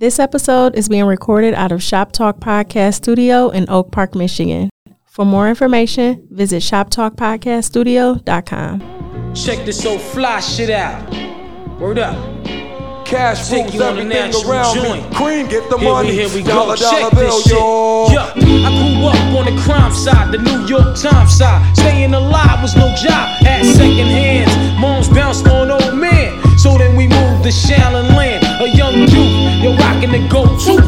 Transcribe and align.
This 0.00 0.20
episode 0.20 0.76
is 0.76 0.88
being 0.88 1.06
recorded 1.06 1.54
out 1.54 1.72
of 1.72 1.82
Shop 1.82 2.12
Talk 2.12 2.38
Podcast 2.38 2.94
Studio 2.94 3.48
in 3.48 3.68
Oak 3.68 3.90
Park, 3.90 4.14
Michigan. 4.14 4.70
For 5.06 5.24
more 5.24 5.48
information, 5.48 6.24
visit 6.30 6.62
shoptalkpodcaststudio.com. 6.62 9.34
Check 9.34 9.66
this 9.66 9.84
old 9.84 10.00
fly 10.00 10.38
shit 10.38 10.70
out. 10.70 11.10
Word 11.80 11.98
up. 11.98 12.14
Cash 13.04 13.48
Take 13.48 13.62
rules 13.64 13.74
you 13.74 13.82
on 13.82 13.96
the 13.96 14.02
everything 14.02 14.30
natural 14.30 14.52
around 14.52 14.74
joint. 14.76 15.10
me. 15.10 15.16
Cream, 15.16 15.48
get 15.48 15.68
the 15.70 15.78
Here 15.78 15.88
money. 15.92 16.10
we, 16.10 16.14
here 16.16 16.28
we 16.32 16.42
dollar, 16.44 16.76
go. 16.76 16.82
dollar 16.82 17.00
Check 17.00 17.10
bill, 17.18 17.36
this 17.36 17.42
shit. 17.44 17.52
yo. 17.58 18.06
Yeah, 18.12 18.32
I 18.36 18.70
grew 18.70 19.08
up 19.08 19.34
on 19.34 19.46
the 19.52 19.56
crime 19.62 19.92
side, 19.94 20.30
the 20.30 20.38
New 20.38 20.64
York 20.66 20.94
Times 20.94 21.34
side. 21.36 21.76
Staying 21.76 22.14
alive 22.14 22.62
was 22.62 22.76
no 22.76 22.86
job. 23.02 23.42
At 23.46 23.64
second 23.64 24.06
hands. 24.14 24.54
Moms 24.78 25.08
bounced 25.08 25.48
on 25.48 25.72
old 25.72 25.96
man. 25.98 26.38
So 26.58 26.76
then 26.76 26.96
we 26.96 27.06
moved 27.06 27.44
to 27.46 27.50
Shaolin 27.54 28.10
Land. 28.18 28.42
A 28.58 28.66
young 28.66 29.06
youth, 29.06 29.62
you're 29.62 29.78
rocking 29.78 30.10
the 30.10 30.26
go-to. 30.26 30.82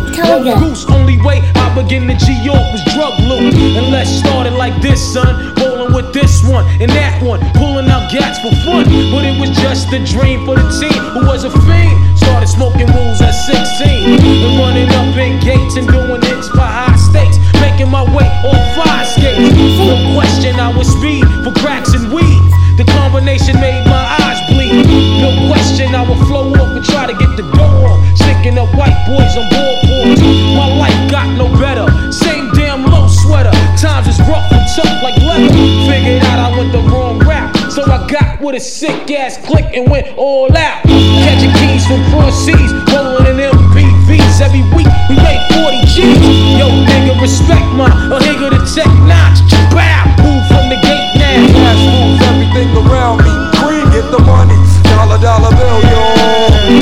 Goose, 0.58 0.84
only 0.90 1.16
way 1.22 1.38
I 1.54 1.70
begin 1.78 2.08
to 2.08 2.16
G 2.18 2.34
York 2.42 2.66
was 2.74 2.82
drug 2.90 3.14
loot. 3.30 3.54
And 3.54 3.86
let's 3.94 4.10
start 4.10 4.48
it 4.48 4.54
like 4.58 4.74
this, 4.82 4.98
son. 4.98 5.54
Rolling 5.62 5.94
with 5.94 6.12
this 6.12 6.42
one 6.42 6.66
and 6.82 6.90
that 6.90 7.22
one. 7.22 7.38
Pulling 7.54 7.86
out 7.86 8.10
gats 8.10 8.42
for 8.42 8.50
fun. 8.66 8.82
But 9.14 9.22
it 9.22 9.38
was 9.38 9.50
just 9.62 9.94
a 9.94 10.02
dream 10.02 10.44
for 10.44 10.58
the 10.58 10.66
team 10.74 11.00
who 11.14 11.22
was 11.24 11.44
a 11.44 11.50
fiend. 11.62 12.18
Started 12.18 12.48
smoking 12.48 12.90
rules 12.90 13.22
at 13.22 13.30
16. 13.30 14.18
And 14.18 14.58
running 14.58 14.90
up 14.90 15.14
in 15.14 15.38
gates 15.38 15.78
and 15.78 15.86
doing 15.86 16.20
hits 16.20 16.50
for 16.50 16.66
high 16.66 16.98
stakes. 16.98 17.38
Making 17.62 17.94
my 17.94 18.02
way 18.10 18.26
on 18.42 18.58
fire 18.74 19.06
skates. 19.06 19.54
No 19.78 20.18
question, 20.18 20.58
I 20.58 20.74
was 20.74 20.90
speed 20.90 21.22
for 21.46 21.54
cracks 21.62 21.94
and 21.94 22.10
weed. 22.12 22.42
The 22.74 22.84
combination 22.98 23.54
made 23.60 23.86
my 23.86 23.86
eyes 23.86 23.86
bleed. 23.86 23.89
Question, 25.48 25.94
I 25.94 26.02
would 26.08 26.18
flow 26.26 26.52
up 26.54 26.76
and 26.76 26.84
try 26.84 27.06
to 27.06 27.14
get 27.14 27.36
the 27.36 27.44
dough 27.54 27.86
on. 27.86 27.98
Sticking 28.16 28.58
up 28.58 28.72
white 28.74 28.96
boys 29.06 29.36
on 29.36 29.46
ballboards. 29.52 30.20
My 30.56 30.66
life 30.66 31.10
got 31.10 31.28
no 31.36 31.46
better. 31.58 31.86
Same 32.12 32.50
damn 32.52 32.84
low 32.84 33.06
sweater. 33.08 33.52
Times 33.76 34.08
is 34.08 34.18
rough 34.28 34.50
and 34.52 34.64
tough 34.74 35.02
like 35.02 35.16
leather. 35.22 35.52
Figured 35.88 36.22
out 36.24 36.38
I 36.38 36.56
went 36.56 36.72
the 36.72 36.80
wrong 36.88 37.18
route. 37.20 37.54
So 37.70 37.82
I 37.84 38.06
got 38.08 38.40
with 38.40 38.56
a 38.56 38.60
sick 38.60 39.10
ass 39.10 39.36
click 39.46 39.66
and 39.74 39.90
went 39.90 40.08
all 40.16 40.50
out. 40.56 40.82
Catching 41.24 41.52
keys 41.60 41.86
from 41.86 42.02
cross 42.10 42.34
seas, 42.44 42.72
rolling 42.92 43.26
in 43.26 43.36
MPVs. 43.38 44.40
Every 44.40 44.64
week 44.74 44.88
we 45.08 45.16
made 45.16 45.42
40 45.52 45.84
G's. 45.84 46.58
Yo, 46.58 46.66
nigga, 46.66 47.20
respect 47.20 47.66
my 47.76 47.86
a 47.86 48.18
nigga 48.18 48.50
to 48.50 48.60
tech 48.74 48.90
notch. 49.04 49.44
Bow, 49.70 50.04
move 50.24 50.42
from 50.48 50.68
the 50.72 50.78
gate 50.80 51.12
now. 51.20 51.46
Cash 51.60 51.84
rules 51.92 52.20
everything 52.26 52.70
around 52.82 53.18
me. 53.22 53.32
Cream, 53.60 53.86
get 53.92 54.10
the 54.10 54.18
money. 54.24 54.69
Dollar, 54.90 55.18
dollar 55.18 55.50
bill, 55.56 55.80
yo. 55.82 56.14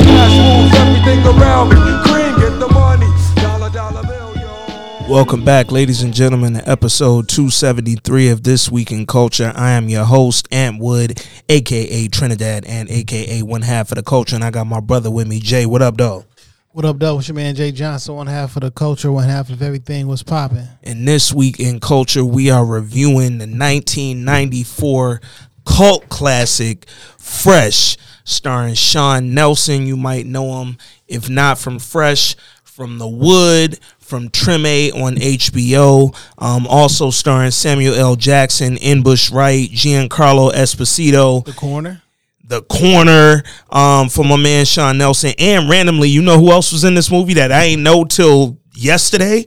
Cash 0.03 0.35
rules 0.39 0.73
everything 0.75 1.25
around 1.25 1.69
me. 1.69 1.75
Cream, 2.05 2.39
get 2.39 2.59
the 2.59 2.67
money. 2.73 3.07
Dollar, 3.35 3.69
dollar 3.69 4.03
bill, 4.03 4.35
yo. 4.35 5.07
Welcome 5.07 5.45
back, 5.45 5.71
ladies 5.71 6.01
and 6.01 6.13
gentlemen, 6.13 6.53
to 6.55 6.69
episode 6.69 7.29
273 7.29 8.29
of 8.29 8.43
This 8.43 8.69
Week 8.71 8.91
in 8.91 9.05
Culture. 9.05 9.53
I 9.55 9.71
am 9.71 9.89
your 9.89 10.05
host, 10.05 10.47
Ant 10.51 10.79
Wood, 10.79 11.23
aka 11.47 12.07
Trinidad, 12.07 12.65
and 12.65 12.89
aka 12.89 13.41
one 13.43 13.61
half 13.61 13.91
of 13.91 13.95
the 13.95 14.03
culture. 14.03 14.35
And 14.35 14.43
I 14.43 14.51
got 14.51 14.65
my 14.67 14.79
brother 14.79 15.11
with 15.11 15.27
me, 15.27 15.39
Jay. 15.39 15.65
What 15.65 15.81
up, 15.81 15.95
dog? 15.95 16.25
What 16.71 16.85
up, 16.85 16.99
though? 16.99 17.17
It's 17.17 17.27
your 17.27 17.35
man 17.35 17.55
Jay 17.55 17.71
Johnson. 17.71 18.15
One 18.15 18.27
half 18.27 18.55
of 18.55 18.61
the 18.61 18.69
culture, 18.69 19.11
one 19.11 19.27
half 19.27 19.49
of 19.49 19.61
everything 19.63 20.07
was 20.07 20.21
popping. 20.21 20.67
And 20.83 21.07
this 21.07 21.33
week 21.33 21.59
in 21.59 21.79
culture, 21.79 22.23
we 22.23 22.51
are 22.51 22.63
reviewing 22.63 23.39
the 23.39 23.47
1994 23.47 25.19
cult 25.65 26.09
classic 26.09 26.87
Fresh, 27.17 27.97
starring 28.23 28.73
Sean 28.73 29.33
Nelson. 29.33 29.85
You 29.85 29.95
might 29.97 30.25
know 30.25 30.61
him, 30.61 30.77
if 31.07 31.29
not 31.29 31.57
from 31.59 31.79
Fresh, 31.79 32.35
from 32.63 32.97
The 32.97 33.07
Wood, 33.07 33.79
from 33.99 34.29
Treme 34.29 34.93
on 34.95 35.15
HBO. 35.15 36.15
Um, 36.39 36.65
also 36.67 37.11
starring 37.11 37.51
Samuel 37.51 37.93
L. 37.95 38.15
Jackson, 38.15 38.77
N'Bushe 38.77 39.31
Wright, 39.31 39.69
Giancarlo 39.69 40.51
Esposito 40.53 41.45
The 41.45 41.53
corner. 41.53 42.01
the 42.43 42.63
corner 42.63 43.43
um 43.69 44.09
for 44.09 44.25
my 44.25 44.35
man 44.37 44.65
Sean 44.65 44.97
Nelson. 44.97 45.33
And 45.37 45.69
randomly, 45.69 46.09
you 46.09 46.21
know 46.23 46.39
who 46.39 46.51
else 46.51 46.71
was 46.71 46.83
in 46.83 46.95
this 46.95 47.11
movie 47.11 47.35
that 47.35 47.51
I 47.51 47.65
ain't 47.65 47.83
know 47.83 48.05
till 48.05 48.57
yesterday? 48.73 49.45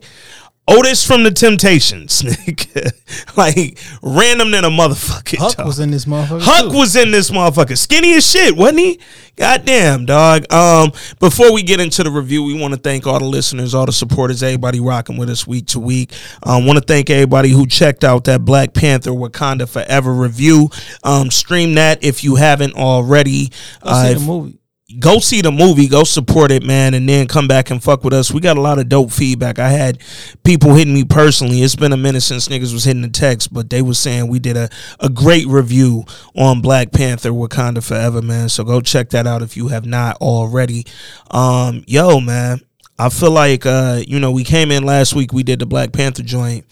Otis 0.65 1.05
from 1.05 1.23
the 1.23 1.31
Temptations. 1.31 2.21
nigga. 2.23 2.91
like 3.35 3.77
random 4.01 4.51
than 4.51 4.63
a 4.63 4.69
motherfucker. 4.69 5.37
Huck 5.37 5.57
dog. 5.57 5.65
was 5.65 5.79
in 5.79 5.91
this 5.91 6.05
motherfucker. 6.05 6.41
Huck 6.41 6.71
too. 6.71 6.77
was 6.77 6.95
in 6.95 7.11
this 7.11 7.29
motherfucker. 7.31 7.77
Skinny 7.77 8.13
as 8.13 8.29
shit, 8.29 8.55
wasn't 8.55 8.79
he? 8.79 8.99
Goddamn, 9.35 10.05
dog. 10.05 10.51
Um, 10.53 10.91
before 11.19 11.51
we 11.53 11.63
get 11.63 11.79
into 11.81 12.03
the 12.03 12.11
review, 12.11 12.43
we 12.43 12.57
want 12.57 12.73
to 12.73 12.79
thank 12.79 13.05
all 13.05 13.19
the 13.19 13.25
listeners, 13.25 13.73
all 13.73 13.85
the 13.85 13.91
supporters, 13.91 14.41
everybody 14.41 14.79
rocking 14.79 15.17
with 15.17 15.29
us 15.29 15.45
week 15.45 15.65
to 15.67 15.79
week. 15.79 16.13
Um, 16.43 16.65
want 16.65 16.79
to 16.79 16.85
thank 16.85 17.09
everybody 17.09 17.49
who 17.49 17.65
checked 17.67 18.03
out 18.03 18.23
that 18.25 18.45
Black 18.45 18.73
Panther 18.73 19.11
Wakanda 19.11 19.67
Forever 19.67 20.13
review. 20.13 20.69
Um, 21.03 21.29
stream 21.29 21.73
that 21.75 22.03
if 22.03 22.23
you 22.23 22.35
haven't 22.35 22.75
already. 22.75 23.49
Go 23.83 23.89
see 23.89 24.11
Uh, 24.11 24.13
the 24.13 24.19
movie. 24.19 24.59
Go 24.99 25.19
see 25.19 25.41
the 25.41 25.51
movie, 25.51 25.87
go 25.87 26.03
support 26.03 26.51
it, 26.51 26.63
man, 26.63 26.93
and 26.93 27.07
then 27.07 27.27
come 27.27 27.47
back 27.47 27.71
and 27.71 27.83
fuck 27.83 28.03
with 28.03 28.13
us. 28.13 28.31
We 28.31 28.39
got 28.39 28.57
a 28.57 28.61
lot 28.61 28.79
of 28.79 28.89
dope 28.89 29.11
feedback. 29.11 29.59
I 29.59 29.69
had 29.69 29.99
people 30.43 30.73
hitting 30.73 30.93
me 30.93 31.03
personally. 31.03 31.61
It's 31.61 31.75
been 31.75 31.93
a 31.93 31.97
minute 31.97 32.21
since 32.21 32.47
niggas 32.47 32.73
was 32.73 32.83
hitting 32.83 33.01
the 33.01 33.09
text, 33.09 33.53
but 33.53 33.69
they 33.69 33.81
was 33.81 33.99
saying 33.99 34.27
we 34.27 34.39
did 34.39 34.57
a, 34.57 34.69
a 34.99 35.09
great 35.09 35.47
review 35.47 36.05
on 36.35 36.61
Black 36.61 36.91
Panther 36.91 37.31
Wakanda 37.31 37.83
Forever, 37.83 38.21
man. 38.21 38.49
So 38.49 38.63
go 38.63 38.81
check 38.81 39.09
that 39.09 39.27
out 39.27 39.41
if 39.41 39.57
you 39.57 39.69
have 39.69 39.85
not 39.85 40.17
already. 40.17 40.85
Um, 41.31 41.83
yo, 41.87 42.19
man, 42.19 42.61
I 42.97 43.09
feel 43.09 43.31
like 43.31 43.65
uh, 43.65 44.01
you 44.05 44.19
know, 44.19 44.31
we 44.31 44.43
came 44.43 44.71
in 44.71 44.83
last 44.83 45.13
week, 45.13 45.33
we 45.33 45.43
did 45.43 45.59
the 45.59 45.65
Black 45.65 45.91
Panther 45.91 46.23
joint, 46.23 46.65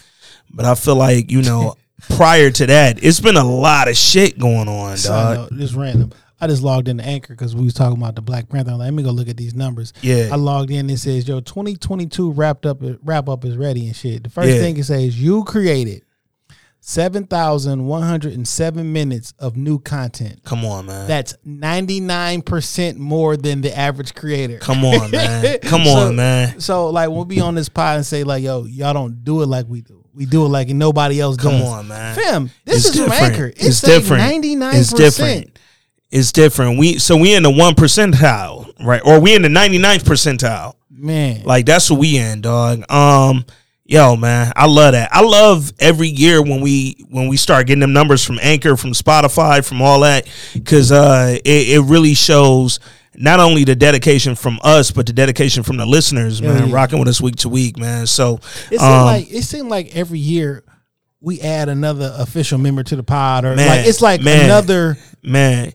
but 0.50 0.66
I 0.66 0.76
feel 0.76 0.96
like, 0.96 1.32
you 1.32 1.42
know, 1.42 1.76
prior 2.10 2.52
to 2.52 2.66
that, 2.68 3.04
it's 3.04 3.20
been 3.20 3.38
a 3.38 3.44
lot 3.44 3.88
of 3.88 3.98
shit 3.98 4.38
going 4.38 4.68
on, 4.68 4.98
dog. 5.04 5.52
note, 5.52 5.60
just 5.60 5.76
random. 5.76 6.12
I 6.42 6.48
just 6.48 6.64
logged 6.64 6.88
into 6.88 7.04
Anchor 7.06 7.34
because 7.34 7.56
we 7.56 7.64
was 7.64 7.74
talking 7.76 7.98
about 7.98 8.16
the 8.16 8.22
Black 8.22 8.50
Panther. 8.50 8.72
I'm 8.72 8.80
like, 8.80 8.86
let 8.88 8.94
me 8.96 9.04
go 9.04 9.12
look 9.12 9.30
at 9.30 9.38
these 9.38 9.54
numbers. 9.54 9.94
Yeah. 10.02 10.30
I 10.32 10.36
logged 10.36 10.72
in 10.72 10.80
and 10.80 10.92
it 10.92 10.98
says, 10.98 11.28
yo, 11.28 11.40
2022 11.40 12.32
wrapped 12.32 12.66
up 12.66 12.80
wrap 13.04 13.30
up 13.30 13.46
is 13.46 13.56
ready 13.58 13.86
and 13.88 13.96
shit. 13.96 14.24
The 14.24 14.30
first 14.30 14.50
Yeah. 14.50 14.58
thing 14.60 14.78
it 14.78 14.86
says, 14.86 15.22
you 15.22 15.44
created 15.44 16.04
7,107 16.84 18.92
minutes 18.94 19.34
of 19.40 19.56
new 19.56 19.78
content. 19.80 20.42
Come 20.44 20.66
on, 20.66 20.88
man. 20.88 21.08
That's 21.08 21.36
99% 21.48 22.98
more 22.98 23.38
than 23.38 23.62
the 23.62 23.78
average 23.78 24.16
creator. 24.16 24.58
Come 24.58 24.84
on, 24.86 25.12
man. 25.12 25.60
Come 25.60 25.86
So- 25.86 25.92
on, 25.92 26.16
man. 26.16 26.60
So 26.60 26.90
like 26.90 27.10
we'll 27.10 27.26
be 27.26 27.40
on 27.40 27.56
this 27.56 27.70
pod 27.70 27.98
and 27.98 28.06
say 28.06 28.24
like, 28.24 28.44
yo, 28.44 28.66
y'all 28.66 28.94
don't 28.94 29.24
do 29.24 29.42
it 29.42 29.48
like 29.48 29.68
we 29.68 29.82
do. 29.82 29.98
We 30.14 30.26
do 30.26 30.46
it 30.46 30.50
like 30.50 30.68
nobody 30.70 31.22
else 31.22 31.38
Come 31.38 31.54
does. 31.54 31.62
Come 31.62 31.70
on, 31.72 31.88
man. 31.88 32.16
Fam, 32.16 32.50
this 32.66 32.78
It's 32.78 32.86
is 32.88 32.92
different. 33.06 33.22
Anchor. 33.22 33.46
It's, 33.48 33.66
It's 33.66 33.82
different. 33.82 34.24
99%. 34.44 34.74
It's 34.80 34.94
different. 34.94 35.60
It's 36.12 36.32
different. 36.32 36.78
We 36.78 37.00
so 37.00 37.16
we 37.18 37.34
in 37.34 37.44
the 37.44 37.50
one 37.52 37.74
percentile, 37.74 38.72
right? 38.84 39.02
Or 39.04 39.20
we 39.20 39.34
in 39.34 39.42
the 39.42 39.48
99th 39.48 40.04
percentile. 40.04 40.76
Man. 40.90 41.44
Like 41.44 41.66
that's 41.66 41.90
what 41.90 42.00
we 42.00 42.18
in, 42.18 42.42
dog. 42.42 42.84
Um, 42.92 43.46
yo, 43.86 44.16
man, 44.16 44.52
I 44.56 44.68
love 44.68 44.92
that. 44.92 45.10
I 45.14 45.22
love 45.22 45.72
every 45.80 46.10
year 46.10 46.42
when 46.42 46.62
we 46.62 47.06
when 47.10 47.28
we 47.28 47.38
start 47.38 47.68
getting 47.68 47.80
them 47.80 47.94
numbers 47.94 48.26
from 48.26 48.40
Anchor, 48.42 48.76
from 48.76 48.92
Spotify, 48.92 49.66
from 49.66 49.82
all 49.82 50.02
that, 50.02 50.28
because 50.54 50.92
uh, 50.92 51.38
it, 51.46 51.70
it 51.70 51.82
really 51.86 52.14
shows 52.14 52.80
not 53.16 53.40
only 53.40 53.64
the 53.64 53.76
dedication 53.76 54.36
from 54.36 54.60
us, 54.64 54.92
but 54.92 55.06
the 55.06 55.14
dedication 55.14 55.64
from 55.64 55.78
the 55.78 55.86
listeners, 55.86 56.42
man, 56.42 56.70
yeah. 56.70 56.76
rocking 56.76 57.00
with 57.00 57.08
us 57.08 57.22
week 57.22 57.36
to 57.38 57.50
week, 57.50 57.78
man. 57.78 58.08
So, 58.08 58.40
It 58.72 58.80
seemed 58.80 58.82
um, 58.82 59.06
like 59.06 59.32
it 59.32 59.44
seemed 59.44 59.70
like 59.70 59.96
every 59.96 60.20
year 60.20 60.64
we 61.20 61.40
add 61.42 61.70
another 61.70 62.14
official 62.18 62.58
member 62.58 62.84
to 62.84 62.96
the 62.96 63.04
pod, 63.04 63.46
or 63.46 63.56
Man, 63.56 63.68
like 63.68 63.86
it's 63.86 64.02
like 64.02 64.22
man. 64.22 64.46
another. 64.46 64.98
man, 65.24 65.74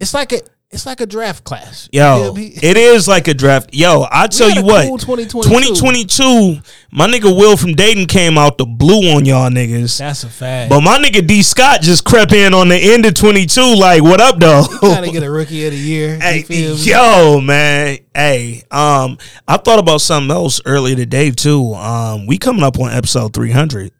It's 0.00 0.14
like 0.14 0.32
a 0.32 0.40
it's 0.72 0.86
like 0.86 1.00
a 1.00 1.06
draft 1.06 1.42
class. 1.42 1.88
Yo, 1.92 2.32
it 2.36 2.76
is 2.76 3.08
like 3.08 3.26
a 3.26 3.34
draft. 3.34 3.74
Yo, 3.74 4.06
I 4.08 4.28
tell 4.28 4.48
you 4.48 4.62
what, 4.62 4.86
cool 4.86 4.98
2022. 4.98 5.74
2022, 5.74 6.60
my 6.92 7.08
nigga 7.08 7.36
Will 7.36 7.56
from 7.56 7.74
Dayton 7.74 8.06
came 8.06 8.38
out 8.38 8.56
the 8.56 8.66
blue 8.66 9.12
on 9.16 9.24
y'all 9.24 9.50
niggas. 9.50 9.98
that's 9.98 10.22
a 10.22 10.28
fact. 10.28 10.70
But 10.70 10.82
my 10.82 10.98
nigga 10.98 11.26
D 11.26 11.42
Scott 11.42 11.80
just 11.80 12.04
crept 12.04 12.32
in 12.32 12.54
on 12.54 12.68
the 12.68 12.76
end 12.76 13.04
of 13.04 13.14
22, 13.14 13.60
like, 13.74 14.02
what 14.02 14.20
up, 14.20 14.38
though? 14.38 14.62
Trying 14.78 15.02
to 15.04 15.10
get 15.10 15.24
a 15.24 15.30
rookie 15.30 15.66
of 15.66 15.72
the 15.72 15.78
year. 15.78 16.20
Hey, 16.20 16.44
yo, 16.48 17.40
man. 17.40 17.98
Hey, 18.14 18.62
um, 18.70 19.18
I 19.48 19.56
thought 19.56 19.80
about 19.80 20.00
something 20.00 20.30
else 20.30 20.60
earlier 20.64 20.94
today 20.94 21.32
too. 21.32 21.74
Um, 21.74 22.26
we 22.26 22.38
coming 22.38 22.62
up 22.62 22.78
on 22.78 22.92
episode 22.92 23.34
300. 23.34 23.90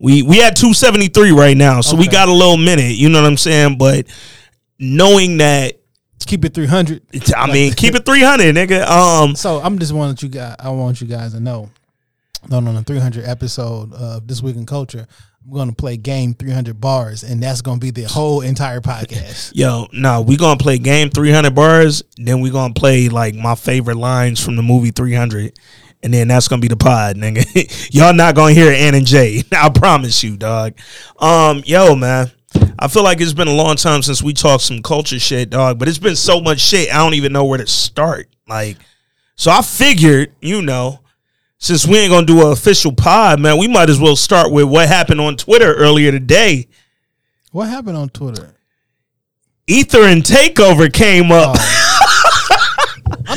We 0.00 0.22
we 0.22 0.42
at 0.42 0.56
273 0.56 1.30
right 1.30 1.56
now, 1.56 1.80
so 1.80 1.94
we 1.94 2.08
got 2.08 2.28
a 2.28 2.32
little 2.32 2.56
minute. 2.56 2.96
You 2.96 3.08
know 3.10 3.20
what 3.20 3.28
I'm 3.28 3.36
saying? 3.36 3.76
But 3.78 4.06
knowing 4.80 5.36
that 5.36 5.76
Keep 6.26 6.44
it 6.44 6.54
three 6.54 6.66
hundred. 6.66 7.02
It's- 7.12 7.32
I 7.36 7.50
mean, 7.50 7.72
keep 7.72 7.94
it 7.94 8.04
300, 8.04 8.54
nigga. 8.54 8.86
Um, 8.86 9.34
So 9.34 9.60
I'm 9.60 9.78
just 9.78 9.92
wanting 9.92 10.16
you 10.20 10.28
guys. 10.32 10.54
I 10.58 10.68
want 10.68 11.00
you 11.00 11.06
guys 11.06 11.32
to 11.32 11.40
know 11.40 11.70
that 12.48 12.56
on 12.56 12.74
the 12.74 12.82
300 12.82 13.24
episode 13.24 13.92
of 13.94 14.28
this 14.28 14.42
week 14.42 14.56
in 14.56 14.66
culture, 14.66 15.06
I'm 15.44 15.52
going 15.52 15.70
to 15.70 15.74
play 15.74 15.96
game 15.96 16.34
300 16.34 16.80
bars, 16.80 17.24
and 17.24 17.42
that's 17.42 17.62
going 17.62 17.80
to 17.80 17.84
be 17.84 17.90
the 17.90 18.04
whole 18.04 18.42
entire 18.42 18.80
podcast. 18.80 19.52
Yo, 19.54 19.88
no, 19.92 20.20
we 20.20 20.36
gonna 20.36 20.58
play 20.58 20.78
game 20.78 21.08
300 21.10 21.54
bars. 21.54 22.02
Then 22.18 22.40
we 22.40 22.50
gonna 22.50 22.74
play 22.74 23.08
like 23.08 23.34
my 23.34 23.54
favorite 23.54 23.96
lines 23.96 24.44
from 24.44 24.56
the 24.56 24.62
movie 24.62 24.90
300, 24.90 25.58
and 26.02 26.12
then 26.14 26.28
that's 26.28 26.48
gonna 26.48 26.60
be 26.60 26.68
the 26.68 26.76
pod, 26.76 27.16
nigga. 27.16 27.88
Y'all 27.94 28.12
not 28.12 28.34
gonna 28.34 28.52
hear 28.52 28.70
Ann 28.70 28.94
and 28.94 29.06
Jay. 29.06 29.42
I 29.52 29.70
promise 29.70 30.22
you, 30.22 30.36
dog. 30.36 30.74
Um, 31.18 31.62
yo, 31.64 31.96
man. 31.96 32.30
I 32.78 32.88
feel 32.88 33.02
like 33.02 33.20
it's 33.20 33.32
been 33.32 33.48
a 33.48 33.54
long 33.54 33.76
time 33.76 34.02
since 34.02 34.22
we 34.22 34.32
talked 34.32 34.62
some 34.62 34.82
culture 34.82 35.18
shit, 35.18 35.50
dog. 35.50 35.78
But 35.78 35.88
it's 35.88 35.98
been 35.98 36.16
so 36.16 36.40
much 36.40 36.60
shit. 36.60 36.92
I 36.92 36.98
don't 36.98 37.14
even 37.14 37.32
know 37.32 37.44
where 37.44 37.58
to 37.58 37.66
start. 37.66 38.28
Like, 38.48 38.76
so 39.36 39.50
I 39.50 39.62
figured, 39.62 40.34
you 40.40 40.62
know, 40.62 41.00
since 41.58 41.86
we 41.86 41.98
ain't 41.98 42.10
gonna 42.10 42.26
do 42.26 42.46
an 42.46 42.52
official 42.52 42.92
pod, 42.92 43.40
man, 43.40 43.58
we 43.58 43.68
might 43.68 43.90
as 43.90 44.00
well 44.00 44.16
start 44.16 44.50
with 44.50 44.66
what 44.66 44.88
happened 44.88 45.20
on 45.20 45.36
Twitter 45.36 45.74
earlier 45.74 46.10
today. 46.10 46.68
What 47.52 47.68
happened 47.68 47.96
on 47.96 48.08
Twitter? 48.08 48.54
Ether 49.66 50.02
and 50.02 50.22
Takeover 50.22 50.92
came 50.92 51.30
up. 51.30 51.56
I'm 51.58 51.79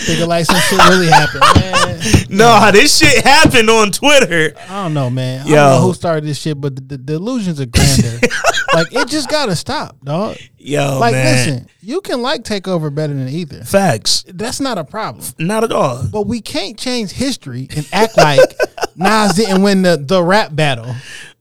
thinking 0.06 0.28
like 0.28 0.46
some 0.46 0.60
shit 0.60 0.80
really 0.90 1.08
happened, 1.08 1.44
man. 1.56 2.26
No, 2.30 2.72
this 2.72 2.98
shit 2.98 3.24
happened 3.24 3.70
on 3.70 3.92
Twitter. 3.92 4.54
I 4.70 4.84
don't 4.84 4.94
know, 4.94 5.10
man. 5.10 5.42
I 5.42 5.50
don't 5.50 5.56
know 5.56 5.88
who 5.88 5.94
started 5.94 6.26
this 6.26 6.38
shit, 6.40 6.60
but 6.60 6.76
the, 6.88 6.98
the, 6.98 7.14
illusions 7.14 7.60
are 7.62 7.66
grander. 7.66 8.20
like 8.74 8.94
it 8.94 9.08
just 9.08 9.30
gotta 9.30 9.56
stop, 9.56 10.00
dog. 10.04 10.38
Yo, 10.58 11.00
like, 11.00 11.14
man. 11.14 11.26
listen, 11.26 11.68
you 11.82 12.02
can 12.02 12.22
like 12.22 12.44
Takeover 12.44 12.94
better 12.94 13.14
than 13.14 13.28
either. 13.30 13.64
Facts. 13.64 14.26
That's 14.28 14.60
not 14.60 14.78
a 14.78 14.84
problem. 14.84 15.26
Not 15.40 15.64
at 15.64 15.72
all. 15.72 16.06
But 16.08 16.28
we 16.28 16.42
can't 16.42 16.78
change 16.78 17.12
history 17.12 17.68
and 17.76 17.88
act 17.92 18.18
like 18.18 18.40
Nas 18.96 19.34
didn't 19.34 19.62
win 19.62 19.82
the, 19.82 19.98
the 19.98 20.24
rap 20.24 20.56
battle. 20.56 20.96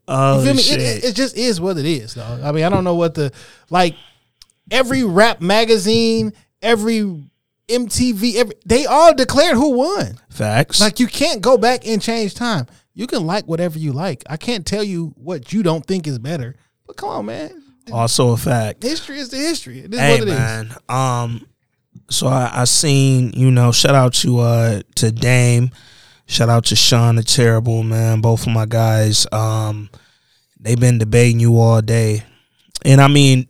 Oh, 0.08 0.38
You 0.38 0.44
feel 0.44 0.54
me? 0.54 0.62
shit. 0.62 0.80
It, 0.80 0.82
it, 0.82 1.10
it 1.10 1.14
just 1.14 1.36
is 1.36 1.60
what 1.60 1.78
it 1.78 1.86
is, 1.86 2.14
dog. 2.14 2.42
I 2.42 2.52
mean, 2.52 2.64
I 2.64 2.68
don't 2.68 2.84
know 2.84 2.94
what 2.94 3.14
the 3.14 3.32
like. 3.70 3.94
Every 4.70 5.02
rap 5.02 5.40
magazine, 5.40 6.32
every 6.62 7.22
MTV, 7.72 8.34
every 8.36 8.54
they 8.64 8.86
all 8.86 9.14
declared 9.14 9.54
who 9.56 9.72
won. 9.72 10.18
Facts. 10.30 10.80
Like 10.80 11.00
you 11.00 11.06
can't 11.06 11.40
go 11.42 11.56
back 11.58 11.86
and 11.86 12.00
change 12.00 12.34
time. 12.34 12.66
You 12.94 13.06
can 13.06 13.26
like 13.26 13.46
whatever 13.46 13.78
you 13.78 13.92
like. 13.92 14.22
I 14.28 14.36
can't 14.36 14.66
tell 14.66 14.84
you 14.84 15.12
what 15.16 15.52
you 15.52 15.62
don't 15.62 15.84
think 15.86 16.06
is 16.06 16.18
better. 16.18 16.54
But 16.86 16.96
come 16.96 17.08
on, 17.08 17.26
man. 17.26 17.62
also 17.90 18.30
a 18.32 18.36
fact. 18.36 18.82
History 18.82 19.18
is 19.18 19.30
the 19.30 19.38
history. 19.38 19.80
It 19.80 19.92
is 19.94 19.98
Hey 20.00 20.12
what 20.20 20.28
it 20.28 20.28
is. 20.28 20.38
man. 20.38 20.74
Um 20.88 21.46
so 22.10 22.26
I, 22.26 22.50
I 22.52 22.64
seen, 22.64 23.32
you 23.34 23.50
know, 23.50 23.72
shout 23.72 23.94
out 23.94 24.12
to 24.14 24.38
uh 24.40 24.82
to 24.96 25.10
Dame. 25.10 25.70
Shout 26.26 26.48
out 26.48 26.66
to 26.66 26.76
Sean 26.76 27.16
the 27.16 27.22
Terrible, 27.22 27.82
man. 27.82 28.20
Both 28.20 28.46
of 28.46 28.52
my 28.52 28.66
guys. 28.66 29.26
Um 29.32 29.88
they've 30.60 30.78
been 30.78 30.98
debating 30.98 31.40
you 31.40 31.58
all 31.58 31.80
day. 31.82 32.24
And 32.84 33.00
I 33.00 33.08
mean 33.08 33.46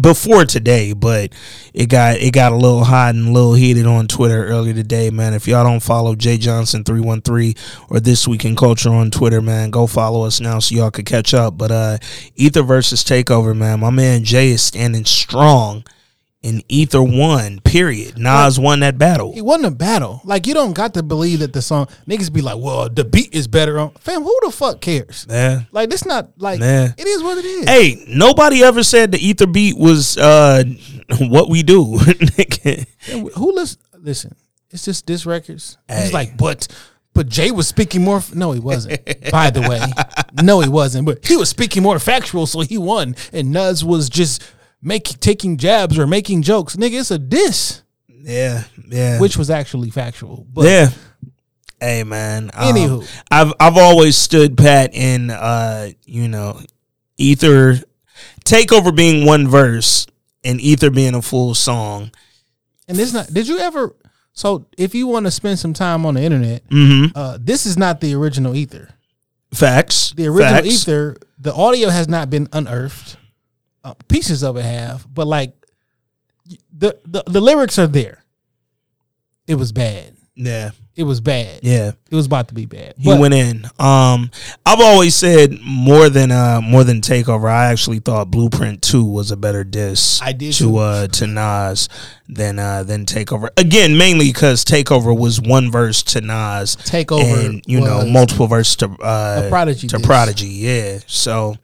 before 0.00 0.44
today, 0.44 0.92
but 0.92 1.32
it 1.72 1.86
got 1.86 2.16
it 2.16 2.32
got 2.32 2.52
a 2.52 2.56
little 2.56 2.84
hot 2.84 3.14
and 3.14 3.28
a 3.28 3.32
little 3.32 3.54
heated 3.54 3.86
on 3.86 4.08
Twitter 4.08 4.46
earlier 4.46 4.74
today, 4.74 5.10
man. 5.10 5.34
If 5.34 5.46
y'all 5.46 5.64
don't 5.64 5.80
follow 5.80 6.14
Jay 6.14 6.38
Johnson 6.38 6.84
three 6.84 7.00
one 7.00 7.22
three 7.22 7.54
or 7.88 8.00
This 8.00 8.26
Week 8.26 8.44
in 8.44 8.56
Culture 8.56 8.90
on 8.90 9.10
Twitter, 9.10 9.40
man, 9.40 9.70
go 9.70 9.86
follow 9.86 10.24
us 10.24 10.40
now 10.40 10.58
so 10.58 10.74
y'all 10.74 10.90
could 10.90 11.06
catch 11.06 11.34
up. 11.34 11.56
But 11.56 11.70
uh 11.70 11.98
Ether 12.36 12.62
versus 12.62 13.04
Takeover, 13.04 13.56
man. 13.56 13.80
My 13.80 13.90
man 13.90 14.24
Jay 14.24 14.50
is 14.50 14.62
standing 14.62 15.04
strong 15.04 15.84
in 16.44 16.62
Ether 16.68 17.02
won. 17.02 17.58
Period. 17.60 18.18
Nas 18.18 18.60
won 18.60 18.80
that 18.80 18.98
battle. 18.98 19.32
It 19.34 19.40
wasn't 19.42 19.66
a 19.66 19.70
battle. 19.76 20.20
Like 20.24 20.46
you 20.46 20.54
don't 20.54 20.74
got 20.74 20.94
to 20.94 21.02
believe 21.02 21.40
that 21.40 21.52
the 21.52 21.62
song 21.62 21.86
niggas 22.06 22.32
be 22.32 22.42
like, 22.42 22.58
well, 22.58 22.88
the 22.88 23.04
beat 23.04 23.34
is 23.34 23.48
better 23.48 23.78
on 23.80 23.90
fam. 24.00 24.22
Who 24.22 24.38
the 24.44 24.50
fuck 24.52 24.80
cares? 24.80 25.26
Yeah. 25.28 25.62
Like 25.72 25.90
this 25.90 26.04
not 26.04 26.30
like 26.36 26.60
Nah. 26.60 26.88
it 26.96 27.06
is 27.06 27.22
what 27.22 27.38
it 27.38 27.44
is. 27.44 27.68
Hey, 27.68 28.04
nobody 28.08 28.62
ever 28.62 28.82
said 28.82 29.10
the 29.12 29.18
Ether 29.18 29.46
beat 29.46 29.76
was 29.78 30.16
uh 30.18 30.62
what 31.18 31.48
we 31.48 31.62
do. 31.62 31.98
And 32.64 32.86
who 33.36 33.52
listen? 33.54 33.80
Listen, 34.00 34.34
it's 34.70 34.84
just 34.84 35.06
this 35.06 35.26
records. 35.26 35.78
Hey. 35.88 36.04
It's 36.04 36.12
like, 36.12 36.36
but 36.36 36.68
but 37.14 37.28
Jay 37.28 37.50
was 37.50 37.68
speaking 37.68 38.02
more. 38.02 38.16
f- 38.18 38.34
No, 38.34 38.52
he 38.52 38.60
wasn't. 38.60 39.00
by 39.30 39.50
the 39.50 39.60
way, 39.62 39.80
no, 40.42 40.60
he 40.60 40.68
wasn't. 40.68 41.06
But 41.06 41.24
he 41.26 41.36
was 41.36 41.48
speaking 41.48 41.82
more 41.82 41.98
factual, 41.98 42.46
so 42.46 42.60
he 42.60 42.76
won. 42.78 43.14
And 43.32 43.52
Nas 43.52 43.84
was 43.84 44.08
just 44.08 44.42
making 44.84 45.16
taking 45.18 45.56
jabs 45.56 45.98
or 45.98 46.06
making 46.06 46.42
jokes. 46.42 46.76
Nigga, 46.76 47.00
it's 47.00 47.10
a 47.10 47.18
diss, 47.18 47.82
yeah, 48.08 48.64
yeah. 48.88 49.18
which 49.20 49.36
was 49.36 49.50
actually 49.50 49.90
factual. 49.90 50.46
But 50.52 50.66
yeah. 50.66 50.88
Hey 51.80 52.04
man. 52.04 52.50
um, 52.54 52.74
Anywho. 52.74 53.22
I've 53.30 53.52
I've 53.58 53.76
always 53.76 54.16
stood 54.16 54.56
pat 54.56 54.94
in 54.94 55.30
uh, 55.30 55.90
you 56.04 56.28
know, 56.28 56.60
Ether 57.18 57.80
takeover 58.44 58.94
being 58.94 59.26
one 59.26 59.48
verse 59.48 60.06
and 60.44 60.60
Ether 60.60 60.90
being 60.90 61.14
a 61.14 61.22
full 61.22 61.54
song. 61.54 62.10
and 62.86 62.96
this 62.96 63.12
not. 63.12 63.26
Did 63.32 63.48
you 63.48 63.58
ever? 63.58 63.94
So 64.32 64.66
if 64.78 64.94
you 64.94 65.06
want 65.06 65.26
to 65.26 65.30
spend 65.30 65.58
some 65.58 65.72
time 65.74 66.04
on 66.06 66.14
the 66.14 66.22
internet, 66.22 66.66
Mm-hmm. 66.68 67.16
uh, 67.16 67.38
this 67.40 67.66
is 67.66 67.76
not 67.76 68.00
the 68.00 68.14
original 68.14 68.54
Ether. 68.56 68.88
Facts. 69.52 70.12
The 70.16 70.26
original 70.26 70.54
Facts. 70.62 70.66
Ether, 70.88 71.16
the 71.38 71.54
audio 71.54 71.88
has 71.88 72.08
not 72.08 72.30
been 72.30 72.48
unearthed. 72.52 73.16
Uh, 73.84 73.92
pieces 74.08 74.42
of 74.42 74.56
it 74.56 74.64
have, 74.64 75.06
but 75.12 75.26
like 75.26 75.52
the, 76.72 76.98
the 77.04 77.22
the 77.26 77.40
lyrics 77.40 77.78
are 77.78 77.86
there. 77.86 78.24
It 79.46 79.56
was 79.56 79.72
bad. 79.72 80.13
Yeah. 80.36 80.70
It 80.96 81.02
was 81.02 81.20
bad. 81.20 81.60
Yeah. 81.62 81.92
It 82.10 82.14
was 82.14 82.26
about 82.26 82.48
to 82.48 82.54
be 82.54 82.66
bad. 82.66 82.94
He 82.96 83.08
But 83.10 83.18
went 83.20 83.34
in. 83.34 83.64
Um, 83.80 84.30
I've 84.64 84.80
always 84.80 85.14
said 85.16 85.58
more 85.60 86.08
than 86.08 86.30
uh 86.30 86.60
more 86.60 86.84
than 86.84 87.00
Takeover. 87.00 87.50
I 87.50 87.66
actually 87.66 87.98
thought 87.98 88.30
Blueprint 88.30 88.80
Two 88.82 89.04
was 89.04 89.32
a 89.32 89.36
better 89.36 89.64
diss. 89.64 90.22
I 90.22 90.32
did 90.32 90.52
to 90.54 90.64
too. 90.64 90.76
uh 90.76 91.06
to 91.08 91.26
Nas 91.26 91.88
than 92.28 92.60
uh 92.60 92.84
than 92.84 93.06
Takeover. 93.06 93.48
Again, 93.56 93.98
mainly 93.98 94.26
because 94.28 94.64
Takeover 94.64 95.16
was 95.16 95.40
one 95.40 95.70
verse 95.72 96.02
to 96.04 96.20
Nas, 96.20 96.76
Takeover 96.76 97.46
and 97.46 97.62
you 97.66 97.80
know 97.80 98.06
multiple 98.06 98.46
verses 98.46 98.76
to 98.76 98.90
uh 99.00 99.48
Prodigy 99.48 99.88
to 99.88 99.96
diss. 99.96 100.06
Prodigy. 100.06 100.46
Yeah. 100.48 100.98
So, 101.08 101.56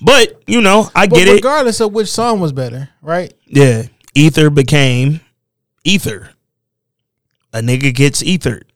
but 0.00 0.42
you 0.48 0.60
know 0.60 0.90
I 0.94 1.06
but 1.06 1.16
get 1.16 1.28
it. 1.28 1.34
regardless 1.34 1.80
of 1.80 1.92
which 1.92 2.08
song 2.08 2.40
was 2.40 2.52
better, 2.52 2.88
right? 3.00 3.32
Yeah. 3.46 3.84
Ether 4.14 4.50
became 4.50 5.20
Ether. 5.84 6.30
A 7.52 7.60
nigga 7.60 7.94
gets 7.94 8.22
ethered. 8.22 8.72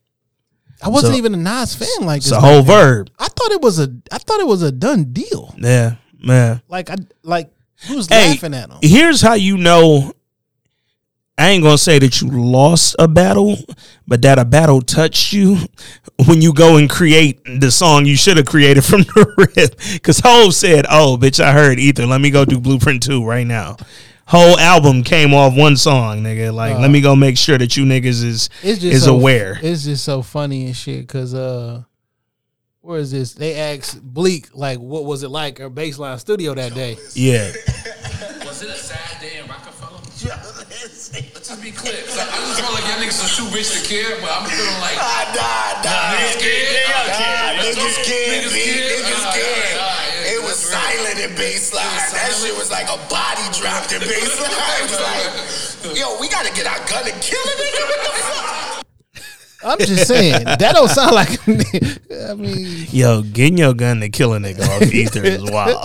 I 0.83 0.89
wasn't 0.89 1.15
So- 1.15 1.19
even 1.19 1.35
a 1.35 1.39
Nas 1.39 1.75
fan 1.75 1.89
like 2.07 2.23
this. 2.23 2.33
It's 2.33 2.37
a 2.37 2.41
whole 2.41 2.63
verb. 2.63 3.09
I 3.19 3.29
thought 3.29 3.51
it 3.53 3.63
was 3.63 3.79
a. 3.79 3.91
I 4.13 4.19
thought 4.19 4.41
it 4.41 4.47
was 4.47 4.63
a 4.63 4.71
done 4.73 5.05
deal. 5.13 5.55
Yeah. 5.59 5.97
man. 6.23 6.61
Like 6.69 6.91
I 6.91 6.97
like. 7.23 7.51
Who 7.89 7.97
was 7.97 8.07
Hey, 8.09 8.31
laughing 8.31 8.55
at 8.55 8.71
him? 8.71 8.79
Here's 8.83 9.21
how 9.21 9.35
you 9.35 9.57
know. 9.59 10.13
I 11.39 11.51
ain't 11.51 11.63
gonna 11.63 11.77
say 11.77 11.99
that 11.99 12.23
you 12.23 12.29
lost 12.31 12.97
a 12.99 13.07
battle, 13.07 13.59
but 14.07 14.23
that 14.23 14.39
a 14.39 14.45
battle 14.47 14.81
touched 14.81 15.35
you 15.35 15.59
when 16.27 16.41
you 16.41 16.55
go 16.55 16.79
and 16.79 16.89
create 16.89 17.41
the 17.61 17.71
song 17.71 18.07
you 18.07 18.17
should 18.17 18.39
have 18.39 18.47
created 18.47 18.83
from 18.85 19.01
the 19.15 19.51
rip. 19.55 19.79
Because 19.93 20.21
Hove 20.21 20.55
said, 20.55 20.87
"Oh, 20.91 21.19
bitch, 21.21 21.39
I 21.39 21.53
heard 21.53 21.79
Ether. 21.79 22.07
Let 22.07 22.23
me 22.23 22.31
go 22.31 22.47
do 22.47 22.59
Blueprint 22.59 23.03
two 23.03 23.23
right 23.25 23.47
now." 23.47 23.77
Whole 24.27 24.59
album 24.59 25.05
came 25.05 25.33
off 25.33 25.55
one 25.55 25.77
song, 25.77 26.23
nigga. 26.23 26.53
Like, 26.53 26.79
let 26.79 26.91
me 26.91 27.01
go 27.01 27.15
make 27.15 27.39
sure 27.39 27.57
that 27.59 27.77
you 27.77 27.85
niggas 27.85 28.25
is 28.25 28.49
It's 28.63 28.81
just 28.81 28.95
is 28.95 29.05
so, 29.05 29.15
aware. 29.15 29.57
It's 29.63 29.85
just 29.85 30.05
so 30.05 30.21
funny 30.23 30.67
and 30.67 30.77
shit 30.77 31.03
because 31.07 31.33
uh, 31.33 31.85
where 32.81 32.99
is 32.99 33.13
this? 33.13 33.35
They 33.35 33.55
asked 33.55 34.03
Bleek 34.03 34.49
like, 34.53 34.79
what 34.79 35.05
was 35.05 35.23
it 35.23 35.29
like 35.29 35.61
our 35.61 35.71
baseline 35.71 36.19
studio 36.19 36.55
that 36.55 36.75
day? 36.75 36.97
Yeah, 37.15 37.53
Was 38.45 38.63
it 38.63 38.71
a 38.71 38.75
sad 38.75 39.21
day 39.21 39.39
in 39.39 39.47
Roc-A-Fella? 39.47 40.01
Let's 40.83 41.11
just 41.49 41.63
be 41.63 41.71
clear. 41.71 41.95
'cause 42.03 42.19
I, 42.19 42.27
I 42.27 42.37
just 42.51 42.61
feel 42.61 42.75
like 42.75 42.83
y'all 42.91 42.99
niggas 42.99 43.23
are 43.23 43.31
too 43.31 43.47
rich 43.55 43.71
to 43.79 43.87
care, 43.87 44.19
but 44.21 44.27
I'm 44.33 44.51
feeling 44.51 44.81
like 44.83 44.99
Ah, 44.99 45.23
nah, 45.39 45.87
nah. 45.87 46.19
niggas 46.19 46.35
scared? 46.35 46.83
Nah, 46.91 47.15
Alright, 47.15 47.63
let's 47.63 47.79
niggas 47.79 47.95
go. 47.95 48.03
scared, 48.03 48.43
Niggas 48.43 48.55
B. 48.55 48.59
scared? 48.59 48.91
Niggas 48.91 49.23
Alright, 49.23 49.39
scared. 49.39 49.79
Silent 50.77 51.19
in 51.25 51.31
baseline. 51.37 52.13
That 52.13 52.33
shit 52.37 52.55
was 52.57 52.71
like 52.71 52.89
a 52.89 52.99
body 53.09 53.47
dropped 53.57 53.93
in 53.93 54.01
baseline. 54.05 54.53
It 54.77 54.91
was 54.91 55.01
like, 55.01 55.97
yo, 55.97 56.21
we 56.21 56.29
gotta 56.29 56.53
get 56.53 56.67
our 56.67 56.81
gun 56.89 57.09
and 57.09 57.19
kill 57.23 57.41
a 57.41 57.55
nigga. 57.57 57.83
What 57.89 58.01
the 58.05 58.13
fuck? 58.23 58.86
I'm 59.67 59.79
just 59.79 60.07
saying 60.07 60.45
that 60.45 60.59
don't 60.75 60.89
sound 60.89 61.15
like. 61.15 61.39
I 61.49 62.35
mean, 62.35 62.87
yo, 62.91 63.23
getting 63.23 63.59
your 63.59 63.75
gun 63.75 64.01
to 64.01 64.09
kill 64.09 64.35
a 64.35 64.39
nigga 64.39 64.67
off 64.69 64.83
Ether 64.95 65.25
is 65.25 65.43
wild. 65.51 65.79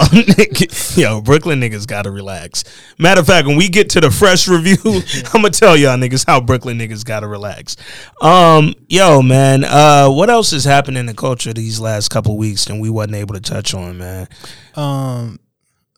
yo, 0.98 1.22
Brooklyn 1.22 1.60
niggas 1.60 1.88
gotta 1.88 2.12
relax. 2.12 2.64
Matter 2.98 3.22
of 3.22 3.28
fact, 3.28 3.48
when 3.48 3.58
we 3.58 3.70
get 3.70 3.90
to 3.92 4.02
the 4.02 4.12
fresh 4.12 4.48
review, 4.48 4.78
I'm 5.34 5.42
gonna 5.42 5.50
tell 5.50 5.76
y'all 5.76 5.98
niggas 5.98 6.26
how 6.28 6.40
Brooklyn 6.42 6.78
niggas 6.78 7.04
gotta 7.04 7.28
relax. 7.28 7.76
Um, 8.22 8.74
yo, 8.88 9.22
man, 9.22 9.64
uh, 9.64 10.10
what 10.10 10.30
else 10.30 10.52
has 10.52 10.64
happened 10.64 10.98
in 10.98 11.06
the 11.08 11.14
culture 11.14 11.54
these 11.54 11.80
last 11.80 12.10
couple 12.10 12.38
weeks 12.38 12.66
that 12.66 12.76
we 12.80 12.90
wasn't 12.90 13.16
able 13.16 13.34
to 13.34 13.42
touch 13.42 13.74
on, 13.74 13.98
man? 13.98 14.28
um, 14.76 15.40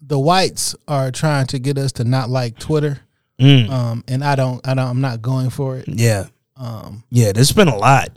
the 0.02 0.20
whites 0.20 0.76
are 0.88 1.12
trying 1.12 1.48
to 1.48 1.60
get 1.60 1.78
us 1.78 1.94
to 1.94 2.04
not 2.04 2.30
like 2.30 2.58
Twitter, 2.60 3.00
Mm, 3.40 3.68
um, 3.70 4.04
and 4.08 4.24
I 4.24 4.36
don't. 4.36 4.66
I 4.66 4.76
don't. 4.76 4.88
I'm 4.88 5.02
not 5.02 5.22
going 5.22 5.50
for 5.50 5.76
it. 5.78 5.86
yeah, 5.88 6.28
Um, 6.64 7.04
yeah, 7.10 7.32
there's 7.34 7.52
been 7.52 7.68
a 7.68 7.76
lot. 7.76 8.10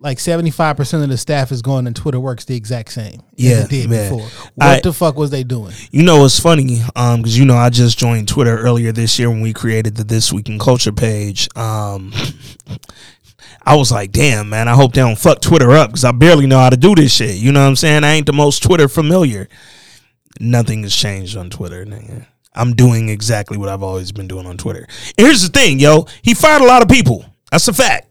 like 0.00 0.20
seventy 0.20 0.50
five 0.50 0.76
percent 0.76 1.02
of 1.02 1.08
the 1.08 1.16
staff 1.16 1.50
is 1.50 1.62
going 1.62 1.86
and 1.86 1.96
Twitter 1.96 2.20
works 2.20 2.44
the 2.44 2.54
exact 2.54 2.92
same. 2.92 3.14
as 3.14 3.20
Yeah, 3.36 3.64
it 3.64 3.70
did 3.70 3.88
man. 3.90 4.12
before. 4.12 4.28
What 4.54 4.66
I- 4.66 4.80
the 4.80 4.92
fuck 4.92 5.16
was 5.16 5.30
they 5.30 5.42
doing? 5.42 5.72
You 5.90 6.02
know, 6.02 6.24
it's 6.24 6.38
funny 6.38 6.82
um, 6.94 7.22
because 7.22 7.38
you 7.38 7.44
know 7.46 7.56
I 7.56 7.70
just 7.70 7.98
joined 7.98 8.28
Twitter 8.28 8.56
earlier 8.58 8.92
this 8.92 9.18
year 9.18 9.30
when 9.30 9.40
we 9.40 9.52
created 9.52 9.96
the 9.96 10.04
This 10.04 10.32
Week 10.32 10.48
in 10.48 10.58
Culture 10.58 10.92
page. 10.92 11.48
Um, 11.56 12.12
I 13.64 13.76
was 13.76 13.90
like, 13.92 14.12
damn, 14.12 14.48
man, 14.48 14.66
I 14.68 14.74
hope 14.74 14.92
they 14.94 15.00
don't 15.00 15.18
fuck 15.18 15.40
Twitter 15.40 15.70
up 15.72 15.90
because 15.90 16.04
I 16.04 16.12
barely 16.12 16.46
know 16.46 16.58
how 16.58 16.70
to 16.70 16.76
do 16.76 16.94
this 16.94 17.12
shit. 17.12 17.36
You 17.36 17.52
know 17.52 17.60
what 17.60 17.68
I'm 17.68 17.76
saying? 17.76 18.04
I 18.04 18.12
ain't 18.12 18.26
the 18.26 18.32
most 18.32 18.62
Twitter 18.62 18.88
familiar. 18.88 19.48
Nothing 20.40 20.82
has 20.84 20.94
changed 20.94 21.36
on 21.36 21.50
Twitter, 21.50 21.84
nigga. 21.84 22.26
I'm 22.54 22.74
doing 22.74 23.08
exactly 23.08 23.56
what 23.58 23.68
I've 23.68 23.82
always 23.82 24.10
been 24.10 24.26
doing 24.28 24.46
on 24.46 24.56
Twitter. 24.56 24.86
And 25.18 25.26
here's 25.26 25.42
the 25.42 25.48
thing, 25.48 25.78
yo, 25.80 26.06
he 26.22 26.34
fired 26.34 26.62
a 26.62 26.66
lot 26.66 26.82
of 26.82 26.88
people. 26.88 27.24
That's 27.50 27.66
a 27.68 27.72
fact. 27.72 28.06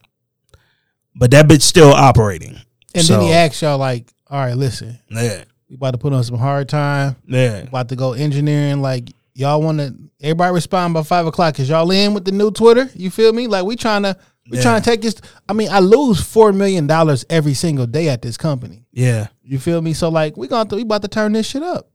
But 1.16 1.32
that 1.32 1.48
bitch 1.48 1.62
still 1.64 1.92
operating. 1.92 2.58
And 2.94 3.04
So, 3.04 3.18
then 3.18 3.28
he 3.28 3.34
asked 3.34 3.62
y'all 3.62 3.78
like, 3.78 4.12
all 4.30 4.40
right, 4.40 4.56
listen, 4.56 5.00
yeah, 5.10 5.44
we 5.70 5.76
about 5.76 5.92
to 5.92 5.98
put 5.98 6.14
on 6.14 6.24
some 6.24 6.38
hard 6.38 6.70
time. 6.70 7.16
yeah. 7.28 7.60
about 7.60 7.90
to 7.90 7.96
go 7.96 8.14
engineering. 8.14 8.82
Like 8.82 9.10
y'all 9.34 9.62
want 9.62 9.80
to 9.80 9.94
everybody 10.22 10.54
respond 10.54 10.94
by 10.94 11.04
five 11.04 11.26
o'clock. 11.26 11.56
Cause 11.56 11.70
y'all 11.70 11.90
in 11.92 12.14
with 12.14 12.26
the 12.26 12.32
new 12.32 12.52
Twitter. 12.52 12.90
You 12.96 13.10
feel 13.10 13.34
me? 13.34 13.48
Like 13.48 13.66
we 13.66 13.76
trying 13.76 14.04
to 14.04 14.18
we 14.50 14.58
Yeah. 14.58 14.64
trying 14.64 14.82
to 14.82 14.90
take 14.90 15.02
this. 15.02 15.16
I 15.48 15.54
mean, 15.54 15.70
I 15.70 15.80
lose 15.80 16.22
four 16.22 16.52
million 16.54 16.88
dollars 16.88 17.26
every 17.30 17.54
single 17.54 17.86
day 17.86 18.10
at 18.10 18.22
this 18.22 18.38
company. 18.38 18.86
Yeah. 18.92 19.28
You 19.44 19.60
feel 19.60 19.82
me? 19.82 19.94
So 19.94 20.10
like 20.10 20.38
we 20.38 20.48
gonna 20.48 20.74
we 20.76 20.82
about 20.84 21.02
to 21.04 21.08
turn 21.08 21.34
this 21.34 21.48
shit 21.48 21.64
up. 21.64 21.90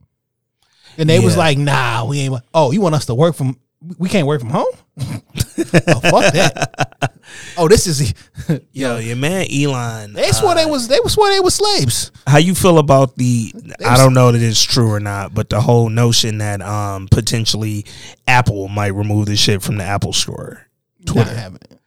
And 0.99 1.08
they 1.08 1.20
was 1.20 1.37
like, 1.37 1.56
nah, 1.58 2.04
we 2.04 2.20
ain't. 2.20 2.34
Oh, 2.52 2.70
you 2.70 2.80
want 2.82 2.94
us 2.94 3.06
to 3.06 3.14
work 3.14 3.34
from? 3.34 3.58
We 3.99 4.08
can't 4.11 4.26
work 4.26 4.40
from 4.40 4.50
home. 4.50 4.72
Oh, 5.00 5.20
fuck 6.00 6.32
that. 6.32 7.12
oh, 7.58 7.68
this 7.68 7.87
is. 7.87 8.14
Yo, 8.72 8.99
your 8.99 9.16
man 9.16 9.46
Elon. 9.50 10.12
They 10.12 10.30
swore 10.30 10.54
they 10.54 10.66
was. 10.66 10.88
They 10.88 10.99
was 11.02 11.14
swore 11.14 11.30
they 11.30 11.40
were 11.40 11.50
slaves. 11.50 12.12
How 12.26 12.38
you 12.38 12.54
feel 12.54 12.78
about 12.78 13.16
the? 13.16 13.52
I 13.84 13.96
don't 13.96 14.14
know 14.14 14.32
that 14.32 14.42
it's 14.42 14.62
true 14.62 14.90
or 14.90 15.00
not, 15.00 15.34
but 15.34 15.50
the 15.50 15.61
whole 15.61 15.88
notion 15.88 16.38
that 16.38 16.61
um 16.62 17.08
potentially 17.11 17.87
Apple 18.26 18.68
might 18.68 18.88
remove 18.88 19.26
the 19.26 19.37
shit 19.37 19.62
from 19.62 19.76
the 19.76 19.84
Apple 19.84 20.12
Store. 20.12 20.66
Twitter 21.06 21.32
it. 21.32 21.78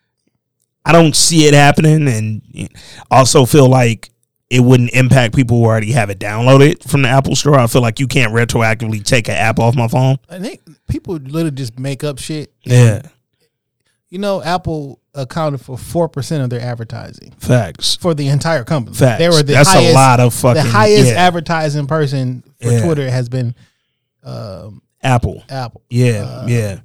I 0.86 0.92
don't 0.92 1.16
see 1.16 1.48
it 1.48 1.54
happening, 1.54 2.08
and 2.08 2.70
also 3.10 3.46
feel 3.46 3.68
like 3.68 4.12
it 4.56 4.62
wouldn't 4.62 4.92
impact 4.92 5.36
people 5.36 5.58
who 5.60 5.66
already 5.66 5.92
have 5.92 6.10
it 6.10 6.20
downloaded 6.20 6.88
from 6.90 7.02
the 7.02 7.10
Apple 7.10 7.36
Store. 7.36 7.60
I 7.60 7.68
feel 7.68 7.82
like 7.82 8.00
you 8.00 8.08
can't 8.08 8.32
retroactively 8.34 9.04
take 9.04 9.28
an 9.28 9.36
app 9.36 9.60
off 9.60 9.76
my 9.76 9.88
phone. 9.88 10.18
I 10.30 10.40
think 10.40 10.62
people 10.88 11.16
literally 11.16 11.52
just 11.52 11.78
make 11.78 12.04
up 12.04 12.20
shit. 12.20 12.54
Yeah, 12.64 13.02
You 14.10 14.20
know, 14.20 14.42
Apple 14.42 15.02
accounted 15.14 15.62
for 15.62 15.78
four 15.78 16.08
percent 16.10 16.44
of 16.44 16.50
their 16.50 16.62
advertising 16.62 17.32
facts. 17.38 17.96
for 17.96 18.14
the 18.14 18.28
entire 18.30 18.64
company. 18.64 18.96
Facts. 18.98 19.20
They 19.20 19.30
were 19.30 19.44
the 19.44 19.54
That's 19.54 19.74
a 19.76 19.94
lot 19.94 20.20
of 20.20 20.34
fucking- 20.34 20.64
the 20.64 20.70
highest 20.70 21.08
yeah. 21.08 21.14
advertising 21.28 21.88
person 21.88 22.44
for 22.62 22.72
Yeah. 22.72 22.84
Twitter 22.86 23.10
has 23.10 23.30
been 23.30 23.56
um, 24.24 24.82
Apple. 25.04 25.44
Apple. 25.50 25.84
Yeah, 25.90 26.46
yeah. 26.48 26.80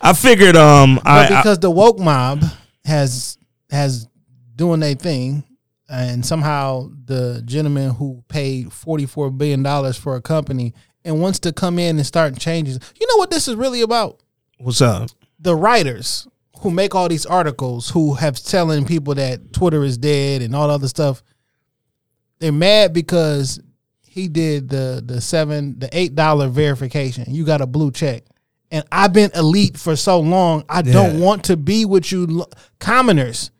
I 0.00 0.12
figured. 0.12 0.56
Um, 0.56 0.96
But 0.96 1.06
I, 1.06 1.24
I 1.24 1.28
because 1.28 1.58
the 1.60 1.70
woke 1.70 1.98
mob 1.98 2.42
has 2.84 3.38
has 3.70 4.06
doing 4.54 4.80
their 4.80 4.94
thing, 4.94 5.42
and 5.94 6.24
somehow 6.26 6.90
the 7.04 7.42
gentleman 7.44 7.90
who 7.90 8.24
paid 8.28 8.72
forty 8.72 9.06
four 9.06 9.30
billion 9.30 9.62
dollars 9.62 9.96
for 9.96 10.16
a 10.16 10.20
company 10.22 10.74
and 11.04 11.20
wants 11.20 11.38
to 11.40 11.52
come 11.52 11.78
in 11.78 11.96
and 11.96 12.06
start 12.06 12.38
changes. 12.38 12.78
You 13.00 13.06
know 13.06 13.16
what 13.16 13.30
this 13.30 13.48
is 13.48 13.56
really 13.56 13.82
about? 13.82 14.20
what's 14.58 14.80
up? 14.80 15.10
the 15.38 15.54
writers 15.54 16.26
who 16.60 16.70
make 16.70 16.94
all 16.94 17.08
these 17.08 17.26
articles 17.26 17.90
who 17.90 18.14
have 18.14 18.42
telling 18.42 18.86
people 18.86 19.14
that 19.14 19.52
Twitter 19.52 19.84
is 19.84 19.98
dead 19.98 20.40
and 20.40 20.54
all 20.56 20.70
other 20.70 20.88
stuff, 20.88 21.22
they're 22.38 22.52
mad 22.52 22.92
because 22.92 23.60
he 24.02 24.28
did 24.28 24.68
the 24.70 25.02
the 25.04 25.20
seven 25.20 25.78
the 25.78 25.88
eight 25.92 26.14
dollar 26.14 26.48
verification. 26.48 27.34
You 27.34 27.44
got 27.44 27.60
a 27.60 27.66
blue 27.66 27.90
check. 27.90 28.24
And 28.70 28.84
I've 28.90 29.12
been 29.12 29.30
elite 29.34 29.76
for 29.76 29.94
so 29.94 30.18
long. 30.18 30.64
I 30.68 30.82
don't 30.82 31.20
want 31.20 31.44
to 31.44 31.56
be 31.56 31.84
with 31.84 32.10
you 32.10 32.44
commoners. 32.80 33.50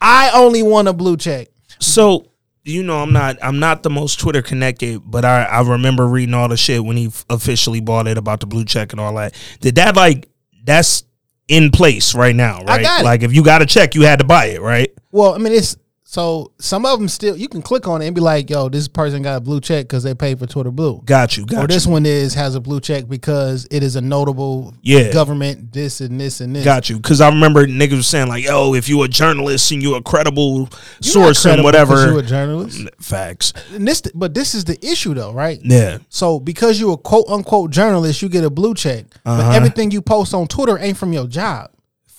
I 0.00 0.30
only 0.34 0.62
want 0.62 0.88
a 0.88 0.92
blue 0.92 1.16
check. 1.16 1.48
So 1.78 2.26
you 2.64 2.82
know, 2.82 2.96
I'm 2.98 3.12
not 3.12 3.36
I'm 3.42 3.58
not 3.58 3.82
the 3.82 3.90
most 3.90 4.18
Twitter 4.18 4.42
connected, 4.42 5.02
but 5.04 5.24
I 5.24 5.44
I 5.44 5.60
remember 5.62 6.06
reading 6.06 6.34
all 6.34 6.48
the 6.48 6.56
shit 6.56 6.84
when 6.84 6.96
he 6.96 7.10
officially 7.28 7.80
bought 7.80 8.08
it 8.08 8.16
about 8.16 8.40
the 8.40 8.46
blue 8.46 8.64
check 8.64 8.92
and 8.92 9.00
all 9.00 9.14
that. 9.16 9.34
Did 9.60 9.74
that 9.76 9.96
like 9.96 10.28
that's 10.64 11.04
in 11.46 11.70
place 11.70 12.14
right 12.14 12.34
now, 12.34 12.62
right? 12.62 12.82
Like 13.04 13.22
if 13.22 13.34
you 13.34 13.44
got 13.44 13.60
a 13.60 13.66
check, 13.66 13.94
you 13.94 14.02
had 14.02 14.20
to 14.20 14.24
buy 14.24 14.46
it, 14.46 14.62
right? 14.62 14.90
Well, 15.12 15.34
I 15.34 15.38
mean, 15.38 15.52
it's 15.52 15.76
so 16.14 16.52
some 16.60 16.86
of 16.86 16.96
them 17.00 17.08
still 17.08 17.36
you 17.36 17.48
can 17.48 17.60
click 17.60 17.88
on 17.88 18.00
it 18.00 18.06
and 18.06 18.14
be 18.14 18.20
like, 18.20 18.48
"Yo, 18.48 18.68
this 18.68 18.86
person 18.86 19.22
got 19.22 19.38
a 19.38 19.40
blue 19.40 19.60
check 19.60 19.86
because 19.86 20.04
they 20.04 20.14
paid 20.14 20.38
for 20.38 20.46
Twitter 20.46 20.70
Blue." 20.70 21.02
Got 21.04 21.36
you, 21.36 21.44
got 21.44 21.64
or 21.64 21.66
this 21.66 21.88
one 21.88 22.06
is 22.06 22.34
has 22.34 22.54
a 22.54 22.60
blue 22.60 22.78
check 22.80 23.08
because 23.08 23.66
it 23.72 23.82
is 23.82 23.96
a 23.96 24.00
notable 24.00 24.74
Yeah. 24.82 25.10
government 25.12 25.72
this 25.72 26.00
and 26.00 26.20
this 26.20 26.40
and 26.40 26.54
this. 26.54 26.64
got 26.64 26.88
you. 26.88 26.96
Because 26.98 27.20
I 27.20 27.28
remember 27.30 27.66
niggas 27.66 27.96
was 27.96 28.06
saying 28.06 28.28
like, 28.28 28.44
"Yo, 28.44 28.74
if 28.74 28.88
you 28.88 29.02
a 29.02 29.08
journalist 29.08 29.72
and 29.72 29.82
you 29.82 29.96
a 29.96 30.02
credible 30.02 30.60
not 30.60 30.74
source 31.00 31.44
and 31.46 31.64
whatever." 31.64 32.12
You 32.12 32.18
a 32.18 32.22
journalist. 32.22 32.78
Facts. 33.00 33.52
And 33.74 33.88
this, 33.88 34.00
but 34.14 34.34
this 34.34 34.54
is 34.54 34.64
the 34.64 34.78
issue 34.86 35.14
though, 35.14 35.32
right? 35.32 35.58
Yeah. 35.64 35.98
So 36.10 36.38
because 36.38 36.78
you're 36.78 36.92
a 36.94 36.96
quote 36.96 37.26
unquote 37.28 37.72
journalist, 37.72 38.22
you 38.22 38.28
get 38.28 38.44
a 38.44 38.50
blue 38.50 38.74
check, 38.74 39.06
Uh-huh. 39.26 39.42
but 39.48 39.54
everything 39.56 39.90
you 39.90 40.00
post 40.00 40.32
on 40.32 40.46
Twitter 40.46 40.78
ain't 40.78 40.96
from 40.96 41.12
your 41.12 41.26
job. 41.26 41.70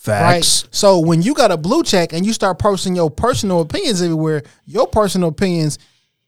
Facts. 0.06 0.64
Right. 0.64 0.76
So 0.76 1.00
when 1.00 1.22
you 1.22 1.34
got 1.34 1.52
a 1.52 1.58
blue 1.58 1.84
check 1.84 2.14
and 2.14 2.26
you 2.26 2.32
start 2.34 2.60
posting 2.60 2.96
your 2.96 3.10
personal 3.10 3.62
opinions 3.62 4.02
everywhere, 4.02 4.44
your 4.66 4.88
personal 4.88 5.30
opinions 5.30 5.80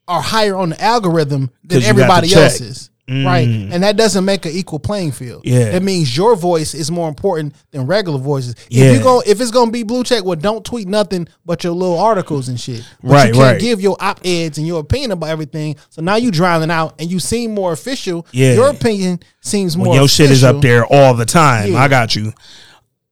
are 0.08 0.22
higher 0.22 0.56
on 0.56 0.70
the 0.70 0.82
algorithm 0.84 1.52
than 1.64 1.82
'Cause 1.82 1.88
you 1.88 1.94
got 1.94 1.98
the 1.98 2.04
everybody 2.04 2.34
else's. 2.34 2.90
Right. 3.10 3.48
And 3.48 3.84
that 3.84 3.96
doesn't 3.96 4.26
make 4.26 4.46
an 4.46 4.52
equal 4.52 4.80
playing 4.80 5.14
field. 5.14 5.44
Mm. 5.44 5.50
Yeah. 5.54 5.72
That 5.72 5.84
means 5.84 6.18
your 6.18 6.36
voice 6.36 6.74
is 6.74 6.92
more 6.92 7.08
important 7.08 7.56
than 7.72 7.86
regular 7.86 8.20
voices. 8.20 8.56
Yeah. 8.70 8.86
If 8.86 8.98
you 8.98 9.04
go 9.04 9.24
if 9.26 9.40
it's 9.40 9.52
gonna 9.52 9.72
be 9.72 9.84
blue 9.84 10.04
check, 10.04 10.26
well 10.26 10.36
don't 10.36 10.66
tweet 10.66 10.90
nothing 10.90 11.26
but 11.46 11.64
your 11.64 11.72
little 11.72 11.98
articles 12.00 12.50
and 12.50 12.60
shit. 12.60 12.84
But 13.02 13.12
Right, 13.12 13.28
you 13.30 13.34
can't 13.36 13.52
right. 13.54 13.62
give 13.62 13.80
your 13.80 13.96
op 14.02 14.20
eds 14.26 14.58
and 14.58 14.68
your 14.68 14.82
opinion 14.82 15.12
about 15.12 15.30
everything. 15.30 15.78
So 15.90 16.02
now 16.02 16.16
you 16.18 16.32
drowning 16.32 16.70
out 16.72 16.96
and 17.00 17.10
you 17.10 17.20
seem 17.22 17.54
more 17.54 17.72
official. 17.72 18.26
Yeah. 18.34 18.56
Your 18.56 18.68
opinion 18.70 19.22
seems 19.42 19.78
more 19.78 19.88
When 19.88 20.00
your 20.00 20.10
shit 20.10 20.30
is 20.30 20.44
up 20.44 20.62
there 20.62 20.86
all 20.86 21.14
the 21.14 21.26
time. 21.26 21.72
Yeah. 21.74 21.84
I 21.84 21.88
got 21.88 22.14
you. 22.14 22.34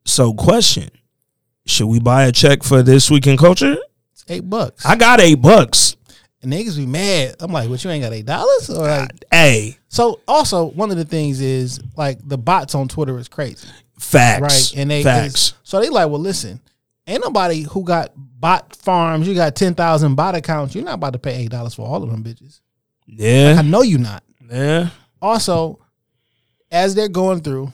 So, 0.05 0.33
question: 0.33 0.89
Should 1.65 1.88
we 1.88 2.00
buy 2.00 2.25
a 2.25 2.31
check 2.31 2.63
for 2.63 2.83
this 2.83 3.09
week 3.09 3.27
in 3.27 3.38
culture? 3.38 3.75
It's 4.13 4.24
eight 4.29 4.50
bucks. 4.50 4.85
I 4.85 4.95
got 4.95 5.19
eight 5.19 5.41
bucks. 5.41 5.95
and 6.41 6.53
niggas 6.53 6.77
be 6.77 6.85
mad. 6.85 7.35
I'm 7.39 7.51
like, 7.51 7.69
what 7.69 7.83
you 7.83 7.89
ain't 7.89 8.03
got 8.03 8.13
eight 8.13 8.25
dollars? 8.25 8.69
Or 8.69 8.88
like 8.88 9.09
Hey, 9.31 9.77
so 9.88 10.19
also 10.27 10.65
one 10.71 10.91
of 10.91 10.97
the 10.97 11.05
things 11.05 11.41
is 11.41 11.79
like 11.97 12.19
the 12.27 12.38
bots 12.38 12.75
on 12.75 12.88
Twitter 12.88 13.17
is 13.17 13.27
crazy. 13.27 13.67
facts. 14.00 14.41
Right. 14.41 14.74
And 14.81 14.91
they 14.91 15.03
facts. 15.03 15.53
so 15.63 15.81
they 15.81 15.89
like, 15.89 16.07
well 16.09 16.19
listen, 16.19 16.59
ain't 17.07 17.24
nobody 17.24 17.62
who 17.63 17.83
got 17.83 18.12
bot 18.15 18.75
farms, 18.75 19.27
you 19.27 19.33
got 19.33 19.55
ten 19.55 19.74
thousand 19.74 20.13
bot 20.15 20.35
accounts, 20.35 20.75
you're 20.75 20.83
not 20.85 20.95
about 20.95 21.13
to 21.13 21.19
pay 21.19 21.35
eight 21.43 21.50
dollars 21.50 21.74
for 21.74 21.88
all 21.88 22.03
of 22.03 22.09
them 22.12 22.24
bitches. 22.24 22.62
Yeah. 23.07 23.55
I 23.57 23.62
know 23.63 23.81
you 23.81 23.97
not. 23.97 24.24
yeah. 24.51 24.89
Also, 25.21 25.79
as 26.71 26.93
they're 26.93 27.07
going 27.09 27.41
through, 27.41 27.74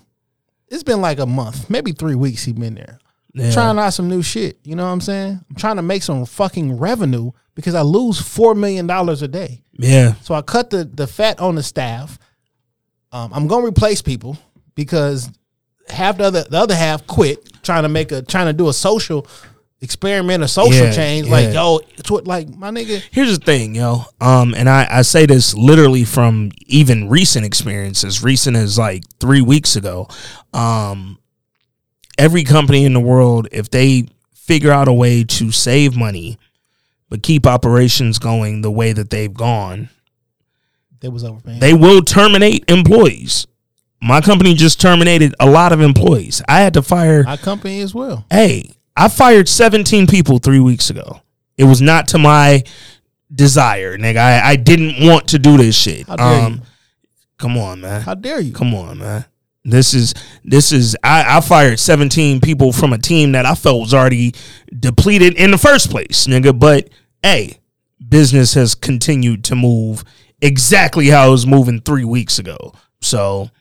it's 0.71 0.83
been 0.83 1.01
like 1.01 1.19
a 1.19 1.25
month, 1.27 1.69
maybe 1.69 1.91
three 1.91 2.15
weeks 2.15 2.43
he 2.43 2.53
been 2.53 2.73
there. 2.75 2.97
yeah. 3.33 3.51
Trying 3.51 3.77
out 3.77 3.91
some 3.93 4.09
new 4.09 4.23
shit. 4.23 4.57
You 4.63 4.75
know 4.75 4.85
what 4.85 4.91
I'm 4.91 5.01
saying? 5.01 5.39
I'm 5.49 5.55
trying 5.55 5.75
to 5.75 5.81
make 5.83 6.01
some 6.01 6.25
fucking 6.25 6.77
revenue 6.77 7.31
because 7.53 7.75
I 7.75 7.81
lose 7.81 8.19
four 8.19 8.55
million 8.55 8.87
dollars 8.87 9.21
a 9.21 9.27
day. 9.27 9.61
yeah, 9.73 10.15
So 10.23 10.33
I 10.33 10.41
cut 10.41 10.69
the 10.71 10.85
the 10.85 11.05
fat 11.05 11.39
on 11.39 11.55
the 11.55 11.63
staff. 11.63 12.17
Um, 13.11 13.31
I'm 13.33 13.47
gonna 13.47 13.67
replace 13.67 14.01
people 14.01 14.37
because 14.73 15.29
half 15.89 16.17
the 16.17 16.23
other 16.23 16.43
the 16.43 16.57
other 16.57 16.75
half 16.75 17.05
quit 17.05 17.61
trying 17.61 17.83
to 17.83 17.89
make 17.89 18.11
a 18.11 18.21
trying 18.21 18.47
to 18.47 18.53
do 18.53 18.69
a 18.69 18.73
social 18.73 19.27
experiment, 19.81 20.43
a 20.43 20.47
social 20.47 20.85
Yeah, 20.85 20.91
change. 20.91 21.27
Like 21.27 21.53
yo, 21.53 21.79
it's 21.97 22.09
what 22.11 22.25
like 22.27 22.47
my 22.49 22.69
nigga. 22.69 23.01
Here's 23.11 23.37
the 23.37 23.43
thing, 23.45 23.75
yo. 23.75 24.03
Um, 24.19 24.53
and 24.55 24.69
I, 24.69 24.87
I 24.89 25.01
say 25.01 25.25
this 25.25 25.53
literally 25.55 26.03
from 26.03 26.51
even 26.67 27.09
recent 27.09 27.45
experiences, 27.45 28.23
recent 28.23 28.55
as 28.57 28.77
like 28.77 29.03
three 29.19 29.41
weeks 29.41 29.75
ago. 29.75 30.07
Um, 30.53 31.17
every 32.17 32.43
company 32.43 32.85
in 32.85 32.93
the 32.93 32.99
world, 32.99 33.47
if 33.51 33.69
they 33.71 34.05
figure 34.33 34.71
out 34.71 34.87
a 34.87 34.93
way 34.93 35.23
to 35.23 35.51
save 35.51 35.95
money 35.95 36.37
but 37.09 37.21
keep 37.23 37.45
operations 37.45 38.19
going 38.19 38.61
the 38.61 38.71
way 38.71 38.93
that 38.93 39.09
they've 39.09 39.33
gone, 39.33 39.89
They 41.01 41.09
was 41.09 41.23
overpaying. 41.25 41.59
they 41.59 41.73
will 41.73 42.01
terminate 42.01 42.63
employees. 42.69 43.47
My 44.01 44.21
company 44.21 44.53
just 44.55 44.79
terminated 44.79 45.35
a 45.39 45.49
lot 45.49 45.73
of 45.73 45.81
employees. 45.81 46.41
I 46.47 46.61
had 46.61 46.73
to 46.75 46.81
fire 46.81 47.23
my 47.23 47.35
company 47.37 47.81
as 47.81 47.93
well. 47.93 48.25
hey, 48.31 48.71
I 48.95 49.07
fired 49.07 49.47
17 49.47 50.07
people 50.07 50.39
three 50.39 50.59
weeks 50.59 50.89
ago. 50.89 51.21
It 51.57 51.63
was 51.65 51.81
not 51.81 52.07
to 52.09 52.17
my 52.17 52.63
desire, 53.33 53.97
nigga. 53.97 54.17
I, 54.17 54.51
I 54.51 54.55
didn't 54.55 55.05
want 55.05 55.29
to 55.29 55.39
do 55.39 55.57
this 55.57 55.75
shit. 55.75 56.09
Um, 56.09 56.17
How 56.17 56.27
dare 56.27 56.49
you? 56.49 56.61
Come 57.37 57.57
on, 57.57 57.81
man. 57.81 58.01
How 58.01 58.13
dare 58.13 58.39
you? 58.39 58.53
Come 58.53 58.73
on, 58.75 58.99
man. 58.99 59.25
This 59.63 59.93
is 59.93 60.15
this 60.43 60.71
is 60.71 60.97
I, 61.03 61.37
I 61.37 61.41
fired 61.41 61.79
17 61.79 62.41
people 62.41 62.73
from 62.73 62.93
a 62.93 62.97
team 62.97 63.33
that 63.33 63.45
I 63.45 63.53
felt 63.53 63.81
was 63.81 63.93
already 63.93 64.33
depleted 64.79 65.35
in 65.35 65.51
the 65.51 65.57
first 65.57 65.91
place, 65.91 66.25
nigga. 66.25 66.57
But 66.57 66.89
A, 67.23 67.59
business 68.07 68.55
has 68.55 68.73
continued 68.73 69.43
to 69.45 69.55
move 69.55 70.03
exactly 70.41 71.09
how 71.09 71.27
it 71.27 71.31
was 71.31 71.45
moving 71.45 71.79
three 71.79 72.05
weeks 72.05 72.39
ago. 72.39 72.73
So 73.01 73.51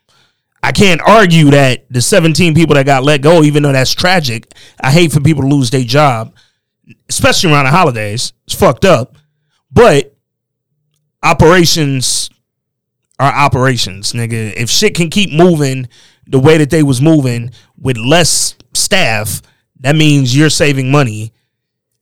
I 0.63 0.73
can't 0.73 1.01
argue 1.01 1.51
that 1.53 1.87
the 1.91 2.03
17 2.03 2.55
people 2.55 2.75
that 2.75 2.85
got 2.87 3.03
let 3.03 3.23
go, 3.23 3.43
even 3.43 3.63
though 3.63 3.73
that's 3.73 3.95
tragic, 3.95 4.53
I 4.83 4.91
hate 4.91 5.11
for 5.13 5.21
people 5.21 5.43
to 5.43 5.49
lose 5.49 5.71
their 5.71 5.85
job, 5.85 6.35
especially 7.09 7.51
around 7.53 7.65
the 7.65 7.71
holidays. 7.71 8.33
It's 8.47 8.55
fucked 8.55 8.85
up. 8.85 9.17
But 9.73 10.15
operations 11.23 12.31
are 13.19 13.33
operations, 13.33 14.13
nigga. 14.13 14.53
If 14.57 14.71
shit 14.71 14.95
can 14.95 15.11
keep 15.11 15.33
moving 15.33 15.89
the 16.27 16.39
way 16.39 16.59
that 16.59 16.71
they 16.71 16.83
was 16.83 17.01
moving 17.01 17.51
with 17.79 17.97
less 17.97 18.55
staff, 18.75 19.43
that 19.81 19.97
means 19.97 20.37
you're 20.37 20.51
saving 20.51 20.91
money. 20.91 21.33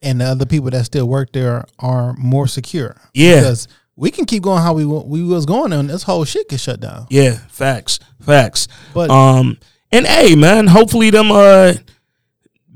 and 0.01 0.21
the 0.21 0.25
other 0.25 0.47
people 0.47 0.71
that 0.71 0.85
still 0.85 1.09
work 1.09 1.33
there 1.33 1.65
are 1.81 2.15
more 2.15 2.47
secure. 2.47 3.01
Yeah. 3.15 3.41
because 3.41 3.67
we 3.99 4.13
can 4.13 4.25
keep 4.27 4.45
going 4.45 4.63
how 4.63 4.73
we 4.75 4.85
we 4.85 5.23
was 5.25 5.45
going, 5.45 5.73
and 5.73 5.91
this 5.91 6.05
whole 6.05 6.25
shit 6.25 6.49
can 6.49 6.57
shut 6.59 6.79
down. 6.81 7.07
Yeah, 7.11 7.37
facts, 7.49 7.99
facts. 8.21 8.69
But- 8.95 9.11
um, 9.11 9.59
and 9.91 10.07
hey, 10.07 10.37
man, 10.37 10.69
hopefully 10.69 11.11
them 11.11 11.33
uh 11.33 11.75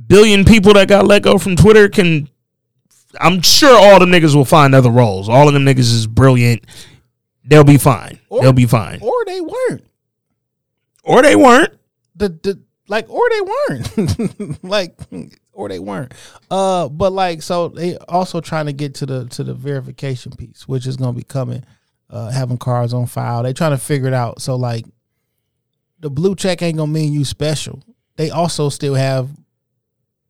billion 0.07 0.45
people 0.45 0.75
that 0.75 0.89
got 0.89 1.07
let 1.07 1.23
go 1.23 1.39
from 1.39 1.57
Twitter 1.57 1.89
can. 1.89 2.29
I'm 3.21 3.43
sure 3.43 3.79
all 3.79 4.01
the 4.01 4.07
niggas 4.07 4.35
will 4.35 4.45
find 4.47 4.75
other 4.75 4.91
roles. 4.91 5.29
All 5.29 5.47
of 5.47 5.55
them 5.55 5.65
niggas 5.65 5.79
is 5.93 6.07
brilliant. 6.07 6.65
They'll 7.45 7.63
be 7.65 7.77
fine. 7.79 8.19
They'll 8.31 8.53
be 8.53 8.67
fine. 8.67 9.01
Or 9.03 9.25
they 9.27 9.41
weren't. 9.41 9.85
Or 11.05 11.23
they 11.23 11.37
weren't. 11.37 11.73
the 12.17 12.29
the 12.31 12.61
like 12.93 13.09
or 13.09 13.27
they 13.31 13.41
weren't. 13.41 14.63
Like 14.63 14.99
or 15.53 15.69
they 15.69 15.79
weren't. 15.79 16.13
Uh 16.51 16.89
but 16.89 17.13
like 17.13 17.43
so 17.43 17.69
they 17.69 17.97
also 17.97 18.41
trying 18.41 18.67
to 18.67 18.73
get 18.73 18.95
to 18.97 19.07
the 19.07 19.25
to 19.31 19.43
the 19.43 19.55
verification 19.55 20.33
piece 20.33 20.69
which 20.69 20.87
is 20.87 20.97
going 20.97 21.15
to 21.15 21.17
be 21.17 21.25
coming 21.25 21.65
uh 22.11 22.31
having 22.31 22.59
cards 22.59 22.93
on 22.93 23.07
file. 23.07 23.43
They 23.43 23.55
trying 23.55 23.71
to 23.71 23.79
figure 23.79 24.09
it 24.09 24.15
out. 24.15 24.43
So 24.43 24.57
like 24.57 24.85
the 26.01 26.11
blue 26.11 26.35
check 26.35 26.61
ain't 26.61 26.77
gonna 26.77 26.93
mean 26.93 27.15
you 27.15 27.25
special. 27.25 27.83
They 28.17 28.31
also 28.31 28.69
still 28.69 28.95
have 28.95 29.31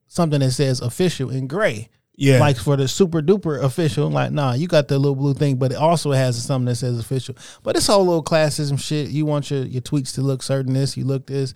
something 0.06 0.38
that 0.38 0.52
says 0.52 0.80
official 0.80 1.30
in 1.30 1.48
gray. 1.48 1.88
Yeah. 2.14 2.38
like 2.38 2.58
for 2.58 2.76
the 2.76 2.86
super 2.86 3.22
duper 3.22 3.60
official, 3.64 4.08
like 4.08 4.30
nah, 4.30 4.52
you 4.52 4.68
got 4.68 4.86
the 4.86 4.98
little 4.98 5.16
blue 5.16 5.34
thing, 5.34 5.56
but 5.56 5.72
it 5.72 5.78
also 5.78 6.12
has 6.12 6.40
something 6.40 6.66
that 6.66 6.76
says 6.76 6.98
official. 6.98 7.34
But 7.64 7.74
it's 7.74 7.86
whole 7.86 8.04
little 8.04 8.22
classism 8.22 8.78
shit. 8.78 9.08
You 9.08 9.24
want 9.24 9.50
your 9.50 9.64
your 9.64 9.82
tweets 9.82 10.14
to 10.14 10.20
look 10.20 10.42
certain 10.42 10.74
this, 10.74 10.96
you 10.96 11.04
look 11.04 11.26
this, 11.26 11.54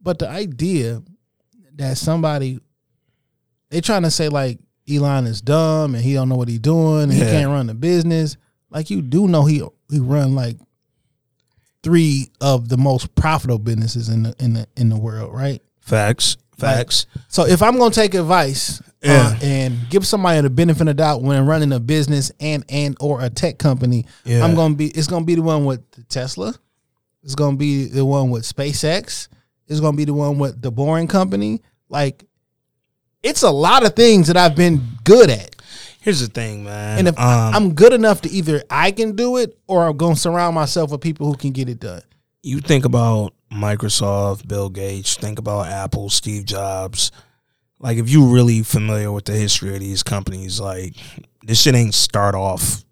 but 0.00 0.18
the 0.18 0.28
idea 0.28 1.02
that 1.76 1.96
somebody 1.98 2.58
they 3.70 3.80
trying 3.80 4.02
to 4.02 4.10
say 4.10 4.28
like 4.28 4.58
Elon 4.90 5.26
is 5.26 5.40
dumb 5.42 5.94
and 5.94 6.02
he 6.02 6.14
don't 6.14 6.28
know 6.28 6.36
what 6.36 6.48
he 6.48 6.58
doing 6.58 7.04
and 7.04 7.12
he 7.12 7.20
can't 7.20 7.50
run 7.50 7.66
the 7.66 7.74
business. 7.74 8.36
Like 8.70 8.90
you 8.90 9.02
do 9.02 9.28
know 9.28 9.44
he 9.44 9.62
he 9.90 9.98
run 10.00 10.34
like 10.34 10.56
three 11.82 12.28
of 12.40 12.68
the 12.68 12.76
most 12.76 13.14
profitable 13.14 13.58
businesses 13.58 14.08
in 14.08 14.22
the 14.24 14.34
in 14.38 14.54
the 14.54 14.66
in 14.76 14.88
the 14.88 14.98
world, 14.98 15.34
right? 15.34 15.62
facts. 15.80 16.36
Facts. 16.58 17.06
So 17.28 17.46
if 17.46 17.62
I'm 17.62 17.78
gonna 17.78 17.94
take 17.94 18.14
advice 18.14 18.82
Yeah. 19.02 19.28
uh, 19.32 19.38
and 19.42 19.78
give 19.90 20.04
somebody 20.06 20.40
the 20.40 20.50
benefit 20.50 20.82
of 20.82 20.86
the 20.88 20.94
doubt 20.94 21.22
when 21.22 21.46
running 21.46 21.72
a 21.72 21.78
business 21.78 22.32
and 22.40 22.64
and 22.68 22.96
or 23.00 23.22
a 23.22 23.30
tech 23.30 23.58
company, 23.58 24.06
Yeah. 24.24 24.44
I'm 24.44 24.54
gonna 24.56 24.74
be 24.74 24.88
it's 24.88 25.06
gonna 25.06 25.24
be 25.24 25.36
the 25.36 25.42
one 25.42 25.64
with 25.64 25.80
Tesla. 26.08 26.52
It's 27.22 27.36
gonna 27.36 27.56
be 27.56 27.84
the 27.86 28.04
one 28.04 28.30
with 28.30 28.42
SpaceX. 28.42 29.28
It's 29.68 29.80
gonna 29.80 29.96
be 29.96 30.04
the 30.04 30.14
one 30.14 30.38
with 30.38 30.60
the 30.60 30.70
Boring 30.70 31.06
Company. 31.08 31.62
Like, 31.88 32.24
it's 33.22 33.42
a 33.42 33.50
lot 33.50 33.84
of 33.84 33.94
things 33.94 34.28
that 34.28 34.36
I've 34.36 34.56
been 34.56 34.80
good 35.04 35.30
at, 35.30 35.56
Here's 36.00 36.20
the 36.20 36.28
thing, 36.28 36.64
man. 36.64 36.98
and 36.98 37.08
if 37.08 37.18
um, 37.18 37.54
I'm 37.54 37.74
good 37.74 37.92
enough 37.92 38.22
to 38.22 38.30
either 38.30 38.62
I 38.70 38.92
can 38.92 39.16
do 39.16 39.36
it 39.36 39.58
or 39.66 39.86
I'm 39.86 39.96
gonna 39.96 40.16
surround 40.16 40.54
myself 40.54 40.90
with 40.90 41.00
people 41.00 41.26
who 41.26 41.36
can 41.36 41.52
get 41.52 41.68
it 41.68 41.80
done. 41.80 42.02
you 42.42 42.60
think 42.60 42.84
about 42.84 43.34
Microsoft, 43.52 44.46
Bill 44.46 44.70
Gates, 44.70 45.16
think 45.16 45.38
about 45.38 45.66
Apple, 45.66 46.08
Steve 46.10 46.44
Jobs. 46.44 47.12
Like, 47.80 47.98
if 47.98 48.08
you're 48.08 48.32
really 48.32 48.62
familiar 48.62 49.12
with 49.12 49.24
the 49.24 49.32
history 49.32 49.74
of 49.74 49.80
these 49.80 50.02
companies, 50.02 50.60
like 50.60 50.94
this 51.42 51.62
shit 51.62 51.74
ain't 51.74 51.94
start 51.94 52.34
off 52.34 52.84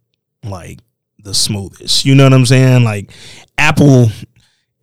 like 0.45 0.80
the 1.18 1.35
smoothest. 1.35 2.04
You 2.04 2.14
know 2.14 2.24
what 2.24 2.33
I'm 2.33 2.46
saying? 2.46 2.85
Like, 2.85 3.12
Apple 3.59 4.11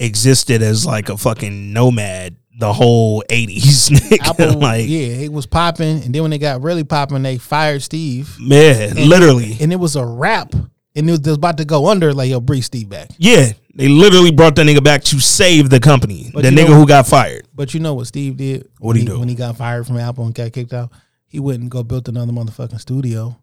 existed 0.04 0.62
as 0.62 0.86
like 0.86 1.10
a 1.10 1.18
fucking 1.18 1.74
nomad 1.74 2.36
the 2.60 2.72
whole 2.72 3.24
80s. 3.30 4.20
Apple, 4.28 4.60
like, 4.60 4.88
yeah, 4.88 5.08
it 5.08 5.32
was 5.32 5.46
popping, 5.46 6.04
and 6.04 6.14
then 6.14 6.22
when 6.22 6.32
they 6.32 6.38
got 6.38 6.62
really 6.62 6.84
popping, 6.84 7.24
they 7.24 7.38
fired 7.38 7.82
Steve. 7.82 8.38
man, 8.40 8.96
literally. 8.96 9.58
and 9.60 9.72
it 9.74 9.78
was 9.78 9.96
a 9.96 10.06
rap, 10.06 10.54
and 10.54 11.10
it 11.10 11.12
was, 11.12 11.20
it 11.22 11.34
about 11.34 11.58
to 11.58 11.66
go 11.66 11.88
under. 11.88 12.14
Like, 12.14 12.30
yo, 12.30 12.40
bring 12.40 12.62
Steve 12.62 12.90
back. 12.90 13.10
Yeah, 13.18 13.54
they 13.74 13.88
literally 13.88 14.32
brought 14.32 14.56
that 14.58 14.68
nigga 14.68 14.84
back 14.84 15.04
to 15.06 15.20
save 15.20 15.70
the 15.72 15.80
company. 15.80 16.30
But 16.34 16.44
the 16.44 16.50
nigga 16.50 16.70
know- 16.70 16.76
who 16.76 16.88
got 16.88 17.08
fired. 17.08 17.48
But 17.56 17.74
you 17.74 17.80
know 17.80 17.96
what 17.96 18.08
Steve 18.08 18.38
did? 18.38 18.70
What'd 18.80 19.02
he 19.02 19.08
when 19.08 19.16
do? 19.16 19.20
when 19.20 19.30
he 19.30 19.36
got 19.36 19.58
fired 19.58 19.88
from 19.88 19.98
Apple 19.98 20.26
and 20.26 20.36
got 20.36 20.52
kicked 20.54 20.74
out? 20.74 20.92
He 21.26 21.40
went 21.40 21.62
and 21.62 21.72
go 21.72 21.82
built 21.84 22.08
another 22.08 22.32
motherfucking 22.32 22.80
studio, 22.80 23.36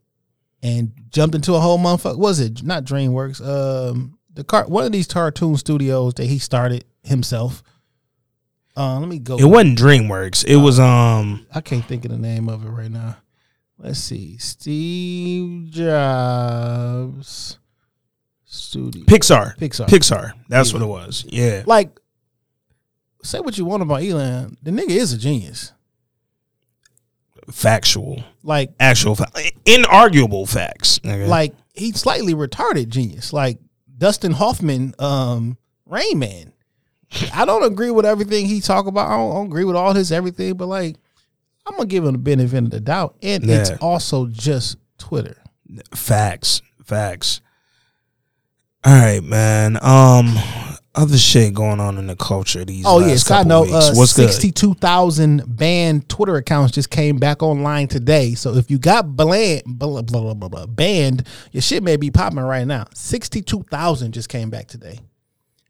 and 0.62 0.92
jumped 1.11 1.35
into 1.35 1.55
a 1.55 1.61
whole 1.61 1.79
motherfucker. 1.79 2.16
Was 2.18 2.38
it 2.38 2.62
not 2.62 2.85
DreamWorks? 2.85 3.44
Um, 3.44 4.18
the 4.33 4.45
car 4.45 4.64
one 4.66 4.85
of 4.85 4.93
these 4.93 5.07
cartoon 5.07 5.57
studios 5.57 6.14
that 6.14 6.27
he 6.27 6.38
started 6.38 6.85
himself. 7.03 7.62
Uh, 8.77 8.99
let 9.01 9.09
me 9.09 9.19
go. 9.19 9.37
It 9.37 9.45
wasn't 9.45 9.79
DreamWorks. 9.79 10.45
It 10.47 10.57
was 10.57 10.79
um 10.79 11.47
I 11.55 11.61
can't 11.61 11.85
think 11.85 12.05
of 12.05 12.11
the 12.11 12.19
name 12.19 12.49
of 12.49 12.64
it 12.64 12.71
right 12.71 12.90
now. 12.90 13.16
Let's 13.79 13.99
see, 13.99 14.37
Steve 14.38 15.71
Jobs 15.71 17.59
studio. 18.45 19.05
Pixar. 19.05 19.57
Pixar. 19.57 19.87
Pixar. 19.87 20.33
That's 20.49 20.73
what 20.73 20.83
it 20.83 20.87
was. 20.87 21.25
Yeah. 21.29 21.62
like 21.66 21.99
say 23.23 23.40
what 23.40 23.57
you 23.59 23.64
want 23.64 23.83
about 23.83 24.03
Elon, 24.03 24.57
the 24.62 24.71
nigga 24.71 24.90
is 24.90 25.12
a 25.12 25.19
genius. 25.19 25.73
Factual. 27.51 28.23
Like 28.43 28.71
Actual 28.79 29.14
fa- 29.16 29.31
inarguable 29.64 30.49
facts. 30.49 30.99
nigga. 31.01 31.27
like 31.27 31.55
he's 31.75 31.99
slightly 32.01 32.35
retarded 32.35 32.88
genius. 32.88 33.33
Like 33.33 33.59
Dustin 34.00 34.32
Hoffman, 34.32 34.94
um, 34.98 35.58
Rain 35.86 36.18
Man. 36.18 36.52
I 37.34 37.44
don't 37.44 37.64
agree 37.64 37.90
with 37.90 38.06
everything 38.06 38.46
he 38.46 38.60
talk 38.60 38.86
about. 38.86 39.08
I 39.08 39.16
don't, 39.16 39.30
I 39.30 39.34
don't 39.34 39.46
agree 39.46 39.64
with 39.64 39.76
all 39.76 39.92
his 39.92 40.10
everything, 40.10 40.54
but 40.54 40.66
like 40.66 40.96
I'm 41.66 41.76
gonna 41.76 41.86
give 41.86 42.04
him 42.04 42.12
the 42.12 42.18
benefit 42.18 42.64
of 42.64 42.70
the 42.70 42.80
doubt. 42.80 43.16
And 43.22 43.44
Yeah. 43.44 43.56
it's 43.60 43.70
also 43.82 44.26
just 44.26 44.76
Twitter. 44.98 45.36
facts. 45.94 46.62
Facts. 46.84 47.40
All 48.84 48.92
right, 48.94 49.22
man. 49.22 49.76
Um 49.82 50.34
other 50.94 51.16
shit 51.16 51.55
going 51.55 51.79
on 51.81 51.98
in 51.98 52.07
the 52.09 52.16
culture 52.16 52.64
these 52.64 52.85
Oh 52.85 52.96
last 52.96 53.31
yeah, 53.31 53.42
note, 53.42 53.66
weeks. 53.66 53.74
uh, 53.74 53.92
What's 53.94 54.12
sixty-two 54.12 54.74
thousand 54.74 55.44
banned 55.46 56.09
Twitter 56.09 56.37
accounts 56.37 56.72
just 56.72 56.90
came 56.90 57.18
back 57.18 57.42
online 57.42 57.88
today. 57.88 58.35
So 58.35 58.55
if 58.57 58.70
you 58.70 58.79
got 58.79 59.16
bland, 59.16 59.62
blah, 59.66 60.03
blah, 60.03 60.03
blah, 60.03 60.35
blah, 60.35 60.48
blah, 60.48 60.66
banned, 60.66 61.26
your 61.53 61.62
shit 61.62 61.83
may 61.83 61.96
be 61.96 62.11
popping 62.11 62.40
right 62.40 62.66
now. 62.66 62.87
Sixty-two 62.94 63.64
thousand 63.70 64.12
just 64.12 64.29
came 64.29 64.50
back 64.50 64.66
today. 64.66 64.98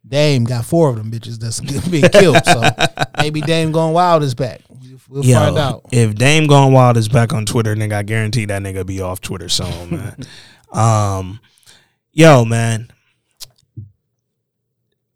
Dame 0.06 0.44
got 0.44 0.64
four 0.64 0.88
of 0.88 0.96
them 0.96 1.10
bitches 1.10 1.38
that's 1.38 1.60
being 1.88 2.08
killed. 2.08 2.44
So 2.46 2.62
maybe 3.18 3.42
Dame 3.42 3.72
going 3.72 3.92
wild 3.92 4.22
is 4.22 4.34
back. 4.34 4.62
We'll 5.10 5.24
Yo, 5.24 5.34
find 5.38 5.58
out. 5.58 5.86
If 5.90 6.14
Dame 6.14 6.46
Gone 6.46 6.72
Wild 6.72 6.96
is 6.96 7.08
back 7.08 7.32
on 7.32 7.44
Twitter, 7.44 7.74
nigga, 7.74 7.94
I 7.94 8.02
guarantee 8.04 8.44
that 8.44 8.62
nigga 8.62 8.86
be 8.86 9.00
off 9.00 9.20
Twitter 9.20 9.48
soon, 9.48 9.90
man. 9.90 10.16
um, 10.72 11.40
yo, 12.12 12.44
man. 12.44 12.92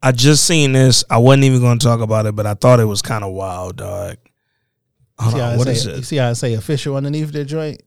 I 0.05 0.13
just 0.13 0.45
seen 0.45 0.73
this. 0.73 1.03
I 1.09 1.17
wasn't 1.19 1.45
even 1.45 1.61
going 1.61 1.79
to 1.79 1.85
talk 1.87 2.01
about 2.01 2.27
it, 2.27 2.37
but 2.37 2.47
I 2.47 2.55
thought 2.55 2.79
it 2.79 2.85
was 2.85 3.01
kind 3.03 3.25
of 3.25 3.33
wild, 3.33 3.77
dog. 3.77 4.17
Hold 5.19 5.35
See 5.35 5.41
on, 5.41 5.57
what 5.59 5.65
say, 5.67 5.73
is 5.73 5.87
You 5.87 5.93
it? 5.93 6.05
see 6.05 6.17
how 6.17 6.29
I 6.31 6.33
say 6.35 6.55
official 6.55 6.97
underneath 6.97 7.31
their 7.33 7.45
joint? 7.45 7.81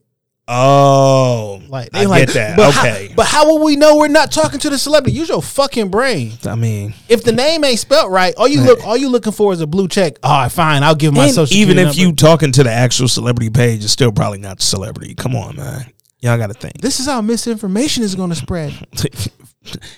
Oh, 0.50 1.60
Like 1.68 1.90
I 1.92 2.06
like, 2.06 2.26
get 2.26 2.34
that. 2.34 2.56
But 2.56 2.72
how- 2.72 2.80
okay, 2.80 3.12
but 3.14 3.26
how 3.26 3.46
will 3.46 3.62
we 3.62 3.76
know 3.76 3.98
we're 3.98 4.08
not 4.08 4.32
talking 4.32 4.58
to 4.60 4.70
the 4.70 4.78
celebrity? 4.78 5.16
Use 5.16 5.28
your 5.28 5.42
fucking 5.42 5.90
brain. 5.90 6.32
I 6.46 6.54
mean, 6.54 6.94
If 7.08 7.22
the 7.22 7.32
name 7.32 7.64
ain't 7.64 7.78
spelt 7.78 8.10
right, 8.10 8.34
all 8.36 8.48
you 8.48 8.62
look 8.62 8.82
all 8.86 8.96
you 8.96 9.10
looking 9.10 9.32
for 9.32 9.52
is 9.52 9.60
a 9.60 9.66
blue 9.66 9.88
check. 9.88 10.14
All 10.22 10.40
right, 10.40 10.50
fine, 10.50 10.82
I'll 10.82 10.94
give 10.94 11.12
my 11.12 11.28
social 11.28 11.54
even 11.54 11.76
if 11.78 11.90
security 11.90 12.00
you 12.00 12.12
talking 12.14 12.50
to 12.52 12.62
the 12.64 12.70
actual 12.72 13.08
celebrity 13.08 13.50
page, 13.50 13.84
it's 13.84 13.92
still 13.92 14.10
probably 14.10 14.38
not 14.38 14.58
the 14.58 14.64
celebrity. 14.64 15.14
Come 15.14 15.36
on, 15.36 15.56
man. 15.56 15.92
Y'all 16.20 16.38
got 16.38 16.48
to 16.48 16.54
think. 16.54 16.80
This 16.80 16.98
is 16.98 17.06
how 17.06 17.20
misinformation 17.20 18.02
is 18.02 18.14
going 18.16 18.30
to 18.30 18.34
spread. 18.36 18.72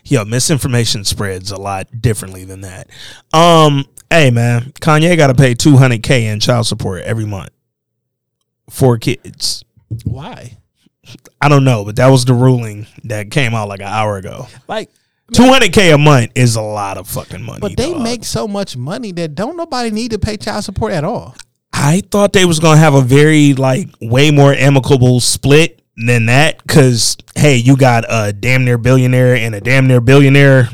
Yo, 0.05 0.25
misinformation 0.25 1.05
spreads 1.05 1.51
a 1.51 1.57
lot 1.57 1.87
differently 2.01 2.45
than 2.45 2.61
that. 2.63 2.89
Um, 3.33 3.85
hey 4.11 4.31
man, 4.31 4.73
Kanye 4.81 5.17
got 5.17 5.29
to 5.29 5.35
pay 5.35 5.55
two 5.55 5.77
hundred 5.77 6.03
k 6.03 6.27
in 6.27 6.41
child 6.41 6.67
support 6.67 7.03
every 7.03 7.27
month 7.27 7.51
for 8.69 8.99
kids. 8.99 9.65
Why? 10.05 10.57
I 11.41 11.49
don't 11.49 11.65
know, 11.65 11.85
but 11.85 11.97
that 11.97 12.09
was 12.09 12.25
the 12.25 12.35
ruling 12.35 12.87
that 13.05 13.31
came 13.31 13.55
out 13.55 13.69
like 13.69 13.81
an 13.81 13.87
hour 13.89 14.17
ago. 14.17 14.47
Like, 14.69 14.91
Two 15.33 15.45
hundred 15.45 15.73
k 15.73 15.93
a 15.93 15.99
month 15.99 16.33
is 16.35 16.57
a 16.57 16.61
lot 16.61 16.99
of 16.99 17.07
fucking 17.09 17.43
money. 17.43 17.61
but 17.61 17.77
they 17.77 17.93
dog. 17.93 18.03
make 18.03 18.25
so 18.25 18.49
much 18.49 18.77
money 18.77 19.13
that 19.13 19.37
don't 19.37 19.57
nobody 19.57 19.91
need 19.93 20.11
to 20.11 20.19
pay 20.19 20.37
child 20.37 20.65
support 20.65 20.93
at 20.93 21.05
all. 21.05 21.37
I 21.73 22.03
thought 22.11 22.33
they 22.33 22.45
was 22.45 22.59
gonna 22.59 22.81
have 22.81 22.95
a 22.95 23.01
very 23.01 23.55
like 23.55 23.89
way 24.01 24.33
more 24.33 24.53
amicable 24.53 25.21
split 25.21 25.80
than 26.07 26.27
that 26.27 26.63
because 26.63 27.17
hey, 27.35 27.57
you 27.57 27.77
got 27.77 28.05
a 28.09 28.33
damn 28.33 28.65
near 28.65 28.79
billionaire 28.79 29.35
and 29.35 29.55
a 29.55 29.61
damn 29.61 29.87
near 29.87 30.01
billionaire. 30.01 30.69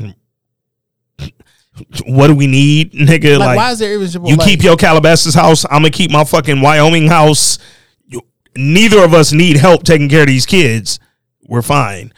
What 2.07 2.27
do 2.27 2.35
we 2.35 2.47
need, 2.47 2.93
nigga? 2.93 3.37
Like, 3.37 3.49
Like, 3.49 3.57
why 3.57 3.71
is 3.71 3.79
there 3.79 3.93
irresistible? 3.93 4.29
you 4.29 4.35
like, 4.35 4.47
keep 4.47 4.63
your 4.63 4.75
Calabasas 4.75 5.35
house. 5.35 5.63
I'm 5.65 5.81
gonna 5.83 5.91
keep 5.91 6.09
my 6.09 6.23
fucking 6.23 6.59
Wyoming 6.59 7.07
house. 7.07 7.59
You, 8.07 8.21
neither 8.55 9.03
of 9.03 9.13
us 9.13 9.31
need 9.31 9.57
help 9.57 9.83
taking 9.83 10.09
care 10.09 10.21
of 10.21 10.27
these 10.27 10.47
kids. 10.47 10.99
We're 11.47 11.61
fine. 11.61 12.13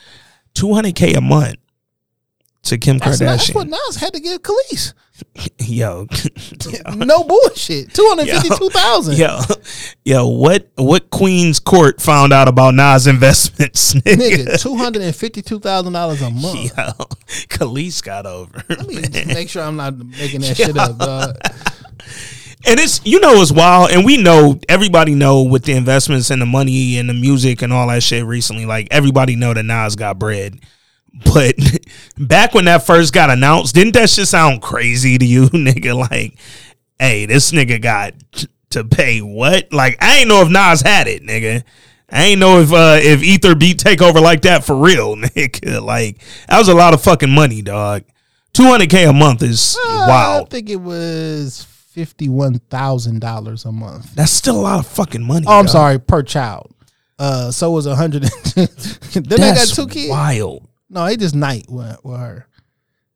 Two 0.53 0.73
hundred 0.73 0.95
k 0.95 1.13
a 1.13 1.19
month 1.21 1.57
to 2.69 2.77
Kim 2.77 2.97
That's, 2.97 3.19
that's 3.19 3.49
Kardashian. 3.49 3.55
what 3.55 3.67
Nas 3.67 3.95
had 3.97 4.13
to 4.13 4.19
give 4.19 4.41
Kelis. 4.41 4.93
yo, 5.59 6.07
No 6.95 7.23
bullshit. 7.25 7.93
Two 7.93 8.05
hundred 8.07 8.29
fifty-two 8.29 8.69
thousand. 8.69 9.17
yo, 9.17 9.39
yo, 10.05 10.27
what 10.27 10.69
what 10.75 11.09
Queen's 11.09 11.59
Court 11.59 12.01
found 12.01 12.31
out 12.31 12.47
about 12.47 12.73
Nas 12.73 13.05
investments, 13.05 13.93
nigga? 13.95 14.45
Nigga, 14.45 14.61
two 14.61 14.75
hundred 14.77 15.01
and 15.01 15.13
fifty-two 15.15 15.59
thousand 15.59 15.91
dollars 15.93 16.21
a 16.21 16.29
month. 16.29 16.71
Yo, 16.77 16.91
Kelis 17.49 18.01
got 18.01 18.25
over. 18.25 18.63
Let 18.69 18.87
me 18.87 19.01
make 19.33 19.49
sure 19.49 19.61
I'm 19.63 19.75
not 19.75 19.97
making 19.97 20.41
that 20.41 20.55
shit 20.55 20.77
up, 20.77 20.97
dog. 20.97 21.35
and 22.65 22.79
it's 22.79 23.05
you 23.05 23.19
know 23.19 23.41
it's 23.41 23.51
wild 23.51 23.91
and 23.91 24.05
we 24.05 24.15
know 24.17 24.57
everybody 24.69 25.15
know 25.15 25.43
with 25.43 25.63
the 25.63 25.73
investments 25.73 26.29
and 26.29 26.41
the 26.41 26.45
money 26.45 26.97
and 26.97 27.09
the 27.09 27.13
music 27.13 27.61
and 27.61 27.71
all 27.73 27.87
that 27.87 28.01
shit 28.03 28.23
recently 28.25 28.65
like 28.65 28.87
everybody 28.91 29.35
know 29.35 29.53
that 29.53 29.63
Nas 29.63 29.95
got 29.95 30.17
bread 30.19 30.59
but 31.13 31.55
back 32.17 32.53
when 32.53 32.65
that 32.65 32.83
first 32.85 33.13
got 33.13 33.29
announced 33.29 33.75
didn't 33.75 33.93
that 33.93 34.09
shit 34.09 34.27
sound 34.27 34.61
crazy 34.61 35.17
to 35.17 35.25
you 35.25 35.43
nigga 35.49 35.95
like 35.95 36.37
hey 36.99 37.25
this 37.25 37.51
nigga 37.51 37.81
got 37.81 38.13
t- 38.31 38.47
to 38.69 38.83
pay 38.83 39.19
what 39.21 39.71
like 39.73 39.97
I 40.01 40.19
ain't 40.19 40.29
know 40.29 40.41
if 40.41 40.49
Nas 40.49 40.81
had 40.81 41.07
it 41.07 41.23
nigga 41.23 41.63
I 42.11 42.23
ain't 42.25 42.39
know 42.39 42.59
if 42.59 42.71
uh 42.71 42.97
if 43.01 43.23
Ether 43.23 43.55
beat 43.55 43.79
take 43.79 44.01
over 44.01 44.19
like 44.19 44.41
that 44.41 44.63
for 44.63 44.75
real 44.75 45.15
nigga 45.17 45.81
like 45.83 46.21
that 46.47 46.57
was 46.57 46.67
a 46.67 46.75
lot 46.75 46.93
of 46.93 47.01
fucking 47.01 47.31
money 47.31 47.61
dog 47.61 48.03
200k 48.53 49.09
a 49.09 49.13
month 49.13 49.43
is 49.43 49.77
I 49.83 50.07
wild 50.07 50.47
I 50.47 50.49
think 50.49 50.69
it 50.69 50.81
was 50.81 51.65
fifty-one 51.89 52.59
thousand 52.69 53.19
dollars 53.19 53.65
a 53.65 53.71
month. 53.71 54.15
That's 54.15 54.31
still 54.31 54.57
a 54.57 54.61
lot 54.61 54.79
of 54.79 54.87
fucking 54.87 55.21
money. 55.23 55.45
Oh, 55.49 55.59
I'm 55.59 55.65
dog. 55.65 55.71
sorry, 55.71 55.99
per 55.99 56.23
child. 56.23 56.71
Uh, 57.17 57.51
so 57.51 57.71
it 57.71 57.75
was 57.75 57.85
a 57.87 57.95
hundred. 57.95 58.23
then 58.23 58.67
they 59.27 59.37
got 59.37 59.67
two 59.67 59.87
kids. 59.87 60.09
wild. 60.09 60.68
No, 60.89 61.05
they 61.05 61.17
just 61.17 61.35
night 61.35 61.65
with, 61.69 61.97
with 62.03 62.19
her. 62.19 62.47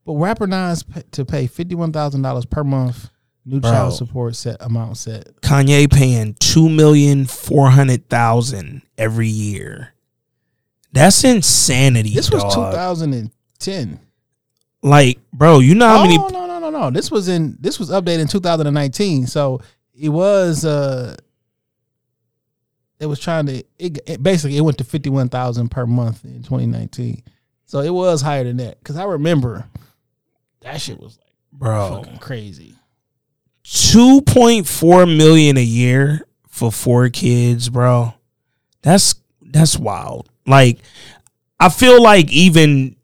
But 0.05 0.13
rapper 0.15 0.47
Nas 0.47 0.83
pa- 0.83 1.01
to 1.12 1.25
pay 1.25 1.47
fifty-one 1.47 1.91
thousand 1.91 2.21
dollars 2.21 2.45
per 2.45 2.63
month. 2.63 3.09
New 3.45 3.59
Bro. 3.59 3.71
child 3.71 3.93
support 3.93 4.36
set 4.36 4.57
amount 4.62 4.97
set. 4.97 5.41
Kanye 5.41 5.91
paying 5.91 6.33
two 6.36 6.69
million 6.69 7.25
four 7.25 7.69
hundred 7.69 8.09
thousand 8.09 8.83
every 8.97 9.27
year. 9.27 9.93
That's 10.93 11.23
insanity. 11.23 12.13
This 12.13 12.31
was 12.31 12.43
dog. 12.43 12.53
two 12.53 12.77
thousand 12.77 13.13
and 13.13 13.31
ten. 13.59 13.99
Like, 14.81 15.19
bro, 15.31 15.59
you 15.59 15.75
know 15.75 15.88
how 15.88 15.99
oh 15.99 16.03
many? 16.03 16.17
no 16.17 16.27
no 16.27 16.59
no 16.59 16.69
no! 16.69 16.89
This 16.91 17.09
was 17.09 17.27
in 17.27 17.57
this 17.59 17.79
was 17.79 17.89
updated 17.89 18.21
in 18.21 18.27
2019. 18.27 19.27
So 19.27 19.62
it 19.93 20.09
was 20.09 20.65
uh, 20.65 21.15
it 22.99 23.05
was 23.05 23.19
trying 23.19 23.45
to 23.47 23.63
it, 23.79 23.99
it 24.05 24.23
basically 24.23 24.57
it 24.57 24.62
went 24.62 24.77
to 24.77 24.83
51,000 24.83 25.69
per 25.69 25.86
month 25.86 26.25
in 26.25 26.43
2019. 26.43 27.23
So 27.65 27.80
it 27.80 27.89
was 27.89 28.21
higher 28.21 28.43
than 28.43 28.58
that 28.58 28.80
because 28.80 28.97
I 28.97 29.04
remember 29.06 29.65
that 30.62 30.80
shit 30.82 30.99
was 30.99 31.17
like 31.17 31.34
Bro, 31.52 32.04
fucking 32.04 32.19
crazy. 32.19 32.76
two 33.63 34.21
point 34.21 34.67
four 34.67 35.06
million 35.06 35.58
a 35.58 35.63
year 35.63 36.28
for 36.47 36.71
four 36.71 37.10
kids, 37.10 37.69
bro. 37.69 38.13
That's 38.82 39.15
that's 39.41 39.78
wild. 39.78 40.30
Like, 40.45 40.80
I 41.60 41.69
feel 41.69 42.02
like 42.02 42.32
even 42.32 42.95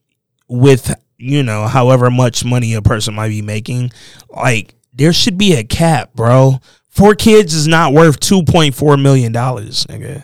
with 0.47 0.93
you 1.17 1.43
know 1.43 1.67
however 1.67 2.09
much 2.11 2.43
money 2.45 2.73
a 2.73 2.81
person 2.81 3.13
might 3.15 3.29
be 3.29 3.41
making, 3.41 3.91
like 4.29 4.75
there 4.93 5.13
should 5.13 5.37
be 5.37 5.53
a 5.53 5.63
cap, 5.63 6.13
bro. 6.13 6.59
Four 6.89 7.15
kids 7.15 7.53
is 7.53 7.67
not 7.67 7.93
worth 7.93 8.19
two 8.19 8.43
point 8.43 8.75
four 8.75 8.97
million 8.97 9.31
dollars, 9.31 9.85
nigga. 9.85 10.23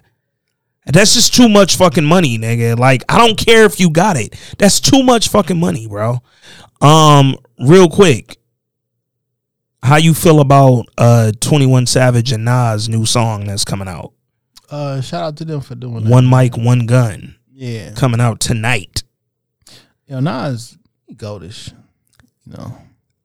That's 0.87 1.13
just 1.15 1.33
too 1.33 1.49
much 1.49 1.77
fucking 1.77 2.05
money, 2.05 2.37
nigga. 2.37 2.77
Like 2.77 3.03
I 3.09 3.17
don't 3.17 3.37
care 3.37 3.65
if 3.65 3.79
you 3.79 3.89
got 3.89 4.17
it. 4.17 4.35
That's 4.57 4.79
too 4.79 5.01
much 5.03 5.29
fucking 5.29 5.59
money, 5.59 5.87
bro. 5.87 6.19
Um, 6.81 7.35
real 7.59 7.89
quick, 7.89 8.37
how 9.81 9.97
you 9.97 10.13
feel 10.13 10.39
about 10.39 10.85
uh 10.97 11.31
21 11.39 11.85
Savage 11.87 12.31
and 12.31 12.45
Nas 12.45 12.87
new 12.89 13.05
song 13.05 13.45
that's 13.45 13.65
coming 13.65 13.87
out? 13.87 14.13
Uh, 14.69 14.99
shout 15.01 15.23
out 15.23 15.37
to 15.37 15.45
them 15.45 15.61
for 15.61 15.75
doing 15.75 16.03
that. 16.03 16.09
One 16.09 16.29
mic, 16.29 16.57
one 16.57 16.85
gun 16.85 17.35
Yeah, 17.53 17.91
coming 17.93 18.19
out 18.21 18.39
tonight. 18.39 19.03
yo, 20.07 20.19
Nas, 20.19 20.77
goldish. 21.13 21.71
You 22.45 22.53
know, 22.57 22.77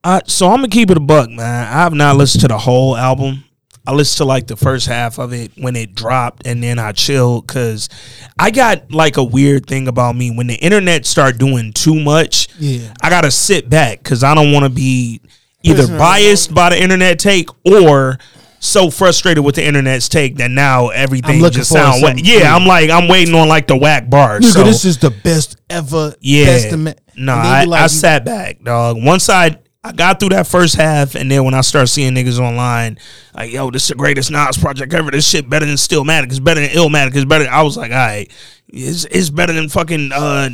Uh, 0.03 0.21
so 0.25 0.47
I'm 0.49 0.57
gonna 0.57 0.67
keep 0.69 0.89
it 0.91 0.97
a 0.97 1.01
buck, 1.01 1.29
man. 1.29 1.67
I 1.67 1.83
have 1.83 1.93
not 1.93 2.15
listened 2.15 2.41
to 2.41 2.47
the 2.47 2.57
whole 2.57 2.95
album. 2.97 3.43
I 3.85 3.93
listened 3.93 4.17
to 4.17 4.25
like 4.25 4.47
the 4.47 4.55
first 4.55 4.87
half 4.87 5.17
of 5.17 5.33
it 5.33 5.51
when 5.57 5.75
it 5.75 5.95
dropped, 5.95 6.45
and 6.45 6.61
then 6.61 6.77
I 6.77 6.91
chilled 6.91 7.47
because 7.47 7.89
I 8.37 8.51
got 8.51 8.91
like 8.91 9.17
a 9.17 9.23
weird 9.23 9.65
thing 9.65 9.87
about 9.87 10.15
me 10.15 10.29
when 10.29 10.47
the 10.47 10.55
internet 10.55 11.05
start 11.05 11.37
doing 11.37 11.73
too 11.73 11.99
much. 11.99 12.47
Yeah. 12.59 12.93
I 13.01 13.09
gotta 13.09 13.31
sit 13.31 13.69
back 13.69 13.99
because 13.99 14.23
I 14.23 14.35
don't 14.35 14.51
want 14.51 14.65
to 14.65 14.69
be 14.69 15.21
either 15.63 15.87
biased 15.87 16.53
by 16.53 16.69
the 16.69 16.81
internet 16.81 17.19
take 17.19 17.49
or 17.65 18.19
so 18.59 18.91
frustrated 18.91 19.43
with 19.43 19.55
the 19.55 19.65
internet's 19.65 20.07
take 20.07 20.37
that 20.37 20.51
now 20.51 20.89
everything 20.89 21.41
just 21.49 21.71
sound 21.71 22.03
whack. 22.03 22.17
Yeah, 22.19 22.39
yeah. 22.39 22.55
I'm 22.55 22.67
like 22.67 22.91
I'm 22.91 23.07
waiting 23.07 23.33
on 23.33 23.47
like 23.47 23.65
the 23.65 23.75
whack 23.75 24.09
bars. 24.09 24.45
Nigga, 24.45 24.53
so. 24.53 24.63
this 24.63 24.85
is 24.85 24.99
the 24.99 25.09
best 25.09 25.59
ever. 25.69 26.13
Yeah. 26.19 26.45
Testament. 26.45 26.99
No, 27.15 27.33
I, 27.33 27.63
like, 27.65 27.81
I 27.81 27.87
sat 27.87 28.23
back, 28.23 28.63
dog. 28.63 28.97
Once 29.03 29.29
I 29.29 29.57
I 29.83 29.91
got 29.93 30.19
through 30.19 30.29
that 30.29 30.45
first 30.45 30.75
half, 30.75 31.15
and 31.15 31.29
then 31.31 31.43
when 31.43 31.55
I 31.55 31.61
start 31.61 31.89
seeing 31.89 32.13
niggas 32.13 32.39
online, 32.39 32.99
like, 33.33 33.51
yo, 33.51 33.71
this 33.71 33.83
is 33.83 33.89
the 33.89 33.95
greatest 33.95 34.29
Nas 34.29 34.57
project 34.57 34.93
ever. 34.93 35.09
This 35.09 35.27
shit 35.27 35.49
better 35.49 35.65
than 35.65 35.75
Stillmatic. 35.75 36.25
It's 36.25 36.39
better 36.39 36.61
than 36.61 36.69
Illmatic. 36.69 37.15
It's 37.15 37.25
better. 37.25 37.49
I 37.49 37.63
was 37.63 37.77
like, 37.77 37.89
all 37.91 37.97
right, 37.97 38.31
it's, 38.67 39.05
it's 39.05 39.31
better 39.31 39.53
than 39.53 39.69
fucking 39.69 40.11
uh, 40.13 40.49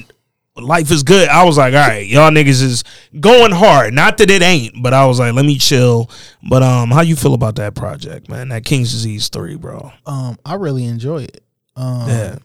Life 0.55 0.89
is 0.91 1.03
Good. 1.03 1.27
I 1.27 1.43
was 1.43 1.57
like, 1.57 1.73
all 1.73 1.87
right, 1.87 2.07
y'all 2.07 2.31
niggas 2.31 2.61
is 2.61 2.83
going 3.19 3.51
hard. 3.51 3.93
Not 3.93 4.17
that 4.19 4.31
it 4.31 4.41
ain't, 4.41 4.81
but 4.81 4.93
I 4.93 5.05
was 5.05 5.19
like, 5.19 5.33
let 5.33 5.45
me 5.45 5.57
chill. 5.57 6.09
But 6.47 6.63
um, 6.63 6.89
how 6.89 7.01
you 7.01 7.17
feel 7.17 7.33
about 7.33 7.55
that 7.57 7.75
project, 7.75 8.29
man? 8.29 8.47
That 8.49 8.63
King's 8.63 8.91
Disease 8.91 9.27
three, 9.27 9.55
bro. 9.57 9.91
um, 10.05 10.37
I 10.45 10.55
really 10.55 10.85
enjoy 10.85 11.23
it. 11.23 11.43
Um, 11.75 12.07
Yeah. 12.09 12.37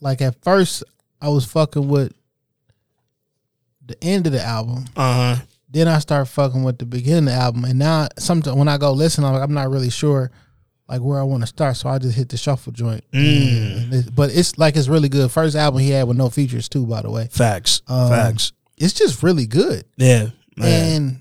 like 0.00 0.22
at 0.22 0.42
first 0.42 0.82
I 1.20 1.28
was 1.28 1.44
fucking 1.44 1.86
with 1.88 2.12
the 3.84 4.02
end 4.02 4.26
of 4.26 4.32
the 4.32 4.42
album. 4.42 4.86
Uh 4.96 5.36
huh. 5.36 5.42
Then 5.72 5.88
I 5.88 5.98
start 6.00 6.28
fucking 6.28 6.62
with 6.62 6.78
the 6.78 6.84
beginning 6.86 7.28
of 7.28 7.34
the 7.34 7.40
album, 7.40 7.64
and 7.64 7.78
now 7.78 8.08
sometimes 8.18 8.56
when 8.56 8.68
I 8.68 8.76
go 8.78 8.92
listen, 8.92 9.24
I'm 9.24 9.32
like, 9.32 9.42
I'm 9.42 9.54
not 9.54 9.70
really 9.70 9.90
sure 9.90 10.30
like 10.88 11.00
where 11.00 11.18
I 11.18 11.22
want 11.22 11.42
to 11.42 11.46
start, 11.46 11.76
so 11.76 11.88
I 11.88 11.98
just 11.98 12.14
hit 12.16 12.28
the 12.28 12.36
shuffle 12.36 12.72
joint. 12.72 13.02
Mm. 13.12 13.92
It- 13.92 14.14
but 14.14 14.34
it's 14.36 14.58
like 14.58 14.76
it's 14.76 14.88
really 14.88 15.08
good. 15.08 15.30
First 15.30 15.56
album 15.56 15.80
he 15.80 15.90
had 15.90 16.06
with 16.06 16.16
no 16.18 16.28
features 16.28 16.68
too, 16.68 16.84
by 16.86 17.00
the 17.02 17.10
way. 17.10 17.28
Facts. 17.30 17.80
Um, 17.88 18.10
Facts. 18.10 18.52
It's 18.76 18.92
just 18.92 19.22
really 19.22 19.46
good, 19.46 19.84
Yeah. 19.96 20.28
Man. 20.56 20.92
and 20.94 21.20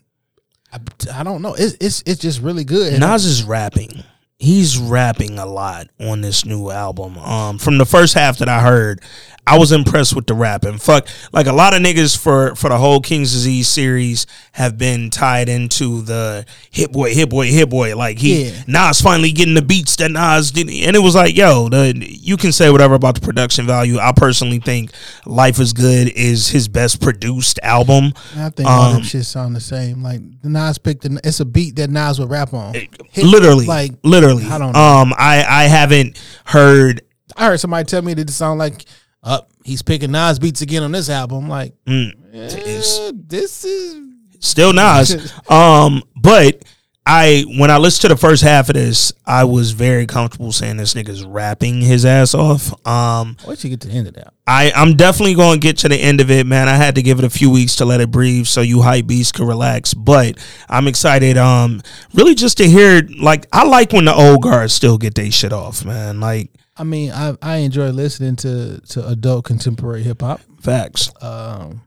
I, 0.74 1.20
I 1.20 1.24
don't 1.24 1.42
know. 1.42 1.54
It's 1.54 1.78
it's 1.80 2.04
it's 2.06 2.20
just 2.20 2.42
really 2.42 2.64
good. 2.66 2.92
And 2.94 3.02
Nas 3.02 3.24
is 3.26 3.44
rapping. 3.44 4.04
He's 4.42 4.80
rapping 4.80 5.38
a 5.38 5.46
lot 5.46 5.88
on 6.00 6.22
this 6.22 6.46
new 6.46 6.72
album. 6.72 7.16
Um, 7.20 7.60
from 7.60 7.78
the 7.78 7.86
first 7.86 8.16
half 8.16 8.40
that 8.40 8.50
I 8.50 8.62
heard, 8.62 9.00
I 9.46 9.58
was 9.60 9.72
impressed 9.72 10.16
with 10.16 10.26
the 10.26 10.34
rapping. 10.34 10.80
Fuck, 10.80 11.08
like 11.32 11.46
a 11.46 11.52
lot 11.54 11.76
of 11.76 11.82
niggas 11.82 12.18
for 12.18 12.56
for 12.56 12.70
the 12.70 12.78
whole 12.78 13.02
King's 13.02 13.32
Disease 13.34 13.68
series 13.68 14.26
have 14.54 14.78
been 14.80 15.10
tied 15.12 15.48
into 15.50 16.02
the 16.02 16.46
Hit-Boy, 16.72 17.14
hit 17.14 17.30
boy, 17.30 17.48
Hit-Boy. 17.52 17.96
Like 17.96 18.18
he 18.18 18.46
Yeah. 18.46 18.64
Nas 18.68 19.00
finally 19.02 19.32
getting 19.32 19.54
the 19.54 19.62
beats 19.62 19.96
that 19.98 20.10
Nas 20.10 20.50
did, 20.52 20.70
and 20.70 20.96
it 20.96 21.00
was 21.04 21.14
like, 21.16 21.36
yo, 21.36 21.70
the 21.70 21.94
you 21.96 22.36
can 22.38 22.52
say 22.52 22.72
whatever 22.72 22.96
about 22.96 23.16
the 23.16 23.22
production 23.22 23.68
value. 23.68 24.00
I 24.00 24.12
personally 24.12 24.60
think 24.60 24.92
Life 25.28 25.60
is 25.60 25.74
Good 25.74 26.10
is 26.16 26.48
his 26.50 26.68
best 26.68 27.00
produced 27.00 27.60
album. 27.62 28.14
I 28.36 28.50
think 28.50 28.68
all 28.68 28.90
Um, 28.90 28.94
them 28.96 29.04
shit 29.04 29.26
sound 29.26 29.56
the 29.56 29.62
same. 29.62 30.02
Like 30.02 30.22
Nas 30.44 30.78
picked, 30.80 31.04
the, 31.04 31.20
it's 31.24 31.40
a 31.40 31.46
beat 31.46 31.76
that 31.76 31.90
Nas 31.92 32.20
would 32.20 32.30
rap 32.30 32.54
on. 32.54 32.74
Hit- 32.74 33.26
literally, 33.26 33.66
like 33.66 33.92
literally. 34.04 34.31
I 34.40 34.58
don't 34.58 34.74
know. 34.74 34.80
Um, 34.80 35.14
I 35.18 35.44
I 35.48 35.64
haven't 35.64 36.22
heard 36.46 37.02
I 37.36 37.48
heard 37.48 37.60
somebody 37.60 37.86
tell 37.86 38.02
me 38.02 38.14
that 38.14 38.30
it 38.30 38.34
sound 38.34 38.60
like 38.60 38.86
uh, 39.24 39.42
he's 39.64 39.82
picking 39.82 40.12
Nas 40.12 40.40
beats 40.40 40.62
again 40.62 40.84
on 40.84 40.92
this 40.92 41.10
album. 41.10 41.48
like, 41.48 41.74
Mm, 41.86 42.12
eh, 42.34 43.12
this 43.14 43.64
is 43.64 44.00
still 44.40 44.74
Nas. 44.74 45.32
um, 45.50 46.04
but 46.16 46.64
I 47.06 47.46
when 47.58 47.72
I 47.72 47.78
listened 47.78 48.02
to 48.02 48.08
the 48.10 48.16
first 48.16 48.44
half 48.44 48.70
of 48.70 48.76
this, 48.76 49.12
I 49.26 49.44
was 49.44 49.72
very 49.72 50.06
comfortable 50.06 50.52
saying 50.52 50.78
this 50.78 50.94
nigga's 50.94 51.26
rapping 51.26 51.82
his 51.82 52.06
ass 52.06 52.36
off. 52.36 52.74
Um, 52.86 53.38
till 53.42 53.56
you 53.56 53.70
get 53.72 53.82
to 53.82 53.88
the 53.88 53.94
end 53.96 54.08
of 54.08 54.14
that. 54.14 54.34
I 54.46 54.72
I'm 54.76 54.96
definitely 54.96 55.34
going 55.34 55.60
to 55.60 55.68
get 55.68 55.80
to 55.80 55.90
the 55.90 55.98
end 55.98 56.22
of 56.22 56.30
it, 56.30 56.46
man. 56.46 56.70
I 56.70 56.76
had 56.76 56.96
to 56.96 57.02
give 57.02 57.18
it 57.18 57.26
a 57.26 57.30
few 57.30 57.50
weeks 57.50 57.78
to 57.78 57.86
let 57.86 58.02
it 58.02 58.12
breathe, 58.12 58.46
so 58.46 58.62
you 58.62 58.84
hype 58.84 59.08
beasts 59.08 59.32
could 59.32 59.48
relax. 59.48 59.96
But 59.96 60.38
I'm 60.70 60.88
excited. 60.88 61.38
Um, 61.38 61.82
really 62.14 62.36
just 62.36 62.58
to 62.58 62.70
hear 62.70 63.02
like 63.20 63.48
I 63.52 63.66
like 63.66 63.94
when 63.94 64.06
the 64.06 64.14
old 64.14 64.44
guards 64.44 64.74
still 64.74 65.00
get 65.00 65.16
their 65.16 65.32
shit 65.32 65.54
off, 65.54 65.84
man. 65.84 66.20
Like 66.20 66.52
I 66.78 66.84
mean, 66.84 67.12
I 67.12 67.36
I 67.42 67.58
enjoy 67.58 67.90
listening 67.90 68.36
to 68.38 68.80
to 68.80 69.08
adult 69.08 69.46
contemporary 69.46 70.04
hip 70.04 70.22
hop. 70.22 70.42
Facts. 70.62 71.12
Um, 71.20 71.82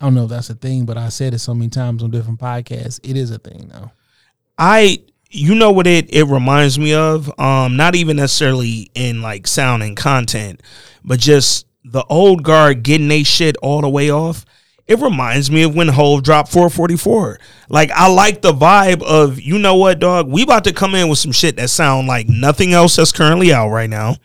I 0.00 0.04
don't 0.04 0.14
know 0.14 0.24
if 0.24 0.30
that's 0.30 0.50
a 0.50 0.54
thing, 0.54 0.84
but 0.84 0.96
I 0.96 1.08
said 1.08 1.34
it 1.34 1.40
so 1.40 1.52
many 1.54 1.68
times 1.68 2.02
on 2.02 2.10
different 2.10 2.38
podcasts. 2.38 3.00
It 3.02 3.16
is 3.16 3.30
a 3.30 3.38
thing 3.38 3.70
now. 3.72 3.92
I 4.58 5.02
you 5.30 5.54
know 5.54 5.70
what 5.70 5.86
it 5.86 6.12
it 6.14 6.24
reminds 6.24 6.78
me 6.78 6.94
of? 6.94 7.32
Um, 7.38 7.76
not 7.76 7.94
even 7.94 8.16
necessarily 8.16 8.90
in 8.94 9.22
like 9.22 9.46
sound 9.46 9.82
and 9.82 9.96
content, 9.96 10.62
but 11.04 11.20
just 11.20 11.66
the 11.84 12.04
old 12.04 12.42
guard 12.42 12.82
getting 12.82 13.08
they 13.08 13.22
shit 13.22 13.56
all 13.58 13.80
the 13.80 13.88
way 13.88 14.10
off. 14.10 14.44
It 14.86 15.00
reminds 15.00 15.50
me 15.50 15.64
of 15.64 15.74
when 15.74 15.88
Hove 15.88 16.22
dropped 16.22 16.52
444. 16.52 17.40
Like 17.68 17.90
I 17.90 18.08
like 18.08 18.40
the 18.40 18.52
vibe 18.52 19.02
of 19.02 19.40
you 19.40 19.58
know 19.58 19.74
what, 19.76 19.98
dog. 19.98 20.28
We 20.28 20.42
about 20.42 20.64
to 20.64 20.72
come 20.72 20.94
in 20.94 21.08
with 21.08 21.18
some 21.18 21.32
shit 21.32 21.56
that 21.56 21.70
sound 21.70 22.06
like 22.06 22.28
nothing 22.28 22.72
else 22.72 22.96
that's 22.96 23.12
currently 23.12 23.52
out 23.52 23.70
right 23.70 23.90
now. 23.90 24.16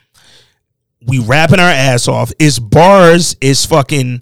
We 1.03 1.17
rapping 1.17 1.59
our 1.59 1.65
ass 1.69 2.07
off. 2.07 2.31
It's 2.37 2.59
bars. 2.59 3.35
It's 3.41 3.65
fucking 3.65 4.21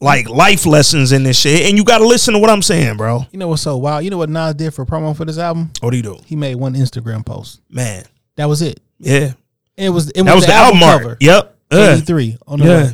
like 0.00 0.28
life 0.28 0.66
lessons 0.66 1.12
in 1.12 1.22
this 1.22 1.38
shit, 1.38 1.66
and 1.68 1.76
you 1.76 1.84
got 1.84 1.98
to 1.98 2.06
listen 2.06 2.34
to 2.34 2.40
what 2.40 2.50
I'm 2.50 2.62
saying, 2.62 2.96
bro. 2.96 3.24
You 3.32 3.38
know 3.38 3.48
what's 3.48 3.62
so 3.62 3.76
wild? 3.76 4.04
You 4.04 4.10
know 4.10 4.18
what 4.18 4.28
Nas 4.30 4.54
did 4.54 4.72
for 4.74 4.84
promo 4.86 5.16
for 5.16 5.24
this 5.24 5.38
album? 5.38 5.70
What 5.80 5.90
do 5.90 5.96
you 5.96 6.02
do, 6.02 6.18
He 6.26 6.36
made 6.36 6.56
one 6.56 6.74
Instagram 6.74 7.24
post. 7.24 7.60
man? 7.70 8.04
That 8.36 8.46
was 8.48 8.62
it. 8.62 8.80
Yeah, 8.98 9.32
It 9.76 9.90
was 9.90 10.10
it 10.10 10.22
was, 10.22 10.26
that 10.26 10.34
was 10.34 10.46
the, 10.46 10.52
album 10.52 10.80
cover. 10.80 11.08
art. 11.10 11.18
Yep. 11.22 11.56
Yeah. 11.72 11.94
83 11.94 12.38
on 12.46 12.58
the 12.60 12.64
Yeah. 12.64 12.90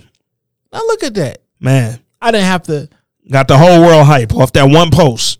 Now 0.72 0.78
look 0.80 1.02
at 1.02 1.14
that. 1.14 1.42
Man, 1.58 1.98
I 2.22 2.30
didn't 2.30 2.46
have 2.46 2.62
to. 2.64 2.88
got 3.30 3.48
the 3.48 3.56
whole 3.58 3.80
world 3.80 4.06
hype 4.06 4.34
off 4.34 4.52
that 4.52 4.64
one 4.68 4.90
post. 4.90 5.38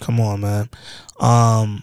Come 0.00 0.20
on, 0.20 0.40
man. 0.40 0.68
Um, 1.18 1.82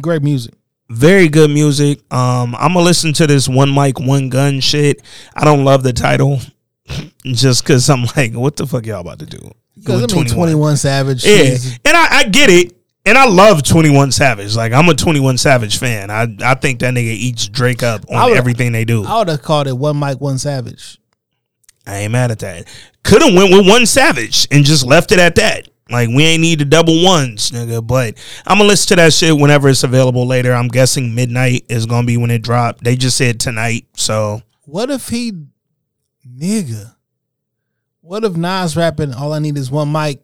Great 0.00 0.22
music. 0.22 0.54
Very 0.92 1.28
good 1.28 1.50
music. 1.50 2.00
Um, 2.12 2.54
I'm 2.54 2.74
gonna 2.74 2.80
listen 2.84 3.12
to 3.14 3.26
this 3.26 3.48
one 3.48 3.74
mic, 3.74 3.98
one 3.98 4.28
gun 4.28 4.60
shit. 4.60 5.02
I 5.34 5.44
don't 5.44 5.64
love 5.64 5.82
the 5.82 5.92
title, 5.92 6.40
just 7.24 7.64
because 7.64 7.88
I'm 7.88 8.04
like, 8.16 8.34
what 8.34 8.56
the 8.56 8.66
fuck 8.66 8.84
y'all 8.86 9.00
about 9.00 9.18
to 9.20 9.26
do? 9.26 9.50
Because 9.76 10.12
I 10.12 10.14
mean, 10.16 10.26
21 10.26 10.76
Savage. 10.76 11.24
Yeah, 11.24 11.30
is- 11.36 11.78
and 11.84 11.96
I, 11.96 12.18
I 12.18 12.24
get 12.24 12.50
it, 12.50 12.76
and 13.06 13.16
I 13.16 13.26
love 13.26 13.62
Twenty 13.62 13.90
One 13.90 14.12
Savage. 14.12 14.54
Like 14.54 14.72
I'm 14.72 14.88
a 14.88 14.94
Twenty 14.94 15.18
One 15.20 15.38
Savage 15.38 15.78
fan. 15.78 16.10
I 16.10 16.26
I 16.44 16.54
think 16.54 16.80
that 16.80 16.92
nigga 16.94 17.06
eats 17.06 17.48
Drake 17.48 17.82
up 17.82 18.04
on 18.10 18.30
everything 18.36 18.72
they 18.72 18.84
do. 18.84 19.04
I 19.04 19.18
would 19.18 19.28
have 19.28 19.42
called 19.42 19.66
it 19.68 19.76
One 19.76 19.98
Mic, 19.98 20.20
One 20.20 20.38
Savage. 20.38 20.98
I 21.86 21.96
ain't 21.96 22.12
mad 22.12 22.30
at 22.30 22.38
that. 22.40 22.68
Could 23.02 23.22
have 23.22 23.34
went 23.34 23.50
with 23.52 23.66
one 23.66 23.86
Savage 23.86 24.46
and 24.52 24.64
just 24.64 24.86
left 24.86 25.10
it 25.10 25.18
at 25.18 25.34
that. 25.36 25.68
Like 25.92 26.08
we 26.08 26.24
ain't 26.24 26.40
need 26.40 26.58
the 26.58 26.64
double 26.64 27.04
ones, 27.04 27.50
nigga. 27.50 27.86
But 27.86 28.14
I'm 28.46 28.58
gonna 28.58 28.68
listen 28.68 28.88
to 28.88 28.96
that 29.02 29.12
shit 29.12 29.36
whenever 29.36 29.68
it's 29.68 29.84
available 29.84 30.26
later. 30.26 30.52
I'm 30.52 30.68
guessing 30.68 31.14
midnight 31.14 31.66
is 31.68 31.86
gonna 31.86 32.06
be 32.06 32.16
when 32.16 32.30
it 32.30 32.42
dropped. 32.42 32.82
They 32.82 32.96
just 32.96 33.16
said 33.16 33.38
tonight, 33.38 33.86
so 33.94 34.42
What 34.64 34.90
if 34.90 35.08
he, 35.08 35.32
nigga? 36.26 36.94
What 38.00 38.24
if 38.24 38.36
Nas 38.36 38.76
rapping? 38.76 39.14
All 39.14 39.32
I 39.32 39.38
need 39.38 39.56
is 39.56 39.70
one 39.70 39.92
mic, 39.92 40.20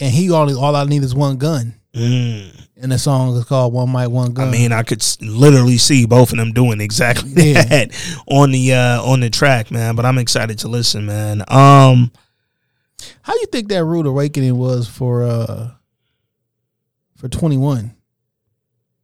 and 0.00 0.12
he 0.12 0.30
only 0.30 0.54
all 0.54 0.74
I 0.74 0.84
need 0.84 1.02
is 1.04 1.14
one 1.14 1.36
gun, 1.36 1.74
mm, 1.94 2.66
and 2.76 2.90
the 2.92 2.98
song 2.98 3.36
is 3.36 3.44
called 3.44 3.72
One 3.72 3.92
Mic, 3.92 4.08
One 4.10 4.32
Gun. 4.32 4.48
I 4.48 4.50
mean, 4.50 4.72
I 4.72 4.82
could 4.82 5.04
literally 5.20 5.78
see 5.78 6.06
both 6.06 6.32
of 6.32 6.38
them 6.38 6.52
doing 6.52 6.80
exactly 6.80 7.52
Yeah. 7.52 7.62
that 7.66 8.22
on 8.26 8.50
the 8.50 8.72
uh 8.74 9.02
on 9.02 9.20
the 9.20 9.30
track, 9.30 9.70
man. 9.70 9.94
But 9.94 10.04
I'm 10.06 10.18
excited 10.18 10.58
to 10.60 10.68
listen, 10.68 11.06
man. 11.06 11.44
Um, 11.48 12.10
how 13.22 13.32
do 13.32 13.40
you 13.40 13.46
think 13.46 13.68
that 13.68 13.84
rude 13.84 14.06
awakening 14.06 14.56
was 14.56 14.88
for 14.88 15.24
uh 15.24 15.70
for 17.16 17.28
Twenty 17.28 17.56
One? 17.56 17.94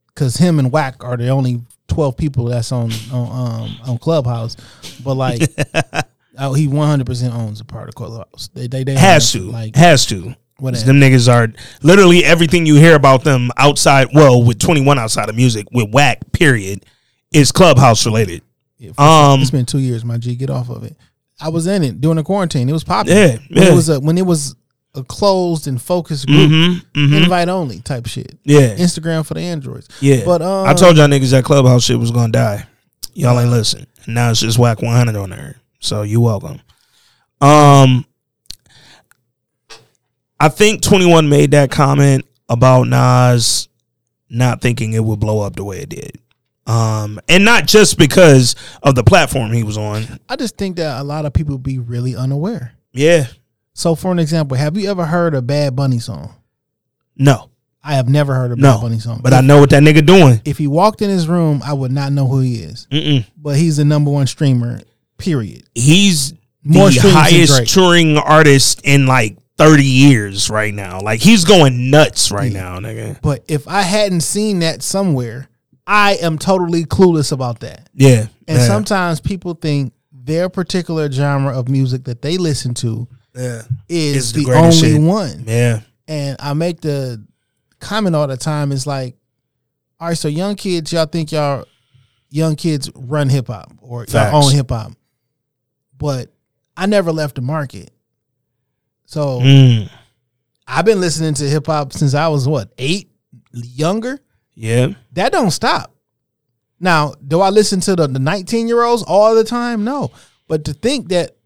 Because 0.09 0.37
him 0.37 0.59
and 0.59 0.73
Wack 0.73 1.03
are 1.05 1.17
the 1.17 1.29
only 1.29 1.63
twelve 1.89 2.17
people 2.17 2.47
that's 2.47 2.73
on 2.73 2.91
on 3.13 3.63
um 3.65 3.77
on 3.87 3.99
Clubhouse, 3.99 4.57
but 5.05 5.15
like. 5.15 5.43
Oh, 6.41 6.53
he 6.55 6.69
one 6.69 6.87
hundred 6.87 7.07
percent 7.07 7.35
owns 7.35 7.61
a 7.61 7.65
part 7.65 7.89
of 7.89 7.97
Clubhouse. 7.97 8.49
They 8.55 8.69
they, 8.69 8.85
they 8.85 8.95
has 8.95 9.33
to, 9.33 9.41
like 9.41 9.75
has 9.75 10.07
to. 10.07 10.37
whatever. 10.59 10.85
Them 10.87 11.01
niggas 11.01 11.29
are 11.29 11.53
literally 11.83 12.25
everything 12.25 12.65
you 12.65 12.77
hear 12.77 12.95
about 12.95 13.25
them 13.25 13.51
outside. 13.57 14.11
Well, 14.15 14.45
with 14.45 14.61
21 14.61 15.01
outside 15.01 15.29
of 15.29 15.35
music, 15.35 15.67
with 15.73 15.91
Wack, 15.93 16.19
period, 16.31 16.87
is 17.33 17.51
clubhouse 17.51 18.07
related. 18.07 18.43
Yeah, 18.79 18.91
Um, 18.99 19.39
sure. 19.39 19.43
it's 19.43 19.51
been 19.51 19.67
two 19.67 19.81
years, 19.81 20.05
my 20.05 20.17
G. 20.17 20.37
Get 20.37 20.49
off 20.49 20.71
of 20.71 20.85
it. 20.85 20.97
I 21.41 21.49
was 21.51 21.67
in 21.67 21.83
it 21.85 22.01
during 22.01 22.17
the 22.17 22.23
quarantine. 22.25 22.69
It 22.69 22.73
was 22.73 22.85
popular. 22.85 23.19
Yeah, 23.19 23.37
When 23.49 23.63
yeah. 23.63 23.73
it 23.73 23.75
was 23.75 23.89
a 23.89 24.01
when 24.01 24.19
it 24.19 24.27
was 24.27 24.57
a 24.95 25.05
closed 25.05 25.69
and 25.69 25.81
focused 25.81 26.27
group, 26.27 26.51
Mm-hmm, 26.51 26.99
mm-hmm. 27.01 27.15
invite 27.15 27.49
only 27.49 27.81
type 27.81 28.07
shit. 28.07 28.37
Yeah, 28.45 28.75
Instagram 28.77 29.25
for 29.27 29.35
the 29.35 29.41
androids. 29.41 29.89
yeah. 30.01 30.25
But 30.25 30.43
um, 30.43 30.67
I 30.67 30.75
told 30.75 30.97
y'all 30.97 31.07
niggas 31.09 31.31
that 31.31 31.45
clubhouse 31.45 31.85
shit 31.85 31.99
was 31.99 32.11
gonna 32.11 32.33
die. 32.33 32.67
Y'all 33.15 33.39
ain't 33.39 33.51
listen. 33.51 33.87
Now 34.07 34.31
it's 34.31 34.41
just 34.41 34.59
Wack 34.59 34.81
100 34.83 35.15
on 35.17 35.31
there. 35.31 35.57
So 35.81 36.03
you 36.03 36.21
welcome. 36.21 36.61
Um, 37.41 38.05
I 40.41 40.49
think 40.49 40.83
21 40.83 41.29
made 41.29 41.51
that 41.53 41.71
comment 41.71 42.25
about 42.49 42.85
Nas 42.89 43.69
not 44.31 44.61
thinking 44.61 44.93
it 44.93 45.05
would 45.05 45.21
blow 45.21 45.41
up 45.41 45.57
the 45.57 45.65
way 45.65 45.79
it 45.81 45.89
did. 45.89 46.19
Um, 46.69 47.19
and 47.29 47.45
not 47.45 47.67
just 47.67 47.99
because 47.99 48.55
of 48.83 48.95
the 48.95 49.03
platform 49.03 49.53
he 49.53 49.63
was 49.63 49.79
on. 49.79 50.05
I 50.29 50.37
just 50.37 50.57
think 50.59 50.77
that 50.77 51.01
a 51.01 51.05
lot 51.05 51.25
of 51.25 51.33
people 51.33 51.57
be 51.59 51.79
really 51.79 52.15
unaware. 52.15 52.75
Yeah. 52.93 53.27
So, 53.73 53.95
for 53.95 54.13
an 54.13 54.19
example, 54.19 54.57
have 54.57 54.77
you 54.77 54.91
ever 54.91 55.07
heard 55.07 55.35
a 55.35 55.41
Bad 55.43 55.75
Bunny 55.75 55.99
song? 55.99 56.35
No. 57.17 57.51
I 57.83 57.95
have 57.95 58.09
never 58.09 58.35
heard 58.35 58.53
a 58.53 58.57
Bad 58.57 58.63
No. 58.63 58.81
Bunny 58.81 58.99
song. 58.99 59.21
But 59.23 59.33
I 59.33 59.41
know 59.41 59.61
what 59.61 59.71
that 59.71 59.83
nigga 59.83 60.05
doing. 60.05 60.43
if 60.45 60.59
he 60.59 60.67
walked 60.67 61.01
in 61.01 61.09
his 61.09 61.27
room, 61.27 61.63
I 61.65 61.73
would 61.73 61.93
not 61.93 62.13
know 62.13 62.27
who 62.27 62.41
he 62.41 62.57
is. 62.57 62.87
Mm-mm. 62.91 63.25
But 63.37 63.57
he's 63.57 63.79
the 63.79 63.85
number 63.85 64.11
one 64.11 64.27
streamer. 64.27 64.81
Period. 65.17 65.65
He's 65.75 66.35
More 66.63 66.91
the 66.91 67.01
highest 67.01 67.73
touring 67.73 68.19
artist 68.19 68.83
in 68.85 69.07
like 69.07 69.39
30 69.57 69.85
years 69.85 70.51
right 70.51 70.75
now. 70.75 71.01
Like 71.01 71.21
he's 71.21 71.45
going 71.45 71.91
nuts 71.91 72.31
right 72.31 72.53
now, 72.53 72.79
nigga. 72.79 73.21
But 73.23 73.45
if 73.49 73.67
I 73.67 73.83
hadn't 73.83 74.21
seen 74.21 74.59
that 74.61 74.83
somewhere, 74.83 75.49
I 75.91 76.17
am 76.21 76.39
totally 76.39 76.85
clueless 76.85 77.33
about 77.33 77.61
that. 77.61 77.89
Yeah. 77.95 78.27
And 78.47 78.59
yeah, 78.59 78.67
sometimes 78.67 79.21
people 79.21 79.55
think 79.55 79.95
their 80.13 80.49
particular 80.51 81.11
genre 81.11 81.59
of 81.59 81.69
music 81.69 82.05
that 82.05 82.21
they 82.21 82.37
listen 82.37 82.75
to 82.75 83.09
yeah. 83.35 83.63
is 83.89 84.17
It's 84.17 84.33
the 84.33 84.45
the, 84.45 84.53
only 84.53 84.77
shit. 84.77 85.01
one. 85.01 85.45
Yeah. 85.47 85.81
And 86.07 86.37
I 86.41 86.53
make 86.53 86.83
the 86.83 87.25
comment 87.81 88.15
all 88.15 88.27
the 88.27 88.37
time 88.37 88.71
is 88.71 88.87
like, 88.87 89.17
all 89.99 90.09
right, 90.09 90.17
so 90.19 90.29
young 90.29 90.55
kids, 90.57 90.93
y'all 90.93 91.07
think 91.07 91.33
y'all 91.33 91.65
young 92.31 92.55
kids 92.57 92.91
run 92.95 93.31
hip 93.31 93.47
hop 93.47 93.73
or 93.81 94.05
Facts. 94.07 94.13
y'all 94.33 94.45
own 94.45 94.53
hip 94.53 94.71
hop. 94.71 94.93
But 95.97 96.31
I 96.77 96.85
never 96.87 97.13
left 97.13 97.37
the 97.37 97.41
market. 97.43 97.91
So 99.07 99.41
Mm. 99.41 99.91
I've 100.67 100.85
been 100.85 101.01
listening 101.01 101.33
to 101.35 101.45
hip 101.49 101.67
hop 101.67 101.95
since 101.95 102.13
I 102.13 102.29
was 102.29 102.47
what, 102.47 102.71
eight, 102.77 103.11
younger? 103.53 104.21
Yeah. 104.61 104.89
that 105.13 105.31
don't 105.33 105.53
stop. 105.53 105.95
Now, 106.81 107.15
do 107.27 107.41
I 107.41 107.51
listen 107.51 107.81
to 107.81 107.95
the 107.97 108.09
19 108.09 108.67
year 108.69 108.83
olds 108.83 109.03
all 109.05 109.35
the 109.35 109.45
time? 109.45 109.85
No. 109.85 110.11
But 110.49 110.65
to 110.67 110.73
think 110.73 111.09
that 111.09 111.37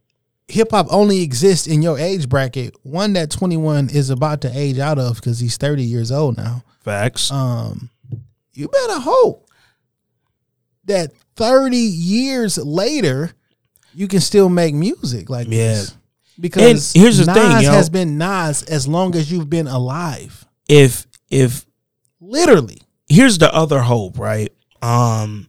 hip 0.48 0.70
hop 0.70 0.86
only 0.90 1.22
exists 1.22 1.66
in 1.66 1.82
your 1.82 1.98
age 1.98 2.28
bracket, 2.28 2.74
one 2.82 3.12
that 3.14 3.30
21 3.30 3.90
is 3.90 4.10
about 4.10 4.40
to 4.42 4.58
age 4.58 4.78
out 4.78 4.98
of 4.98 5.16
because 5.16 5.38
he's 5.40 5.56
30 5.56 5.82
years 5.84 6.10
old 6.12 6.36
now, 6.36 6.62
Facts. 6.84 7.30
um, 7.30 7.90
you 8.54 8.68
better 8.68 9.00
hope 9.00 9.48
that 10.84 11.12
30 11.36 11.76
years 11.76 12.58
later, 12.58 13.32
you 13.94 14.08
can 14.08 14.20
still 14.20 14.48
make 14.48 14.74
music 14.74 15.30
like 15.30 15.46
Yeah. 15.48 15.74
this. 15.74 15.96
Because 16.40 16.94
And 16.94 17.02
here's 17.02 17.18
the 17.18 17.26
Nas 17.26 17.34
thing, 17.36 17.62
yo. 17.62 17.70
has 17.72 17.88
been 17.90 18.18
Nas 18.18 18.62
as 18.64 18.88
long 18.88 19.14
as 19.14 19.30
you've 19.30 19.50
been 19.50 19.68
alive. 19.68 20.44
if 20.68 21.06
if 21.30 21.64
Literally. 22.20 22.81
Here's 23.12 23.38
the 23.38 23.52
other 23.54 23.80
hope, 23.82 24.18
right? 24.18 24.52
Um 24.80 25.48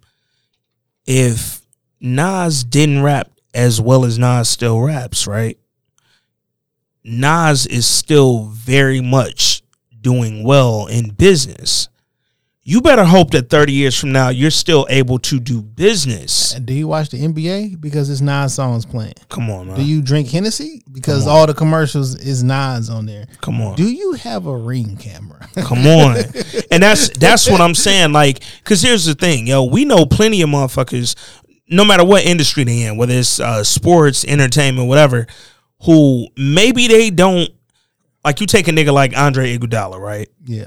if 1.05 1.61
Nas 1.99 2.63
didn't 2.63 3.03
rap 3.03 3.31
as 3.53 3.79
well 3.79 4.05
as 4.05 4.17
Nas 4.17 4.49
still 4.49 4.81
raps, 4.81 5.27
right? 5.27 5.57
Nas 7.03 7.65
is 7.65 7.85
still 7.85 8.45
very 8.45 9.01
much 9.01 9.61
doing 10.01 10.43
well 10.43 10.87
in 10.87 11.11
business. 11.11 11.89
You 12.65 12.79
better 12.79 13.03
hope 13.03 13.31
that 13.31 13.49
30 13.49 13.73
years 13.73 13.99
from 13.99 14.13
now 14.13 14.29
you're 14.29 14.49
still 14.49 14.87
able 14.89 15.19
to 15.19 15.37
do 15.37 15.61
business. 15.61 16.53
Do 16.53 16.73
you 16.73 16.87
watch 16.87 17.09
the 17.09 17.17
NBA? 17.17 17.81
Because 17.81 18.09
it's 18.09 18.21
Nas 18.21 18.53
songs 18.53 18.85
playing. 18.85 19.15
Come 19.27 19.49
on, 19.49 19.67
man. 19.67 19.75
Do 19.75 19.83
you 19.83 20.01
drink 20.01 20.29
Hennessy? 20.29 20.81
Because 20.89 21.27
all 21.27 21.45
the 21.45 21.53
commercials 21.53 22.15
is 22.15 22.41
Nas 22.41 22.89
on 22.89 23.05
there. 23.05 23.25
Come 23.41 23.61
on. 23.61 23.75
Do 23.75 23.83
you 23.83 24.13
have 24.13 24.45
a 24.45 24.55
ring 24.55 24.95
camera? 24.95 25.45
Come 25.57 25.85
on. 25.85 26.15
and 26.71 26.81
that's 26.81 27.09
that's 27.09 27.49
what 27.49 27.59
I'm 27.59 27.75
saying. 27.75 28.13
Like, 28.13 28.41
cause 28.63 28.81
here's 28.81 29.03
the 29.03 29.13
thing, 29.13 29.45
yo, 29.45 29.65
we 29.65 29.83
know 29.83 30.05
plenty 30.05 30.41
of 30.41 30.49
motherfuckers, 30.49 31.15
no 31.67 31.83
matter 31.83 32.05
what 32.05 32.25
industry 32.25 32.63
they 32.63 32.83
in, 32.83 32.95
whether 32.95 33.13
it's 33.13 33.41
uh, 33.41 33.65
sports, 33.65 34.23
entertainment, 34.23 34.87
whatever, 34.87 35.27
who 35.81 36.29
maybe 36.37 36.87
they 36.87 37.09
don't 37.09 37.49
like 38.23 38.39
you 38.39 38.47
take 38.47 38.69
a 38.69 38.71
nigga 38.71 38.93
like 38.93 39.17
Andre 39.17 39.57
Iguodala, 39.57 39.99
right? 39.99 40.29
yeah. 40.45 40.63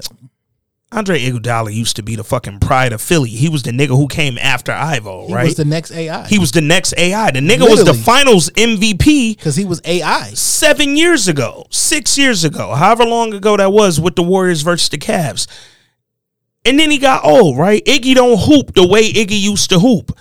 Andre 0.89 1.19
Iguodala 1.19 1.73
used 1.73 1.97
to 1.97 2.03
be 2.03 2.15
the 2.15 2.23
fucking 2.23 2.59
pride 2.59 2.93
of 2.93 3.01
Philly. 3.01 3.29
He 3.29 3.49
was 3.49 3.63
the 3.63 3.71
nigga 3.71 3.89
who 3.89 4.07
came 4.07 4.37
after 4.37 4.71
Ivo, 4.71 5.27
right? 5.27 5.41
He 5.41 5.47
was 5.49 5.55
the 5.55 5.65
next 5.65 5.91
AI. 5.91 6.27
he 6.27 6.39
was 6.39 6.51
the 6.53 6.61
next 6.61 6.93
AI. 6.97 7.31
The 7.31 7.41
nigga 7.41 7.69
was 7.69 7.83
the 7.83 7.93
Finals 7.93 8.49
MVP 8.51 9.35
because 9.35 9.57
he 9.57 9.65
was 9.65 9.81
AI. 9.83 10.29
seven 10.33 10.95
years 10.95 11.27
ago, 11.27 11.65
six 11.71 12.17
years 12.17 12.45
ago, 12.45 12.73
however 12.73 13.03
long 13.03 13.33
ago 13.33 13.57
that 13.57 13.73
was 13.73 13.99
with 13.99 14.15
the 14.15 14.23
Warriors 14.23 14.61
versus 14.61 14.87
the 14.87 14.97
Cavs. 14.97 15.45
And 16.63 16.79
then 16.79 16.89
he 16.89 16.97
got 16.99 17.25
old, 17.25 17.57
right? 17.57 17.83
Iggy 17.83 18.15
don't 18.15 18.39
hoop 18.39 18.73
the 18.73 18.87
way 18.87 19.11
Iggy 19.11 19.39
used 19.39 19.69
to 19.71 19.79
hoop. 19.79 20.17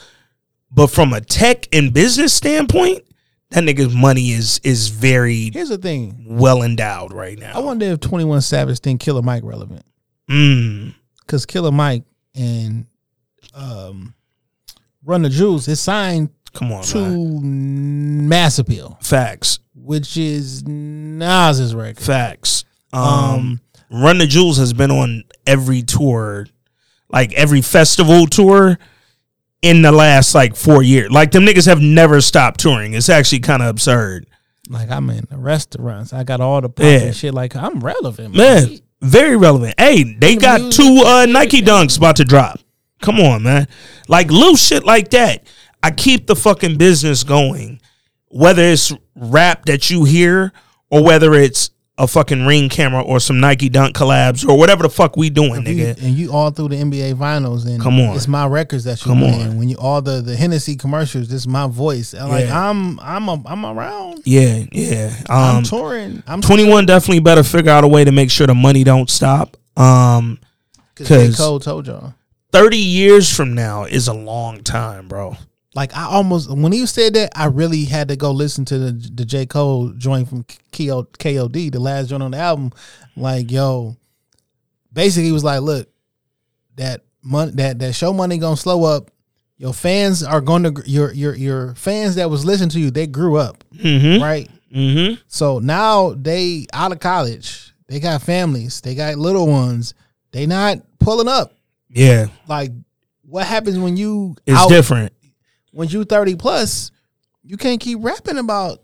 But 0.70 0.88
from 0.88 1.12
a 1.12 1.20
tech 1.20 1.68
and 1.72 1.92
business 1.94 2.34
standpoint, 2.34 3.04
that 3.50 3.62
nigga's 3.62 3.94
money 3.94 4.30
is 4.32 4.60
is 4.64 4.88
very 4.88 5.50
Here's 5.52 5.68
the 5.68 5.78
thing. 5.78 6.24
well 6.28 6.62
endowed 6.62 7.12
right 7.12 7.38
now. 7.38 7.52
I 7.54 7.60
wonder 7.60 7.86
if 7.86 8.00
Twenty 8.00 8.24
One 8.24 8.40
Savage 8.40 8.80
think 8.80 9.00
Killer 9.00 9.22
Mike 9.22 9.44
relevant 9.44 9.84
Mm, 10.30 10.94
because 11.20 11.46
Killer 11.46 11.70
Mike 11.72 12.04
and 12.34 12.86
um, 13.54 14.14
Run 15.04 15.22
the 15.22 15.28
Jewels 15.30 15.68
is 15.68 15.80
signed 15.80 16.30
come 16.52 16.72
on, 16.72 16.82
to 16.84 16.98
man. 16.98 18.28
Mass 18.28 18.58
Appeal, 18.58 18.98
Facts. 19.00 19.60
which 19.74 20.16
is 20.16 20.64
Nas's 20.66 21.74
record. 21.74 22.02
Facts. 22.02 22.64
Um, 22.92 23.02
Um, 23.02 23.60
Run 23.90 24.18
the 24.18 24.26
Jewels 24.26 24.56
has 24.58 24.72
been 24.72 24.90
on 24.90 25.22
every 25.46 25.82
tour, 25.82 26.46
like 27.08 27.32
every 27.34 27.62
festival 27.62 28.26
tour 28.26 28.78
in 29.62 29.82
the 29.82 29.92
last 29.92 30.34
like 30.34 30.56
four 30.56 30.82
years. 30.82 31.10
Like 31.12 31.30
them 31.30 31.44
niggas 31.46 31.66
have 31.66 31.80
never 31.80 32.20
stopped 32.20 32.58
touring. 32.60 32.94
It's 32.94 33.08
actually 33.08 33.40
kind 33.40 33.62
of 33.62 33.68
absurd. 33.68 34.26
Like 34.68 34.90
I'm 34.90 35.08
in 35.10 35.26
the 35.30 35.38
restaurants. 35.38 36.12
I 36.12 36.24
got 36.24 36.40
all 36.40 36.60
the 36.60 36.68
popping 36.68 36.88
Yeah. 36.90 37.10
shit. 37.12 37.32
Like 37.32 37.54
I'm 37.54 37.78
relevant, 37.78 38.34
Man, 38.34 38.80
very 39.00 39.36
relevant. 39.36 39.74
Hey, 39.78 40.02
they 40.02 40.34
The 40.34 40.40
got 40.40 40.72
two 40.72 41.02
uh. 41.04 41.26
Nike 41.26 41.62
dunks 41.62 41.96
about 41.98 42.16
to 42.16 42.24
drop. 42.24 42.60
Come 43.02 43.20
on, 43.20 43.42
man. 43.42 43.68
Like 44.08 44.30
little 44.30 44.56
shit 44.56 44.84
like 44.84 45.10
that. 45.10 45.46
I 45.82 45.90
keep 45.90 46.26
the 46.26 46.36
fucking 46.36 46.78
business 46.78 47.22
going. 47.24 47.80
Whether 48.28 48.62
it's 48.62 48.92
rap 49.14 49.66
that 49.66 49.90
you 49.90 50.04
hear 50.04 50.52
or 50.90 51.02
whether 51.04 51.34
it's 51.34 51.70
a 51.98 52.06
fucking 52.06 52.44
ring 52.44 52.68
camera 52.68 53.00
or 53.02 53.18
some 53.18 53.40
Nike 53.40 53.70
dunk 53.70 53.96
collabs 53.96 54.46
or 54.46 54.58
whatever 54.58 54.82
the 54.82 54.90
fuck 54.90 55.16
we 55.16 55.30
doing, 55.30 55.66
you- 55.66 55.86
nigga. 55.86 56.02
and 56.02 56.14
you 56.14 56.30
all 56.30 56.50
through 56.50 56.68
the 56.68 56.76
NBA 56.76 57.14
vinyls 57.14 57.64
and 57.66 57.80
Come 57.80 57.98
on. 58.00 58.14
it's 58.14 58.28
my 58.28 58.46
records 58.46 58.84
that 58.84 59.00
you 59.00 59.12
Come 59.12 59.20
playing. 59.20 59.48
on. 59.48 59.56
When 59.58 59.68
you 59.70 59.76
all 59.78 60.02
the 60.02 60.20
the 60.20 60.36
Hennessy 60.36 60.76
commercials, 60.76 61.28
this 61.28 61.40
is 61.40 61.48
my 61.48 61.66
voice. 61.66 62.12
Like 62.12 62.46
Yeah. 62.48 62.68
I'm 62.70 63.00
I'm 63.00 63.28
a, 63.28 63.42
I'm 63.46 63.64
around. 63.64 64.20
Yeah, 64.26 64.64
yeah. 64.72 65.14
I'm 65.30 65.56
Um, 65.56 65.62
touring. 65.64 66.22
I'm 66.26 66.42
21 66.42 66.84
definitely 66.84 67.20
better 67.20 67.42
figure 67.42 67.70
out 67.72 67.82
a 67.84 67.88
way 67.88 68.04
to 68.04 68.12
make 68.12 68.30
sure 68.30 68.46
the 68.46 68.54
money 68.54 68.84
don't 68.84 69.08
stop. 69.08 69.56
Um, 69.76 70.38
because 70.94 71.36
Cole 71.36 71.60
told 71.60 71.86
y'all. 71.86 72.12
30 72.52 72.76
years 72.78 73.34
from 73.34 73.54
now 73.54 73.84
is 73.84 74.08
a 74.08 74.14
long 74.14 74.62
time, 74.62 75.08
bro. 75.08 75.36
Like 75.76 75.94
I 75.94 76.06
almost 76.06 76.50
when 76.50 76.72
he 76.72 76.86
said 76.86 77.14
that, 77.14 77.32
I 77.36 77.46
really 77.46 77.84
had 77.84 78.08
to 78.08 78.16
go 78.16 78.30
listen 78.32 78.64
to 78.64 78.78
the 78.78 78.92
the 79.14 79.24
J 79.26 79.46
Cole 79.46 79.90
joint 79.98 80.28
from 80.28 80.42
KO, 80.72 81.04
KOD, 81.04 81.70
the 81.70 81.78
last 81.78 82.08
joint 82.08 82.22
on 82.22 82.30
the 82.32 82.38
album. 82.38 82.72
Like 83.14 83.50
yo, 83.50 83.96
basically 84.92 85.26
he 85.26 85.32
was 85.32 85.44
like, 85.44 85.60
look, 85.60 85.88
that 86.76 87.02
money 87.22 87.52
that 87.56 87.78
that 87.78 87.94
show 87.94 88.12
money 88.12 88.38
gonna 88.38 88.56
slow 88.56 88.84
up. 88.84 89.10
Your 89.58 89.72
fans 89.72 90.22
are 90.22 90.40
going 90.42 90.62
to 90.64 90.82
your 90.86 91.12
your 91.12 91.34
your 91.34 91.74
fans 91.76 92.16
that 92.16 92.28
was 92.30 92.44
listening 92.44 92.68
to 92.70 92.80
you. 92.80 92.90
They 92.90 93.06
grew 93.06 93.36
up, 93.36 93.64
Mm-hmm. 93.74 94.22
right? 94.22 94.50
Mm-hmm. 94.74 95.20
So 95.28 95.58
now 95.60 96.10
they 96.14 96.66
out 96.72 96.92
of 96.92 97.00
college. 97.00 97.72
They 97.88 98.00
got 98.00 98.20
families. 98.22 98.80
They 98.80 98.94
got 98.94 99.16
little 99.16 99.46
ones. 99.46 99.94
They 100.32 100.44
not 100.46 100.78
pulling 100.98 101.28
up. 101.28 101.52
Yeah, 101.88 102.26
Like 102.48 102.72
what 103.22 103.46
happens 103.46 103.78
when 103.78 103.96
you 103.96 104.36
it's 104.44 104.58
out, 104.58 104.68
different. 104.68 105.12
When 105.76 105.88
you 105.88 106.04
30 106.04 106.36
plus, 106.36 106.90
you 107.42 107.58
can't 107.58 107.80
keep 107.80 107.98
rapping 108.00 108.38
about 108.38 108.78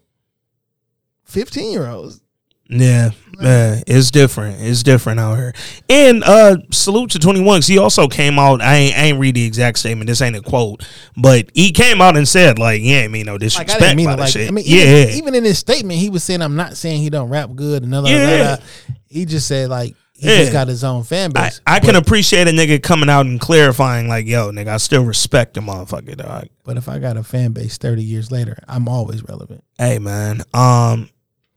15 1.25 1.73
year 1.73 1.87
olds. 1.87 2.21
Yeah, 2.69 3.11
man, 3.39 3.83
it's 3.87 4.11
different. 4.11 4.61
It's 4.61 4.83
different 4.83 5.19
out 5.21 5.37
here. 5.37 5.53
And 5.91 6.23
uh 6.25 6.57
salute 6.71 7.11
to 7.13 7.19
21 7.19 7.59
cuz 7.59 7.67
he 7.67 7.77
also 7.79 8.09
came 8.09 8.39
out 8.39 8.61
I 8.63 8.77
ain't, 8.77 8.97
I 8.97 9.01
ain't 9.05 9.19
read 9.19 9.35
the 9.35 9.45
exact 9.45 9.79
statement. 9.79 10.09
This 10.09 10.21
ain't 10.23 10.37
a 10.37 10.41
quote, 10.43 10.87
but 11.17 11.51
he 11.55 11.73
came 11.73 12.01
out 12.03 12.17
and 12.17 12.27
said 12.29 12.59
like, 12.59 12.81
he 12.83 12.93
ain't 12.95 13.13
mean 13.13 13.27
no 13.27 13.33
Like 13.33 13.41
disrespect 13.41 13.71
I 13.73 13.79
didn't 13.79 13.97
mean 13.97 14.11
it 14.11 14.19
like. 14.19 14.37
I 14.37 14.51
mean 14.51 14.65
yeah, 14.67 14.83
even, 14.83 15.09
yeah. 15.09 15.15
even 15.17 15.35
in 15.35 15.45
his 15.45 15.59
statement 15.59 15.99
he 15.99 16.09
was 16.11 16.25
saying 16.25 16.41
I'm 16.43 16.57
not 16.57 16.77
saying 16.77 17.01
he 17.01 17.11
don't 17.11 17.29
rap 17.31 17.51
good 17.55 17.83
and 17.83 17.91
blah, 17.91 18.03
blah, 18.03 18.11
blah, 18.11 18.19
Yeah. 18.21 18.57
blah. 18.57 18.65
He 19.07 19.25
just 19.25 19.47
said 19.49 19.69
like 19.71 19.95
he 20.23 20.29
Yeah. 20.31 20.39
just 20.39 20.53
got 20.53 20.69
his 20.69 20.85
own 20.85 21.03
fan 21.03 21.31
base. 21.33 21.61
I 21.67 21.81
can 21.81 21.95
but, 21.95 21.97
appreciate 22.07 22.49
a 22.49 22.53
nigga 22.53 22.83
coming 22.83 23.09
out 23.11 23.27
and 23.27 23.41
clarifying 23.41 24.09
like, 24.09 24.27
yo, 24.27 24.51
nigga, 24.53 24.69
I 24.69 24.77
still 24.79 25.05
respect 25.05 25.55
the 25.55 25.61
motherfucker, 25.61 26.17
dog. 26.17 26.49
but 26.65 26.77
if 26.77 26.89
I 26.89 26.99
got 26.99 27.17
a 27.17 27.23
fan 27.23 27.53
base 27.53 27.77
30 27.79 28.03
years 28.05 28.31
later, 28.31 28.57
I'm 28.69 28.89
always 28.89 29.23
relevant. 29.29 29.65
Hey 29.79 29.99
man, 29.99 30.43
um, 30.55 31.11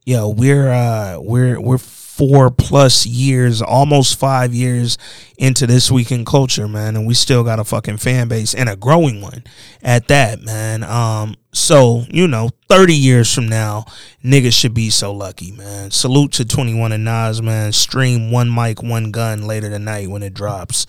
yo, 0.06 0.30
we're 0.30 0.69
uh 0.71 1.19
we're 1.21 1.60
we're 1.62 1.78
four 2.15 2.49
plus 2.49 3.06
years, 3.06 3.62
almost 3.62 4.17
five 4.17 4.54
years 4.54 4.97
into 5.38 5.67
this 5.67 5.91
week 5.91 6.13
in 6.13 6.23
culture, 6.23 6.65
man, 6.65 6.95
and 6.95 7.06
we 7.06 7.13
still 7.13 7.43
got 7.43 7.60
a 7.60 7.65
fucking 7.65 7.97
fan 7.97 8.30
base 8.30 8.54
and 8.54 8.69
a 8.69 8.75
growing 8.78 9.21
one 9.21 9.43
at 9.84 10.08
that, 10.08 10.41
man. 10.41 10.84
Um, 10.84 11.36
so 11.51 12.06
you 12.10 12.28
know, 12.28 12.51
thirty 12.69 12.95
years 12.95 13.34
from 13.34 13.49
now, 13.49 13.86
niggas 14.23 14.54
should 14.54 14.73
be 14.73 14.89
so 14.89 15.12
lucky, 15.12 15.51
man. 15.51 15.91
Salute 15.91 16.32
to 16.34 16.45
Twenty 16.45 16.73
One 16.73 16.93
and 16.93 17.04
Nas, 17.04 17.41
man. 17.41 17.73
Stream 17.73 18.32
one 18.32 18.54
mic, 18.54 18.82
one 18.82 19.12
gun 19.12 19.45
later 19.45 19.69
tonight 19.69 20.10
when 20.10 20.23
it 20.23 20.34
drops. 20.34 20.88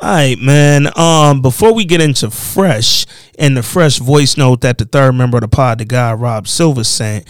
All 0.00 0.08
right, 0.08 0.38
man. 0.38 0.88
Um, 0.96 1.42
before 1.42 1.74
we 1.74 1.84
get 1.84 2.00
into 2.00 2.30
fresh 2.30 3.04
and 3.36 3.56
the 3.56 3.64
fresh 3.64 3.98
voice 3.98 4.36
note 4.36 4.60
that 4.60 4.78
the 4.78 4.84
third 4.84 5.12
member 5.12 5.38
of 5.38 5.40
the 5.40 5.48
pod, 5.48 5.78
the 5.78 5.84
guy 5.84 6.12
Rob 6.12 6.46
Silver 6.46 6.84
sent, 6.84 7.26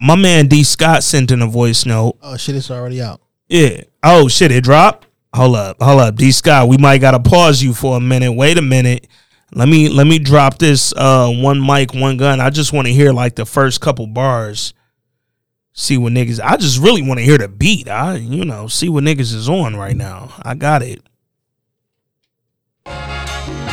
my 0.00 0.14
man 0.14 0.46
D 0.46 0.62
Scott 0.62 1.02
sent 1.02 1.32
in 1.32 1.42
a 1.42 1.48
voice 1.48 1.84
note. 1.84 2.16
Oh 2.22 2.36
shit, 2.36 2.54
it's 2.54 2.70
already 2.70 3.02
out. 3.02 3.20
Yeah. 3.48 3.82
Oh 4.04 4.28
shit, 4.28 4.52
it 4.52 4.62
dropped. 4.62 5.08
Hold 5.34 5.56
up, 5.56 5.82
hold 5.82 6.00
up, 6.00 6.14
D 6.14 6.30
Scott. 6.30 6.68
We 6.68 6.76
might 6.76 6.98
gotta 6.98 7.18
pause 7.18 7.60
you 7.60 7.74
for 7.74 7.96
a 7.96 8.00
minute. 8.00 8.32
Wait 8.32 8.56
a 8.56 8.62
minute. 8.62 9.08
Let 9.52 9.68
me 9.68 9.88
let 9.88 10.06
me 10.06 10.20
drop 10.20 10.58
this 10.58 10.94
uh 10.96 11.28
one 11.28 11.64
mic, 11.64 11.92
one 11.92 12.18
gun. 12.18 12.40
I 12.40 12.50
just 12.50 12.72
want 12.72 12.86
to 12.86 12.92
hear 12.92 13.12
like 13.12 13.34
the 13.34 13.46
first 13.46 13.80
couple 13.80 14.06
bars. 14.06 14.74
See 15.72 15.98
what 15.98 16.12
niggas. 16.12 16.38
I 16.38 16.56
just 16.56 16.78
really 16.78 17.02
want 17.02 17.18
to 17.18 17.24
hear 17.24 17.38
the 17.38 17.48
beat. 17.48 17.88
I 17.88 18.14
you 18.14 18.44
know 18.44 18.68
see 18.68 18.88
what 18.88 19.02
niggas 19.02 19.34
is 19.34 19.48
on 19.48 19.74
right 19.74 19.96
now. 19.96 20.32
I 20.42 20.54
got 20.54 20.82
it. 20.82 21.02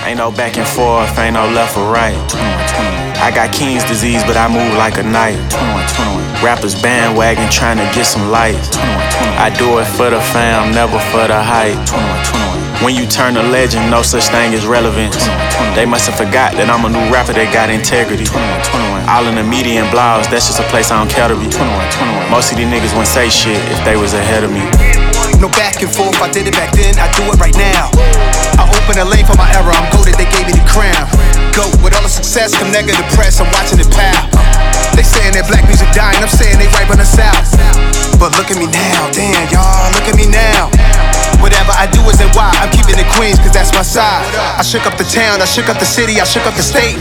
Ain't 0.09 0.17
no 0.17 0.31
back 0.31 0.57
and 0.57 0.65
forth, 0.65 1.19
ain't 1.19 1.37
no 1.37 1.45
left 1.53 1.77
or 1.77 1.85
right. 1.85 2.17
I 3.21 3.29
got 3.29 3.53
King's 3.53 3.85
disease, 3.85 4.25
but 4.25 4.33
I 4.33 4.49
move 4.49 4.73
like 4.73 4.97
a 4.97 5.05
knight. 5.05 5.37
Rappers 6.41 6.73
bandwagon 6.73 7.45
trying 7.53 7.77
to 7.77 7.85
get 7.93 8.09
some 8.09 8.33
light. 8.33 8.57
I 9.37 9.53
do 9.53 9.77
it 9.77 9.85
for 9.85 10.09
the 10.09 10.17
fam, 10.33 10.73
never 10.73 10.97
for 11.13 11.29
the 11.29 11.37
hype. 11.37 11.77
When 12.81 12.97
you 12.97 13.05
turn 13.05 13.37
a 13.37 13.43
legend, 13.53 13.93
no 13.93 14.01
such 14.01 14.33
thing 14.33 14.57
as 14.57 14.65
relevance. 14.65 15.29
They 15.77 15.85
must 15.85 16.09
have 16.09 16.17
forgot 16.17 16.57
that 16.57 16.73
I'm 16.73 16.89
a 16.89 16.89
new 16.89 17.05
rapper 17.13 17.37
that 17.37 17.53
got 17.53 17.69
integrity. 17.69 18.25
All 19.05 19.29
in 19.29 19.37
the 19.37 19.45
media 19.45 19.85
and 19.85 19.93
blogs, 19.93 20.25
that's 20.25 20.49
just 20.49 20.57
a 20.57 20.65
place 20.73 20.89
I 20.89 20.97
don't 20.97 21.13
care 21.13 21.29
to 21.29 21.37
be. 21.37 21.53
Most 22.33 22.49
of 22.49 22.57
these 22.57 22.65
niggas 22.65 22.97
wouldn't 22.97 23.13
say 23.13 23.29
shit 23.29 23.61
if 23.69 23.77
they 23.85 23.93
was 23.93 24.17
ahead 24.17 24.41
of 24.41 24.49
me. 24.49 24.65
No 25.37 25.53
back 25.53 25.85
and 25.85 25.91
forth, 25.93 26.17
I 26.17 26.33
did 26.33 26.49
it 26.49 26.57
back 26.57 26.73
then, 26.73 26.97
I 26.97 27.05
do 27.13 27.29
it 27.29 27.37
right 27.37 27.53
now. 27.53 27.93
I 28.59 28.67
open 28.75 28.99
a 28.99 29.07
lane 29.07 29.23
for 29.23 29.39
my 29.39 29.47
era, 29.55 29.71
I'm 29.71 29.87
goaded, 29.95 30.19
they 30.19 30.27
gave 30.27 30.43
me 30.43 30.51
the 30.51 30.67
crown. 30.67 31.07
Go 31.55 31.71
with 31.79 31.95
all 31.95 32.03
the 32.03 32.11
success, 32.11 32.51
come 32.51 32.75
negative 32.75 33.07
press, 33.15 33.39
I'm 33.39 33.47
watching 33.55 33.79
it 33.79 33.87
pow. 33.87 34.27
They 34.99 35.07
saying 35.07 35.31
that 35.39 35.47
black 35.47 35.63
music 35.63 35.87
dying, 35.95 36.19
I'm 36.19 36.27
saying 36.27 36.59
they 36.59 36.67
right 36.75 36.83
on 36.91 36.99
the 36.99 37.07
south. 37.07 37.55
But 38.19 38.35
look 38.35 38.51
at 38.51 38.59
me 38.59 38.67
now, 38.67 39.07
damn, 39.15 39.47
y'all, 39.47 39.87
look 39.95 40.11
at 40.11 40.15
me 40.19 40.27
now. 40.27 40.67
Whatever 41.39 41.71
I 41.71 41.87
do 41.87 42.03
is 42.11 42.19
in 42.19 42.27
why 42.35 42.51
I'm 42.59 42.67
keeping 42.75 42.99
it 42.99 43.07
Queens, 43.15 43.39
cause 43.39 43.55
that's 43.55 43.71
my 43.71 43.79
side. 43.79 44.27
I 44.35 44.63
shook 44.63 44.83
up 44.83 44.99
the 44.99 45.07
town, 45.07 45.39
I 45.39 45.47
shook 45.47 45.71
up 45.71 45.79
the 45.79 45.87
city, 45.87 46.19
I 46.19 46.27
shook 46.27 46.43
up 46.43 46.59
the 46.59 46.65
state. 46.65 46.99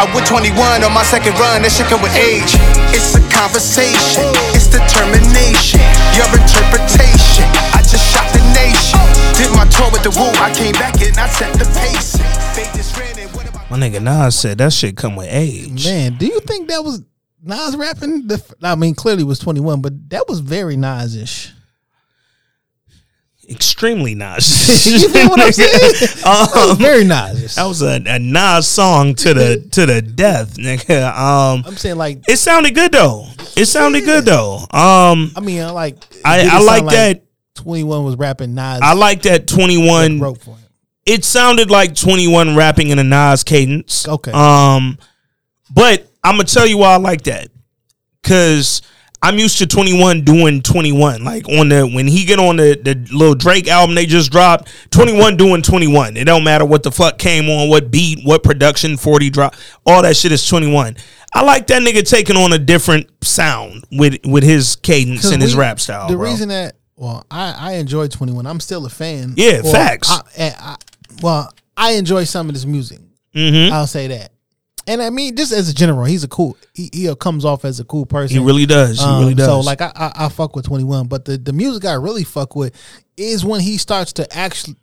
I 0.00 0.08
went 0.16 0.24
21 0.24 0.56
on 0.80 0.92
my 0.96 1.04
second 1.04 1.36
run, 1.36 1.60
that 1.60 1.72
shit 1.76 1.92
come 1.92 2.00
with 2.00 2.16
age. 2.16 2.56
It's 2.96 3.12
a 3.20 3.22
conversation, 3.28 4.32
it's 4.56 4.72
determination, 4.72 5.84
your 6.16 6.24
interpretation. 6.32 7.44
I 7.76 7.84
just 7.84 8.00
shot 8.08 8.24
the 8.32 8.40
nation. 8.56 9.19
Did 9.40 9.56
my 9.56 9.64
tour 9.68 9.90
with 9.90 10.02
the 10.02 10.10
woo, 10.10 10.28
I 10.38 10.52
came 10.52 10.72
back 10.72 11.00
and 11.00 11.16
I 11.16 11.26
set 11.26 11.54
the 11.54 11.64
pace. 11.64 12.12
They 12.54 12.64
just 12.76 12.94
ran 12.98 13.18
it, 13.18 13.34
what 13.34 13.48
about 13.48 13.70
My 13.70 13.78
nigga 13.78 14.02
Nas 14.02 14.38
said 14.38 14.58
that 14.58 14.70
shit 14.70 14.98
come 14.98 15.16
with 15.16 15.28
age. 15.30 15.86
Man, 15.86 16.16
do 16.16 16.26
you 16.26 16.40
think 16.40 16.68
that 16.68 16.84
was 16.84 17.02
Nas 17.42 17.74
rapping? 17.74 18.26
The, 18.26 18.54
I 18.62 18.74
mean, 18.74 18.94
clearly 18.94 19.22
it 19.22 19.26
was 19.26 19.38
21, 19.38 19.80
but 19.80 20.10
that 20.10 20.28
was 20.28 20.40
very 20.40 20.76
Nas-ish. 20.76 21.54
Extremely 23.48 24.14
Nas. 24.14 24.86
you 24.86 25.08
feel 25.08 25.30
what 25.30 25.40
I'm 25.40 25.52
saying? 25.52 26.08
Um, 26.70 26.76
very 26.76 27.04
Nas-ish. 27.04 27.54
that 27.54 27.64
was 27.64 27.80
a, 27.80 27.94
a 27.94 28.18
Nas 28.18 28.68
song 28.68 29.14
to 29.14 29.32
the 29.32 29.66
to 29.72 29.86
the 29.86 30.02
death, 30.02 30.58
nigga. 30.58 31.16
Um, 31.16 31.64
I'm 31.66 31.78
saying 31.78 31.96
like, 31.96 32.28
it 32.28 32.36
sounded 32.36 32.74
good 32.74 32.92
though. 32.92 33.24
It 33.56 33.64
sounded 33.64 34.04
good 34.04 34.26
though. 34.26 34.58
Um, 34.70 35.32
I 35.34 35.40
mean, 35.42 35.62
I 35.62 35.70
like. 35.70 35.96
I, 36.26 36.46
I 36.46 36.58
like 36.60 36.80
sound 36.80 36.90
that. 36.90 37.22
Twenty 37.62 37.84
One 37.84 38.04
was 38.04 38.16
rapping 38.16 38.54
Nas. 38.54 38.80
I 38.82 38.94
like 38.94 39.22
that 39.22 39.46
twenty 39.46 39.76
one. 39.86 40.18
wrote 40.20 40.40
for 40.40 40.56
him. 40.56 40.68
It 41.06 41.24
sounded 41.24 41.70
like 41.70 41.94
twenty 41.94 42.28
one 42.28 42.56
rapping 42.56 42.88
in 42.88 42.98
a 42.98 43.04
Nas 43.04 43.44
cadence. 43.44 44.08
Okay. 44.08 44.32
Um, 44.32 44.98
but 45.70 46.06
I'm 46.24 46.36
gonna 46.36 46.44
tell 46.44 46.66
you 46.66 46.78
why 46.78 46.94
I 46.94 46.96
like 46.96 47.22
that 47.22 47.48
because 48.22 48.82
I'm 49.22 49.38
used 49.38 49.58
to 49.58 49.66
21 49.66 50.22
doing 50.22 50.62
21. 50.62 51.22
Like 51.24 51.48
on 51.48 51.68
the 51.68 51.86
when 51.86 52.06
he 52.06 52.24
get 52.24 52.38
on 52.38 52.56
the 52.56 52.78
the 52.82 52.94
little 53.14 53.34
Drake 53.34 53.68
album 53.68 53.94
they 53.94 54.06
just 54.06 54.32
dropped, 54.32 54.70
21 54.90 55.36
doing 55.36 55.62
21. 55.62 56.16
It 56.16 56.24
don't 56.24 56.44
matter 56.44 56.64
what 56.64 56.82
the 56.82 56.90
fuck 56.90 57.18
came 57.18 57.50
on, 57.50 57.68
what 57.68 57.90
beat, 57.90 58.24
what 58.24 58.42
production, 58.42 58.96
40 58.96 59.30
drop, 59.30 59.54
all 59.84 60.02
that 60.02 60.16
shit 60.16 60.32
is 60.32 60.46
21. 60.46 60.96
I 61.34 61.42
like 61.42 61.66
that 61.68 61.82
nigga 61.82 62.08
taking 62.08 62.36
on 62.36 62.52
a 62.52 62.58
different 62.58 63.08
sound 63.22 63.84
with 63.92 64.18
with 64.24 64.42
his 64.42 64.76
cadence 64.76 65.30
and 65.30 65.42
his 65.42 65.54
rap 65.54 65.80
style. 65.80 66.08
The 66.08 66.16
bro. 66.16 66.30
reason 66.30 66.48
that 66.48 66.76
well, 67.00 67.24
I 67.30 67.52
I 67.58 67.72
enjoy 67.74 68.08
Twenty 68.08 68.32
One. 68.32 68.46
I'm 68.46 68.60
still 68.60 68.84
a 68.84 68.90
fan. 68.90 69.32
Yeah, 69.36 69.62
Well, 69.62 69.72
facts. 69.72 70.10
I, 70.10 70.22
I, 70.58 70.76
well, 71.22 71.52
I 71.76 71.92
enjoy 71.92 72.24
some 72.24 72.48
of 72.48 72.54
his 72.54 72.66
music. 72.66 73.00
Mhm. 73.34 73.70
I'll 73.70 73.86
say 73.86 74.06
that. 74.08 74.32
And 74.86 75.00
I 75.00 75.08
mean, 75.10 75.34
just 75.36 75.52
as 75.52 75.68
a 75.68 75.74
general, 75.74 76.04
he's 76.04 76.24
a 76.24 76.28
cool. 76.28 76.56
He, 76.74 76.90
he 76.92 77.14
comes 77.16 77.44
off 77.44 77.64
as 77.64 77.80
a 77.80 77.84
cool 77.84 78.04
person. 78.06 78.36
He 78.38 78.44
really 78.44 78.66
does. 78.66 78.98
He 78.98 79.04
Um, 79.04 79.20
really 79.20 79.34
does. 79.34 79.46
So 79.46 79.60
like 79.60 79.80
I, 79.80 79.92
I 79.96 80.12
I 80.26 80.28
fuck 80.28 80.54
with 80.56 80.66
Twenty 80.66 80.84
One, 80.84 81.06
but 81.06 81.24
the 81.24 81.38
the 81.38 81.52
music 81.52 81.84
I 81.86 81.94
really 81.94 82.24
fuck 82.24 82.54
with 82.54 82.74
is 83.16 83.44
when 83.44 83.60
he 83.60 83.78
starts 83.78 84.12
to 84.14 84.36
actually 84.36 84.76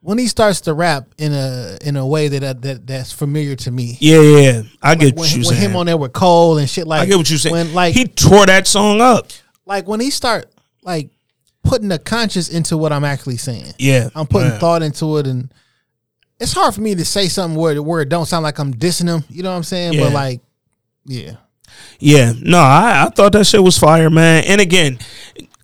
when 0.00 0.18
he 0.18 0.26
starts 0.26 0.62
to 0.62 0.74
rap 0.74 1.06
in 1.18 1.32
a 1.32 1.78
in 1.82 1.96
a 1.96 2.06
way 2.06 2.28
that 2.28 2.62
that 2.62 2.86
that's 2.86 3.12
familiar 3.12 3.56
to 3.56 3.70
me. 3.70 3.96
yeah, 4.00 4.20
yeah. 4.20 4.62
I 4.82 4.94
get 4.94 5.14
when, 5.14 5.20
what 5.20 5.30
you 5.32 5.38
when 5.44 5.56
saying. 5.56 5.60
him 5.70 5.76
on 5.76 5.86
there 5.86 5.96
with 5.96 6.12
Cole 6.12 6.58
and 6.58 6.68
shit 6.68 6.86
like 6.86 7.02
I 7.02 7.06
get 7.06 7.16
what 7.16 7.28
you 7.30 7.38
saying. 7.38 7.52
When 7.54 7.72
like 7.74 7.94
he 7.94 8.06
tore 8.06 8.46
that 8.46 8.66
song 8.66 9.00
up. 9.00 9.28
like 9.66 9.86
when 9.88 10.00
he 10.00 10.10
start 10.10 10.50
like 10.84 11.10
putting 11.64 11.88
the 11.88 11.98
conscious 11.98 12.48
into 12.48 12.76
what 12.76 12.92
I'm 12.92 13.04
actually 13.04 13.38
saying. 13.38 13.74
Yeah, 13.78 14.10
I'm 14.14 14.26
putting 14.26 14.50
yeah. 14.50 14.58
thought 14.58 14.82
into 14.82 15.18
it 15.18 15.26
and 15.26 15.52
it's 16.40 16.52
hard 16.52 16.74
for 16.74 16.80
me 16.80 16.94
to 16.94 17.04
say 17.04 17.28
something 17.28 17.58
where 17.58 17.82
where 17.82 18.02
it 18.02 18.08
don't 18.08 18.26
sound 18.26 18.42
like 18.42 18.58
I'm 18.58 18.74
dissing 18.74 19.08
him. 19.08 19.24
You 19.28 19.42
know 19.42 19.50
what 19.50 19.56
I'm 19.56 19.62
saying? 19.62 19.94
Yeah. 19.94 20.04
But 20.04 20.12
like, 20.12 20.40
yeah. 21.06 21.36
Yeah, 21.98 22.32
no, 22.40 22.58
I, 22.58 23.04
I 23.06 23.10
thought 23.10 23.32
that 23.32 23.46
shit 23.46 23.62
was 23.62 23.78
fire, 23.78 24.10
man. 24.10 24.44
And 24.46 24.60
again, 24.60 24.98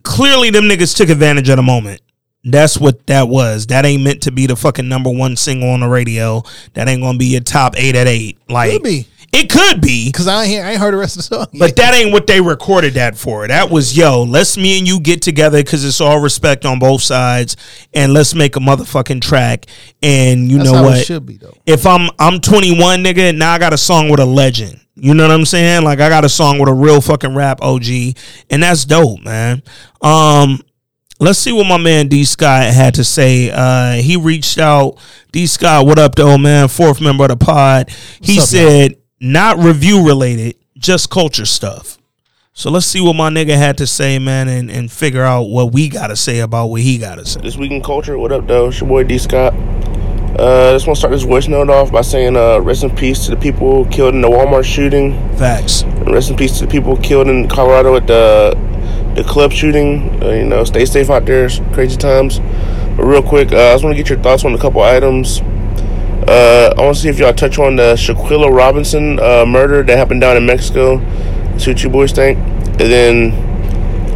clearly 0.03 0.51
them 0.51 0.65
niggas 0.65 0.97
took 0.97 1.09
advantage 1.09 1.49
of 1.49 1.57
the 1.57 1.63
moment. 1.63 2.01
That's 2.43 2.79
what 2.79 3.07
that 3.07 3.29
was. 3.29 3.67
That 3.67 3.85
ain't 3.85 4.03
meant 4.03 4.23
to 4.23 4.33
be 4.33 4.47
the 4.47 4.57
fucking 4.57 4.89
number 4.89 5.11
one 5.11 5.37
single 5.37 5.71
on 5.71 5.81
the 5.81 5.89
radio. 5.89 6.43
That 6.73 6.89
ain't 6.89 7.03
gonna 7.03 7.19
be 7.19 7.27
your 7.27 7.43
top 7.43 7.75
eight 7.77 7.95
at 7.95 8.07
eight. 8.07 8.39
Like 8.49 8.73
Could 8.73 8.83
be. 8.83 9.07
It 9.33 9.49
could 9.49 9.81
be, 9.81 10.11
Cause 10.13 10.27
I 10.27 10.45
ain't 10.45 10.65
I 10.65 10.71
ain't 10.73 10.81
heard 10.81 10.93
the 10.93 10.99
rest 10.99 11.17
of 11.17 11.29
the 11.29 11.37
song. 11.37 11.47
but 11.59 11.77
that 11.77 11.95
ain't 11.95 12.13
what 12.13 12.27
they 12.27 12.41
recorded 12.41 12.95
that 12.95 13.17
for. 13.17 13.47
That 13.47 13.71
was 13.71 13.97
yo, 13.97 14.25
let's 14.25 14.57
me 14.57 14.79
and 14.79 14.89
you 14.89 14.99
get 15.01 15.23
together 15.23 15.63
because 15.63 15.85
it's 15.85 16.01
all 16.01 16.21
respect 16.21 16.65
on 16.67 16.79
both 16.79 17.03
sides, 17.03 17.57
and 17.95 18.13
let's 18.13 18.35
make 18.35 18.57
a 18.57 18.61
motherfucking 18.61 19.21
track. 19.23 19.67
And 20.03 20.51
you 20.51 20.59
That's 20.59 20.73
know 20.73 20.83
what? 20.83 20.99
it 20.99 21.05
should 21.05 21.27
be 21.27 21.37
though. 21.37 21.55
if 21.67 21.87
I'm 21.87 22.11
I'm 22.19 22.41
21, 22.41 23.05
nigga, 23.05 23.37
now 23.37 23.53
I 23.53 23.59
got 23.59 23.73
a 23.73 23.79
song 23.79 24.09
with 24.09 24.21
a 24.21 24.25
legend. 24.27 24.81
You 24.97 25.15
know 25.15 25.27
what 25.27 25.33
I'm 25.33 25.47
saying? 25.47 25.85
Like 25.85 26.01
I 26.01 26.09
got 26.09 26.25
a 26.25 26.29
song 26.29 26.59
with 26.59 26.69
a 26.69 26.75
real 26.75 27.01
fucking 27.01 27.35
rap 27.35 27.63
OG, 27.63 27.87
and 28.51 28.63
that's 28.63 28.85
dope, 28.85 29.23
man. 29.23 29.63
Um, 30.03 30.61
let's 31.21 31.39
see 31.39 31.53
what 31.53 31.67
my 31.67 31.79
man 31.79 32.09
D 32.09 32.25
Scott 32.25 32.65
had 32.65 32.95
to 32.95 33.05
say. 33.05 33.51
Uh, 33.51 33.93
he 33.95 34.17
reached 34.17 34.59
out. 34.59 34.99
D 35.33 35.47
Scott, 35.47 35.87
what 35.87 35.99
up, 35.99 36.17
though, 36.17 36.37
man? 36.37 36.69
Fourth 36.69 37.01
member 37.01 37.25
of 37.25 37.31
the 37.31 37.37
pod. 37.37 37.91
He 38.21 38.39
up, 38.39 38.45
said 38.45 38.97
not 39.21 39.59
review 39.59 40.07
related, 40.07 40.57
just 40.79 41.11
culture 41.11 41.45
stuff. 41.45 41.99
So 42.53 42.71
let's 42.71 42.87
see 42.87 43.01
what 43.01 43.15
my 43.15 43.31
nigga 43.31 43.57
had 43.57 43.79
to 43.79 43.87
say, 43.87 44.19
man, 44.19 44.49
and, 44.49 44.71
and 44.71 44.91
figure 44.91 45.23
out 45.23 45.45
what 45.45 45.73
we 45.73 45.89
got 45.89 46.09
to 46.09 46.17
say 46.17 46.41
about 46.41 46.67
what 46.67 46.81
he 46.81 46.99
got 46.99 47.17
to 47.17 47.25
say. 47.25 47.41
This 47.41 47.57
week 47.57 47.71
in 47.71 47.83
culture, 47.83 48.19
what 48.19 48.33
up, 48.33 48.47
though? 48.47 48.69
It's 48.69 48.81
your 48.81 48.89
boy 48.89 49.05
D 49.05 49.19
Scott. 49.19 49.55
Uh, 49.55 50.73
just 50.73 50.87
want 50.87 50.97
to 50.97 51.01
start 51.01 51.13
this 51.13 51.23
voice 51.23 51.49
note 51.49 51.69
off 51.69 51.93
by 51.93 52.01
saying, 52.01 52.37
uh, 52.37 52.59
rest 52.61 52.83
in 52.83 52.95
peace 52.95 53.27
to 53.27 53.31
the 53.33 53.37
people 53.37 53.85
killed 53.87 54.15
in 54.15 54.21
the 54.21 54.29
Walmart 54.29 54.65
shooting. 54.65 55.13
Facts. 55.37 55.83
And 55.83 56.11
rest 56.13 56.31
in 56.31 56.37
peace 56.37 56.59
to 56.59 56.67
the 56.67 56.71
people 56.71 56.97
killed 56.97 57.29
in 57.29 57.49
Colorado 57.49 57.97
at 57.97 58.07
the 58.07 58.57
the 59.15 59.25
club 59.25 59.53
shooting. 59.53 60.23
Uh, 60.23 60.31
you 60.31 60.45
know, 60.45 60.65
stay 60.65 60.85
safe 60.85 61.11
out 61.11 61.27
there. 61.27 61.47
It's 61.47 61.61
crazy 61.73 61.97
times. 61.97 62.39
But 62.97 63.05
real 63.05 63.23
quick, 63.23 63.53
uh, 63.53 63.71
I 63.71 63.75
just 63.75 63.85
want 63.85 63.97
to 63.97 64.03
get 64.03 64.09
your 64.09 64.19
thoughts 64.21 64.45
on 64.45 64.55
a 64.55 64.59
couple 64.59 64.83
items. 64.83 65.41
Uh, 66.29 66.75
I 66.77 66.83
want 66.83 66.97
to 66.97 67.03
see 67.03 67.09
if 67.09 67.19
y'all 67.19 67.33
touch 67.33 67.59
on 67.59 67.77
the 67.77 67.95
Shanquella 67.95 68.51
Robinson 68.51 69.19
uh, 69.19 69.45
murder 69.47 69.83
that 69.83 69.97
happened 69.97 70.21
down 70.21 70.37
in 70.37 70.47
Mexico. 70.47 70.99
See 71.59 71.73
what 71.73 71.83
you 71.83 71.91
boys 71.91 72.13
think. 72.13 72.39
And 72.39 72.79
then 72.79 73.33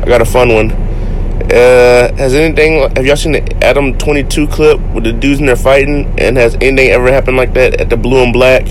I 0.02 0.07
got 0.07 0.20
a 0.20 0.24
fun 0.24 0.52
one. 0.52 0.70
Uh, 0.70 2.14
has 2.16 2.34
anything? 2.34 2.80
Have 2.96 3.05
y'all 3.05 3.16
seen 3.16 3.32
the 3.32 3.64
Adam 3.64 3.98
Twenty 3.98 4.22
Two 4.22 4.46
clip 4.46 4.80
with 4.94 5.05
the 5.05 5.12
dudes 5.12 5.40
in 5.40 5.46
there 5.46 5.57
fighting? 5.57 6.14
And 6.18 6.36
has 6.36 6.55
anything 6.57 6.90
ever 6.90 7.12
happened 7.12 7.36
like 7.36 7.55
that 7.55 7.80
at 7.80 7.90
the 7.90 7.96
Blue 7.96 8.22
and 8.22 8.32
Black? 8.32 8.66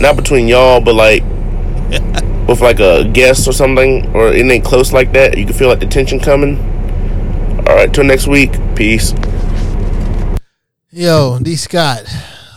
Not 0.00 0.16
between 0.16 0.48
y'all, 0.48 0.80
but 0.80 0.94
like 0.94 1.22
with 2.48 2.60
like 2.60 2.80
a 2.80 3.04
guest 3.04 3.46
or 3.46 3.52
something, 3.52 4.14
or 4.14 4.28
anything 4.28 4.62
close 4.62 4.92
like 4.92 5.12
that. 5.12 5.36
You 5.38 5.44
can 5.44 5.54
feel 5.54 5.68
like 5.68 5.80
the 5.80 5.86
tension 5.86 6.18
coming. 6.18 6.58
All 7.68 7.74
right, 7.74 7.92
till 7.92 8.04
next 8.04 8.26
week. 8.26 8.52
Peace. 8.74 9.12
Yo, 10.90 11.38
D 11.40 11.56
Scott. 11.56 12.04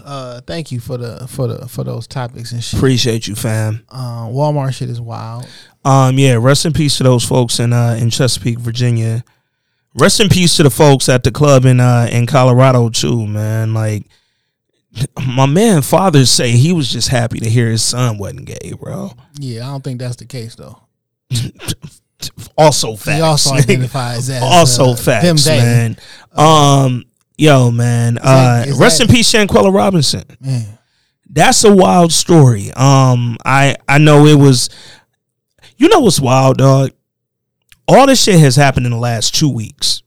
Uh, 0.09 0.41
thank 0.41 0.71
you 0.71 0.79
for 0.79 0.97
the 0.97 1.27
for 1.27 1.45
the 1.45 1.67
for 1.67 1.83
those 1.83 2.07
topics 2.07 2.51
and 2.51 2.63
shit. 2.63 2.79
Appreciate 2.79 3.27
you, 3.27 3.35
fam. 3.35 3.85
Uh, 3.89 4.25
Walmart 4.25 4.73
shit 4.73 4.89
is 4.89 4.99
wild. 4.99 5.47
Um, 5.85 6.17
yeah, 6.17 6.35
rest 6.41 6.65
in 6.65 6.73
peace 6.73 6.97
to 6.97 7.03
those 7.03 7.23
folks 7.23 7.59
in 7.59 7.73
uh 7.73 7.95
in 8.01 8.09
Chesapeake, 8.09 8.57
Virginia. 8.57 9.23
Rest 9.93 10.19
in 10.19 10.27
peace 10.27 10.57
to 10.57 10.63
the 10.63 10.71
folks 10.71 11.09
at 11.09 11.23
the 11.23 11.29
club 11.29 11.65
in 11.65 11.79
uh 11.79 12.09
in 12.11 12.25
Colorado 12.25 12.89
too, 12.89 13.27
man. 13.27 13.75
Like 13.75 14.07
my 15.27 15.45
man 15.45 15.83
father 15.83 16.25
say 16.25 16.53
he 16.53 16.73
was 16.73 16.91
just 16.91 17.09
happy 17.09 17.39
to 17.39 17.47
hear 17.47 17.69
his 17.69 17.83
son 17.83 18.17
wasn't 18.17 18.45
gay, 18.45 18.73
bro. 18.79 19.11
Yeah, 19.37 19.67
I 19.67 19.71
don't 19.73 19.83
think 19.83 19.99
that's 19.99 20.15
the 20.15 20.25
case 20.25 20.55
though. 20.55 20.81
Also 22.57 22.97
facts. 22.97 23.15
He 23.15 23.21
also 23.21 23.53
identifies 23.53 24.29
as 24.29 24.43
also 24.43 24.91
uh, 24.91 24.95
facts, 24.97 25.47
man. 25.47 25.95
Um, 26.33 27.05
yo, 27.39 27.71
man. 27.71 28.17
uh, 28.19 28.65
is 28.67 28.77
rest 28.79 28.97
that- 28.99 29.09
in 29.09 29.15
peace, 29.15 29.31
Shanquella 29.31 29.73
Robinson. 29.73 30.23
Man. 30.39 30.77
That's 31.31 31.63
a 31.63 31.73
wild 31.75 32.11
story. 32.11 32.71
Um, 32.73 33.37
I 33.45 33.75
I 33.87 33.97
know 33.99 34.25
it 34.25 34.35
was. 34.37 34.69
You 35.77 35.87
know 35.87 35.99
what's 35.99 36.19
wild, 36.19 36.57
dog? 36.57 36.91
All 37.87 38.05
this 38.07 38.21
shit 38.23 38.39
has 38.39 38.55
happened 38.55 38.85
in 38.85 38.91
the 38.91 38.97
last 38.97 39.33
two 39.35 39.49
weeks, 39.49 40.01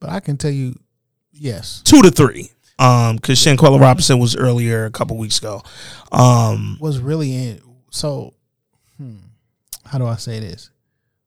But 0.00 0.10
I 0.10 0.20
can 0.20 0.36
tell 0.36 0.50
you, 0.50 0.78
yes, 1.32 1.82
two 1.84 2.02
to 2.02 2.10
three. 2.10 2.50
Um, 2.78 3.16
because 3.16 3.38
Shanquella 3.38 3.80
Robinson 3.80 4.18
was 4.18 4.34
earlier 4.36 4.84
a 4.86 4.90
couple 4.90 5.16
weeks 5.16 5.38
ago. 5.38 5.62
Um, 6.10 6.76
was 6.80 6.98
really 6.98 7.32
in. 7.34 7.60
So, 7.90 8.34
hmm, 8.98 9.16
how 9.86 9.98
do 9.98 10.06
I 10.06 10.16
say 10.16 10.40
this? 10.40 10.70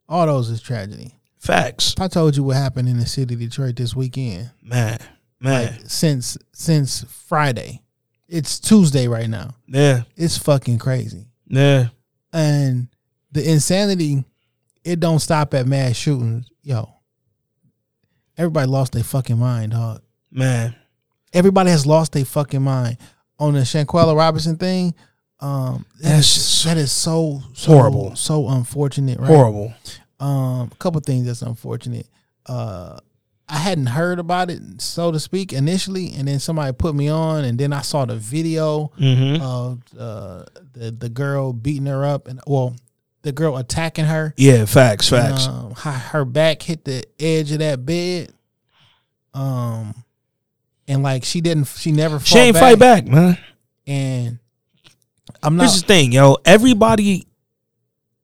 All 0.09 0.25
those 0.25 0.49
is 0.49 0.61
tragedy. 0.61 1.13
facts, 1.39 1.93
If 1.93 2.01
I 2.01 2.07
told 2.09 2.35
you 2.35 2.43
what 2.43 2.57
happened 2.57 2.89
in 2.89 2.97
the 2.99 3.05
city 3.05 3.35
of 3.35 3.39
Detroit 3.39 3.75
this 3.77 3.95
weekend, 3.95 4.51
man, 4.61 4.99
man. 5.39 5.65
like 5.73 5.81
since 5.87 6.37
since 6.53 7.03
Friday, 7.27 7.81
it's 8.27 8.59
Tuesday 8.59 9.07
right 9.07 9.29
now. 9.29 9.55
yeah, 9.67 10.03
It's 10.15 10.37
fucking 10.37 10.79
crazy, 10.79 11.25
yeah, 11.47 11.87
and 12.33 12.87
the 13.31 13.49
insanity, 13.51 14.23
it 14.83 14.99
don't 14.99 15.19
stop 15.19 15.53
at 15.53 15.67
mass 15.67 15.95
shootings. 15.95 16.49
Yo, 16.63 16.89
everybody 18.37 18.67
lost 18.67 18.93
their 18.93 19.03
fucking 19.03 19.37
mind, 19.37 19.71
dog. 19.71 20.01
man. 20.31 20.75
everybody 21.33 21.69
has 21.69 21.85
lost 21.85 22.11
their 22.13 22.25
fucking 22.25 22.61
mind 22.61 22.97
on 23.39 23.53
the 23.53 23.61
Shanquella 23.61 24.15
Robinson 24.15 24.57
thing. 24.57 24.93
Um, 25.39 25.85
that 26.01 26.09
that's 26.15 26.35
is, 26.37 26.63
that 26.63 26.77
is 26.77 26.91
so, 26.91 27.41
so 27.53 27.71
horrible. 27.71 28.15
so 28.15 28.49
unfortunate. 28.49 29.19
Right? 29.19 29.27
Horrible. 29.27 29.71
Um, 30.19 30.69
a 30.71 30.75
couple 30.79 30.99
things 31.01 31.27
that's 31.27 31.43
unfortunate. 31.43 32.07
Uh, 32.47 32.97
I 33.49 33.57
hadn't 33.59 33.85
heard 33.87 34.19
about 34.19 34.49
it, 34.49 34.61
so 34.81 35.11
to 35.11 35.19
speak, 35.19 35.53
initially, 35.53 36.13
and 36.13 36.27
then 36.27 36.39
somebody 36.39 36.73
put 36.73 36.93
me 36.95 37.07
on, 37.07 37.45
and 37.45 37.57
then 37.57 37.71
I 37.71 37.81
saw 37.81 38.03
the 38.05 38.17
video 38.17 38.91
Mhm. 38.99 39.39
of 39.41 39.79
uh, 39.97 40.43
the 40.73 40.91
the 40.91 41.07
girl 41.09 41.53
beating 41.53 41.85
her 41.85 42.03
up, 42.05 42.27
and 42.27 42.41
well, 42.45 42.75
the 43.21 43.31
girl 43.31 43.55
attacking 43.57 44.05
her. 44.05 44.33
Yeah, 44.37 44.65
facts, 44.65 45.09
facts. 45.09 45.47
Um, 45.47 45.71
her 45.75 46.25
back 46.25 46.61
hit 46.61 46.83
the 46.85 47.05
edge 47.19 47.51
of 47.53 47.59
that 47.59 47.85
bed. 47.85 48.33
Um, 49.33 49.93
and 50.87 51.03
like 51.03 51.23
she 51.23 51.39
didn't, 51.41 51.67
she 51.67 51.91
never. 51.91 52.19
she 52.19 52.37
ain't 52.39 52.57
fight 52.57 52.79
back, 52.79 53.07
man. 53.07 53.37
And 53.85 54.39
I'm 55.41 55.55
not. 55.55 55.63
Here's 55.63 55.81
the 55.81 55.87
thing, 55.87 56.11
yo. 56.11 56.37
Everybody 56.43 57.27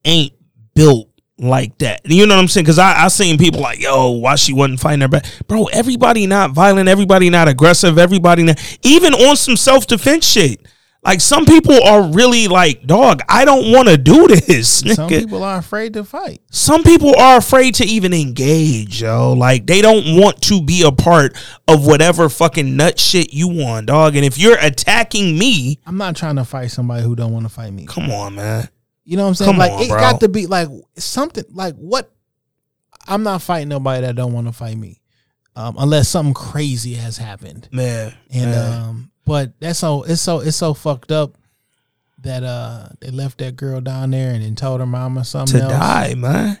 ain't 0.04 0.32
built 0.74 1.08
like 1.38 1.76
that. 1.78 2.00
You 2.04 2.26
know 2.26 2.36
what 2.36 2.42
I'm 2.42 2.48
saying? 2.48 2.64
Because 2.64 2.78
I 2.78 3.04
I 3.04 3.08
seen 3.08 3.38
people 3.38 3.60
like, 3.60 3.80
yo, 3.80 4.10
why 4.12 4.36
she 4.36 4.52
wasn't 4.52 4.80
fighting 4.80 5.00
her 5.00 5.08
back, 5.08 5.26
bro. 5.48 5.64
Everybody 5.66 6.26
not 6.26 6.52
violent. 6.52 6.88
Everybody 6.88 7.30
not 7.30 7.48
aggressive. 7.48 7.98
Everybody 7.98 8.44
not 8.44 8.78
even 8.82 9.14
on 9.14 9.36
some 9.36 9.56
self 9.56 9.86
defense 9.86 10.26
shit. 10.26 10.66
Like 11.04 11.20
some 11.20 11.44
people 11.44 11.82
are 11.84 12.02
really 12.02 12.48
like, 12.48 12.86
dog, 12.86 13.20
I 13.28 13.44
don't 13.44 13.70
want 13.70 13.88
to 13.88 13.98
do 13.98 14.26
this. 14.26 14.82
Some 14.94 15.08
people 15.10 15.44
are 15.44 15.58
afraid 15.58 15.92
to 15.94 16.04
fight. 16.04 16.40
Some 16.50 16.82
people 16.82 17.14
are 17.16 17.36
afraid 17.36 17.74
to 17.74 17.84
even 17.84 18.14
engage, 18.14 19.02
yo. 19.02 19.34
Like 19.34 19.66
they 19.66 19.82
don't 19.82 20.18
want 20.18 20.40
to 20.42 20.62
be 20.62 20.82
a 20.82 20.92
part 20.92 21.36
of 21.68 21.86
whatever 21.86 22.30
fucking 22.30 22.76
nut 22.76 22.98
shit 22.98 23.34
you 23.34 23.48
want, 23.48 23.86
dog. 23.86 24.16
And 24.16 24.24
if 24.24 24.38
you're 24.38 24.56
attacking 24.58 25.38
me, 25.38 25.78
I'm 25.84 25.98
not 25.98 26.16
trying 26.16 26.36
to 26.36 26.44
fight 26.44 26.70
somebody 26.70 27.02
who 27.02 27.14
don't 27.14 27.32
want 27.34 27.44
to 27.44 27.50
fight 27.50 27.74
me. 27.74 27.84
come 27.84 28.10
on, 28.10 28.36
man. 28.36 28.68
You 29.04 29.16
know 29.16 29.24
what 29.24 29.28
I'm 29.30 29.34
saying? 29.34 29.50
Come 29.50 29.58
like 29.58 29.72
on, 29.72 29.82
it 29.82 29.88
bro. 29.88 30.00
got 30.00 30.20
to 30.20 30.28
be 30.28 30.46
like 30.46 30.68
something 30.96 31.44
like 31.52 31.74
what 31.76 32.10
I'm 33.06 33.22
not 33.22 33.42
fighting 33.42 33.68
nobody 33.68 34.02
that 34.06 34.16
don't 34.16 34.32
want 34.32 34.46
to 34.46 34.52
fight 34.52 34.76
me. 34.76 35.00
Um, 35.56 35.76
unless 35.78 36.08
something 36.08 36.34
crazy 36.34 36.94
has 36.94 37.16
happened. 37.16 37.68
Man. 37.70 38.14
And 38.32 38.50
man. 38.50 38.82
um 38.82 39.10
but 39.24 39.52
that's 39.60 39.78
so 39.78 40.02
it's 40.02 40.20
so 40.20 40.40
it's 40.40 40.56
so 40.56 40.74
fucked 40.74 41.12
up 41.12 41.34
that 42.22 42.42
uh 42.42 42.88
they 43.00 43.10
left 43.10 43.38
that 43.38 43.56
girl 43.56 43.80
down 43.80 44.10
there 44.10 44.32
and 44.32 44.42
then 44.42 44.54
told 44.56 44.80
her 44.80 44.86
mama 44.86 45.24
something 45.24 45.58
to 45.58 45.64
else. 45.64 45.72
die, 45.72 46.14
man. 46.14 46.58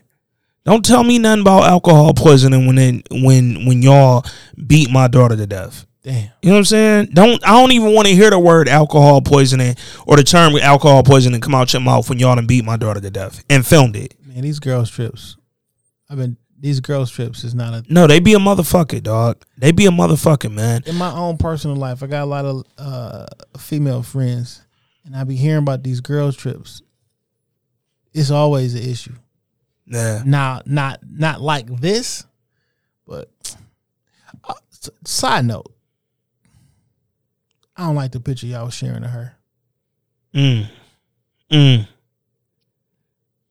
Don't 0.64 0.84
tell 0.84 1.04
me 1.04 1.18
nothing 1.18 1.42
about 1.42 1.64
alcohol 1.64 2.14
poisoning 2.14 2.66
when 2.66 2.78
it, 2.78 3.06
when 3.10 3.66
when 3.66 3.82
y'all 3.82 4.24
beat 4.66 4.90
my 4.90 5.08
daughter 5.08 5.36
to 5.36 5.46
death. 5.46 5.86
Damn. 6.04 6.30
You 6.42 6.50
know 6.50 6.52
what 6.52 6.58
I'm 6.58 6.64
saying? 6.66 7.06
Don't 7.14 7.44
I 7.48 7.52
don't 7.52 7.72
even 7.72 7.94
want 7.94 8.06
to 8.06 8.14
hear 8.14 8.28
the 8.28 8.38
word 8.38 8.68
alcohol 8.68 9.22
poisoning 9.22 9.74
or 10.06 10.16
the 10.16 10.22
term 10.22 10.54
alcohol 10.56 11.02
poisoning 11.02 11.40
come 11.40 11.54
out 11.54 11.72
your 11.72 11.80
mouth 11.80 12.08
when 12.10 12.18
y'all 12.18 12.36
done 12.36 12.46
beat 12.46 12.62
my 12.62 12.76
daughter 12.76 13.00
to 13.00 13.10
death 13.10 13.42
and 13.48 13.66
filmed 13.66 13.96
it. 13.96 14.14
Man, 14.22 14.42
these 14.42 14.60
girls 14.60 14.90
trips. 14.90 15.38
I've 16.10 16.18
been 16.18 16.36
these 16.60 16.80
girls 16.80 17.10
trips 17.10 17.42
is 17.42 17.54
not 17.54 17.72
a 17.74 17.84
No, 17.88 18.06
they 18.06 18.20
be 18.20 18.34
a 18.34 18.38
motherfucker, 18.38 19.02
dog. 19.02 19.44
They 19.56 19.72
be 19.72 19.86
a 19.86 19.90
motherfucker, 19.90 20.52
man. 20.52 20.82
in 20.86 20.96
my 20.96 21.10
own 21.10 21.36
personal 21.38 21.76
life, 21.76 22.02
I 22.02 22.06
got 22.06 22.22
a 22.22 22.26
lot 22.26 22.44
of 22.44 22.64
uh, 22.78 23.26
female 23.58 24.02
friends, 24.02 24.62
and 25.04 25.16
I 25.16 25.24
be 25.24 25.36
hearing 25.36 25.62
about 25.62 25.82
these 25.82 26.00
girls 26.00 26.36
trips. 26.36 26.82
It's 28.12 28.30
always 28.30 28.74
an 28.74 28.82
issue. 28.82 29.14
Yeah. 29.86 30.22
Now, 30.24 30.60
not 30.66 31.00
not 31.02 31.40
like 31.40 31.66
this, 31.66 32.24
but 33.06 33.28
uh, 34.44 34.54
side 35.04 35.44
note, 35.44 35.73
I 37.76 37.86
don't 37.86 37.94
like 37.96 38.12
the 38.12 38.20
picture 38.20 38.46
y'all 38.46 38.66
was 38.66 38.74
sharing 38.74 39.02
of 39.04 39.10
her. 39.10 39.36
Mm. 40.34 40.68
Mm. 41.50 41.88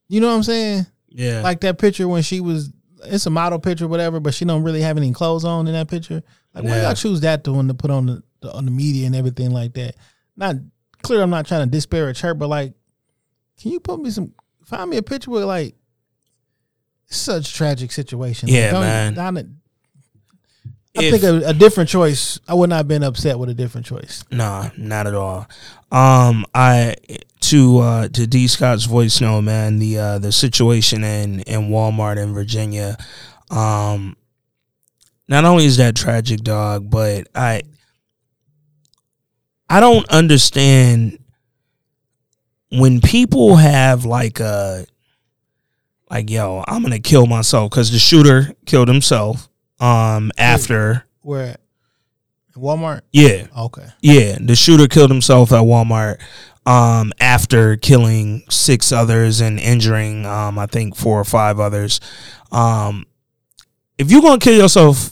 You 0.07 0.19
know 0.21 0.27
what 0.27 0.35
I'm 0.35 0.43
saying? 0.43 0.85
Yeah. 1.09 1.41
Like 1.41 1.61
that 1.61 1.77
picture 1.77 2.07
when 2.07 2.21
she 2.23 2.39
was. 2.41 2.71
It's 3.05 3.25
a 3.25 3.29
model 3.29 3.59
picture, 3.59 3.85
whatever, 3.87 4.21
but 4.21 4.33
she 4.33 4.45
don't 4.45 4.63
really 4.63 4.79
have 4.81 4.95
any 4.95 5.11
clothes 5.11 5.43
on 5.43 5.67
in 5.67 5.73
that 5.73 5.89
picture. 5.89 6.23
Like, 6.53 6.63
why 6.63 6.81
y'all 6.81 6.93
choose 6.93 7.19
that 7.21 7.43
to 7.43 7.51
one 7.51 7.67
to 7.67 7.73
put 7.73 7.91
on 7.91 8.05
the, 8.05 8.23
the 8.39 8.49
on 8.53 8.63
the 8.63 8.71
media 8.71 9.05
and 9.07 9.13
everything 9.15 9.51
like 9.51 9.73
that? 9.73 9.95
Not 10.37 10.55
clear. 11.01 11.21
I'm 11.21 11.29
not 11.29 11.45
trying 11.45 11.65
to 11.67 11.69
disparage 11.69 12.21
her, 12.21 12.33
but 12.33 12.47
like, 12.47 12.73
can 13.59 13.71
you 13.73 13.81
put 13.81 13.99
me 13.99 14.09
some? 14.09 14.33
Find 14.63 14.89
me 14.89 14.95
a 14.97 15.03
picture 15.03 15.31
with 15.31 15.43
like 15.43 15.75
such 17.07 17.53
tragic 17.53 17.91
situation. 17.91 18.47
Like, 18.47 18.55
Yeah, 18.57 18.71
don't- 18.71 18.81
man. 18.81 19.13
don't- 19.15 19.57
I 20.95 21.03
If- 21.05 21.21
think 21.21 21.23
a, 21.23 21.49
a 21.49 21.53
different 21.53 21.89
choice. 21.89 22.39
I 22.47 22.53
would 22.53 22.69
not 22.69 22.77
have 22.77 22.87
been 22.87 23.03
upset 23.03 23.39
with 23.39 23.49
a 23.49 23.53
different 23.53 23.87
choice. 23.87 24.23
Nah, 24.29 24.69
not 24.77 25.07
at 25.07 25.15
all. 25.15 25.47
Um, 25.91 26.45
I 26.53 26.95
to 27.41 27.79
uh 27.79 28.07
to 28.09 28.27
D 28.27 28.47
Scott's 28.47 28.85
voice 28.85 29.19
note, 29.19 29.41
man. 29.41 29.79
The 29.79 29.97
uh 29.97 30.19
the 30.19 30.31
situation 30.31 31.03
in 31.03 31.39
in 31.41 31.69
Walmart 31.69 32.17
in 32.17 32.33
Virginia. 32.33 32.97
Um, 33.49 34.15
not 35.27 35.45
only 35.45 35.65
is 35.65 35.77
that 35.77 35.95
tragic, 35.95 36.41
dog, 36.41 36.89
but 36.89 37.27
I 37.33 37.63
I 39.69 39.79
don't 39.79 40.07
understand 40.09 41.17
when 42.69 43.01
people 43.01 43.55
have 43.55 44.05
like 44.05 44.39
a 44.39 44.85
like 46.11 46.29
yo, 46.29 46.63
I'm 46.67 46.83
gonna 46.83 46.99
kill 46.99 47.25
myself 47.25 47.71
because 47.71 47.91
the 47.91 47.99
shooter 47.99 48.53
killed 48.67 48.87
himself. 48.87 49.49
Um, 49.83 50.31
after 50.37 51.05
Where 51.21 51.45
at? 51.51 51.59
Walmart. 52.55 53.01
yeah, 53.11 53.47
Okay. 53.57 53.87
yeah, 54.01 54.37
the 54.39 54.55
shooter 54.55 54.87
killed 54.87 55.09
himself 55.09 55.51
at 55.51 55.63
Walmart 55.63 56.21
um, 56.65 57.11
after 57.19 57.75
killing 57.77 58.43
six 58.49 58.91
others 58.91 59.41
and 59.41 59.59
injuring, 59.59 60.25
um, 60.25 60.57
I 60.59 60.67
think, 60.67 60.95
four 60.95 61.19
or 61.19 61.23
five 61.25 61.59
others. 61.59 61.99
Um, 62.51 63.05
if 63.97 64.11
you're 64.11 64.21
gonna 64.21 64.39
kill 64.39 64.57
yourself, 64.57 65.11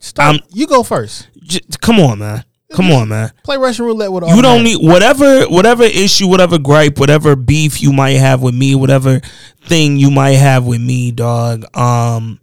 Stop. 0.00 0.34
Um, 0.36 0.40
you 0.52 0.66
go 0.66 0.82
first. 0.82 1.28
j- 1.42 1.60
come 1.80 1.98
on, 2.00 2.20
man. 2.20 2.44
Come 2.72 2.90
on, 2.92 3.08
man. 3.08 3.32
Play 3.44 3.56
Russian 3.56 3.84
roulette 3.86 4.12
with. 4.12 4.24
You 4.28 4.40
don't 4.42 4.62
need 4.62 4.76
whatever 4.80 5.44
whatever 5.46 5.82
issue, 5.84 6.28
whatever 6.28 6.58
gripe, 6.58 6.98
whatever 6.98 7.34
beef 7.34 7.80
you 7.82 7.92
might 7.92 8.12
have 8.18 8.40
with 8.42 8.54
me, 8.54 8.74
whatever 8.74 9.20
thing 9.62 9.96
you 9.98 10.10
might 10.10 10.32
have 10.36 10.66
with 10.66 10.80
me, 10.80 11.10
dog. 11.10 11.64
Um 11.76 12.38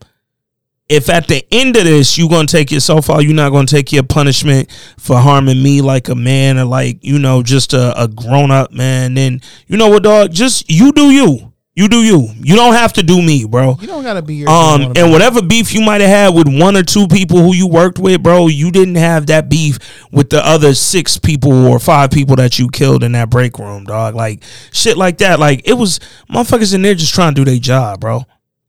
if 0.87 1.09
at 1.09 1.27
the 1.27 1.45
end 1.51 1.75
of 1.77 1.83
this 1.83 2.17
you're 2.17 2.29
gonna 2.29 2.47
take 2.47 2.71
yourself 2.71 3.09
out, 3.09 3.19
you're 3.19 3.33
not 3.33 3.51
gonna 3.51 3.65
take 3.67 3.91
your 3.91 4.03
punishment 4.03 4.69
for 4.99 5.17
harming 5.17 5.61
me 5.61 5.81
like 5.81 6.09
a 6.09 6.15
man 6.15 6.57
or 6.57 6.65
like, 6.65 7.03
you 7.03 7.19
know, 7.19 7.41
just 7.41 7.73
a, 7.73 8.01
a 8.01 8.07
grown 8.07 8.51
up 8.51 8.71
man, 8.71 9.15
then 9.15 9.41
you 9.67 9.77
know 9.77 9.89
what, 9.89 10.03
dog, 10.03 10.31
just 10.31 10.69
you 10.69 10.91
do 10.91 11.11
you. 11.11 11.51
You 11.77 11.89
do 11.89 11.97
you. 11.97 12.29
You 12.37 12.55
don't 12.55 12.71
have 12.71 12.93
to 12.93 13.03
do 13.03 13.21
me, 13.21 13.43
bro. 13.43 13.75
You 13.81 13.87
don't 13.87 14.03
gotta 14.03 14.21
be 14.21 14.35
your. 14.35 14.49
Um, 14.49 14.93
and 14.95 15.11
whatever 15.11 15.41
beef 15.41 15.73
you 15.73 15.81
might 15.81 15.99
have 15.99 16.09
had 16.09 16.33
with 16.33 16.47
one 16.47 16.77
or 16.77 16.83
two 16.83 17.05
people 17.05 17.39
who 17.39 17.53
you 17.53 17.67
worked 17.67 17.99
with, 17.99 18.23
bro, 18.23 18.47
you 18.47 18.71
didn't 18.71 18.95
have 18.95 19.27
that 19.27 19.49
beef 19.49 19.77
with 20.09 20.29
the 20.29 20.39
other 20.45 20.73
six 20.73 21.17
people 21.17 21.67
or 21.67 21.77
five 21.77 22.11
people 22.11 22.37
that 22.37 22.57
you 22.57 22.69
killed 22.69 23.03
in 23.03 23.11
that 23.11 23.29
break 23.29 23.59
room, 23.59 23.83
dog. 23.83 24.15
Like 24.15 24.41
shit 24.71 24.95
like 24.95 25.17
that. 25.17 25.37
Like 25.37 25.67
it 25.67 25.73
was 25.73 25.99
motherfuckers 26.29 26.73
in 26.73 26.81
there 26.81 26.95
just 26.95 27.13
trying 27.13 27.35
to 27.35 27.43
do 27.43 27.51
their 27.51 27.59
job, 27.59 27.99
bro. 27.99 28.21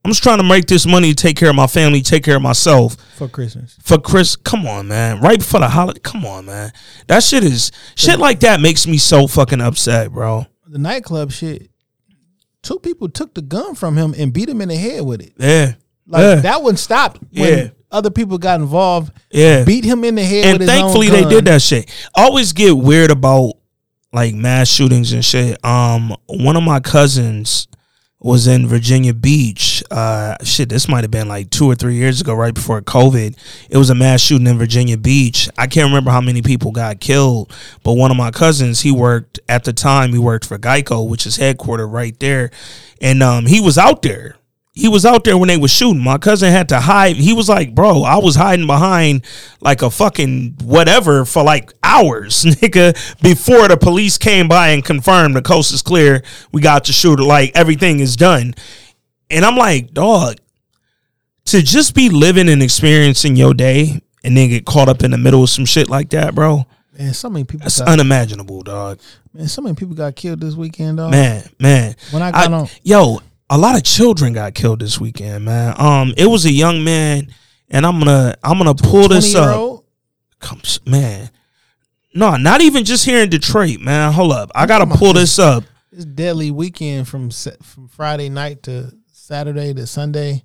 I'm 0.07 0.13
just 0.13 0.23
trying 0.23 0.39
to 0.39 0.45
make 0.45 0.67
this 0.67 0.87
money, 0.87 1.15
take 1.15 1.37
care 1.37 1.51
of 1.51 1.57
my 1.57 1.67
family, 1.67 2.01
take 2.01 2.23
care 2.23 2.37
of 2.37 2.43
myself. 2.43 2.95
for 3.17 3.27
Christmas. 3.27 3.77
For 3.83 3.99
Chris, 3.99 4.37
come 4.37 4.65
on, 4.65 4.87
man. 4.87 5.21
Right 5.21 5.41
before 5.41 5.59
the 5.59 5.69
holiday, 5.69 5.99
come 5.99 6.25
on, 6.25 6.47
man. 6.47 6.71
That 7.09 7.25
shit 7.25 7.43
is 7.43 7.73
shit 7.97 8.21
like 8.21 8.39
that 8.41 8.61
makes 8.61 8.87
me 8.87 8.99
so 8.99 9.27
fucking 9.27 9.61
upset, 9.61 10.13
bro. 10.13 10.47
The 10.65 10.79
nightclub 10.79 11.33
shit. 11.33 11.73
Two 12.63 12.79
people 12.79 13.09
took 13.09 13.35
the 13.35 13.43
gun 13.43 13.75
from 13.75 13.97
him 13.97 14.15
and 14.17 14.33
beat 14.33 14.49
him 14.49 14.61
in 14.61 14.69
the 14.69 14.77
head 14.77 15.05
with 15.05 15.23
it. 15.23 15.33
Yeah. 15.39 15.73
Like 16.07 16.23
yeah. 16.23 16.35
that 16.37 16.63
one 16.63 16.77
stopped 16.77 17.21
when 17.33 17.59
Yeah. 17.59 17.69
other 17.91 18.11
people 18.11 18.39
got 18.39 18.61
involved. 18.61 19.13
Yeah. 19.33 19.65
Beat 19.65 19.85
him 19.85 20.05
in 20.05 20.15
the 20.15 20.23
head. 20.23 20.45
and 20.45 20.65
thankfully 20.65 21.09
they 21.09 21.25
did 21.25 21.47
that 21.47 21.63
shit. 21.63 21.91
I 22.15 22.23
always 22.23 22.53
get 22.53 22.77
weird 22.77 23.11
about 23.11 23.55
like 24.13 24.37
mass 24.37 24.69
shootings 24.69 25.13
and 25.13 25.25
shit. 25.25 25.59
Um, 25.65 26.15
one 26.27 26.57
of 26.57 26.63
my 26.63 26.79
cousins 26.79 27.67
was 28.21 28.47
in 28.47 28.67
Virginia 28.67 29.12
Beach. 29.12 29.85
Uh, 29.91 30.37
shit, 30.43 30.69
this 30.69 30.89
might 30.89 31.05
have 31.05 31.11
been 31.11 31.29
like 31.29 31.51
two 31.51 31.67
or 31.67 31.75
three 31.75 31.95
years 31.95 32.21
ago, 32.21 32.35
right 32.35 32.55
before 32.55 32.81
COVID. 32.81 33.37
It 33.69 33.77
was 33.77 33.91
a 33.91 33.95
mass 33.95 34.21
shooting 34.21 34.47
in 34.47 34.59
Virginia 34.59 34.97
Beach. 34.97 35.49
I 35.59 35.67
can't 35.67 35.89
remember 35.89 36.11
how 36.11 36.21
many 36.21 36.43
people 36.43 36.73
got 36.73 37.01
killed, 37.01 37.53
but 37.83 37.93
one 37.93 38.11
of 38.11 38.17
my 38.17 38.31
cousins, 38.31 38.81
he 38.81 38.91
worked 38.91 39.39
at 39.49 39.64
the 39.64 39.73
time. 39.73 40.12
He 40.12 40.19
worked 40.19 40.47
for 40.47 40.59
Geico, 40.59 41.09
which 41.09 41.27
is 41.27 41.39
headquartered 41.39 41.93
right 41.93 42.19
there, 42.19 42.51
and 43.01 43.23
um, 43.23 43.47
he 43.47 43.61
was 43.61 43.77
out 43.77 44.03
there 44.03 44.37
he 44.77 44.89
was 44.89 45.07
out 45.07 45.24
there 45.24 45.39
when 45.39 45.49
they 45.49 45.57
was 45.57 45.70
shooting. 45.70 46.05
My 46.05 46.18
cousin 46.18 46.53
had 46.53 46.68
to 46.68 46.79
hide. 46.81 47.16
He 47.16 47.33
was 47.33 47.49
like, 47.49 47.74
bro, 47.74 48.03
I 48.03 48.18
was 48.18 48.35
hiding 48.37 48.66
behind 48.66 49.24
like 49.62 49.81
a 49.81 49.89
fucking 49.89 50.59
whatever 50.62 51.24
for 51.24 51.43
like 51.43 51.72
hours, 51.83 52.45
nigga, 52.45 52.95
before 53.22 53.68
the 53.68 53.79
police 53.79 54.18
came 54.18 54.49
by 54.49 54.68
and 54.68 54.85
confirmed 54.85 55.35
the 55.35 55.41
coast 55.41 55.72
is 55.72 55.81
clear. 55.81 56.22
We 56.53 56.61
got 56.61 56.85
the 56.85 56.93
shooter. 56.93 57.22
Like 57.22 57.53
everything 57.57 58.01
is 58.01 58.16
done. 58.16 58.55
And 59.31 59.47
I'm 59.47 59.57
like, 59.57 59.95
dog, 59.95 60.37
to 61.47 61.62
just 61.62 61.95
be 61.95 62.11
living 62.11 62.51
and 62.51 62.62
experiencing 62.62 63.35
your 63.35 63.55
day 63.55 64.03
and 64.22 64.37
then 64.37 64.51
get 64.51 64.66
caught 64.66 64.91
up 64.91 65.03
in 65.03 65.11
the 65.11 65.18
middle 65.18 65.43
of 65.43 65.49
some 65.49 65.64
shit 65.64 65.89
like 65.89 66.11
that, 66.11 66.35
bro. 66.35 66.66
Man, 66.99 67.14
so 67.14 67.31
many 67.31 67.45
people. 67.45 67.64
That's 67.64 67.79
got, 67.79 67.89
unimaginable, 67.89 68.62
dog. 68.62 69.01
man, 69.33 69.49
so 69.49 69.62
many 69.62 69.74
people 69.74 69.95
got 69.95 70.16
killed 70.16 70.41
this 70.41 70.55
weekend, 70.55 70.99
dog. 70.99 71.12
Man, 71.12 71.49
man. 71.59 71.95
When 72.11 72.22
I 72.22 72.31
got 72.31 72.53
on- 72.53 72.68
yo, 72.83 73.20
a 73.51 73.59
lot 73.59 73.76
of 73.76 73.82
children 73.84 74.32
got 74.32 74.55
killed 74.55 74.80
this 74.80 75.01
weekend, 75.01 75.44
man. 75.44 75.74
Um, 75.78 76.14
it 76.16 76.26
was 76.26 76.44
a 76.44 76.51
young 76.53 76.82
man, 76.84 77.28
and 77.68 77.86
I'm 77.86 77.99
gonna 77.99 78.34
I'm 78.42 78.59
gonna 78.59 78.74
pull 78.74 79.09
this 79.09 79.34
up. 79.34 79.84
Come, 80.40 80.61
man. 80.86 81.30
No, 82.14 82.36
not 82.36 82.61
even 82.61 82.84
just 82.84 83.05
here 83.05 83.22
in 83.22 83.28
Detroit, 83.28 83.80
man. 83.80 84.12
Hold 84.12 84.32
up, 84.32 84.51
I 84.55 84.66
gotta 84.66 84.86
pull 84.86 85.12
this- 85.12 85.38
up. 85.38 85.64
This 85.92 86.05
deadly 86.05 86.51
weekend 86.51 87.09
from 87.09 87.30
from 87.30 87.88
Friday 87.88 88.28
night 88.28 88.62
to 88.64 88.92
Saturday 89.12 89.72
to 89.74 89.86
Sunday. 89.86 90.42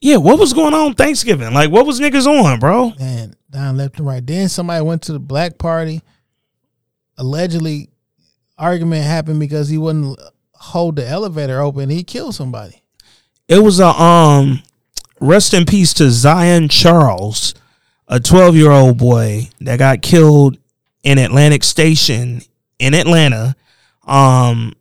Yeah, 0.00 0.16
what 0.16 0.38
was 0.38 0.52
going 0.52 0.72
on 0.74 0.94
Thanksgiving? 0.94 1.52
Like, 1.52 1.70
what 1.70 1.86
was 1.86 2.00
niggas 2.00 2.26
on, 2.26 2.58
bro? 2.58 2.92
Man, 2.98 3.34
down 3.50 3.76
left 3.76 3.98
and 3.98 4.06
right. 4.06 4.26
Then 4.26 4.48
somebody 4.48 4.82
went 4.84 5.02
to 5.02 5.12
the 5.12 5.18
black 5.18 5.58
party. 5.58 6.00
Allegedly, 7.16 7.88
argument 8.58 9.04
happened 9.04 9.40
because 9.40 9.68
he 9.68 9.78
wouldn't 9.78 10.18
hold 10.54 10.96
the 10.96 11.06
elevator 11.06 11.60
open. 11.60 11.90
He 11.90 12.02
killed 12.02 12.34
somebody. 12.34 12.82
It 13.48 13.58
was 13.58 13.80
a 13.80 13.88
um, 13.88 14.62
rest 15.20 15.54
in 15.54 15.66
peace 15.66 15.92
to 15.94 16.10
Zion 16.10 16.68
Charles, 16.68 17.54
a 18.08 18.20
12 18.20 18.56
year 18.56 18.70
old 18.70 18.98
boy 18.98 19.48
that 19.60 19.78
got 19.78 20.02
killed 20.02 20.58
in 21.02 21.18
Atlantic 21.18 21.62
Station 21.62 22.42
in 22.78 22.94
Atlanta. 22.94 23.54
Um, 24.06 24.74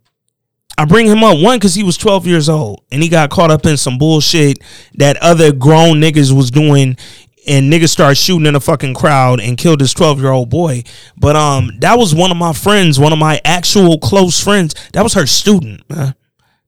I 0.78 0.86
bring 0.86 1.05
him 1.05 1.24
up 1.24 1.39
one 1.39 1.57
because 1.57 1.76
he 1.76 1.84
was 1.84 1.97
12 1.97 2.26
years 2.26 2.49
old 2.49 2.84
and 2.91 3.03
he 3.03 3.09
got 3.09 3.30
caught 3.30 3.51
up 3.51 3.65
in 3.65 3.78
some 3.78 3.97
bullshit 3.97 4.59
that 4.95 5.17
other 5.17 5.51
grown 5.51 5.97
niggas 5.97 6.36
was 6.36 6.49
doing. 6.49 6.97
And 7.46 7.72
niggas 7.72 7.89
started 7.89 8.16
shooting 8.16 8.46
in 8.46 8.56
a 8.56 8.60
fucking 8.60 8.94
crowd 8.94 9.41
and 9.41 9.58
killed 9.58 9.82
this 9.82 9.94
12 9.94 10.20
year 10.20 10.32
old 10.32 10.50
boy. 10.50 10.84
But 11.18 11.36
um, 11.36 11.72
that 11.80 11.98
was 11.98 12.16
one 12.16 12.32
of 12.32 12.38
my 12.38 12.54
friends, 12.54 13.00
one 13.00 13.12
of 13.12 13.20
my 13.20 13.41
actual 13.44 13.98
close 14.00 14.41
friends. 14.41 14.76
That 14.94 15.04
was 15.04 15.14
her 15.14 15.26
student, 15.26 15.89
man. 15.89 16.16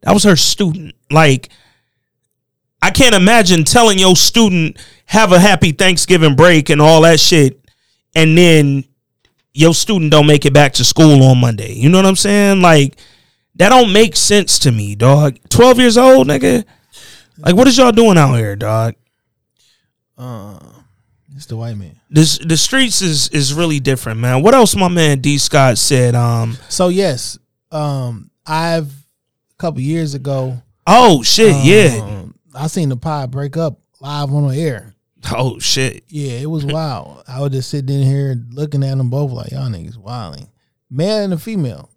That 0.01 0.13
was 0.13 0.23
her 0.23 0.35
student. 0.35 0.93
Like, 1.09 1.49
I 2.81 2.91
can't 2.91 3.15
imagine 3.15 3.63
telling 3.63 3.97
your 3.97 4.15
student 4.15 4.77
have 5.05 5.31
a 5.31 5.39
happy 5.39 5.71
Thanksgiving 5.71 6.35
break 6.35 6.69
and 6.69 6.81
all 6.81 7.01
that 7.01 7.19
shit, 7.19 7.59
and 8.13 8.37
then 8.37 8.85
your 9.55 9.73
student 9.73 10.11
don't 10.11 10.27
make 10.27 10.45
it 10.45 10.53
back 10.53 10.73
to 10.73 10.85
school 10.85 11.23
on 11.23 11.39
Monday. 11.39 11.73
You 11.73 11.89
know 11.89 11.97
what 11.97 12.05
I'm 12.05 12.15
saying? 12.15 12.61
Like 12.61 12.95
that 13.55 13.69
don't 13.69 13.91
make 13.91 14.15
sense 14.15 14.59
to 14.59 14.71
me, 14.71 14.95
dog. 14.95 15.37
Twelve 15.49 15.79
years 15.79 15.97
old, 15.97 16.27
nigga. 16.27 16.63
Like 17.39 17.55
what 17.55 17.67
is 17.67 17.77
y'all 17.77 17.91
doing 17.91 18.17
out 18.17 18.35
here, 18.35 18.55
dog? 18.55 18.95
Uh, 20.17 20.59
it's 21.35 21.45
the 21.47 21.57
white 21.57 21.75
man. 21.77 21.99
This 22.09 22.37
the 22.37 22.55
streets 22.57 23.01
is 23.01 23.27
is 23.29 23.53
really 23.53 23.79
different, 23.79 24.19
man. 24.19 24.41
What 24.41 24.53
else 24.55 24.75
my 24.75 24.87
man 24.87 25.19
D 25.19 25.37
Scott 25.37 25.77
said? 25.77 26.15
Um 26.15 26.57
So 26.69 26.87
yes, 26.89 27.37
um, 27.71 28.29
I've 28.45 28.89
a 28.91 29.55
couple 29.57 29.81
years 29.81 30.13
ago. 30.13 30.61
Oh 30.87 31.23
shit, 31.23 31.55
yeah. 31.65 31.99
um, 32.01 32.35
I 32.53 32.67
seen 32.67 32.89
the 32.89 32.97
pod 32.97 33.31
break 33.31 33.57
up 33.57 33.79
live 33.99 34.31
on 34.33 34.47
the 34.47 34.55
air. 34.57 34.93
Oh 35.31 35.57
shit. 35.59 36.03
Yeah, 36.07 36.33
it 36.33 36.49
was 36.49 36.63
wild. 36.65 37.23
I 37.27 37.41
was 37.41 37.49
just 37.51 37.69
sitting 37.71 37.99
in 38.01 38.03
here 38.07 38.35
looking 38.51 38.83
at 38.83 38.95
them 38.97 39.09
both 39.09 39.31
like 39.31 39.51
y'all 39.51 39.67
niggas 39.67 39.97
wilding, 39.97 40.47
male 40.91 41.23
and 41.23 41.33
a 41.33 41.37
female, 41.39 41.89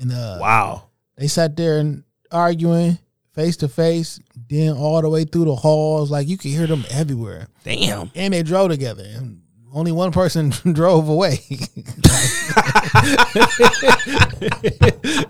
and 0.00 0.12
uh, 0.12 0.38
Wow. 0.40 0.84
they 1.16 1.26
sat 1.26 1.56
there 1.56 1.78
and 1.80 2.04
arguing 2.30 2.96
face 3.34 3.56
to 3.58 3.68
face, 3.68 4.20
then 4.48 4.76
all 4.76 5.00
the 5.02 5.08
way 5.08 5.24
through 5.24 5.46
the 5.46 5.54
halls, 5.54 6.10
like 6.10 6.28
you 6.28 6.36
could 6.36 6.50
hear 6.50 6.66
them 6.66 6.84
everywhere. 6.90 7.48
Damn. 7.64 8.10
And 8.14 8.34
they 8.34 8.42
drove 8.42 8.70
together. 8.70 9.04
And 9.04 9.42
only 9.72 9.92
one 9.92 10.12
person 10.12 10.50
drove 10.72 11.08
away. 11.08 11.36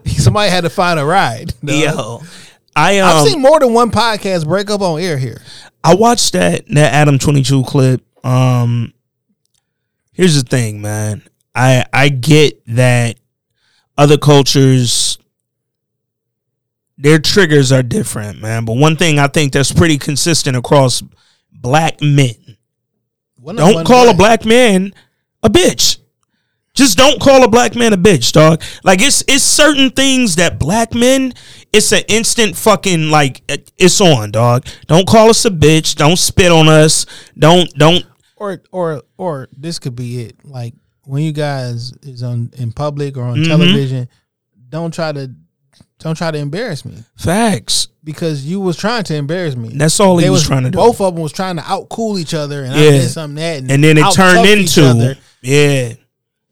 Somebody 0.07 0.51
had 0.51 0.62
to 0.62 0.71
find 0.71 0.99
a 1.01 1.05
ride. 1.05 1.55
dog. 1.65 1.77
Yo. 1.77 2.23
I 2.77 2.99
um, 2.99 3.09
I've 3.09 3.29
seen 3.29 3.41
more 3.41 3.61
than 3.61 3.73
one 3.73 3.91
podcast 3.91 4.47
break 4.47 4.69
up 4.69 4.81
on 4.81 5.01
air 5.01 5.17
here. 5.17 5.41
I 5.83 5.95
watched 5.95 6.33
that 6.33 6.67
that 6.69 6.93
Adam 6.93 7.19
twenty 7.19 7.43
two 7.43 7.62
clip. 7.65 8.03
Um, 8.25 8.93
here's 10.12 10.35
the 10.43 10.49
thing, 10.49 10.83
man. 10.83 11.23
I 11.55 11.85
I 11.93 12.09
get 12.09 12.61
that 12.75 13.17
other 13.97 14.19
cultures 14.19 15.19
their 16.97 17.18
triggers 17.18 17.72
are 17.72 17.82
different, 17.82 18.40
man. 18.40 18.64
But 18.64 18.74
one 18.76 18.97
thing 18.97 19.18
I 19.18 19.26
think 19.28 19.53
that's 19.53 19.72
pretty 19.72 19.99
consistent 19.99 20.57
across 20.57 21.03
black 21.53 22.01
men. 22.01 22.34
One- 23.36 23.57
Don't 23.57 23.74
one 23.74 23.84
call 23.84 24.09
a 24.09 24.14
black- 24.14 24.45
man 24.45 24.95
a 25.42 25.51
bitch. 25.51 25.99
Just 26.74 26.99
don't 26.99 27.20
call 27.20 27.45
a 27.45 27.49
black 27.49 27.76
man 27.76 27.92
a 27.92 27.97
bitch, 27.97 28.32
dog. 28.32 28.61
Like 28.82 29.01
it's 29.01 29.22
it's 29.28 29.45
certain 29.45 29.90
things 29.90 30.36
that 30.36 30.59
black 30.59 30.92
men, 30.92 31.32
it's 31.72 31.92
an 31.92 32.03
instant 32.09 32.57
fucking 32.57 33.11
like 33.11 33.42
it's 33.78 34.01
on, 34.01 34.32
dog. 34.32 34.66
Don't 34.88 35.07
call 35.07 35.30
us 35.30 35.45
a 35.45 35.51
bitch. 35.51 35.95
Don't 35.95 36.18
spit 36.18 36.51
on 36.51 36.68
us. 36.68 37.07
Don't 37.38 37.72
don't 37.74 38.05
or 38.36 38.61
or 38.72 39.03
or 39.18 39.49
this 39.57 39.78
could 39.78 39.95
be 39.95 40.22
it. 40.22 40.36
Like 40.45 40.74
when 41.05 41.22
you 41.22 41.30
guys 41.32 41.92
is 42.03 42.24
on 42.24 42.51
in 42.57 42.72
public 42.72 43.16
or 43.16 43.22
on 43.22 43.38
Mhm. 43.38 43.47
television, 43.47 44.09
don't 44.68 44.92
try 44.92 45.12
to 45.12 45.30
don't 45.99 46.16
try 46.16 46.31
to 46.31 46.39
embarrass 46.39 46.85
me 46.85 46.95
facts. 47.16 47.89
because 48.03 48.45
you 48.45 48.61
was 48.61 48.77
trying 48.77 49.05
to 49.05 49.14
embarrass 49.14 49.57
me. 49.57 49.70
That's 49.75 49.99
all 50.01 50.18
he 50.18 50.25
They 50.25 50.31
was 50.31 50.43
trying 50.47 50.64
to 50.64 50.70
do. 50.70 50.77
Both 50.77 51.01
of 51.01 51.14
them 51.14 51.22
was 51.22 51.33
trying 51.33 51.57
to 51.57 51.62
out 51.70 51.89
cool 51.89 52.18
each 52.18 52.35
other, 52.35 52.62
and 52.64 52.75
I 52.75 52.77
Yeah. 52.83 52.91
did 52.91 53.11
something 53.11 53.37
that, 53.37 53.72
And 53.72 53.83
then 53.83 53.97
it 53.99 54.12
turned 54.12 54.47
into 54.47 55.16
yeah. 55.43 55.95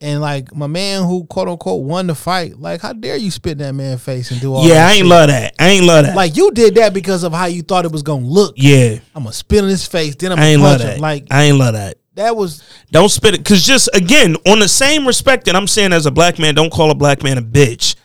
And 0.01 0.19
like 0.19 0.53
my 0.53 0.67
man 0.67 1.03
who 1.03 1.23
quote 1.25 1.47
unquote 1.47 1.83
won 1.83 2.07
the 2.07 2.15
fight, 2.15 2.59
like 2.59 2.81
how 2.81 2.91
dare 2.91 3.15
you 3.15 3.31
spit 3.31 3.53
in 3.53 3.57
that 3.59 3.73
man 3.73 3.97
face 3.97 4.31
and 4.31 4.41
do 4.41 4.53
all 4.53 4.67
Yeah, 4.67 4.85
I 4.85 4.91
ain't 4.91 4.97
shit? 4.97 5.05
love 5.05 5.27
that. 5.29 5.53
I 5.59 5.67
ain't 5.69 5.85
love 5.85 6.05
that. 6.05 6.13
Like 6.15 6.35
you 6.35 6.51
did 6.51 6.75
that 6.75 6.93
because 6.93 7.23
of 7.23 7.31
how 7.31 7.45
you 7.45 7.61
thought 7.61 7.85
it 7.85 7.91
was 7.91 8.03
gonna 8.03 8.25
look. 8.25 8.55
yeah, 8.57 8.97
I'm 9.15 9.23
gonna 9.23 9.31
spit 9.31 9.63
in 9.63 9.69
his 9.69 9.85
face, 9.85 10.15
then 10.15 10.33
I'm 10.33 10.39
I 10.39 10.41
gonna 10.41 10.51
ain't 10.51 10.61
love 10.61 10.71
punch 10.79 10.81
that. 10.89 10.95
him. 10.95 11.01
Like 11.01 11.27
I 11.31 11.43
ain't 11.43 11.57
love 11.57 11.73
that. 11.75 11.97
that 12.15 12.35
was 12.35 12.61
Don't 12.91 13.07
spit 13.09 13.35
it. 13.35 13.45
Cause 13.45 13.63
just 13.63 13.87
again, 13.93 14.35
on 14.45 14.59
the 14.59 14.67
same 14.67 15.07
respect 15.07 15.45
that 15.45 15.55
I'm 15.55 15.67
saying 15.67 15.93
as 15.93 16.05
a 16.05 16.11
black 16.11 16.37
man, 16.37 16.53
don't 16.53 16.71
call 16.71 16.91
a 16.91 16.95
black 16.95 17.23
man 17.23 17.37
a 17.37 17.41
bitch. 17.41 17.95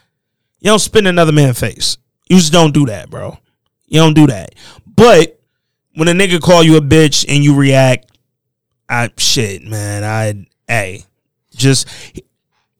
You 0.61 0.71
don't 0.71 0.79
spin 0.79 1.07
another 1.07 1.33
man's 1.33 1.59
face. 1.59 1.99
You 2.29 2.37
just 2.37 2.53
don't 2.53 2.75
do 2.75 2.87
that, 2.87 3.11
bro. 3.11 3.39
You 3.87 4.01
don't 4.01 4.15
do 4.15 4.27
that. 4.27 4.55
But 4.87 5.41
when 5.95 6.09
a 6.09 6.13
nigga 6.13 6.41
call 6.41 6.63
you 6.63 6.77
a 6.77 6.81
bitch 6.81 7.25
and 7.29 7.43
you 7.43 7.55
react, 7.55 8.11
I 8.89 9.11
shit, 9.17 9.63
man. 9.63 10.05
I 10.05 10.47
hey, 10.67 11.05
just 11.55 11.89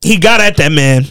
he 0.01 0.17
got 0.17 0.41
at 0.41 0.57
that 0.57 0.71
man. 0.71 1.05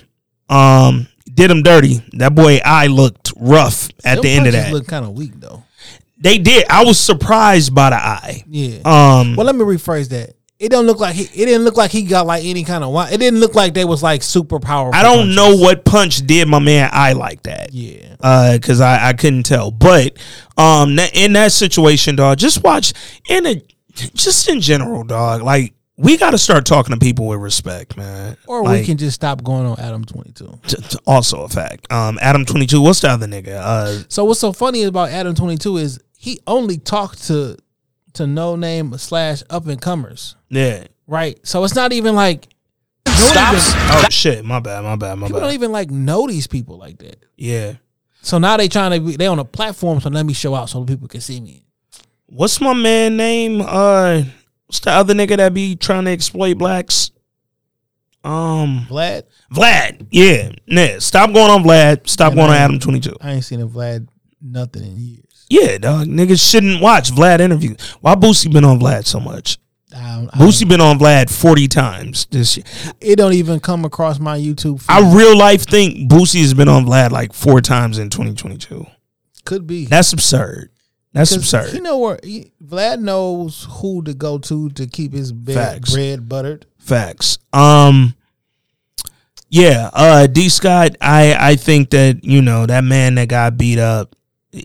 Um, 0.49 1.09
did 1.33 1.51
him 1.51 1.63
dirty. 1.63 2.03
That 2.15 2.35
boy 2.35 2.61
eye 2.65 2.87
looked 2.87 3.33
rough 3.37 3.89
at 4.05 4.17
them 4.17 4.23
the 4.23 4.31
end 4.31 4.47
of 4.47 4.53
that. 4.53 4.73
Look 4.73 4.87
kind 4.87 5.05
of 5.05 5.13
weak 5.13 5.33
though. 5.37 5.65
they 6.19 6.39
did. 6.39 6.67
I 6.69 6.85
was 6.85 6.99
surprised 6.99 7.75
by 7.75 7.91
the 7.91 7.97
eye. 7.97 8.45
Yeah. 8.49 8.79
Um, 8.85 9.37
well, 9.37 9.47
let 9.47 9.55
me 9.55 9.65
rephrase 9.65 10.09
that. 10.11 10.35
It 10.59 10.71
don't 10.71 10.87
look 10.87 10.99
like 10.99 11.15
he. 11.15 11.23
It 11.23 11.47
didn't 11.47 11.63
look 11.63 11.77
like 11.77 11.93
he 11.93 12.03
got 12.03 12.27
like 12.27 12.45
any 12.45 12.65
kind 12.65 12.83
of. 12.83 12.89
wi- 12.93 13.11
It 13.13 13.19
didn't 13.19 13.39
look 13.39 13.55
like 13.55 13.75
they 13.75 13.85
was 13.85 14.03
like 14.03 14.23
super 14.25 14.59
powerful. 14.59 14.99
I 14.99 15.05
don't 15.05 15.19
punches. 15.19 15.37
know 15.37 15.57
what 15.57 15.85
punch 15.85 16.27
did 16.27 16.49
my 16.49 16.59
man 16.59 16.91
eye 16.93 17.13
like 17.13 17.45
that. 17.45 17.73
Yeah. 17.73 18.17
Uh, 18.21 18.59
cause 18.61 18.81
I, 18.81 19.11
I 19.11 19.13
couldn't 19.13 19.45
tell. 19.45 19.71
But 19.71 20.17
um 20.57 20.99
in 21.15 21.35
that 21.35 21.53
situation, 21.53 22.17
dog, 22.17 22.39
just 22.39 22.65
watch 22.65 22.93
in 23.29 23.47
a 23.47 23.63
just 23.95 24.49
in 24.49 24.61
general, 24.61 25.05
dog, 25.05 25.43
like 25.43 25.75
we 25.97 26.17
gotta 26.17 26.39
start 26.39 26.67
talking 26.67 26.93
to 26.93 26.99
people 26.99 27.27
with 27.29 27.39
respect, 27.41 27.97
man. 27.97 28.37
Or 28.49 28.63
Like, 28.65 28.81
we 28.81 28.87
can 28.87 28.97
just 28.97 29.15
stop 29.15 29.45
going 29.45 29.65
on 29.67 29.79
Adam 29.79 30.05
twenty 30.05 30.33
two. 30.33 30.59
t- 30.67 30.77
t- 30.83 30.99
also 31.07 31.43
a 31.45 31.49
fact. 31.49 31.87
Um 31.93 32.19
Adam 32.21 32.45
twenty 32.45 32.67
two, 32.67 32.81
what's 32.81 32.99
the 33.01 33.11
other 33.11 33.29
nigga? 33.29 33.61
Uh 33.63 34.03
So 34.09 34.25
what's 34.25 34.41
so 34.41 34.53
funny 34.53 34.83
about 34.83 35.11
Adam 35.11 35.37
twenty 35.37 35.57
two 35.57 35.77
is 35.77 36.01
he 36.17 36.41
only 36.49 36.79
talked 36.79 37.25
to 37.29 37.57
to 38.19 38.27
no 38.27 38.55
name 38.55 38.97
slash 38.99 39.43
up 39.51 39.67
and 39.67 39.81
comers, 39.81 40.37
yeah. 40.51 40.85
right? 41.07 41.39
So 41.47 41.65
it's 41.65 41.75
not 41.75 41.93
even 41.93 42.15
like 42.15 42.49
Stop. 43.09 43.55
even- 43.55 43.65
Oh 43.91 44.07
shit, 44.11 44.45
my 44.45 44.61
bad, 44.61 44.85
my 44.85 44.95
bad, 44.97 45.15
my 45.17 45.23
bad. 45.23 45.27
people 45.29 45.41
don't 45.41 45.55
even 45.55 45.73
like 45.73 45.91
know 45.91 46.27
these 46.29 46.47
people 46.47 46.79
like 46.79 46.99
that. 46.99 47.25
Yeah. 47.37 47.75
So 48.23 48.39
now 48.39 48.57
they 48.57 48.69
trying 48.69 48.93
to 48.93 49.01
be, 49.01 49.17
they 49.17 49.27
on 49.27 49.39
a 49.39 49.45
platform. 49.45 50.01
So 50.01 50.11
let 50.11 50.27
me 50.27 50.33
show 50.35 50.55
out 50.55 50.69
so 50.69 50.85
people 50.85 51.09
can 51.09 51.21
see 51.21 51.41
me. 51.41 51.65
What's 52.27 52.61
my 52.61 52.75
man 52.75 53.17
name? 53.17 53.61
Uh 53.63 54.23
what's 54.67 54.81
the 54.81 54.91
other 54.91 55.15
nigga 55.15 55.37
that 55.39 55.55
be 55.55 55.77
trying 55.77 56.05
to 56.05 56.11
exploit 56.11 56.59
blacks? 56.59 57.11
Um 58.25 58.87
Vlad, 58.89 59.23
Vlad, 59.55 60.07
yeah, 60.11 60.51
yeah. 60.67 60.99
Stop 60.99 61.33
going 61.33 61.51
on 61.51 61.63
Vlad. 61.63 62.09
Stop 62.09 62.33
And 62.33 62.37
going 62.39 62.51
on 62.51 62.57
Adam 62.57 62.79
twenty 62.79 63.01
two. 63.01 63.17
I 63.21 63.33
ain't 63.33 63.45
seen 63.45 63.61
a 63.61 63.67
Vlad 63.69 64.09
nothing 64.43 64.83
in 64.83 64.97
years. 64.99 65.25
Yeah, 65.51 65.79
dog. 65.79 66.07
Niggas 66.09 66.47
shouldn't 66.51 66.83
watch 66.83 67.11
Vlad 67.11 67.41
interviews. 67.41 67.81
Why 68.01 68.15
Boosie 68.15 68.53
been 68.53 68.65
on 68.65 68.79
Vlad 68.81 69.07
so 69.07 69.19
much? 69.21 69.59
I 69.95 70.29
I 70.33 70.37
Boosie 70.39 70.69
been 70.69 70.81
on 70.83 70.99
Vlad 70.99 71.31
forty 71.31 71.67
times 71.69 72.27
this 72.31 72.57
year. 72.57 72.67
it 73.01 73.17
don't 73.17 73.33
even 73.33 73.59
come 73.59 73.85
across 73.87 74.19
my 74.19 74.39
YouTube. 74.39 74.81
Feed. 74.81 74.91
I 74.91 75.15
real 75.17 75.37
life 75.37 75.63
think 75.63 76.11
Boosie 76.11 76.43
has 76.43 76.53
been 76.53 76.69
on 76.69 76.85
Vlad 76.85 77.11
like 77.11 77.33
four 77.33 77.61
times 77.63 77.99
in 77.99 78.11
twenty 78.11 78.35
twenty 78.35 78.59
two. 78.59 78.87
Could 79.47 79.67
be. 79.67 79.87
That's 79.87 80.13
absurd. 80.13 80.71
That's 81.15 81.35
absurd. 81.35 81.73
You 81.73 81.81
know 81.81 81.97
where 81.99 82.21
he, 82.23 82.53
Vlad 82.63 83.01
knows 83.01 83.67
who 83.71 84.03
to 84.03 84.13
go 84.13 84.37
to 84.39 84.69
to 84.71 84.87
keep 84.87 85.15
his 85.15 85.33
bed, 85.33 85.55
Facts. 85.55 85.95
bread 85.95 86.29
buttered. 86.29 86.67
Facts. 86.79 87.39
Um 87.55 88.15
yeah, 89.49 89.89
uh 89.95 90.27
D 90.27 90.51
Scott, 90.51 90.97
I 91.01 91.35
I 91.53 91.57
think 91.57 91.89
that, 91.91 92.23
you 92.23 92.43
know, 92.43 92.67
that 92.67 92.85
man 92.85 93.15
that 93.15 93.29
got 93.29 93.57
beat 93.57 93.79
up, 93.79 94.15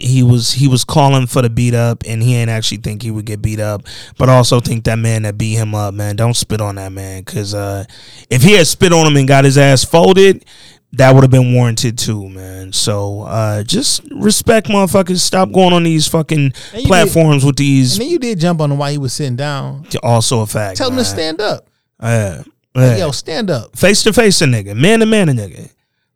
he 0.02 0.24
was 0.24 0.52
he 0.52 0.68
was 0.68 0.84
calling 0.84 1.28
for 1.28 1.42
the 1.42 1.50
beat 1.50 1.74
up 1.74 2.04
and 2.08 2.22
he 2.22 2.36
ain't 2.36 2.50
actually 2.50 2.78
think 2.78 3.02
he 3.02 3.12
would 3.12 3.26
get 3.26 3.42
beat 3.42 3.60
up. 3.60 3.84
But 4.18 4.30
also 4.30 4.60
think 4.60 4.84
that 4.86 4.98
man 4.98 5.24
that 5.24 5.38
beat 5.38 5.56
him 5.56 5.76
up, 5.76 5.94
man, 5.94 6.16
don't 6.16 6.34
spit 6.36 6.62
on 6.62 6.76
that 6.76 6.92
man. 6.92 7.24
Cause 7.24 7.54
uh 7.54 7.86
if 8.30 8.42
he 8.44 8.54
had 8.54 8.68
spit 8.68 8.94
on 8.94 9.06
him 9.08 9.18
and 9.18 9.28
got 9.28 9.44
his 9.46 9.58
ass 9.58 9.84
folded, 9.84 10.46
that 10.94 11.14
would 11.14 11.24
have 11.24 11.32
been 11.32 11.54
warranted 11.54 11.98
too, 11.98 12.30
man. 12.30 12.72
So 12.74 13.22
uh 13.24 13.64
just 13.64 14.02
respect 14.12 14.68
motherfuckers. 14.68 15.20
Stop 15.20 15.52
going 15.52 15.74
on 15.74 15.84
these 15.84 16.08
fucking 16.08 16.52
platforms 16.86 17.44
with 17.46 17.56
these 17.58 17.94
And 17.94 18.02
then 18.04 18.10
you 18.10 18.20
did 18.20 18.40
jump 18.40 18.62
on 18.62 18.72
him 18.72 18.78
while 18.78 18.92
he 18.92 18.98
was 18.98 19.14
sitting 19.14 19.36
down. 19.36 19.86
also 20.04 20.42
a 20.42 20.48
fact. 20.48 20.78
Tell 20.78 20.90
him 20.90 20.98
to 20.98 21.06
stand 21.06 21.42
up. 21.42 21.68
Yeah. 22.02 22.44
Like, 22.76 22.98
yeah 22.98 22.98
Yo, 22.98 23.12
stand 23.12 23.50
up. 23.50 23.78
face 23.78 24.04
to 24.04 24.14
face 24.14 24.42
a 24.42 24.46
nigga, 24.46 24.76
man 24.76 25.00
to 25.00 25.06
man 25.06 25.30
a 25.30 25.34
nigga. 25.34 25.70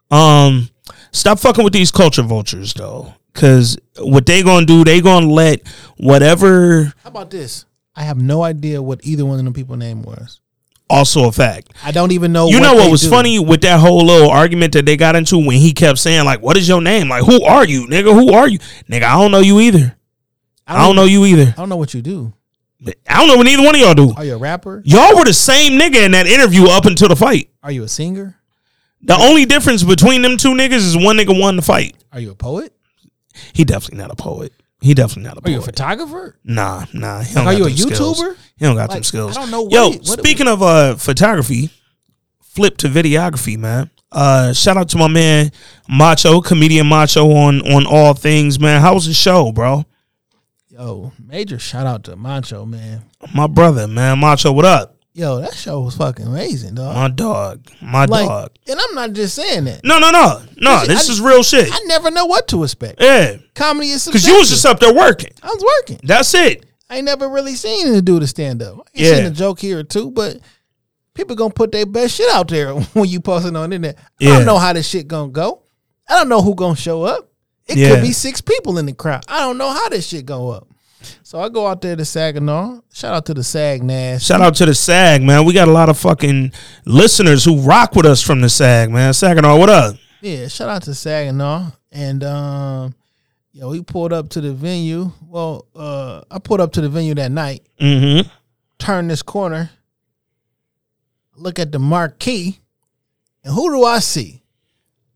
Um, 0.10 0.70
stop 1.12 1.40
fucking 1.40 1.64
with 1.64 1.74
these 1.74 1.92
culture 1.92 2.24
vultures 2.24 2.74
though, 2.74 3.14
because 3.34 3.78
what 4.00 4.26
they 4.26 4.44
gonna 4.44 4.66
do, 4.66 4.84
they 4.84 5.02
gonna 5.02 5.28
let 5.28 5.68
whatever. 5.98 6.94
How 7.04 7.10
about 7.10 7.32
this? 7.32 7.66
I 7.96 8.04
have 8.04 8.18
no 8.18 8.44
idea 8.44 8.82
what 8.82 9.00
either 9.04 9.26
one 9.26 9.40
of 9.40 9.46
them 9.46 9.54
people 9.54 9.76
name 9.76 10.04
was. 10.04 10.40
Also 10.90 11.28
a 11.28 11.32
fact. 11.32 11.74
I 11.84 11.92
don't 11.92 12.14
even 12.14 12.32
know. 12.32 12.48
You 12.48 12.62
know 12.62 12.76
what 12.76 12.90
was 12.90 13.02
do. 13.02 13.10
funny 13.10 13.40
with 13.40 13.62
that 13.62 13.80
whole 13.80 14.06
little 14.06 14.30
argument 14.30 14.72
that 14.74 14.86
they 14.86 14.96
got 14.96 15.18
into 15.18 15.38
when 15.38 15.58
he 15.58 15.74
kept 15.74 16.00
saying 16.00 16.24
like, 16.24 16.42
"What 16.42 16.56
is 16.56 16.68
your 16.68 16.82
name? 16.82 17.10
Like, 17.10 17.26
who 17.26 17.44
are 17.44 17.66
you, 17.66 17.88
nigga? 17.88 18.14
Who 18.14 18.32
are 18.32 18.48
you, 18.48 18.60
nigga? 18.90 19.04
I 19.04 19.20
don't 19.20 19.32
know 19.32 19.40
you 19.40 19.60
either. 19.60 19.98
I 20.66 20.86
don't 20.86 20.96
know 20.96 21.06
you 21.06 21.26
either. 21.26 21.54
I 21.58 21.60
don't 21.60 21.70
know 21.70 21.78
what 21.78 21.94
you 21.94 22.02
do. 22.02 22.34
I 23.10 23.18
don't 23.18 23.28
know 23.28 23.38
what 23.38 23.44
neither 23.44 23.64
one 23.64 23.74
of 23.74 23.82
y'all 23.82 23.96
do. 23.96 24.14
Are 24.16 24.24
you 24.24 24.36
a 24.36 24.38
rapper? 24.38 24.82
Y'all 24.86 25.18
were 25.18 25.26
the 25.26 25.34
same 25.34 25.80
nigga 25.80 26.06
in 26.06 26.12
that 26.12 26.28
interview 26.28 26.68
up 26.68 26.86
until 26.86 27.08
the 27.10 27.16
fight. 27.16 27.50
Are 27.64 27.72
you 27.72 27.84
a 27.84 27.88
singer? 27.88 28.37
The 29.02 29.16
only 29.16 29.46
difference 29.46 29.84
between 29.84 30.22
them 30.22 30.38
two 30.38 30.54
niggas 30.54 30.74
is 30.74 30.98
one 30.98 31.18
nigga 31.18 31.40
won 31.40 31.56
the 31.56 31.62
fight. 31.62 31.96
Are 32.12 32.20
you 32.20 32.32
a 32.32 32.36
poet? 32.36 32.74
He 33.54 33.64
definitely 33.64 34.00
not 34.00 34.12
a 34.12 34.16
poet. 34.16 34.52
He 34.82 34.94
definitely 34.94 35.24
not 35.24 35.38
a 35.38 35.40
Are 35.40 35.42
poet. 35.42 35.52
you 35.54 35.60
a 35.60 35.62
photographer? 35.62 36.38
Nah, 36.44 36.86
nah. 36.94 37.22
He 37.22 37.34
don't 37.36 37.44
Are 37.48 37.52
got 37.52 37.58
you 37.58 37.66
a 37.66 37.70
them 37.70 37.78
skills. 37.78 38.22
YouTuber? 38.22 38.36
He 38.58 38.66
don't 38.66 38.76
got 38.76 38.90
Like, 38.90 38.98
them 38.98 39.04
skills. 39.04 39.38
I 39.38 39.42
don't 39.42 39.52
know 39.52 39.62
what 39.64 39.72
Yo, 39.72 39.92
he- 39.92 39.98
what- 39.98 40.20
speaking 40.20 40.48
of 40.48 40.62
uh 40.64 40.96
photography, 40.96 41.70
flip 42.42 42.78
to 42.78 42.88
videography, 42.90 43.58
man. 43.58 43.90
Uh, 44.12 44.54
shout 44.54 44.78
out 44.78 44.88
to 44.90 44.98
my 44.98 45.08
man 45.08 45.52
Macho, 45.90 46.42
comedian 46.42 46.88
Macho 46.88 47.30
on 47.32 47.62
on 47.72 47.86
all 47.86 48.14
things, 48.14 48.60
man. 48.60 48.82
How 48.82 48.94
was 48.96 49.06
the 49.06 49.14
show, 49.14 49.52
bro? 49.52 49.86
Yo, 50.70 51.12
major 51.24 51.60
shout 51.60 51.86
out 51.86 52.04
to 52.06 52.16
Macho 52.16 52.66
man. 52.66 53.04
My 53.34 53.48
brother, 53.48 53.88
man, 53.88 54.20
Macho, 54.20 54.52
what 54.52 54.66
up? 54.66 54.97
Yo, 55.18 55.40
that 55.42 55.56
show 55.56 55.82
was 55.82 55.96
fucking 55.98 56.28
amazing, 56.28 56.76
dog. 56.76 56.94
My 56.96 57.08
dog, 57.08 57.68
my 57.82 58.06
like, 58.06 58.28
dog. 58.28 58.52
and 58.68 58.80
I'm 58.80 58.94
not 58.94 59.14
just 59.14 59.34
saying 59.34 59.64
that. 59.64 59.84
No, 59.84 59.98
no, 59.98 60.12
no, 60.12 60.44
no. 60.58 60.86
This 60.86 61.10
I- 61.10 61.14
is 61.14 61.20
real 61.20 61.42
shit. 61.42 61.70
I 61.74 61.80
never 61.86 62.12
know 62.12 62.28
what 62.28 62.48
to 62.50 62.64
expect. 62.64 63.02
Yeah, 63.02 63.38
Comedy 63.56 63.90
is 63.90 64.06
because 64.06 64.28
you 64.28 64.38
was 64.38 64.50
just 64.50 64.64
up 64.68 64.80
there 64.80 64.94
working. 64.94 65.32
I 65.42 65.48
was 65.48 65.64
working. 65.80 66.00
That's 66.04 66.32
it. 66.36 66.68
I 66.88 66.98
ain't 66.98 67.06
never 67.06 67.28
really 67.28 67.56
seen 67.56 68.00
do 68.04 68.20
the 68.20 68.28
stand 68.28 68.62
up. 68.62 68.76
I 68.76 68.80
ain't 68.80 68.88
Yeah. 68.94 69.16
seen 69.16 69.26
a 69.26 69.32
joke 69.32 69.60
here 69.60 69.80
or 69.80 69.84
two, 69.84 70.12
but 70.12 70.38
people 71.16 71.36
gonna 71.36 71.52
put 71.52 71.72
their 71.72 71.88
best 71.88 72.14
shit 72.16 72.30
out 72.32 72.48
there 72.50 72.76
when 72.94 73.10
you 73.10 73.20
posting 73.20 73.56
on 73.56 73.72
the 73.72 73.76
internet. 73.78 73.98
I 74.22 74.26
don't 74.26 74.46
know 74.46 74.60
how 74.60 74.72
this 74.74 74.88
shit 74.88 75.08
gonna 75.08 75.32
go. 75.32 75.64
I 76.08 76.14
don't 76.14 76.30
know 76.30 76.44
who 76.44 76.54
gonna 76.54 76.76
show 76.76 77.02
up. 77.02 77.32
It 77.66 77.78
Yeah. 77.80 77.90
could 77.96 78.04
be 78.04 78.12
six 78.14 78.40
people 78.40 78.78
in 78.78 78.86
the 78.86 78.94
crowd. 78.94 79.26
I 79.28 79.40
don't 79.40 79.58
know 79.58 79.72
how 79.72 79.90
this 79.90 80.06
shit 80.08 80.28
go 80.28 80.52
up. 80.52 80.68
So 81.24 81.40
I 81.40 81.50
go 81.50 81.68
out 81.68 81.82
there 81.82 81.96
to 81.96 82.06
Saginaw. 82.06 82.82
Shout 82.94 83.14
out 83.14 83.26
to 83.28 83.34
the 83.34 83.44
Sag 83.44 83.84
Nash. 83.84 84.24
Shout 84.24 84.42
out 84.42 84.56
to 84.56 84.66
the 84.66 84.74
SAG, 84.74 85.22
man. 85.22 85.46
We 85.46 85.54
got 85.54 85.68
a 85.68 85.72
lot 85.72 85.90
of 85.90 85.98
fucking 85.98 86.52
listeners 86.86 87.46
who 87.46 87.60
rock 87.62 87.96
with 87.96 88.06
us 88.06 88.22
from 88.22 88.42
the 88.42 88.50
SAG, 88.50 88.90
man. 88.90 89.14
Saginaw, 89.14 89.58
what 89.58 89.70
up? 89.70 89.96
Yeah, 90.22 90.48
shout 90.48 90.70
out 90.70 90.84
to 90.84 90.96
Saginaw. 90.96 91.72
And 91.92 92.24
um, 92.24 92.96
yo, 93.52 93.70
we 93.70 93.82
pulled 93.84 94.14
up 94.14 94.30
to 94.30 94.42
the 94.42 94.54
venue. 94.54 95.12
Well, 95.28 95.66
uh, 95.76 96.22
I 96.32 96.40
pulled 96.40 96.62
up 96.62 96.74
to 96.74 96.82
the 96.82 96.90
venue 96.90 97.16
that 97.16 97.32
night. 97.32 97.64
Mm-hmm. 97.80 98.28
Turn 98.80 99.08
this 99.08 99.22
corner. 99.22 99.70
Look 101.36 101.60
at 101.60 101.72
the 101.72 101.80
marquee. 101.80 102.60
And 103.44 103.54
who 103.54 103.70
do 103.70 103.84
I 103.84 104.00
see? 104.00 104.42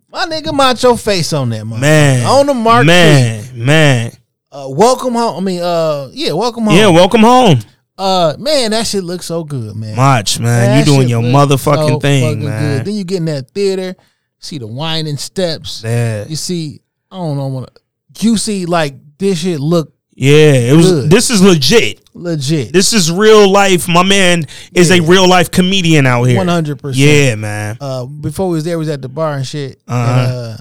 My 0.10 0.26
nigga 0.26 0.54
Macho 0.54 0.96
face 0.96 1.32
on 1.34 1.50
that, 1.50 1.66
Man. 1.66 2.26
On 2.26 2.46
the 2.46 2.54
marquee. 2.54 2.88
Man, 2.88 3.66
man. 3.66 4.12
Uh, 4.52 4.68
welcome 4.70 5.14
home. 5.14 5.38
I 5.38 5.40
mean, 5.40 5.62
uh, 5.62 6.10
yeah, 6.12 6.34
welcome 6.34 6.66
home. 6.66 6.76
Yeah, 6.76 6.90
welcome 6.90 7.22
home. 7.22 7.60
Uh, 7.98 8.36
man, 8.38 8.72
that 8.72 8.86
shit 8.86 9.04
looks 9.04 9.26
so 9.28 9.44
good, 9.44 9.76
man. 9.76 9.96
Mach, 9.96 10.40
man. 10.40 10.80
You 10.80 10.86
doing 10.86 11.08
your 11.08 11.22
motherfucking 11.22 11.88
so 11.90 12.00
thing, 12.00 12.44
man. 12.44 12.78
Good. 12.80 12.86
Then 12.88 12.94
you 12.96 13.04
get 13.06 13.18
in 13.18 13.26
that 13.26 13.52
theater, 13.52 13.96
see 14.40 14.58
the 14.58 14.68
winding 14.68 15.18
steps. 15.18 15.84
Yeah. 15.86 16.26
You 16.28 16.36
see, 16.36 16.82
I 17.10 17.18
don't 17.18 17.38
know 17.38 17.48
what 17.48 17.78
you 18.20 18.38
see. 18.38 18.66
Like 18.66 18.96
this 19.18 19.40
shit 19.40 19.60
look 19.62 19.94
Yeah, 20.16 20.52
it 20.54 20.76
was. 20.76 20.92
Good. 20.92 21.12
This 21.12 21.30
is 21.30 21.42
legit. 21.42 22.02
legit. 22.14 22.74
This 22.74 22.92
is 22.92 23.10
real 23.10 23.50
life. 23.50 23.88
My 23.88 24.04
man 24.04 24.46
is 24.74 24.92
a 24.92 25.00
real 25.00 25.30
life 25.30 25.50
comedian 25.50 26.06
out 26.08 26.24
here. 26.26 26.38
One 26.38 26.50
hundred 26.50 26.80
percent. 26.80 27.08
Yeah, 27.08 27.36
man. 27.36 27.78
Uh, 27.80 28.06
before 28.06 28.50
we 28.50 28.56
was 28.56 28.66
there, 28.66 28.78
we 28.78 28.82
was 28.82 28.90
at 28.90 29.02
the 29.02 29.10
bar 29.10 29.36
and 29.36 29.48
shit, 29.48 29.82
Uh-huh. 29.88 30.20
and, 30.20 30.32
uh, 30.32 30.58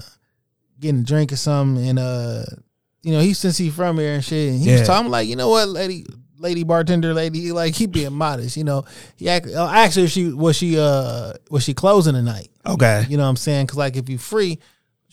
getting 0.79 1.01
a 1.01 1.03
drink 1.03 1.33
or 1.33 1.35
something, 1.37 1.85
and 1.89 1.99
uh, 1.99 2.43
you 3.03 3.11
know, 3.13 3.19
he 3.19 3.33
since 3.33 3.57
he 3.57 3.69
from 3.69 3.97
here 3.97 4.13
and 4.13 4.23
shit, 4.23 4.51
and 4.51 4.59
he 4.59 4.69
Yeah. 4.71 4.79
was 4.79 4.87
talking 4.87 5.09
like, 5.11 5.27
you 5.27 5.35
know 5.35 5.49
what, 5.49 5.67
lady, 5.69 6.05
lady 6.37 6.63
bartender, 6.63 7.13
lady, 7.13 7.51
like 7.51 7.73
he 7.75 7.85
being 7.87 8.13
modest, 8.13 8.57
you 8.57 8.63
know. 8.63 8.83
He 9.15 9.29
act, 9.29 9.47
uh, 9.47 9.67
actually 9.71 10.07
she 10.07 10.31
was 10.31 10.55
she 10.55 10.77
uh 10.79 11.33
was 11.49 11.63
she 11.63 11.73
closing 11.73 12.13
tonight? 12.13 12.49
Okay. 12.65 13.05
You 13.09 13.17
know 13.17 13.23
what 13.23 13.29
I'm 13.29 13.35
saying? 13.37 13.65
Because 13.67 13.77
like 13.77 13.95
if 13.95 14.07
you 14.09 14.17
free, 14.17 14.59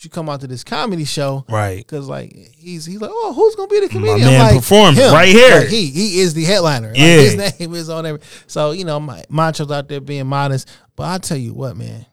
you 0.01 0.09
come 0.11 0.29
out 0.29 0.41
to 0.43 0.47
this 0.47 0.63
comedy 0.63 1.05
show, 1.05 1.45
Right. 1.49 1.79
Because 1.79 2.09
like 2.09 2.33
he's 2.57 2.85
he's 2.87 3.01
like, 3.01 3.11
oh, 3.13 3.33
who's 3.35 3.57
gonna 3.57 3.69
be 3.69 3.81
the 3.81 3.89
comedian? 3.89 4.21
man 4.29 4.55
like, 4.55 4.65
him. 4.65 5.13
right 5.13 5.29
here. 5.29 5.59
Like, 5.61 5.69
he 5.69 5.87
he 5.91 6.21
is 6.21 6.35
the 6.35 6.45
headliner. 6.45 6.89
Like, 6.91 6.99
Yeah. 6.99 7.17
his 7.17 7.59
name 7.59 7.75
is 7.75 7.89
on 7.89 8.07
every. 8.07 8.21
So 8.47 8.71
you 8.71 8.85
know, 8.85 9.01
my 9.01 9.25
Macho's 9.29 9.71
out 9.73 9.89
there 9.89 10.01
being 10.01 10.27
modest, 10.27 10.69
but 10.95 11.05
I 11.05 11.19
tell 11.19 11.37
you 11.39 11.53
what, 11.53 11.77
man, 11.77 12.07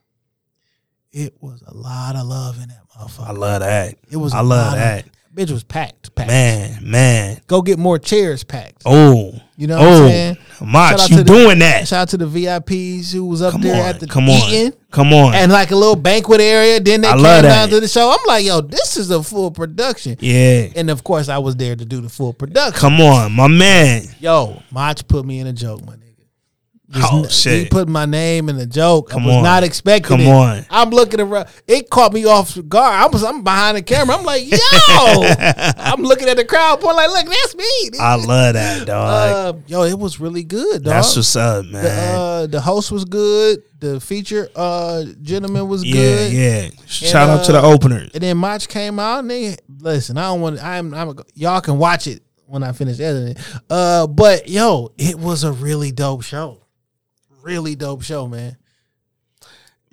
it 1.12 1.36
was 1.42 1.62
a 1.68 1.74
lot 1.74 2.16
of 2.16 2.26
love 2.26 2.56
in 2.62 2.70
that 2.70 2.82
motherfucker. 2.98 3.28
I 3.28 3.32
love 3.32 3.60
that. 3.62 3.96
It 4.10 4.18
was. 4.18 4.34
I 4.34 4.40
love 4.42 4.50
lot 4.50 4.74
of- 4.74 4.80
that. 4.80 5.06
Bitch 5.36 5.52
was 5.52 5.64
packed. 5.64 6.16
Packed. 6.16 6.30
Man, 6.30 6.80
man. 6.82 7.42
Go 7.48 7.62
get 7.62 7.78
more 7.78 8.00
chairs 8.00 8.44
packed. 8.44 8.84
Oh. 8.86 9.34
You 9.58 9.68
know 9.68 9.78
what 9.78 9.88
oh. 9.88 10.04
I'm 10.04 10.10
saying? 10.10 10.36
Shout 10.36 10.68
Mach, 10.68 11.10
you 11.10 11.18
the- 11.18 11.24
doing 11.24 11.60
that. 11.60 11.88
Shout 11.88 12.02
out 12.02 12.10
to 12.10 12.18
the 12.18 12.26
VIPs 12.26 13.12
who 13.12 13.26
was 13.26 13.42
up 13.42 13.52
Come 13.54 13.62
there 13.62 13.82
on. 13.82 13.90
at 13.90 14.00
the 14.00 14.08
Come 14.08 14.30
on. 14.30 14.50
eating. 14.50 14.74
Come 14.92 15.14
on. 15.14 15.34
And 15.34 15.52
like 15.52 15.72
a 15.72 15.76
little 15.76 15.96
banquet 15.96 16.40
area. 16.42 16.80
Then 16.80 17.02
they 17.02 17.08
I 17.08 17.14
came 17.14 17.44
down 17.44 17.70
to 17.70 17.80
the 17.80 17.88
show. 17.88 18.10
I'm 18.12 18.26
like, 18.28 18.46
yo, 18.46 18.62
this 18.62 18.98
is 18.98 19.12
a 19.12 19.22
full 19.22 19.52
production. 19.52 20.18
yeah. 20.20 20.70
And 20.76 20.90
of 20.90 21.04
course, 21.04 21.30
I 21.30 21.38
was 21.38 21.56
there 21.58 21.76
to 21.76 21.86
do 21.86 22.02
the 22.02 22.10
full 22.10 22.34
production. 22.34 22.80
Come 22.80 23.02
on, 23.02 23.34
my 23.34 23.48
man. 23.48 24.04
Yo, 24.20 24.62
Mach 24.72 25.08
put 25.08 25.26
me 25.26 25.40
in 25.40 25.48
a 25.48 25.54
joke, 25.54 25.82
nigga. 25.82 26.05
Oh 26.94 27.24
He 27.24 27.30
shit. 27.30 27.72
put 27.72 27.88
my 27.88 28.06
name 28.06 28.48
in 28.48 28.58
the 28.58 28.66
joke. 28.68 29.10
Come 29.10 29.24
I 29.24 29.26
was 29.26 29.36
on. 29.38 29.44
not 29.44 29.64
expecting 29.64 30.08
Come 30.18 30.22
it. 30.22 30.30
on. 30.30 30.66
I'm 30.70 30.92
looking 30.92 31.20
around. 31.20 31.48
It 31.68 31.90
caught 31.90 32.14
me 32.14 32.26
off 32.26 32.56
guard. 32.70 32.94
I 32.94 33.08
was 33.08 33.24
I'm 33.24 33.44
behind 33.44 33.78
the 33.78 33.82
camera. 33.82 34.16
I'm 34.16 34.24
like, 34.24 34.44
yo. 34.44 34.58
I'm 35.78 36.04
looking 36.04 36.30
at 36.30 36.38
the 36.38 36.46
crowd, 36.46 36.82
point 36.82 36.96
like, 36.96 37.10
look, 37.10 37.26
that's 37.26 37.56
me. 37.56 38.00
I 38.00 38.16
love 38.16 38.54
that, 38.54 38.86
dog. 38.86 39.56
Uh, 39.56 39.60
yo, 39.68 39.84
it 39.84 39.98
was 39.98 40.20
really 40.20 40.44
good, 40.44 40.84
dog. 40.84 40.94
That's 40.94 41.16
what's 41.16 41.36
up, 41.36 41.66
the, 41.66 41.72
man. 41.72 42.16
uh, 42.16 42.48
the 42.48 42.62
host 42.62 42.92
was 42.92 43.06
good. 43.06 43.64
The 43.80 44.00
feature 44.00 44.48
uh 44.56 45.04
gentleman 45.22 45.68
was 45.68 45.84
yeah, 45.84 45.94
good. 45.94 46.34
yeah. 46.34 46.70
Shout 46.88 47.30
out 47.30 47.46
to 47.46 47.52
the 47.52 47.60
uh, 47.64 47.72
openers. 47.74 48.12
And 48.14 48.24
then 48.24 48.38
Mach 48.38 48.62
came 48.68 49.00
out 49.00 49.20
and 49.20 49.30
they 49.30 49.58
listen, 49.80 50.18
I 50.18 50.24
don't 50.24 50.42
want 50.42 50.64
I'm 50.64 50.94
I'm 50.94 51.18
y'all 51.36 51.62
can 51.62 51.78
watch 51.78 52.08
it 52.08 52.24
when 52.48 52.64
I 52.64 52.72
finish 52.72 53.00
editing. 53.00 53.42
Uh 53.70 54.08
but 54.08 54.48
yo, 54.48 54.92
it 54.98 55.20
was 55.20 55.44
a 55.44 55.52
really 55.52 55.92
dope 55.92 56.24
show. 56.24 56.62
Really 57.46 57.76
dope 57.76 58.02
show, 58.02 58.28
man. 58.28 58.58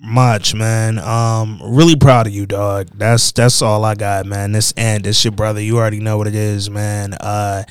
Mach, 0.00 0.54
man. 0.54 0.98
Um, 0.98 1.60
really 1.62 1.96
proud 1.96 2.26
of 2.26 2.32
you, 2.32 2.46
dog. 2.46 2.88
That's 2.94 3.30
that's 3.30 3.60
all 3.60 3.84
I 3.84 3.94
got, 3.94 4.24
man. 4.24 4.52
This 4.52 4.72
and 4.74 5.04
this 5.04 5.22
your 5.22 5.32
brother. 5.32 5.60
You 5.60 5.76
already 5.76 6.00
know 6.00 6.16
what 6.16 6.26
it 6.26 6.34
is, 6.34 6.70
man. 6.70 7.12
Uh 7.12 7.64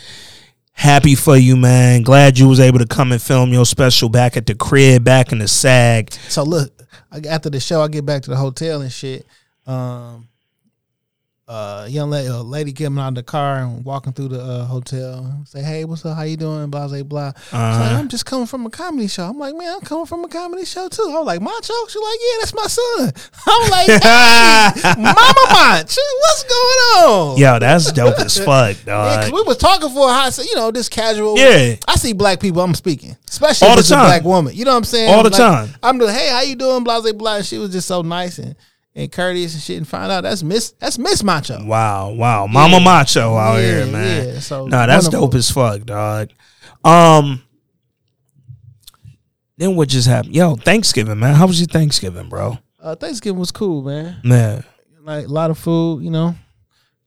happy 0.73 1.15
for 1.15 1.35
you, 1.35 1.57
man. 1.57 2.03
Glad 2.03 2.37
you 2.37 2.47
was 2.47 2.59
able 2.59 2.77
to 2.77 2.85
come 2.85 3.11
and 3.11 3.19
film 3.19 3.51
your 3.51 3.65
special 3.65 4.07
back 4.07 4.37
at 4.37 4.45
the 4.45 4.53
crib, 4.53 5.03
back 5.03 5.31
in 5.31 5.39
the 5.39 5.47
SAG. 5.47 6.13
So 6.29 6.43
look, 6.43 6.71
after 7.27 7.49
the 7.49 7.59
show, 7.59 7.81
I 7.81 7.87
get 7.87 8.05
back 8.05 8.21
to 8.23 8.29
the 8.29 8.35
hotel 8.35 8.81
and 8.81 8.91
shit. 8.91 9.25
Um, 9.65 10.27
uh, 11.51 11.85
young 11.89 12.09
lady, 12.09 12.27
a 12.29 12.37
lady 12.37 12.71
getting 12.71 12.97
out 12.97 13.09
of 13.09 13.15
the 13.15 13.23
car 13.23 13.57
and 13.57 13.83
walking 13.83 14.13
through 14.13 14.29
the 14.29 14.41
uh, 14.41 14.65
hotel. 14.65 15.43
Say, 15.45 15.61
hey, 15.61 15.83
what's 15.83 16.05
up? 16.05 16.15
How 16.15 16.23
you 16.23 16.37
doing? 16.37 16.69
Blah 16.69 16.87
blah 16.87 17.03
blah. 17.03 17.31
Uh-huh. 17.51 17.97
I'm 17.99 18.07
just 18.07 18.25
coming 18.25 18.47
from 18.47 18.65
a 18.65 18.69
comedy 18.69 19.07
show. 19.09 19.27
I'm 19.27 19.37
like, 19.37 19.53
man, 19.55 19.73
I'm 19.75 19.81
coming 19.81 20.05
from 20.05 20.23
a 20.23 20.29
comedy 20.29 20.63
show 20.65 20.87
too. 20.87 21.03
I 21.09 21.17
was 21.19 21.25
like, 21.25 21.41
Macho. 21.41 21.73
She's 21.89 22.01
like, 22.01 22.19
yeah, 22.21 22.37
that's 22.39 22.53
my 22.53 22.67
son. 22.67 23.11
I'm 23.47 23.69
like, 23.69 23.87
hey, 24.01 24.93
Mama 25.01 25.45
Mach, 25.51 25.83
what's 25.89 26.43
going 26.43 26.79
on? 27.03 27.37
Yo, 27.37 27.59
that's 27.59 27.91
dope 27.91 28.19
as 28.19 28.37
fuck, 28.45 28.77
Yeah, 28.87 29.21
dog. 29.25 29.33
we 29.33 29.41
was 29.41 29.57
talking 29.57 29.89
for 29.89 30.09
a 30.09 30.13
hot, 30.13 30.37
you 30.37 30.55
know, 30.55 30.71
this 30.71 30.87
casual. 30.87 31.37
Yeah. 31.37 31.75
I 31.87 31.95
see 31.97 32.13
black 32.13 32.39
people. 32.39 32.61
I'm 32.61 32.73
speaking, 32.75 33.17
especially 33.29 33.67
All 33.67 33.73
if 33.73 33.77
the 33.77 33.79
it's 33.81 33.89
time. 33.89 34.05
a 34.05 34.07
black 34.07 34.23
woman. 34.23 34.55
You 34.55 34.63
know 34.63 34.71
what 34.71 34.77
I'm 34.77 34.83
saying? 34.85 35.13
All 35.13 35.23
the 35.23 35.29
Like, 35.29 35.37
time. 35.37 35.69
I'm 35.83 35.97
like, 35.97 36.15
hey, 36.15 36.29
how 36.29 36.41
you 36.41 36.55
doing? 36.55 36.83
Blah 36.85 37.01
blah 37.01 37.11
blah. 37.11 37.35
And 37.37 37.45
she 37.45 37.57
was 37.57 37.71
just 37.71 37.87
so 37.89 38.01
nice 38.03 38.37
and, 38.39 38.55
and 38.95 39.11
courteous 39.11 39.53
and 39.53 39.61
shit. 39.63 39.77
And 39.77 39.87
find 39.87 40.11
out 40.11 40.21
that's 40.23 40.43
Miss 40.43 40.71
that's 40.73 40.97
Miss 40.97 41.23
Macho. 41.23 41.63
Wow, 41.65 42.11
wow. 42.11 42.47
Mama 42.47 42.77
Yeah. 42.77 42.83
Macho 42.83 43.35
out 43.35 43.55
Yeah, 43.57 43.61
here, 43.61 43.85
man. 43.87 44.27
yeah. 44.27 44.39
So 44.39 44.67
nah, 44.67 44.85
that's 44.85 45.05
wonderful. 45.05 45.27
dope 45.27 45.35
as 45.35 45.49
fuck, 45.51 45.83
dog. 45.85 46.29
Um 46.83 47.41
then 49.57 49.75
what 49.75 49.89
just 49.89 50.07
happened? 50.07 50.35
Yo, 50.35 50.55
Thanksgiving, 50.55 51.19
man. 51.19 51.35
How 51.35 51.45
was 51.47 51.59
your 51.59 51.67
Thanksgiving, 51.67 52.29
bro? 52.29 52.57
Uh, 52.81 52.95
Thanksgiving 52.95 53.39
was 53.39 53.51
cool, 53.51 53.83
man. 53.83 54.17
Man. 54.23 54.63
Like 55.03 55.25
a 55.25 55.29
lot 55.29 55.51
of 55.51 55.57
food, 55.59 56.03
you 56.03 56.09
know. 56.09 56.35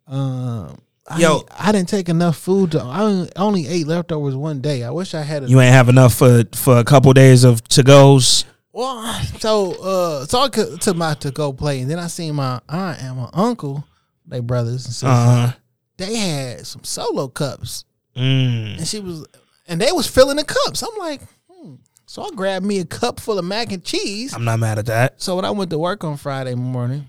Um, 0.06 0.78
I 1.08 1.18
Yo. 1.18 1.44
I 1.58 1.72
didn't 1.72 1.88
take 1.88 2.08
enough 2.08 2.36
food. 2.36 2.72
To, 2.72 2.80
I 2.82 3.00
only- 3.02 3.30
only 3.36 3.66
ate 3.66 3.86
leftovers 3.86 4.36
one 4.36 4.60
day. 4.60 4.84
I 4.84 4.90
wish 4.90 5.14
I 5.14 5.22
had. 5.22 5.44
A, 5.44 5.48
You 5.48 5.60
ain't 5.60 5.72
have 5.72 5.88
enough 5.88 6.14
for 6.14 6.44
for 6.54 6.78
a 6.78 6.84
couple 6.84 7.12
days 7.12 7.42
of 7.44 7.66
to 7.68 7.82
goes. 7.82 8.44
Well, 8.74 9.20
so 9.38 9.72
uh, 9.82 10.26
so 10.26 10.40
I 10.40 10.48
took 10.48 10.96
my 10.96 11.14
to 11.14 11.30
go 11.30 11.52
play, 11.52 11.80
and 11.80 11.90
then 11.90 11.98
I 12.00 12.08
seen 12.08 12.34
my 12.34 12.60
aunt 12.68 13.00
and 13.02 13.16
my 13.16 13.30
uncle, 13.32 13.84
they 14.26 14.40
brothers 14.40 14.84
and 14.86 14.92
sisters. 14.94 15.08
Uh-huh. 15.08 15.52
They 15.96 16.16
had 16.16 16.66
some 16.66 16.82
solo 16.84 17.28
cups, 17.28 17.84
Mm. 18.16 18.78
and 18.78 18.86
she 18.86 18.98
was, 19.00 19.26
and 19.68 19.80
they 19.80 19.92
was 19.92 20.08
filling 20.08 20.36
the 20.36 20.44
cups. 20.44 20.82
I'm 20.82 20.98
like, 20.98 21.20
hmm, 21.48 21.74
So 22.06 22.22
I 22.24 22.30
grabbed 22.34 22.64
me 22.66 22.80
a 22.80 22.84
cup 22.84 23.20
full 23.20 23.38
of 23.38 23.44
mac 23.44 23.70
and 23.72 23.82
cheese. 23.84 24.34
I'm 24.34 24.44
not 24.44 24.58
mad 24.58 24.78
at 24.80 24.86
that. 24.86 25.22
So 25.22 25.36
when 25.36 25.44
I 25.44 25.50
went 25.50 25.70
to 25.70 25.78
work 25.78 26.02
on 26.04 26.16
Friday 26.16 26.54
morning, 26.56 27.08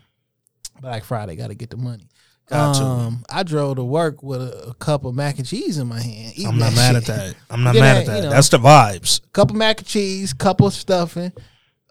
Black 0.81 1.03
Friday, 1.03 1.35
got 1.35 1.47
to 1.47 1.55
get 1.55 1.69
the 1.71 1.77
money. 1.77 2.07
Got 2.47 2.75
to. 2.75 2.83
um, 2.83 3.23
I 3.27 3.41
drove 3.41 3.77
to 3.77 3.83
work 3.83 4.21
with 4.21 4.39
a, 4.41 4.69
a 4.69 4.73
cup 4.75 5.03
of 5.03 5.15
mac 5.15 5.39
and 5.39 5.47
cheese 5.47 5.79
in 5.79 5.87
my 5.87 5.99
hand. 5.99 6.33
I'm 6.45 6.59
not 6.59 6.75
mad 6.75 6.93
shit. 6.95 7.09
at 7.09 7.15
that. 7.15 7.35
I'm 7.49 7.63
not 7.63 7.73
mad 7.73 7.97
at 7.97 8.05
that. 8.05 8.15
you 8.17 8.21
know, 8.23 8.29
That's 8.29 8.49
the 8.49 8.59
vibes. 8.59 9.21
cup 9.33 9.49
of 9.49 9.55
mac 9.55 9.79
and 9.79 9.87
cheese, 9.87 10.31
couple 10.33 10.67
of 10.67 10.73
stuffing, 10.73 11.31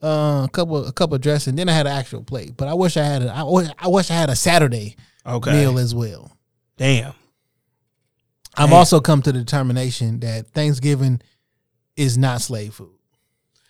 uh, 0.02 0.42
a 0.44 0.48
couple 0.52 0.84
a 0.86 0.92
couple 0.92 1.14
of 1.14 1.20
dressing. 1.20 1.56
Then 1.56 1.68
I 1.68 1.72
had 1.72 1.86
an 1.86 1.92
actual 1.92 2.22
plate. 2.22 2.56
But 2.56 2.68
I 2.68 2.74
wish 2.74 2.96
I 2.96 3.04
had 3.04 3.22
a, 3.22 3.32
I, 3.32 3.42
wish, 3.44 3.68
I 3.78 3.88
wish 3.88 4.10
I 4.10 4.14
had 4.14 4.30
a 4.30 4.36
Saturday 4.36 4.96
Okay. 5.26 5.52
meal 5.52 5.78
as 5.78 5.94
well. 5.94 6.30
Damn. 6.76 7.14
I've 8.56 8.72
also 8.72 9.00
come 9.00 9.20
to 9.22 9.32
the 9.32 9.38
determination 9.40 10.20
that 10.20 10.48
Thanksgiving 10.48 11.20
is 11.96 12.16
not 12.16 12.40
slave 12.40 12.74
food. 12.74 12.90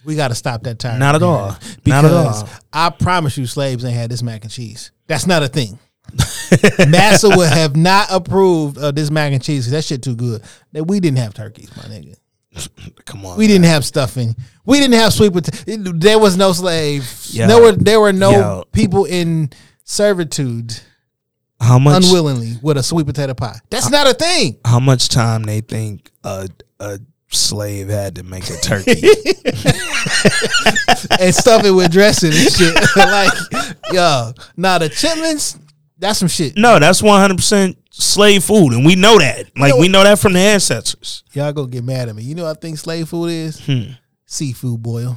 We 0.05 0.17
got 0.17 0.29
to 0.29 0.35
stop 0.35 0.65
that 0.65 0.79
time. 0.79 0.99
Not 0.99 1.15
at 1.15 1.23
all. 1.23 1.57
Because 1.83 1.87
Not 1.87 2.05
at 2.05 2.13
all. 2.13 2.49
I 2.73 2.91
promise 2.91 3.39
you, 3.39 3.47
slaves 3.47 3.85
ain't 3.85 3.95
had 3.95 4.11
this 4.11 4.23
mac 4.23 4.43
and 4.43 4.53
cheese. 4.53 4.91
That's 5.07 5.27
not 5.27 5.43
a 5.43 5.49
thing. 5.49 5.79
Massa 6.89 7.31
would 7.31 7.49
have 7.49 7.77
not 7.77 8.09
approved 8.11 8.77
of 8.77 8.95
this 8.95 9.11
mac 9.11 9.33
and 9.33 9.43
cheese 9.43 9.71
that 9.71 9.85
shit 9.85 10.03
too 10.03 10.15
good. 10.15 10.43
That 10.73 10.85
we 10.85 11.01
didn't 11.01 11.19
have 11.19 11.33
turkeys, 11.33 11.75
my 11.77 11.85
nigga. 11.85 12.17
Come 13.05 13.27
on. 13.27 13.37
We 13.37 13.47
didn't 13.47 13.67
have 13.67 13.85
stuffing. 13.85 14.35
We 14.65 14.79
didn't 14.81 14.95
have 14.95 15.13
sweet 15.13 15.33
potato. 15.33 15.93
There 15.93 16.19
was 16.19 16.37
no 16.37 16.53
slave. 16.53 17.11
Yo. 17.31 17.47
There 17.47 17.61
were 17.61 17.73
there 17.73 18.01
were 18.01 18.13
no 18.13 18.31
Yo. 18.31 18.65
people 18.73 19.05
in 19.05 19.51
servitude 19.85 20.79
How 21.61 21.79
much 21.79 22.05
unwillingly 22.05 22.59
with 22.63 22.77
a 22.77 22.83
sweet 22.83 23.07
potato 23.07 23.35
pie. 23.35 23.59
That's 23.71 23.91
not 23.91 24.07
a 24.09 24.15
thing. 24.15 24.59
how 24.65 24.81
much 24.81 25.09
time 25.09 25.43
they 25.43 25.61
think 25.61 26.11
a 26.23 26.49
a 26.81 26.99
slave 27.29 27.89
had 27.89 28.15
to 28.17 28.23
make 28.23 28.49
a 28.49 28.57
turkey? 28.57 28.93
and 31.21 31.35
stuff 31.35 31.65
it 31.65 31.73
with 31.73 31.91
dressing 31.91 32.33
and 32.33 32.53
shit. 32.53 32.75
like, 32.97 33.33
yo, 33.93 34.33
now 34.57 34.79
the 34.79 34.89
chitlins, 34.89 35.59
that's 35.99 36.19
some 36.19 36.29
shit. 36.29 36.57
no, 36.57 36.79
that's 36.79 37.03
100 37.03 37.37
percent 37.37 37.77
slave 37.97 38.45
food, 38.45 38.73
and 38.73 38.85
we 38.85 38.97
know 38.97 39.19
that. 39.19 39.47
Like 39.57 39.71
know- 39.75 39.79
we 39.79 39.89
know 39.89 40.03
that 40.05 40.19
from 40.19 40.33
the 40.35 40.41
ancestors. 40.41 41.23
Y'all 41.33 41.53
gonna 41.53 41.69
get 41.69 41.85
mad 41.85 42.09
at 42.09 42.15
me. 42.17 42.23
You 42.23 42.35
know 42.35 42.45
what 42.45 42.57
I 42.57 42.61
think 42.61 42.79
slave 42.79 43.09
food 43.09 43.27
is? 43.31 43.61
Hmm. 43.65 43.93
Seafood 44.27 44.83
boil. 44.83 45.17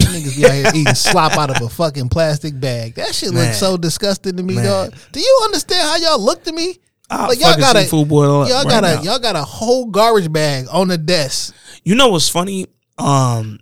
Niggas 0.00 0.36
be 0.36 0.44
out 0.46 0.52
here 0.52 0.70
eating 0.74 0.94
slop 0.94 1.36
out 1.38 1.50
of 1.50 1.60
a 1.62 1.68
fucking 1.68 2.08
plastic 2.08 2.58
bag. 2.58 2.94
That 2.96 3.14
shit 3.14 3.32
Man. 3.32 3.44
looks 3.46 3.58
so 3.58 3.76
disgusting 3.76 4.36
to 4.36 4.42
me, 4.42 4.54
Man. 4.56 4.64
dog. 4.64 4.94
Do 5.12 5.20
you 5.20 5.40
understand 5.44 5.82
how 5.88 5.96
y'all 5.96 6.20
look 6.20 6.44
to 6.44 6.52
me? 6.52 6.78
I'll 7.10 7.28
Like 7.28 7.40
y'all 7.40 7.56
got 7.56 7.76
a 7.76 7.82
seafood 7.82 8.08
boil 8.08 8.48
y'all 8.48 8.64
right 8.64 8.68
got 8.70 8.84
a 8.84 8.94
now. 8.96 9.02
y'all 9.02 9.18
got 9.18 9.36
a 9.36 9.42
whole 9.42 9.86
garbage 9.86 10.32
bag 10.32 10.66
on 10.72 10.88
the 10.88 10.98
desk. 10.98 11.54
You 11.84 11.94
know 11.94 12.08
what's 12.08 12.28
funny? 12.28 12.66
Um, 12.98 13.60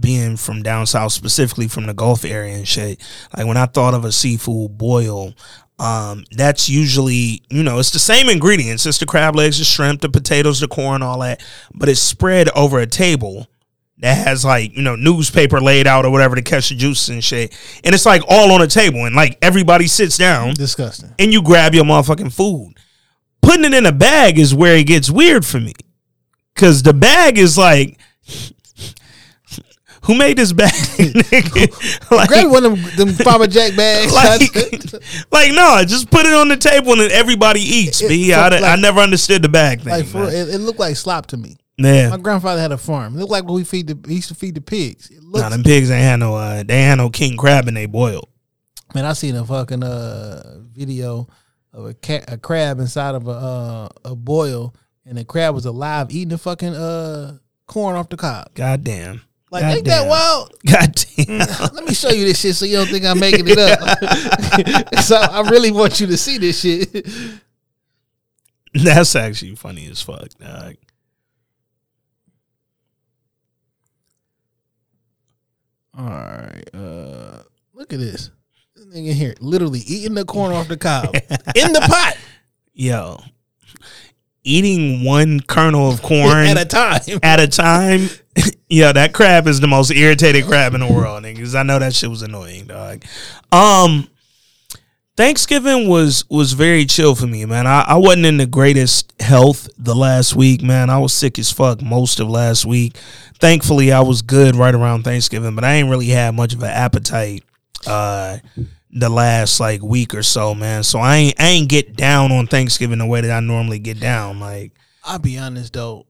being 0.00 0.36
from 0.36 0.62
down 0.62 0.86
south, 0.86 1.12
specifically 1.12 1.68
from 1.68 1.86
the 1.86 1.94
Gulf 1.94 2.24
area 2.24 2.54
and 2.56 2.66
shit. 2.68 3.00
Like 3.36 3.46
when 3.46 3.56
I 3.56 3.66
thought 3.66 3.94
of 3.94 4.04
a 4.04 4.12
seafood 4.12 4.76
boil, 4.76 5.34
um, 5.78 6.24
that's 6.32 6.68
usually 6.68 7.42
you 7.50 7.62
know 7.62 7.78
it's 7.78 7.90
the 7.90 7.98
same 7.98 8.28
ingredients. 8.28 8.86
It's 8.86 8.98
the 8.98 9.06
crab 9.06 9.36
legs, 9.36 9.58
the 9.58 9.64
shrimp, 9.64 10.00
the 10.00 10.08
potatoes, 10.08 10.60
the 10.60 10.68
corn, 10.68 11.02
all 11.02 11.18
that, 11.20 11.42
but 11.74 11.88
it's 11.88 12.00
spread 12.00 12.48
over 12.50 12.78
a 12.78 12.86
table 12.86 13.46
that 13.98 14.26
has 14.26 14.44
like 14.44 14.74
you 14.76 14.82
know 14.82 14.96
newspaper 14.96 15.60
laid 15.60 15.86
out 15.86 16.04
or 16.04 16.10
whatever 16.10 16.34
to 16.34 16.42
catch 16.42 16.70
the 16.70 16.74
juices 16.76 17.08
and 17.10 17.22
shit, 17.22 17.54
and 17.84 17.94
it's 17.94 18.06
like 18.06 18.22
all 18.28 18.52
on 18.52 18.62
a 18.62 18.66
table, 18.66 19.04
and 19.04 19.14
like 19.14 19.38
everybody 19.42 19.86
sits 19.86 20.16
down 20.16 20.54
Disgusting. 20.54 21.14
and 21.18 21.32
you 21.32 21.42
grab 21.42 21.74
your 21.74 21.84
motherfucking 21.84 22.32
food. 22.32 22.74
Putting 23.42 23.64
it 23.66 23.74
in 23.74 23.86
a 23.86 23.92
bag 23.92 24.38
is 24.38 24.54
where 24.54 24.76
it 24.76 24.86
gets 24.86 25.10
weird 25.10 25.44
for 25.44 25.60
me. 25.60 25.72
Cause 26.56 26.82
the 26.82 26.94
bag 26.94 27.36
is 27.38 27.56
like 27.58 27.98
who 30.06 30.14
made 30.16 30.36
this 30.38 30.52
bag? 30.52 30.72
like, 32.10 32.28
Grab 32.28 32.50
one 32.50 32.64
of 32.64 32.96
them, 32.96 32.96
them 32.96 33.14
Farmer 33.24 33.46
Jack 33.46 33.76
bags. 33.76 34.12
like, 34.14 34.40
like, 35.32 35.52
no, 35.52 35.82
just 35.84 36.10
put 36.10 36.26
it 36.26 36.32
on 36.32 36.48
the 36.48 36.56
table 36.56 36.92
and 36.92 37.00
then 37.02 37.10
everybody 37.12 37.60
eats. 37.60 38.00
It- 38.00 38.08
B. 38.08 38.30
so, 38.30 38.40
I, 38.40 38.48
like- 38.48 38.62
I 38.62 38.76
never 38.76 39.00
understood 39.00 39.42
the 39.42 39.48
bag 39.48 39.80
thing. 39.80 39.92
like 39.92 40.06
for 40.06 40.24
it, 40.24 40.48
it 40.48 40.58
looked 40.58 40.78
like 40.78 40.96
slop 40.96 41.26
to 41.26 41.36
me. 41.36 41.56
yeah. 41.76 42.08
My 42.10 42.16
grandfather 42.18 42.60
had 42.60 42.72
a 42.72 42.78
farm. 42.78 43.14
It 43.14 43.18
looked 43.18 43.32
like 43.32 43.44
when 43.44 43.54
we 43.54 43.64
feed 43.64 43.88
the 43.88 43.98
he 44.08 44.16
used 44.16 44.28
to 44.28 44.34
feed 44.34 44.54
the 44.54 44.60
pigs. 44.60 45.10
It 45.10 45.18
Nah, 45.22 45.48
them 45.50 45.62
pigs 45.62 45.90
ain't 45.90 46.02
had 46.02 46.16
no 46.20 46.34
uh, 46.36 46.62
they 46.62 46.82
had 46.82 46.94
no 46.96 47.10
king 47.10 47.36
crab 47.36 47.68
and 47.68 47.76
they 47.76 47.86
boiled. 47.86 48.28
Man, 48.94 49.04
I 49.04 49.12
seen 49.12 49.34
a 49.36 49.44
fucking 49.44 49.82
uh 49.82 50.58
video 50.72 51.26
of 51.72 51.86
a 51.86 51.94
cat, 51.94 52.24
a 52.32 52.38
crab 52.38 52.78
inside 52.78 53.14
of 53.14 53.26
a 53.28 53.30
uh, 53.32 53.88
a 54.04 54.14
boil, 54.16 54.74
and 55.04 55.18
the 55.18 55.24
crab 55.24 55.54
was 55.54 55.66
alive 55.66 56.06
eating 56.10 56.28
the 56.30 56.38
fucking 56.38 56.74
uh 56.74 57.36
corn 57.66 57.96
off 57.96 58.08
the 58.08 58.16
cob. 58.16 58.54
God 58.54 58.84
damn. 58.84 59.20
Like, 59.50 59.62
God 59.62 59.76
ain't 59.76 59.84
that 59.86 60.08
wild? 60.08 60.52
God 60.66 60.94
damn. 61.16 61.38
Let 61.74 61.84
me 61.84 61.94
show 61.94 62.10
you 62.10 62.24
this 62.24 62.40
shit 62.40 62.56
so 62.56 62.66
you 62.66 62.76
don't 62.76 62.88
think 62.88 63.04
I'm 63.04 63.20
making 63.20 63.46
it 63.48 63.58
up. 63.58 64.98
so 65.02 65.16
I 65.16 65.48
really 65.48 65.70
want 65.70 66.00
you 66.00 66.06
to 66.08 66.16
see 66.16 66.38
this 66.38 66.60
shit. 66.60 67.06
That's 68.74 69.14
actually 69.16 69.54
funny 69.54 69.86
as 69.88 70.02
fuck, 70.02 70.28
dog. 70.38 70.74
All 75.98 76.04
right, 76.04 76.68
uh, 76.74 77.42
look 77.72 77.92
at 77.94 77.98
this. 77.98 78.30
This 78.74 78.84
nigga 78.86 79.14
here, 79.14 79.34
literally 79.40 79.80
eating 79.80 80.12
the 80.12 80.26
corn 80.26 80.52
off 80.52 80.68
the 80.68 80.76
cob 80.76 81.14
in 81.14 81.72
the 81.72 81.80
pot 81.80 82.18
Yo. 82.78 83.18
Eating 84.44 85.02
one 85.02 85.40
kernel 85.40 85.90
of 85.90 86.02
corn 86.02 86.46
at 86.46 86.58
a 86.58 86.66
time. 86.66 87.00
at 87.22 87.40
a 87.40 87.48
time. 87.48 88.10
yeah, 88.68 88.92
that 88.92 89.12
crab 89.12 89.46
is 89.46 89.60
the 89.60 89.66
most 89.66 89.90
irritated 89.90 90.46
crab 90.46 90.74
in 90.74 90.80
the 90.80 90.92
world, 90.92 91.22
niggas. 91.22 91.54
I 91.54 91.62
know 91.62 91.78
that 91.78 91.94
shit 91.94 92.10
was 92.10 92.22
annoying, 92.22 92.66
dog. 92.66 93.04
Um 93.52 94.08
Thanksgiving 95.16 95.88
was 95.88 96.28
was 96.28 96.52
very 96.52 96.84
chill 96.84 97.14
for 97.14 97.26
me, 97.26 97.46
man. 97.46 97.66
I, 97.66 97.84
I 97.88 97.96
wasn't 97.96 98.26
in 98.26 98.36
the 98.36 98.46
greatest 98.46 99.14
health 99.20 99.66
the 99.78 99.94
last 99.94 100.36
week, 100.36 100.62
man. 100.62 100.90
I 100.90 100.98
was 100.98 101.14
sick 101.14 101.38
as 101.38 101.50
fuck 101.50 101.80
most 101.80 102.20
of 102.20 102.28
last 102.28 102.66
week. 102.66 102.98
Thankfully, 103.38 103.92
I 103.92 104.00
was 104.00 104.20
good 104.20 104.56
right 104.56 104.74
around 104.74 105.04
Thanksgiving, 105.04 105.54
but 105.54 105.64
I 105.64 105.74
ain't 105.74 105.88
really 105.88 106.08
had 106.08 106.34
much 106.34 106.52
of 106.52 106.62
an 106.62 106.68
appetite 106.68 107.44
uh 107.86 108.38
the 108.90 109.08
last 109.08 109.58
like 109.58 109.82
week 109.82 110.14
or 110.14 110.22
so, 110.22 110.54
man. 110.54 110.82
So 110.82 110.98
I 110.98 111.16
ain't 111.16 111.40
I 111.40 111.46
ain't 111.48 111.70
get 111.70 111.96
down 111.96 112.30
on 112.30 112.46
Thanksgiving 112.46 112.98
the 112.98 113.06
way 113.06 113.22
that 113.22 113.30
I 113.30 113.40
normally 113.40 113.78
get 113.78 113.98
down. 113.98 114.38
Like 114.38 114.72
I'll 115.02 115.18
be 115.18 115.38
honest 115.38 115.72
though. 115.72 116.06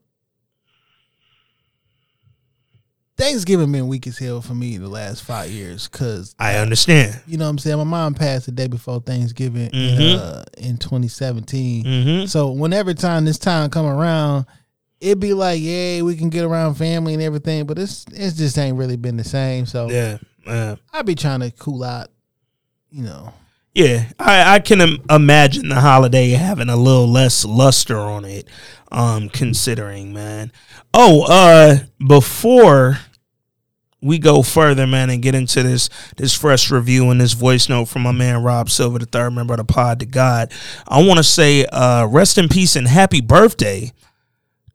Thanksgiving 3.17 3.71
been 3.71 3.87
weak 3.87 4.05
as 4.07 4.17
hell 4.19 4.41
for 4.41 4.53
me 4.53 4.75
in 4.75 4.81
the 4.83 4.89
last 4.89 5.23
five 5.23 5.49
years 5.49 5.87
because 5.87 6.35
I 6.39 6.55
understand. 6.57 7.19
you 7.27 7.37
know 7.37 7.45
what 7.45 7.49
I'm 7.51 7.57
saying. 7.57 7.77
My 7.77 7.83
mom 7.83 8.13
passed 8.13 8.45
the 8.45 8.51
day 8.51 8.67
before 8.67 8.99
Thanksgiving 9.01 9.69
Mhm. 9.71 9.99
in, 9.99 10.19
uh, 10.19 10.43
in 10.57 10.77
2017. 10.77 11.83
Mm-hmm. 11.83 12.25
So 12.27 12.51
whenever 12.51 12.93
time 12.93 13.25
this 13.25 13.39
time 13.39 13.69
come 13.71 13.85
around, 13.87 14.45
it'd 15.01 15.19
be 15.19 15.33
like, 15.33 15.59
yeah, 15.61 16.01
we 16.03 16.15
can 16.15 16.29
get 16.29 16.43
around 16.45 16.75
family 16.75 17.13
and 17.15 17.23
everything, 17.23 17.65
but 17.65 17.79
it's 17.79 18.05
it 18.13 18.35
just 18.35 18.57
ain't 18.57 18.77
really 18.77 18.97
been 18.97 19.17
the 19.17 19.23
same. 19.23 19.65
So 19.65 19.89
Yeah. 19.89 20.17
Yeah. 20.45 20.75
I 20.93 21.01
be 21.01 21.15
trying 21.15 21.39
to 21.41 21.51
cool 21.51 21.83
out, 21.83 22.09
you 22.91 23.03
know. 23.03 23.33
Yeah, 23.73 24.05
I, 24.17 24.55
I 24.55 24.59
can 24.59 24.81
Im- 24.81 25.03
imagine 25.07 25.69
the 25.69 25.79
holiday 25.79 26.29
having 26.29 26.69
a 26.69 26.75
little 26.75 27.07
less 27.07 27.45
luster 27.45 27.99
on 27.99 28.25
it. 28.25 28.47
Um, 28.91 29.27
considering, 29.29 30.13
man. 30.13 30.51
Oh, 30.93 31.25
uh, 31.27 31.79
before 32.07 32.97
we 34.07 34.17
go 34.19 34.41
further, 34.41 34.87
man, 34.87 35.09
and 35.09 35.21
get 35.21 35.35
into 35.35 35.63
this 35.63 35.89
this 36.15 36.33
fresh 36.33 36.71
review 36.71 37.09
and 37.09 37.19
this 37.19 37.33
voice 37.33 37.69
note 37.69 37.85
from 37.85 38.03
my 38.03 38.11
man 38.11 38.41
Rob 38.41 38.69
Silver, 38.69 38.99
the 38.99 39.05
third 39.05 39.31
member 39.31 39.53
of 39.53 39.57
the 39.57 39.65
Pod 39.65 39.99
to 39.99 40.05
God, 40.05 40.51
I 40.87 41.03
want 41.03 41.17
to 41.17 41.23
say, 41.23 41.65
uh, 41.65 42.07
rest 42.07 42.37
in 42.37 42.47
peace 42.47 42.75
and 42.75 42.87
happy 42.87 43.21
birthday 43.21 43.91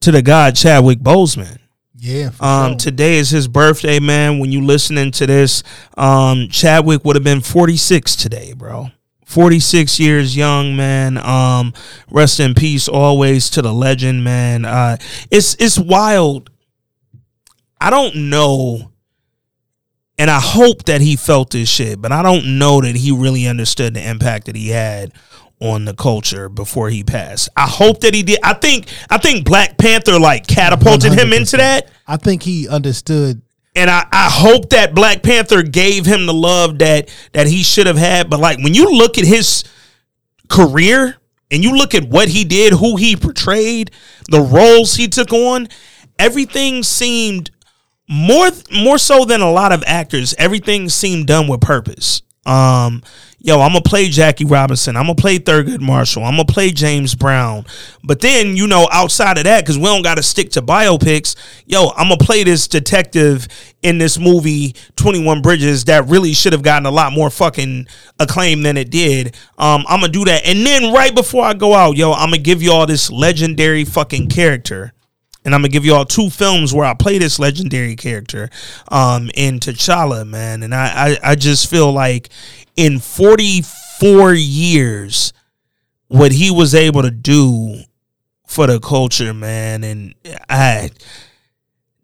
to 0.01 0.13
the 0.13 0.23
God 0.23 0.55
Chadwick 0.57 0.99
Boseman. 0.99 1.59
Yeah. 1.95 2.31
Um, 2.41 2.73
sure. 2.73 2.79
today 2.79 3.17
is 3.19 3.31
his 3.31 3.47
birthday, 3.47 4.01
man. 4.01 4.41
When 4.41 4.51
you 4.51 4.65
listening 4.65 5.13
to 5.13 5.27
this, 5.27 5.63
um, 5.97 6.49
Chadwick 6.51 7.05
would 7.05 7.15
have 7.15 7.25
been 7.25 7.41
46 7.41 8.17
today, 8.17 8.55
bro. 8.55 8.91
46 9.25 9.99
years 9.99 10.37
young, 10.37 10.77
man. 10.77 11.17
Um, 11.17 11.73
rest 12.11 12.39
in 12.39 12.55
peace 12.55 12.89
always 12.89 13.49
to 13.51 13.63
the 13.63 13.73
legend, 13.73 14.25
man. 14.25 14.65
Uh, 14.65 14.99
it's 15.31 15.55
it's 15.59 15.79
wild. 15.79 16.51
I 17.81 17.91
don't 17.91 18.31
know, 18.31 18.92
and 20.19 20.31
I 20.31 20.41
hope 20.41 20.85
that 20.85 21.01
he 21.01 21.17
felt 21.17 21.51
this 21.51 21.69
shit, 21.69 22.01
but 22.01 22.13
I 22.13 22.23
don't 22.23 22.59
know 22.59 22.81
that 22.81 22.97
he 22.97 23.13
really 23.13 23.47
understood 23.47 23.95
the 23.95 24.09
impact 24.09 24.47
that 24.47 24.57
he 24.57 24.69
had 24.69 25.13
on 25.61 25.85
the 25.85 25.95
culture 25.95 26.49
before 26.49 26.91
he 26.91 27.05
passed. 27.05 27.49
I 27.57 27.69
hope 27.69 28.01
that 28.01 28.15
he 28.15 28.23
did. 28.23 28.41
I 28.43 28.55
think 28.55 28.89
I 29.09 29.19
think 29.19 29.45
Black 29.45 29.79
Panther 29.79 30.19
like 30.19 30.47
catapulted 30.47 31.13
him 31.13 31.33
into 31.33 31.57
that. 31.57 31.91
I 32.07 32.17
think 32.17 32.43
he 32.43 32.69
understood. 32.69 33.43
And 33.75 33.89
I, 33.89 34.07
I 34.13 34.29
hope 34.31 34.69
that 34.71 34.95
Black 34.95 35.23
Panther 35.23 35.63
gave 35.63 36.05
him 36.05 36.27
the 36.27 36.35
love 36.35 36.81
that 36.81 37.09
that 37.33 37.47
he 37.47 37.63
should 37.63 37.87
have 37.87 37.97
had. 37.97 38.29
But 38.29 38.41
like 38.41 38.59
when 38.59 38.75
you 38.75 38.91
look 38.91 39.19
at 39.19 39.25
his 39.25 39.65
career 40.49 41.17
and 41.51 41.63
you 41.63 41.77
look 41.77 41.95
at 41.95 42.05
what 42.05 42.29
he 42.29 42.45
did, 42.45 42.75
who 42.75 42.97
he 42.97 43.17
portrayed, 43.17 43.93
the 44.31 44.41
roles 44.41 44.95
he 44.95 45.09
took 45.09 45.33
on, 45.33 45.69
everything 46.19 46.83
seemed 46.83 47.51
more 48.13 48.51
more 48.71 48.99
so 48.99 49.25
than 49.25 49.41
a 49.41 49.51
lot 49.51 49.73
of 49.73 49.83
actors, 49.87 50.35
everything 50.37 50.91
seemed 50.91 51.27
done 51.27 51.49
with 51.49 51.63
purpose. 51.63 52.21
Um, 52.45 53.03
yo, 53.39 53.61
I'm 53.61 53.71
gonna 53.71 53.81
play 53.81 54.09
Jackie 54.09 54.45
Robinson. 54.45 54.97
I'm 54.97 55.05
gonna 55.05 55.15
play 55.15 55.39
Thurgood 55.39 55.81
Marshall. 55.81 56.25
I'm 56.25 56.33
gonna 56.33 56.45
play 56.45 56.73
James 56.73 57.15
Brown. 57.15 57.65
But 58.05 58.21
then, 58.21 58.55
you 58.55 58.67
know, 58.67 58.87
outside 58.93 59.39
of 59.39 59.45
that, 59.45 59.65
because 59.65 59.79
we 59.79 59.85
don't 59.85 60.03
got 60.03 60.17
to 60.17 60.23
stick 60.23 60.51
to 60.51 60.63
biopics. 60.63 61.37
Yo, 61.65 61.89
I'm 61.97 62.09
gonna 62.09 62.19
play 62.19 62.45
this 62.45 62.69
detective 62.69 63.49
in 63.81 63.97
this 63.97 64.19
movie, 64.19 64.75
Twenty 64.97 65.25
One 65.25 65.41
Bridges, 65.41 65.87
that 65.87 66.07
really 66.09 66.35
should 66.35 66.53
have 66.53 66.63
gotten 66.63 66.85
a 66.85 66.91
lot 66.91 67.15
more 67.15 67.31
fucking 67.31 67.87
acclaim 68.19 68.63
than 68.63 68.77
it 68.77 68.91
did. 68.91 69.37
Um, 69.57 69.85
I'm 69.89 70.01
gonna 70.01 70.13
do 70.13 70.27
that, 70.27 70.45
and 70.45 70.67
then 70.67 70.93
right 70.93 71.15
before 71.15 71.45
I 71.45 71.55
go 71.55 71.75
out, 71.75 71.97
yo, 71.97 72.13
I'm 72.13 72.29
gonna 72.29 72.39
give 72.39 72.63
you 72.63 72.73
all 72.73 72.87
this 72.87 73.11
legendary 73.11 73.87
fucking 73.87 74.29
character 74.29 74.93
and 75.45 75.55
I'm 75.55 75.61
gonna 75.61 75.69
give 75.69 75.85
you 75.85 75.95
all 75.95 76.05
two 76.05 76.31
films 76.31 76.73
where 76.73 76.87
I 76.87 76.95
play 76.95 77.19
this 77.19 77.39
legendary 77.39 77.97
character, 77.97 78.51
um, 78.89 79.31
in 79.35 79.61
T'Challa, 79.61 80.27
man. 80.27 80.63
And 80.63 80.75
I, 80.75 81.19
I, 81.23 81.31
I 81.31 81.35
just 81.35 81.69
feel 81.69 81.93
like 81.93 82.29
in 82.77 82.99
44 82.99 84.35
years, 84.35 85.33
what 86.09 86.33
he 86.33 86.51
was 86.51 86.75
able 86.75 87.03
to 87.03 87.11
do 87.11 87.83
for 88.47 88.67
the 88.67 88.79
culture, 88.79 89.33
man, 89.33 89.83
and 89.83 90.15
I, 90.49 90.91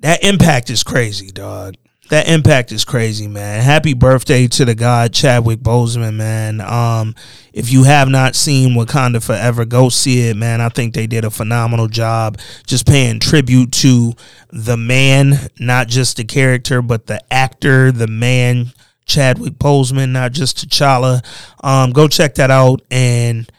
that 0.01 0.25
impact 0.25 0.71
is 0.71 0.83
crazy, 0.83 1.31
dog. 1.31 1.75
That 2.11 2.27
impact 2.27 2.73
is 2.73 2.87
crazy, 2.87 3.29
man. 3.29 3.63
Happy 3.63 3.93
birthday 3.93 4.47
to 4.49 4.65
the 4.65 4.75
god 4.75 5.13
Chadwick 5.13 5.59
Boseman, 5.59 6.15
man. 6.15 6.63
Um, 6.63 7.15
if 7.53 7.71
you 7.71 7.85
have 7.85 8.09
not 8.09 8.35
seen 8.35 8.71
Wakanda 8.71 9.23
Forever, 9.23 9.67
go 9.67 9.91
see 9.91 10.29
it, 10.29 10.37
man. 10.37 10.63
I 10.63 10.71
think 10.71 10.95
they 10.95 11.07
did 11.07 11.27
a 11.27 11.31
phenomenal 11.31 11.87
job 11.87 12.39
just 12.67 12.87
paying 12.87 13.21
tribute 13.21 13.73
to 13.73 14.15
the 14.51 14.79
man, 14.79 15.35
not 15.59 15.89
just 15.89 16.17
the 16.17 16.25
character, 16.25 16.81
but 16.81 17.07
the 17.07 17.21
actor, 17.31 17.93
the 17.93 18.07
man, 18.07 18.73
Chadwick 19.05 19.55
Boseman, 19.55 20.11
not 20.11 20.33
just 20.33 20.67
T'Challa. 20.67 21.23
Um, 21.63 21.91
go 21.91 22.09
check 22.09 22.37
that 22.37 22.51
out. 22.51 22.81
And 22.91 23.51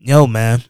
yo, 0.00 0.26
man, 0.26 0.64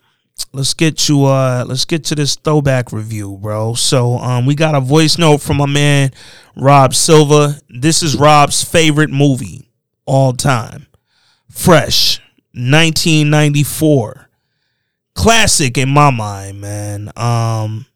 let's 0.52 0.74
get 0.74 0.96
to 0.96 1.24
uh 1.24 1.64
let's 1.66 1.84
get 1.84 2.04
to 2.04 2.14
this 2.14 2.36
throwback 2.36 2.92
review, 2.92 3.38
bro. 3.40 3.74
So 3.74 4.16
um 4.18 4.46
we 4.46 4.54
got 4.54 4.74
a 4.74 4.80
voice 4.80 5.18
note 5.18 5.38
from 5.38 5.58
my 5.58 5.66
man 5.66 6.12
Rob 6.56 6.94
Silva. 6.94 7.56
This 7.68 8.02
is 8.02 8.16
Rob's 8.16 8.62
favorite 8.62 9.10
movie 9.10 9.70
all 10.06 10.32
time. 10.32 10.86
Fresh, 11.50 12.18
1994. 12.52 14.28
Classic 15.14 15.78
in 15.78 15.88
my 15.88 16.10
mind, 16.10 16.60
man. 16.60 17.10
Um 17.16 17.86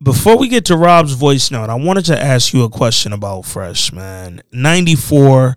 before 0.00 0.38
we 0.38 0.48
get 0.48 0.66
to 0.66 0.76
Rob's 0.76 1.12
voice 1.12 1.50
note, 1.50 1.70
I 1.70 1.74
wanted 1.74 2.04
to 2.06 2.20
ask 2.20 2.52
you 2.52 2.62
a 2.62 2.68
question 2.68 3.12
about 3.12 3.42
Fresh, 3.42 3.92
man. 3.92 4.42
94, 4.52 5.56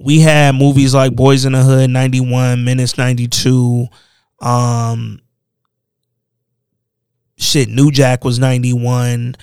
we 0.00 0.20
had 0.20 0.54
movies 0.54 0.94
like 0.94 1.14
Boys 1.14 1.44
in 1.44 1.52
the 1.52 1.62
Hood 1.62 1.90
91, 1.90 2.64
Menace 2.64 2.96
92, 2.96 3.88
um 4.44 5.20
shit, 7.36 7.68
New 7.68 7.90
Jack 7.90 8.24
was 8.24 8.38
91. 8.38 9.36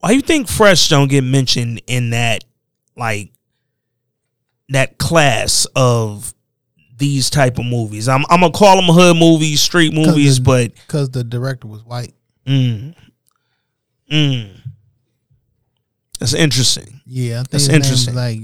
Why 0.00 0.10
you 0.10 0.20
think 0.20 0.48
Fresh 0.48 0.88
don't 0.88 1.08
get 1.08 1.24
mentioned 1.24 1.80
in 1.86 2.10
that 2.10 2.44
like 2.96 3.32
that 4.68 4.98
class 4.98 5.66
of 5.74 6.34
these 6.96 7.30
type 7.30 7.58
of 7.58 7.64
movies? 7.64 8.08
I'm 8.08 8.24
I'm 8.28 8.40
gonna 8.40 8.52
call 8.52 8.76
them 8.76 8.94
hood 8.94 9.16
movies, 9.16 9.62
street 9.62 9.94
movies, 9.94 10.38
but 10.40 10.74
because 10.74 11.10
the 11.10 11.24
director 11.24 11.68
was 11.68 11.82
white. 11.84 12.12
mm, 12.46 12.94
mm, 14.10 14.60
that's 16.18 16.34
interesting. 16.34 17.00
Yeah, 17.06 17.34
I 17.34 17.44
think 17.44 17.50
That's 17.50 17.64
his 17.64 17.68
name 17.70 17.78
was 17.78 17.86
interesting. 17.86 18.14
Like 18.14 18.40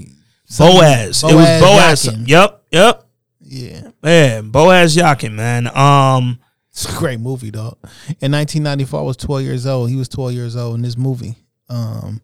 Boaz. 0.57 1.23
it 1.23 1.35
was 1.35 1.61
Boaz. 1.61 2.27
Yep, 2.27 2.63
yep. 2.71 3.07
Yeah, 3.53 3.89
Man, 4.01 4.49
Boaz 4.49 4.95
Yakin, 4.95 5.35
man. 5.35 5.67
Um, 5.75 6.39
it's 6.69 6.85
a 6.89 6.97
great 6.97 7.19
movie, 7.19 7.51
dog. 7.51 7.77
In 8.21 8.31
1994, 8.31 8.99
I 8.99 9.03
was 9.03 9.17
12 9.17 9.41
years 9.43 9.67
old. 9.67 9.89
He 9.89 9.97
was 9.97 10.07
12 10.07 10.31
years 10.31 10.55
old 10.55 10.75
in 10.75 10.81
this 10.81 10.97
movie. 10.97 11.35
Um, 11.67 12.21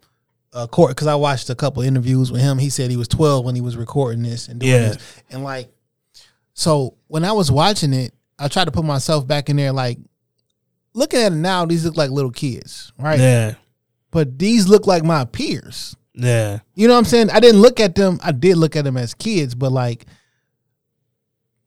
uh, 0.53 0.67
court 0.67 0.91
because 0.91 1.07
I 1.07 1.15
watched 1.15 1.49
a 1.49 1.55
couple 1.55 1.83
interviews 1.83 2.31
with 2.31 2.39
him. 2.41 2.57
He 2.57 2.69
said 2.69 2.89
he 2.89 2.95
was 2.95 3.09
12 3.09 3.43
when 3.43 3.55
he 3.55 3.61
was 3.61 3.75
recording 3.75 4.23
this 4.23 4.47
and 4.47 4.59
doing 4.61 4.71
Yeah. 4.71 4.87
this. 4.93 4.97
And 5.29 5.43
like, 5.43 5.69
so 6.53 6.95
when 7.07 7.25
I 7.25 7.33
was 7.33 7.51
watching 7.51 7.91
it, 7.93 8.13
I 8.39 8.47
tried 8.47 8.65
to 8.65 8.71
put 8.71 8.85
myself 8.85 9.27
back 9.27 9.49
in 9.49 9.57
there. 9.57 9.73
Like, 9.73 9.97
looking 10.93 11.19
at 11.19 11.33
it 11.33 11.35
now, 11.35 11.65
these 11.65 11.83
look 11.83 11.97
like 11.97 12.09
little 12.09 12.31
kids, 12.31 12.93
right? 12.97 13.19
yeah, 13.19 13.55
But 14.11 14.39
these 14.39 14.67
look 14.69 14.87
like 14.87 15.03
my 15.03 15.25
peers. 15.25 15.93
yeah, 16.13 16.59
You 16.73 16.87
know 16.87 16.93
what 16.93 16.99
I'm 16.99 17.05
saying? 17.05 17.31
I 17.31 17.41
didn't 17.41 17.61
look 17.61 17.81
at 17.81 17.95
them. 17.95 18.17
I 18.23 18.31
did 18.31 18.55
look 18.57 18.77
at 18.77 18.85
them 18.85 18.95
as 18.95 19.13
kids, 19.13 19.53
but 19.55 19.73
like, 19.73 20.05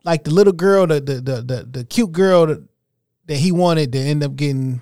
like 0.04 0.24
the 0.24 0.30
little 0.30 0.52
girl, 0.52 0.86
the 0.86 1.00
the 1.00 1.14
the 1.20 1.42
the, 1.42 1.68
the 1.70 1.84
cute 1.84 2.12
girl 2.12 2.46
that, 2.46 2.62
that 3.26 3.36
he 3.36 3.52
wanted 3.52 3.92
to 3.92 3.98
end 3.98 4.22
up 4.22 4.36
getting 4.36 4.80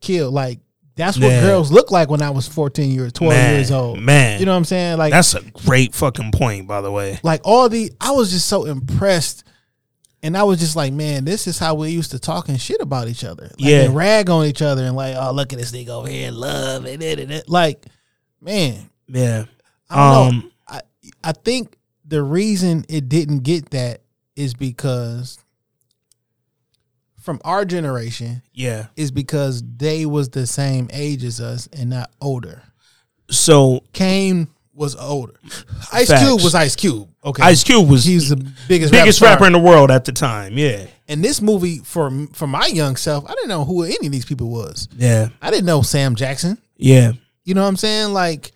killed. 0.00 0.32
Like 0.34 0.60
that's 0.96 1.18
what 1.18 1.28
Yeah. 1.28 1.40
girls 1.42 1.70
look 1.72 1.90
like 1.90 2.10
when 2.10 2.20
I 2.22 2.30
was 2.30 2.46
14 2.48 2.90
years, 2.90 3.12
12 3.12 3.32
Man, 3.32 3.54
years 3.54 3.70
old. 3.70 4.00
man. 4.00 4.38
you 4.40 4.46
know 4.46 4.52
what 4.52 4.58
I'm 4.58 4.64
saying? 4.64 4.98
Like 4.98 5.12
that's 5.12 5.34
a 5.34 5.40
great 5.42 5.94
fucking 5.94 6.32
point, 6.32 6.66
by 6.66 6.80
the 6.80 6.90
way. 6.90 7.18
like 7.22 7.40
all 7.44 7.68
the 7.68 7.90
I 8.00 8.10
was 8.12 8.30
just 8.30 8.46
so 8.48 8.64
impressed. 8.66 9.44
And 10.22 10.36
I 10.36 10.42
was 10.42 10.60
just 10.60 10.76
like, 10.76 10.92
man, 10.92 11.24
this 11.24 11.46
is 11.46 11.58
how 11.58 11.74
we 11.74 11.88
used 11.92 12.10
to 12.10 12.18
talk 12.18 12.50
and 12.50 12.60
shit 12.60 12.82
about 12.82 13.08
each 13.08 13.24
other. 13.24 13.44
Like, 13.44 13.54
Yeah. 13.58 13.88
rag 13.90 14.28
on 14.28 14.44
each 14.44 14.60
other 14.60 14.84
and 14.84 14.94
like, 14.94 15.16
oh, 15.18 15.32
look 15.32 15.54
at 15.54 15.58
this 15.58 15.72
nigga 15.72 15.88
over 15.88 16.08
here, 16.08 16.30
love 16.30 16.84
and 16.84 17.02
it, 17.02 17.18
and 17.20 17.30
it. 17.32 17.48
Like, 17.48 17.86
man, 18.38 18.90
Yeah, 19.08 19.44
I 19.88 19.96
don't 19.96 20.34
know. 20.34 20.38
Um, 20.40 20.52
I 20.68 20.80
I 21.24 21.32
think 21.32 21.78
the 22.04 22.22
reason 22.22 22.84
it 22.90 23.08
didn't 23.08 23.44
get 23.44 23.70
that 23.70 24.02
is 24.36 24.54
because 24.54 25.38
from 27.20 27.40
our 27.44 27.64
generation 27.64 28.42
yeah. 28.52 28.86
is 28.96 29.10
because 29.10 29.62
they 29.76 30.06
was 30.06 30.30
the 30.30 30.46
same 30.46 30.88
age 30.92 31.22
as 31.22 31.40
us 31.40 31.68
and 31.72 31.90
not 31.90 32.10
older. 32.20 32.62
So 33.30 33.84
Caine 33.92 34.48
was 34.72 34.96
older. 34.96 35.34
Ice 35.92 36.08
Facts. 36.08 36.22
Cube 36.22 36.42
was 36.42 36.54
Ice 36.54 36.74
Cube. 36.74 37.08
Okay, 37.22 37.42
Ice 37.42 37.62
Cube 37.62 37.88
was 37.88 38.04
he's 38.04 38.30
the 38.30 38.36
biggest 38.66 38.92
biggest 38.92 39.20
rapper 39.20 39.34
rapper 39.34 39.46
in 39.46 39.52
the 39.52 39.58
world 39.58 39.90
at 39.90 40.06
the 40.06 40.12
time. 40.12 40.56
Yeah, 40.56 40.86
And 41.06 41.22
this 41.22 41.42
movie, 41.42 41.78
for 41.78 42.10
for 42.32 42.46
my 42.46 42.66
young 42.66 42.96
self, 42.96 43.28
I 43.28 43.34
didn't 43.34 43.50
know 43.50 43.64
who 43.64 43.82
any 43.82 44.06
of 44.06 44.12
these 44.12 44.24
people 44.24 44.48
was. 44.48 44.88
yeah, 44.96 45.28
I 45.42 45.50
didn't 45.50 45.66
know 45.66 45.82
Sam 45.82 46.14
Jackson. 46.14 46.58
yeah. 46.76 47.12
You 47.44 47.54
know 47.54 47.62
what 47.62 47.68
I'm 47.68 47.76
saying? 47.76 48.12
Like, 48.12 48.52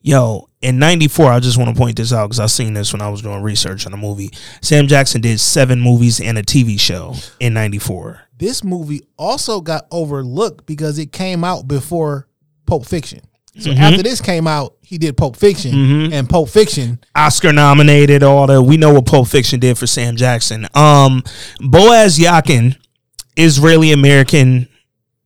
Yo, 0.00 0.48
in 0.62 0.78
'94, 0.78 1.30
I 1.30 1.40
just 1.40 1.58
want 1.58 1.74
to 1.74 1.80
point 1.80 1.96
this 1.96 2.12
out 2.12 2.26
because 2.28 2.40
I 2.40 2.46
seen 2.46 2.74
this 2.74 2.92
when 2.92 3.02
I 3.02 3.08
was 3.08 3.22
doing 3.22 3.42
research 3.42 3.84
on 3.86 3.92
the 3.92 3.98
movie. 3.98 4.30
Sam 4.62 4.86
Jackson 4.86 5.20
did 5.20 5.38
seven 5.40 5.80
movies 5.80 6.20
and 6.20 6.38
a 6.38 6.42
TV 6.42 6.78
show 6.80 7.14
in 7.40 7.54
'94. 7.54 8.20
this 8.38 8.62
movie 8.62 9.00
also 9.16 9.62
got 9.62 9.86
overlooked 9.90 10.66
because 10.66 10.98
it 10.98 11.10
came 11.10 11.42
out 11.42 11.66
before 11.66 12.28
Pulp 12.66 12.84
Fiction. 12.84 13.20
So 13.58 13.70
Mhm. 13.70 13.78
after 13.78 14.02
this 14.02 14.20
came 14.20 14.46
out, 14.46 14.74
he 14.82 14.98
did 14.98 15.16
Pulp 15.16 15.36
Fiction, 15.36 15.72
Mhm. 15.72 16.12
and 16.12 16.28
Pulp 16.28 16.50
Fiction. 16.50 16.98
Oscar 17.14 17.50
nominated, 17.54 18.22
all 18.22 18.46
the 18.46 18.60
we 18.62 18.76
know 18.76 18.92
what 18.92 19.06
Pulp 19.06 19.28
Fiction 19.28 19.58
did 19.60 19.78
for 19.78 19.86
Sam 19.86 20.16
Jackson. 20.16 20.68
Um, 20.74 21.22
Boaz 21.60 22.18
Yakin, 22.18 22.76
Israeli 23.38 23.92
American 23.92 24.68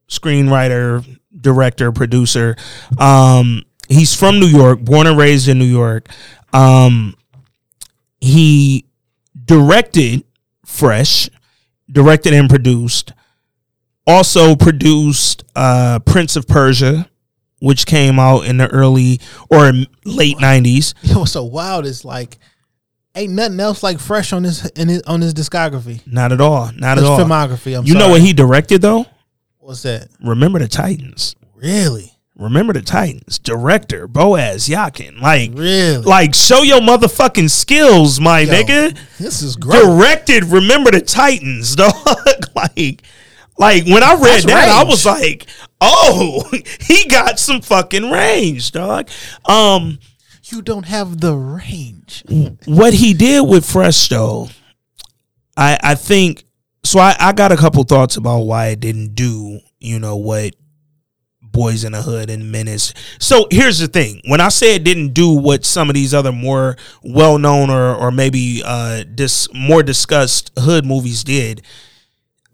screenwriter, 0.09 1.05
director, 1.41 1.91
producer. 1.93 2.57
Um, 2.99 3.62
he's 3.91 4.14
from 4.14 4.41
New 4.41 4.47
York, 4.47 4.80
born 4.80 5.07
and 5.07 5.18
raised 5.18 5.49
in 5.49 5.59
New 5.59 5.66
York. 5.66 6.09
Um, 6.55 7.14
he 8.20 8.86
directed 9.45 10.24
Fresh, 10.64 11.28
directed 11.91 12.32
and 12.32 12.49
produced. 12.49 13.12
Also 14.07 14.57
produced 14.57 15.45
uh, 15.57 15.99
Prince 16.01 16.36
of 16.36 16.47
Persia, 16.47 17.09
which 17.61 17.86
came 17.86 18.18
out 18.18 18.47
in 18.47 18.57
the 18.57 18.68
early 18.68 19.20
or 19.51 19.72
late 20.05 20.41
nineties. 20.41 20.95
You 21.03 21.14
know 21.14 21.20
what's 21.20 21.32
so 21.32 21.45
wild 21.45 21.86
is 21.86 22.05
like, 22.05 22.38
ain't 23.14 23.32
nothing 23.32 23.61
else 23.61 23.82
like 23.82 23.99
fresh 23.99 24.32
on 24.32 24.45
this 24.45 24.64
in 24.70 24.88
his, 24.88 25.03
on 25.03 25.20
his 25.20 25.34
discography. 25.34 26.01
Not 26.07 26.32
at 26.32 26.41
all. 26.41 26.70
Not 26.72 26.97
His 26.99 27.07
at 27.07 27.11
all. 27.11 27.18
filmography. 27.18 27.76
I'm 27.76 27.84
you 27.84 27.95
know 27.95 28.09
what 28.11 28.20
he 28.20 28.32
directed 28.32 28.80
though? 28.80 29.07
What's 29.59 29.82
that? 29.82 30.09
Remember 30.24 30.59
the 30.61 30.68
Titans. 30.68 31.36
Really? 31.55 32.09
Remember 32.41 32.72
the 32.72 32.82
Titans. 32.82 33.38
Director 33.38 34.09
Boaz 34.09 34.68
Yakin. 34.68 35.20
Like 35.20 35.51
Really? 35.55 35.99
like 35.99 36.34
show 36.34 36.62
your 36.62 36.80
motherfucking 36.80 37.51
skills, 37.51 38.18
my 38.20 38.41
Yo, 38.41 38.53
nigga. 38.53 38.99
This 39.18 39.43
is 39.43 39.57
great. 39.57 39.82
Directed 39.82 40.45
Remember 40.45 40.91
the 40.91 41.01
Titans, 41.03 41.76
dog. 41.76 41.95
like 42.55 43.03
like 43.59 43.84
when 43.84 44.03
I 44.03 44.14
read 44.14 44.43
That's 44.43 44.47
that, 44.47 44.68
I 44.70 44.84
was 44.84 45.05
like, 45.05 45.47
oh, 45.82 46.51
he 46.80 47.05
got 47.07 47.38
some 47.38 47.61
fucking 47.61 48.11
range, 48.11 48.72
dog. 48.72 49.09
Um 49.45 49.99
You 50.45 50.62
don't 50.62 50.86
have 50.86 51.20
the 51.20 51.34
range. 51.36 52.24
what 52.64 52.95
he 52.95 53.12
did 53.14 53.43
with 53.47 53.64
Fresh 53.70 54.09
though, 54.09 54.49
I 55.57 55.78
I 55.82 55.95
think 55.95 56.45
so. 56.84 56.99
I 57.01 57.14
I 57.20 57.32
got 57.32 57.53
a 57.53 57.57
couple 57.57 57.82
thoughts 57.84 58.16
about 58.16 58.41
why 58.41 58.68
it 58.68 58.80
didn't 58.80 59.14
do 59.14 59.61
you 59.78 59.99
know 59.99 60.16
what 60.16 60.55
Boys 61.53 61.84
in 61.84 61.92
the 61.92 62.03
Hood 62.03 62.30
and 62.30 62.51
Menace. 62.51 62.94
So 63.18 63.46
here's 63.51 63.78
the 63.78 63.88
thing: 63.88 64.20
when 64.26 64.40
I 64.40 64.48
say 64.48 64.74
it 64.74 64.84
didn't 64.84 65.14
do 65.14 65.30
what 65.32 65.64
some 65.64 65.88
of 65.88 65.94
these 65.94 66.14
other 66.14 66.32
more 66.32 66.76
well 67.03 67.38
known 67.38 67.70
or 67.70 67.94
or 67.94 68.11
maybe 68.11 68.62
uh 68.64 69.05
dis, 69.14 69.48
more 69.55 69.82
discussed 69.82 70.51
hood 70.59 70.84
movies 70.84 71.24
did, 71.24 71.62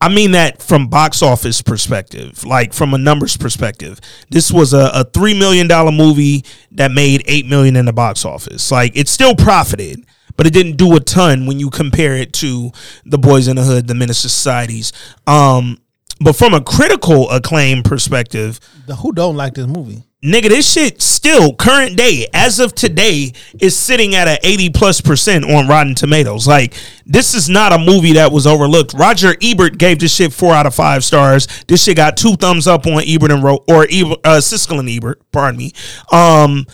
I 0.01 0.09
mean 0.09 0.33
that 0.33 0.63
from 0.63 0.89
box 0.89 1.23
office 1.23 1.63
perspective, 1.63 2.45
like 2.45 2.73
from 2.75 2.93
a 2.93 2.99
numbers 2.99 3.37
perspective. 3.37 4.01
This 4.29 4.51
was 4.51 4.75
a, 4.75 4.91
a 4.93 5.05
three 5.05 5.39
million 5.39 5.69
dollar 5.69 5.93
movie 5.93 6.45
that 6.73 6.91
made 6.91 7.23
eight 7.27 7.47
million 7.47 7.77
in 7.77 7.87
the 7.87 7.93
box 7.93 8.25
office. 8.25 8.71
Like 8.71 8.97
it 8.97 9.09
still 9.09 9.35
profited, 9.35 10.05
but 10.37 10.47
it 10.47 10.53
didn't 10.53 10.77
do 10.77 10.95
a 10.97 11.01
ton 11.01 11.47
when 11.47 11.59
you 11.59 11.71
compare 11.71 12.15
it 12.15 12.33
to 12.35 12.73
the 13.05 13.19
Boys 13.19 13.49
in 13.49 13.57
the 13.57 13.63
Hood, 13.63 13.87
the 13.87 13.95
Menace 13.95 14.25
II 14.25 14.29
Societies. 14.29 14.93
Um, 15.27 15.79
but 16.21 16.35
from 16.35 16.55
a 16.55 16.61
critical 16.61 17.31
acclaim 17.31 17.83
perspective, 17.83 18.61
The 18.87 18.97
who 18.97 19.13
don't 19.13 19.37
like 19.37 19.55
this 19.55 19.67
movie? 19.67 20.03
nigga, 20.25 20.49
this 20.49 20.73
shit 20.73 21.01
still 21.03 21.55
current 21.55 21.97
day 21.97 22.27
as 22.35 22.59
of 22.59 22.75
today 22.75 23.33
is 23.61 23.77
sitting 23.77 24.15
at 24.17 24.27
an 24.27 24.39
80 24.43 24.71
plus 24.71 25.01
percent 25.01 25.45
on 25.45 25.69
Rotten 25.69 25.95
Tomatoes. 25.95 26.49
Like 26.49 26.75
this 27.05 27.35
is 27.35 27.49
not 27.49 27.73
a 27.73 27.79
movie 27.79 28.15
that 28.15 28.33
was 28.33 28.47
overlooked. 28.47 28.95
Roger 28.95 29.37
Ebert 29.43 29.79
gave 29.79 29.99
this 30.01 30.13
shit 30.15 30.33
four 30.33 30.53
out 30.53 30.67
of 30.67 30.75
five 30.75 31.05
stars. 31.05 31.47
This 31.69 31.85
shit 31.85 31.97
got 31.97 32.17
two 32.17 32.35
thumbs 32.37 32.67
up 32.67 32.87
on 32.87 33.03
Ebert 33.07 33.31
and 33.31 33.43
Ro- 33.45 33.63
or 33.69 33.87
Ebert, 33.91 34.19
uh, 34.25 34.39
Siskel 34.41 34.81
and 34.81 34.89
Ebert. 34.89 35.21
Pardon 35.31 35.59
me. 35.59 35.73
Um, 36.11 36.67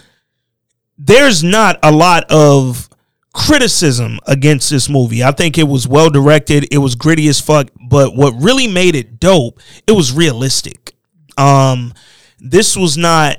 there's 0.96 1.42
not 1.42 1.78
a 1.82 1.90
lot 1.92 2.24
of 2.30 2.88
criticism 3.32 4.18
against 4.26 4.70
this 4.70 4.88
movie. 4.88 5.24
I 5.24 5.32
think 5.32 5.58
it 5.58 5.68
was 5.68 5.88
well 5.88 6.10
directed. 6.10 6.68
It 6.72 6.78
was 6.78 6.94
gritty 6.94 7.28
as 7.28 7.40
fuck. 7.40 7.68
But 7.88 8.14
what 8.14 8.34
really 8.40 8.66
made 8.68 8.94
it 8.94 9.18
dope, 9.20 9.60
it 9.86 9.92
was 9.92 10.12
realistic. 10.12 10.94
Um, 11.36 11.94
this 12.38 12.76
was 12.76 12.96
not 12.96 13.38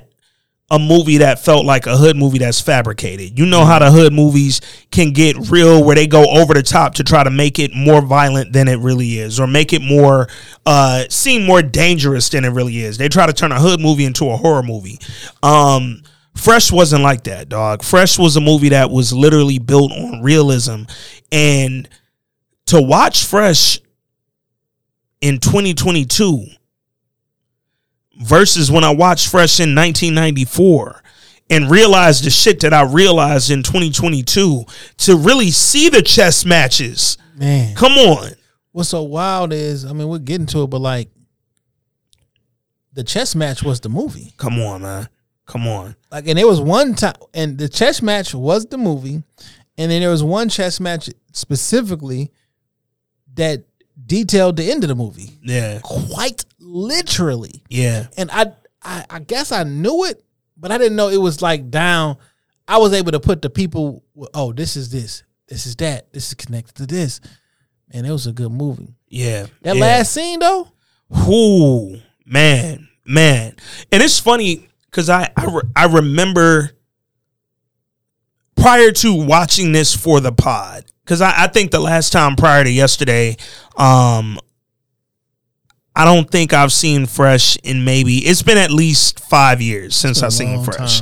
a 0.70 0.78
movie 0.78 1.18
that 1.18 1.38
felt 1.38 1.64
like 1.66 1.86
a 1.86 1.96
hood 1.96 2.16
movie 2.16 2.38
that's 2.38 2.60
fabricated. 2.60 3.38
You 3.38 3.46
know 3.46 3.64
how 3.64 3.78
the 3.78 3.90
hood 3.90 4.12
movies 4.12 4.60
can 4.90 5.12
get 5.12 5.50
real 5.50 5.84
where 5.84 5.94
they 5.94 6.06
go 6.06 6.24
over 6.24 6.54
the 6.54 6.62
top 6.62 6.94
to 6.94 7.04
try 7.04 7.22
to 7.22 7.30
make 7.30 7.58
it 7.58 7.74
more 7.74 8.00
violent 8.00 8.52
than 8.52 8.66
it 8.66 8.78
really 8.80 9.18
is 9.18 9.38
or 9.38 9.46
make 9.46 9.72
it 9.72 9.82
more 9.82 10.26
uh 10.64 11.04
seem 11.10 11.44
more 11.44 11.62
dangerous 11.62 12.30
than 12.30 12.44
it 12.44 12.48
really 12.48 12.78
is. 12.78 12.96
They 12.96 13.08
try 13.08 13.26
to 13.26 13.32
turn 13.32 13.52
a 13.52 13.60
hood 13.60 13.78
movie 13.78 14.06
into 14.06 14.30
a 14.30 14.36
horror 14.36 14.62
movie. 14.62 14.98
Um 15.42 16.02
Fresh 16.34 16.72
wasn't 16.72 17.02
like 17.02 17.24
that, 17.24 17.48
dog. 17.48 17.82
Fresh 17.82 18.18
was 18.18 18.36
a 18.36 18.40
movie 18.40 18.70
that 18.70 18.90
was 18.90 19.12
literally 19.12 19.58
built 19.58 19.92
on 19.92 20.22
realism 20.22 20.82
and 21.30 21.88
to 22.66 22.80
watch 22.82 23.24
Fresh 23.24 23.80
in 25.20 25.38
2022 25.38 26.44
versus 28.20 28.70
when 28.70 28.84
I 28.84 28.90
watched 28.90 29.28
Fresh 29.28 29.60
in 29.60 29.74
1994 29.74 31.02
and 31.50 31.70
realized 31.70 32.24
the 32.24 32.30
shit 32.30 32.60
that 32.60 32.72
I 32.74 32.82
realized 32.82 33.50
in 33.50 33.62
2022 33.62 34.64
to 34.98 35.16
really 35.16 35.50
see 35.50 35.88
the 35.88 36.02
chess 36.02 36.44
matches. 36.44 37.16
Man, 37.36 37.74
Come 37.74 37.92
on. 37.92 38.30
what's 38.72 38.88
so 38.90 39.02
wild 39.02 39.52
is 39.52 39.84
I 39.84 39.92
mean 39.92 40.08
we're 40.08 40.18
getting 40.18 40.46
to 40.48 40.62
it, 40.62 40.66
but 40.68 40.80
like 40.80 41.08
the 42.92 43.04
chess 43.04 43.34
match 43.34 43.62
was 43.62 43.80
the 43.80 43.88
movie. 43.88 44.32
Come 44.36 44.58
on, 44.60 44.82
man. 44.82 45.08
Come 45.46 45.66
on. 45.68 45.94
Like, 46.10 46.26
and 46.26 46.38
there 46.38 46.46
was 46.46 46.60
one 46.60 46.94
time, 46.94 47.14
and 47.34 47.58
the 47.58 47.68
chess 47.68 48.00
match 48.00 48.34
was 48.34 48.66
the 48.66 48.78
movie, 48.78 49.22
and 49.76 49.90
then 49.90 50.00
there 50.00 50.10
was 50.10 50.22
one 50.22 50.48
chess 50.48 50.80
match 50.80 51.10
specifically 51.32 52.30
that 53.34 53.64
detailed 54.06 54.56
the 54.56 54.70
end 54.70 54.84
of 54.84 54.88
the 54.88 54.94
movie, 54.94 55.30
Yeah. 55.42 55.80
quite 55.82 56.44
literally. 56.58 57.62
Yeah. 57.68 58.06
And 58.16 58.30
I, 58.32 58.52
I, 58.82 59.04
I 59.10 59.18
guess 59.20 59.52
I 59.52 59.64
knew 59.64 60.04
it, 60.04 60.22
but 60.56 60.72
I 60.72 60.78
didn't 60.78 60.96
know 60.96 61.08
it 61.08 61.20
was 61.20 61.42
like 61.42 61.70
down. 61.70 62.16
I 62.66 62.78
was 62.78 62.92
able 62.92 63.12
to 63.12 63.20
put 63.20 63.42
the 63.42 63.50
people. 63.50 64.02
Oh, 64.32 64.52
this 64.52 64.76
is 64.76 64.90
this. 64.90 65.22
This 65.48 65.66
is 65.66 65.76
that. 65.76 66.12
This 66.12 66.28
is 66.28 66.34
connected 66.34 66.74
to 66.76 66.86
this. 66.86 67.20
And 67.90 68.06
it 68.06 68.10
was 68.10 68.26
a 68.26 68.32
good 68.32 68.50
movie. 68.50 68.94
Yeah. 69.08 69.46
That 69.62 69.76
yeah. 69.76 69.80
last 69.82 70.12
scene 70.12 70.40
though, 70.40 70.68
Whoo, 71.08 72.00
man, 72.24 72.88
man. 73.04 73.54
And 73.92 74.02
it's 74.02 74.18
funny 74.18 74.68
because 74.94 75.10
I 75.10 75.30
I, 75.36 75.46
re- 75.46 75.70
I 75.74 75.86
remember 75.86 76.70
prior 78.54 78.92
to 78.92 79.12
watching 79.12 79.72
this 79.72 79.94
for 79.94 80.20
the 80.20 80.30
pod 80.30 80.84
because 81.04 81.20
I, 81.20 81.32
I 81.44 81.46
think 81.48 81.72
the 81.72 81.80
last 81.80 82.12
time 82.12 82.36
prior 82.36 82.62
to 82.62 82.70
yesterday, 82.70 83.36
um, 83.76 84.38
I 85.96 86.04
don't 86.04 86.30
think 86.30 86.52
I've 86.52 86.72
seen 86.72 87.06
Fresh 87.06 87.56
in 87.64 87.84
maybe 87.84 88.18
it's 88.18 88.42
been 88.42 88.58
at 88.58 88.70
least 88.70 89.18
five 89.18 89.60
years 89.60 89.96
since 89.96 90.22
I've 90.22 90.32
seen 90.32 90.62
Fresh. 90.62 91.00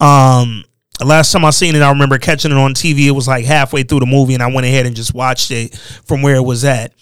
Um, 0.00 0.64
the 0.98 1.04
last 1.04 1.30
time 1.32 1.44
I 1.44 1.50
seen 1.50 1.76
it, 1.76 1.82
I 1.82 1.90
remember 1.90 2.18
catching 2.18 2.50
it 2.50 2.56
on 2.56 2.72
TV. 2.72 3.06
It 3.06 3.10
was 3.10 3.28
like 3.28 3.44
halfway 3.44 3.82
through 3.82 4.00
the 4.00 4.06
movie, 4.06 4.34
and 4.34 4.42
I 4.42 4.46
went 4.46 4.66
ahead 4.66 4.86
and 4.86 4.96
just 4.96 5.12
watched 5.12 5.50
it 5.50 5.76
from 5.76 6.22
where 6.22 6.36
it 6.36 6.44
was 6.44 6.64
at 6.64 6.94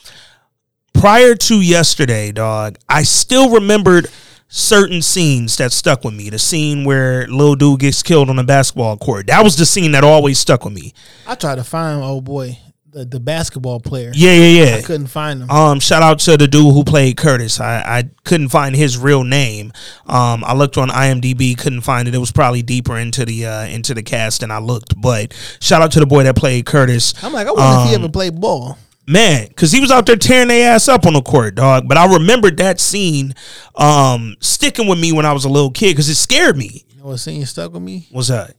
prior 1.03 1.35
to 1.35 1.61
yesterday, 1.61 2.31
dog, 2.31 2.79
I 2.89 3.03
still 3.03 3.51
remembered 3.51 4.09
certain 4.55 5.01
scenes 5.01 5.57
that 5.57 5.73
stuck 5.73 6.05
with 6.05 6.13
me. 6.13 6.29
The 6.29 6.39
scene 6.39 6.85
where 6.85 7.27
Lil 7.27 7.55
Dude 7.55 7.81
gets 7.81 8.03
killed 8.03 8.29
on 8.29 8.37
the 8.37 8.45
basketball 8.45 8.99
court. 8.99 9.27
That 9.29 9.43
was 9.43 9.57
the 9.57 9.65
scene 9.65 9.93
that 9.93 10.05
always 10.05 10.39
stuck 10.39 10.65
with 10.65 10.75
me. 10.75 10.93
I 11.27 11.35
tried 11.35 11.57
to 11.57 11.65
find 11.65 12.03
oh 12.05 12.21
boy 12.21 12.59
the, 12.91 13.07
the 13.07 13.19
basketball 13.19 13.81
player. 13.81 14.13
Yeah, 14.15 14.35
yeah, 14.35 14.65
yeah. 14.65 14.77
I 14.77 14.83
couldn't 14.83 15.07
find 15.07 15.43
him. 15.43 15.51
Um, 15.51 15.81
shout 15.81 16.03
out 16.03 16.19
to 16.21 16.37
the 16.37 16.47
dude 16.47 16.75
who 16.75 16.85
played 16.85 17.17
Curtis. 17.17 17.59
I, 17.59 17.77
I 17.81 18.11
couldn't 18.25 18.51
find 18.51 18.77
his 18.77 18.99
real 18.99 19.25
name. 19.25 19.73
Um, 20.07 20.45
I 20.45 20.53
looked 20.53 20.77
on 20.77 20.91
IMDb, 20.91 21.57
couldn't 21.57 21.81
find 21.81 22.07
it. 22.07 22.15
It 22.15 22.19
was 22.19 22.33
probably 22.33 22.63
deeper 22.63 22.99
into 22.99 23.25
the 23.25 23.47
uh, 23.47 23.65
into 23.65 23.95
the 23.95 24.03
cast 24.03 24.43
than 24.43 24.51
I 24.51 24.59
looked. 24.59 25.01
But 25.01 25.33
shout 25.61 25.81
out 25.81 25.93
to 25.93 26.01
the 26.01 26.07
boy 26.07 26.25
that 26.25 26.37
played 26.37 26.67
Curtis. 26.67 27.15
I'm 27.25 27.33
like, 27.33 27.47
I 27.47 27.53
wonder 27.53 27.81
if 27.85 27.89
he 27.89 27.95
Um, 27.95 28.03
ever 28.03 28.13
played 28.13 28.39
ball. 28.39 28.77
Man 29.07 29.49
because 29.49 29.73
he 29.73 29.81
was 29.81 29.91
out 29.91 30.07
there 30.07 30.17
tearing 30.17 30.49
their 30.49 30.73
ass 30.75 30.89
up 30.89 31.07
on 31.07 31.13
the 31.15 31.23
court 31.23 31.55
dog. 31.55 31.89
But 31.89 31.97
i 31.99 32.13
remembered 32.13 32.57
that 32.59 32.81
scene 32.81 33.35
um 33.75 34.37
sticking 34.41 34.87
with 34.89 34.99
me 35.01 35.13
when 35.13 35.27
i 35.27 35.33
was 35.33 35.45
a 35.45 35.49
little 35.49 35.71
kid 35.71 35.93
because 35.93 36.09
it 36.09 36.15
scared 36.17 36.57
me. 36.57 36.85
You 36.91 36.99
know 36.99 37.07
what 37.07 37.19
scene 37.19 37.45
stuck 37.47 37.73
with 37.73 37.83
me? 37.83 38.07
what's 38.11 38.29
that? 38.29 38.55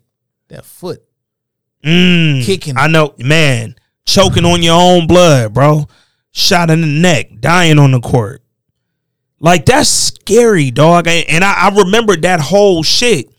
That 0.49 0.65
foot. 0.65 1.01
mm, 1.83 2.43
Kicking. 2.43 2.77
i 2.77 2.87
know. 2.87 3.13
Man 3.17 3.75
choking 4.05 4.43
on 4.45 4.61
your 4.61 4.79
own 4.79 5.07
blood 5.07 5.53
bro. 5.53 5.87
Shot 6.31 6.69
in 6.69 6.81
the 6.81 6.87
neck 6.87 7.29
dying 7.39 7.79
on 7.79 7.91
the 7.91 7.99
court. 8.01 8.41
Like 9.39 9.65
that's 9.65 9.89
scary 9.89 10.71
dog. 10.71 11.07
And 11.07 11.43
I, 11.43 11.69
I 11.69 11.75
remembered 11.75 12.21
that 12.23 12.39
whole 12.39 12.81
shit 12.83 13.32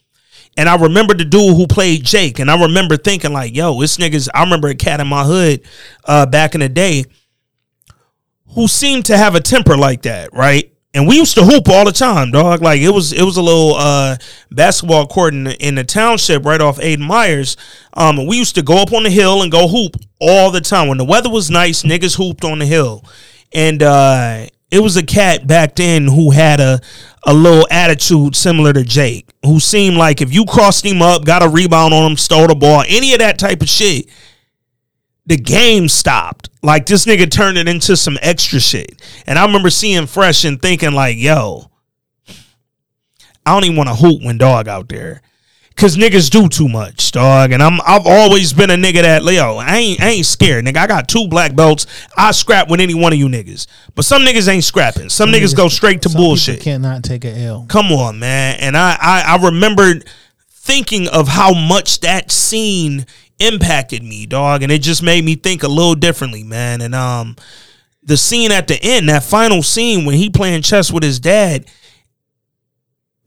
and 0.56 0.68
I 0.68 0.76
remember 0.76 1.14
the 1.14 1.24
dude 1.24 1.56
who 1.56 1.66
played 1.66 2.04
Jake, 2.04 2.38
and 2.38 2.50
I 2.50 2.60
remember 2.60 2.96
thinking 2.96 3.32
like, 3.32 3.54
"Yo, 3.54 3.80
this 3.80 3.96
nigga's." 3.96 4.28
I 4.34 4.42
remember 4.42 4.68
a 4.68 4.74
cat 4.74 5.00
in 5.00 5.06
my 5.06 5.24
hood 5.24 5.62
uh, 6.04 6.26
back 6.26 6.54
in 6.54 6.60
the 6.60 6.68
day 6.68 7.04
who 8.54 8.68
seemed 8.68 9.06
to 9.06 9.16
have 9.16 9.34
a 9.34 9.40
temper 9.40 9.76
like 9.76 10.02
that, 10.02 10.32
right? 10.32 10.70
And 10.94 11.08
we 11.08 11.16
used 11.16 11.34
to 11.34 11.44
hoop 11.44 11.68
all 11.68 11.84
the 11.84 11.92
time, 11.92 12.30
dog. 12.30 12.62
Like 12.62 12.80
it 12.80 12.90
was, 12.90 13.12
it 13.12 13.22
was 13.22 13.36
a 13.36 13.42
little 13.42 13.74
uh, 13.74 14.16
basketball 14.52 15.08
court 15.08 15.34
in 15.34 15.44
the, 15.44 15.66
in 15.66 15.74
the 15.74 15.82
township 15.82 16.44
right 16.44 16.60
off 16.60 16.78
Aiden 16.78 17.00
Myers. 17.00 17.56
Um, 17.94 18.20
and 18.20 18.28
we 18.28 18.38
used 18.38 18.54
to 18.54 18.62
go 18.62 18.80
up 18.80 18.92
on 18.92 19.02
the 19.02 19.10
hill 19.10 19.42
and 19.42 19.50
go 19.50 19.66
hoop 19.66 19.96
all 20.20 20.52
the 20.52 20.60
time. 20.60 20.86
When 20.86 20.98
the 20.98 21.04
weather 21.04 21.28
was 21.28 21.50
nice, 21.50 21.82
niggas 21.82 22.16
hooped 22.16 22.44
on 22.44 22.60
the 22.60 22.66
hill, 22.66 23.04
and 23.52 23.82
uh, 23.82 24.46
it 24.70 24.80
was 24.80 24.96
a 24.96 25.04
cat 25.04 25.46
back 25.46 25.76
then 25.76 26.08
who 26.08 26.30
had 26.30 26.60
a 26.60 26.80
a 27.26 27.32
little 27.32 27.66
attitude 27.70 28.36
similar 28.36 28.72
to 28.72 28.82
Jake, 28.82 29.30
who 29.44 29.58
seemed 29.58 29.96
like 29.96 30.20
if 30.20 30.32
you 30.32 30.44
crossed 30.44 30.84
him 30.84 31.00
up, 31.00 31.24
got 31.24 31.42
a 31.42 31.48
rebound 31.48 31.94
on 31.94 32.10
him, 32.10 32.16
stole 32.16 32.46
the 32.46 32.54
ball, 32.54 32.84
any 32.86 33.14
of 33.14 33.20
that 33.20 33.38
type 33.38 33.62
of 33.62 33.68
shit, 33.68 34.06
the 35.26 35.36
game 35.36 35.88
stopped. 35.88 36.50
Like 36.62 36.86
this 36.86 37.06
nigga 37.06 37.30
turned 37.30 37.56
it 37.56 37.68
into 37.68 37.96
some 37.96 38.18
extra 38.20 38.60
shit. 38.60 39.00
And 39.26 39.38
I 39.38 39.46
remember 39.46 39.70
seeing 39.70 40.06
Fresh 40.06 40.44
and 40.44 40.60
thinking 40.60 40.92
like, 40.92 41.16
yo, 41.16 41.70
I 43.46 43.54
don't 43.54 43.64
even 43.64 43.76
want 43.76 43.88
to 43.88 43.94
hoot 43.94 44.22
when 44.22 44.38
dog 44.38 44.68
out 44.68 44.88
there. 44.88 45.22
Cause 45.76 45.96
niggas 45.96 46.30
do 46.30 46.48
too 46.48 46.68
much, 46.68 47.10
dog. 47.10 47.50
And 47.50 47.60
I'm 47.60 47.80
I've 47.84 48.06
always 48.06 48.52
been 48.52 48.70
a 48.70 48.76
nigga 48.76 49.02
that 49.02 49.24
Leo, 49.24 49.56
I 49.56 49.76
ain't 49.76 50.00
I 50.00 50.10
ain't 50.10 50.26
scared, 50.26 50.64
nigga. 50.64 50.76
I 50.76 50.86
got 50.86 51.08
two 51.08 51.26
black 51.26 51.56
belts. 51.56 51.86
I 52.16 52.30
scrap 52.30 52.70
with 52.70 52.80
any 52.80 52.94
one 52.94 53.12
of 53.12 53.18
you 53.18 53.26
niggas. 53.26 53.66
But 53.96 54.04
some 54.04 54.22
niggas 54.22 54.46
ain't 54.48 54.62
scrapping. 54.62 55.08
Some, 55.08 55.30
niggas, 55.30 55.56
go 55.56 55.68
straight 55.68 56.02
to 56.02 56.10
bullshit. 56.10 56.60
Cannot 56.60 57.02
take 57.02 57.24
a 57.24 57.36
L. 57.36 57.66
Come 57.68 57.86
on, 57.86 58.20
man. 58.20 58.56
And 58.60 58.76
I, 58.76 58.96
I 59.00 59.36
I 59.36 59.44
remembered 59.44 60.08
thinking 60.48 61.08
of 61.08 61.26
how 61.26 61.52
much 61.52 62.00
that 62.00 62.30
scene 62.30 63.04
impacted 63.40 64.02
me, 64.04 64.26
dog, 64.26 64.62
and 64.62 64.70
it 64.70 64.80
just 64.80 65.02
made 65.02 65.24
me 65.24 65.34
think 65.34 65.64
a 65.64 65.68
little 65.68 65.96
differently, 65.96 66.44
man. 66.44 66.82
And 66.82 66.94
um 66.94 67.34
the 68.04 68.16
scene 68.16 68.52
at 68.52 68.68
the 68.68 68.78
end, 68.80 69.08
that 69.08 69.24
final 69.24 69.62
scene 69.62 70.04
when 70.04 70.14
he 70.14 70.30
playing 70.30 70.62
chess 70.62 70.92
with 70.92 71.02
his 71.02 71.18
dad, 71.18 71.66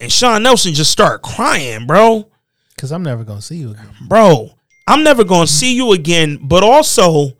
and 0.00 0.10
Sean 0.10 0.42
Nelson 0.42 0.72
just 0.72 0.90
start 0.90 1.20
crying, 1.22 1.86
bro. 1.86 2.30
Cause 2.78 2.92
I'm 2.92 3.02
never 3.02 3.24
gonna 3.24 3.42
see 3.42 3.56
you 3.56 3.72
again. 3.72 3.88
Bro, 4.06 4.50
I'm 4.86 5.02
never 5.02 5.24
gonna 5.24 5.46
see 5.46 5.74
you 5.74 5.92
again, 5.92 6.38
but 6.40 6.62
also, 6.62 7.32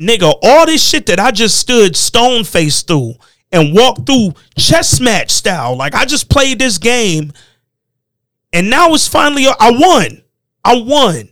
nigga, 0.00 0.32
all 0.42 0.66
this 0.66 0.86
shit 0.86 1.06
that 1.06 1.18
I 1.18 1.30
just 1.30 1.58
stood 1.58 1.96
stone 1.96 2.44
faced 2.44 2.86
through 2.86 3.14
and 3.50 3.74
walked 3.74 4.06
through 4.06 4.34
chess 4.56 5.00
match 5.00 5.30
style. 5.30 5.76
Like 5.76 5.94
I 5.94 6.04
just 6.04 6.28
played 6.28 6.58
this 6.58 6.78
game 6.78 7.32
and 8.52 8.70
now 8.70 8.94
it's 8.94 9.08
finally 9.08 9.46
I 9.46 9.70
won. 9.70 10.22
I 10.64 10.80
won. 10.80 11.28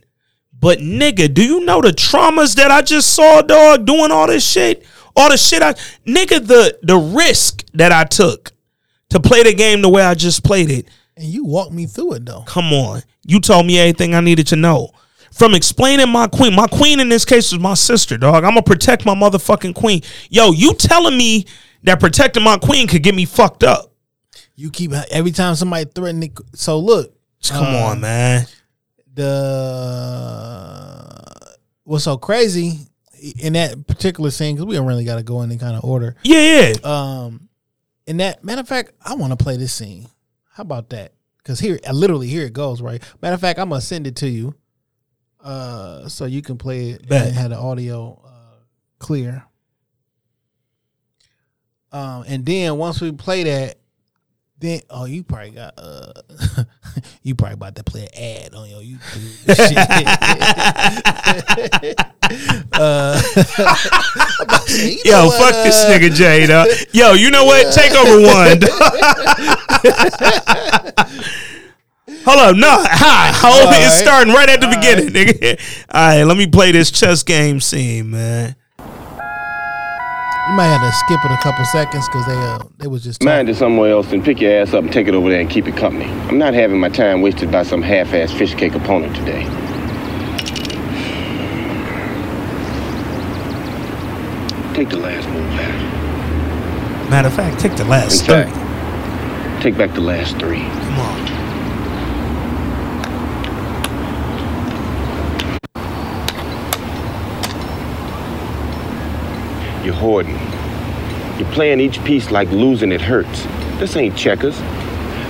But 0.53 0.79
nigga, 0.79 1.33
do 1.33 1.43
you 1.43 1.65
know 1.65 1.81
the 1.81 1.89
traumas 1.89 2.55
that 2.55 2.71
I 2.71 2.81
just 2.81 3.13
saw, 3.13 3.41
dog, 3.41 3.85
doing 3.85 4.11
all 4.11 4.27
this 4.27 4.47
shit? 4.47 4.85
All 5.15 5.29
the 5.29 5.37
shit 5.37 5.61
I 5.61 5.73
nigga, 6.05 6.45
the 6.45 6.77
the 6.83 6.97
risk 6.97 7.63
that 7.73 7.91
I 7.91 8.03
took 8.03 8.51
to 9.09 9.19
play 9.19 9.43
the 9.43 9.53
game 9.53 9.81
the 9.81 9.89
way 9.89 10.03
I 10.03 10.13
just 10.13 10.43
played 10.43 10.69
it. 10.69 10.87
And 11.17 11.25
you 11.25 11.45
walked 11.45 11.71
me 11.71 11.85
through 11.85 12.13
it 12.13 12.25
though. 12.25 12.43
Come 12.45 12.73
on. 12.73 13.01
You 13.25 13.39
told 13.39 13.65
me 13.65 13.79
everything 13.79 14.13
I 14.13 14.19
needed 14.19 14.47
to 14.47 14.55
know. 14.55 14.91
From 15.31 15.53
explaining 15.53 16.09
my 16.09 16.27
queen, 16.27 16.55
my 16.55 16.67
queen 16.67 16.99
in 16.99 17.09
this 17.09 17.25
case 17.25 17.51
was 17.51 17.59
my 17.59 17.73
sister, 17.73 18.17
dog. 18.17 18.43
I'm 18.43 18.51
gonna 18.51 18.63
protect 18.63 19.05
my 19.05 19.15
motherfucking 19.15 19.75
queen. 19.75 20.01
Yo, 20.29 20.51
you 20.51 20.73
telling 20.73 21.17
me 21.17 21.45
that 21.83 21.99
protecting 21.99 22.43
my 22.43 22.57
queen 22.57 22.87
could 22.87 23.03
get 23.03 23.15
me 23.15 23.25
fucked 23.25 23.63
up? 23.63 23.91
You 24.55 24.71
keep 24.71 24.93
every 25.11 25.31
time 25.31 25.55
somebody 25.55 25.89
threaten 25.93 26.23
it. 26.23 26.39
So 26.53 26.79
look, 26.79 27.15
Come 27.49 27.67
um, 27.67 27.75
on, 27.75 28.01
man. 28.01 28.45
The 29.13 29.65
what's 31.83 32.03
so 32.03 32.17
crazy 32.17 32.79
in 33.39 33.53
that 33.53 33.87
particular 33.87 34.31
scene 34.31 34.55
because 34.55 34.65
we 34.67 34.75
don't 34.75 34.87
really 34.87 35.05
got 35.05 35.15
to 35.15 35.23
go 35.23 35.41
in 35.41 35.49
any 35.51 35.59
kind 35.59 35.75
of 35.75 35.83
order. 35.83 36.15
Yeah, 36.23 36.73
yeah. 36.73 36.73
Um, 36.83 37.49
in 38.05 38.17
that 38.17 38.43
matter 38.43 38.61
of 38.61 38.67
fact, 38.67 38.91
I 39.03 39.15
want 39.15 39.37
to 39.37 39.43
play 39.43 39.57
this 39.57 39.73
scene. 39.73 40.07
How 40.55 40.61
about 40.61 40.89
that? 40.91 41.11
Because 41.37 41.59
here, 41.59 41.77
literally 41.91 42.27
here 42.27 42.45
it 42.45 42.53
goes. 42.53 42.81
Right. 42.81 43.03
Matter 43.21 43.33
of 43.33 43.41
fact, 43.41 43.59
I'm 43.59 43.67
gonna 43.67 43.81
send 43.81 44.07
it 44.07 44.15
to 44.17 44.29
you, 44.29 44.55
uh, 45.43 46.07
so 46.07 46.23
you 46.23 46.41
can 46.41 46.57
play 46.57 46.91
it 46.91 47.09
Bet. 47.09 47.27
and 47.27 47.35
have 47.35 47.49
the 47.49 47.57
audio 47.57 48.21
uh, 48.25 48.59
clear. 48.97 49.43
Um, 51.91 52.23
and 52.25 52.45
then 52.45 52.77
once 52.77 53.01
we 53.01 53.11
play 53.11 53.43
that, 53.43 53.79
then 54.57 54.79
oh, 54.89 55.03
you 55.03 55.25
probably 55.25 55.51
got 55.51 55.73
uh, 55.77 56.13
you 57.23 57.35
probably 57.35 57.55
about 57.55 57.75
to 57.75 57.83
play 57.83 58.07
an 58.13 58.45
ad 58.45 58.55
on 58.55 58.69
your 58.69 58.81
YouTube. 58.81 59.55
Shit. 59.55 59.77
uh, 62.73 63.21
I'm 64.17 64.45
about 64.45 64.65
to 64.65 64.71
say, 64.71 64.91
you 64.91 65.11
know 65.11 65.23
Yo, 65.23 65.25
what, 65.27 65.53
fuck 65.53 65.63
this 65.63 65.83
uh, 65.83 65.89
nigga 65.89 66.13
Jay, 66.13 66.45
dog. 66.47 66.67
Yo, 66.91 67.13
you 67.13 67.31
know 67.31 67.45
what? 67.45 67.73
Take 67.73 67.93
over 67.93 68.21
one. 68.21 68.61
Hold 72.25 72.39
up, 72.39 72.55
no, 72.55 72.77
hi, 72.89 73.31
hold 73.35 73.67
All. 73.67 73.73
It's 73.73 73.79
right. 73.79 74.03
starting 74.03 74.33
right 74.33 74.49
at 74.49 74.59
the 74.59 74.67
beginning, 74.67 75.09
nigga. 75.09 75.59
All 75.91 76.07
right, 76.07 76.23
let 76.23 76.37
me 76.37 76.47
play 76.47 76.71
this 76.71 76.89
chess 76.89 77.21
game 77.21 77.59
scene, 77.59 78.09
man. 78.11 78.55
You 80.47 80.53
might 80.53 80.67
have 80.67 80.81
to 80.81 80.91
skip 80.91 81.25
it 81.25 81.31
a 81.31 81.37
couple 81.41 81.65
seconds 81.65 82.07
because 82.07 82.25
they 82.27 82.37
uh 82.37 82.59
they 82.77 82.87
was 82.87 83.03
just 83.03 83.23
Mind 83.23 83.49
it 83.49 83.55
somewhere 83.55 83.89
else 83.91 84.11
and 84.11 84.23
pick 84.23 84.39
your 84.39 84.61
ass 84.61 84.75
up 84.75 84.83
and 84.83 84.93
take 84.93 85.07
it 85.07 85.15
over 85.15 85.29
there 85.29 85.39
and 85.41 85.49
keep 85.49 85.67
it 85.67 85.75
company. 85.75 86.05
I'm 86.05 86.37
not 86.37 86.53
having 86.53 86.79
my 86.79 86.89
time 86.89 87.21
wasted 87.21 87.51
by 87.51 87.63
some 87.63 87.81
half-ass 87.81 88.31
fish 88.31 88.53
cake 88.53 88.75
opponent 88.75 89.15
today. 89.15 89.43
Take 94.75 94.89
the 94.89 94.97
last 94.97 95.27
move 95.29 95.49
back. 95.57 97.09
Matter 97.09 97.27
of 97.29 97.33
fact, 97.33 97.59
take 97.59 97.75
the 97.75 97.83
In 97.83 97.89
last 97.89 98.25
fact, 98.25 98.53
take 99.63 99.75
back 99.75 99.95
the 99.95 100.01
last 100.01 100.37
three. 100.37 100.59
Come 100.59 100.99
on. 100.99 101.34
You're 109.85 109.93
hoarding. 109.93 110.33
You're 111.37 111.51
playing 111.51 111.79
each 111.79 112.03
piece 112.03 112.31
like 112.31 112.49
losing 112.49 112.91
it 112.91 113.01
hurts. 113.01 113.43
This 113.77 113.95
ain't 113.95 114.17
checkers. 114.17 114.59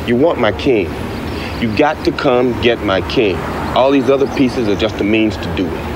You 0.07 0.15
want 0.15 0.39
my 0.39 0.53
king. 0.53 0.85
You 1.61 1.75
got 1.75 2.05
to 2.05 2.11
come 2.13 2.61
get 2.61 2.81
my 2.81 3.01
king. 3.09 3.35
All 3.75 3.91
these 3.91 4.09
other 4.09 4.33
pieces 4.37 4.69
are 4.69 4.77
just 4.77 4.95
a 5.01 5.03
means 5.03 5.35
to 5.35 5.55
do 5.57 5.67
it. 5.67 5.95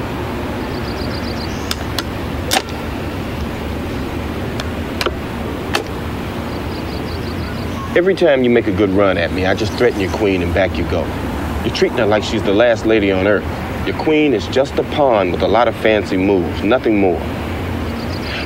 Every 7.95 8.13
time 8.13 8.43
you 8.43 8.49
make 8.49 8.67
a 8.67 8.73
good 8.73 8.89
run 8.89 9.17
at 9.17 9.31
me, 9.31 9.45
I 9.45 9.55
just 9.55 9.71
threaten 9.73 10.01
your 10.01 10.11
queen 10.11 10.41
and 10.41 10.53
back 10.53 10.75
you 10.77 10.83
go. 10.91 11.05
You're 11.63 11.73
treating 11.73 11.99
her 11.99 12.05
like 12.05 12.23
she's 12.23 12.43
the 12.43 12.53
last 12.53 12.85
lady 12.85 13.09
on 13.09 13.25
earth. 13.25 13.45
Your 13.87 13.97
queen 14.03 14.33
is 14.33 14.45
just 14.47 14.73
a 14.73 14.83
pawn 14.83 15.31
with 15.31 15.43
a 15.43 15.47
lot 15.47 15.69
of 15.69 15.75
fancy 15.77 16.17
moves, 16.17 16.61
nothing 16.61 16.99
more. 16.99 17.21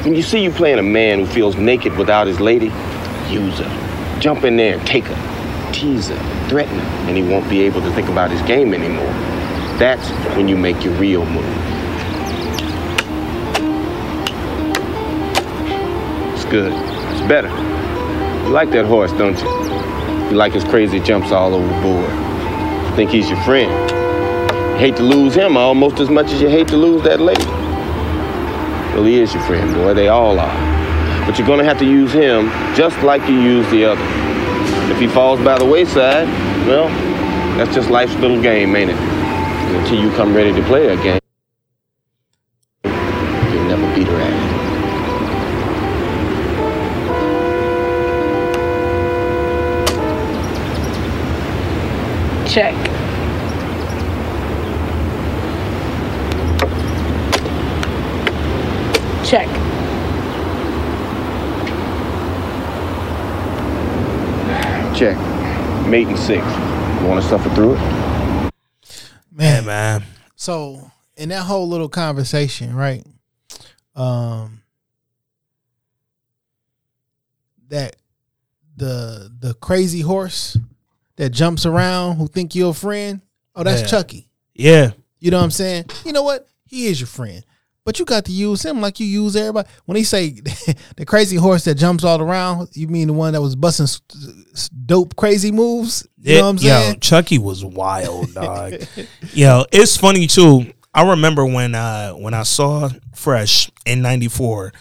When 0.03 0.15
you 0.15 0.21
see 0.21 0.43
you 0.43 0.51
playing 0.51 0.79
a 0.79 0.83
man 0.83 1.19
who 1.19 1.25
feels 1.25 1.55
naked 1.55 1.95
without 1.97 2.27
his 2.27 2.41
lady, 2.41 2.65
use 3.29 3.57
her. 3.59 4.19
Jump 4.19 4.43
in 4.43 4.57
there 4.57 4.77
take 4.79 5.05
her. 5.05 5.71
Tease 5.71 6.09
her, 6.09 6.49
threaten 6.49 6.77
her, 6.77 6.85
and 7.07 7.15
he 7.15 7.23
won't 7.23 7.49
be 7.49 7.61
able 7.61 7.79
to 7.79 7.89
think 7.93 8.09
about 8.09 8.29
his 8.29 8.41
game 8.41 8.73
anymore. 8.73 9.13
That's 9.79 10.09
when 10.35 10.49
you 10.49 10.57
make 10.57 10.83
your 10.83 10.93
real 10.95 11.25
move. 11.25 11.45
It's 16.33 16.45
good. 16.51 16.73
It's 16.73 17.27
better. 17.29 17.47
You 17.47 18.49
like 18.49 18.71
that 18.71 18.85
horse, 18.85 19.13
don't 19.13 19.39
you? 19.39 20.29
You 20.29 20.35
like 20.35 20.51
his 20.51 20.65
crazy 20.65 20.99
jumps 20.99 21.31
all 21.31 21.55
over 21.55 21.65
the 21.65 21.81
board. 21.81 22.95
Think 22.97 23.09
he's 23.09 23.29
your 23.29 23.41
friend. 23.43 23.71
You 23.71 24.77
hate 24.79 24.97
to 24.97 25.03
lose 25.03 25.33
him 25.33 25.55
almost 25.55 26.01
as 26.01 26.09
much 26.09 26.27
as 26.33 26.41
you 26.41 26.49
hate 26.49 26.67
to 26.67 26.77
lose 26.77 27.03
that 27.03 27.21
lady. 27.21 27.62
He 29.01 29.19
is 29.19 29.33
your 29.33 29.43
friend, 29.43 29.73
boy. 29.73 29.93
They 29.93 30.07
all 30.07 30.39
are. 30.39 31.25
But 31.25 31.37
you're 31.37 31.47
gonna 31.47 31.63
have 31.63 31.79
to 31.79 31.85
use 31.85 32.11
him 32.11 32.47
just 32.75 33.01
like 33.03 33.27
you 33.27 33.39
use 33.39 33.69
the 33.69 33.85
other. 33.85 34.01
If 34.91 34.99
he 34.99 35.07
falls 35.07 35.41
by 35.41 35.57
the 35.57 35.65
wayside, 35.65 36.27
well, 36.67 36.87
that's 37.57 37.73
just 37.73 37.89
life's 37.89 38.15
little 38.15 38.41
game, 38.41 38.75
ain't 38.75 38.91
it? 38.91 38.97
Until 38.97 39.99
you 39.99 40.11
come 40.11 40.33
ready 40.33 40.53
to 40.53 40.63
play 40.67 40.87
a 40.87 41.22
Mate 65.93 66.07
and 66.07 66.17
six. 66.17 66.43
You 66.43 67.07
wanna 67.07 67.21
suffer 67.21 67.51
through 67.51 67.75
it? 67.75 68.51
man, 69.31 69.63
man. 69.63 70.03
So 70.35 70.89
in 71.15 71.29
that 71.29 71.43
whole 71.43 71.69
little 71.69 71.87
conversation, 71.87 72.75
right? 72.75 73.05
Um, 73.95 74.63
that 77.67 77.95
the 78.75 79.31
the 79.39 79.53
crazy 79.53 80.01
horse 80.01 80.57
that 81.17 81.29
jumps 81.29 81.63
around 81.63 82.15
who 82.15 82.25
think 82.25 82.55
you're 82.55 82.71
a 82.71 82.73
friend. 82.73 83.21
Oh, 83.55 83.61
that's 83.61 83.81
Yeah. 83.81 83.87
Chucky. 83.87 84.29
Yeah. 84.55 84.91
You 85.19 85.29
know 85.29 85.37
what 85.37 85.43
I'm 85.43 85.51
saying? 85.51 85.85
You 86.05 86.11
know 86.13 86.23
what? 86.23 86.47
He 86.65 86.87
is 86.87 86.99
your 86.99 87.05
friend. 87.05 87.45
But 87.85 87.99
you 87.99 88.05
got 88.05 88.25
to 88.25 88.31
use 88.31 88.63
him 88.63 88.79
like 88.79 88.99
you 88.99 89.05
use 89.05 89.35
everybody. 89.35 89.67
When 89.85 89.97
he 89.97 90.03
say 90.05 90.29
the 90.95 91.05
crazy 91.05 91.35
horse 91.35 91.65
that 91.65 91.75
jumps 91.75 92.03
all 92.03 92.21
around, 92.21 92.69
you 92.73 92.87
mean 92.87 93.07
the 93.07 93.13
one 93.13 93.33
that 93.33 93.41
was 93.41 93.55
busting 93.55 93.87
dope 94.85 95.15
crazy 95.15 95.51
moves? 95.51 96.07
You 96.17 96.37
know 96.37 96.43
what 96.43 96.49
I'm 96.49 96.57
saying? 96.59 96.93
Yo, 96.93 96.99
Chucky 96.99 97.37
was 97.37 97.65
wild, 97.65 98.33
dog. 98.35 98.75
Yo, 99.33 99.65
it's 99.71 99.97
funny 99.97 100.27
too. 100.27 100.71
I 100.93 101.09
remember 101.09 101.45
when 101.45 101.75
uh 101.75 102.11
when 102.13 102.33
I 102.33 102.43
saw 102.43 102.89
Fresh 103.13 103.69
in 103.85 104.01
'94, 104.01 104.71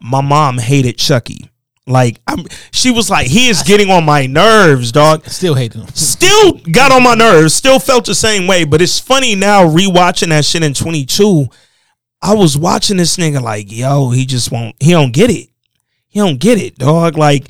my 0.00 0.22
mom 0.22 0.58
hated 0.58 0.96
Chucky. 0.96 1.50
Like 1.86 2.20
I'm, 2.26 2.44
she 2.72 2.90
was 2.90 3.10
like, 3.10 3.26
he 3.26 3.48
is 3.48 3.62
getting 3.62 3.90
on 3.90 4.04
my 4.04 4.26
nerves, 4.26 4.92
dog. 4.92 5.26
Still 5.26 5.54
hating 5.54 5.82
him. 5.82 5.88
Still 5.94 6.54
got 6.72 6.90
on 6.90 7.02
my 7.02 7.14
nerves. 7.14 7.54
Still 7.54 7.78
felt 7.78 8.06
the 8.06 8.14
same 8.14 8.46
way. 8.46 8.64
But 8.64 8.80
it's 8.80 8.98
funny 8.98 9.34
now 9.34 9.64
rewatching 9.64 10.30
that 10.30 10.44
shit 10.44 10.64
in 10.64 10.74
22. 10.74 11.48
I 12.22 12.34
was 12.34 12.56
watching 12.56 12.96
this 12.96 13.16
nigga 13.16 13.40
like, 13.42 13.70
yo, 13.70 14.10
he 14.10 14.26
just 14.26 14.50
won't. 14.50 14.74
He 14.80 14.92
don't 14.92 15.12
get 15.12 15.30
it. 15.30 15.48
He 16.06 16.20
don't 16.20 16.38
get 16.38 16.58
it, 16.58 16.76
dog. 16.78 17.16
Like 17.16 17.48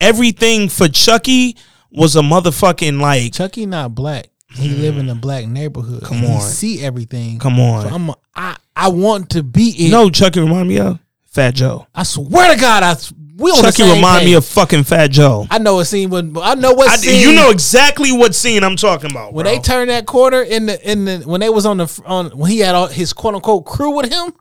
everything 0.00 0.68
for 0.68 0.88
Chucky 0.88 1.56
was 1.90 2.16
a 2.16 2.20
motherfucking 2.20 3.00
like. 3.00 3.32
Chucky 3.32 3.66
not 3.66 3.94
black. 3.94 4.26
He 4.54 4.72
hmm. 4.72 4.80
live 4.80 4.98
in 4.98 5.08
a 5.08 5.14
black 5.14 5.46
neighborhood. 5.46 6.04
Come 6.04 6.24
on. 6.24 6.34
He 6.36 6.40
see 6.40 6.84
everything. 6.84 7.38
Come 7.38 7.58
on. 7.58 7.88
So 7.88 7.94
I'm 7.94 8.10
a, 8.10 8.16
I 8.34 8.56
I 8.76 8.88
want 8.88 9.30
to 9.30 9.42
be 9.42 9.70
it. 9.70 9.78
You 9.78 9.90
know, 9.90 10.10
Chucky 10.10 10.40
remind 10.40 10.68
me 10.68 10.78
of 10.78 10.98
Fat 11.26 11.54
Joe. 11.54 11.86
I 11.94 12.04
swear 12.04 12.54
to 12.54 12.60
God, 12.60 12.82
I 12.82 12.94
we 13.36 13.50
on 13.50 13.62
Chucky 13.62 13.82
remind 13.82 14.24
me 14.24 14.34
of 14.34 14.44
fucking 14.44 14.84
Fat 14.84 15.08
Joe. 15.10 15.46
I 15.50 15.58
know 15.58 15.80
a 15.80 15.84
scene 15.84 16.10
when 16.10 16.36
I 16.38 16.54
know 16.54 16.72
what 16.72 16.88
I, 16.88 16.96
scene. 16.96 17.20
you 17.20 17.34
know 17.34 17.50
exactly 17.50 18.12
what 18.12 18.34
scene 18.34 18.62
I'm 18.62 18.76
talking 18.76 19.10
about. 19.10 19.32
when 19.32 19.44
bro. 19.44 19.54
they 19.54 19.60
turned 19.60 19.90
that 19.90 20.06
corner 20.06 20.42
in 20.42 20.66
the 20.66 20.90
in 20.90 21.04
the 21.04 21.18
when 21.20 21.40
they 21.40 21.48
was 21.50 21.66
on 21.66 21.78
the 21.78 22.02
on 22.06 22.30
when 22.30 22.50
he 22.50 22.60
had 22.60 22.74
all 22.74 22.86
his 22.86 23.12
quote 23.12 23.34
unquote 23.34 23.64
crew 23.66 23.90
with 23.96 24.12
him, 24.12 24.32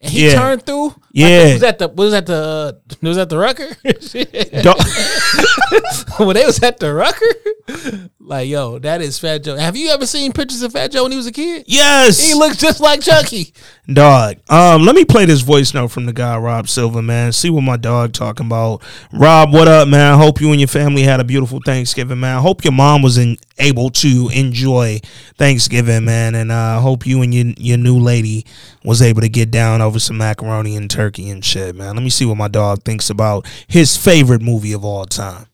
and 0.00 0.12
he 0.12 0.26
Yeah. 0.26 0.34
turned 0.34 0.64
through. 0.66 0.94
Yeah. 1.12 1.52
was 1.52 1.60
that 1.62 1.78
the 1.78 1.88
was 1.88 2.12
that 2.12 2.26
the 2.26 2.78
was 3.02 3.16
that 3.16 3.28
the 3.28 3.38
Rucker? 3.38 3.68
When 6.18 6.34
they 6.34 6.44
was 6.44 6.60
at 6.62 6.78
the 6.80 6.92
Rucker, 6.92 8.08
like 8.18 8.48
yo, 8.48 8.78
that 8.80 9.00
is 9.00 9.18
Fat 9.20 9.44
Joe. 9.44 9.56
Have 9.56 9.76
you 9.76 9.88
ever 9.90 10.04
seen 10.06 10.32
pictures 10.32 10.62
of 10.62 10.72
Fat 10.72 10.90
Joe 10.90 11.04
when 11.04 11.12
he 11.12 11.16
was 11.16 11.26
a 11.28 11.32
kid? 11.32 11.64
yes. 11.68 12.18
He 12.26 12.34
looks 12.34 12.56
just 12.56 12.80
like 12.80 13.00
Chucky. 13.02 13.52
Dog. 13.92 14.36
Um, 14.50 14.84
let 14.84 14.94
me 14.96 15.04
play 15.04 15.24
this 15.26 15.40
voice 15.42 15.72
note 15.74 15.88
from 15.88 16.06
the 16.06 16.12
guy 16.12 16.36
Rob 16.36 16.68
Silver, 16.68 17.00
man. 17.02 17.30
See 17.32 17.50
what 17.50 17.62
my 17.62 17.76
dog 17.76 18.12
talking 18.12 18.46
about. 18.46 18.82
Rob, 19.12 19.52
what 19.52 19.68
up, 19.68 19.86
man? 19.88 20.18
Hope 20.18 20.40
you 20.40 20.50
and 20.50 20.60
your 20.60 20.68
family 20.68 21.02
had 21.02 21.20
a 21.20 21.24
beautiful 21.24 21.60
Thanksgiving, 21.64 22.18
man. 22.20 22.42
Hope 22.42 22.64
your 22.64 22.72
mom 22.72 23.00
was 23.02 23.16
in, 23.16 23.36
able 23.58 23.90
to 23.90 24.28
enjoy 24.34 24.98
Thanksgiving, 25.36 26.04
man, 26.04 26.34
and 26.34 26.50
uh, 26.52 26.80
hope 26.80 27.06
you 27.06 27.22
and 27.22 27.32
your 27.32 27.46
your 27.56 27.78
new 27.78 27.98
lady 27.98 28.44
was 28.88 29.02
able 29.02 29.20
to 29.20 29.28
get 29.28 29.50
down 29.50 29.82
over 29.82 29.98
some 29.98 30.16
macaroni 30.16 30.74
and 30.74 30.90
turkey 30.90 31.28
and 31.28 31.44
shit, 31.44 31.76
man. 31.76 31.94
Let 31.94 32.02
me 32.02 32.08
see 32.08 32.24
what 32.24 32.38
my 32.38 32.48
dog 32.48 32.84
thinks 32.84 33.10
about 33.10 33.46
his 33.66 33.98
favorite 33.98 34.40
movie 34.40 34.72
of 34.72 34.82
all 34.82 35.04
time. 35.04 35.44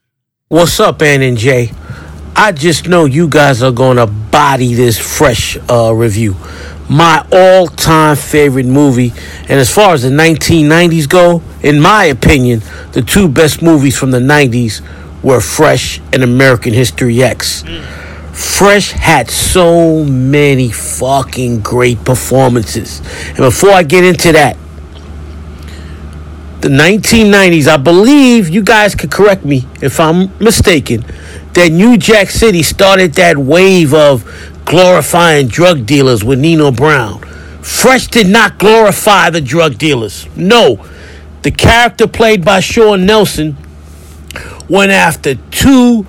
What's 0.46 0.78
up, 0.78 1.02
Ann 1.02 1.20
and 1.20 1.36
Jay? 1.36 1.72
I 2.36 2.52
just 2.52 2.86
know 2.86 3.06
you 3.06 3.26
guys 3.26 3.60
are 3.60 3.72
gonna 3.72 4.06
body 4.06 4.74
this 4.74 5.00
fresh 5.00 5.56
uh, 5.68 5.92
review. 5.92 6.36
My 6.88 7.26
all-time 7.32 8.14
favorite 8.14 8.66
movie, 8.66 9.12
and 9.40 9.58
as 9.58 9.68
far 9.68 9.94
as 9.94 10.02
the 10.02 10.10
1990s 10.10 11.08
go, 11.08 11.42
in 11.60 11.80
my 11.80 12.04
opinion, 12.04 12.60
the 12.92 13.02
two 13.02 13.26
best 13.26 13.62
movies 13.62 13.98
from 13.98 14.12
the 14.12 14.20
90s 14.20 14.80
were 15.24 15.40
Fresh 15.40 16.00
and 16.12 16.22
American 16.22 16.72
History 16.72 17.20
X. 17.20 17.64
Fresh 18.34 18.90
had 18.90 19.30
so 19.30 20.04
many 20.04 20.70
fucking 20.70 21.60
great 21.60 22.04
performances. 22.04 23.00
And 23.28 23.38
before 23.38 23.70
I 23.70 23.84
get 23.84 24.04
into 24.04 24.32
that, 24.32 24.56
the 26.60 26.68
1990s, 26.68 27.68
I 27.68 27.76
believe 27.76 28.48
you 28.48 28.62
guys 28.62 28.94
could 28.94 29.10
correct 29.10 29.44
me 29.44 29.66
if 29.80 30.00
I'm 30.00 30.36
mistaken, 30.38 31.04
that 31.52 31.70
New 31.70 31.96
Jack 31.96 32.30
City 32.30 32.62
started 32.62 33.14
that 33.14 33.38
wave 33.38 33.94
of 33.94 34.24
glorifying 34.64 35.46
drug 35.46 35.86
dealers 35.86 36.24
with 36.24 36.40
Nino 36.40 36.72
Brown. 36.72 37.20
Fresh 37.62 38.08
did 38.08 38.26
not 38.26 38.58
glorify 38.58 39.30
the 39.30 39.40
drug 39.40 39.78
dealers. 39.78 40.26
No. 40.36 40.84
The 41.42 41.50
character 41.50 42.06
played 42.06 42.44
by 42.44 42.60
Sean 42.60 43.06
Nelson 43.06 43.56
went 44.68 44.90
after 44.90 45.34
two, 45.50 46.02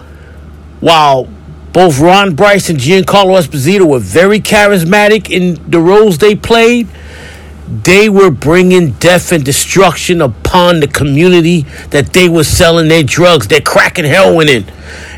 while 0.80 1.28
both 1.76 2.00
Ron 2.00 2.36
Brice 2.36 2.70
and 2.70 2.80
Giancarlo 2.80 3.38
Esposito 3.38 3.86
were 3.86 4.00
very 4.00 4.40
charismatic 4.40 5.30
in 5.30 5.70
the 5.70 5.80
roles 5.80 6.18
they 6.18 6.34
played 6.34 6.88
they 7.68 8.10
were 8.10 8.30
bringing 8.30 8.92
death 8.92 9.32
and 9.32 9.44
destruction 9.44 10.22
upon 10.22 10.80
the 10.80 10.88
community 10.88 11.62
that 11.90 12.14
they 12.14 12.30
were 12.30 12.44
selling 12.44 12.88
their 12.88 13.04
drugs, 13.04 13.48
they're 13.48 13.60
cracking 13.60 14.06
heroin 14.06 14.48
in. 14.48 14.66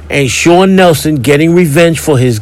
And 0.09 0.29
Sean 0.29 0.75
Nelson 0.75 1.15
getting 1.15 1.53
revenge 1.53 1.99
for 1.99 2.17
his 2.17 2.39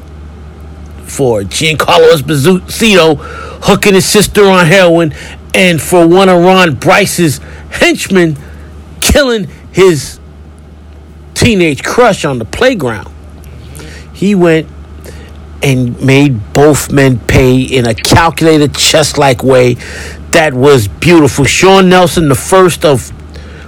for 1.06 1.42
Giancarlo 1.42 2.14
Esposito 2.14 3.18
hooking 3.64 3.94
his 3.94 4.06
sister 4.06 4.46
on 4.46 4.66
heroin 4.66 5.14
and 5.54 5.82
for 5.82 6.08
one 6.08 6.30
of 6.30 6.44
Ron 6.44 6.76
Brice's 6.76 7.40
henchmen 7.72 8.38
killing 9.02 9.48
his 9.72 10.20
teenage 11.34 11.84
crush 11.84 12.26
on 12.26 12.38
the 12.38 12.46
playground. 12.46 13.15
He 14.16 14.34
went 14.34 14.70
and 15.62 16.02
made 16.02 16.54
both 16.54 16.90
men 16.90 17.20
pay 17.20 17.62
in 17.62 17.86
a 17.86 17.94
calculated 17.94 18.74
chess 18.74 19.18
like 19.18 19.44
way 19.44 19.74
that 20.32 20.54
was 20.54 20.88
beautiful. 20.88 21.44
Sean 21.44 21.90
Nelson, 21.90 22.30
the 22.30 22.36
first 22.36 22.86
of 22.86 23.12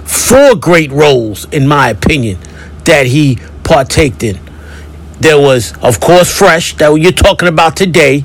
four 0.04 0.54
great 0.54 0.90
roles, 0.90 1.44
in 1.46 1.68
my 1.68 1.90
opinion, 1.90 2.38
that 2.84 3.06
he 3.06 3.38
partaked 3.62 4.22
in. 4.22 4.40
There 5.20 5.38
was, 5.38 5.74
of 5.82 6.00
course, 6.00 6.32
Fresh, 6.34 6.76
that 6.76 6.94
you're 6.94 7.12
talking 7.12 7.48
about 7.48 7.76
today, 7.76 8.24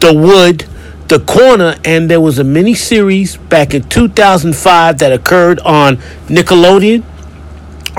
The 0.00 0.14
Wood, 0.14 0.66
The 1.08 1.20
Corner, 1.20 1.76
and 1.84 2.10
there 2.10 2.20
was 2.20 2.38
a 2.38 2.44
mini 2.44 2.74
series 2.74 3.36
back 3.36 3.74
in 3.74 3.82
2005 3.88 4.98
that 4.98 5.12
occurred 5.12 5.58
on 5.60 5.96
Nickelodeon 6.28 7.04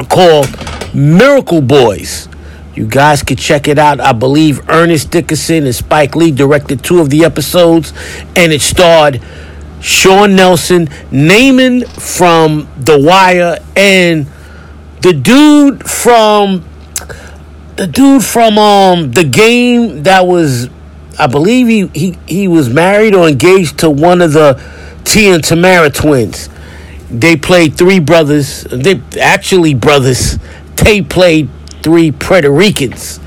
called 0.09 0.47
Miracle 0.95 1.61
Boys. 1.61 2.28
You 2.79 2.87
guys 2.87 3.23
could 3.23 3.37
check 3.39 3.67
it 3.67 3.77
out. 3.77 3.99
I 3.99 4.13
believe 4.13 4.69
Ernest 4.69 5.11
Dickerson 5.11 5.65
and 5.65 5.75
Spike 5.75 6.15
Lee 6.15 6.31
directed 6.31 6.81
two 6.81 7.01
of 7.01 7.09
the 7.09 7.25
episodes, 7.25 7.91
and 8.37 8.53
it 8.53 8.61
starred 8.61 9.21
Sean 9.81 10.37
Nelson, 10.37 10.87
Namond 11.11 11.85
from 11.89 12.69
The 12.77 12.97
Wire, 12.97 13.57
and 13.75 14.27
the 15.01 15.11
dude 15.11 15.89
from 15.89 16.63
the 17.75 17.85
dude 17.85 18.23
from 18.23 18.57
um 18.57 19.11
the 19.11 19.25
game 19.25 20.03
that 20.03 20.25
was 20.25 20.69
I 21.19 21.27
believe 21.27 21.67
he 21.67 21.87
he, 21.87 22.17
he 22.27 22.47
was 22.47 22.69
married 22.69 23.13
or 23.13 23.27
engaged 23.27 23.79
to 23.79 23.89
one 23.89 24.21
of 24.21 24.31
the 24.31 24.53
T 25.03 25.29
and 25.29 25.43
Tamera 25.43 25.93
twins. 25.93 26.47
They 27.11 27.35
played 27.35 27.77
three 27.77 27.99
brothers. 27.99 28.63
They 28.63 29.01
actually 29.19 29.73
brothers. 29.73 30.39
They 30.77 31.01
played 31.01 31.49
three 31.83 32.11
Puerto 32.11 32.49
Ricans 32.49 33.19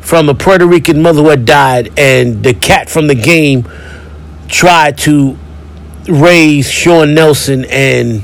from 0.00 0.28
a 0.28 0.34
Puerto 0.34 0.66
Rican 0.66 1.02
mother 1.02 1.22
who 1.22 1.28
had 1.28 1.44
died, 1.44 1.92
and 1.98 2.42
the 2.42 2.54
cat 2.54 2.90
from 2.90 3.06
the 3.06 3.14
game 3.14 3.68
tried 4.48 4.98
to 4.98 5.38
raise 6.08 6.68
Sean 6.70 7.14
Nelson 7.14 7.64
and 7.66 8.22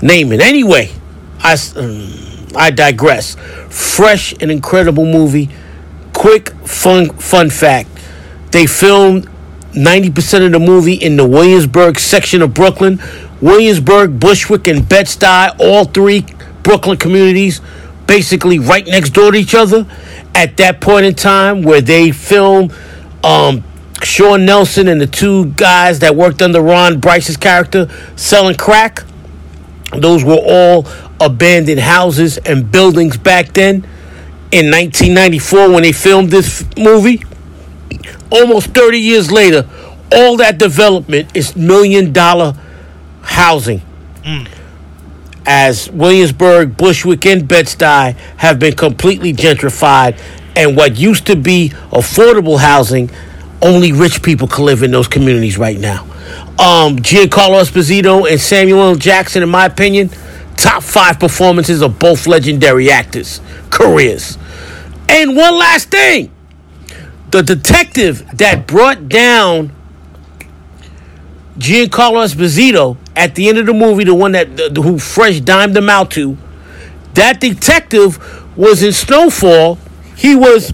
Namond. 0.00 0.40
Anyway, 0.40 0.90
I 1.40 1.56
um, 1.76 2.56
I 2.56 2.70
digress. 2.70 3.36
Fresh 3.68 4.34
and 4.40 4.50
incredible 4.50 5.04
movie. 5.04 5.48
Quick 6.12 6.50
fun 6.66 7.10
fun 7.10 7.50
fact: 7.50 7.88
they 8.52 8.66
filmed 8.66 9.28
ninety 9.74 10.10
percent 10.10 10.44
of 10.44 10.52
the 10.52 10.60
movie 10.60 10.94
in 10.94 11.16
the 11.16 11.26
Williamsburg 11.26 11.98
section 11.98 12.42
of 12.42 12.54
Brooklyn. 12.54 13.00
Williamsburg, 13.40 14.20
Bushwick, 14.20 14.68
and 14.68 14.88
Bed 14.88 15.06
Stuy, 15.06 15.56
all 15.58 15.84
three 15.84 16.24
Brooklyn 16.62 16.96
communities, 16.96 17.60
basically 18.06 18.58
right 18.58 18.86
next 18.86 19.10
door 19.10 19.32
to 19.32 19.38
each 19.38 19.54
other. 19.54 19.86
At 20.34 20.56
that 20.58 20.80
point 20.80 21.06
in 21.06 21.14
time, 21.14 21.62
where 21.62 21.80
they 21.80 22.10
filmed 22.10 22.72
um, 23.22 23.62
Sean 24.02 24.44
Nelson 24.44 24.88
and 24.88 25.00
the 25.00 25.06
two 25.06 25.46
guys 25.52 25.98
that 26.00 26.16
worked 26.16 26.40
under 26.42 26.60
Ron 26.60 27.00
Brice's 27.00 27.36
character 27.36 27.88
selling 28.16 28.56
crack. 28.56 29.04
Those 29.94 30.24
were 30.24 30.40
all 30.42 30.86
abandoned 31.20 31.80
houses 31.80 32.38
and 32.38 32.70
buildings 32.72 33.16
back 33.18 33.52
then. 33.52 33.86
In 34.50 34.70
1994, 34.70 35.70
when 35.70 35.82
they 35.82 35.92
filmed 35.92 36.30
this 36.30 36.64
movie, 36.76 37.22
almost 38.30 38.68
30 38.68 38.98
years 38.98 39.30
later, 39.30 39.68
all 40.14 40.36
that 40.38 40.58
development 40.58 41.34
is 41.36 41.54
million 41.56 42.12
dollar 42.12 42.54
housing. 43.22 43.80
As 45.44 45.90
Williamsburg, 45.90 46.76
Bushwick, 46.76 47.26
and 47.26 47.46
Bed-Stuy 47.48 48.14
have 48.36 48.58
been 48.58 48.74
completely 48.74 49.32
gentrified, 49.32 50.20
and 50.54 50.76
what 50.76 50.96
used 50.96 51.26
to 51.26 51.36
be 51.36 51.70
affordable 51.90 52.58
housing, 52.58 53.10
only 53.60 53.92
rich 53.92 54.22
people 54.22 54.46
can 54.46 54.64
live 54.64 54.82
in 54.82 54.90
those 54.90 55.08
communities 55.08 55.58
right 55.58 55.78
now. 55.78 56.04
Um, 56.58 56.98
Giancarlo 56.98 57.62
Esposito 57.62 58.30
and 58.30 58.40
Samuel 58.40 58.82
L. 58.82 58.94
Jackson, 58.94 59.42
in 59.42 59.48
my 59.48 59.66
opinion, 59.66 60.10
top 60.56 60.82
five 60.82 61.18
performances 61.18 61.82
of 61.82 61.98
both 61.98 62.26
legendary 62.26 62.90
actors' 62.90 63.40
careers. 63.70 64.38
And 65.08 65.36
one 65.36 65.58
last 65.58 65.90
thing 65.90 66.30
the 67.30 67.42
detective 67.42 68.24
that 68.36 68.66
brought 68.66 69.08
down 69.08 69.72
Giancarlo 71.58 72.24
Esposito 72.24 72.96
at 73.16 73.34
the 73.34 73.48
end 73.48 73.58
of 73.58 73.66
the 73.66 73.74
movie, 73.74 74.04
the 74.04 74.14
one 74.14 74.32
that 74.32 74.56
the, 74.56 74.82
who 74.82 74.98
Fresh 74.98 75.40
dimed 75.40 75.76
him 75.76 75.90
out 75.90 76.10
to, 76.12 76.36
that 77.14 77.40
detective 77.40 78.18
was 78.56 78.82
in 78.82 78.92
Snowfall. 78.92 79.78
He 80.16 80.34
was 80.34 80.72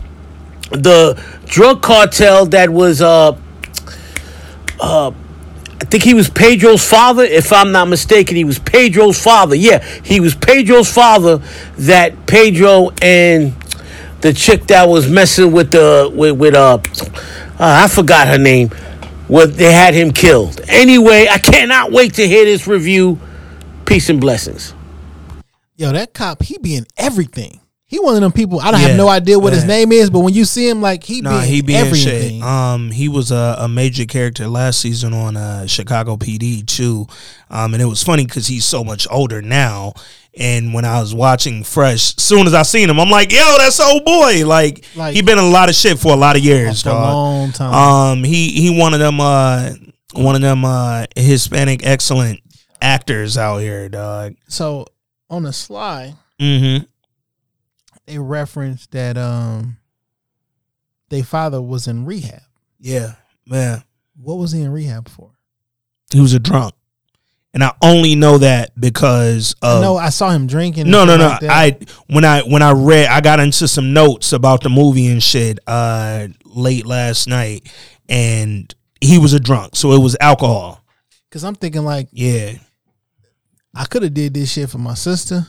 the 0.71 1.23
drug 1.47 1.83
cartel 1.83 2.47
that 2.47 2.71
was 2.71 3.01
uh 3.01 3.37
uh 4.81 5.11
I 5.81 5.85
think 5.85 6.03
he 6.03 6.13
was 6.13 6.29
Pedro's 6.29 6.87
father, 6.87 7.23
if 7.23 7.53
I'm 7.53 7.71
not 7.71 7.87
mistaken. 7.87 8.37
He 8.37 8.45
was 8.45 8.59
Pedro's 8.59 9.23
father. 9.23 9.55
Yeah, 9.55 9.83
he 10.03 10.19
was 10.19 10.35
Pedro's 10.35 10.93
father. 10.93 11.41
That 11.79 12.27
Pedro 12.27 12.91
and 13.01 13.55
the 14.21 14.33
chick 14.33 14.67
that 14.67 14.89
was 14.89 15.09
messing 15.09 15.53
with 15.53 15.71
the 15.71 16.11
with 16.13 16.37
with 16.37 16.55
uh, 16.55 16.79
uh 17.59 17.85
I 17.85 17.89
forgot 17.89 18.27
her 18.27 18.39
name. 18.39 18.71
What 19.29 19.57
they 19.57 19.73
had 19.73 19.95
him 19.95 20.13
killed. 20.13 20.61
Anyway, 20.69 21.29
I 21.31 21.39
cannot 21.39 21.93
wait 21.93 22.15
to 22.15 22.27
hear 22.27 22.45
this 22.45 22.67
review. 22.67 23.21
Peace 23.85 24.09
and 24.09 24.21
blessings. 24.21 24.75
Yo, 25.77 25.93
that 25.93 26.13
cop, 26.13 26.43
he 26.43 26.59
be 26.59 26.75
in 26.75 26.87
everything. 26.97 27.61
He 27.91 27.99
one 27.99 28.15
of 28.17 28.21
them 28.21 28.33
people. 28.33 28.61
I 28.61 28.71
don't 28.71 28.81
Yeah, 28.83 28.89
have 28.89 28.97
no 28.99 29.09
idea 29.09 29.39
what 29.39 29.55
his 29.55 29.65
name 29.65 29.93
is, 29.93 30.11
but 30.11 30.19
when 30.21 30.35
you 30.35 30.45
see 30.45 30.69
him, 30.69 30.83
like 30.83 31.03
he 31.03 31.23
Nah, 31.23 31.41
be 31.41 31.47
he 31.47 31.59
in 31.61 31.65
be 31.67 31.75
in 31.75 31.87
everything. 31.87 32.41
shit. 32.41 32.43
Um, 32.43 32.91
he 32.91 33.09
was 33.09 33.31
a, 33.31 33.57
a 33.61 33.67
major 33.69 34.05
character 34.05 34.47
last 34.47 34.81
season 34.81 35.15
on 35.15 35.39
uh, 35.39 35.67
Chicago 35.67 36.17
PD 36.17 36.67
too. 36.67 37.07
Um, 37.49 37.73
and 37.73 37.83
it 37.83 37.87
was 37.87 38.03
funny 38.03 38.27
because 38.27 38.47
he's 38.47 38.67
so 38.67 38.85
much 38.85 39.07
older 39.11 39.41
now. 39.41 39.95
And 40.39 40.75
when 40.75 40.85
I 40.85 41.01
was 41.01 41.15
watching 41.15 41.65
Fresh, 41.65 42.15
soon 42.17 42.47
as 42.47 42.53
I 42.53 42.63
seen 42.63 42.91
him, 42.91 43.01
I'm 43.01 43.09
like, 43.11 43.33
"Yo, 43.33 43.39
that's 43.59 43.81
old 43.81 44.05
boy!" 44.05 44.47
Like, 44.47 44.85
Like- 44.95 45.15
he 45.15 45.23
been 45.23 45.39
in 45.39 45.45
a 45.45 45.49
lot 45.49 45.71
of 45.71 45.75
shit 45.75 45.99
for 45.99 46.13
a 46.13 46.17
lot 46.17 46.37
of 46.37 46.45
years, 46.45 46.83
For 46.83 46.91
a 46.91 46.93
dog. 46.93 47.15
long 47.15 47.53
time. 47.53 47.73
Um, 47.75 48.23
he 48.25 48.51
he 48.51 48.79
one 48.79 48.93
of 48.93 49.01
them 49.01 49.19
uh 49.19 49.71
one 50.13 50.35
of 50.37 50.43
them 50.43 50.63
uh 50.65 51.07
Hispanic 51.17 51.85
excellent 51.87 52.41
actors 52.83 53.39
out 53.39 53.59
here, 53.59 53.89
dog. 53.89 54.35
So 54.47 54.87
on 55.31 55.45
the 55.45 55.53
sly, 55.55 56.15
Mm-hmm. 56.39 56.85
They 58.09 58.19
referenced 58.19 58.91
that 58.93 59.17
um, 59.17 59.77
their 61.11 61.23
father 61.23 61.61
was 61.61 61.87
in 61.87 62.05
rehab. 62.07 62.41
Yeah, 62.81 63.13
man. 63.47 63.85
What 64.17 64.37
was 64.39 64.53
he 64.53 64.63
in 64.63 64.73
rehab 64.73 65.09
for? 65.09 65.33
He 66.11 66.21
was 66.21 66.33
a 66.33 66.39
drunk, 66.39 66.75
and 67.53 67.63
I 67.63 67.73
only 67.83 68.15
know 68.15 68.39
that 68.39 68.79
because 68.81 69.55
of 69.61 69.83
no, 69.83 69.97
I 69.97 70.09
saw 70.09 70.31
him 70.31 70.47
drinking. 70.47 70.91
No, 70.91 71.05
no, 71.05 71.17
no. 71.17 71.29
like. 71.29 71.43
I 71.45 71.79
when 72.09 72.25
I 72.25 72.41
when 72.43 72.63
I 72.63 72.73
read, 72.73 73.09
I 73.09 73.21
got 73.21 73.41
into 73.41 73.69
some 73.69 73.93
notes 73.93 74.33
about 74.33 74.63
the 74.63 74.71
movie 74.71 75.07
and 75.09 75.23
shit 75.23 75.59
uh 75.67 76.29
late 76.45 76.87
last 76.87 77.29
night, 77.29 77.71
and 78.09 78.75
he 79.01 79.19
was 79.19 79.35
a 79.35 79.41
drunk, 79.41 79.77
so 79.77 79.93
it 79.93 80.03
was 80.03 80.17
alcohol. 80.21 80.83
Cause 81.31 81.45
I'm 81.45 81.55
thinking 81.55 81.85
like 81.85 82.09
Yeah, 82.11 82.55
I 83.75 83.85
could 83.85 84.03
have 84.03 84.15
did 84.15 84.33
this 84.33 84.51
shit 84.51 84.71
for 84.71 84.79
my 84.79 84.95
sister 84.95 85.47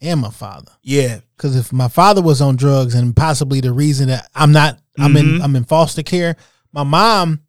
and 0.00 0.20
my 0.20 0.30
father. 0.30 0.70
yeah, 0.82 1.18
Cause 1.38 1.56
if 1.56 1.72
my 1.72 1.88
father 1.88 2.20
was 2.20 2.40
on 2.42 2.56
drugs 2.56 2.94
and 2.94 3.14
possibly 3.16 3.60
the 3.60 3.72
reason 3.72 4.08
that 4.08 4.28
I'm 4.34 4.52
not, 4.52 4.78
I'm 4.98 5.16
in, 5.16 5.26
Mhm. 5.38 5.42
I'm 5.44 5.56
in 5.56 5.64
foster 5.64 6.02
care. 6.02 6.36
My 6.72 6.82
mom, 6.82 7.40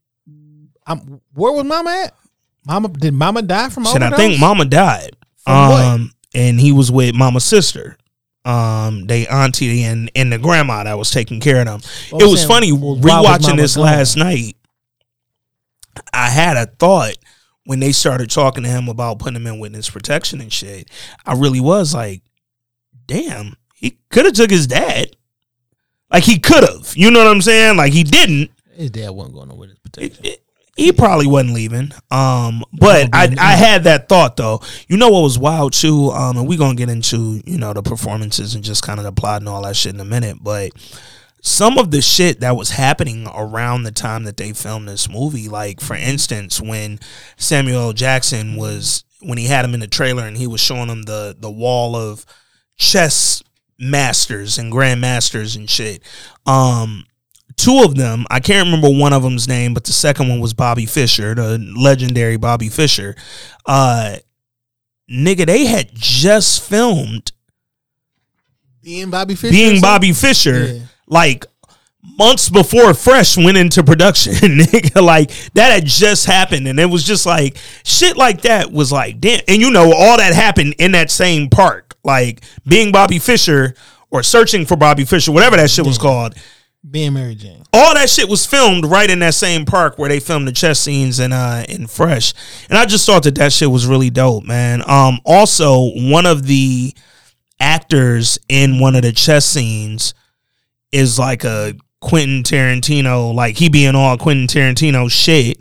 I'm 0.88 1.20
where 1.34 1.52
was 1.52 1.66
mama 1.66 1.90
at? 2.06 2.14
Mama 2.66 2.90
did 2.90 3.14
mama 3.14 3.42
die 3.42 3.70
from 3.70 3.86
Shit, 3.86 4.02
I 4.04 4.12
think 4.12 4.40
Mama 4.40 4.66
died. 4.66 5.16
From 5.38 5.70
what? 5.70 5.84
um, 5.86 6.14
and 6.36 6.60
he 6.60 6.72
was 6.72 6.92
with 6.92 7.16
Mama's 7.16 7.44
sister. 7.46 7.98
Um, 8.46 9.06
they 9.08 9.26
auntie 9.28 9.84
and 9.84 10.12
and 10.16 10.32
the 10.32 10.38
grandma 10.38 10.84
that 10.84 10.98
was 10.98 11.10
taking 11.12 11.40
care 11.40 11.60
of 11.60 11.66
them. 11.66 11.82
What 12.12 12.22
it 12.22 12.26
I'm 12.26 12.32
was 12.32 12.46
funny 12.46 12.72
was 12.72 13.00
rewatching 13.00 13.42
Mama 13.50 13.58
this 13.62 13.76
gone? 13.76 13.86
last 13.86 14.16
night. 14.18 14.56
I 16.14 16.30
had 16.30 16.58
a 16.58 16.66
thought 16.68 17.16
when 17.66 17.80
they 17.80 17.92
started 17.92 18.30
talking 18.30 18.64
to 18.64 18.70
him 18.70 18.88
about 18.88 19.20
putting 19.20 19.36
him 19.36 19.48
in 19.48 19.60
witness 19.60 19.90
protection 19.90 20.42
and 20.42 20.52
shit. 20.54 20.90
I 21.26 21.34
really 21.34 21.60
was 21.60 21.94
like, 21.94 22.22
damn, 23.08 23.56
he 23.80 23.98
could 24.10 24.26
have 24.26 24.34
took 24.34 24.52
his 24.52 24.68
dad. 24.68 25.16
Like 26.12 26.24
he 26.24 26.40
could 26.40 26.64
have, 26.64 26.94
you 26.96 27.12
know 27.12 27.20
what 27.24 27.32
I'm 27.32 27.42
saying? 27.42 27.78
Like 27.78 27.94
he 27.94 28.04
didn't. 28.04 28.52
His 28.74 28.92
dad 28.92 29.12
wasn't 29.12 29.36
going 29.36 29.50
to 29.50 29.56
witness 29.56 29.80
protection. 29.80 30.26
He 30.76 30.94
probably 30.94 31.28
wasn't 31.28 31.54
leaving. 31.54 31.92
Um, 32.10 32.64
but 32.72 33.10
I, 33.12 33.36
I 33.38 33.56
had 33.56 33.84
that 33.84 34.08
thought 34.08 34.38
though. 34.38 34.62
You 34.88 34.96
know 34.96 35.10
what 35.10 35.24
was 35.24 35.38
wild 35.38 35.74
too? 35.74 36.10
Um, 36.12 36.38
and 36.38 36.48
we're 36.48 36.58
gonna 36.58 36.76
get 36.76 36.90
into, 36.90 37.42
you 37.46 37.58
know, 37.58 37.74
the 37.74 37.84
performances 37.84 38.56
and 38.56 38.64
just 38.64 38.84
kind 38.84 38.98
of 38.98 39.04
the 39.04 39.12
plot 39.12 39.42
and 39.42 39.50
all 39.50 39.64
that 39.64 39.76
shit 39.76 39.94
in 39.94 40.00
a 40.00 40.06
minute. 40.06 40.38
But 40.42 40.72
some 41.42 41.78
of 41.78 41.92
the 41.92 42.02
shit 42.02 42.40
that 42.40 42.56
was 42.56 42.72
happening 42.72 43.28
around 43.34 43.84
the 43.84 43.92
time 43.92 44.24
that 44.24 44.38
they 44.38 44.54
filmed 44.54 44.88
this 44.88 45.10
movie, 45.10 45.50
like 45.50 45.82
for 45.82 45.96
instance, 45.96 46.62
when 46.62 47.00
Samuel 47.36 47.82
L. 47.82 47.94
Jackson 47.94 48.56
was 48.56 49.04
when 49.22 49.38
he 49.38 49.48
had 49.48 49.66
him 49.66 49.74
in 49.74 49.82
the 49.82 49.88
trailer 49.88 50.24
and 50.24 50.38
he 50.38 50.48
was 50.48 50.62
showing 50.62 50.88
him 50.88 51.04
the 51.04 51.36
the 51.38 51.52
wall 51.52 51.98
of 51.98 52.26
chess 52.78 53.44
masters 53.80 54.58
and 54.58 54.72
grandmasters 54.72 55.56
and 55.56 55.70
shit. 55.70 56.02
Um, 56.46 57.06
two 57.56 57.82
of 57.84 57.96
them, 57.96 58.26
I 58.30 58.40
can't 58.40 58.66
remember 58.66 58.90
one 58.90 59.14
of 59.14 59.24
them's 59.24 59.48
name, 59.48 59.74
but 59.74 59.86
the 59.86 59.94
second 59.94 60.28
one 60.30 60.40
was 60.40 60.54
Bobby 60.54 60.86
Fischer, 60.86 61.34
the 61.34 61.58
legendary 61.78 62.38
Bobby 62.38 62.70
Fischer. 62.70 63.16
Uh, 63.66 64.18
nigga, 65.10 65.46
they 65.46 65.66
had 65.66 65.90
just 65.94 66.62
filmed 66.64 67.32
Being 68.84 69.10
Bobby 69.10 69.36
Fischer. 69.36 69.50
or 69.50 69.52
being? 69.52 69.82
Bobby 69.82 70.14
Fischer 70.14 70.66
Yeah. 70.74 70.80
like 71.08 71.46
months 72.18 72.50
before 72.50 72.94
Fresh 72.94 73.38
went 73.38 73.58
into 73.58 73.84
production. 73.84 74.34
nigga, 74.36 75.02
like 75.04 75.32
that 75.54 75.72
had 75.72 75.86
just 75.86 76.26
happened, 76.26 76.68
and 76.68 76.80
it 76.80 76.86
was 76.86 77.04
just 77.04 77.26
like 77.26 77.58
shit 77.84 78.18
like 78.18 78.42
that 78.42 78.72
was 78.72 78.92
like 78.92 79.20
damn. 79.20 79.42
And 79.48 79.62
you 79.62 79.70
know, 79.72 79.94
all 79.94 80.18
that 80.18 80.34
happened 80.34 80.76
in 80.80 80.94
that 80.94 81.12
same 81.12 81.50
park, 81.50 81.89
like 82.04 82.44
being 82.68 82.92
Bobby 82.92 83.20
Fischer 83.20 83.74
or 84.12 84.24
searching 84.24 84.66
for 84.66 84.76
Bobby 84.76 85.06
Fischer, 85.06 85.32
whatever 85.32 85.56
that 85.58 85.70
shit 85.70 85.86
was 85.86 85.98
called. 85.98 86.36
Being 86.90 87.14
Mary 87.14 87.36
Jane. 87.36 87.64
All 87.74 87.94
that 87.94 88.10
shit 88.10 88.30
was 88.30 88.46
filmed 88.46 88.86
right 88.86 89.10
in 89.10 89.20
that 89.20 89.34
same 89.34 89.66
park 89.66 90.00
where 90.00 90.08
they 90.08 90.22
filmed 90.22 90.48
the 90.48 90.54
chess 90.54 90.80
scenes 90.80 91.20
in 91.20 91.34
uh 91.34 91.66
in 91.68 91.88
Fresh, 91.88 92.34
and 92.70 92.78
I 92.78 92.86
just 92.86 93.06
thought 93.06 93.24
that 93.24 93.36
that 93.36 93.52
shit 93.52 93.70
was 93.70 93.86
really 93.86 94.10
dope, 94.10 94.46
man. 94.46 94.82
Um, 94.88 95.20
also 95.26 95.92
one 95.94 96.26
of 96.26 96.44
the 96.48 96.94
actors 97.60 98.40
in 98.48 98.80
one 98.80 98.96
of 98.96 99.02
the 99.02 99.12
chess 99.12 99.46
scenes 99.46 100.14
is 100.94 101.20
like 101.20 101.44
a 101.44 101.74
Quentin 102.00 102.44
Tarantino, 102.44 103.34
like 103.34 103.58
he 103.58 103.68
being 103.68 103.96
all 103.96 104.18
Quentin 104.18 104.48
Tarantino 104.48 105.12
shit. 105.12 105.60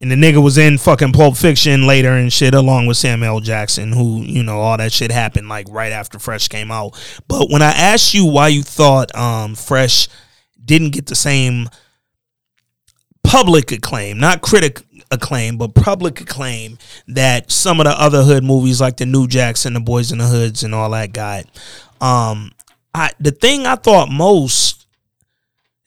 And 0.00 0.10
the 0.10 0.14
nigga 0.14 0.42
was 0.42 0.58
in 0.58 0.76
fucking 0.76 1.12
Pulp 1.12 1.36
Fiction 1.36 1.86
later 1.86 2.10
and 2.10 2.30
shit, 2.30 2.52
along 2.52 2.86
with 2.86 2.98
Samuel. 2.98 3.40
Jackson, 3.40 3.92
who, 3.92 4.20
you 4.20 4.42
know, 4.42 4.60
all 4.60 4.76
that 4.76 4.92
shit 4.92 5.10
happened 5.10 5.48
like 5.48 5.66
right 5.70 5.92
after 5.92 6.18
Fresh 6.18 6.48
came 6.48 6.70
out. 6.70 7.00
But 7.28 7.50
when 7.50 7.62
I 7.62 7.70
asked 7.70 8.12
you 8.12 8.26
why 8.26 8.48
you 8.48 8.62
thought 8.62 9.14
um 9.16 9.54
Fresh 9.54 10.08
didn't 10.62 10.90
get 10.90 11.06
the 11.06 11.14
same 11.14 11.70
public 13.22 13.72
acclaim, 13.72 14.18
not 14.18 14.42
critic 14.42 14.82
acclaim, 15.10 15.56
but 15.56 15.74
public 15.74 16.20
acclaim 16.20 16.78
that 17.08 17.50
some 17.50 17.80
of 17.80 17.84
the 17.84 17.98
other 17.98 18.22
hood 18.22 18.44
movies 18.44 18.80
like 18.80 18.98
the 18.98 19.06
New 19.06 19.26
Jacks 19.26 19.64
and 19.64 19.74
the 19.74 19.80
Boys 19.80 20.12
in 20.12 20.18
the 20.18 20.26
Hoods 20.26 20.62
and 20.62 20.74
all 20.74 20.90
that 20.90 21.12
got. 21.12 21.44
Um, 22.00 22.52
I 22.94 23.12
the 23.18 23.30
thing 23.30 23.66
I 23.66 23.76
thought 23.76 24.10
most 24.10 24.86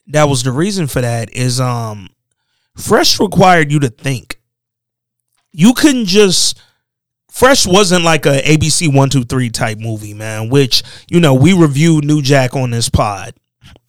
that 0.08 0.24
was 0.24 0.42
the 0.42 0.52
reason 0.52 0.86
for 0.86 1.00
that 1.00 1.32
is 1.32 1.60
um, 1.60 2.08
Fresh 2.76 3.20
required 3.20 3.70
you 3.70 3.80
to 3.80 3.88
think. 3.88 4.40
You 5.52 5.74
couldn't 5.74 6.06
just. 6.06 6.60
Fresh 7.30 7.66
wasn't 7.66 8.04
like 8.04 8.26
a 8.26 8.40
ABC 8.40 8.92
one 8.92 9.08
two 9.08 9.24
three 9.24 9.50
type 9.50 9.78
movie, 9.78 10.14
man. 10.14 10.48
Which 10.48 10.82
you 11.08 11.20
know 11.20 11.34
we 11.34 11.52
reviewed 11.52 12.04
New 12.04 12.22
Jack 12.22 12.54
on 12.56 12.70
this 12.70 12.88
pod, 12.88 13.34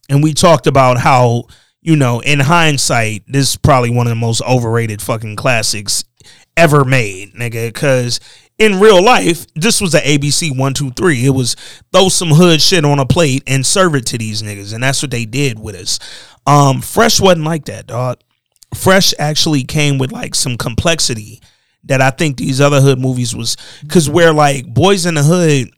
and 0.09 0.21
we 0.23 0.33
talked 0.33 0.67
about 0.67 0.97
how 0.97 1.45
you 1.81 1.95
know 1.95 2.19
in 2.19 2.39
hindsight 2.39 3.23
this 3.27 3.51
is 3.51 3.57
probably 3.57 3.89
one 3.89 4.07
of 4.07 4.11
the 4.11 4.15
most 4.15 4.41
overrated 4.43 5.01
fucking 5.01 5.35
classics 5.35 6.03
ever 6.55 6.85
made, 6.85 7.33
nigga. 7.33 7.67
Because 7.67 8.19
in 8.57 8.79
real 8.79 9.03
life, 9.03 9.47
this 9.55 9.81
was 9.81 9.95
a 9.95 10.01
ABC 10.01 10.55
one 10.55 10.73
two 10.73 10.91
three. 10.91 11.25
It 11.25 11.31
was 11.31 11.55
throw 11.91 12.09
some 12.09 12.29
hood 12.29 12.61
shit 12.61 12.85
on 12.85 12.99
a 12.99 13.05
plate 13.05 13.43
and 13.47 13.65
serve 13.65 13.95
it 13.95 14.05
to 14.07 14.17
these 14.17 14.43
niggas, 14.43 14.73
and 14.73 14.83
that's 14.83 15.01
what 15.01 15.11
they 15.11 15.25
did 15.25 15.59
with 15.59 15.75
us. 15.75 15.99
Um, 16.45 16.81
Fresh 16.81 17.19
wasn't 17.19 17.45
like 17.45 17.65
that, 17.65 17.87
dog. 17.87 18.19
Fresh 18.73 19.13
actually 19.19 19.63
came 19.63 19.97
with 19.97 20.11
like 20.11 20.35
some 20.35 20.57
complexity 20.57 21.41
that 21.83 22.01
I 22.01 22.11
think 22.11 22.37
these 22.37 22.61
other 22.61 22.81
hood 22.81 22.99
movies 22.99 23.35
was 23.35 23.57
because 23.81 24.09
where 24.09 24.33
like 24.33 24.71
Boys 24.71 25.05
in 25.05 25.15
the 25.15 25.23
Hood, 25.23 25.71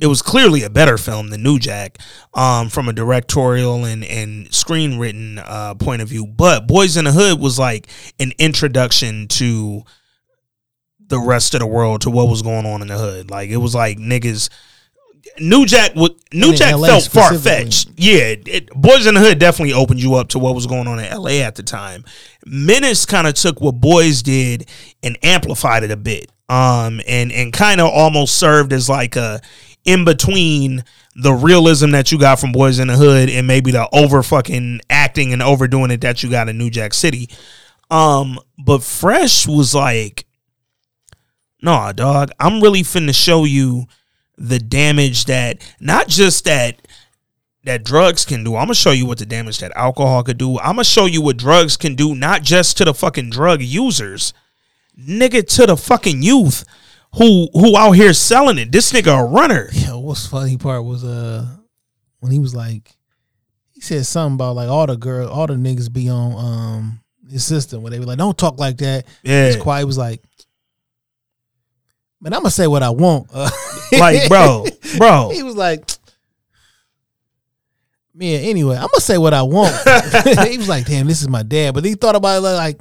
it 0.00 0.06
was 0.06 0.22
clearly 0.22 0.62
a 0.62 0.70
better 0.70 0.98
film 0.98 1.28
than 1.28 1.42
New 1.42 1.58
Jack, 1.58 1.98
um, 2.32 2.68
from 2.68 2.88
a 2.88 2.92
directorial 2.92 3.84
and 3.84 4.04
and 4.04 4.52
screen 4.54 4.98
written 4.98 5.38
uh, 5.38 5.74
point 5.74 6.02
of 6.02 6.08
view. 6.08 6.26
But 6.26 6.66
Boys 6.66 6.96
in 6.96 7.04
the 7.04 7.12
Hood 7.12 7.40
was 7.40 7.58
like 7.58 7.88
an 8.18 8.32
introduction 8.38 9.28
to 9.28 9.82
the 11.06 11.18
rest 11.20 11.54
of 11.54 11.60
the 11.60 11.66
world 11.66 12.02
to 12.02 12.10
what 12.10 12.28
was 12.28 12.42
going 12.42 12.66
on 12.66 12.82
in 12.82 12.88
the 12.88 12.98
hood. 12.98 13.30
Like 13.30 13.50
it 13.50 13.58
was 13.58 13.74
like 13.74 13.98
niggas. 13.98 14.48
New 15.38 15.66
Jack 15.66 15.94
would 15.94 16.12
New 16.32 16.50
in 16.50 16.56
Jack 16.56 16.78
felt 16.78 17.04
far 17.04 17.34
fetched. 17.34 17.90
Yeah, 17.96 18.34
it, 18.46 18.70
Boys 18.70 19.06
in 19.06 19.14
the 19.14 19.20
Hood 19.20 19.38
definitely 19.38 19.74
opened 19.74 20.00
you 20.00 20.14
up 20.14 20.28
to 20.30 20.38
what 20.38 20.54
was 20.54 20.66
going 20.66 20.86
on 20.86 20.98
in 20.98 21.10
LA 21.16 21.42
at 21.42 21.56
the 21.56 21.62
time. 21.62 22.04
Menace 22.44 23.06
kind 23.06 23.26
of 23.26 23.34
took 23.34 23.60
what 23.60 23.72
Boys 23.80 24.22
did 24.22 24.68
and 25.02 25.18
amplified 25.22 25.82
it 25.82 25.90
a 25.90 25.96
bit. 25.96 26.30
Um 26.48 27.00
and 27.06 27.32
and 27.32 27.52
kind 27.52 27.80
of 27.80 27.90
almost 27.90 28.38
served 28.38 28.72
as 28.72 28.88
like 28.88 29.16
a 29.16 29.40
in 29.84 30.04
between 30.04 30.84
the 31.16 31.32
realism 31.32 31.90
that 31.90 32.10
you 32.12 32.18
got 32.18 32.38
from 32.38 32.52
Boys 32.52 32.78
in 32.78 32.88
the 32.88 32.96
Hood 32.96 33.30
and 33.30 33.46
maybe 33.46 33.70
the 33.70 33.88
over 33.92 34.22
fucking 34.22 34.80
acting 34.90 35.32
and 35.32 35.42
overdoing 35.42 35.90
it 35.90 36.00
that 36.02 36.22
you 36.22 36.30
got 36.30 36.48
in 36.48 36.58
New 36.58 36.70
Jack 36.70 36.94
City. 36.94 37.30
Um 37.90 38.38
but 38.58 38.82
Fresh 38.82 39.46
was 39.46 39.74
like 39.74 40.26
nah, 41.62 41.92
dog, 41.92 42.30
I'm 42.38 42.60
really 42.60 42.82
finna 42.82 43.14
show 43.14 43.44
you 43.44 43.86
the 44.36 44.58
damage 44.58 45.26
that 45.26 45.62
not 45.80 46.08
just 46.08 46.44
that 46.44 46.86
that 47.64 47.82
drugs 47.84 48.24
can 48.24 48.44
do. 48.44 48.56
I'm 48.56 48.66
gonna 48.66 48.74
show 48.74 48.90
you 48.90 49.06
what 49.06 49.18
the 49.18 49.26
damage 49.26 49.58
that 49.58 49.72
alcohol 49.74 50.22
could 50.22 50.38
do. 50.38 50.58
I'm 50.58 50.76
gonna 50.76 50.84
show 50.84 51.06
you 51.06 51.22
what 51.22 51.36
drugs 51.36 51.76
can 51.76 51.94
do, 51.94 52.14
not 52.14 52.42
just 52.42 52.76
to 52.78 52.84
the 52.84 52.94
fucking 52.94 53.30
drug 53.30 53.62
users, 53.62 54.34
nigga, 54.98 55.46
to 55.56 55.66
the 55.66 55.76
fucking 55.76 56.22
youth 56.22 56.64
who 57.14 57.48
who 57.52 57.76
out 57.76 57.92
here 57.92 58.12
selling 58.12 58.58
it. 58.58 58.72
This 58.72 58.92
nigga 58.92 59.20
a 59.20 59.24
runner. 59.24 59.68
Yeah, 59.72 59.94
what's 59.94 60.26
funny 60.26 60.56
part 60.56 60.84
was 60.84 61.04
uh 61.04 61.46
when 62.20 62.32
he 62.32 62.38
was 62.38 62.54
like 62.54 62.96
he 63.72 63.80
said 63.80 64.06
something 64.06 64.34
about 64.34 64.56
like 64.56 64.68
all 64.68 64.86
the 64.86 64.96
girl 64.96 65.28
all 65.28 65.46
the 65.46 65.54
niggas 65.54 65.92
be 65.92 66.08
on 66.08 66.32
um 66.34 67.00
his 67.30 67.44
system 67.44 67.82
where 67.82 67.90
they 67.90 67.98
be 67.98 68.04
like, 68.04 68.18
Don't 68.18 68.36
talk 68.36 68.58
like 68.58 68.78
that. 68.78 69.06
Yeah. 69.22 69.46
It's 69.46 69.62
quiet. 69.62 69.80
He 69.80 69.84
was 69.86 69.98
like 69.98 70.22
Man, 72.24 72.32
I'm 72.32 72.40
gonna 72.40 72.50
say 72.50 72.66
what 72.66 72.82
I 72.82 72.90
want. 72.90 73.28
Uh, 73.32 73.50
Like, 73.92 74.28
bro, 74.28 74.64
bro. 74.96 75.30
He 75.30 75.44
was 75.44 75.54
like 75.54 75.88
Man, 78.14 78.40
anyway, 78.40 78.76
I'm 78.76 78.82
gonna 78.82 79.00
say 79.00 79.18
what 79.18 79.34
I 79.34 79.42
want. 79.42 79.74
he 80.48 80.56
was 80.56 80.68
like, 80.68 80.86
damn, 80.86 81.06
this 81.06 81.20
is 81.20 81.28
my 81.28 81.42
dad. 81.42 81.74
But 81.74 81.84
he 81.84 81.94
thought 81.94 82.16
about 82.16 82.38
it 82.38 82.40
like 82.40 82.80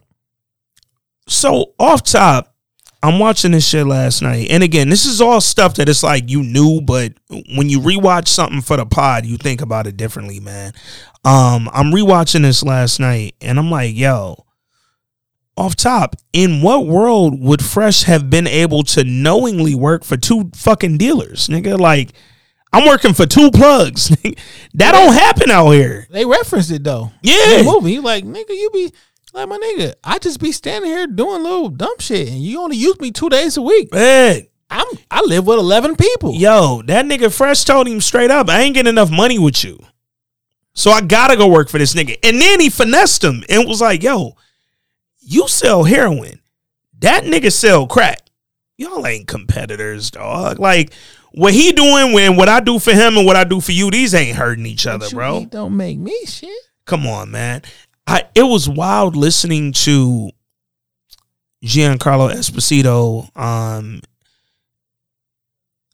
So 1.28 1.74
off 1.78 2.04
top, 2.04 2.56
I'm 3.04 3.20
watching 3.20 3.52
this 3.52 3.68
shit 3.68 3.86
last 3.86 4.22
night, 4.22 4.48
and 4.50 4.64
again, 4.64 4.90
this 4.90 5.06
is 5.06 5.22
all 5.22 5.42
stuff 5.42 5.76
that 5.76 5.90
it's 5.90 6.04
like 6.04 6.30
you 6.30 6.42
knew, 6.42 6.82
but 6.82 7.14
when 7.56 7.68
you 7.70 7.80
rewatch 7.80 8.28
something 8.30 8.62
for 8.62 8.78
the 8.78 8.86
pod, 8.86 9.26
you 9.26 9.38
think 9.38 9.62
about 9.62 9.88
it 9.88 9.98
differently, 9.98 10.40
man. 10.40 10.72
Um, 11.26 11.70
I'm 11.74 11.92
rewatching 11.92 12.44
this 12.44 12.64
last 12.64 13.00
night, 13.00 13.36
and 13.42 13.60
I'm 13.60 13.70
like, 13.70 13.96
yo, 13.96 14.46
off 15.56 15.76
top, 15.76 16.16
in 16.32 16.62
what 16.62 16.88
world 16.88 17.40
would 17.40 17.64
Fresh 17.64 18.04
have 18.04 18.30
been 18.30 18.48
able 18.48 18.84
to 18.84 19.04
knowingly 19.04 19.76
work 19.76 20.04
for 20.04 20.18
two 20.18 20.50
fucking 20.56 20.98
dealers, 20.98 21.48
nigga? 21.48 21.80
Like, 21.80 22.14
I'm 22.72 22.88
working 22.88 23.14
for 23.14 23.28
two 23.28 23.52
plugs. 23.52 24.10
that 24.74 24.92
don't 24.92 25.14
happen 25.14 25.52
out 25.52 25.72
here. 25.72 26.08
they 26.10 26.26
referenced 26.26 26.72
it 26.72 26.84
though. 26.84 27.12
Yeah. 27.22 27.60
In 27.60 27.66
the 27.66 27.72
movie. 27.72 28.00
Like, 28.00 28.24
nigga, 28.24 28.50
you 28.50 28.70
be 28.74 28.92
like 29.34 29.48
my 29.48 29.58
nigga. 29.58 29.94
I 30.04 30.18
just 30.20 30.40
be 30.40 30.52
standing 30.52 30.90
here 30.90 31.06
doing 31.08 31.44
little 31.44 31.70
dumb 31.70 31.96
shit, 32.00 32.30
and 32.30 32.40
you 32.40 32.62
only 32.62 32.78
use 32.78 33.00
me 33.00 33.12
two 33.12 33.30
days 33.30 33.58
a 33.58 33.62
week. 33.62 33.92
Man, 33.94 34.48
I'm 34.72 34.88
I 35.12 35.22
live 35.22 35.46
with 35.46 35.60
eleven 35.60 35.96
people. 35.96 36.34
Yo, 36.34 36.82
that 36.88 37.06
nigga 37.06 37.36
Fresh 37.36 37.64
told 37.66 37.88
him 37.88 38.02
straight 38.02 38.32
up, 38.32 38.50
I 38.50 38.62
ain't 38.62 38.74
getting 38.74 38.90
enough 38.90 39.12
money 39.12 39.38
with 39.38 39.64
you. 39.64 39.80
So 40.74 40.90
I 40.90 41.02
gotta 41.02 41.38
go 41.38 41.48
work 41.48 41.70
for 41.70 41.78
this 41.78 41.94
nigga. 41.94 42.18
And 42.24 42.42
then 42.42 42.60
he 42.60 42.70
finessed 42.70 43.24
him 43.24 43.44
and 43.50 43.68
was 43.68 43.82
like, 43.82 44.02
yo, 44.02 44.36
you 45.26 45.48
sell 45.48 45.84
heroin. 45.84 46.40
That 47.00 47.24
nigga 47.24 47.52
sell 47.52 47.88
crack. 47.88 48.20
Y'all 48.78 49.06
ain't 49.06 49.28
competitors, 49.28 50.12
dog. 50.12 50.60
Like 50.60 50.94
what 51.34 51.54
he 51.54 51.72
doing 51.72 52.14
when 52.14 52.36
what 52.36 52.50
I 52.50 52.60
do 52.60 52.80
for 52.80 52.92
him 52.92 53.18
and 53.18 53.26
what 53.26 53.36
I 53.36 53.44
do 53.44 53.60
for 53.60 53.72
you, 53.72 53.92
these 53.92 54.14
ain't 54.14 54.38
hurting 54.38 54.66
each 54.66 54.88
other, 54.88 55.10
bro. 55.10 55.46
don't 55.46 55.76
make 55.76 55.98
me 55.98 56.16
shit. 56.26 56.50
Come 56.86 57.08
on, 57.08 57.32
man. 57.32 57.62
I 58.08 58.26
it 58.36 58.44
was 58.44 58.68
wild 58.68 59.16
listening 59.16 59.74
to 59.74 60.32
Giancarlo 61.64 62.32
Esposito 62.34 63.36
um 63.38 64.02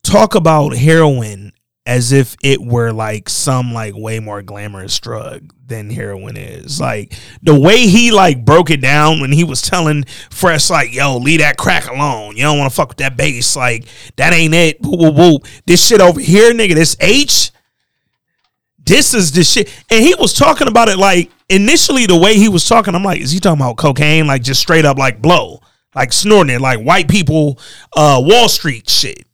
talk 0.03 0.35
about 0.35 0.75
heroin 0.75 1.51
as 1.85 2.11
if 2.11 2.35
it 2.43 2.61
were 2.61 2.91
like 2.91 3.29
some 3.29 3.73
like 3.73 3.95
way 3.95 4.19
more 4.19 4.41
glamorous 4.41 4.99
drug 4.99 5.53
than 5.65 5.89
heroin 5.89 6.37
is. 6.37 6.79
Like 6.79 7.13
the 7.41 7.59
way 7.59 7.87
he 7.87 8.11
like 8.11 8.45
broke 8.45 8.69
it 8.69 8.81
down 8.81 9.21
when 9.21 9.31
he 9.31 9.43
was 9.43 9.61
telling 9.61 10.03
Fresh 10.29 10.69
like, 10.69 10.93
"Yo, 10.93 11.17
leave 11.17 11.39
that 11.39 11.57
crack 11.57 11.87
alone. 11.87 12.35
You 12.35 12.43
don't 12.43 12.59
want 12.59 12.71
to 12.71 12.75
fuck 12.75 12.89
with 12.89 12.97
that 12.97 13.17
bass. 13.17 13.55
Like 13.55 13.85
that 14.17 14.33
ain't 14.33 14.53
it. 14.53 14.77
This 15.65 15.85
shit 15.85 16.01
over 16.01 16.19
here, 16.19 16.53
nigga. 16.53 16.75
This 16.75 16.95
H." 16.99 17.51
this 18.89 19.13
is 19.13 19.31
the 19.31 19.43
shit. 19.43 19.69
And 19.91 20.03
he 20.03 20.15
was 20.15 20.33
talking 20.33 20.67
about 20.67 20.89
it 20.89 20.97
like 20.97 21.29
initially 21.47 22.07
the 22.07 22.17
way 22.17 22.35
he 22.35 22.49
was 22.49 22.67
talking, 22.67 22.95
I'm 22.95 23.03
like, 23.03 23.21
is 23.21 23.31
he 23.31 23.39
talking 23.39 23.61
about 23.61 23.77
cocaine? 23.77 24.25
Like 24.25 24.41
just 24.41 24.59
straight 24.59 24.83
up 24.83 24.97
like 24.97 25.21
blow, 25.21 25.61
like 25.93 26.11
snorting 26.11 26.55
it, 26.55 26.61
like 26.61 26.81
white 26.81 27.07
people, 27.07 27.59
uh, 27.95 28.19
Wall 28.23 28.49
Street 28.49 28.89
shit. 28.89 29.25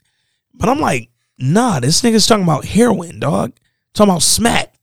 But 0.53 0.69
I'm 0.69 0.79
like, 0.79 1.09
nah, 1.37 1.79
this 1.79 2.01
nigga's 2.01 2.27
talking 2.27 2.43
about 2.43 2.65
heroin, 2.65 3.19
dog. 3.19 3.53
Talking 3.93 4.11
about 4.11 4.21
smack. 4.21 4.73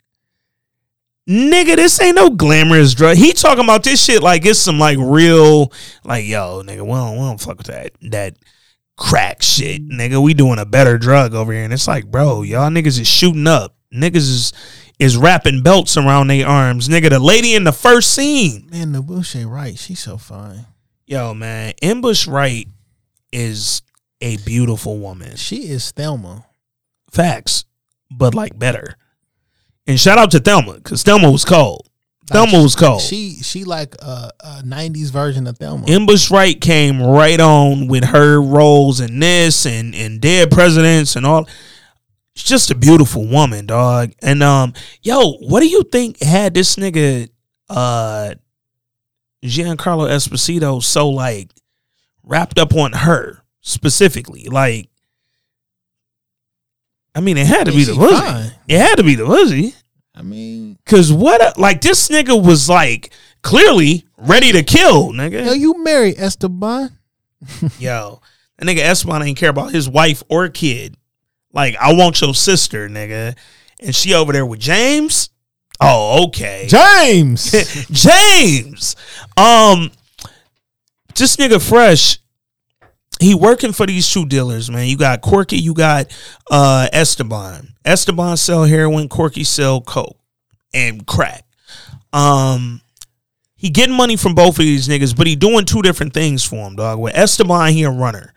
Nigga, 1.28 1.76
this 1.76 2.00
ain't 2.00 2.16
no 2.16 2.30
glamorous 2.30 2.94
drug. 2.94 3.16
He 3.16 3.32
talking 3.32 3.64
about 3.64 3.84
this 3.84 4.02
shit 4.02 4.22
like 4.22 4.44
it's 4.44 4.58
some 4.58 4.78
like 4.78 4.98
real, 4.98 5.72
like, 6.04 6.26
yo, 6.26 6.62
nigga, 6.64 6.82
we 6.82 6.92
don't, 6.92 7.12
we 7.12 7.18
don't 7.20 7.40
fuck 7.40 7.58
with 7.58 7.68
that, 7.68 7.92
that 8.10 8.36
crack 8.96 9.42
shit. 9.42 9.88
Nigga, 9.88 10.22
we 10.22 10.34
doing 10.34 10.58
a 10.58 10.66
better 10.66 10.98
drug 10.98 11.34
over 11.34 11.52
here. 11.52 11.62
And 11.62 11.72
it's 11.72 11.86
like, 11.86 12.10
bro, 12.10 12.42
y'all 12.42 12.70
niggas 12.70 12.98
is 12.98 13.06
shooting 13.06 13.46
up. 13.46 13.76
Niggas 13.94 14.16
is 14.16 14.52
is 14.98 15.16
wrapping 15.16 15.62
belts 15.62 15.96
around 15.96 16.28
their 16.28 16.46
arms. 16.46 16.88
Nigga, 16.88 17.10
the 17.10 17.18
lady 17.18 17.54
in 17.54 17.64
the 17.64 17.72
first 17.72 18.12
scene. 18.12 18.68
Man, 18.70 18.92
the 18.92 19.02
bush 19.02 19.34
ain't 19.34 19.48
right. 19.48 19.76
She's 19.76 20.00
so 20.00 20.16
fine. 20.16 20.66
Yo, 21.06 21.34
man, 21.34 21.72
N'Bushe 21.82 22.30
Wright 22.30 22.68
is 23.32 23.82
a 24.22 24.36
beautiful 24.38 24.98
woman. 24.98 25.36
She 25.36 25.68
is 25.68 25.90
Thelma. 25.90 26.46
Facts, 27.10 27.64
but 28.10 28.34
like 28.34 28.58
better. 28.58 28.96
And 29.86 30.00
shout 30.00 30.16
out 30.16 30.30
to 30.30 30.40
Thelma, 30.40 30.74
because 30.74 31.02
Thelma 31.02 31.30
was 31.30 31.44
cold. 31.44 31.88
Thelma 32.28 32.62
was 32.62 32.76
cold. 32.76 33.02
She 33.02 33.42
she 33.42 33.64
like 33.64 33.96
a, 34.00 34.30
a 34.40 34.62
'90s 34.62 35.10
version 35.10 35.46
of 35.46 35.58
Thelma. 35.58 35.84
N'Bushe 35.86 36.30
Wright 36.30 36.58
came 36.58 37.02
right 37.02 37.38
on 37.38 37.88
with 37.88 38.04
her 38.04 38.40
roles 38.40 39.00
in 39.00 39.18
this 39.18 39.66
and 39.66 39.94
and 39.94 40.20
Dead 40.20 40.50
Presidents 40.50 41.16
and 41.16 41.26
all. 41.26 41.48
She's 42.34 42.48
just 42.48 42.70
a 42.70 42.74
beautiful 42.74 43.26
woman, 43.26 43.66
dog. 43.66 44.12
And 44.22 44.42
um, 44.42 44.72
yo, 45.02 45.32
what 45.40 45.60
do 45.60 45.68
you 45.68 45.82
think 45.82 46.22
had 46.22 46.54
this 46.54 46.76
nigga 46.76 47.28
uh 47.68 48.34
Giancarlo 49.44 50.08
Esposito 50.08 50.82
so 50.82 51.10
like 51.10 51.50
wrapped 52.22 52.58
up 52.58 52.74
on 52.74 52.92
her 52.92 53.41
specifically? 53.62 54.44
Like, 54.44 54.88
I 57.14 57.20
mean, 57.20 57.36
it 57.36 57.46
had 57.46 57.66
to 57.66 57.72
be 57.72 57.84
the 57.84 57.94
pussy. 57.94 58.16
fine. 58.16 58.52
It 58.68 58.78
had 58.78 58.96
to 58.96 59.02
be 59.02 59.14
the 59.14 59.26
pussy. 59.26 59.74
I 60.14 60.22
mean, 60.22 60.78
Cause 60.84 61.10
what? 61.12 61.40
A, 61.40 61.58
like 61.60 61.80
this 61.80 62.08
nigga 62.08 62.42
was 62.44 62.68
like 62.68 63.12
clearly 63.42 64.04
ready 64.18 64.52
to 64.52 64.62
kill, 64.62 65.12
nigga. 65.12 65.46
yo, 65.46 65.52
you 65.52 65.82
married 65.82 66.16
Esteban? 66.18 66.98
Yo, 67.78 68.20
that 68.56 68.66
nigga 68.66 68.78
Esteban 68.78 69.22
ain't 69.22 69.36
care 69.38 69.50
about 69.50 69.72
his 69.72 69.88
wife 69.88 70.22
or 70.28 70.48
kid. 70.48 70.96
Like, 71.52 71.74
I 71.76 71.92
want 71.92 72.20
your 72.20 72.34
sister, 72.34 72.88
nigga. 72.88 73.36
And 73.80 73.94
she 73.94 74.14
over 74.14 74.32
there 74.32 74.46
with 74.46 74.60
James. 74.60 75.30
Oh, 75.80 76.26
okay. 76.26 76.66
James. 76.68 77.50
James. 77.90 78.94
Um, 79.36 79.90
this 81.16 81.36
nigga 81.36 81.60
fresh. 81.60 82.18
He 83.22 83.34
working 83.34 83.72
for 83.72 83.86
these 83.86 84.06
shoe 84.06 84.26
dealers, 84.26 84.70
man. 84.70 84.88
You 84.88 84.96
got 84.96 85.20
Corky, 85.20 85.56
you 85.56 85.74
got 85.74 86.06
uh 86.50 86.88
Esteban. 86.92 87.74
Esteban 87.84 88.36
sell 88.36 88.64
heroin, 88.64 89.08
Corky 89.08 89.44
sell 89.44 89.80
coke 89.80 90.18
and 90.74 91.06
crack. 91.06 91.44
Um 92.12 92.80
he 93.54 93.70
getting 93.70 93.96
money 93.96 94.16
from 94.16 94.34
both 94.34 94.58
of 94.58 94.64
these 94.64 94.88
niggas, 94.88 95.16
but 95.16 95.28
he 95.28 95.36
doing 95.36 95.64
two 95.64 95.82
different 95.82 96.12
things 96.12 96.44
for 96.44 96.66
him, 96.66 96.74
dog. 96.74 96.98
With 96.98 97.14
Esteban, 97.14 97.72
he 97.72 97.84
a 97.84 97.90
runner. 97.90 98.34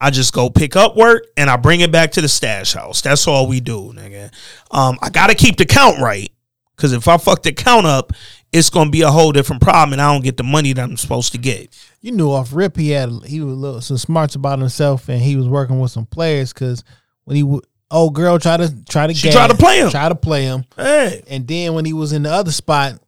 I 0.00 0.10
just 0.10 0.32
go 0.32 0.50
pick 0.50 0.74
up 0.74 0.96
work 0.96 1.26
and 1.36 1.48
I 1.48 1.56
bring 1.56 1.80
it 1.80 1.92
back 1.92 2.10
to 2.12 2.20
the 2.20 2.28
stash 2.28 2.72
house. 2.72 3.02
That's 3.02 3.28
all 3.28 3.46
we 3.46 3.60
do, 3.60 3.92
nigga. 3.94 4.32
Um, 4.72 4.98
I 5.00 5.10
gotta 5.10 5.36
keep 5.36 5.58
the 5.58 5.64
count 5.64 6.00
right. 6.00 6.30
Cause 6.76 6.92
if 6.92 7.06
I 7.06 7.18
fuck 7.18 7.44
the 7.44 7.52
count 7.52 7.86
up, 7.86 8.12
it's 8.52 8.70
gonna 8.70 8.90
be 8.90 9.00
a 9.02 9.10
whole 9.10 9.32
different 9.32 9.62
problem 9.62 9.94
and 9.94 10.02
I 10.02 10.12
don't 10.12 10.22
get 10.22 10.36
the 10.36 10.42
money 10.44 10.72
that 10.74 10.82
I'm 10.82 10.96
supposed 10.96 11.32
to 11.32 11.38
get. 11.38 11.74
You 12.00 12.12
knew 12.12 12.30
off 12.30 12.50
rip 12.52 12.76
he 12.76 12.90
had 12.90 13.10
he 13.26 13.40
was 13.40 13.54
a 13.54 13.56
little 13.56 13.80
some 13.80 13.96
smarts 13.98 14.34
about 14.34 14.58
himself, 14.58 15.08
and 15.08 15.20
he 15.20 15.36
was 15.36 15.48
working 15.48 15.80
with 15.80 15.90
some 15.90 16.06
players 16.06 16.52
because 16.52 16.84
when 17.24 17.36
he 17.36 17.42
would. 17.42 17.64
Old 17.94 18.14
girl 18.14 18.38
try 18.38 18.56
to 18.56 18.84
try 18.86 19.06
to 19.06 19.12
She 19.12 19.24
gas, 19.26 19.34
tried 19.34 19.50
to 19.50 19.54
play 19.58 19.78
him. 19.80 19.90
try 19.90 20.08
to 20.08 20.14
play 20.14 20.44
him, 20.44 20.64
Hey. 20.76 21.22
and 21.26 21.46
then 21.46 21.74
when 21.74 21.84
he 21.84 21.92
was 21.92 22.14
in 22.14 22.22
the 22.22 22.30
other 22.32 22.50
spot, 22.50 22.98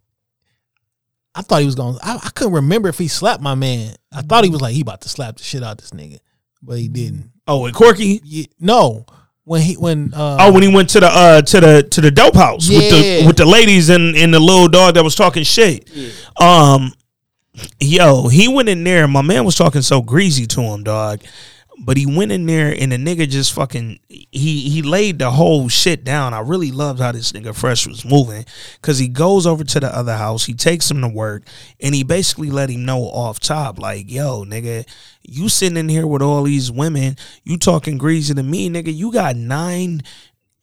I 1.35 1.41
thought 1.41 1.61
he 1.61 1.65
was 1.67 1.75
going. 1.75 1.97
I, 2.03 2.17
I 2.23 2.29
couldn't 2.35 2.53
remember 2.53 2.91
if 2.91 2.99
he 2.99 3.09
slapped 3.09 3.43
my 3.43 3.55
man. 3.55 3.95
I 4.13 4.21
thought 4.21 4.45
he 4.45 4.51
was 4.51 4.61
like 4.61 4.75
he 4.75 4.83
about 4.83 5.01
to 5.01 5.09
slap 5.09 5.39
the 5.39 5.43
shit 5.43 5.63
out 5.63 5.79
this 5.79 5.93
nigga, 5.93 6.19
but 6.63 6.79
he 6.79 6.89
didn't. 6.89 7.31
Oh, 7.49 7.63
with 7.63 7.75
Corky? 7.75 8.21
Yeah, 8.25 8.45
no, 8.61 9.07
when 9.45 9.61
he 9.63 9.75
when 9.75 10.13
uh, 10.15 10.37
Oh, 10.41 10.53
when 10.53 10.63
he 10.63 10.69
went 10.75 10.89
to 10.91 11.01
the 11.01 11.07
uh 11.07 11.43
to 11.43 11.61
the 11.61 11.83
to 11.83 12.01
the 12.01 12.11
dope 12.11 12.35
house 12.35 12.69
with 12.69 12.91
the 12.91 13.27
with 13.27 13.37
the 13.37 13.45
ladies 13.47 13.89
and 13.91 14.17
and 14.17 14.33
the 14.33 14.41
little 14.41 14.69
dog 14.69 14.95
that 14.95 15.05
was 15.05 15.15
talking 15.15 15.43
shit. 15.45 15.89
Um, 16.41 16.93
yo, 17.81 18.29
he 18.29 18.49
went 18.49 18.69
in 18.69 18.85
there. 18.85 19.05
and 19.05 19.13
My 19.13 19.23
man 19.23 19.45
was 19.45 19.55
talking 19.57 19.83
so 19.83 20.01
greasy 20.03 20.47
to 20.47 20.61
him, 20.63 20.83
dog. 20.83 21.21
But 21.79 21.97
he 21.97 22.07
went 22.07 22.33
in 22.33 22.47
there 22.47 22.75
and 22.79 22.93
the 22.93 22.97
nigga 22.97 23.29
just 23.29 23.53
fucking 23.53 23.99
he 24.09 24.69
he 24.69 24.83
laid 24.83 25.19
the 25.19 25.31
whole 25.33 25.69
shit 25.69 26.05
down. 26.05 26.33
I 26.33 26.41
really 26.41 26.71
loved 26.71 27.01
how 27.01 27.13
this 27.13 27.33
nigga 27.33 27.55
fresh 27.55 27.87
was 27.87 28.05
moving 28.05 28.45
because 28.81 28.99
he 28.99 29.09
goes 29.09 29.47
over 29.47 29.65
to 29.65 29.81
the 29.81 29.95
other 29.95 30.17
house, 30.17 30.45
he 30.45 30.55
takes 30.55 30.91
him 30.91 31.01
to 31.01 31.09
work, 31.09 31.43
and 31.81 31.95
he 31.95 32.05
basically 32.05 32.51
let 32.51 32.71
him 32.71 32.85
know 32.85 33.03
off 33.03 33.41
top 33.41 33.79
like, 33.79 34.11
"Yo, 34.11 34.45
nigga, 34.45 34.87
you 35.23 35.49
sitting 35.49 35.77
in 35.77 35.89
here 35.89 36.07
with 36.07 36.23
all 36.23 36.45
these 36.45 36.71
women, 36.71 37.17
you 37.43 37.57
talking 37.57 37.99
greasy 37.99 38.35
to 38.35 38.43
me, 38.43 38.71
nigga. 38.71 38.95
You 38.95 39.11
got 39.13 39.37
nine 39.37 40.03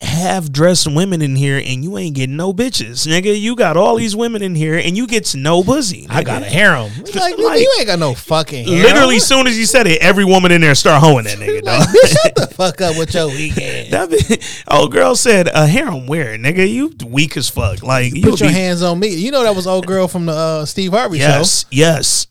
half 0.02 0.52
dressed 0.52 0.91
women 0.91 1.22
in 1.22 1.36
here 1.36 1.61
and 1.64 1.84
you 1.84 1.98
ain't 1.98 2.15
getting 2.15 2.36
no 2.36 2.53
bitches, 2.53 3.07
nigga. 3.07 3.40
You 3.40 3.56
got 3.56 3.78
all 3.78 3.95
these 3.95 4.15
women 4.15 4.41
in 4.41 4.56
here 4.56 4.78
and 4.78 4.98
you 4.98 5.06
get 5.07 5.36
no 5.36 5.64
pussy. 5.64 6.07
I 6.10 6.23
got 6.23 6.41
a 6.41 6.45
harem. 6.45 6.91
Like, 7.14 7.36
nigga, 7.36 7.44
Like- 7.44 7.60
you 7.61 7.73
ain't 7.78 7.88
got 7.88 7.99
no 7.99 8.14
fucking 8.15 8.65
harem. 8.65 8.82
Literally, 8.84 9.19
soon 9.19 9.45
as 9.48 9.57
you 9.60 9.65
said 9.65 9.86
it, 9.88 10.02
every 10.02 10.26
woman 10.26 10.52
in 10.52 10.61
there 10.61 10.73
start 10.76 11.02
hoeing 11.03 11.26
that 11.26 11.38
nigga. 11.38 11.61
Like, 11.64 11.86
dog. 11.86 11.95
shut 12.07 12.36
the 12.36 12.48
fuck 12.48 12.82
up 12.82 12.98
with 12.98 13.14
your. 13.14 13.28
That 13.91 14.10
be, 14.10 14.38
oh, 14.68 14.88
girl 14.88 15.15
said 15.15 15.48
a 15.53 15.68
harem 15.68 16.07
where, 16.07 16.38
nigga? 16.38 16.68
You 16.72 16.94
weak 17.06 17.36
as 17.38 17.49
fuck. 17.49 17.84
Like 17.84 18.14
you 18.15 18.23
Put 18.23 18.40
your 18.40 18.49
be- 18.49 18.53
hands 18.56 18.82
on 18.82 18.99
me. 18.99 19.10
You 19.10 19.32
know 19.32 19.44
that 19.44 19.56
was 19.56 19.68
old 19.68 19.86
girl 19.86 20.07
from 20.07 20.26
the 20.26 20.34
uh, 20.34 20.65
Steve 20.65 20.91
Harvey 20.91 21.19
Yes, 21.19 21.64
show. 21.64 21.68
yes. 21.72 22.28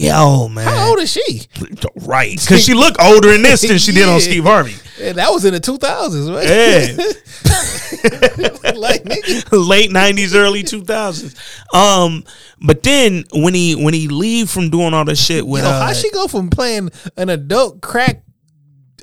Yo, 0.00 0.48
man. 0.48 0.66
How 0.66 0.88
old 0.88 0.98
is 1.00 1.12
she? 1.12 1.42
Right, 1.94 2.40
because 2.40 2.64
she 2.64 2.72
looked 2.72 2.96
older 2.98 3.34
in 3.34 3.42
this 3.42 3.60
than 3.60 3.76
she 3.76 3.92
did 3.92 4.08
on 4.08 4.18
Steve 4.18 4.44
Harvey. 4.44 4.74
Yeah, 4.98 5.12
that 5.12 5.30
was 5.30 5.44
in 5.44 5.52
the 5.52 5.60
two 5.60 5.76
thousands, 5.76 6.30
right? 6.30 6.48
Yeah. 6.48 6.96
like 8.76 9.04
nigga. 9.04 9.68
late 9.68 9.92
nineties, 9.92 10.34
early 10.34 10.62
two 10.62 10.84
thousands. 10.84 11.36
Um, 11.74 12.24
but 12.62 12.82
then 12.82 13.24
when 13.34 13.52
he 13.52 13.74
when 13.74 13.92
he 13.92 14.08
leave 14.08 14.48
from 14.48 14.70
doing 14.70 14.94
all 14.94 15.04
this 15.04 15.22
shit 15.22 15.46
with 15.46 15.64
Yo, 15.64 15.68
uh, 15.68 15.86
how 15.86 15.92
she 15.92 16.10
go 16.10 16.26
from 16.28 16.48
playing 16.48 16.90
an 17.18 17.28
adult 17.28 17.82
crack 17.82 18.22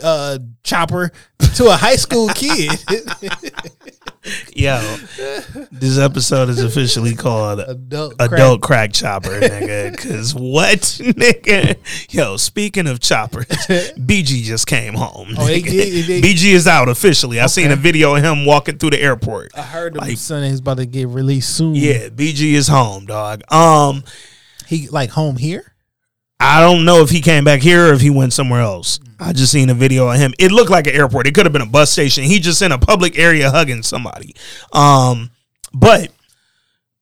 uh, 0.04 0.40
chopper 0.64 1.12
to 1.56 1.68
a 1.68 1.76
high 1.76 1.96
school 1.96 2.28
kid? 2.30 2.72
yo, 4.56 4.80
this 5.72 5.98
episode 5.98 6.50
is 6.50 6.62
officially 6.62 7.16
called 7.16 7.60
Adult 7.62 8.16
Adult 8.20 8.62
Crack, 8.62 8.92
Chopper, 8.94 9.40
nigga. 9.40 9.98
Cause 9.98 10.36
what, 10.36 10.80
nigga? 11.02 11.78
Yo, 12.14 12.38
speaking 12.38 12.88
of 12.88 13.00
choppers, 13.00 13.46
BG 13.48 14.44
just 14.44 14.68
came 14.68 14.94
home. 14.96 15.30
Oh, 15.38 15.42
nigga. 15.48 15.66
did- 15.70 16.06
they- 16.08 16.22
BG 16.22 16.52
is 16.54 16.68
out 16.68 16.90
officially. 16.90 17.40
I 17.40 17.46
seen 17.48 17.72
a 17.72 17.76
video 17.76 18.16
of 18.16 18.24
him 18.24 18.46
walking 18.46 18.78
through 18.78 18.92
the 18.92 19.02
airport. 19.02 19.52
I 19.58 19.62
heard 19.62 19.96
him 19.96 20.02
Like- 20.02 20.18
son 20.18 20.44
is 20.44 20.60
about 20.60 20.78
to 20.78 20.86
get 20.86 21.08
released 21.08 21.56
soon. 21.56 21.76
Yeah, 21.76 22.10
BG 22.10 22.54
is 22.54 22.68
home, 22.68 23.06
dog. 23.06 23.42
Um, 23.52 24.04
he 24.68 24.88
like 24.90 25.12
home 25.12 25.38
here. 25.38 25.74
I 26.40 26.62
don't 26.62 26.86
know 26.86 27.02
if 27.02 27.10
he 27.10 27.22
came 27.22 27.44
back 27.44 27.62
here 27.62 27.90
or 27.90 27.94
if 27.94 28.02
he 28.02 28.10
went 28.12 28.32
somewhere 28.34 28.62
else. 28.62 29.00
I 29.20 29.34
just 29.34 29.52
seen 29.52 29.70
a 29.70 29.74
video 29.74 30.08
of 30.10 30.18
him. 30.18 30.34
It 30.38 30.52
looked 30.52 30.70
like 30.70 30.88
an 30.88 30.94
airport. 30.94 31.28
It 31.28 31.34
could 31.34 31.46
have 31.46 31.54
been 31.54 31.62
a 31.62 31.66
bus 31.66 31.92
station. 31.92 32.24
He 32.24 32.40
just 32.40 32.62
in 32.62 32.72
a 32.72 32.78
public 32.78 33.18
area 33.18 33.50
hugging 33.50 33.84
somebody. 33.84 34.36
Um, 34.74 35.32
but 35.74 36.12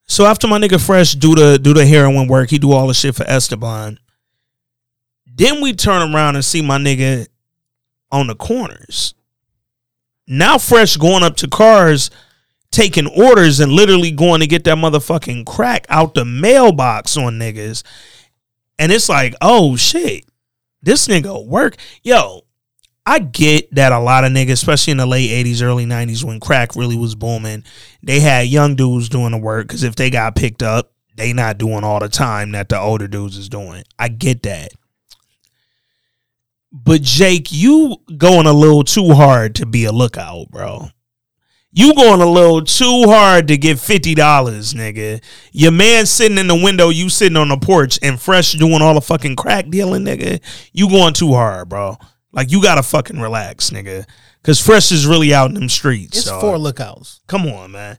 so 0.08 0.26
after 0.26 0.48
my 0.48 0.60
nigga 0.60 0.84
Fresh 0.84 1.16
do 1.16 1.36
the 1.36 1.58
do 1.58 1.74
the 1.74 1.86
heroin 1.86 2.28
work, 2.28 2.50
he 2.50 2.58
do 2.58 2.72
all 2.72 2.88
the 2.88 2.94
shit 2.94 3.16
for 3.16 3.26
Esteban. 3.28 4.00
Then 5.26 5.62
we 5.62 5.74
turn 5.74 6.14
around 6.14 6.36
and 6.36 6.46
see 6.46 6.62
my 6.62 6.78
nigga 6.78 7.28
on 8.12 8.28
the 8.28 8.36
corners. 8.36 9.14
Now 10.28 10.58
Fresh 10.58 10.98
going 10.98 11.24
up 11.24 11.36
to 11.38 11.48
cars, 11.48 12.10
taking 12.72 13.08
orders 13.08 13.60
and 13.60 13.72
literally 13.72 14.12
going 14.12 14.40
to 14.40 14.48
get 14.48 14.64
that 14.64 14.78
motherfucking 14.78 15.46
crack 15.46 15.86
out 15.90 16.14
the 16.14 16.24
mailbox 16.24 17.18
on 17.18 17.40
niggas. 17.40 17.84
And 18.80 18.92
it's 18.92 19.10
like, 19.10 19.36
oh 19.42 19.76
shit, 19.76 20.26
this 20.86 21.07
nigga 21.07 21.45
work. 21.45 21.76
Yo, 22.03 22.41
I 23.06 23.20
get 23.20 23.74
that 23.76 23.91
a 23.91 23.99
lot 23.99 24.24
of 24.24 24.32
niggas, 24.32 24.53
especially 24.53 24.91
in 24.91 24.98
the 24.98 25.06
late 25.06 25.30
80s, 25.45 25.62
early 25.62 25.86
90s, 25.86 26.24
when 26.24 26.40
crack 26.40 26.76
really 26.76 26.98
was 26.98 27.14
booming, 27.14 27.64
they 28.02 28.20
had 28.20 28.48
young 28.48 28.76
dudes 28.76 29.10
doing 29.10 29.32
the 29.32 29.38
work 29.38 29.68
because 29.68 29.84
if 29.84 29.95
they 29.95 30.10
got 30.10 30.36
picked 30.36 30.64
up, 30.64 30.94
they 31.16 31.34
not 31.34 31.57
doing 31.57 31.84
all 31.84 31.99
the 31.99 32.10
time 32.10 32.52
that 32.52 32.70
the 32.70 32.80
older 32.80 33.07
dudes 33.07 33.38
is 33.38 33.49
doing. 33.49 33.84
I 33.99 34.07
get 34.10 34.44
that. 34.44 34.72
But 36.72 37.02
Jake, 37.03 37.52
you 37.52 37.98
going 38.18 38.48
a 38.48 38.53
little 38.53 38.84
too 38.84 39.14
hard 39.14 39.56
to 39.56 39.66
be 39.66 39.86
a 39.86 39.91
lookout, 39.91 40.49
bro. 40.49 40.90
You 41.77 41.93
going 41.93 42.22
a 42.22 42.26
little 42.26 42.64
too 42.64 43.03
hard 43.06 43.49
to 43.49 43.57
get 43.57 43.80
fifty 43.80 44.15
dollars, 44.15 44.73
nigga. 44.73 45.22
Your 45.52 45.73
man 45.73 46.06
sitting 46.06 46.38
in 46.38 46.47
the 46.47 46.56
window, 46.56 46.88
you 46.88 47.10
sitting 47.10 47.35
on 47.35 47.49
the 47.49 47.57
porch, 47.57 47.99
and 48.02 48.18
fresh 48.18 48.53
doing 48.53 48.81
all 48.81 48.93
the 48.93 49.02
fucking 49.02 49.35
crack 49.35 49.69
dealing, 49.69 50.06
nigga. 50.06 50.39
You 50.72 50.88
going 50.88 51.14
too 51.14 51.34
hard, 51.34 51.68
bro. 51.68 51.97
Like 52.31 52.49
you 52.49 52.61
gotta 52.61 52.81
fucking 52.81 53.19
relax, 53.19 53.72
nigga. 53.72 54.07
Cause 54.41 54.57
fresh 54.61 54.93
is 54.93 55.06
really 55.06 55.34
out 55.34 55.49
in 55.49 55.56
them 55.56 55.68
streets. 55.68 56.19
It's 56.19 56.27
dog. 56.27 56.39
four 56.39 56.57
lookouts. 56.57 57.19
Come 57.27 57.45
on, 57.45 57.73
man. 57.73 57.97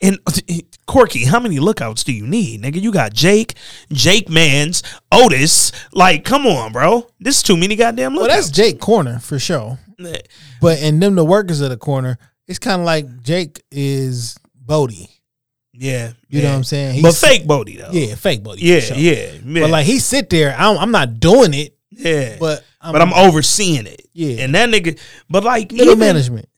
And 0.00 0.18
uh, 0.26 0.32
eh, 0.48 0.60
Corky, 0.86 1.26
how 1.26 1.40
many 1.40 1.58
lookouts 1.58 2.04
do 2.04 2.14
you 2.14 2.26
need, 2.26 2.62
nigga? 2.62 2.80
You 2.80 2.90
got 2.90 3.12
Jake, 3.12 3.52
Jake 3.92 4.30
Mans, 4.30 4.82
Otis. 5.12 5.72
Like, 5.92 6.24
come 6.24 6.46
on, 6.46 6.72
bro. 6.72 7.06
This 7.20 7.36
is 7.36 7.42
too 7.42 7.58
many 7.58 7.76
goddamn 7.76 8.14
lookouts. 8.14 8.28
Well, 8.28 8.36
that's 8.38 8.50
Jake 8.50 8.80
Corner 8.80 9.18
for 9.18 9.38
sure. 9.38 9.78
Eh. 10.02 10.22
But 10.62 10.78
and 10.78 11.02
them 11.02 11.16
the 11.16 11.24
workers 11.24 11.60
of 11.60 11.68
the 11.68 11.76
corner, 11.76 12.18
it's 12.50 12.58
kind 12.58 12.80
of 12.80 12.84
like 12.84 13.22
Jake 13.22 13.62
is 13.70 14.36
Bodie. 14.54 15.08
Yeah, 15.72 16.12
You 16.28 16.42
know 16.42 16.50
what 16.50 16.56
I'm 16.56 16.64
saying? 16.64 17.00
But 17.00 17.14
fake 17.14 17.46
Bodie 17.46 17.76
though. 17.78 17.90
Yeah, 17.92 18.14
fake 18.16 18.42
Bodie. 18.42 18.60
Yeah, 18.62 18.80
sure. 18.80 18.96
yeah, 18.98 19.32
yeah. 19.42 19.60
But 19.62 19.70
like 19.70 19.86
he 19.86 19.98
sit 19.98 20.28
there, 20.28 20.54
I'm, 20.58 20.76
I'm 20.76 20.90
not 20.90 21.20
doing 21.20 21.54
it. 21.54 21.74
Yeah, 21.90 22.36
but 22.38 22.64
but 22.82 23.00
I'm 23.00 23.14
overseeing 23.14 23.86
it. 23.86 24.06
Yeah. 24.12 24.44
and 24.44 24.54
that 24.54 24.68
nigga, 24.68 24.98
but 25.30 25.44
like 25.44 25.70
middle 25.72 25.88
even, 25.88 25.98
management. 26.00 26.48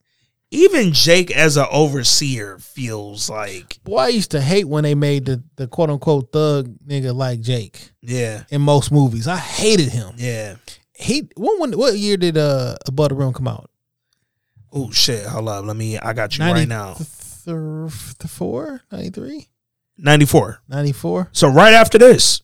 even 0.50 0.92
Jake 0.92 1.30
as 1.30 1.56
an 1.56 1.66
overseer 1.70 2.58
feels 2.58 3.28
like 3.30 3.78
Boy, 3.84 3.98
I 3.98 4.08
used 4.08 4.30
to 4.32 4.40
hate 4.40 4.64
when 4.64 4.82
they 4.84 4.94
made 4.94 5.26
the, 5.26 5.42
the 5.56 5.68
quote 5.68 5.90
unquote 5.90 6.32
thug 6.32 6.74
nigga 6.86 7.14
like 7.14 7.40
Jake 7.40 7.90
yeah, 8.00 8.44
in 8.50 8.62
most 8.62 8.90
movies. 8.90 9.28
I 9.28 9.36
hated 9.36 9.90
him. 9.90 10.14
yeah. 10.16 10.56
He 10.94 11.28
when, 11.36 11.60
when 11.60 11.72
what 11.78 11.96
year 11.98 12.16
did 12.16 12.36
uh 12.38 12.76
Above 12.86 13.10
the 13.10 13.14
Rim 13.14 13.32
come 13.32 13.48
out? 13.48 13.68
Oh 14.72 14.90
shit, 14.90 15.26
hold 15.26 15.48
up, 15.48 15.64
let 15.64 15.76
me. 15.76 15.98
I 15.98 16.12
got 16.12 16.36
you 16.38 16.44
90 16.44 16.60
right 16.60 16.68
now. 16.68 16.94
th- 16.94 17.06
four, 18.28 18.82
93, 18.90 19.48
Ninety 19.98 20.24
four. 20.26 20.60
94? 20.68 21.28
So 21.32 21.48
right 21.48 21.74
after 21.74 21.98
this, 21.98 22.42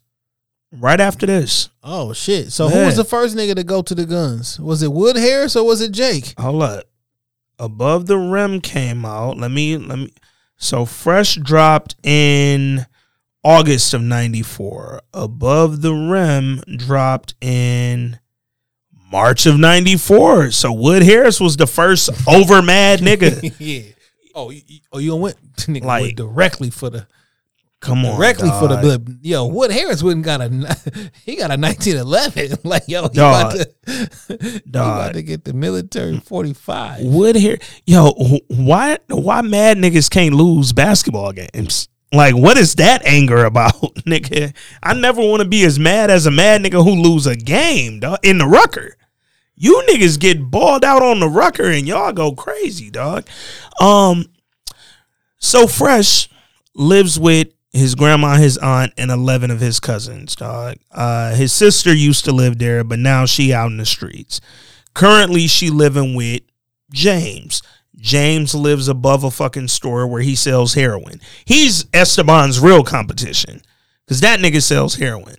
right 0.73 1.01
after 1.01 1.25
this, 1.27 1.71
Oh 1.83 2.13
shit! 2.13 2.53
So 2.53 2.69
who 2.69 2.85
was 2.85 2.97
the 2.97 3.05
first 3.05 3.35
nigga 3.37 3.55
to 3.57 3.65
go 3.65 3.81
to 3.83 3.95
the 3.95 4.05
guns? 4.05 4.61
Was 4.61 4.83
it 4.83 4.93
Wood 4.93 5.17
Harris 5.17 5.57
or 5.57 5.65
was 5.65 5.81
it 5.81 5.93
Jake? 5.93 6.35
hold 6.39 6.63
up. 6.63 6.85
Above 7.59 8.07
the 8.07 8.19
rim 8.19 8.61
came 8.61 9.05
out. 9.05 9.37
Let 9.39 9.51
me 9.51 9.77
let 9.79 9.99
me. 9.99 10.13
So 10.57 10.85
fresh 10.85 11.37
dropped 11.37 11.97
in 12.05 12.87
August 13.43 13.95
of 13.95 14.03
'94. 14.03 15.01
Above 15.15 15.81
the 15.81 15.95
rim 15.95 16.61
dropped 16.77 17.35
in 17.41 18.19
March 19.11 19.47
of 19.47 19.59
'94. 19.59 20.51
So 20.51 20.73
Wood 20.73 21.03
Harris 21.03 21.41
was 21.41 21.57
the 21.57 21.67
first 21.67 22.11
over 22.29 22.63
mad 22.63 23.01
nigga. 23.01 23.55
yeah. 23.59 23.93
Oh, 24.35 24.51
you, 24.51 24.63
oh, 24.93 24.99
you 24.99 25.17
went 25.17 25.37
nigga 25.57 25.83
Like- 25.85 26.03
went 26.03 26.17
directly 26.17 26.71
for 26.71 26.91
the 26.91 27.07
Come 27.81 28.05
on, 28.05 28.17
directly 28.17 28.49
for 28.51 28.67
the 28.67 28.77
blood. 28.77 29.19
Yo, 29.23 29.47
Wood 29.47 29.71
Harris 29.71 30.03
wouldn't 30.03 30.25
got 30.25 30.41
a 30.41 30.49
he 31.25 31.37
got 31.37 31.53
a 31.53 31.57
1911. 31.57 32.59
like 32.65 32.83
yo, 32.89 33.03
he 33.03 33.15
Dog. 33.15 33.55
about 33.55 33.67
to 33.87 34.61
Dog. 34.69 34.97
about 34.99 35.13
to 35.15 35.23
get 35.23 35.45
the 35.45 35.53
military 35.53 36.19
45. 36.19 37.03
Wood 37.05 37.37
here, 37.37 37.59
yo, 37.87 38.11
why 38.49 38.99
why 39.07 39.43
mad 39.43 39.77
niggas 39.77 40.11
can't 40.11 40.35
lose 40.35 40.73
basketball 40.73 41.31
games? 41.33 41.89
Like, 42.13 42.35
what 42.35 42.57
is 42.57 42.77
that 42.77 43.05
anger 43.05 43.45
about, 43.45 43.75
nigga? 44.07 44.55
I 44.83 44.95
never 44.95 45.21
want 45.21 45.43
to 45.43 45.49
be 45.49 45.65
as 45.65 45.79
mad 45.79 46.11
as 46.11 46.27
a 46.27 46.31
mad 46.31 46.63
nigga 46.63 46.83
who 46.83 47.03
lose 47.03 47.27
a 47.27 47.37
game, 47.37 48.01
dog, 48.01 48.19
in 48.23 48.39
the 48.39 48.47
rucker. 48.47 48.97
You 49.57 49.83
niggas 49.89 50.19
get 50.19 50.51
balled 50.51 50.85
out 50.85 51.03
on 51.03 51.21
the 51.21 51.29
rucker 51.29 51.65
and 51.65 51.87
y'all 51.87 52.13
go 52.13 52.33
crazy, 52.33 52.91
dog. 52.91 53.27
Um, 53.81 54.27
so 55.39 55.67
fresh 55.67 56.29
lives 56.75 57.19
with 57.19 57.49
his 57.73 57.95
grandma, 57.95 58.37
his 58.37 58.57
aunt, 58.59 58.93
and 58.97 59.11
eleven 59.11 59.51
of 59.51 59.61
his 59.61 59.81
cousins, 59.81 60.35
dog. 60.37 60.77
Uh, 60.91 61.35
his 61.35 61.53
sister 61.53 61.93
used 61.93 62.25
to 62.25 62.33
live 62.33 62.59
there, 62.59 62.85
but 62.85 62.99
now 62.99 63.27
she 63.27 63.53
out 63.53 63.71
in 63.71 63.77
the 63.77 63.85
streets. 63.85 64.41
Currently, 64.95 65.47
she 65.47 65.71
living 65.71 66.15
with 66.15 66.43
James. 66.93 67.63
James 67.99 68.55
lives 68.55 68.89
above 68.89 69.25
a 69.25 69.31
fucking 69.31 69.69
store 69.69 70.07
where 70.07 70.23
he 70.23 70.35
sells 70.35 70.75
heroin. 70.75 71.21
He's 71.45 71.87
Esteban's 71.93 72.61
real 72.61 72.85
competition 72.85 73.61
because 74.05 74.21
that 74.21 74.41
nigga 74.41 74.63
sells 74.63 74.97
heroin. 74.97 75.37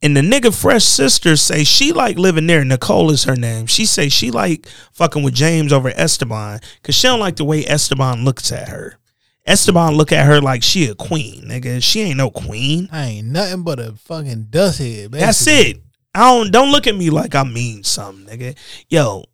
And 0.00 0.16
the 0.16 0.20
nigga 0.20 0.58
fresh 0.58 0.84
sister 0.84 1.36
say 1.36 1.64
she 1.64 1.92
like 1.92 2.18
living 2.18 2.46
there. 2.46 2.64
Nicole 2.64 3.10
is 3.10 3.24
her 3.24 3.34
name. 3.34 3.66
She 3.66 3.84
say 3.84 4.08
she 4.08 4.30
like 4.30 4.68
fucking 4.92 5.24
with 5.24 5.34
James 5.34 5.72
over 5.72 5.90
Esteban 5.90 6.60
because 6.80 6.94
she 6.94 7.08
don't 7.08 7.20
like 7.20 7.36
the 7.36 7.44
way 7.44 7.66
Esteban 7.66 8.24
looks 8.24 8.52
at 8.52 8.68
her. 8.68 8.98
Esteban 9.44 9.94
look 9.94 10.12
at 10.12 10.26
her 10.26 10.40
like 10.40 10.62
she 10.62 10.86
a 10.86 10.94
queen, 10.94 11.46
nigga. 11.46 11.82
She 11.82 12.02
ain't 12.02 12.18
no 12.18 12.30
queen. 12.30 12.88
I 12.92 13.06
ain't 13.06 13.28
nothing 13.28 13.62
but 13.64 13.80
a 13.80 13.94
fucking 13.94 14.48
dust 14.50 14.78
head. 14.78 15.12
That's 15.12 15.46
it. 15.46 15.82
I 16.14 16.32
don't 16.32 16.52
don't 16.52 16.70
look 16.70 16.86
at 16.86 16.96
me 16.96 17.10
like 17.10 17.34
I 17.34 17.44
mean 17.44 17.82
something, 17.82 18.26
nigga. 18.26 18.56
Yo, 18.88 19.24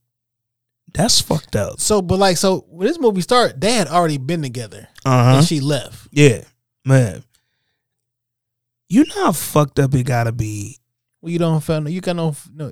that's 0.94 1.20
fucked 1.20 1.56
up. 1.56 1.80
So, 1.80 2.00
but 2.00 2.18
like, 2.18 2.36
so 2.36 2.64
when 2.68 2.86
this 2.86 2.98
movie 2.98 3.20
started, 3.20 3.60
they 3.60 3.72
had 3.72 3.88
already 3.88 4.16
been 4.18 4.40
together, 4.42 4.88
Uh-huh. 5.04 5.38
and 5.38 5.46
she 5.46 5.60
left. 5.60 6.08
Yeah, 6.12 6.44
man. 6.84 7.22
You 8.88 9.04
know 9.04 9.24
how 9.26 9.32
fucked 9.32 9.78
up 9.80 9.94
it 9.94 10.04
gotta 10.04 10.32
be. 10.32 10.78
Well, 11.20 11.32
you 11.32 11.38
don't 11.38 11.60
feel 11.62 11.80
no, 11.80 11.90
you 11.90 12.00
got 12.00 12.16
no, 12.16 12.36
no, 12.54 12.70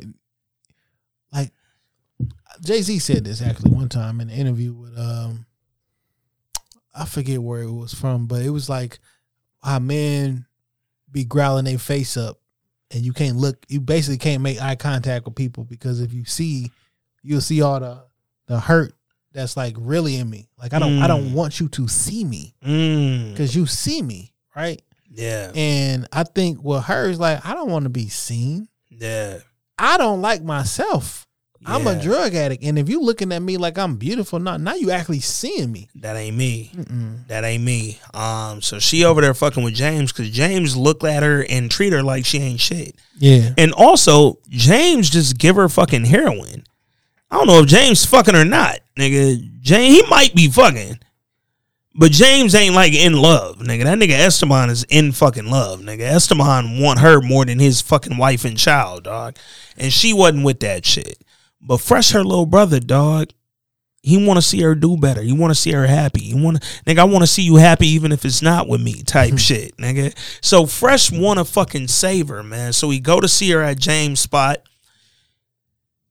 like 1.32 1.51
Jay 2.65 2.82
Z 2.82 2.99
said 3.01 3.24
this 3.24 3.40
actually 3.43 3.70
one 3.73 3.89
time 3.89 4.20
in 4.20 4.28
an 4.31 4.36
interview 4.36 4.73
with 4.74 4.97
um, 4.99 5.47
I 6.94 7.07
forget 7.07 7.43
where 7.43 7.62
it 7.62 7.73
was 7.73 7.94
from, 7.94 8.27
but 8.27 8.43
it 8.43 8.51
was 8.51 8.69
like 8.69 8.99
how 9.62 9.78
men 9.78 10.47
be 11.11 11.24
growling 11.24 11.65
their 11.65 11.78
face 11.78 12.16
up, 12.16 12.39
and 12.90 13.03
you 13.05 13.12
can't 13.12 13.36
look. 13.36 13.65
You 13.69 13.81
basically 13.81 14.19
can't 14.19 14.43
make 14.43 14.61
eye 14.61 14.77
contact 14.77 15.24
with 15.24 15.35
people 15.35 15.65
because 15.65 16.01
if 16.01 16.12
you 16.12 16.24
see, 16.27 16.70
you'll 17.23 17.40
see 17.40 17.62
all 17.62 17.81
the 17.81 18.05
the 18.47 18.59
hurt 18.60 18.94
that's 19.32 19.56
like 19.56 19.74
really 19.78 20.16
in 20.16 20.28
me. 20.28 20.48
Like 20.59 20.74
I 20.74 20.78
don't 20.78 20.98
I 21.02 21.06
don't 21.06 21.31
Mm. 21.31 21.32
want 21.35 21.59
you 21.60 21.69
to 21.70 21.89
see 21.89 22.24
me 22.24 22.55
Mm. 22.64 23.31
because 23.31 23.55
you 23.56 23.66
see 23.66 24.02
me, 24.02 24.32
right? 24.56 24.81
Yeah. 25.10 25.52
And 25.55 26.06
I 26.12 26.24
think 26.24 26.62
with 26.62 26.85
her 26.85 27.09
is 27.10 27.19
like 27.20 27.44
I 27.47 27.55
don't 27.55 27.70
want 27.70 27.85
to 27.85 27.90
be 27.90 28.09
seen. 28.09 28.69
Yeah. 28.90 29.39
I 29.78 29.97
don't 29.98 30.20
like 30.20 30.43
myself. 30.43 31.27
I'm 31.64 31.86
a 31.86 31.94
drug 32.02 32.35
addict, 32.35 32.64
and 32.64 32.77
if 32.77 32.89
you 32.89 33.01
looking 33.01 33.31
at 33.31 33.40
me 33.40 33.56
like 33.56 33.78
I'm 33.78 33.94
beautiful, 33.94 34.40
now 34.40 34.56
now 34.56 34.74
you 34.74 34.90
actually 34.90 35.20
seeing 35.20 35.70
me. 35.70 35.89
That 35.94 36.16
ain't 36.16 36.36
me. 36.36 36.73
That 37.28 37.44
ain't 37.44 37.62
me. 37.62 38.01
Um, 38.12 38.60
so 38.60 38.81
she 38.81 39.05
over 39.05 39.20
there 39.20 39.32
fucking 39.32 39.62
with 39.62 39.74
James 39.74 40.10
because 40.12 40.28
James 40.31 40.77
looked 40.77 41.05
at 41.05 41.23
her 41.23 41.47
and 41.48 41.70
treat 41.70 41.93
her 41.93 42.02
like 42.02 42.24
she 42.24 42.39
ain't 42.39 42.59
shit. 42.59 42.97
Yeah. 43.16 43.51
And 43.56 43.73
also, 43.74 44.39
James 44.48 45.09
just 45.09 45.39
give 45.39 45.55
her 45.55 45.69
fucking 45.69 46.06
heroin. 46.06 46.64
I 47.33 47.37
don't 47.37 47.47
know 47.47 47.61
if 47.61 47.67
James 47.67 48.05
fucking 48.05 48.37
or 48.37 48.45
not, 48.45 48.81
nigga. 48.95 49.61
James, 49.63 49.97
he 49.97 50.03
might 50.11 50.35
be 50.35 50.51
fucking, 50.51 50.99
but 51.95 52.13
James 52.13 52.55
ain't 52.55 52.75
like 52.75 52.93
in 52.93 53.15
love, 53.15 53.57
nigga. 53.57 53.85
That 53.85 53.99
nigga 53.99 54.19
Esteban 54.19 54.69
is 54.69 54.85
in 54.91 55.13
fucking 55.13 55.47
love, 55.47 55.81
nigga. 55.81 56.01
Esteban 56.01 56.79
want 56.79 56.99
her 56.99 57.23
more 57.23 57.47
than 57.47 57.59
his 57.59 57.81
fucking 57.81 58.19
wife 58.19 58.45
and 58.45 58.59
child, 58.59 59.05
dog. 59.05 59.39
And 59.79 59.91
she 59.91 60.13
wasn't 60.13 60.45
with 60.45 60.61
that 60.61 60.85
shit. 60.85 61.25
But 61.59 61.79
Fresh, 61.79 62.11
her 62.11 62.23
little 62.23 62.45
brother, 62.45 62.79
dog. 62.79 63.31
He 64.03 64.27
want 64.27 64.37
to 64.37 64.43
see 64.43 64.61
her 64.61 64.75
do 64.75 64.99
better. 64.99 65.23
He 65.23 65.33
want 65.33 65.53
to 65.53 65.55
see 65.55 65.73
her 65.73 65.87
happy. 65.87 66.21
He 66.21 66.35
want 66.35 66.61
to, 66.61 66.69
nigga. 66.85 66.99
I 66.99 67.05
want 67.05 67.23
to 67.23 67.27
see 67.27 67.43
you 67.43 67.57
happy, 67.57 67.87
even 67.87 68.13
if 68.13 68.27
it's 68.27 68.43
not 68.43 68.69
with 68.69 68.83
me. 68.83 69.03
Type 69.05 69.39
shit, 69.39 69.75
nigga. 69.79 70.15
So 70.45 70.67
Fresh 70.67 71.11
want 71.13 71.39
to 71.39 71.47
fucking 71.47 71.89
save 71.89 72.29
her, 72.29 72.43
man. 72.43 72.75
So 72.75 72.91
he 72.91 73.01
go 73.01 73.21
to 73.21 73.29
see 73.29 73.51
her 73.53 73.63
at 73.63 73.79
James' 73.79 74.21
spot. 74.21 74.59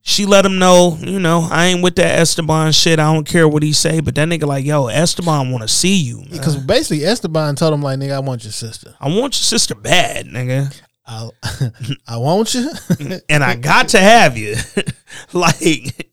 She 0.03 0.25
let 0.25 0.45
him 0.45 0.57
know, 0.57 0.97
you 0.99 1.19
know, 1.19 1.47
I 1.51 1.67
ain't 1.67 1.83
with 1.83 1.95
that 1.97 2.19
Esteban 2.19 2.71
shit. 2.71 2.97
I 2.97 3.13
don't 3.13 3.25
care 3.25 3.47
what 3.47 3.61
he 3.61 3.71
say, 3.71 3.99
but 3.99 4.15
that 4.15 4.27
nigga 4.27 4.47
like, 4.47 4.65
yo, 4.65 4.87
Esteban 4.87 5.51
want 5.51 5.61
to 5.61 5.67
see 5.67 5.95
you, 5.95 6.17
man. 6.17 6.29
Because 6.31 6.57
basically 6.57 7.05
Esteban 7.05 7.55
told 7.55 7.73
him 7.73 7.83
like, 7.83 7.99
nigga, 7.99 8.13
I 8.13 8.19
want 8.19 8.43
your 8.43 8.51
sister. 8.51 8.95
I 8.99 9.07
want 9.07 9.35
your 9.35 9.43
sister 9.43 9.75
bad, 9.75 10.25
nigga. 10.25 10.75
I 11.05 11.29
I 12.07 12.17
want 12.17 12.55
you, 12.55 12.71
and 13.29 13.43
I 13.43 13.55
got 13.55 13.89
to 13.89 13.99
have 13.99 14.37
you. 14.37 14.55
like 15.33 16.09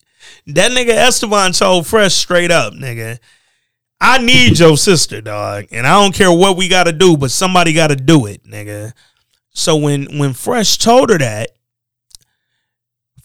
that 0.48 0.72
nigga 0.72 0.90
Esteban 0.90 1.52
told 1.52 1.86
Fresh 1.86 2.14
straight 2.14 2.50
up, 2.50 2.74
nigga. 2.74 3.18
I 4.00 4.18
need 4.18 4.58
your 4.58 4.76
sister, 4.76 5.20
dog, 5.20 5.66
and 5.72 5.86
I 5.86 6.00
don't 6.00 6.14
care 6.14 6.32
what 6.32 6.56
we 6.56 6.68
got 6.68 6.84
to 6.84 6.92
do, 6.92 7.16
but 7.16 7.30
somebody 7.30 7.72
got 7.72 7.88
to 7.88 7.96
do 7.96 8.26
it, 8.26 8.44
nigga. 8.44 8.92
So 9.50 9.76
when 9.76 10.18
when 10.18 10.34
Fresh 10.34 10.78
told 10.78 11.10
her 11.10 11.18
that, 11.18 11.50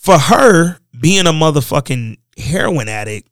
for 0.04 0.18
her 0.18 0.78
being 1.00 1.28
a 1.28 1.32
motherfucking 1.32 2.18
heroin 2.38 2.90
addict, 2.90 3.30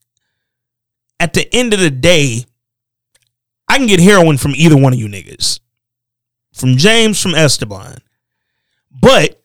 at 1.19 1.34
the 1.34 1.53
end 1.53 1.73
of 1.73 1.81
the 1.81 1.91
day, 1.91 2.45
I 3.68 3.77
can 3.77 3.88
get 3.88 3.99
heroin 3.99 4.38
from 4.38 4.53
either 4.56 4.77
one 4.77 4.93
of 4.93 4.99
you 4.99 5.07
niggas, 5.07 5.60
from 6.53 6.77
James, 6.77 7.22
from 7.22 7.35
Esteban, 7.35 7.98
but 8.89 9.43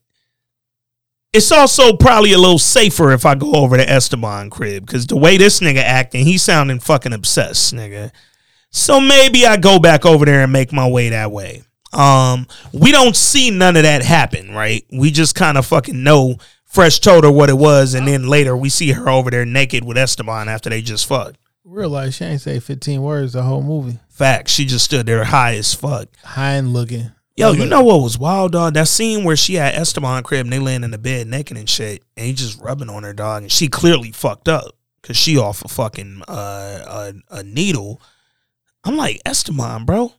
it's 1.32 1.50
also 1.50 1.96
probably 1.96 2.32
a 2.32 2.38
little 2.38 2.60
safer 2.60 3.10
if 3.10 3.26
I 3.26 3.34
go 3.34 3.54
over 3.54 3.76
to 3.76 3.90
Esteban 3.90 4.48
crib 4.48 4.86
because 4.86 5.08
the 5.08 5.16
way 5.16 5.36
this 5.36 5.58
nigga 5.58 5.82
acting, 5.82 6.24
he 6.24 6.38
sounding 6.38 6.78
fucking 6.78 7.12
obsessed, 7.12 7.74
nigga. 7.74 8.12
So 8.70 9.00
maybe 9.00 9.46
I 9.46 9.56
go 9.56 9.80
back 9.80 10.06
over 10.06 10.24
there 10.24 10.44
and 10.44 10.52
make 10.52 10.72
my 10.72 10.88
way 10.88 11.08
that 11.08 11.32
way. 11.32 11.64
Um, 11.92 12.46
we 12.72 12.92
don't 12.92 13.16
see 13.16 13.50
none 13.50 13.76
of 13.76 13.82
that 13.82 14.04
happen, 14.04 14.54
right? 14.54 14.84
We 14.92 15.10
just 15.10 15.34
kind 15.34 15.58
of 15.58 15.66
fucking 15.66 16.04
know 16.04 16.36
Fresh 16.76 16.98
told 17.00 17.24
her 17.24 17.30
what 17.30 17.48
it 17.48 17.56
was, 17.56 17.94
and 17.94 18.06
then 18.06 18.28
later 18.28 18.54
we 18.54 18.68
see 18.68 18.92
her 18.92 19.08
over 19.08 19.30
there 19.30 19.46
naked 19.46 19.82
with 19.82 19.96
Esteban 19.96 20.46
after 20.46 20.68
they 20.68 20.82
just 20.82 21.06
fucked. 21.06 21.38
realize 21.64 22.16
she 22.16 22.24
ain't 22.26 22.42
say 22.42 22.60
15 22.60 23.00
words 23.00 23.32
the 23.32 23.42
whole 23.42 23.62
movie. 23.62 23.98
Fact, 24.10 24.50
she 24.50 24.66
just 24.66 24.84
stood 24.84 25.06
there 25.06 25.24
high 25.24 25.54
as 25.54 25.72
fuck. 25.72 26.08
High 26.22 26.52
and 26.56 26.74
looking. 26.74 27.12
Yo, 27.34 27.52
you 27.52 27.64
know 27.64 27.82
what 27.82 28.02
was 28.02 28.18
wild, 28.18 28.52
dog? 28.52 28.74
That 28.74 28.88
scene 28.88 29.24
where 29.24 29.36
she 29.36 29.54
had 29.54 29.74
Esteban 29.74 30.22
crib 30.22 30.44
and 30.44 30.52
they 30.52 30.58
laying 30.58 30.84
in 30.84 30.90
the 30.90 30.98
bed 30.98 31.26
naked 31.28 31.56
and 31.56 31.66
shit, 31.66 32.02
and 32.14 32.26
he 32.26 32.34
just 32.34 32.60
rubbing 32.60 32.90
on 32.90 33.04
her, 33.04 33.14
dog, 33.14 33.44
and 33.44 33.50
she 33.50 33.68
clearly 33.68 34.12
fucked 34.12 34.46
up 34.46 34.76
because 35.00 35.16
she 35.16 35.38
off 35.38 35.64
a 35.64 35.68
fucking 35.68 36.24
uh, 36.28 37.12
a, 37.32 37.38
a 37.38 37.42
needle. 37.42 38.02
I'm 38.84 38.98
like 38.98 39.22
Esteban, 39.24 39.86
bro. 39.86 40.12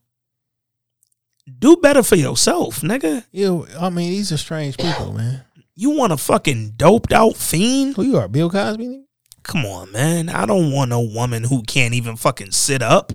Do 1.59 1.75
better 1.77 2.01
for 2.01 2.15
yourself, 2.15 2.81
nigga. 2.81 3.25
You, 3.31 3.67
I 3.79 3.91
mean, 3.91 4.09
these 4.09 4.31
are 4.31 4.37
strange 4.37 4.75
people, 4.75 5.13
man. 5.13 5.43
You 5.79 5.91
want 5.91 6.11
a 6.11 6.17
fucking 6.17 6.71
doped 6.75 7.13
out 7.13 7.35
fiend? 7.35 7.97
Who 7.97 8.01
you 8.01 8.17
are, 8.17 8.27
Bill 8.27 8.49
Cosby? 8.49 9.03
Come 9.43 9.63
on, 9.63 9.91
man. 9.91 10.27
I 10.27 10.47
don't 10.47 10.71
want 10.71 10.89
no 10.89 11.01
woman 11.01 11.43
who 11.43 11.61
can't 11.61 11.93
even 11.93 12.15
fucking 12.15 12.51
sit 12.51 12.81
up. 12.81 13.13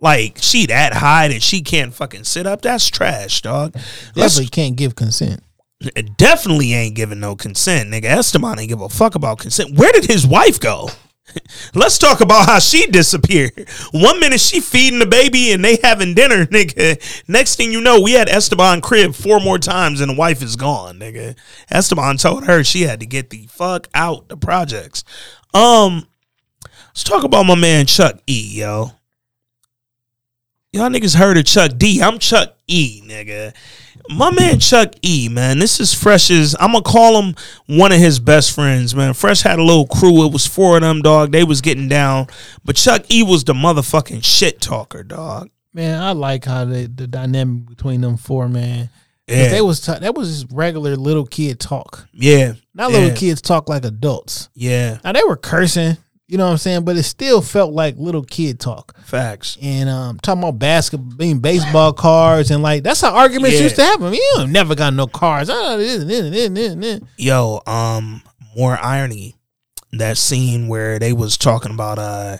Like 0.00 0.38
she 0.40 0.66
that 0.66 0.94
high 0.94 1.26
that 1.26 1.42
she 1.42 1.60
can't 1.60 1.92
fucking 1.92 2.22
sit 2.22 2.46
up. 2.46 2.62
That's 2.62 2.86
trash, 2.86 3.42
dog. 3.42 3.72
Let's 4.14 4.36
Definitely 4.36 4.50
can't 4.50 4.76
give 4.76 4.94
consent. 4.94 5.42
Definitely 6.16 6.72
ain't 6.72 6.94
giving 6.94 7.18
no 7.18 7.34
consent, 7.34 7.90
nigga. 7.90 8.04
Esteban 8.04 8.60
ain't 8.60 8.68
give 8.68 8.80
a 8.80 8.88
fuck 8.88 9.16
about 9.16 9.40
consent. 9.40 9.76
Where 9.76 9.90
did 9.90 10.04
his 10.04 10.24
wife 10.24 10.60
go? 10.60 10.90
Let's 11.74 11.98
talk 11.98 12.20
about 12.20 12.46
how 12.46 12.58
she 12.58 12.86
disappeared. 12.86 13.68
One 13.92 14.20
minute 14.20 14.40
she 14.40 14.60
feeding 14.60 14.98
the 14.98 15.06
baby 15.06 15.52
and 15.52 15.64
they 15.64 15.78
having 15.82 16.14
dinner, 16.14 16.46
nigga. 16.46 17.00
Next 17.28 17.56
thing 17.56 17.72
you 17.72 17.80
know, 17.80 18.00
we 18.00 18.12
had 18.12 18.28
Esteban 18.28 18.80
crib 18.80 19.14
four 19.14 19.40
more 19.40 19.58
times 19.58 20.00
and 20.00 20.10
the 20.10 20.16
wife 20.16 20.42
is 20.42 20.56
gone, 20.56 20.98
nigga. 20.98 21.36
Esteban 21.70 22.16
told 22.16 22.46
her 22.46 22.64
she 22.64 22.82
had 22.82 23.00
to 23.00 23.06
get 23.06 23.30
the 23.30 23.46
fuck 23.50 23.88
out 23.94 24.28
the 24.28 24.36
projects. 24.36 25.04
Um, 25.54 26.06
let's 26.88 27.04
talk 27.04 27.24
about 27.24 27.46
my 27.46 27.54
man 27.54 27.86
Chuck 27.86 28.20
E, 28.26 28.58
yo. 28.58 28.92
Y'all 30.72 30.90
niggas 30.90 31.16
heard 31.16 31.38
of 31.38 31.46
Chuck 31.46 31.72
D. 31.78 32.02
I'm 32.02 32.18
Chuck 32.18 32.54
E, 32.66 33.00
nigga. 33.06 33.54
My 34.10 34.30
man 34.30 34.58
Chuck 34.60 34.92
E, 35.02 35.30
man. 35.30 35.58
This 35.58 35.80
is 35.80 35.94
Fresh's. 35.94 36.54
I'm 36.60 36.72
gonna 36.72 36.82
call 36.82 37.22
him 37.22 37.34
one 37.66 37.90
of 37.90 37.98
his 37.98 38.20
best 38.20 38.52
friends, 38.54 38.94
man. 38.94 39.14
Fresh 39.14 39.40
had 39.40 39.58
a 39.58 39.62
little 39.62 39.86
crew. 39.86 40.26
It 40.26 40.32
was 40.32 40.46
four 40.46 40.76
of 40.76 40.82
them, 40.82 41.00
dog. 41.00 41.32
They 41.32 41.42
was 41.42 41.62
getting 41.62 41.88
down, 41.88 42.26
but 42.66 42.76
Chuck 42.76 43.10
E 43.10 43.22
was 43.22 43.44
the 43.44 43.54
motherfucking 43.54 44.22
shit 44.22 44.60
talker, 44.60 45.02
dog. 45.02 45.48
Man, 45.72 46.02
I 46.02 46.12
like 46.12 46.44
how 46.44 46.66
they, 46.66 46.84
the 46.84 47.06
dynamic 47.06 47.66
between 47.66 48.02
them 48.02 48.18
four, 48.18 48.46
man. 48.46 48.90
Yeah. 49.26 49.48
They 49.48 49.62
was 49.62 49.80
t- 49.80 49.98
that 49.98 50.14
was 50.14 50.42
just 50.42 50.52
regular 50.52 50.96
little 50.96 51.26
kid 51.26 51.60
talk. 51.60 52.06
Yeah, 52.12 52.54
Not 52.74 52.90
little 52.92 53.08
yeah. 53.08 53.14
kids 53.14 53.40
talk 53.40 53.70
like 53.70 53.86
adults. 53.86 54.50
Yeah, 54.54 54.98
Now 55.02 55.12
they 55.12 55.22
were 55.26 55.36
cursing, 55.36 55.96
you 56.28 56.36
know 56.38 56.44
what 56.46 56.52
I'm 56.52 56.58
saying, 56.58 56.84
but 56.84 56.96
it 56.96 57.02
still 57.04 57.40
felt 57.42 57.72
like 57.72 57.96
little 57.96 58.22
kid 58.22 58.60
talk. 58.60 58.96
facts. 59.04 59.56
And 59.62 59.88
um, 59.88 60.18
talking 60.20 60.42
about 60.42 60.58
basketball, 60.58 61.16
being 61.16 61.40
baseball 61.40 61.92
cards, 61.94 62.50
and 62.50 62.62
like 62.62 62.82
that's 62.82 63.00
how 63.00 63.14
arguments 63.14 63.56
Yeah. 63.56 63.62
used 63.64 63.76
to 63.76 63.82
happen. 63.82 64.12
You 64.12 64.34
ain't 64.38 64.50
never 64.50 64.74
got 64.74 64.92
no 64.94 65.06
cards. 65.06 65.48
Ah. 65.50 65.76
Yo, 67.16 67.60
um, 67.66 68.22
more 68.56 68.78
irony. 68.78 69.34
That 69.92 70.18
scene 70.18 70.68
where 70.68 70.98
they 70.98 71.14
was 71.14 71.38
talking 71.38 71.72
about 71.72 71.98
uh 71.98 72.36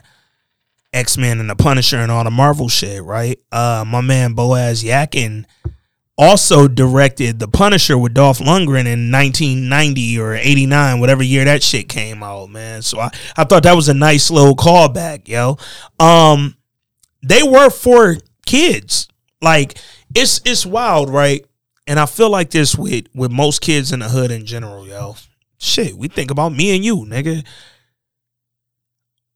X 0.93 1.17
Men 1.17 1.41
and 1.41 1.49
the 1.49 1.57
Punisher 1.57 1.97
and 1.97 2.13
all 2.13 2.25
the 2.25 2.31
Marvel 2.31 2.69
shit, 2.69 3.03
right? 3.03 3.39
Uh, 3.51 3.85
my 3.87 4.03
man 4.03 4.35
Boaz 4.35 4.85
Yakin 4.85 5.47
also 6.19 6.67
directed 6.67 7.39
the 7.39 7.47
Punisher 7.47 7.97
with 7.97 8.13
Dolph 8.13 8.41
Lundgren 8.41 8.87
in 8.87 9.11
1990 9.13 10.19
or 10.19 10.35
89, 10.35 10.99
whatever 10.99 11.23
year 11.23 11.45
that 11.45 11.63
shit 11.63 11.89
came 11.89 12.23
out, 12.23 12.51
man. 12.51 12.83
So 12.83 12.99
I, 12.99 13.11
I 13.37 13.45
thought 13.45 13.63
that 13.63 13.77
was 13.77 13.89
a 13.89 13.95
nice 13.95 14.31
little 14.31 14.57
callback, 14.57 15.29
yo. 15.29 15.57
Um, 16.01 16.57
they 17.23 17.43
were 17.43 17.71
for 17.71 18.17
kids. 18.45 19.09
Like 19.41 19.79
it's 20.15 20.41
it's 20.45 20.67
wild, 20.67 21.11
right? 21.11 21.47
And 21.87 21.99
I 21.99 22.07
feel 22.07 22.31
like 22.31 22.51
this 22.51 22.77
with 22.77 23.07
with 23.15 23.31
most 23.31 23.61
kids 23.61 23.93
in 23.93 24.01
the 24.01 24.09
hood 24.09 24.31
in 24.31 24.45
general, 24.45 24.87
yo. 24.87 25.17
Shit, 25.59 25.95
we 25.95 26.09
think 26.09 26.31
about 26.31 26.53
me 26.53 26.75
and 26.75 26.85
you, 26.85 26.99
nigga. 26.99 27.45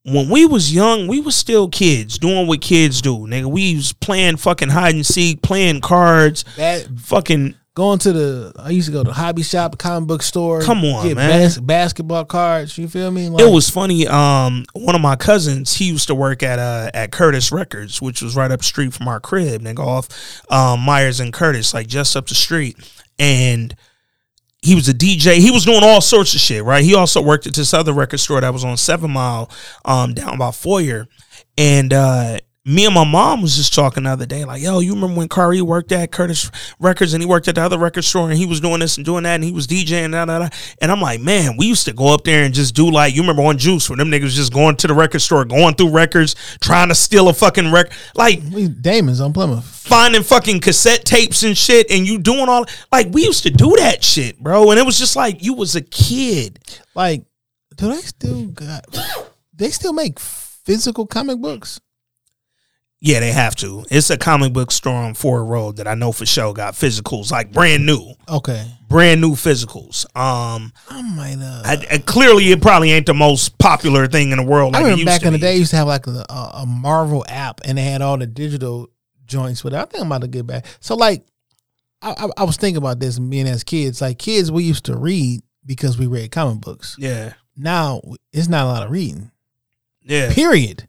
When 0.05 0.29
we 0.29 0.45
was 0.45 0.73
young, 0.73 1.07
we 1.07 1.21
was 1.21 1.35
still 1.35 1.69
kids 1.69 2.17
doing 2.17 2.45
what 2.45 2.59
kids 2.61 3.01
do, 3.01 3.19
nigga. 3.19 3.45
We 3.45 3.75
was 3.75 3.93
playing 3.93 4.35
fucking 4.37 4.69
hide 4.69 4.95
and 4.95 5.05
seek, 5.05 5.41
playing 5.41 5.79
cards, 5.79 6.43
That 6.57 6.87
fucking 6.99 7.55
going 7.75 7.99
to 7.99 8.13
the 8.13 8.53
I 8.59 8.69
used 8.69 8.87
to 8.87 8.91
go 8.91 9.03
to 9.03 9.13
hobby 9.13 9.43
shop, 9.43 9.77
comic 9.77 10.07
book 10.07 10.21
store. 10.21 10.61
Come 10.61 10.83
on, 10.85 11.07
get 11.07 11.15
man. 11.15 11.29
bas- 11.29 11.57
basketball 11.57 12.25
cards. 12.25 12.77
You 12.77 12.87
feel 12.87 13.11
me? 13.11 13.27
it 13.27 13.51
was 13.51 13.69
funny. 13.69 14.05
Um, 14.07 14.65
one 14.73 14.93
of 14.95 15.01
my 15.01 15.15
cousins, 15.15 15.73
he 15.73 15.85
used 15.85 16.07
to 16.07 16.15
work 16.15 16.43
at 16.43 16.59
uh 16.59 16.91
at 16.93 17.11
Curtis 17.11 17.51
Records, 17.51 18.01
which 18.01 18.21
was 18.21 18.35
right 18.35 18.51
up 18.51 18.59
the 18.59 18.65
street 18.65 18.93
from 18.93 19.07
our 19.07 19.19
crib, 19.21 19.61
nigga, 19.61 19.79
off 19.79 20.09
um, 20.51 20.81
Myers 20.81 21.19
and 21.19 21.31
Curtis, 21.31 21.73
like 21.73 21.87
just 21.87 22.15
up 22.15 22.27
the 22.27 22.35
street. 22.35 22.77
And 23.17 23.73
he 24.63 24.75
was 24.75 24.87
a 24.87 24.93
DJ. 24.93 25.37
He 25.37 25.51
was 25.51 25.65
doing 25.65 25.83
all 25.83 26.01
sorts 26.01 26.33
of 26.33 26.39
shit, 26.39 26.63
right? 26.63 26.83
He 26.83 26.95
also 26.95 27.21
worked 27.21 27.45
at 27.45 27.53
this 27.53 27.73
other 27.73 27.91
record 27.93 28.19
store 28.19 28.39
that 28.41 28.53
was 28.53 28.63
on 28.63 28.77
Seven 28.77 29.11
Mile, 29.11 29.51
um, 29.83 30.13
down 30.13 30.37
by 30.37 30.51
Foyer. 30.51 31.07
And 31.57 31.93
uh 31.93 32.39
me 32.65 32.85
and 32.85 32.95
my 32.95 33.03
mom 33.03 33.41
was 33.41 33.57
just 33.57 33.73
talking 33.73 34.03
the 34.03 34.09
other 34.09 34.25
day, 34.25 34.45
like, 34.45 34.61
yo, 34.61 34.79
you 34.79 34.93
remember 34.93 35.17
when 35.17 35.27
Kari 35.27 35.61
worked 35.61 35.91
at 35.91 36.13
Curtis 36.13 36.49
Records 36.79 37.13
and 37.13 37.21
he 37.21 37.27
worked 37.27 37.49
at 37.49 37.55
the 37.55 37.61
other 37.61 37.77
record 37.77 38.03
store 38.03 38.29
and 38.29 38.37
he 38.37 38.45
was 38.45 38.61
doing 38.61 38.79
this 38.79 38.95
and 38.95 39.05
doing 39.05 39.23
that 39.23 39.35
and 39.35 39.43
he 39.43 39.51
was 39.51 39.67
DJing 39.67 40.13
da, 40.13 40.23
da, 40.23 40.39
da. 40.39 40.49
and 40.81 40.89
I'm 40.89 41.01
like, 41.01 41.19
man, 41.19 41.57
we 41.57 41.65
used 41.65 41.83
to 41.85 41.93
go 41.93 42.13
up 42.13 42.23
there 42.23 42.45
and 42.45 42.53
just 42.53 42.73
do 42.73 42.89
like 42.89 43.15
you 43.15 43.21
remember 43.21 43.41
on 43.43 43.57
Juice 43.57 43.89
when 43.89 43.99
them 43.99 44.09
niggas 44.09 44.29
just 44.29 44.53
going 44.53 44.77
to 44.77 44.87
the 44.87 44.93
record 44.93 45.19
store, 45.19 45.43
going 45.43 45.75
through 45.75 45.89
records, 45.89 46.35
trying 46.61 46.87
to 46.87 46.95
steal 46.95 47.27
a 47.27 47.33
fucking 47.33 47.69
record, 47.69 47.91
like 48.15 48.39
we 48.53 48.69
Damon's 48.69 49.19
on 49.19 49.33
Plymouth. 49.33 49.65
finding 49.65 50.23
fucking 50.23 50.61
cassette 50.61 51.03
tapes 51.03 51.43
and 51.43 51.57
shit, 51.57 51.91
and 51.91 52.07
you 52.07 52.17
doing 52.17 52.47
all 52.47 52.65
like 52.93 53.07
we 53.11 53.23
used 53.23 53.43
to 53.43 53.49
do 53.49 53.75
that 53.77 54.05
shit, 54.05 54.39
bro. 54.39 54.71
And 54.71 54.79
it 54.79 54.85
was 54.85 54.97
just 54.97 55.17
like 55.17 55.43
you 55.43 55.53
was 55.53 55.75
a 55.75 55.81
kid. 55.81 56.59
Like, 56.95 57.25
do 57.75 57.89
they 57.93 57.99
still 58.01 58.45
got? 58.47 58.85
They 59.53 59.69
still 59.69 59.93
make 59.93 60.17
physical 60.19 61.05
comic 61.05 61.39
books. 61.39 61.81
Yeah, 63.05 63.19
they 63.19 63.33
have 63.33 63.53
to. 63.57 63.83
It's 63.91 64.09
a 64.09 64.17
comic 64.17 64.53
book 64.53 64.71
store 64.71 64.95
on 64.95 65.13
Ford 65.13 65.45
Road 65.45 65.75
that 65.75 65.89
I 65.89 65.93
know 65.93 66.13
for 66.13 66.25
sure 66.25 66.53
got 66.53 66.73
physicals, 66.73 67.31
like 67.31 67.51
brand 67.51 67.85
new, 67.85 68.13
Okay, 68.29 68.65
brand 68.87 69.19
new 69.19 69.31
physicals. 69.31 70.05
Um, 70.15 70.71
I 70.89 71.01
might. 71.01 71.35
Uh, 71.37 71.61
I, 71.65 71.85
I- 71.95 71.97
clearly 71.97 72.49
it 72.51 72.61
probably 72.61 72.91
ain't 72.91 73.05
the 73.05 73.13
most 73.13 73.57
popular 73.57 74.07
thing 74.07 74.31
in 74.31 74.37
the 74.37 74.43
world. 74.45 74.73
I 74.73 74.79
Like 74.79 74.85
it 74.87 74.91
remember 74.91 75.05
back 75.11 75.23
in 75.23 75.33
the 75.33 75.39
day, 75.39 75.57
used 75.57 75.71
to 75.71 75.75
have 75.75 75.87
like 75.87 76.07
a, 76.07 76.25
a, 76.29 76.51
a 76.61 76.65
Marvel 76.65 77.25
app, 77.27 77.59
and 77.65 77.77
they 77.77 77.81
had 77.83 78.01
all 78.01 78.17
the 78.17 78.25
digital 78.25 78.89
joints 79.25 79.65
with 79.65 79.73
it. 79.73 79.77
I 79.79 79.83
think 79.83 79.99
I'm 80.01 80.07
about 80.07 80.21
to 80.21 80.29
get 80.29 80.47
back. 80.47 80.65
So 80.79 80.95
like, 80.95 81.25
I, 82.01 82.11
I, 82.17 82.27
I 82.37 82.43
was 82.45 82.55
thinking 82.55 82.77
about 82.77 83.01
this 83.01 83.19
being 83.19 83.47
as 83.49 83.65
kids. 83.65 83.99
Like 83.99 84.17
kids, 84.17 84.49
we 84.49 84.63
used 84.63 84.85
to 84.85 84.95
read 84.95 85.41
because 85.65 85.97
we 85.97 86.07
read 86.07 86.31
comic 86.31 86.61
books. 86.61 86.95
Yeah, 86.97 87.33
Now 87.57 87.99
it's 88.31 88.47
not 88.47 88.63
a 88.63 88.69
lot 88.69 88.83
of 88.83 88.91
reading. 88.91 89.29
yeah, 90.03 90.31
Period. 90.33 90.87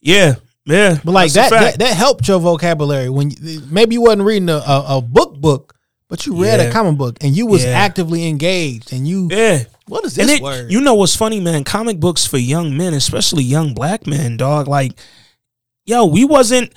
yeah, 0.00 0.34
yeah. 0.66 0.98
But 1.04 1.12
like 1.12 1.32
that, 1.32 1.50
that, 1.50 1.78
that 1.78 1.94
helped 1.96 2.28
your 2.28 2.38
vocabulary 2.40 3.08
when 3.08 3.30
you, 3.30 3.62
maybe 3.70 3.94
you 3.94 4.02
wasn't 4.02 4.22
reading 4.22 4.48
a, 4.48 4.56
a, 4.58 4.84
a 4.98 5.00
book 5.02 5.40
book, 5.40 5.74
but 6.08 6.26
you 6.26 6.40
read 6.42 6.60
Yeah. 6.60 6.66
a 6.66 6.72
comic 6.72 6.96
book 6.98 7.16
and 7.20 7.36
you 7.36 7.46
was 7.46 7.64
Yeah. 7.64 7.70
actively 7.70 8.26
engaged 8.28 8.92
and 8.92 9.06
you 9.06 9.28
yeah. 9.30 9.64
what 9.86 10.04
is 10.04 10.14
this 10.14 10.30
it, 10.30 10.42
word? 10.42 10.70
you 10.70 10.80
know 10.80 10.94
what's 10.94 11.16
funny, 11.16 11.40
man? 11.40 11.64
Comic 11.64 11.98
books 12.00 12.26
for 12.26 12.38
young 12.38 12.76
men, 12.76 12.94
especially 12.94 13.42
young 13.44 13.74
black 13.74 14.06
men, 14.06 14.36
dog. 14.36 14.68
Like, 14.68 14.92
yo, 15.86 16.06
we 16.06 16.24
wasn't 16.24 16.72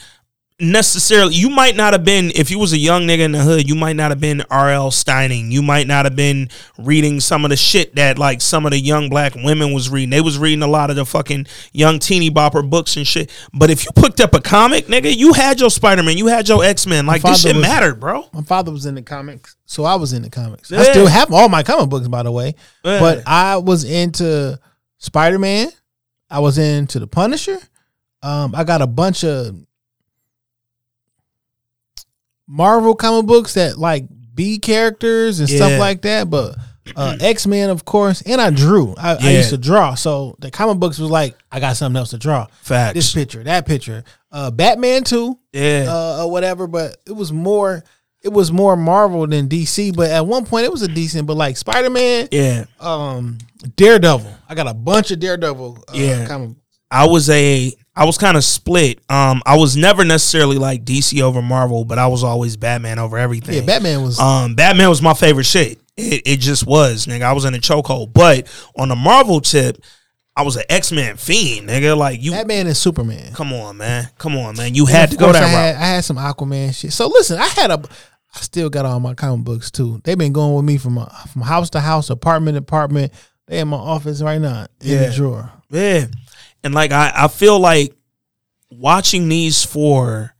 necessarily. 0.63 1.35
You 1.35 1.49
might 1.49 1.75
not 1.75 1.93
have 1.93 2.03
been 2.03 2.31
if 2.35 2.49
you 2.49 2.57
was 2.59 2.73
a 2.73 2.77
young 2.77 3.03
nigga 3.03 3.19
in 3.19 3.31
the 3.33 3.39
hood. 3.41 3.67
You 3.67 3.75
might 3.75 3.95
not 3.95 4.11
have 4.11 4.19
been 4.19 4.41
R.L. 4.49 4.89
Steining. 4.91 5.51
You 5.51 5.61
might 5.61 5.85
not 5.87 6.05
have 6.05 6.15
been 6.15 6.49
reading 6.77 7.19
some 7.19 7.43
of 7.45 7.49
the 7.49 7.55
shit 7.57 7.95
that 7.95 8.17
like 8.17 8.41
some 8.41 8.65
of 8.65 8.71
the 8.71 8.79
young 8.79 9.09
black 9.09 9.35
women 9.35 9.73
was 9.73 9.89
reading. 9.89 10.09
They 10.09 10.21
was 10.21 10.37
reading 10.37 10.63
a 10.63 10.67
lot 10.67 10.89
of 10.89 10.95
the 10.95 11.05
fucking 11.05 11.47
young 11.71 11.99
teeny 11.99 12.29
bopper 12.31 12.67
books 12.67 12.97
and 12.97 13.05
shit. 13.05 13.31
But 13.53 13.69
if 13.69 13.85
you 13.85 13.91
picked 13.95 14.19
up 14.21 14.33
a 14.33 14.41
comic, 14.41 14.87
nigga, 14.87 15.15
you 15.15 15.33
had 15.33 15.59
your 15.59 15.69
Spider 15.69 16.03
Man, 16.03 16.17
you 16.17 16.27
had 16.27 16.47
your 16.47 16.63
X 16.63 16.87
Men. 16.87 17.05
Like 17.05 17.21
this 17.21 17.41
shit 17.41 17.55
was- 17.55 17.61
mattered, 17.61 17.99
bro. 17.99 18.27
My 18.33 18.41
father 18.41 18.71
was 18.71 18.85
in 18.85 18.95
the 18.95 19.01
comics, 19.03 19.55
so 19.65 19.83
I 19.83 19.95
was 19.95 20.13
in 20.13 20.21
the 20.21 20.29
comics. 20.29 20.71
I 20.71 20.83
still 20.83 21.07
have 21.07 21.31
all 21.33 21.49
my 21.49 21.63
comic 21.63 21.89
books, 21.89 22.07
by 22.07 22.23
the 22.23 22.31
way. 22.31 22.55
Yeah. 22.83 22.99
But 22.99 23.23
I 23.27 23.57
was 23.57 23.83
into 23.83 24.59
Spider 24.97 25.39
Man. 25.39 25.69
I 26.29 26.39
was 26.39 26.57
into 26.57 26.99
the 26.99 27.07
Punisher. 27.07 27.57
Um, 28.23 28.55
I 28.55 28.63
got 28.63 28.81
a 28.81 28.87
bunch 28.87 29.23
of 29.23 29.55
Marvel 32.53 32.93
comic 32.93 33.25
books 33.25 33.55
that 33.55 33.79
like 33.79 34.05
B 34.35 34.59
characters 34.59 35.39
and 35.39 35.49
Yeah. 35.49 35.57
stuff 35.57 35.79
like 35.79 36.03
that. 36.03 36.29
But 36.29 36.55
uh, 36.95 37.17
X 37.19 37.47
Men, 37.47 37.69
of 37.71 37.83
course, 37.85 38.21
and 38.21 38.39
I 38.39 38.49
drew. 38.51 38.93
I, 38.97 39.15
I 39.15 39.29
used 39.31 39.49
to 39.49 39.57
draw, 39.57 39.95
so 39.95 40.35
the 40.39 40.51
comic 40.51 40.77
books 40.79 40.99
was 40.99 41.09
like 41.09 41.35
I 41.51 41.59
got 41.59 41.77
something 41.77 41.97
else 41.97 42.11
to 42.11 42.17
draw. 42.17 42.45
Facts. 42.61 42.93
This 42.93 43.11
picture, 43.13 43.43
that 43.43 43.65
picture, 43.65 44.03
uh, 44.31 44.51
Batman 44.51 45.03
too 45.03 45.39
Yeah. 45.51 45.85
uh, 45.87 46.23
or 46.25 46.31
whatever. 46.31 46.67
But 46.67 46.97
it 47.07 47.13
was 47.13 47.31
more, 47.31 47.83
it 48.21 48.29
was 48.33 48.51
more 48.51 48.75
Marvel 48.75 49.25
than 49.25 49.47
DC. 49.47 49.95
But 49.95 50.11
at 50.11 50.27
one 50.27 50.45
point, 50.45 50.65
it 50.65 50.71
was 50.71 50.81
a 50.83 50.87
decent. 50.87 51.25
But 51.25 51.37
like 51.37 51.57
Spider 51.57 51.89
Man, 51.89 52.27
yeah. 52.31 52.65
um, 52.79 53.37
Daredevil. 53.77 54.31
I 54.49 54.53
got 54.55 54.67
a 54.67 54.73
bunch 54.75 55.09
of 55.11 55.19
Daredevil. 55.19 55.85
Uh, 55.87 55.91
Yeah. 55.95 56.35
of. 56.35 56.55
I 56.91 57.07
was 57.07 57.29
a 57.29 57.71
I 57.95 58.05
was 58.05 58.17
kind 58.17 58.35
of 58.37 58.43
split. 58.43 58.99
Um, 59.09 59.41
I 59.45 59.57
was 59.57 59.77
never 59.77 60.03
necessarily 60.03 60.57
like 60.57 60.83
DC 60.83 61.21
over 61.21 61.41
Marvel, 61.41 61.85
but 61.85 61.99
I 61.99 62.07
was 62.07 62.23
always 62.23 62.57
Batman 62.57 62.97
over 62.99 63.17
everything. 63.17 63.55
Yeah, 63.55 63.61
Batman 63.65 64.01
was. 64.01 64.19
Um, 64.19 64.55
Batman 64.55 64.89
was 64.89 65.01
my 65.01 65.13
favorite 65.13 65.45
shit. 65.45 65.79
It, 65.95 66.23
it 66.25 66.39
just 66.39 66.65
was, 66.65 67.05
nigga. 67.05 67.21
I 67.21 67.33
was 67.33 67.45
in 67.45 67.53
a 67.53 67.59
chokehold. 67.59 68.13
But 68.13 68.47
on 68.75 68.89
the 68.89 68.95
Marvel 68.95 69.41
tip, 69.41 69.77
I 70.35 70.41
was 70.41 70.55
an 70.55 70.63
X 70.69 70.91
Men 70.91 71.17
fiend, 71.17 71.69
nigga. 71.69 71.95
Like 71.95 72.19
you, 72.19 72.31
Batman 72.31 72.65
and 72.65 72.75
Superman. 72.75 73.31
come 73.33 73.53
on, 73.53 73.77
man, 73.77 74.09
come 74.17 74.35
on, 74.37 74.57
man. 74.57 74.73
You 74.73 74.85
And 74.87 74.95
had 74.95 75.11
to 75.11 75.17
go 75.17 75.31
that 75.31 75.43
I 75.43 75.47
had, 75.47 75.71
route. 75.75 75.81
I 75.81 75.85
had 75.85 76.03
some 76.03 76.17
Aquaman 76.17 76.73
shit. 76.73 76.93
So 76.93 77.07
listen, 77.07 77.37
I 77.37 77.45
had 77.47 77.69
a. 77.69 77.79
I 78.35 78.39
still 78.39 78.71
got 78.71 78.85
all 78.87 78.99
my 78.99 79.13
comic 79.13 79.45
books 79.45 79.69
too. 79.69 80.01
They've 80.03 80.17
been 80.17 80.33
going 80.33 80.55
with 80.55 80.65
me 80.65 80.77
from 80.79 80.97
uh, 80.97 81.05
from 81.31 81.43
house 81.43 81.69
to 81.69 81.79
house, 81.79 82.09
apartment 82.09 82.55
to 82.55 82.59
apartment. 82.59 83.13
They 83.45 83.59
in 83.59 83.67
my 83.67 83.77
office 83.77 84.23
right 84.23 84.41
now 84.41 84.65
in 84.81 84.89
Yeah. 84.89 85.09
the 85.09 85.15
drawer. 85.15 85.51
Yeah. 85.69 86.05
And 86.63 86.73
like 86.73 86.91
I, 86.91 87.11
I 87.15 87.27
feel 87.27 87.59
like 87.59 87.95
watching 88.69 89.29
these 89.29 89.63
four 89.63 90.35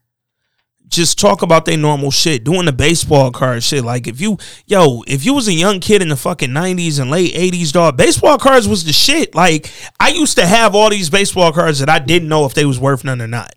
just 0.93 1.19
talk 1.19 1.41
about 1.41 1.65
their 1.65 1.77
normal 1.77 2.11
shit, 2.11 2.43
doing 2.43 2.65
the 2.65 2.71
baseball 2.71 3.31
card 3.31 3.63
shit. 3.63 3.83
Like 3.83 4.07
if 4.07 4.21
you 4.21 4.37
yo, 4.65 5.03
if 5.07 5.25
you 5.25 5.33
was 5.33 5.47
a 5.47 5.53
young 5.53 5.79
kid 5.79 6.01
in 6.01 6.09
the 6.09 6.15
fucking 6.15 6.53
nineties 6.53 6.99
and 6.99 7.09
late 7.09 7.35
eighties, 7.35 7.71
dog, 7.71 7.97
baseball 7.97 8.37
cards 8.37 8.67
was 8.67 8.83
the 8.83 8.93
shit. 8.93 9.35
Like 9.35 9.71
I 9.99 10.09
used 10.09 10.37
to 10.37 10.45
have 10.45 10.75
all 10.75 10.89
these 10.89 11.09
baseball 11.09 11.51
cards 11.51 11.79
that 11.79 11.89
I 11.89 11.99
didn't 11.99 12.29
know 12.29 12.45
if 12.45 12.53
they 12.53 12.65
was 12.65 12.79
worth 12.79 13.03
none 13.03 13.21
or 13.21 13.27
not. 13.27 13.55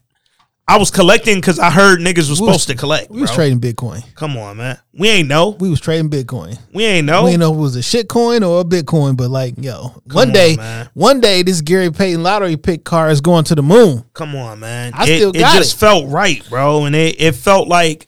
I 0.68 0.78
was 0.78 0.90
collecting 0.90 1.36
because 1.36 1.60
I 1.60 1.70
heard 1.70 2.00
niggas 2.00 2.28
was 2.28 2.40
We 2.40 2.46
was- 2.48 2.62
supposed 2.62 2.68
to 2.68 2.74
collect. 2.74 3.08
We 3.10 3.20
was 3.20 3.30
trading 3.30 3.60
Bitcoin. 3.60 4.02
Come 4.16 4.36
on, 4.36 4.56
man. 4.56 4.76
We 4.92 5.08
ain't 5.08 5.28
know. 5.28 5.50
We 5.50 5.70
was 5.70 5.78
trading 5.80 6.10
Bitcoin. 6.10 6.58
We 6.74 6.84
ain't 6.84 7.06
know. 7.06 7.22
We 7.24 7.30
didn't 7.30 7.40
know 7.40 7.52
if 7.52 7.58
it 7.58 7.60
was 7.60 7.76
a 7.76 7.82
shit 7.82 8.08
coin 8.08 8.42
or 8.42 8.62
a 8.62 8.64
Bitcoin, 8.64 9.16
but 9.16 9.30
like, 9.30 9.54
yo, 9.58 9.94
one 10.12 10.28
on, 10.28 10.32
day, 10.34 10.56
man. 10.56 10.90
one 10.94 11.20
day, 11.20 11.42
this 11.44 11.60
Gary 11.60 11.92
Payton 11.92 12.22
lottery 12.24 12.56
pick 12.56 12.82
car 12.82 13.10
is 13.10 13.20
going 13.20 13.44
to 13.44 13.54
the 13.54 13.62
moon. 13.62 14.04
Come 14.12 14.34
on, 14.34 14.58
man. 14.58 14.92
I 14.94 15.04
it, 15.04 15.16
still 15.18 15.30
it 15.30 15.38
got 15.38 15.56
just 15.56 15.74
it. 15.76 15.78
felt 15.78 16.08
right, 16.08 16.42
bro. 16.48 16.86
And 16.86 16.96
it, 16.96 17.20
it 17.20 17.36
felt 17.36 17.68
like 17.68 18.06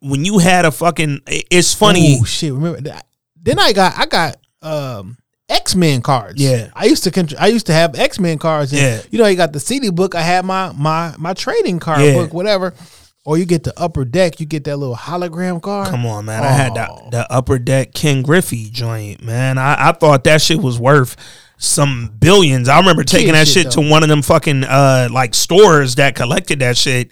when 0.00 0.24
you 0.24 0.38
had 0.38 0.64
a 0.64 0.70
fucking 0.70 1.20
it's 1.26 1.74
funny. 1.74 2.16
Ooh, 2.20 2.24
shit. 2.24 2.54
Remember 2.54 2.80
that? 2.82 3.06
Then 3.42 3.58
I 3.58 3.74
got, 3.74 3.98
I 3.98 4.06
got 4.06 4.36
um 4.62 5.18
X 5.50 5.74
Men 5.74 6.00
cards. 6.00 6.40
Yeah. 6.40 6.70
I 6.74 6.86
used 6.86 7.04
to, 7.04 7.36
I 7.38 7.48
used 7.48 7.66
to 7.66 7.72
have 7.74 7.98
X 7.98 8.18
Men 8.18 8.38
cards. 8.38 8.72
And, 8.72 8.80
Yeah. 8.80 9.02
you 9.10 9.18
know, 9.18 9.26
you 9.26 9.36
got 9.36 9.52
the 9.52 9.60
CD 9.60 9.90
book. 9.90 10.14
I 10.14 10.22
had 10.22 10.44
my 10.44 10.72
my 10.76 11.14
my 11.18 11.34
trading 11.34 11.78
card 11.80 12.00
Yeah. 12.02 12.14
book, 12.14 12.32
whatever. 12.32 12.72
Or 13.26 13.36
you 13.36 13.44
get 13.44 13.64
the 13.64 13.78
upper 13.78 14.06
deck. 14.06 14.40
You 14.40 14.46
get 14.46 14.64
that 14.64 14.78
little 14.78 14.96
hologram 14.96 15.60
card. 15.60 15.88
Come 15.88 16.06
on, 16.06 16.24
man. 16.24 16.42
I 16.42 16.46
had 16.52 16.74
the, 16.74 16.88
Oh. 16.90 17.08
the 17.10 17.30
upper 17.30 17.58
deck 17.58 17.92
Ken 17.92 18.22
Griffey 18.22 18.70
joint, 18.70 19.22
man. 19.22 19.58
I, 19.58 19.90
I 19.90 19.92
thought 19.92 20.24
that 20.24 20.40
shit 20.40 20.58
was 20.62 20.78
worth 20.78 21.16
some 21.58 22.10
billions. 22.18 22.68
I 22.70 22.78
remember 22.78 23.04
taking 23.04 23.26
Kid 23.28 23.34
that 23.34 23.46
shit, 23.48 23.70
to 23.72 23.80
one 23.82 24.02
of 24.02 24.08
them 24.08 24.22
fucking 24.22 24.64
uh 24.64 25.08
like 25.12 25.34
stores 25.34 25.96
that 25.96 26.14
collected 26.14 26.60
that 26.60 26.78
shit. 26.78 27.10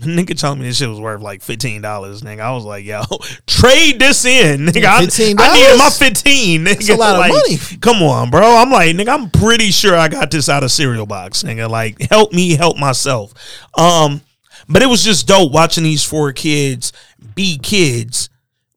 Nigga 0.00 0.38
told 0.38 0.58
me 0.58 0.66
this 0.66 0.76
shit 0.76 0.88
was 0.88 1.00
worth 1.00 1.22
like 1.22 1.42
fifteen 1.42 1.80
dollars. 1.80 2.22
Nigga, 2.22 2.40
I 2.40 2.52
was 2.52 2.64
like, 2.64 2.84
yo, 2.84 3.02
trade 3.46 3.98
this 3.98 4.26
in, 4.26 4.66
nigga. 4.66 4.84
I, 4.84 5.04
$15? 5.04 5.36
I 5.38 5.54
needed 5.54 5.78
my 5.78 5.88
fifteen. 5.90 6.64
Nigga, 6.64 6.74
That's 6.74 6.88
a 6.90 6.96
lot 6.96 7.14
of 7.14 7.34
money. 7.34 7.56
Come 7.80 8.02
on, 8.02 8.30
bro. 8.30 8.42
I'm 8.42 8.70
like, 8.70 8.94
nigga, 8.94 9.08
I'm 9.08 9.30
pretty 9.30 9.70
sure 9.70 9.96
I 9.96 10.08
got 10.08 10.30
this 10.30 10.50
out 10.50 10.62
of 10.62 10.70
cereal 10.70 11.06
box, 11.06 11.42
nigga. 11.44 11.70
Like, 11.70 12.00
help 12.10 12.32
me 12.32 12.56
help 12.56 12.76
myself. 12.76 13.32
Um, 13.78 14.20
but 14.68 14.82
it 14.82 14.86
was 14.86 15.02
just 15.02 15.26
dope 15.26 15.52
watching 15.52 15.84
these 15.84 16.04
four 16.04 16.32
kids 16.32 16.92
be 17.34 17.58
kids, 17.58 18.28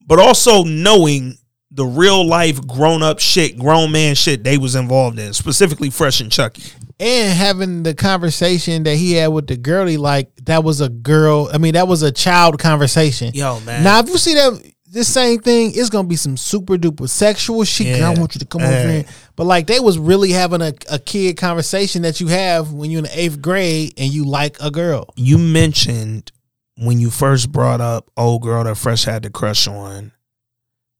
but 0.05 0.19
also 0.19 0.63
knowing 0.63 1.37
the 1.71 1.85
real 1.85 2.25
life 2.25 2.65
grown 2.65 3.03
up 3.03 3.19
shit, 3.19 3.57
grown 3.57 3.91
man 3.91 4.15
shit 4.15 4.43
they 4.43 4.57
was 4.57 4.75
involved 4.75 5.19
in, 5.19 5.33
specifically 5.33 5.89
Fresh 5.89 6.21
and 6.21 6.31
Chucky. 6.31 6.63
And 6.99 7.38
having 7.38 7.84
the 7.84 7.93
conversation 7.93 8.84
that 8.84 8.95
he 8.95 9.13
had 9.13 9.27
with 9.27 9.47
the 9.47 9.57
girlie, 9.57 9.97
like 9.97 10.35
that 10.45 10.63
was 10.63 10.81
a 10.81 10.89
girl. 10.89 11.49
I 11.53 11.57
mean, 11.57 11.73
that 11.73 11.88
was 11.88 12.01
a 12.01 12.11
child 12.11 12.59
conversation. 12.59 13.31
Yo, 13.34 13.59
man. 13.61 13.84
Now, 13.84 13.99
if 13.99 14.09
you 14.09 14.17
see 14.17 14.34
that 14.34 14.73
this 14.91 15.07
same 15.07 15.39
thing, 15.39 15.71
it's 15.76 15.89
gonna 15.89 16.07
be 16.07 16.15
some 16.15 16.35
super 16.35 16.76
duper 16.76 17.07
sexual 17.07 17.63
shit. 17.63 17.97
Girl, 17.99 18.05
I 18.11 18.19
want 18.19 18.34
you 18.35 18.39
to 18.39 18.45
come 18.45 18.61
over 18.63 18.71
Yeah. 18.71 18.91
here. 18.91 19.05
But 19.35 19.45
like 19.45 19.67
they 19.67 19.80
was 19.80 19.97
really 19.99 20.31
having 20.31 20.61
a, 20.61 20.73
a 20.89 20.97
kid 20.99 21.38
conversation 21.38 22.01
that 22.01 22.19
you 22.19 22.27
have 22.27 22.73
when 22.73 22.89
you're 22.91 22.99
in 22.99 23.03
the 23.05 23.19
eighth 23.19 23.41
grade 23.41 23.93
and 23.97 24.11
you 24.11 24.26
like 24.26 24.57
a 24.59 24.71
girl. 24.71 25.13
You 25.15 25.38
mentioned 25.38 26.31
when 26.76 26.99
you 26.99 27.09
first 27.11 27.51
brought 27.51 27.81
up 27.81 28.09
old 28.17 28.41
girl 28.41 28.63
that 28.63 28.76
Fresh 28.76 29.03
had 29.03 29.23
the 29.23 29.30
crush 29.30 29.67
on, 29.67 30.11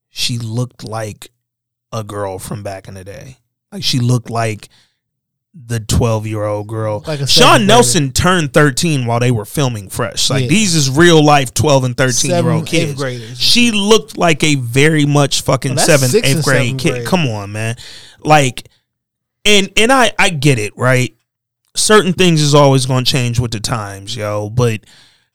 she 0.10 0.38
looked 0.38 0.84
like 0.84 1.32
a 1.92 2.04
girl 2.04 2.38
from 2.38 2.62
back 2.64 2.88
in 2.88 2.94
the 2.94 3.04
day. 3.04 3.38
Like 3.72 3.84
she 3.84 4.00
looked 4.00 4.30
like 4.30 4.70
the 5.66 5.80
12 5.80 6.26
year 6.26 6.44
old 6.46 6.68
girl. 6.68 7.04
Like 7.06 7.28
Sean. 7.28 7.66
Nelson 7.68 8.12
turned 8.12 8.54
13 8.54 9.06
while 9.06 9.20
they 9.20 9.30
were 9.32 9.46
filming 9.46 9.90
Fresh. 9.90 10.30
Like 10.30 10.44
Yeah. 10.44 10.50
these 10.50 10.74
is 10.76 10.90
real 10.90 11.24
life 11.24 11.54
12 11.54 11.84
and 11.84 11.98
13 11.98 12.32
year 12.32 12.50
old 12.50 12.66
kids. 12.66 12.94
graders. 12.96 13.40
She 13.40 13.72
looked 13.72 14.18
like 14.18 14.44
a 14.44 14.56
very 14.56 15.06
much 15.06 15.42
fucking 15.42 15.74
Oh, 15.74 15.76
that's 15.76 15.86
seventh, 15.86 16.16
eighth 16.16 16.44
grade 16.44 16.66
seventh 16.68 16.82
kid. 16.82 16.92
grade. 16.94 17.08
Come 17.08 17.28
on, 17.28 17.52
man. 17.52 17.76
Like, 18.24 18.68
and 19.46 19.70
and 19.78 19.92
I 19.92 20.12
I 20.18 20.30
get 20.30 20.60
it, 20.60 20.76
right? 20.78 21.14
Certain 21.76 22.14
things 22.14 22.42
is 22.42 22.56
always 22.56 22.86
going 22.86 23.06
to 23.06 23.12
change 23.12 23.40
with 23.40 23.52
the 23.52 23.60
times, 23.60 24.16
yo. 24.16 24.50
But 24.50 24.82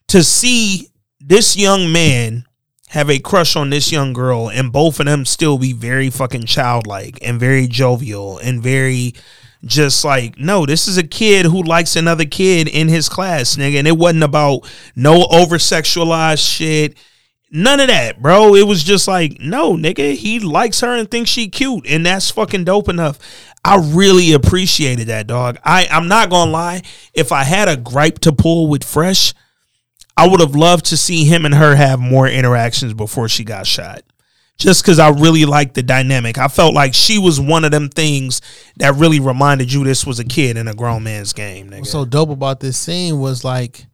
to 0.09 0.23
see 0.23 0.89
this 1.19 1.55
young 1.55 1.91
man 1.91 2.45
have 2.89 3.09
a 3.09 3.19
crush 3.19 3.55
on 3.55 3.69
this 3.69 3.91
young 3.91 4.13
girl 4.13 4.49
and 4.49 4.71
both 4.71 4.99
of 4.99 5.05
them 5.05 5.25
still 5.25 5.57
be 5.57 5.73
very 5.73 6.09
fucking 6.09 6.45
childlike 6.45 7.17
and 7.21 7.39
very 7.39 7.67
jovial 7.67 8.37
and 8.37 8.61
very 8.61 9.13
just 9.65 10.05
like 10.05 10.37
no 10.37 10.65
this 10.65 10.87
is 10.87 10.97
a 10.97 11.03
kid 11.03 11.45
who 11.45 11.63
likes 11.63 11.95
another 11.95 12.25
kid 12.25 12.67
in 12.67 12.87
his 12.87 13.09
class 13.09 13.55
nigga. 13.55 13.79
And 13.79 13.87
it 13.87 13.97
wasn't 13.97 14.23
about 14.23 14.69
no 14.95 15.25
over 15.25 15.57
sexualized 15.57 16.55
shit. 16.57 16.97
None 17.51 17.79
of 17.79 17.87
that 17.87 18.21
bro. 18.21 18.55
It 18.55 18.67
was 18.67 18.83
just 18.83 19.07
like 19.07 19.39
no 19.39 19.73
nigga 19.73 20.13
he 20.13 20.39
likes 20.39 20.81
her 20.81 20.95
and 20.95 21.09
thinks 21.09 21.29
she 21.29 21.47
cute 21.47 21.85
and 21.87 22.05
that's 22.05 22.31
fucking 22.31 22.65
dope 22.65 22.89
enough. 22.89 23.19
I 23.63 23.77
really 23.77 24.33
appreciated 24.33 25.07
that 25.07 25.27
dog. 25.27 25.57
I 25.63 25.87
i'm 25.89 26.07
not 26.07 26.29
gonna 26.29 26.51
lie. 26.51 26.83
If 27.13 27.31
i 27.31 27.43
had 27.43 27.67
a 27.67 27.77
gripe 27.77 28.19
to 28.19 28.31
pull 28.31 28.67
with 28.67 28.83
fresh 28.83 29.33
I 30.17 30.27
would 30.27 30.39
have 30.39 30.55
loved 30.55 30.85
to 30.85 30.97
see 30.97 31.25
him 31.25 31.45
and 31.45 31.55
her 31.55 31.75
have 31.75 31.99
more 31.99 32.27
interactions 32.27 32.93
before 32.93 33.27
she 33.27 33.43
got 33.43 33.67
shot. 33.67 34.01
Just 34.57 34.83
because 34.83 34.99
I 34.99 35.09
really 35.09 35.43
liked 35.45 35.73
the 35.75 35.83
dynamic. 35.83 36.37
I 36.37 36.47
felt 36.47 36.73
like 36.73 36.93
she 36.93 37.17
was 37.19 37.41
one 37.41 37.65
of 37.65 37.71
them 37.71 37.89
things 37.89 38.41
that 38.77 38.95
really 38.95 39.19
reminded 39.19 39.71
you 39.71 39.83
this 39.83 40.05
was 40.05 40.17
a 40.19 40.23
kid 40.23 40.55
in 40.55 40.67
a 40.69 40.73
grown 40.73 41.03
man's 41.03 41.33
game, 41.33 41.69
nigga. 41.69 41.79
What's 41.79 41.91
so 41.91 42.05
dope 42.05 42.29
about 42.29 42.61
this 42.61 42.77
scene 42.77 43.19
was 43.19 43.43
like 43.43 43.85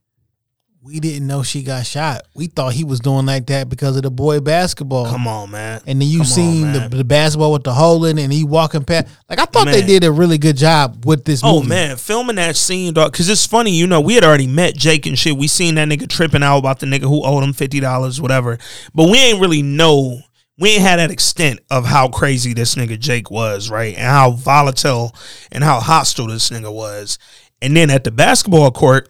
we 0.84 1.00
didn't 1.00 1.28
know 1.28 1.44
she 1.44 1.62
got 1.62 1.86
shot. 1.86 2.24
We 2.34 2.48
thought 2.48 2.74
he 2.74 2.84
was 2.84 3.00
doing 3.00 3.28
like 3.28 3.46
that 3.48 3.70
because 3.70 3.96
of 3.98 4.02
the 4.02 4.10
boy 4.10 4.40
basketball. 4.40 5.06
Come 5.06 5.28
on, 5.28 5.52
man. 5.52 5.80
And 5.86 6.02
then 6.02 6.08
you 6.08 6.20
Come 6.20 6.22
on, 6.22 6.26
seen 6.28 6.72
the, 6.74 6.90
the 6.90 7.04
basketball 7.04 7.52
with 7.54 7.64
the 7.64 7.74
hole 7.74 8.04
in 8.06 8.18
it 8.18 8.24
and 8.24 8.34
he 8.34 8.44
walking 8.44 8.84
past. 8.84 9.08
Like 9.30 9.38
I 9.40 9.46
thought 9.46 9.66
they 9.68 9.84
did 9.84 10.04
a 10.04 10.12
really 10.12 10.40
good 10.40 10.58
job 10.58 11.06
with 11.06 11.24
this 11.24 11.42
Oh 11.44 11.58
movie. 11.58 11.70
man, 11.70 11.98
filming 11.98 12.38
that 12.38 12.56
scene, 12.56 12.94
dog. 12.96 13.12
Because 13.12 13.30
it's 13.30 13.46
funny, 13.46 13.72
you 13.72 13.86
know, 13.86 14.02
we 14.02 14.16
had 14.16 14.24
already 14.24 14.48
met 14.48 14.76
Jake 14.76 15.06
and 15.06 15.18
shit. 15.18 15.38
We 15.38 15.48
seen 15.48 15.76
that 15.76 15.88
nigga 15.88 16.08
tripping 16.10 16.42
out 16.42 16.58
about 16.58 16.80
the 16.80 16.88
nigga 16.88 17.02
who 17.04 17.24
owed 17.24 17.44
him 17.44 17.54
fifty 17.54 17.80
dollars, 17.80 18.20
whatever. 18.20 18.58
But 18.96 19.10
we 19.10 19.20
ain't 19.20 19.40
really 19.40 19.62
know. 19.62 20.22
We 20.57 20.72
ain't 20.72 20.82
had 20.82 20.99
that 20.99 21.11
extent 21.11 21.60
of 21.69 21.86
how 21.86 22.10
crazy 22.10 22.53
this 22.53 22.76
nigga 22.76 22.99
Jake 22.99 23.32
was, 23.32 23.69
right? 23.69 23.95
And 23.95 24.06
how 24.06 24.32
volatile 24.32 25.15
and 25.52 25.64
how 25.64 25.80
hostile 25.80 26.28
this 26.28 26.49
nigga 26.49 26.72
was. 26.72 27.18
And 27.61 27.76
then 27.76 27.90
at 27.90 28.03
the 28.03 28.11
basketball 28.11 28.72
court, 28.72 29.10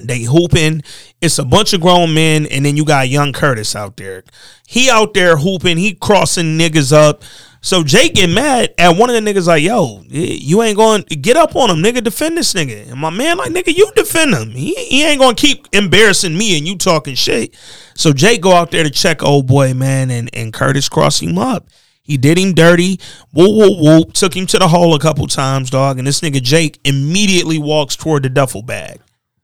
they 0.00 0.22
hooping. 0.22 0.82
It's 1.20 1.38
a 1.38 1.44
bunch 1.44 1.72
of 1.72 1.80
grown 1.80 2.14
men, 2.14 2.46
and 2.46 2.64
then 2.64 2.76
you 2.76 2.84
got 2.84 3.08
young 3.08 3.32
Curtis 3.32 3.76
out 3.76 3.96
there. 3.96 4.24
He 4.66 4.88
out 4.90 5.12
there 5.14 5.36
hooping. 5.36 5.76
He 5.76 5.94
crossing 5.94 6.58
niggas 6.58 6.92
up. 6.92 7.22
So 7.64 7.84
Jake 7.84 8.14
get 8.14 8.28
mad 8.28 8.74
at 8.76 8.96
one 8.96 9.08
of 9.08 9.14
the 9.14 9.20
niggas 9.20 9.46
like, 9.46 9.62
"Yo, 9.62 10.02
you 10.08 10.62
ain't 10.62 10.76
going 10.76 11.04
to 11.04 11.16
get 11.16 11.36
up 11.36 11.54
on 11.54 11.70
him, 11.70 11.76
nigga. 11.76 12.02
Defend 12.02 12.36
this 12.36 12.52
nigga." 12.54 12.90
And 12.90 13.00
my 13.00 13.08
man 13.08 13.38
like, 13.38 13.52
"Nigga, 13.52 13.74
you 13.74 13.90
defend 13.94 14.34
him. 14.34 14.50
He, 14.50 14.74
he 14.74 15.04
ain't 15.04 15.20
gonna 15.20 15.36
keep 15.36 15.68
embarrassing 15.72 16.36
me 16.36 16.58
and 16.58 16.66
you 16.66 16.76
talking 16.76 17.14
shit." 17.14 17.56
So 17.94 18.12
Jake 18.12 18.40
go 18.40 18.52
out 18.52 18.72
there 18.72 18.82
to 18.82 18.90
check 18.90 19.22
old 19.22 19.46
boy, 19.46 19.74
man, 19.74 20.10
and 20.10 20.28
and 20.34 20.52
Curtis 20.52 20.88
cross 20.88 21.22
him 21.22 21.38
up. 21.38 21.68
He 22.02 22.16
did 22.16 22.36
him 22.36 22.52
dirty. 22.52 22.98
Whoop 23.32 23.56
whoop 23.56 23.78
whoop. 23.78 24.12
Took 24.12 24.36
him 24.36 24.46
to 24.46 24.58
the 24.58 24.66
hole 24.66 24.96
a 24.96 24.98
couple 24.98 25.28
times, 25.28 25.70
dog. 25.70 25.98
And 25.98 26.06
this 26.06 26.20
nigga 26.20 26.42
Jake 26.42 26.80
immediately 26.84 27.60
walks 27.60 27.94
toward 27.94 28.24
the 28.24 28.28
duffel 28.28 28.62
bag. 28.62 29.00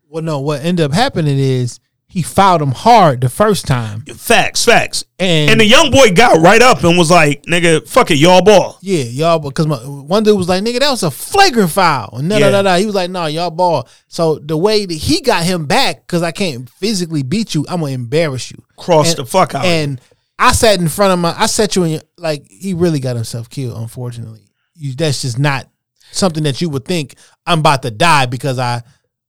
Well, 0.09 0.25
no, 0.25 0.41
what 0.41 0.63
ended 0.65 0.85
up 0.85 0.93
happening 0.93 1.39
is 1.39 1.79
he 2.11 2.23
fouled 2.23 2.63
him 2.63 2.71
hard 2.73 3.21
the 3.21 3.29
first 3.29 3.67
time. 3.67 4.01
Facts, 4.07 4.65
facts. 4.65 5.05
And, 5.19 5.51
And 5.51 5.61
the 5.61 5.67
young 5.67 5.91
boy 5.91 6.11
got 6.13 6.41
right 6.41 6.63
up 6.63 6.83
and 6.83 6.97
was 6.97 7.11
like, 7.11 7.43
nigga, 7.43 7.87
fuck 7.87 8.11
it, 8.11 8.17
y'all 8.17 8.41
ball. 8.43 8.79
yeah, 8.81 9.03
y'all 9.05 9.39
because 9.39 9.67
one 9.67 10.23
dude 10.23 10.39
was 10.39 10.49
like, 10.49 10.65
nigga, 10.65 10.81
that 10.81 10.91
was 10.91 11.03
a 11.03 11.11
flagrant 11.11 11.71
foul. 11.71 12.17
And 12.19 12.29
no, 12.29 12.39
no, 12.39 12.47
Yeah. 12.47 12.51
no, 12.51 12.63
no. 12.63 12.79
He 12.79 12.87
was 12.87 12.95
like, 12.95 13.11
no, 13.11 13.27
y'all 13.27 13.51
ball. 13.51 13.87
So 14.09 14.39
the 14.39 14.57
way 14.57 14.87
that 14.87 14.95
he 14.95 15.21
got 15.21 15.45
him 15.45 15.67
back, 15.67 16.07
because 16.07 16.23
I 16.23 16.31
can't 16.33 16.69
physically 16.71 17.23
beat 17.23 17.55
you, 17.55 17.67
I'm 17.69 17.81
gonna 17.81 17.93
embarrass 17.93 18.51
you. 18.51 18.63
Cross 18.77 19.11
And- 19.11 19.19
the 19.19 19.27
fuck 19.27 19.55
out. 19.55 19.67
And 19.67 20.01
I 20.39 20.53
sat 20.53 20.81
in 20.81 20.89
front 20.89 21.13
of 21.13 21.19
my 21.19 21.35
I 21.39 21.45
set 21.47 21.77
you 21.77 21.83
in 21.85 21.91
your 21.91 22.01
like 22.17 22.47
he 22.49 22.73
really 22.73 23.01
got 23.01 23.17
himself 23.17 23.51
killed, 23.51 23.77
unfortunately. 23.77 24.49
You 24.77 24.95
that's 24.95 25.21
just 25.23 25.39
not 25.39 25.69
something 26.13 26.45
that 26.45 26.63
you 26.63 26.71
would 26.71 26.87
think 26.87 27.17
I'm 27.45 27.59
about 27.59 27.83
to 27.83 27.91
die 27.91 28.25
because 28.27 28.59
I 28.59 28.83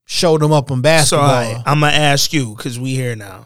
showed 0.10 0.42
him 0.42 0.52
up 0.52 0.72
on 0.72 0.78
so 0.78 0.80
uh, 0.80 0.82
basketball. 0.82 1.28
I, 1.30 1.64
I'm 1.68 1.80
to 1.82 1.88
ask 1.88 2.34
you, 2.34 2.56
because 2.56 2.80
we 2.80 2.96
here 2.96 3.16
now. 3.16 3.46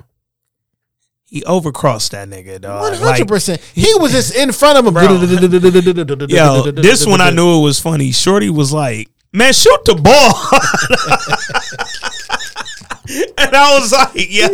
He 1.26 1.42
overcrossed 1.42 2.12
that 2.12 2.30
nigga, 2.30 2.62
dog. 2.62 2.96
Hundred 2.96 3.28
percent. 3.28 3.60
He 3.74 3.92
was 3.96 4.12
just 4.12 4.36
in 4.36 4.52
front 4.52 4.78
of 4.78 4.86
him. 4.86 4.94
Yo, 6.30 6.72
this 6.72 7.06
one 7.06 7.22
I 7.22 7.32
knew 7.32 7.60
it 7.60 7.64
was 7.64 7.80
funny. 7.80 8.12
Shorty 8.12 8.52
was 8.52 8.72
like, 8.72 9.10
man, 9.34 9.52
shoot 9.52 9.84
the 9.86 9.96
ball. 9.96 10.32
and 13.38 13.56
I 13.56 13.80
was 13.80 13.92
like, 13.92 14.14
yo, 14.16 14.48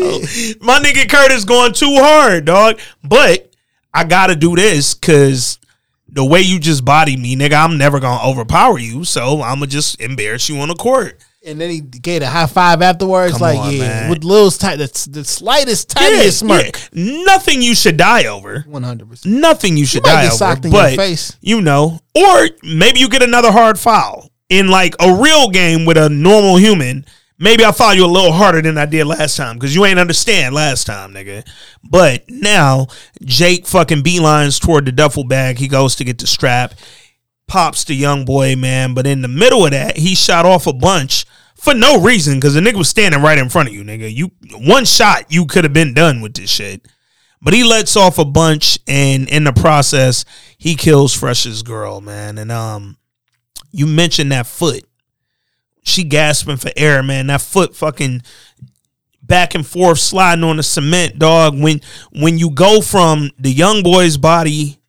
my 0.65 0.79
nigga 0.79 1.09
Curtis 1.09 1.43
going 1.43 1.73
too 1.73 1.95
hard, 1.95 2.45
dog. 2.45 2.79
But 3.03 3.53
I 3.93 4.05
gotta 4.05 4.37
do 4.37 4.55
this 4.55 4.93
because 4.93 5.59
the 6.07 6.23
way 6.23 6.39
you 6.39 6.59
just 6.59 6.85
body 6.85 7.17
me, 7.17 7.35
nigga, 7.35 7.61
I'm 7.61 7.77
never 7.77 7.99
gonna 7.99 8.25
overpower 8.25 8.79
you. 8.79 9.03
So 9.03 9.41
I'ma 9.41 9.65
just 9.65 9.99
embarrass 9.99 10.47
you 10.47 10.57
on 10.59 10.69
the 10.69 10.75
court. 10.75 11.21
And 11.45 11.59
then 11.59 11.69
he 11.69 11.79
gave 11.79 12.21
a 12.21 12.27
high 12.27 12.47
five 12.47 12.81
afterwards. 12.81 13.33
Come 13.33 13.41
like, 13.41 13.59
on, 13.59 13.71
yeah, 13.71 13.79
man. 13.79 14.09
with 14.09 14.25
little 14.25 14.51
tight, 14.51 14.75
the, 14.75 15.07
the 15.09 15.23
slightest, 15.23 15.89
tiniest 15.89 16.41
Yeah, 16.41 16.61
smirk. 16.61 16.89
yeah. 16.91 17.23
Nothing 17.23 17.61
you 17.61 17.75
should 17.75 17.95
die 17.95 18.25
over. 18.25 18.65
One 18.67 18.83
hundred 18.83 19.09
percent. 19.09 19.35
Nothing 19.35 19.77
you 19.77 19.85
should 19.85 20.03
might 20.03 20.11
die 20.11 20.25
over. 20.27 20.35
socked 20.35 20.65
in 20.65 20.71
your 20.71 20.81
but 20.81 20.95
face. 20.97 21.37
you 21.39 21.61
know, 21.61 21.99
or 22.13 22.49
maybe 22.63 22.99
you 22.99 23.07
get 23.07 23.23
another 23.23 23.51
hard 23.53 23.79
foul 23.79 24.29
in 24.49 24.67
like 24.67 24.95
a 24.99 25.15
real 25.15 25.49
game 25.49 25.85
with 25.85 25.97
a 25.97 26.09
normal 26.09 26.57
human. 26.57 27.05
Maybe 27.41 27.63
I 27.63 27.71
foul 27.71 27.93
you 27.93 28.03
a 28.03 28.07
little 28.07 28.33
harder 28.33 28.61
than 28.61 28.77
I 28.77 28.85
did 28.85 29.05
last 29.05 29.37
time 29.37 29.55
because 29.55 29.73
you 29.73 29.85
ain't 29.85 29.97
understand 29.97 30.53
last 30.53 30.85
time, 30.87 31.13
nigga. 31.13 31.47
But 31.89 32.25
now 32.27 32.87
Jake 33.23 33.65
fucking 33.65 34.03
beelines 34.03 34.59
toward 34.59 34.83
the 34.83 34.91
duffel 34.91 35.23
bag. 35.23 35.57
He 35.57 35.69
goes 35.69 35.95
to 35.95 36.03
get 36.03 36.17
the 36.17 36.27
strap, 36.27 36.73
pops 37.49 37.83
the 37.83 37.95
young 37.95 38.23
boy, 38.23 38.55
man. 38.55 38.93
But 38.93 39.05
in 39.05 39.21
the 39.21 39.27
middle 39.27 39.65
of 39.65 39.71
that, 39.71 39.97
he 39.97 40.15
shot 40.15 40.45
off 40.45 40.67
a 40.67 40.73
bunch 40.73 41.25
for 41.55 41.73
no 41.73 42.01
reason 42.01 42.35
because 42.35 42.53
the 42.53 42.61
nigga 42.61 42.77
was 42.77 42.87
standing 42.87 43.21
right 43.21 43.37
in 43.37 43.49
front 43.49 43.67
of 43.67 43.75
you, 43.75 43.83
nigga. 43.83 44.13
You 44.13 44.31
one 44.57 44.85
shot, 44.85 45.25
you 45.29 45.45
could 45.45 45.65
have 45.65 45.73
been 45.73 45.93
done 45.93 46.21
with 46.21 46.35
this 46.35 46.49
shit. 46.49 46.87
But 47.41 47.53
he 47.53 47.63
lets 47.63 47.95
off 47.95 48.17
a 48.17 48.25
bunch, 48.25 48.79
and 48.85 49.29
in 49.29 49.45
the 49.45 49.53
process, 49.53 50.25
he 50.57 50.75
kills 50.75 51.13
Fresh's 51.13 51.63
girl, 51.63 52.01
man. 52.01 52.37
And 52.37 52.51
um, 52.51 52.97
you 53.71 53.87
mentioned 53.87 54.31
that 54.31 54.45
foot. 54.45 54.83
She 55.83 56.03
gasping 56.03 56.57
for 56.57 56.71
air, 56.75 57.01
man. 57.01 57.27
That 57.27 57.41
foot 57.41 57.75
fucking 57.75 58.23
back 59.21 59.55
and 59.55 59.65
forth 59.65 59.99
sliding 59.99 60.43
on 60.43 60.57
the 60.57 60.63
cement, 60.63 61.17
dog. 61.17 61.57
When 61.57 61.79
when 62.11 62.37
you 62.37 62.49
go 62.49 62.81
from 62.81 63.31
the 63.39 63.51
young 63.51 63.83
boy's 63.83 64.17
body 64.17 64.79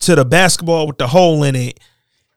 to 0.00 0.14
the 0.14 0.24
basketball 0.24 0.86
with 0.86 0.98
the 0.98 1.08
hole 1.08 1.42
in 1.42 1.54
it, 1.54 1.78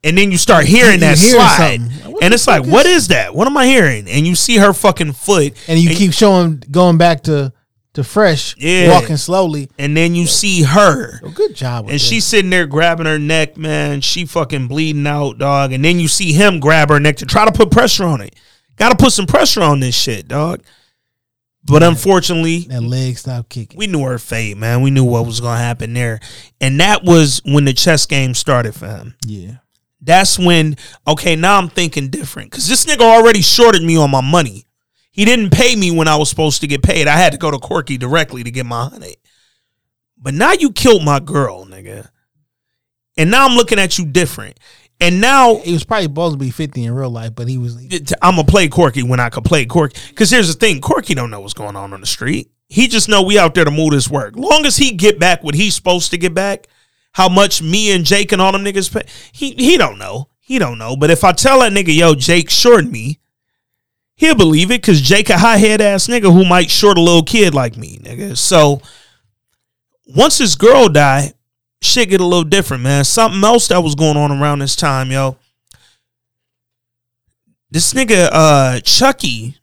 and 0.04 0.18
then 0.18 0.32
you 0.32 0.38
start 0.38 0.66
hearing 0.66 0.96
You 0.96 1.00
that 1.02 1.18
hear 1.18 1.36
slide, 1.36 1.80
something. 1.82 2.16
And 2.22 2.34
it's 2.34 2.48
like, 2.48 2.66
what 2.66 2.86
is 2.86 3.10
that? 3.10 3.34
What 3.36 3.48
am 3.48 3.58
I 3.58 3.66
hearing? 3.68 4.08
And 4.10 4.26
you 4.28 4.36
see 4.36 4.58
her 4.58 4.74
fucking 4.74 5.14
foot, 5.14 5.54
And 5.68 5.80
you 5.80 5.96
keep 5.96 6.14
showing 6.14 6.64
going 6.72 6.98
back 6.98 7.24
to 7.24 7.54
to 7.94 8.06
fresh, 8.06 8.56
Yeah. 8.58 8.90
walking 8.90 9.18
slowly. 9.18 9.70
and 9.78 9.98
then 9.98 10.16
you 10.16 10.26
see 10.26 10.62
her. 10.64 11.20
Oh, 11.26 11.30
good 11.30 11.54
job. 11.54 11.86
With 11.86 11.92
And 11.92 12.00
this. 12.00 12.08
she's 12.08 12.24
sitting 12.24 12.50
there 12.50 12.66
grabbing 12.66 13.06
her 13.06 13.20
neck, 13.20 13.58
man. 13.58 14.00
She 14.00 14.24
fucking 14.26 14.68
bleeding 14.70 15.06
out, 15.06 15.38
dog. 15.40 15.74
And 15.74 15.84
then 15.84 16.00
you 16.00 16.08
see 16.08 16.32
him 16.32 16.62
grab 16.62 16.88
her 16.90 17.02
neck 17.02 17.18
to 17.18 17.26
try 17.26 17.44
to 17.44 17.52
put 17.52 17.70
pressure 17.70 18.06
on 18.06 18.22
it. 18.22 18.34
Got 18.78 18.90
to 18.90 18.96
put 18.96 19.12
some 19.12 19.26
pressure 19.28 19.62
on 19.62 19.82
this 19.82 19.94
shit, 19.94 20.30
dog. 20.30 20.62
But 21.66 21.84
unfortunately, 21.84 22.60
that 22.70 22.82
leg 22.82 23.18
stopped 23.18 23.50
kicking. 23.50 23.78
we 23.78 23.88
knew 23.88 24.04
her 24.04 24.18
fate, 24.18 24.56
man. 24.58 24.82
We 24.82 24.90
knew 24.90 25.04
what 25.04 25.26
was 25.26 25.42
going 25.42 25.58
to 25.58 25.64
happen 25.64 25.94
there. 25.94 26.20
And 26.62 26.80
that 26.80 27.04
was 27.04 27.42
when 27.46 27.66
the 27.66 27.74
chess 27.74 28.06
game 28.06 28.34
started 28.34 28.74
for 28.74 28.88
him. 28.88 29.16
Yeah. 29.26 29.56
That's 30.02 30.40
when, 30.40 30.78
okay, 31.08 31.36
now 31.36 31.58
I'm 31.58 31.70
thinking 31.70 32.10
different. 32.10 32.52
Because 32.52 32.68
this 32.68 32.86
nigga 32.86 33.02
already 33.02 33.42
shorted 33.42 33.84
me 33.84 33.98
on 33.98 34.10
my 34.10 34.22
money. 34.22 34.66
He 35.12 35.26
didn't 35.26 35.52
pay 35.52 35.76
me 35.76 35.92
when 35.92 36.08
I 36.08 36.16
was 36.16 36.30
supposed 36.30 36.62
to 36.62 36.68
get 36.68 36.82
paid. 36.82 37.08
I 37.08 37.18
had 37.18 37.34
to 37.34 37.38
go 37.38 37.52
to 37.52 37.60
Corky 37.60 37.98
directly 37.98 38.44
to 38.44 38.52
get 38.52 38.66
my 38.66 38.86
honey. 38.86 39.18
But 40.18 40.34
now 40.34 40.54
you 40.54 40.72
killed 40.72 41.04
my 41.04 41.20
girl, 41.20 41.66
nigga. 41.66 42.10
And 43.18 43.30
now 43.30 43.46
I'm 43.46 43.56
looking 43.56 43.80
at 43.80 43.98
you 43.98 44.06
different. 44.06 44.58
And 45.00 45.20
now 45.20 45.56
He 45.58 45.74
was 45.74 45.84
probably 45.84 46.06
supposed 46.06 46.36
to 46.36 46.38
be 46.38 46.52
50 46.52 46.86
in 46.86 46.94
real 46.94 47.10
life, 47.10 47.34
but 47.36 47.48
he 47.48 47.58
was 47.58 47.76
I'm 48.22 48.36
gonna 48.36 48.44
play 48.44 48.68
Corky 48.68 49.02
when 49.02 49.20
I 49.20 49.30
could 49.30 49.44
play 49.44 49.66
Corky. 49.66 50.00
Cause 50.14 50.30
here's 50.30 50.48
the 50.48 50.54
thing, 50.54 50.80
Corky 50.80 51.16
don't 51.16 51.32
know 51.32 51.40
what's 51.40 51.56
going 51.56 51.76
on 51.76 51.92
on 51.92 52.02
the 52.02 52.08
street. 52.08 52.52
He 52.68 52.88
just 52.88 53.10
know 53.10 53.24
we 53.24 53.38
out 53.38 53.56
there 53.56 53.66
to 53.66 53.72
move 53.72 53.92
this 53.92 54.10
work. 54.10 54.36
Long 54.38 54.66
as 54.66 54.78
he 54.78 54.92
get 54.92 55.20
back 55.20 55.44
what 55.44 55.56
he's 55.56 55.76
supposed 55.76 56.12
to 56.12 56.18
get 56.18 56.34
back, 56.34 56.68
how 57.14 57.30
much 57.30 57.62
me 57.62 57.92
and 57.92 58.06
Jake 58.06 58.32
and 58.32 58.42
all 58.42 58.52
them 58.52 58.64
niggas 58.64 58.92
pay, 58.92 59.08
he 59.32 59.52
he 59.52 59.78
don't 59.78 59.98
know. 59.98 60.30
He 60.40 60.60
don't 60.60 60.78
know. 60.78 60.96
But 60.96 61.12
if 61.12 61.24
I 61.24 61.32
tell 61.32 61.60
that 61.60 61.72
nigga, 61.72 61.96
yo, 61.96 62.16
Jake 62.16 62.50
shorted 62.50 62.92
me, 62.92 63.20
he'll 64.16 64.36
believe 64.36 64.72
it 64.72 64.82
because 64.82 65.02
Jake 65.02 65.30
a 65.30 65.38
high 65.38 65.58
head 65.58 65.82
ass 65.82 66.08
nigga 66.08 66.34
who 66.34 66.46
might 66.46 66.70
short 66.70 66.98
a 66.98 67.02
little 67.02 67.24
kid 67.24 67.54
like 67.54 67.78
me, 67.78 68.00
nigga. 68.00 68.38
So 68.38 68.82
once 70.08 70.38
this 70.40 70.56
girl 70.56 70.90
died, 70.90 71.34
shit 71.82 72.10
get 72.10 72.22
a 72.22 72.26
little 72.26 72.44
different, 72.44 72.84
man. 72.84 73.04
Something 73.04 73.44
else 73.44 73.68
that 73.70 73.82
was 73.82 73.96
going 73.96 74.18
on 74.18 74.32
around 74.32 74.60
this 74.60 74.76
time, 74.76 75.12
yo. 75.12 75.38
This 77.70 77.94
nigga, 77.94 78.30
uh, 78.32 78.80
Chucky, 78.82 79.56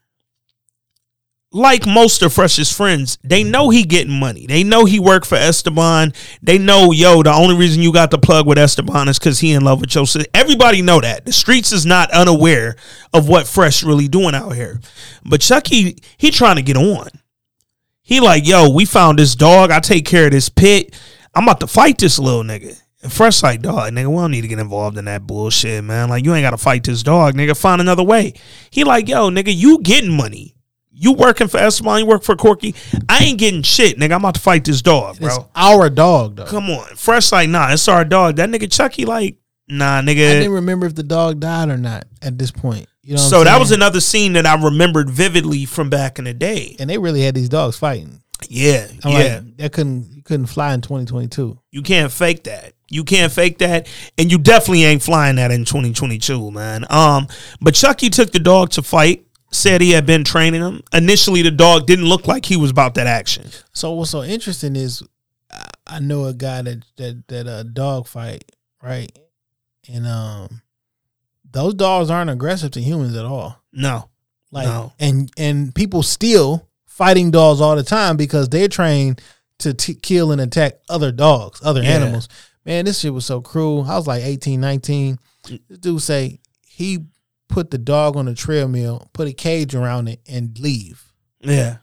like 1.50 1.86
most 1.86 2.22
of 2.22 2.32
Fresh's 2.32 2.70
friends, 2.70 3.18
they 3.24 3.42
know 3.42 3.70
he 3.70 3.84
getting 3.84 4.18
money. 4.18 4.46
They 4.46 4.62
know 4.64 4.84
he 4.84 5.00
worked 5.00 5.26
for 5.26 5.36
Esteban. 5.36 6.12
They 6.42 6.58
know, 6.58 6.92
yo, 6.92 7.22
the 7.22 7.32
only 7.32 7.56
reason 7.56 7.82
you 7.82 7.92
got 7.92 8.10
the 8.10 8.18
plug 8.18 8.46
with 8.46 8.58
Esteban 8.58 9.08
is 9.08 9.18
because 9.18 9.40
he 9.40 9.52
in 9.52 9.64
love 9.64 9.80
with 9.80 9.94
your 9.94 10.06
sister. 10.06 10.28
Everybody 10.34 10.82
know 10.82 11.00
that. 11.00 11.24
The 11.24 11.32
streets 11.32 11.72
is 11.72 11.86
not 11.86 12.10
unaware 12.10 12.76
of 13.14 13.28
what 13.28 13.46
Fresh 13.46 13.82
really 13.82 14.08
doing 14.08 14.34
out 14.34 14.50
here. 14.50 14.80
But 15.24 15.40
Chucky, 15.40 15.98
he 16.18 16.30
trying 16.30 16.56
to 16.56 16.62
get 16.62 16.76
on. 16.76 17.08
He 18.02 18.20
like, 18.20 18.46
yo, 18.46 18.70
we 18.70 18.84
found 18.84 19.18
this 19.18 19.34
dog. 19.34 19.70
I 19.70 19.80
take 19.80 20.06
care 20.06 20.26
of 20.26 20.32
this 20.32 20.48
pit. 20.48 20.98
I'm 21.34 21.44
about 21.44 21.60
to 21.60 21.66
fight 21.66 21.98
this 21.98 22.18
little 22.18 22.42
nigga. 22.42 22.78
And 23.02 23.12
Fresh 23.12 23.42
like, 23.42 23.62
dog, 23.62 23.92
nigga, 23.92 24.08
we 24.08 24.16
don't 24.16 24.32
need 24.32 24.40
to 24.42 24.48
get 24.48 24.58
involved 24.58 24.98
in 24.98 25.04
that 25.06 25.26
bullshit, 25.26 25.84
man. 25.84 26.08
Like, 26.08 26.24
you 26.24 26.34
ain't 26.34 26.44
got 26.44 26.50
to 26.50 26.58
fight 26.58 26.84
this 26.84 27.02
dog, 27.02 27.34
nigga. 27.34 27.56
Find 27.56 27.80
another 27.80 28.02
way. 28.02 28.34
He 28.70 28.84
like, 28.84 29.08
yo, 29.08 29.30
nigga, 29.30 29.54
you 29.54 29.80
getting 29.82 30.14
money. 30.14 30.56
You 31.00 31.12
working 31.12 31.46
for 31.46 31.58
Esteban, 31.58 32.00
you 32.00 32.06
work 32.06 32.24
for 32.24 32.34
Corky. 32.34 32.74
I 33.08 33.18
ain't 33.24 33.38
getting 33.38 33.62
shit, 33.62 33.98
nigga. 33.98 34.12
I'm 34.12 34.20
about 34.20 34.34
to 34.34 34.40
fight 34.40 34.64
this 34.64 34.82
dog, 34.82 35.18
bro. 35.18 35.28
It's 35.28 35.38
our 35.54 35.88
dog, 35.88 36.36
though. 36.36 36.46
Come 36.46 36.70
on. 36.70 36.96
Fresh 36.96 37.30
like, 37.30 37.48
nah, 37.48 37.72
it's 37.72 37.86
our 37.86 38.04
dog. 38.04 38.36
That 38.36 38.48
nigga 38.48 38.70
Chucky 38.70 39.04
like, 39.04 39.36
nah, 39.68 40.00
nigga. 40.00 40.28
I 40.28 40.34
didn't 40.34 40.52
remember 40.52 40.86
if 40.86 40.96
the 40.96 41.04
dog 41.04 41.38
died 41.38 41.68
or 41.68 41.76
not 41.76 42.06
at 42.20 42.36
this 42.36 42.50
point. 42.50 42.88
You 43.02 43.14
know, 43.14 43.20
so 43.20 43.44
that 43.44 43.58
was 43.58 43.70
another 43.70 44.00
scene 44.00 44.32
that 44.32 44.44
I 44.44 44.62
remembered 44.62 45.08
vividly 45.08 45.64
from 45.66 45.88
back 45.88 46.18
in 46.18 46.24
the 46.24 46.34
day. 46.34 46.76
and 46.78 46.90
they 46.90 46.98
really 46.98 47.22
had 47.22 47.34
these 47.34 47.48
dogs 47.48 47.78
fighting. 47.78 48.20
Yeah, 48.48 48.86
I'm 49.04 49.12
yeah. 49.12 49.18
like, 49.18 49.56
that 49.56 49.72
couldn't 49.72 50.12
you 50.12 50.22
couldn't 50.22 50.46
fly 50.46 50.74
in 50.74 50.80
2022. 50.80 51.58
You 51.70 51.82
can't 51.82 52.12
fake 52.12 52.44
that. 52.44 52.74
You 52.90 53.04
can't 53.04 53.30
fake 53.30 53.58
that, 53.58 53.86
and 54.16 54.32
you 54.32 54.38
definitely 54.38 54.84
ain't 54.84 55.02
flying 55.02 55.36
that 55.36 55.50
in 55.50 55.64
2022, 55.64 56.50
man. 56.50 56.86
Um, 56.88 57.28
but 57.60 57.74
Chucky 57.74 58.08
took 58.08 58.32
the 58.32 58.38
dog 58.38 58.70
to 58.70 58.82
fight. 58.82 59.26
Said 59.50 59.80
he 59.80 59.92
had 59.92 60.04
been 60.04 60.24
training 60.24 60.60
him. 60.60 60.82
Initially, 60.92 61.40
the 61.42 61.50
dog 61.50 61.86
didn't 61.86 62.04
look 62.04 62.26
like 62.28 62.44
he 62.44 62.56
was 62.56 62.70
about 62.70 62.94
that 62.96 63.06
action. 63.06 63.46
So 63.72 63.92
what's 63.92 64.10
so 64.10 64.22
interesting 64.22 64.76
is 64.76 65.02
I- 65.86 66.00
know 66.00 66.26
a 66.26 66.34
guy 66.34 66.60
that 66.62 66.84
that 66.96 67.26
that 67.28 67.46
a 67.46 67.64
dog 67.64 68.06
fight 68.06 68.44
right, 68.82 69.10
and 69.90 70.06
um, 70.06 70.60
those 71.50 71.72
dogs 71.74 72.10
aren't 72.10 72.28
aggressive 72.30 72.72
to 72.72 72.80
humans 72.82 73.16
at 73.16 73.24
all. 73.24 73.62
No, 73.72 74.10
Like 74.52 74.66
No. 74.66 74.92
and 74.98 75.30
and 75.38 75.74
people 75.74 76.02
still 76.02 76.68
fighting 76.86 77.30
dogs 77.30 77.60
all 77.62 77.74
the 77.76 77.82
time 77.82 78.16
because 78.18 78.48
they're 78.50 78.68
trained 78.68 79.20
to 79.60 79.72
t- 79.72 79.94
kill 79.94 80.30
and 80.30 80.40
attack 80.42 80.74
other 80.90 81.10
dogs, 81.10 81.60
other 81.64 81.82
Yeah. 81.82 81.90
animals. 81.94 82.28
Man, 82.66 82.84
this 82.84 83.00
shit 83.00 83.14
was 83.14 83.24
so 83.24 83.40
cruel. 83.40 83.86
I 83.88 83.96
was 83.96 84.06
like 84.06 84.22
18, 84.24 84.60
19. 84.60 85.18
This 85.68 85.78
dude 85.78 86.02
say 86.02 86.38
he 86.66 87.06
put 87.48 87.70
the 87.70 87.78
dog 87.78 88.16
on 88.16 88.28
a 88.28 88.34
treadmill, 88.34 89.08
put 89.12 89.28
a 89.28 89.32
cage 89.32 89.74
around 89.74 90.08
it, 90.08 90.20
and 90.28 90.58
leave. 90.58 91.12
yeah, 91.40 91.78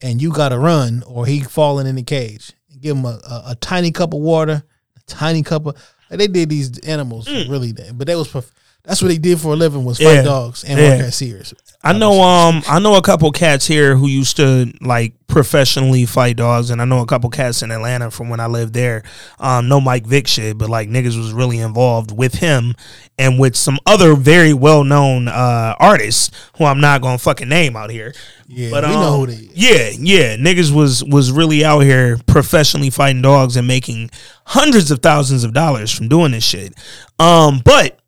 And 0.00 0.20
you 0.20 0.32
gotta 0.32 0.58
run, 0.58 1.02
or 1.06 1.26
he 1.26 1.40
falling 1.40 1.86
in 1.86 1.96
the 1.96 2.02
cage. 2.02 2.52
Give 2.80 2.96
him 2.96 3.04
a, 3.04 3.20
a, 3.28 3.42
a 3.48 3.54
tiny 3.60 3.92
cup 3.92 4.14
of 4.14 4.20
water, 4.20 4.62
a 4.96 5.00
tiny 5.06 5.42
cup 5.42 5.66
of. 5.66 5.76
Like 6.10 6.18
they 6.18 6.26
did 6.26 6.48
these 6.48 6.78
animals 6.80 7.28
mm. 7.28 7.48
really, 7.48 7.72
but 7.72 8.06
that 8.08 8.16
was 8.16 8.28
prof- 8.28 8.52
that's 8.84 9.02
what 9.02 9.08
they 9.08 9.18
did 9.18 9.38
for 9.40 9.52
a 9.52 9.56
living 9.56 9.84
was 9.84 9.98
fight. 9.98 10.14
Yeah. 10.14 10.22
dogs 10.22 10.64
and 10.64 10.78
Yeah. 10.78 10.96
work 10.96 11.06
at 11.06 11.14
Sears. 11.14 11.54
I 11.82 11.94
know. 11.94 12.20
Um, 12.20 12.62
I 12.68 12.78
know 12.78 12.96
a 12.96 13.00
couple 13.02 13.30
cats 13.32 13.66
here 13.66 13.96
who 13.96 14.06
used 14.06 14.36
to 14.36 14.70
like 14.82 15.14
professionally 15.28 16.04
fight 16.04 16.36
dogs, 16.36 16.68
and 16.68 16.82
I 16.82 16.84
know 16.84 16.98
a 17.00 17.06
couple 17.06 17.30
cats 17.30 17.62
in 17.62 17.70
Atlanta 17.70 18.10
from 18.10 18.28
when 18.28 18.38
I 18.38 18.48
lived 18.48 18.74
there. 18.74 19.02
Um, 19.38 19.66
no 19.68 19.80
Mike 19.80 20.04
Vick 20.06 20.26
shit, 20.26 20.58
but 20.58 20.68
like 20.68 20.90
niggas 20.90 21.16
was 21.16 21.32
really 21.32 21.58
involved 21.58 22.10
with 22.14 22.34
him 22.34 22.74
and 23.16 23.38
with 23.38 23.56
some 23.56 23.78
other 23.86 24.14
very 24.14 24.52
well 24.52 24.84
known 24.84 25.28
uh 25.28 25.74
artists 25.80 26.30
who 26.58 26.64
I'm 26.66 26.80
not 26.80 27.00
gonna 27.00 27.16
fucking 27.16 27.48
name 27.48 27.76
out 27.76 27.88
here. 27.90 28.12
Yeah, 28.46 28.68
But 28.70 28.84
we 28.84 28.92
um, 28.92 29.00
know 29.00 29.16
who 29.16 29.26
they 29.28 29.32
is. 29.34 29.50
Yeah, 29.54 29.90
yeah, 29.98 30.36
niggas 30.36 30.72
was 30.72 31.02
was 31.04 31.32
really 31.32 31.64
out 31.64 31.80
here 31.80 32.18
professionally 32.26 32.90
fighting 32.90 33.22
dogs 33.22 33.56
and 33.56 33.66
making 33.66 34.10
hundreds 34.44 34.90
of 34.90 34.98
thousands 34.98 35.44
of 35.44 35.54
dollars 35.54 35.90
from 35.90 36.08
doing 36.08 36.32
this 36.32 36.44
shit. 36.44 36.74
Um, 37.18 37.62
but 37.64 37.99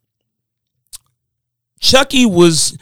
Chucky 1.83 2.25
was 2.25 2.77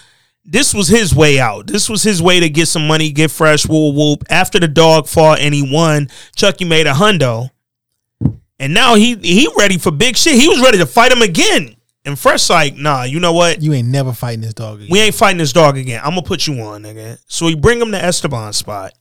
this 0.46 0.74
was 0.74 0.88
his 0.88 1.14
way 1.14 1.40
out. 1.40 1.66
This 1.68 1.90
was 1.90 2.04
his 2.04 2.22
way 2.22 2.40
to 2.40 2.50
get 2.50 2.68
some 2.68 2.88
money, 2.88 3.12
get 3.12 3.32
fresh, 3.32 3.66
whoop 3.68 3.96
whoop. 3.96 4.24
After 4.30 4.60
the 4.60 4.68
dog 4.68 5.08
fought 5.08 5.40
and 5.40 5.54
he 5.54 5.68
won, 5.74 6.08
Chucky 6.36 6.66
made 6.66 6.86
a 6.88 6.94
hundo. 6.94 7.50
And 8.60 8.74
now 8.76 8.94
he 8.96 9.16
he 9.16 9.48
ready 9.58 9.80
for 9.80 9.90
big 9.92 10.16
shit. 10.16 10.40
He 10.40 10.48
was 10.48 10.62
ready 10.62 10.78
to 10.78 10.86
fight 10.86 11.12
him 11.12 11.24
again. 11.24 11.76
And 12.06 12.18
Fresh 12.18 12.50
like, 12.50 12.76
nah, 12.76 13.04
you 13.04 13.20
know 13.20 13.34
what? 13.34 13.62
You 13.62 13.74
ain't 13.74 13.88
never 13.88 14.14
fighting 14.14 14.42
this 14.42 14.54
dog 14.54 14.78
again. 14.80 14.90
We 14.92 15.00
ain't 15.00 15.16
fighting 15.16 15.38
this 15.40 15.54
dog 15.54 15.78
again. 15.78 16.00
I'm 16.04 16.12
gonna 16.12 16.22
put 16.24 16.46
you 16.48 16.60
on, 16.62 16.84
nigga. 16.84 17.18
So 17.28 17.48
he 17.48 17.56
bring 17.56 17.82
him 17.82 17.92
to 17.92 18.04
Esteban 18.04 18.54
spot. 18.54 18.94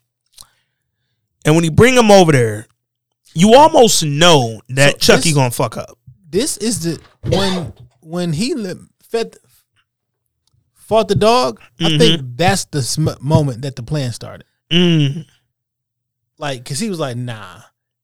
And 1.45 1.55
when 1.55 1.65
he 1.65 1.71
bring 1.71 1.95
him 1.95 2.11
over 2.11 2.33
there, 2.33 2.67
you 3.35 3.55
almost 3.55 4.03
know 4.03 4.61
that 4.71 5.03
So 5.03 5.15
Chucky 5.17 5.31
this- 5.31 5.35
gonna 5.35 5.51
fuck 5.51 5.77
up. 5.77 5.99
this 6.29 6.57
is 6.57 6.81
the 6.81 7.01
when 7.29 7.73
when 8.01 8.33
he 8.33 8.55
fed 9.11 9.37
fought 10.91 11.07
the 11.07 11.15
dog. 11.15 11.61
I 11.81 11.97
think 11.99 12.21
that's 12.35 12.65
the 12.65 12.83
sm- 12.83 13.11
moment 13.21 13.63
that 13.63 13.77
the 13.77 13.83
plan 13.85 14.11
started. 14.13 14.45
Mm. 14.73 15.25
Like, 16.37 16.65
cause 16.65 16.81
he 16.81 16.91
was 16.91 16.99
like, 16.99 17.17
"Nah, 17.17 17.61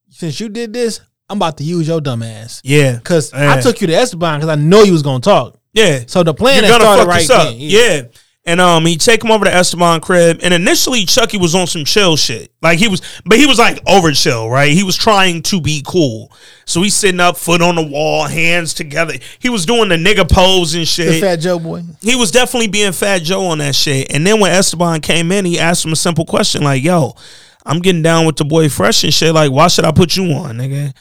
since 0.08 0.38
you 0.38 0.48
did 0.48 0.72
this, 0.72 1.00
I'm 1.28 1.38
about 1.38 1.58
to 1.58 1.64
use 1.64 1.88
your 1.88 2.00
dumb 2.00 2.22
ass." 2.22 2.60
Yeah. 2.62 3.00
Cause 3.00 3.32
Yeah. 3.32 3.54
I 3.54 3.60
took 3.60 3.80
you 3.80 3.88
to 3.88 3.92
Esteban 3.92 4.38
because 4.38 4.50
I 4.50 4.54
know 4.54 4.84
you 4.84 4.92
was 4.92 5.02
gonna 5.02 5.18
talk. 5.20 5.58
Yeah. 5.72 6.04
So 6.06 6.22
the 6.22 6.32
plan 6.32 6.62
You're 6.62 6.78
that 6.78 6.80
started 6.80 7.08
right 7.08 7.18
this 7.18 7.30
up. 7.30 7.54
Yeah. 7.56 8.02
And 8.48 8.60
um, 8.60 8.86
he 8.86 8.96
take 8.96 9.24
him 9.24 9.32
over 9.32 9.44
to 9.44 9.52
Esteban 9.52 10.00
crib, 10.00 10.38
and 10.40 10.54
initially 10.54 11.04
Chucky 11.04 11.36
was 11.36 11.56
on 11.56 11.66
some 11.66 11.84
chill 11.84 12.16
shit. 12.16 12.52
Like 12.62 12.78
he 12.78 12.86
was, 12.86 13.02
but 13.24 13.38
he 13.38 13.44
was 13.46 13.58
like 13.58 13.80
over 13.88 14.12
chill, 14.12 14.48
right? 14.48 14.70
He 14.70 14.84
was 14.84 14.96
trying 14.96 15.42
to 15.42 15.60
be 15.60 15.82
cool. 15.84 16.30
So 16.64 16.80
he's 16.80 16.94
sitting 16.94 17.18
up, 17.18 17.36
foot 17.36 17.60
on 17.60 17.74
the 17.74 17.82
wall, 17.84 18.24
hands 18.28 18.72
together. 18.72 19.14
He 19.40 19.48
was 19.48 19.66
doing 19.66 19.88
the 19.88 19.96
nigga 19.96 20.30
pose 20.30 20.74
and 20.74 20.82
The 20.82 20.86
shit. 20.86 21.20
Fat 21.20 21.36
Joe 21.36 21.58
boy. 21.58 21.82
he 22.02 22.14
was 22.14 22.30
definitely 22.30 22.68
being 22.68 22.92
Fat 22.92 23.22
Joe 23.22 23.46
on 23.46 23.58
that 23.58 23.74
shit. 23.74 24.12
And 24.12 24.24
then 24.24 24.38
when 24.38 24.52
Esteban 24.52 25.00
came 25.00 25.32
in, 25.32 25.44
he 25.44 25.58
asked 25.58 25.84
him 25.84 25.92
a 25.92 25.96
simple 25.96 26.24
question 26.24 26.62
like, 26.62 26.84
"Yo, 26.84 27.16
I'm 27.64 27.80
getting 27.80 28.02
down 28.02 28.26
with 28.26 28.36
the 28.36 28.44
boy 28.44 28.68
Fresh 28.68 29.02
and 29.02 29.12
shit. 29.12 29.34
Like, 29.34 29.50
why 29.50 29.66
should 29.66 29.84
I 29.84 29.90
put 29.90 30.16
you 30.16 30.22
on, 30.32 30.58
nigga?" 30.58 30.94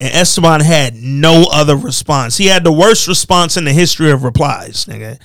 And 0.00 0.14
Esteban 0.14 0.60
had 0.60 0.94
no 0.94 1.44
other 1.52 1.76
response. 1.76 2.38
He 2.38 2.46
had 2.46 2.64
the 2.64 2.72
worst 2.72 3.06
response 3.08 3.58
in 3.58 3.64
the 3.66 3.72
history 3.74 4.10
of 4.10 4.24
replies, 4.24 4.86
nigga. 4.86 5.20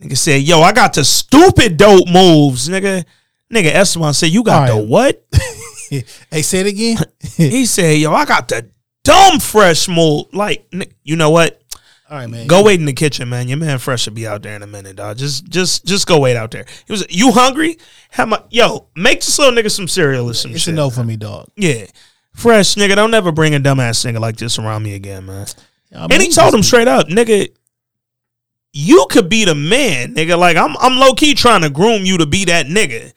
Nigga 0.00 0.16
said, 0.16 0.42
"Yo, 0.42 0.60
I 0.60 0.72
got 0.72 0.94
the 0.94 1.04
stupid 1.04 1.76
dope 1.76 2.08
moves, 2.08 2.68
nigga." 2.68 3.04
Nigga 3.52 3.72
Esteban 3.72 4.14
said, 4.14 4.30
"You 4.30 4.42
got 4.42 4.68
All 4.70 4.76
the 4.76 4.82
right. 4.82 4.88
what?" 4.90 5.26
Hey, 6.30 6.42
say 6.42 6.60
it 6.60 6.66
again. 6.66 6.98
he 7.36 7.66
said, 7.66 7.96
"Yo, 7.98 8.12
I 8.12 8.24
got 8.24 8.48
the 8.48 8.70
dumb 9.02 9.40
fresh 9.40 9.88
move." 9.88 10.26
Like, 10.32 10.72
you 11.02 11.16
know 11.16 11.30
what? 11.30 11.60
All 12.08 12.16
right, 12.18 12.26
man. 12.28 12.46
Go 12.48 12.64
wait 12.64 12.80
in 12.80 12.86
the 12.86 12.92
kitchen, 12.92 13.28
man. 13.28 13.46
Your 13.48 13.56
man 13.58 13.78
Fresh 13.78 14.02
should 14.02 14.14
be 14.14 14.26
out 14.26 14.42
there 14.42 14.56
in 14.56 14.62
a 14.62 14.66
minute, 14.66 14.96
dog. 14.96 15.16
Just, 15.16 15.48
just, 15.48 15.84
just 15.86 16.08
go 16.08 16.18
wait 16.18 16.36
out 16.36 16.50
there. 16.50 16.66
He 16.86 16.92
was, 16.92 17.06
you 17.08 17.30
hungry? 17.30 17.78
How 18.10 18.26
my, 18.26 18.42
yo, 18.50 18.88
make 18.96 19.20
this 19.20 19.38
little 19.38 19.54
nigga 19.56 19.70
some 19.70 19.86
cereal 19.86 20.28
or 20.28 20.34
some 20.34 20.50
It's 20.50 20.62
shit. 20.62 20.74
a 20.74 20.76
no 20.76 20.90
for 20.90 21.04
me, 21.04 21.16
dog. 21.16 21.46
Yeah, 21.56 21.86
Fresh 22.34 22.74
nigga, 22.74 22.96
don't 22.96 23.14
ever 23.14 23.30
bring 23.30 23.54
a 23.54 23.60
dumbass 23.60 24.04
nigga 24.04 24.18
like 24.18 24.36
this 24.38 24.58
around 24.58 24.82
me 24.82 24.94
again, 24.94 25.26
man. 25.26 25.46
I 25.94 26.08
and 26.10 26.20
he 26.20 26.30
told 26.30 26.52
him 26.52 26.64
straight 26.64 26.88
up, 26.88 27.06
nigga, 27.06 27.48
you 28.72 29.06
could 29.10 29.28
be 29.28 29.44
the 29.44 29.54
man, 29.54 30.14
nigga. 30.14 30.38
Like 30.38 30.56
I'm, 30.56 30.76
I'm 30.78 30.98
low 30.98 31.12
key 31.14 31.34
trying 31.34 31.62
to 31.62 31.70
groom 31.70 32.04
you 32.04 32.18
to 32.18 32.26
be 32.26 32.44
that 32.46 32.66
nigga. 32.66 33.12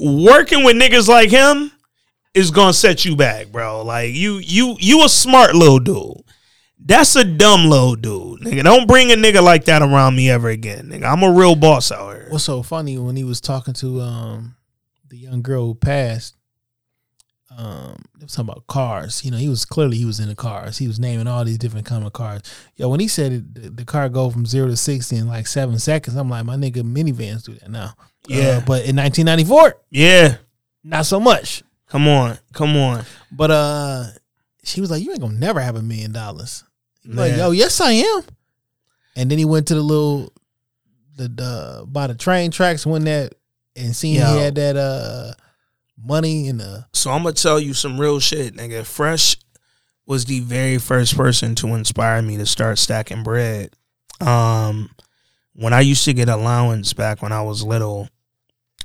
Working 0.00 0.64
with 0.64 0.76
niggas 0.76 1.08
like 1.08 1.30
him 1.30 1.72
is 2.34 2.50
gonna 2.50 2.72
set 2.72 3.04
you 3.04 3.16
back, 3.16 3.48
bro. 3.48 3.82
Like 3.82 4.14
you, 4.14 4.38
you, 4.38 4.76
you 4.78 5.04
a 5.04 5.08
smart 5.08 5.54
little 5.54 5.80
dude. 5.80 6.24
That's 6.80 7.16
a 7.16 7.24
dumb 7.24 7.68
little 7.68 7.96
dude, 7.96 8.40
nigga. 8.40 8.62
Don't 8.62 8.86
bring 8.86 9.10
a 9.10 9.16
nigga 9.16 9.42
like 9.42 9.64
that 9.64 9.82
around 9.82 10.16
me 10.16 10.30
ever 10.30 10.48
again, 10.48 10.88
nigga. 10.88 11.04
I'm 11.04 11.22
a 11.22 11.32
real 11.32 11.56
boss 11.56 11.90
out 11.90 12.14
here. 12.14 12.28
What's 12.30 12.44
so 12.44 12.62
funny 12.62 12.96
when 12.98 13.16
he 13.16 13.24
was 13.24 13.40
talking 13.40 13.74
to 13.74 14.00
um 14.00 14.56
the 15.08 15.18
young 15.18 15.42
girl 15.42 15.66
who 15.66 15.74
passed. 15.74 16.37
Um, 17.60 17.96
they 18.16 18.24
was 18.24 18.34
talking 18.36 18.50
about 18.50 18.66
cars. 18.68 19.24
You 19.24 19.32
know, 19.32 19.36
he 19.36 19.48
was 19.48 19.64
clearly 19.64 19.96
he 19.96 20.04
was 20.04 20.20
in 20.20 20.28
the 20.28 20.36
cars. 20.36 20.78
He 20.78 20.86
was 20.86 21.00
naming 21.00 21.26
all 21.26 21.44
these 21.44 21.58
different 21.58 21.86
kind 21.86 22.06
of 22.06 22.12
cars. 22.12 22.42
Yo, 22.76 22.88
when 22.88 23.00
he 23.00 23.08
said 23.08 23.32
it, 23.32 23.52
the, 23.54 23.70
the 23.70 23.84
car 23.84 24.08
go 24.08 24.30
from 24.30 24.46
zero 24.46 24.68
to 24.68 24.76
sixty 24.76 25.16
in 25.16 25.26
like 25.26 25.48
seven 25.48 25.76
seconds, 25.80 26.16
I'm 26.16 26.30
like, 26.30 26.44
my 26.44 26.54
nigga, 26.54 26.82
minivans 26.84 27.42
do 27.44 27.54
that 27.54 27.68
now. 27.68 27.94
Yeah. 28.28 28.38
Uh, 28.38 28.60
but 28.60 28.84
in 28.86 28.94
1994, 28.96 29.74
Yeah, 29.90 30.36
not 30.84 31.04
so 31.06 31.18
much. 31.18 31.64
come 31.88 32.06
on, 32.06 32.38
come 32.52 32.76
on. 32.76 33.04
But 33.32 33.50
uh, 33.50 34.04
she 34.62 34.80
was 34.80 34.90
like, 34.92 35.02
you 35.02 35.10
ain't 35.10 35.20
gonna 35.20 35.34
never 35.38 35.58
have 35.60 35.74
a 35.74 35.82
million 35.82 36.12
dollars. 36.12 36.62
Like, 37.04 37.36
yo, 37.36 37.50
yes, 37.50 37.80
I 37.80 37.92
am. 37.92 38.22
and 39.16 39.28
then 39.30 39.38
he 39.38 39.44
went 39.46 39.66
to 39.68 39.74
the 39.74 39.80
little 39.82 40.32
the, 41.16 41.26
the 41.26 41.84
by 41.88 42.06
the 42.06 42.14
train 42.14 42.52
tracks 42.52 42.86
when 42.86 43.02
that 43.04 43.34
and 43.74 43.96
seen 43.96 44.14
Yo. 44.16 44.26
he 44.34 44.38
had 44.42 44.54
that 44.54 44.76
uh 44.76 45.32
money 46.02 46.48
and 46.48 46.60
the 46.60 46.86
So 46.92 47.10
I'm 47.10 47.22
gonna 47.22 47.34
tell 47.34 47.60
you 47.60 47.74
some 47.74 48.00
real 48.00 48.20
shit, 48.20 48.54
nigga. 48.54 48.84
Fresh 48.86 49.36
was 50.06 50.24
the 50.24 50.40
very 50.40 50.78
first 50.78 51.16
person 51.16 51.54
to 51.56 51.68
inspire 51.68 52.22
me 52.22 52.36
to 52.38 52.46
start 52.46 52.78
stacking 52.78 53.22
bread. 53.22 53.70
Um, 54.20 54.90
when 55.52 55.72
I 55.72 55.80
used 55.80 56.04
to 56.06 56.14
get 56.14 56.28
allowance 56.28 56.92
back 56.92 57.20
when 57.20 57.32
I 57.32 57.42
was 57.42 57.62
little, 57.62 58.08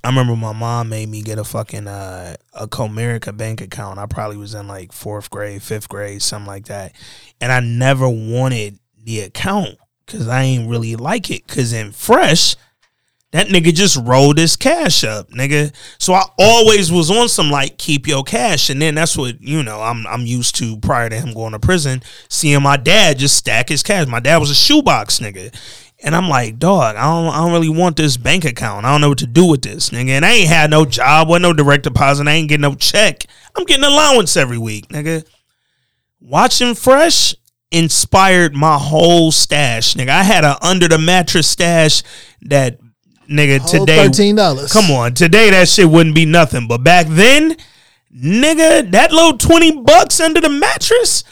I 0.04 0.10
remember 0.10 0.36
my 0.36 0.52
mom 0.52 0.90
made 0.90 1.08
me 1.08 1.22
get 1.22 1.40
a 1.40 1.46
fucking 1.46 1.88
uh, 1.88 2.36
a 2.54 2.68
Comerica 2.68 3.36
bank 3.36 3.62
account. 3.62 4.00
I 4.00 4.06
probably 4.06 4.38
was 4.38 4.54
in 4.54 4.68
like 4.68 4.92
fourth 4.92 5.30
grade, 5.30 5.64
fifth 5.64 5.88
grade, 5.88 6.22
something 6.22 6.48
like 6.48 6.66
that, 6.66 6.94
and 7.40 7.52
I 7.52 7.62
never 7.62 8.10
wanted 8.10 8.80
the 9.02 9.22
account 9.22 9.78
because 10.06 10.28
I 10.28 10.44
ain't 10.44 10.70
really 10.70 10.98
like 10.98 11.32
it. 11.32 11.48
Because 11.48 11.72
in 11.72 11.94
Fresh, 11.94 12.58
that 13.34 13.48
nigga 13.48 13.74
just 13.74 13.98
rolled 13.98 14.38
his 14.38 14.56
cash 14.56 15.04
up, 15.04 15.32
nigga. 15.32 15.74
So 15.98 16.14
I 16.14 16.22
always 16.38 16.92
was 16.92 17.10
on 17.10 17.28
some 17.28 17.50
like 17.50 17.80
keep 17.80 18.08
your 18.08 18.24
cash, 18.24 18.70
and 18.70 18.80
then 18.80 18.94
that's 18.94 19.18
what 19.18 19.42
you 19.42 19.64
know 19.64 19.82
I'm 19.82 20.06
I'm 20.06 20.22
used 20.22 20.56
to 20.58 20.78
prior 20.78 21.10
to 21.10 21.20
him 21.20 21.34
going 21.34 21.54
to 21.54 21.60
prison. 21.60 22.04
Seeing 22.30 22.62
my 22.62 22.78
dad 22.78 23.18
just 23.18 23.36
stack 23.36 23.70
his 23.70 23.82
cash. 23.82 24.06
My 24.06 24.20
dad 24.20 24.38
was 24.38 24.52
a 24.52 24.56
shoebox 24.56 25.20
nigga, 25.20 25.52
and 26.04 26.16
I'm 26.16 26.30
like, 26.30 26.60
dog, 26.60 26.96
I 26.96 27.02
don't 27.02 27.34
I 27.34 27.38
don't 27.38 27.52
really 27.54 27.70
want 27.70 27.98
this 27.98 28.18
bank 28.18 28.46
account. 28.46 28.86
I 28.86 28.92
don't 28.92 29.02
know 29.02 29.10
what 29.10 29.18
to 29.18 29.28
do 29.28 29.48
with 29.48 29.64
this, 29.64 29.90
nigga. 29.90 30.10
And 30.10 30.26
I 30.26 30.34
ain't 30.34 30.50
had 30.50 30.70
no 30.70 30.86
job, 30.86 31.28
wasn't 31.28 31.44
no 31.44 31.54
direct 31.54 31.86
deposit. 31.86 32.28
I 32.28 32.34
ain't 32.34 32.50
getting 32.50 32.62
no 32.62 32.76
check. 32.76 33.26
I'm 33.56 33.66
getting 33.66 33.84
allowance 33.84 34.38
every 34.38 34.60
week, 34.60 34.90
nigga. 34.90 35.26
Watching 36.20 36.76
Fresh 36.76 37.34
inspired 37.72 38.54
my 38.54 38.78
whole 38.78 39.32
stash, 39.32 39.96
nigga. 39.96 40.10
I 40.10 40.22
had 40.22 40.44
a 40.46 40.64
under 40.64 40.88
the 40.88 41.00
mattress 41.00 41.48
stash 41.48 42.04
that 42.44 42.78
nigga 43.30 43.66
today 43.70 44.08
$13. 44.08 44.72
Come 44.72 44.92
on, 44.92 45.14
today 45.14 45.50
that 45.52 45.68
shit 45.68 45.90
wouldn't 45.90 46.16
be 46.16 46.26
nothing, 46.26 46.68
but 46.68 46.80
back 46.80 47.08
then, 47.10 47.56
nigga, 48.16 48.90
that 48.92 49.12
little 49.12 49.38
twenty 49.38 49.72
bucks 49.72 50.20
under 50.20 50.42
the 50.42 50.50
mattress 50.50 51.24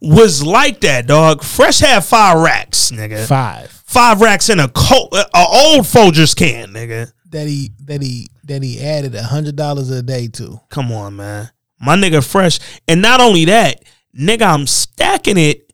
was 0.00 0.42
like 0.42 0.80
that, 0.80 1.06
dog. 1.06 1.42
Fresh 1.42 1.80
had 1.80 2.04
five 2.04 2.38
racks, 2.38 2.90
nigga. 2.90 3.26
five 3.26 3.70
Five 3.90 4.20
racks 4.20 4.48
in 4.48 4.60
a 4.60 4.68
cold, 4.68 5.08
uh, 5.12 5.24
a 5.34 5.38
old 5.38 5.80
Folgers 5.84 6.36
can, 6.36 6.68
nigga. 6.68 7.12
that 7.30 7.48
he 7.48 7.72
that 7.86 8.00
he 8.00 8.28
that 8.44 8.62
he 8.62 8.80
added 8.80 9.14
a 9.16 9.22
hundred 9.24 9.56
dollars 9.56 9.90
a 9.90 10.00
day 10.02 10.28
to. 10.28 10.60
Come 10.68 10.92
on, 10.92 11.16
man. 11.16 11.50
My 11.80 11.96
nigga 11.96 12.24
fresh. 12.24 12.60
And 12.86 13.02
not 13.02 13.20
only 13.20 13.46
that, 13.46 13.82
nigga, 14.16 14.42
I'm 14.42 14.66
stacking 14.66 15.38
it 15.38 15.72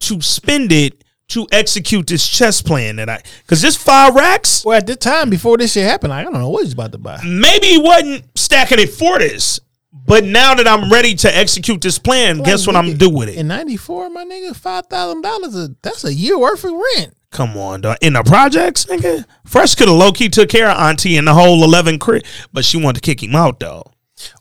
to 0.00 0.20
spend 0.20 0.72
it 0.72 1.04
to 1.28 1.46
execute 1.52 2.06
this 2.06 2.26
chess 2.26 2.62
plan 2.62 2.96
that 2.96 3.08
I 3.08 3.20
cause 3.46 3.60
this 3.62 3.76
five 3.76 4.14
racks, 4.14 4.64
Well, 4.64 4.76
at 4.78 4.86
the 4.86 4.96
time 4.96 5.30
before 5.30 5.56
this 5.58 5.72
shit 5.72 5.84
happened, 5.84 6.12
I 6.12 6.22
don't 6.22 6.32
know 6.32 6.48
what 6.48 6.64
he's 6.64 6.72
about 6.72 6.92
to 6.92 6.98
buy. 6.98 7.20
maybe 7.24 7.66
he 7.68 7.78
wasn't 7.78 8.24
stacking 8.38 8.78
it 8.78 8.90
for 8.90 9.18
this. 9.18 9.60
But 9.92 10.24
now 10.24 10.54
that 10.54 10.66
I'm 10.66 10.90
ready 10.90 11.14
to 11.16 11.36
execute 11.36 11.82
this 11.82 11.98
plan, 11.98 12.38
guess 12.42 12.66
what 12.66 12.76
I'm 12.76 12.86
gonna 12.86 12.96
do 12.98 13.10
with 13.10 13.28
it? 13.28 13.36
In 13.36 13.48
'94, 13.48 14.08
my 14.10 14.24
nigga, 14.24 14.56
five 14.56 14.86
thousand 14.86 15.20
dollars. 15.22 15.54
Uh, 15.54 15.68
that's 15.82 16.04
a 16.04 16.12
year 16.14 16.38
worth 16.38 16.64
of 16.64 16.72
rent. 16.96 17.14
Come 17.30 17.56
on, 17.58 17.82
dog. 17.82 17.98
In 18.00 18.14
the 18.14 18.22
projects, 18.22 18.86
nigga. 18.86 19.26
Fresh 19.44 19.74
could 19.74 19.88
have 19.88 19.96
low 19.96 20.12
key 20.12 20.30
took 20.30 20.48
care 20.48 20.68
of 20.70 20.78
Auntie 20.78 21.16
and 21.18 21.26
the 21.26 21.34
whole 21.34 21.62
eleven 21.62 21.98
crit, 21.98 22.24
but 22.54 22.64
she 22.64 22.82
wanted 22.82 23.02
to 23.02 23.06
kick 23.06 23.22
him 23.22 23.34
out 23.34 23.60
though. 23.60 23.82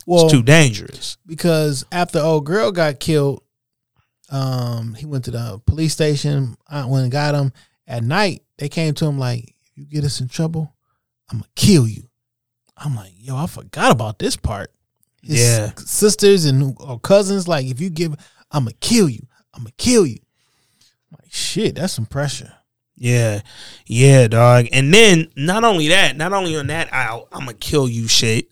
Well, 0.05 0.25
it's 0.25 0.33
too 0.33 0.41
dangerous. 0.43 1.17
because 1.25 1.85
after 1.91 2.19
old 2.19 2.45
girl 2.45 2.71
got 2.71 2.99
killed, 3.01 3.41
um, 4.29 4.93
he 4.95 5.05
went 5.05 5.25
to 5.25 5.31
the 5.31 5.61
police 5.65 5.93
station. 5.93 6.57
I 6.67 6.85
went 6.85 7.03
and 7.03 7.11
got 7.11 7.35
him 7.35 7.51
at 7.87 8.03
night. 8.03 8.43
They 8.57 8.69
came 8.69 8.93
to 8.95 9.05
him 9.05 9.17
like, 9.17 9.55
"If 9.71 9.77
you 9.77 9.85
get 9.85 10.03
us 10.03 10.19
in 10.21 10.27
trouble, 10.27 10.73
I'm 11.29 11.39
gonna 11.39 11.49
kill 11.55 11.87
you." 11.87 12.09
I'm 12.75 12.95
like, 12.95 13.13
"Yo, 13.17 13.35
I 13.35 13.47
forgot 13.47 13.91
about 13.91 14.19
this 14.19 14.35
part." 14.35 14.71
His 15.21 15.39
Yeah. 15.41 15.71
sisters 15.77 16.45
and 16.45 16.75
or 16.79 16.99
cousins 16.99 17.47
like, 17.47 17.65
"If 17.67 17.79
you 17.81 17.89
give, 17.89 18.13
I'm 18.51 18.63
gonna 18.65 18.75
kill 18.79 19.09
you. 19.09 19.25
I'm 19.53 19.63
gonna 19.63 19.73
kill 19.77 20.05
you." 20.05 20.19
I'm 21.11 21.19
like, 21.23 21.33
shit, 21.33 21.75
that's 21.75 21.93
some 21.93 22.05
pressure. 22.05 22.53
Yeah, 22.95 23.41
yeah, 23.85 24.27
dog. 24.27 24.67
And 24.71 24.93
then 24.93 25.29
not 25.35 25.63
only 25.63 25.87
that, 25.89 26.17
not 26.17 26.33
only 26.33 26.55
on 26.57 26.67
that, 26.67 26.91
I'll, 26.93 27.27
I'm 27.31 27.41
gonna 27.45 27.53
kill 27.53 27.87
you, 27.87 28.07
shit, 28.07 28.49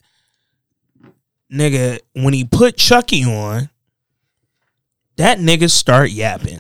nigga. 1.52 2.00
When 2.14 2.34
he 2.34 2.44
put 2.46 2.78
Chucky 2.78 3.24
on, 3.24 3.70
that 5.18 5.40
nigga 5.40 5.70
start 5.70 6.12
yapping. 6.12 6.60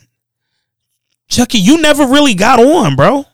Chucky, 1.28 1.58
you 1.58 1.82
never 1.82 2.06
really 2.06 2.34
got 2.34 2.60
on, 2.60 2.96
bro. 2.96 3.26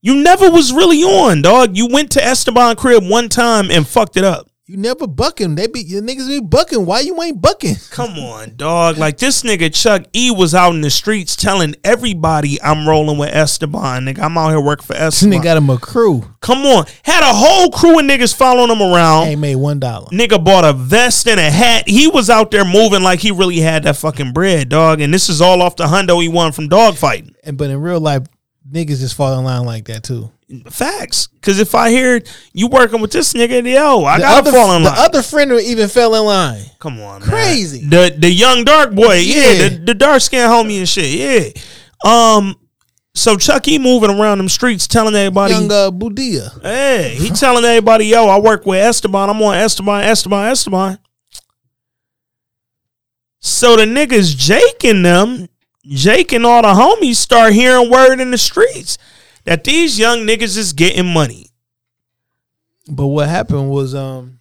You 0.00 0.22
never 0.22 0.50
was 0.50 0.72
really 0.72 1.02
on, 1.02 1.42
dog. 1.42 1.76
You 1.76 1.88
went 1.88 2.12
to 2.12 2.24
Esteban 2.24 2.76
crib 2.76 3.06
one 3.06 3.28
time 3.28 3.70
and 3.70 3.86
fucked 3.86 4.16
it 4.16 4.24
up. 4.24 4.48
You 4.70 4.76
never 4.76 5.06
bucking. 5.06 5.54
They 5.54 5.66
be 5.66 5.80
your 5.80 6.02
niggas 6.02 6.28
be 6.28 6.40
bucking. 6.40 6.84
Why 6.84 7.00
you 7.00 7.18
ain't 7.22 7.40
bucking? 7.40 7.76
Come 7.90 8.18
on, 8.18 8.54
dog. 8.56 8.98
Like 8.98 9.16
this 9.16 9.42
nigga 9.42 9.74
Chuck 9.74 10.02
E 10.12 10.30
was 10.30 10.54
out 10.54 10.74
in 10.74 10.82
the 10.82 10.90
streets 10.90 11.34
telling 11.36 11.74
everybody 11.84 12.60
I'm 12.60 12.86
rolling 12.86 13.16
with 13.16 13.30
Esteban. 13.30 14.04
Nigga, 14.04 14.18
I'm 14.18 14.36
out 14.36 14.50
here 14.50 14.60
working 14.60 14.84
for 14.84 14.92
Esteban. 14.92 15.30
This 15.30 15.40
nigga 15.40 15.42
got 15.42 15.56
him 15.56 15.70
a 15.70 15.78
crew. 15.78 16.22
Come 16.42 16.66
on. 16.66 16.84
Had 17.02 17.22
a 17.22 17.32
whole 17.32 17.70
crew 17.70 17.98
of 17.98 18.04
niggas 18.04 18.36
following 18.36 18.70
him 18.70 18.82
around. 18.82 19.28
Ain't 19.28 19.40
made 19.40 19.56
one 19.56 19.80
dollar. 19.80 20.08
Nigga 20.08 20.44
bought 20.44 20.66
a 20.66 20.74
vest 20.74 21.26
and 21.26 21.40
a 21.40 21.50
hat. 21.50 21.88
He 21.88 22.06
was 22.06 22.28
out 22.28 22.50
there 22.50 22.66
moving 22.66 23.02
like 23.02 23.20
he 23.20 23.30
really 23.30 23.60
had 23.60 23.84
that 23.84 23.96
fucking 23.96 24.34
bread, 24.34 24.68
dog. 24.68 25.00
And 25.00 25.14
this 25.14 25.30
is 25.30 25.40
all 25.40 25.62
off 25.62 25.76
the 25.76 25.84
hundo 25.84 26.20
he 26.20 26.28
won 26.28 26.52
from 26.52 26.68
dog 26.68 26.96
fighting. 26.96 27.34
And 27.42 27.56
but 27.56 27.70
in 27.70 27.80
real 27.80 28.00
life, 28.00 28.26
niggas 28.70 29.00
just 29.00 29.14
fall 29.14 29.38
in 29.38 29.46
line 29.46 29.64
like 29.64 29.86
that 29.86 30.02
too. 30.02 30.30
Facts. 30.70 31.28
Cause 31.42 31.58
if 31.58 31.74
I 31.74 31.90
hear 31.90 32.22
you 32.54 32.68
working 32.68 33.02
with 33.02 33.12
this 33.12 33.34
nigga, 33.34 33.62
yo, 33.70 34.04
I 34.04 34.16
the 34.16 34.22
gotta 34.22 34.38
other, 34.38 34.50
fall 34.52 34.76
in 34.76 34.82
the 34.82 34.88
other 34.90 35.22
friend 35.22 35.52
even 35.52 35.88
fell 35.88 36.14
in 36.14 36.24
line. 36.24 36.62
Come 36.78 37.00
on, 37.00 37.20
man. 37.20 37.28
Crazy. 37.28 37.84
The 37.84 38.14
the 38.16 38.30
young 38.30 38.64
dark 38.64 38.94
boy, 38.94 39.16
yeah, 39.16 39.50
Yeah. 39.50 39.68
the, 39.68 39.82
the 39.86 39.94
dark 39.94 40.22
skinned 40.22 40.50
homie 40.50 40.78
and 40.78 40.88
shit, 40.88 41.10
yeah. 41.10 41.62
Um, 42.10 42.56
so 43.14 43.36
Chuck 43.36 43.68
E 43.68 43.78
moving 43.78 44.08
around 44.10 44.38
them 44.38 44.48
streets 44.48 44.86
telling 44.86 45.14
everybody, 45.14 45.52
Young 45.52 45.70
uh, 45.70 45.90
Budia. 45.90 46.62
hey, 46.62 47.14
he 47.18 47.28
telling 47.28 47.64
everybody, 47.64 48.06
yo, 48.06 48.26
I 48.28 48.38
work 48.38 48.64
with 48.64 48.78
Esteban. 48.80 49.28
I'm 49.28 49.42
on 49.42 49.54
Esteban, 49.54 50.04
Esteban, 50.04 50.50
Esteban. 50.50 50.98
So 53.40 53.76
the 53.76 53.84
niggas 53.84 54.36
Jake 54.36 54.84
and 54.84 55.04
them, 55.04 55.48
Jake 55.86 56.32
and 56.32 56.46
all 56.46 56.62
the 56.62 56.68
homies 56.68 57.16
start 57.16 57.52
hearing 57.52 57.90
word 57.90 58.20
in 58.20 58.30
the 58.30 58.38
streets 58.38 58.98
that 59.48 59.64
these 59.64 59.98
young 59.98 60.26
niggas 60.26 60.58
is 60.58 60.74
getting 60.74 61.10
money. 61.10 61.46
But 62.86 63.06
what 63.06 63.30
happened 63.30 63.70
was 63.70 63.94
um 63.94 64.40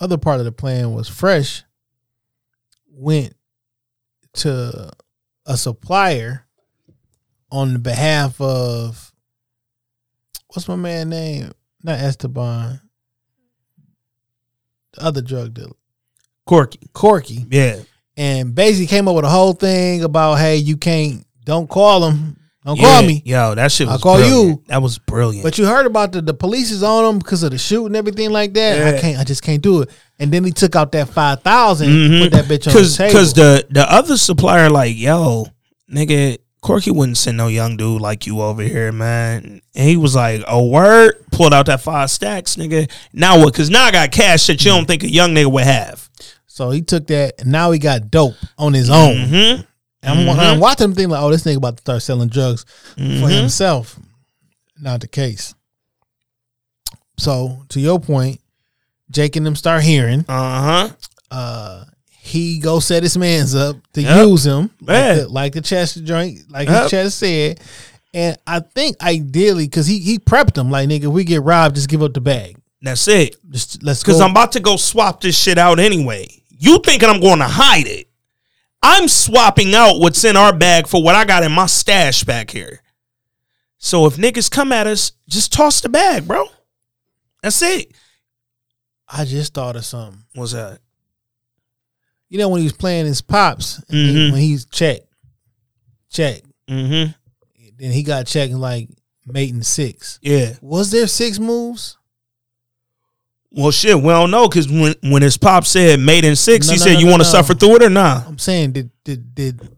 other 0.00 0.18
part 0.18 0.40
of 0.40 0.46
the 0.46 0.52
plan 0.52 0.92
was 0.92 1.08
fresh 1.08 1.62
went 2.90 3.36
to 4.32 4.90
a 5.46 5.56
supplier 5.56 6.44
on 7.52 7.72
the 7.72 7.78
behalf 7.78 8.40
of 8.40 9.12
what's 10.48 10.66
my 10.66 10.74
man 10.74 11.10
name? 11.10 11.52
Not 11.84 12.00
Esteban. 12.00 12.80
The 14.94 15.04
other 15.04 15.22
drug 15.22 15.54
dealer. 15.54 15.70
Corky. 16.46 16.80
Corky. 16.92 17.46
Yeah. 17.48 17.82
And 18.16 18.56
basically 18.56 18.88
came 18.88 19.06
up 19.06 19.14
with 19.14 19.24
a 19.24 19.30
whole 19.30 19.52
thing 19.52 20.02
about 20.02 20.40
hey, 20.40 20.56
you 20.56 20.76
can't 20.76 21.24
don't 21.44 21.70
call 21.70 22.08
him. 22.10 22.40
Don't 22.66 22.76
call 22.78 23.00
Yeah, 23.00 23.06
me. 23.06 23.22
Yo, 23.24 23.54
that 23.54 23.70
shit 23.72 23.86
was 23.86 23.94
I'll 23.94 24.00
call 24.00 24.16
brilliant. 24.16 24.48
you. 24.58 24.62
That 24.66 24.82
was 24.82 24.98
brilliant. 24.98 25.44
But 25.44 25.56
you 25.56 25.64
heard 25.66 25.86
about 25.86 26.10
the 26.12 26.20
the 26.20 26.34
police 26.34 26.70
is 26.72 26.82
on 26.82 27.04
him 27.04 27.18
because 27.20 27.42
of 27.44 27.52
the 27.52 27.58
shoot 27.58 27.86
and 27.86 27.94
everything 27.96 28.30
like 28.30 28.52
that. 28.54 28.80
I 28.86 28.90
Yeah. 28.92 29.00
can't. 29.00 29.18
I 29.20 29.24
just 29.24 29.42
can't 29.42 29.62
do 29.62 29.82
it. 29.82 29.90
And 30.18 30.32
then 30.32 30.42
he 30.44 30.50
took 30.50 30.74
out 30.76 30.90
that 30.92 31.08
five 31.08 31.42
thousand, 31.42 31.88
put 32.22 32.32
that 32.32 32.44
bitch 32.46 32.66
on 32.66 32.72
Mm-hmm. 32.74 32.78
Cause, 32.78 32.96
the 32.96 33.04
table. 33.04 33.18
cause 33.18 33.32
the 33.34 33.66
the 33.70 33.90
other 33.92 34.16
supplier 34.16 34.68
like, 34.68 34.96
yo, 34.96 35.46
nigga, 35.92 36.38
Corky 36.60 36.90
wouldn't 36.90 37.16
send 37.18 37.36
no 37.36 37.46
young 37.46 37.76
dude 37.76 38.00
like 38.02 38.26
you 38.26 38.40
over 38.40 38.62
here, 38.62 38.90
man. 38.90 39.60
And 39.76 39.88
he 39.88 39.96
was 39.96 40.16
like, 40.16 40.42
a 40.48 40.60
word, 40.60 41.24
pulled 41.30 41.54
out 41.54 41.66
that 41.66 41.80
five 41.82 42.10
stacks, 42.10 42.56
nigga. 42.56 42.90
Now 43.12 43.38
what? 43.38 43.54
Cause 43.54 43.70
now 43.70 43.84
I 43.84 43.92
got 43.92 44.10
cash 44.10 44.48
that 44.48 44.64
you 44.64 44.72
don't 44.72 44.86
think 44.86 45.04
a 45.04 45.08
young 45.10 45.32
nigga 45.34 45.52
would 45.52 45.62
have. 45.64 46.10
so 46.48 46.70
he 46.70 46.82
took 46.82 47.06
that, 47.06 47.34
and 47.40 47.52
now 47.52 47.70
he 47.70 47.78
got 47.78 48.10
dope 48.10 48.34
on 48.58 48.72
his 48.74 48.90
own. 48.90 49.14
Mm-hmm. 49.14 49.62
And 50.06 50.18
I'm, 50.30 50.36
Mhm. 50.36 50.38
I'm 50.54 50.60
watching 50.60 50.84
him 50.86 50.94
think 50.94 51.10
like, 51.10 51.20
oh, 51.22 51.30
this 51.30 51.42
nigga 51.44 51.56
about 51.56 51.76
to 51.76 51.80
start 51.82 52.02
selling 52.02 52.28
drugs 52.28 52.64
for 52.94 53.00
Mhm. 53.02 53.40
himself. 53.40 53.98
Not 54.80 55.00
the 55.00 55.08
case. 55.08 55.54
So 57.18 57.64
to 57.70 57.80
your 57.80 57.98
point, 57.98 58.40
Jake 59.10 59.36
and 59.36 59.46
them 59.46 59.56
start 59.56 59.82
hearing. 59.82 60.24
Uh 60.28 60.88
huh. 60.88 60.88
Uh, 61.30 61.84
he 62.20 62.58
go 62.58 62.80
set 62.80 63.02
his 63.02 63.16
man's 63.16 63.54
up 63.54 63.76
to 63.94 64.02
Yep. 64.02 64.26
use 64.26 64.44
him, 64.46 64.70
like 64.80 65.16
the, 65.16 65.28
like 65.28 65.52
the 65.54 65.60
chest 65.60 66.02
joint, 66.04 66.40
like 66.50 66.68
Yep. 66.68 66.82
his 66.82 66.90
chest 66.90 67.18
said. 67.18 67.60
And 68.12 68.36
I 68.46 68.60
think 68.60 68.96
ideally, 69.02 69.64
because 69.66 69.86
he 69.86 69.98
he 70.00 70.18
prepped 70.18 70.56
him 70.58 70.70
like 70.70 70.88
nigga, 70.88 71.04
if 71.04 71.10
we 71.10 71.24
get 71.24 71.42
robbed, 71.42 71.76
just 71.76 71.88
give 71.88 72.02
up 72.02 72.14
the 72.14 72.20
bag. 72.20 72.56
That's 72.82 73.06
it. 73.08 73.36
Just 73.50 73.82
let's 73.82 74.02
Cause 74.02 74.18
go. 74.18 74.24
I'm 74.24 74.30
about 74.32 74.52
to 74.52 74.60
go 74.60 74.76
swap 74.76 75.20
this 75.20 75.36
shit 75.38 75.58
out 75.58 75.78
anyway. 75.78 76.28
You 76.58 76.78
thinking 76.84 77.08
I'm 77.08 77.20
going 77.20 77.38
to 77.40 77.44
hide 77.48 77.86
it? 77.86 78.08
I'm 78.82 79.08
swapping 79.08 79.74
out 79.74 79.98
what's 79.98 80.24
in 80.24 80.36
our 80.36 80.52
bag 80.52 80.86
for 80.86 81.02
what 81.02 81.14
I 81.14 81.24
got 81.24 81.42
in 81.42 81.52
my 81.52 81.66
stash 81.66 82.24
back 82.24 82.50
here. 82.50 82.80
So 83.78 84.06
if 84.06 84.16
niggas 84.16 84.50
come 84.50 84.72
at 84.72 84.86
us, 84.86 85.12
just 85.28 85.52
toss 85.52 85.80
the 85.80 85.88
bag, 85.88 86.26
bro. 86.26 86.44
That's 87.42 87.60
it. 87.62 87.92
I 89.08 89.24
just 89.24 89.54
thought 89.54 89.76
of 89.76 89.84
something. 89.84 90.22
What's 90.34 90.52
that? 90.52 90.80
You 92.28 92.38
know 92.38 92.48
when 92.48 92.60
he 92.60 92.66
was 92.66 92.72
playing 92.72 93.06
his 93.06 93.20
pops, 93.22 93.78
and 93.88 93.96
he- 93.98 94.30
when 94.32 94.40
he's 94.40 94.64
check, 94.66 95.00
check, 96.10 96.42
Mm-hmm. 96.68 97.12
then 97.78 97.92
he 97.92 98.02
got 98.02 98.26
checked 98.26 98.52
like 98.54 98.88
mate 99.24 99.52
mating 99.52 99.62
six. 99.62 100.18
Yeah. 100.22 100.54
Was 100.60 100.90
there 100.90 101.06
six 101.06 101.38
moves? 101.38 101.96
Well, 103.50 103.70
shit, 103.70 103.96
we 103.96 104.08
don't 104.08 104.30
know 104.30 104.48
because 104.48 104.68
when 104.68 104.94
when 105.02 105.22
his 105.22 105.36
pop 105.38 105.64
said 105.64 105.98
made 106.00 106.24
in 106.24 106.36
six, 106.36 106.66
No, 106.66 106.72
he 106.74 106.78
no, 106.78 106.84
said, 106.84 106.92
no, 106.94 106.98
"You 107.00 107.04
no, 107.06 107.10
want 107.12 107.22
to 107.22 107.28
no. 107.28 107.32
suffer 107.32 107.54
through 107.54 107.76
it 107.76 107.82
or 107.84 107.90
not?" 107.90 108.26
I'm 108.26 108.38
saying 108.38 108.72
did 108.72 108.90
did 109.04 109.34
did 109.34 109.68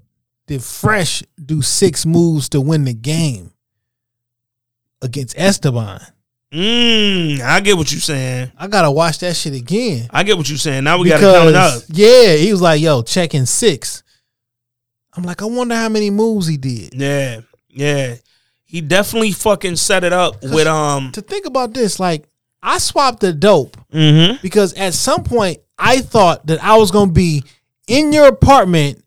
did 0.47 0.63
Fresh 0.63 1.23
do 1.45 1.63
six 1.63 2.05
moves 2.07 2.49
to 2.51 2.61
win 2.61 2.85
the 2.85 2.95
game 2.95 3.53
against 5.03 5.39
Esteban? 5.39 6.01
Mm, 6.53 7.41
I 7.41 7.61
get 7.61 7.77
what 7.77 7.93
you're 7.93 8.01
saying. 8.01 8.51
I 8.57 8.67
gotta 8.69 8.91
watch 8.91 9.19
that 9.19 9.37
shit 9.37 9.53
again. 9.55 10.09
I 10.11 10.23
get 10.23 10.37
what 10.39 10.49
you're 10.49 10.57
saying. 10.59 10.85
Now 10.85 10.99
we 10.99 11.09
got 11.11 11.19
to 11.19 11.23
count 11.23 11.49
it 11.51 11.55
up. 11.55 11.83
yeah, 11.89 12.35
he 12.37 12.51
was 12.51 12.63
like, 12.63 12.81
"Yo, 12.81 13.03
checking 13.03 13.45
six. 13.47 14.03
I'm 15.15 15.25
like, 15.25 15.43
I 15.43 15.45
wonder 15.45 15.75
how 15.75 15.89
many 15.89 16.11
moves 16.11 16.47
he 16.47 16.57
did. 16.57 16.95
Yeah, 16.95 17.41
yeah. 17.69 18.15
He 18.65 18.81
definitely 18.81 19.33
fucking 19.33 19.77
set 19.77 20.05
it 20.05 20.13
up 20.13 20.43
with 20.43 20.67
um. 20.67 21.13
To 21.13 21.21
think 21.21 21.45
about 21.47 21.75
this, 21.75 22.01
like 22.01 22.27
I 22.63 22.79
swapped 22.79 23.21
the 23.21 23.33
dope 23.33 23.77
Mm-hmm. 23.93 24.43
because 24.43 24.75
at 24.75 24.93
some 24.95 25.25
point 25.25 25.59
I 25.79 26.01
thought 26.01 26.47
that 26.49 26.63
I 26.63 26.77
was 26.77 26.91
gonna 26.91 27.11
be 27.13 27.43
in 27.87 28.13
your 28.13 28.27
apartment, 28.29 29.03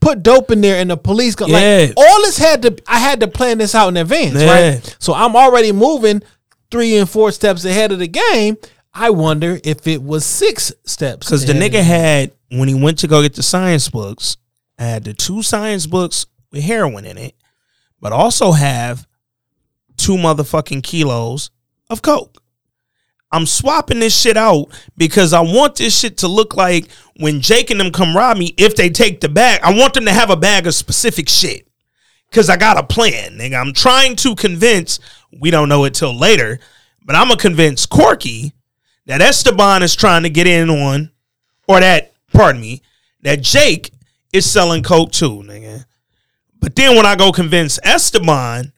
put 0.00 0.22
dope 0.22 0.50
in 0.50 0.60
there, 0.60 0.80
and 0.80 0.90
the 0.90 0.96
police 0.96 1.34
go 1.36 1.46
Yeah. 1.46 1.86
like 1.88 1.92
all 1.96 2.22
this 2.22 2.36
had 2.38 2.62
to. 2.62 2.76
I 2.88 2.98
had 2.98 3.20
to 3.20 3.28
plan 3.28 3.58
this 3.58 3.74
out 3.74 3.88
in 3.88 3.96
advance, 3.96 4.40
Yeah. 4.40 4.50
right? 4.72 4.96
So 4.98 5.12
I'm 5.14 5.36
already 5.36 5.70
moving 5.72 6.22
three 6.70 6.96
and 6.96 7.08
four 7.08 7.30
steps 7.30 7.64
ahead 7.64 7.92
of 7.92 7.98
the 8.00 8.08
game. 8.08 8.56
I 8.92 9.10
wonder 9.10 9.60
if 9.64 9.86
it 9.86 10.02
was 10.02 10.24
six 10.24 10.72
steps 10.86 11.26
Because 11.26 11.44
the 11.46 11.52
nigga 11.52 11.82
had 11.82 12.32
when 12.50 12.68
he 12.68 12.74
went 12.74 12.98
to 13.00 13.06
go 13.08 13.22
get 13.22 13.34
the 13.34 13.42
science 13.42 13.88
books, 13.88 14.36
had 14.78 15.04
the 15.04 15.14
two 15.14 15.42
science 15.42 15.86
books 15.86 16.26
with 16.50 16.62
heroin 16.62 17.04
in 17.04 17.18
it, 17.18 17.34
but 18.00 18.12
also 18.12 18.52
have 18.52 19.06
two 19.96 20.14
motherfucking 20.16 20.82
kilos 20.82 21.50
of 21.90 22.02
coke. 22.02 22.40
I'm 23.32 23.46
swapping 23.46 24.00
this 24.00 24.18
shit 24.18 24.36
out 24.36 24.66
because 24.96 25.32
I 25.32 25.40
want 25.40 25.76
this 25.76 25.98
shit 25.98 26.18
to 26.18 26.28
look 26.28 26.56
like 26.56 26.88
when 27.16 27.40
Jake 27.40 27.70
and 27.70 27.80
them 27.80 27.90
come 27.90 28.16
rob 28.16 28.36
me, 28.36 28.54
if 28.56 28.76
they 28.76 28.90
take 28.90 29.20
the 29.20 29.28
bag, 29.28 29.60
I 29.62 29.74
want 29.74 29.94
them 29.94 30.04
to 30.04 30.12
have 30.12 30.30
a 30.30 30.36
bag 30.36 30.66
of 30.66 30.74
specific 30.74 31.28
shit. 31.28 31.66
Cause 32.30 32.50
I 32.50 32.56
got 32.56 32.78
a 32.78 32.82
plan, 32.82 33.38
nigga. 33.38 33.60
I'm 33.60 33.72
trying 33.72 34.16
to 34.16 34.34
convince, 34.34 34.98
we 35.40 35.50
don't 35.50 35.68
know 35.68 35.84
it 35.84 35.94
till 35.94 36.16
later, 36.16 36.58
but 37.04 37.14
I'm 37.14 37.28
gonna 37.28 37.40
convince 37.40 37.86
Corky 37.86 38.52
that 39.06 39.20
Esteban 39.20 39.82
is 39.82 39.94
trying 39.94 40.24
to 40.24 40.30
get 40.30 40.46
in 40.46 40.68
on, 40.68 41.10
or 41.68 41.78
that, 41.78 42.12
pardon 42.32 42.60
me, 42.60 42.82
that 43.22 43.40
Jake 43.40 43.92
is 44.32 44.50
selling 44.50 44.82
coke 44.82 45.12
too, 45.12 45.44
nigga. 45.44 45.84
But 46.58 46.74
then 46.74 46.96
when 46.96 47.06
I 47.06 47.14
go 47.14 47.30
convince 47.30 47.78
Esteban, 47.84 48.72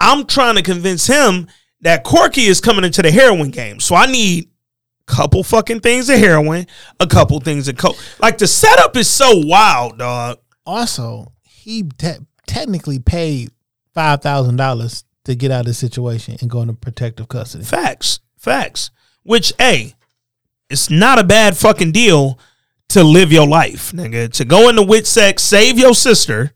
I'm 0.00 0.26
trying 0.26 0.56
to 0.56 0.62
convince 0.62 1.06
him 1.06 1.48
that 1.80 2.04
Corky 2.04 2.42
is 2.42 2.60
coming 2.60 2.84
into 2.84 3.02
the 3.02 3.10
heroin 3.10 3.50
game. 3.50 3.80
So 3.80 3.94
I 3.94 4.06
need 4.06 4.48
a 5.08 5.12
couple 5.12 5.42
fucking 5.42 5.80
things 5.80 6.08
of 6.08 6.18
heroin, 6.18 6.66
a 7.00 7.06
couple 7.06 7.38
things 7.40 7.68
of 7.68 7.76
coke. 7.76 7.96
Like 8.20 8.38
the 8.38 8.46
setup 8.46 8.96
is 8.96 9.08
so 9.08 9.32
wild, 9.44 9.98
dog. 9.98 10.38
Also, 10.66 11.32
he 11.42 11.82
te- 11.82 12.26
technically 12.46 12.98
paid 12.98 13.50
five 13.92 14.22
thousand 14.22 14.56
dollars 14.56 15.04
to 15.24 15.34
get 15.34 15.50
out 15.50 15.60
of 15.60 15.66
the 15.66 15.74
situation 15.74 16.36
and 16.40 16.50
go 16.50 16.62
into 16.62 16.74
protective 16.74 17.28
custody. 17.28 17.64
Facts. 17.64 18.20
Facts. 18.38 18.90
Which, 19.22 19.52
A, 19.58 19.94
it's 20.68 20.90
not 20.90 21.18
a 21.18 21.24
bad 21.24 21.56
fucking 21.56 21.92
deal 21.92 22.38
to 22.90 23.02
live 23.02 23.32
your 23.32 23.46
life, 23.46 23.92
nigga. 23.92 24.30
To 24.34 24.44
go 24.44 24.68
into 24.68 24.82
Witsec, 24.82 25.40
save 25.40 25.78
your 25.78 25.94
sister, 25.94 26.52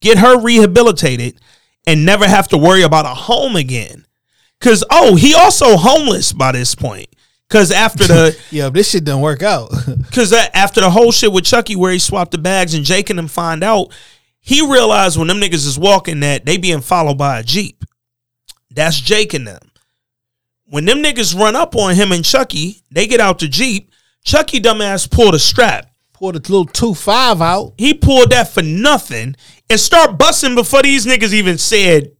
get 0.00 0.18
her 0.18 0.38
rehabilitated, 0.38 1.40
and 1.86 2.04
never 2.04 2.28
have 2.28 2.48
to 2.48 2.58
worry 2.58 2.82
about 2.82 3.06
a 3.06 3.14
home 3.14 3.56
again. 3.56 4.04
Cause 4.60 4.84
oh, 4.90 5.16
he 5.16 5.34
also 5.34 5.76
homeless 5.76 6.32
by 6.32 6.52
this 6.52 6.74
point. 6.74 7.08
Cause 7.48 7.72
after 7.72 8.04
the 8.04 8.38
Yeah, 8.50 8.68
this 8.68 8.90
shit 8.90 9.04
don't 9.04 9.22
work 9.22 9.42
out. 9.42 9.70
Cause 10.12 10.32
after 10.32 10.80
the 10.80 10.90
whole 10.90 11.12
shit 11.12 11.32
with 11.32 11.44
Chucky, 11.44 11.76
where 11.76 11.92
he 11.92 11.98
swapped 11.98 12.32
the 12.32 12.38
bags 12.38 12.74
and 12.74 12.84
Jake 12.84 13.10
and 13.10 13.18
them 13.18 13.28
find 13.28 13.64
out, 13.64 13.92
he 14.40 14.60
realized 14.60 15.18
when 15.18 15.28
them 15.28 15.40
niggas 15.40 15.66
is 15.66 15.78
walking 15.78 16.20
that 16.20 16.44
they 16.44 16.56
being 16.56 16.80
followed 16.80 17.18
by 17.18 17.38
a 17.38 17.42
jeep. 17.42 17.84
That's 18.70 19.00
Jake 19.00 19.34
and 19.34 19.46
them. 19.46 19.60
When 20.64 20.84
them 20.84 21.02
niggas 21.02 21.36
run 21.36 21.56
up 21.56 21.74
on 21.74 21.94
him 21.96 22.12
and 22.12 22.24
Chucky, 22.24 22.82
they 22.90 23.06
get 23.06 23.20
out 23.20 23.40
the 23.40 23.48
jeep. 23.48 23.90
Chucky 24.22 24.60
dumbass 24.60 25.10
pulled 25.10 25.34
a 25.34 25.38
strap. 25.38 25.90
Pulled 26.12 26.36
a 26.36 26.38
little 26.38 26.66
two 26.66 26.94
five 26.94 27.40
out. 27.40 27.72
He 27.78 27.94
pulled 27.94 28.30
that 28.30 28.48
for 28.48 28.62
nothing 28.62 29.34
and 29.68 29.80
start 29.80 30.18
busting 30.18 30.54
before 30.54 30.82
these 30.82 31.06
niggas 31.06 31.32
even 31.32 31.58
said, 31.58 32.12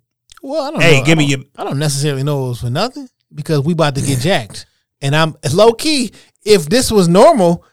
Well, 0.43 0.63
I 0.63 0.71
don't 0.71 0.81
"Hey, 0.81 0.99
know. 1.01 1.05
give 1.05 1.19
me 1.19 1.25
your." 1.27 1.41
I 1.57 1.65
don't 1.65 1.79
necessarily 1.79 2.23
know 2.23 2.47
it 2.47 2.49
was 2.51 2.61
for 2.61 2.71
nothing 2.71 3.09
because 3.35 3.61
we 3.65 3.73
about 3.75 3.95
to 3.97 4.03
get 4.03 4.21
jacked. 4.21 4.67
And 5.03 5.15
I'm 5.17 5.37
low 5.53 5.73
key. 5.73 6.13
If 6.45 6.69
this 6.69 6.91
was 6.91 7.09
normal, 7.09 7.65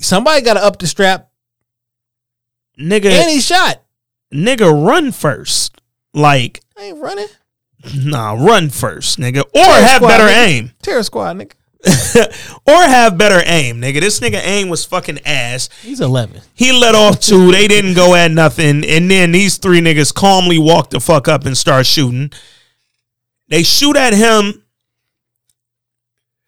somebody 0.00 0.42
got 0.42 0.54
to 0.54 0.64
up 0.64 0.78
the 0.78 0.86
strap. 0.86 1.30
Nigga, 2.78 3.06
any 3.06 3.40
shot. 3.40 3.82
nigga, 4.32 4.70
run 4.86 5.12
first. 5.12 5.80
Like, 6.14 6.60
I 6.78 6.84
ain't 6.84 6.98
running. 6.98 7.28
nah, 7.96 8.32
run 8.32 8.70
first, 8.70 9.18
nigga, 9.18 9.40
or 9.40 9.50
Terror 9.54 9.80
have 9.82 9.96
squad, 9.96 10.08
better 10.08 10.24
nigga. 10.24 10.46
aim. 10.46 10.70
Terror 10.82 11.02
squad, 11.02 11.36
nigga. 11.36 11.52
or 12.66 12.74
have 12.74 13.18
better 13.18 13.42
aim, 13.44 13.80
nigga. 13.80 14.00
This 14.00 14.20
nigga 14.20 14.40
aim 14.42 14.68
was 14.68 14.84
fucking 14.84 15.18
ass. 15.24 15.68
He's 15.82 16.00
eleven. 16.00 16.40
He 16.54 16.72
let 16.72 16.94
off 16.94 17.20
two. 17.20 17.50
They 17.52 17.66
didn't 17.68 17.94
go 17.94 18.14
at 18.14 18.30
nothing. 18.30 18.84
And 18.84 19.10
then 19.10 19.32
these 19.32 19.56
three 19.58 19.80
niggas 19.80 20.14
calmly 20.14 20.58
walk 20.58 20.90
the 20.90 21.00
fuck 21.00 21.28
up 21.28 21.44
and 21.44 21.56
start 21.56 21.86
shooting. 21.86 22.30
They 23.48 23.62
shoot 23.62 23.96
at 23.96 24.14
him. 24.14 24.62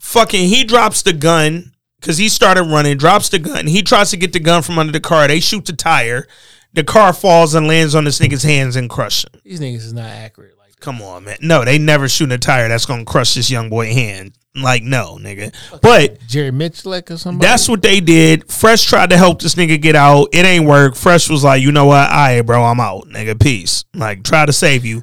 Fucking, 0.00 0.48
he 0.48 0.64
drops 0.64 1.02
the 1.02 1.12
gun 1.12 1.72
because 2.00 2.18
he 2.18 2.28
started 2.28 2.64
running, 2.64 2.96
drops 2.96 3.28
the 3.28 3.38
gun. 3.38 3.66
He 3.66 3.82
tries 3.82 4.10
to 4.10 4.16
get 4.16 4.32
the 4.32 4.40
gun 4.40 4.62
from 4.62 4.78
under 4.78 4.92
the 4.92 5.00
car. 5.00 5.26
They 5.26 5.40
shoot 5.40 5.64
the 5.64 5.72
tire. 5.72 6.28
The 6.72 6.84
car 6.84 7.12
falls 7.12 7.54
and 7.54 7.66
lands 7.66 7.94
on 7.94 8.04
this 8.04 8.18
nigga's 8.18 8.42
hands 8.42 8.76
and 8.76 8.88
crush 8.88 9.24
him. 9.24 9.40
These 9.44 9.60
niggas 9.60 9.76
is 9.76 9.92
not 9.92 10.10
accurate. 10.10 10.58
Like 10.58 10.78
Come 10.80 11.02
on, 11.02 11.24
man. 11.24 11.38
No, 11.40 11.64
they 11.64 11.78
never 11.78 12.08
shoot 12.08 12.30
a 12.32 12.38
tire 12.38 12.68
that's 12.68 12.86
gonna 12.86 13.04
crush 13.04 13.34
this 13.34 13.50
young 13.50 13.68
boy 13.70 13.92
hand. 13.92 14.32
Like, 14.56 14.82
no, 14.84 15.18
nigga. 15.20 15.52
But 15.82 16.20
Jerry 16.28 16.52
Mitchell 16.52 16.94
or 16.94 17.02
somebody. 17.16 17.46
that's 17.48 17.68
what 17.68 17.82
they 17.82 17.98
did. 18.00 18.50
Fresh 18.52 18.84
tried 18.84 19.10
to 19.10 19.16
help 19.16 19.42
this 19.42 19.56
nigga 19.56 19.80
get 19.82 19.96
out. 19.96 20.28
It 20.32 20.44
ain't 20.46 20.64
work. 20.66 20.94
Fresh 20.94 21.28
was 21.28 21.42
like, 21.42 21.60
you 21.62 21.72
know 21.72 21.86
what? 21.86 22.08
All 22.08 22.16
right, 22.16 22.40
bro, 22.42 22.62
I'm 22.62 22.78
out, 22.78 23.08
nigga. 23.08 23.40
Peace. 23.40 23.84
Like, 23.94 24.22
try 24.22 24.46
to 24.46 24.52
save 24.52 24.84
you. 24.84 25.02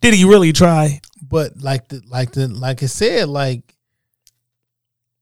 Did 0.00 0.14
he 0.14 0.24
really 0.24 0.52
try? 0.52 1.00
but 1.24 1.62
like 1.62 1.88
the 1.88 2.02
like 2.10 2.32
the 2.32 2.46
like 2.48 2.82
I 2.82 2.86
said, 2.86 3.26
like 3.28 3.74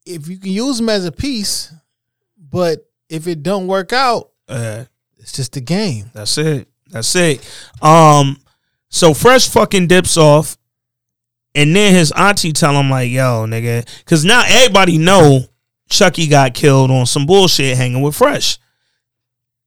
if 0.07 0.29
you 0.29 0.39
can 0.39 0.51
use 0.51 0.79
them 0.79 0.89
as 0.89 1.05
a 1.05 1.13
piece, 1.13 1.73
but 2.37 2.89
if 3.09 3.27
it 3.29 3.43
don't 3.43 3.67
work 3.67 3.93
out, 3.93 4.31
Uh, 4.49 4.85
it's 5.19 5.33
just 5.33 5.57
a 5.57 5.61
game. 5.61 6.11
that's 6.15 6.37
it. 6.39 6.69
That's 6.91 7.15
it. 7.15 7.47
Um, 7.83 8.39
so 8.89 9.15
Fresh 9.15 9.49
fucking 9.51 9.87
dips 9.87 10.17
off, 10.17 10.57
and 11.55 11.75
then 11.75 11.95
his 11.95 12.13
auntie 12.13 12.53
tell 12.53 12.79
him 12.79 12.91
like, 12.91 13.11
yo, 13.11 13.47
nigga, 13.47 13.87
because 13.99 14.25
now 14.25 14.43
everybody 14.47 14.99
know 14.99 15.45
Chucky 15.89 16.29
got 16.29 16.55
killed 16.55 16.91
on 16.91 17.07
some 17.07 17.27
bullshit 17.27 17.77
hanging 17.77 18.03
with 18.03 18.17
Fresh. 18.17 18.59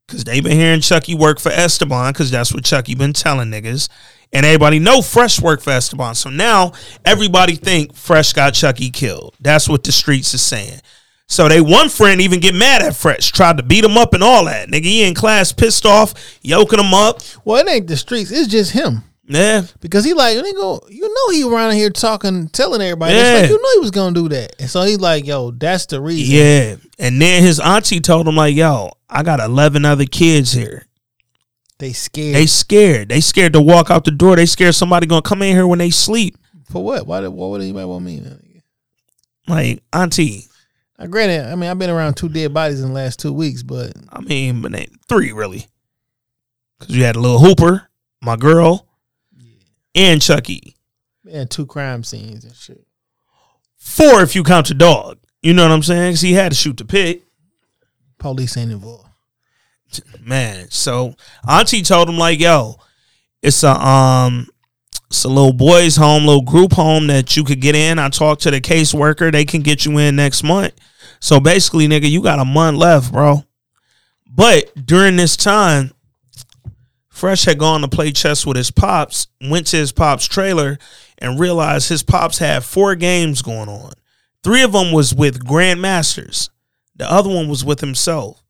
Cause 0.08 0.26
they 0.26 0.42
been 0.42 0.58
hearing 0.58 0.82
Chucky 0.82 1.16
work 1.16 1.40
for 1.40 1.50
Esteban, 1.50 2.14
cause 2.14 2.30
that's 2.30 2.54
what 2.54 2.66
Chucky 2.66 2.94
been 2.94 3.14
telling 3.14 3.50
niggas. 3.50 3.90
And 4.32 4.46
everybody 4.46 4.80
know 4.80 5.02
Fresh 5.02 5.42
work 5.42 5.62
for 5.62 5.72
Esteban. 5.72 6.16
So 6.16 6.30
now 6.30 6.74
everybody 7.06 7.56
think 7.56 7.96
Fresh 7.96 8.34
got 8.34 8.54
Chucky 8.54 8.90
killed. 8.90 9.36
That's 9.40 9.70
what 9.70 9.84
the 9.84 9.92
streets 9.92 10.34
is 10.34 10.42
saying. 10.42 10.82
So 11.28 11.48
they 11.48 11.62
one 11.62 11.90
friend 11.90 12.20
even 12.20 12.40
get 12.40 12.54
mad 12.54 12.82
at 12.82 12.96
Fresh, 12.96 13.32
tried 13.32 13.58
to 13.58 13.64
beat 13.64 13.84
him 13.86 13.98
up 13.98 14.14
and 14.14 14.24
all 14.24 14.46
that. 14.46 14.70
Nigga, 14.70 14.84
he 14.84 15.04
in 15.04 15.14
class 15.14 15.52
pissed 15.52 15.86
off, 15.86 16.14
yoking 16.42 16.80
him 16.80 16.94
up. 16.94 17.22
Well, 17.46 17.66
it 17.66 17.70
ain't 17.70 17.88
the 17.88 17.98
streets; 17.98 18.32
it's 18.32 18.48
just 18.48 18.72
him. 18.72 19.04
Yeah. 19.26 19.64
Because 19.80 20.04
he 20.04 20.14
like, 20.14 20.38
nigga, 20.38 20.90
you 20.90 21.14
know 21.14 21.34
he 21.34 21.44
around 21.44 21.74
here 21.74 21.90
talking, 21.90 22.50
telling 22.50 22.82
everybody. 22.82 23.16
Yeah. 23.16 23.40
like, 23.42 23.50
you 23.50 23.62
know 23.62 23.72
he 23.74 23.80
was 23.80 23.92
gonna 23.92 24.14
do 24.14 24.30
that, 24.30 24.56
and 24.60 24.70
so 24.70 24.84
he's 24.84 25.00
like, 25.00 25.26
yo, 25.26 25.52
that's 25.52 25.86
the 25.86 26.02
reason. 26.02 26.36
Yeah. 26.36 26.76
And 27.00 27.22
then 27.22 27.42
his 27.42 27.60
auntie 27.60 28.02
told 28.02 28.28
him, 28.28 28.36
like, 28.36 28.56
yo, 28.56 28.92
I 29.10 29.24
got 29.24 29.40
11 29.40 29.86
other 29.86 30.06
kids 30.06 30.52
here. 30.52 30.86
They 31.80 31.94
scared. 31.94 32.36
They 32.36 32.46
scared. 32.46 33.10
They 33.10 33.22
scared 33.22 33.54
to 33.54 33.62
walk 33.62 33.90
out 33.90 34.06
the 34.06 34.12
door. 34.12 34.36
They 34.36 34.46
scared 34.46 34.76
somebody 34.76 35.08
gonna 35.08 35.22
come 35.22 35.42
in 35.42 35.56
here 35.56 35.68
when 35.68 35.80
they 35.80 35.90
sleep. 35.90 36.38
For 36.70 36.84
what? 36.84 37.06
Why? 37.08 37.22
Did, 37.22 37.30
what 37.30 37.50
would 37.50 37.62
anybody 37.62 37.86
want 37.86 38.06
me? 38.06 38.24
Like, 39.48 39.84
auntie, 39.92 40.46
Now, 40.98 41.08
granted, 41.08 41.52
I 41.52 41.56
mean, 41.56 41.70
I've 41.70 41.80
been 41.80 41.90
around 41.90 42.16
two 42.16 42.30
dead 42.30 42.54
bodies 42.54 42.82
in 42.82 42.90
the 42.90 42.94
last 42.94 43.20
two 43.20 43.34
weeks, 43.34 43.64
but 43.64 43.92
I 44.10 44.22
mean, 44.22 44.62
but 44.62 44.76
ain't 44.76 44.92
three 45.08 45.32
really. 45.34 45.68
Because 46.80 46.96
you 46.96 47.04
had 47.04 47.16
a 47.16 47.20
little 47.20 47.40
Hooper, 47.40 47.90
my 48.22 48.36
girl, 48.38 48.88
and 49.96 50.22
Chucky. 50.22 50.76
man, 51.24 51.48
two 51.48 51.66
crime 51.66 52.04
scenes 52.04 52.44
and 52.44 52.56
shit. 52.56 52.86
Four 53.78 54.22
if 54.22 54.36
you 54.36 54.44
count 54.44 54.68
the 54.68 54.74
dog. 54.74 55.20
You 55.42 55.54
know 55.54 55.64
what 55.64 55.74
I'm 55.74 55.84
saying? 55.84 56.12
Because 56.12 56.22
he 56.22 56.34
had 56.34 56.52
to 56.52 56.58
shoot 56.58 56.78
the 56.78 56.86
pit. 56.86 57.24
Police 58.18 58.56
ain't 58.56 58.72
involved. 58.72 59.10
Man, 60.22 60.72
so 60.72 61.16
Auntie 61.48 61.84
told 61.84 62.10
him 62.10 62.18
like, 62.18 62.40
"Yo, 62.40 62.78
it's 63.42 63.64
a 63.64 63.72
um, 63.72 64.48
it's 65.10 65.26
a 65.26 65.30
little 65.30 65.54
boys' 65.54 65.98
home, 65.98 66.26
little 66.26 66.42
group 66.42 66.74
home 66.74 67.08
that 67.08 67.36
you 67.38 67.44
could 67.44 67.62
get 67.62 67.76
in. 67.76 68.00
I 68.00 68.10
talked 68.10 68.42
to 68.44 68.52
the 68.52 68.62
caseworker; 68.62 69.32
they 69.32 69.46
can 69.46 69.62
get 69.62 69.86
you 69.86 69.98
in 70.00 70.16
next 70.16 70.44
month. 70.44 70.74
So 71.20 71.40
basically, 71.40 71.88
nigga, 71.88 72.10
you 72.10 72.22
got 72.24 72.40
a 72.40 72.46
month 72.46 72.78
left, 72.78 73.12
bro. 73.12 73.44
But 74.28 74.72
during 74.86 75.16
this 75.16 75.38
time, 75.38 75.92
Fresh 77.24 77.46
had 77.46 77.58
gone 77.58 77.80
to 77.80 77.88
play 77.88 78.12
chess 78.12 78.46
with 78.46 78.58
his 78.58 78.70
pops, 78.70 79.28
went 79.40 79.68
to 79.68 79.78
his 79.78 79.94
pops' 79.94 80.28
trailer, 80.28 80.78
and 81.20 81.40
realized 81.40 81.88
his 81.88 82.04
pops 82.04 82.40
had 82.40 82.66
four 82.66 82.96
games 82.96 83.42
going 83.42 83.70
on. 83.70 83.94
Three 84.44 84.62
of 84.62 84.74
them 84.74 84.92
was 84.92 85.16
with 85.16 85.46
grandmasters. 85.46 86.50
The 86.98 87.10
other 87.10 87.30
one 87.30 87.48
was 87.48 87.64
with 87.64 87.80
himself. 87.80 88.44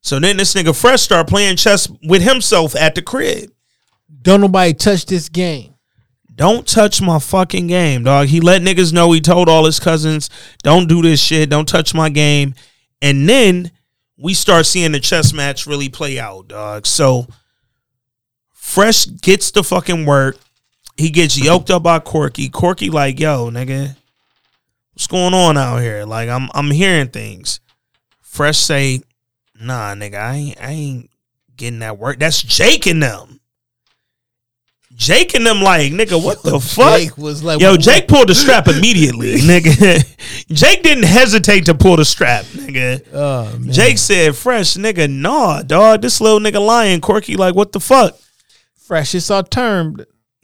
So 0.00 0.18
then 0.18 0.38
this 0.38 0.54
nigga 0.54 0.74
Fresh 0.74 1.02
started 1.02 1.28
playing 1.28 1.56
chess 1.56 1.90
with 2.04 2.22
himself 2.22 2.74
at 2.74 2.94
the 2.94 3.02
crib. 3.02 3.50
Don't 4.22 4.40
nobody 4.40 4.72
touch 4.72 5.04
this 5.04 5.28
game. 5.28 5.74
Don't 6.34 6.66
touch 6.66 7.02
my 7.02 7.18
fucking 7.18 7.66
game, 7.66 8.04
dog. 8.04 8.28
He 8.28 8.40
let 8.40 8.62
niggas 8.62 8.94
know 8.94 9.12
he 9.12 9.20
told 9.20 9.50
all 9.50 9.66
his 9.66 9.78
cousins, 9.78 10.30
don't 10.62 10.88
do 10.88 11.02
this 11.02 11.20
shit, 11.20 11.50
don't 11.50 11.68
touch 11.68 11.92
my 11.92 12.08
game. 12.08 12.54
And 13.02 13.28
then 13.28 13.72
we 14.16 14.32
start 14.32 14.64
seeing 14.64 14.92
the 14.92 15.00
chess 15.00 15.34
match 15.34 15.66
really 15.66 15.90
play 15.90 16.18
out, 16.18 16.48
dog. 16.48 16.86
So 16.86 17.26
Fresh 18.66 19.06
gets 19.22 19.52
the 19.52 19.62
fucking 19.62 20.04
work. 20.04 20.36
He 20.96 21.08
gets 21.08 21.38
yoked 21.38 21.70
up 21.70 21.84
by 21.84 22.00
Corky. 22.00 22.50
Corky 22.50 22.90
like, 22.90 23.18
yo, 23.18 23.48
nigga, 23.48 23.96
what's 24.92 25.06
going 25.06 25.32
on 25.32 25.56
out 25.56 25.78
here? 25.78 26.04
Like, 26.04 26.28
I'm 26.28 26.50
I'm 26.52 26.70
hearing 26.72 27.08
things. 27.08 27.60
Fresh 28.20 28.58
say, 28.58 29.00
nah, 29.58 29.94
nigga, 29.94 30.16
I 30.16 30.34
ain't 30.34 30.60
I 30.60 30.70
ain't 30.72 31.10
getting 31.56 31.78
that 31.78 31.96
work. 31.96 32.18
That's 32.18 32.42
Jake 32.42 32.86
and 32.86 33.02
them. 33.02 33.40
Jake 34.94 35.34
and 35.34 35.46
them 35.46 35.62
like, 35.62 35.92
nigga, 35.92 36.22
what 36.22 36.42
the 36.42 36.58
fuck? 36.60 36.98
Jake 36.98 37.16
was 37.16 37.42
like, 37.44 37.60
Yo, 37.60 37.76
Jake 37.76 38.08
pulled 38.08 38.28
the 38.28 38.34
strap 38.44 38.66
immediately, 38.66 39.36
nigga. 39.36 40.46
Jake 40.48 40.82
didn't 40.82 41.04
hesitate 41.04 41.66
to 41.66 41.74
pull 41.74 41.96
the 41.96 42.04
strap, 42.04 42.44
nigga. 42.46 43.06
Oh, 43.12 43.58
man. 43.58 43.72
Jake 43.72 43.96
said, 43.96 44.34
fresh, 44.34 44.74
nigga, 44.74 45.08
nah, 45.08 45.62
dog. 45.62 46.02
This 46.02 46.20
little 46.20 46.40
nigga 46.40 46.64
lying. 46.64 47.00
Corky, 47.00 47.36
like, 47.36 47.54
what 47.54 47.72
the 47.72 47.80
fuck? 47.80 48.18
Fresh 48.86 49.16
is 49.16 49.32
our 49.32 49.42
term. 49.42 49.96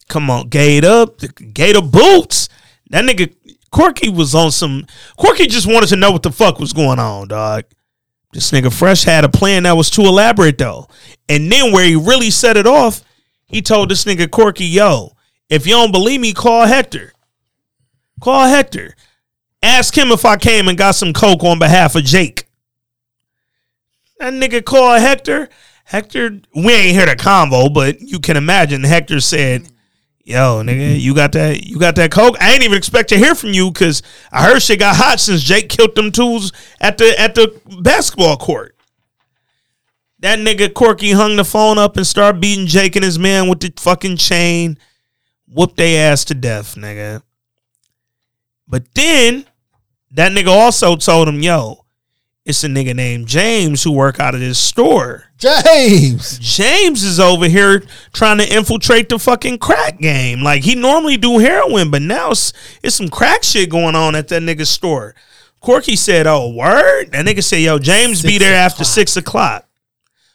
Come 0.08 0.28
on, 0.28 0.48
gate 0.48 0.84
up, 0.84 1.20
gate 1.54 1.76
boots. 1.92 2.48
That 2.90 3.04
nigga 3.04 3.32
Corky 3.70 4.08
was 4.08 4.34
on 4.34 4.50
some. 4.50 4.84
Corky 5.16 5.46
just 5.46 5.68
wanted 5.68 5.88
to 5.90 5.96
know 5.96 6.10
what 6.10 6.24
the 6.24 6.32
fuck 6.32 6.58
was 6.58 6.72
going 6.72 6.98
on, 6.98 7.28
dog. 7.28 7.66
This 8.32 8.50
nigga 8.50 8.76
Fresh 8.76 9.04
had 9.04 9.24
a 9.24 9.28
plan 9.28 9.62
that 9.62 9.76
was 9.76 9.90
too 9.90 10.02
elaborate 10.02 10.58
though. 10.58 10.88
And 11.28 11.52
then 11.52 11.72
where 11.72 11.84
he 11.86 11.94
really 11.94 12.30
set 12.30 12.56
it 12.56 12.66
off, 12.66 13.04
he 13.46 13.62
told 13.62 13.88
this 13.88 14.04
nigga 14.04 14.28
Corky, 14.28 14.64
yo, 14.64 15.12
if 15.48 15.64
you 15.64 15.74
don't 15.74 15.92
believe 15.92 16.20
me, 16.20 16.32
call 16.32 16.66
Hector. 16.66 17.12
Call 18.20 18.48
Hector. 18.48 18.96
Ask 19.62 19.96
him 19.96 20.10
if 20.10 20.24
I 20.24 20.36
came 20.36 20.66
and 20.66 20.76
got 20.76 20.96
some 20.96 21.12
coke 21.12 21.44
on 21.44 21.60
behalf 21.60 21.94
of 21.94 22.02
Jake. 22.02 22.48
That 24.18 24.32
nigga 24.32 24.64
called 24.64 25.00
Hector. 25.00 25.48
Hector, 25.92 26.40
we 26.54 26.72
ain't 26.72 26.96
hear 26.96 27.04
the 27.04 27.14
convo, 27.14 27.70
but 27.70 28.00
you 28.00 28.18
can 28.18 28.38
imagine 28.38 28.82
Hector 28.82 29.20
said, 29.20 29.68
Yo, 30.24 30.62
nigga, 30.62 30.98
you 30.98 31.14
got 31.14 31.32
that? 31.32 31.66
You 31.66 31.78
got 31.78 31.96
that 31.96 32.10
coke? 32.10 32.34
I 32.40 32.54
ain't 32.54 32.62
even 32.62 32.78
expect 32.78 33.10
to 33.10 33.18
hear 33.18 33.34
from 33.34 33.50
you 33.52 33.70
because 33.70 34.02
I 34.30 34.42
heard 34.42 34.62
shit 34.62 34.78
got 34.78 34.96
hot 34.96 35.20
since 35.20 35.42
Jake 35.42 35.68
killed 35.68 35.94
them 35.94 36.10
tools 36.10 36.50
at 36.80 36.96
the 36.96 37.14
at 37.20 37.34
the 37.34 37.60
basketball 37.82 38.38
court. 38.38 38.74
That 40.20 40.38
nigga 40.38 40.72
Corky 40.72 41.12
hung 41.12 41.36
the 41.36 41.44
phone 41.44 41.76
up 41.76 41.98
and 41.98 42.06
started 42.06 42.40
beating 42.40 42.66
Jake 42.66 42.96
and 42.96 43.04
his 43.04 43.18
man 43.18 43.46
with 43.50 43.60
the 43.60 43.70
fucking 43.76 44.16
chain. 44.16 44.78
Whooped 45.46 45.76
they 45.76 45.98
ass 45.98 46.24
to 46.26 46.34
death, 46.34 46.74
nigga. 46.76 47.22
But 48.66 48.84
then 48.94 49.44
that 50.12 50.32
nigga 50.32 50.48
also 50.48 50.96
told 50.96 51.28
him, 51.28 51.42
yo, 51.42 51.81
it's 52.44 52.64
a 52.64 52.68
nigga 52.68 52.94
named 52.94 53.28
James 53.28 53.82
who 53.82 53.92
work 53.92 54.18
out 54.18 54.34
of 54.34 54.40
this 54.40 54.58
store. 54.58 55.26
James. 55.38 56.38
James 56.40 57.04
is 57.04 57.20
over 57.20 57.46
here 57.46 57.84
trying 58.12 58.38
to 58.38 58.54
infiltrate 58.54 59.08
the 59.08 59.18
fucking 59.18 59.58
crack 59.58 59.98
game. 59.98 60.42
Like 60.42 60.62
he 60.62 60.74
normally 60.74 61.16
do 61.16 61.38
heroin, 61.38 61.90
but 61.90 62.02
now 62.02 62.32
it's, 62.32 62.52
it's 62.82 62.96
some 62.96 63.08
crack 63.08 63.44
shit 63.44 63.70
going 63.70 63.94
on 63.94 64.16
at 64.16 64.28
that 64.28 64.42
nigga's 64.42 64.70
store. 64.70 65.14
Corky 65.60 65.94
said, 65.94 66.26
"Oh, 66.26 66.48
word." 66.48 67.12
That 67.12 67.24
nigga 67.24 67.44
said, 67.44 67.60
"Yo, 67.60 67.78
James 67.78 68.22
be 68.22 68.38
there 68.38 68.54
after 68.56 68.82
six 68.82 69.16
o'clock." 69.16 69.68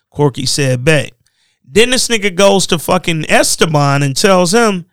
Corky 0.09 0.45
said, 0.45 0.85
"Bet." 0.85 1.11
Then 1.69 1.89
this 1.89 2.07
nigga 2.07 2.33
goes 2.33 2.65
to 2.67 2.79
fucking 2.79 3.25
Esteban 3.29 4.03
and 4.03 4.15
tells 4.15 4.53
him, 4.53 4.85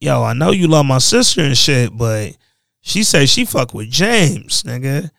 "Yo, 0.00 0.22
I 0.22 0.32
know 0.32 0.50
you 0.50 0.66
love 0.66 0.86
my 0.86 0.96
sister 0.96 1.42
and 1.42 1.58
shit, 1.58 1.94
but 1.94 2.38
she 2.80 3.04
said 3.04 3.28
she 3.28 3.44
fuck 3.44 3.74
with 3.74 3.90
James, 3.90 4.62
nigga." 4.62 5.10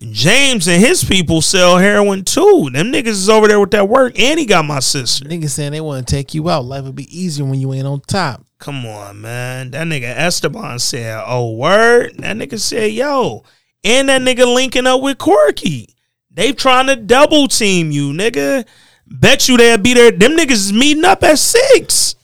James 0.00 0.66
and 0.66 0.82
his 0.82 1.04
people 1.04 1.42
sell 1.42 1.76
heroin 1.76 2.24
too. 2.24 2.70
Them 2.72 2.90
niggas 2.90 3.08
is 3.08 3.28
over 3.28 3.48
there 3.48 3.60
with 3.60 3.72
that 3.72 3.88
work, 3.88 4.18
and 4.18 4.38
he 4.38 4.46
got 4.46 4.64
my 4.64 4.80
sister. 4.80 5.26
Niggas 5.26 5.50
saying 5.50 5.72
they 5.72 5.80
want 5.80 6.06
to 6.06 6.10
take 6.14 6.32
you 6.32 6.48
out. 6.48 6.64
Life 6.64 6.84
would 6.84 6.94
be 6.96 7.16
easier 7.16 7.44
when 7.44 7.60
you 7.60 7.72
ain't 7.74 7.86
on 7.86 8.00
top. 8.00 8.44
Come 8.58 8.86
on, 8.86 9.20
man. 9.20 9.70
That 9.72 9.86
nigga 9.86 10.04
Esteban 10.04 10.78
said, 10.78 11.22
"Oh 11.26 11.52
word." 11.52 12.14
That 12.18 12.36
nigga 12.36 12.58
said, 12.58 12.92
"Yo," 12.92 13.44
and 13.84 14.08
that 14.08 14.22
nigga 14.22 14.52
linking 14.52 14.86
up 14.86 15.02
with 15.02 15.18
Corky. 15.18 15.94
They 16.30 16.52
trying 16.52 16.86
to 16.86 16.96
double 16.96 17.48
team 17.48 17.90
you, 17.90 18.12
nigga. 18.12 18.64
Bet 19.06 19.48
you 19.48 19.56
they'll 19.56 19.76
be 19.76 19.92
there. 19.92 20.12
Them 20.12 20.36
niggas 20.36 20.52
is 20.52 20.72
meeting 20.72 21.04
up 21.04 21.22
at 21.24 21.38
six. 21.38 22.14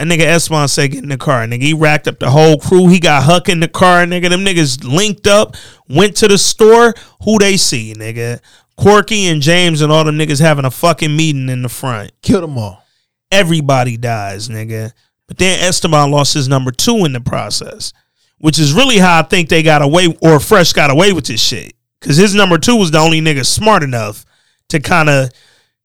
That 0.00 0.06
nigga 0.06 0.22
Esteban 0.22 0.66
said, 0.66 0.92
get 0.92 1.02
in 1.02 1.10
the 1.10 1.18
car. 1.18 1.44
Nigga, 1.44 1.60
he 1.60 1.74
racked 1.74 2.08
up 2.08 2.18
the 2.18 2.30
whole 2.30 2.58
crew. 2.58 2.88
He 2.88 2.98
got 2.98 3.24
Huck 3.24 3.50
in 3.50 3.60
the 3.60 3.68
car, 3.68 4.06
nigga. 4.06 4.30
Them 4.30 4.46
niggas 4.46 4.82
linked 4.82 5.26
up, 5.26 5.56
went 5.90 6.16
to 6.16 6.28
the 6.28 6.38
store. 6.38 6.94
Who 7.24 7.38
they 7.38 7.58
see, 7.58 7.92
nigga? 7.92 8.40
Corky 8.78 9.26
and 9.26 9.42
James 9.42 9.82
and 9.82 9.92
all 9.92 10.04
them 10.04 10.16
niggas 10.16 10.40
having 10.40 10.64
a 10.64 10.70
fucking 10.70 11.14
meeting 11.14 11.50
in 11.50 11.60
the 11.60 11.68
front. 11.68 12.12
Killed 12.22 12.44
them 12.44 12.56
all. 12.56 12.82
Everybody 13.30 13.98
dies, 13.98 14.48
nigga. 14.48 14.94
But 15.28 15.36
then 15.36 15.62
Esteban 15.62 16.10
lost 16.10 16.32
his 16.32 16.48
number 16.48 16.70
two 16.70 17.04
in 17.04 17.12
the 17.12 17.20
process, 17.20 17.92
which 18.38 18.58
is 18.58 18.72
really 18.72 18.96
how 18.96 19.18
I 19.18 19.22
think 19.24 19.50
they 19.50 19.62
got 19.62 19.82
away 19.82 20.16
or 20.22 20.40
Fresh 20.40 20.72
got 20.72 20.90
away 20.90 21.12
with 21.12 21.26
this 21.26 21.42
shit. 21.42 21.74
Cause 22.00 22.16
his 22.16 22.34
number 22.34 22.56
two 22.56 22.76
was 22.76 22.90
the 22.90 22.96
only 22.96 23.20
nigga 23.20 23.44
smart 23.44 23.82
enough 23.82 24.24
to 24.70 24.80
kind 24.80 25.10
of 25.10 25.30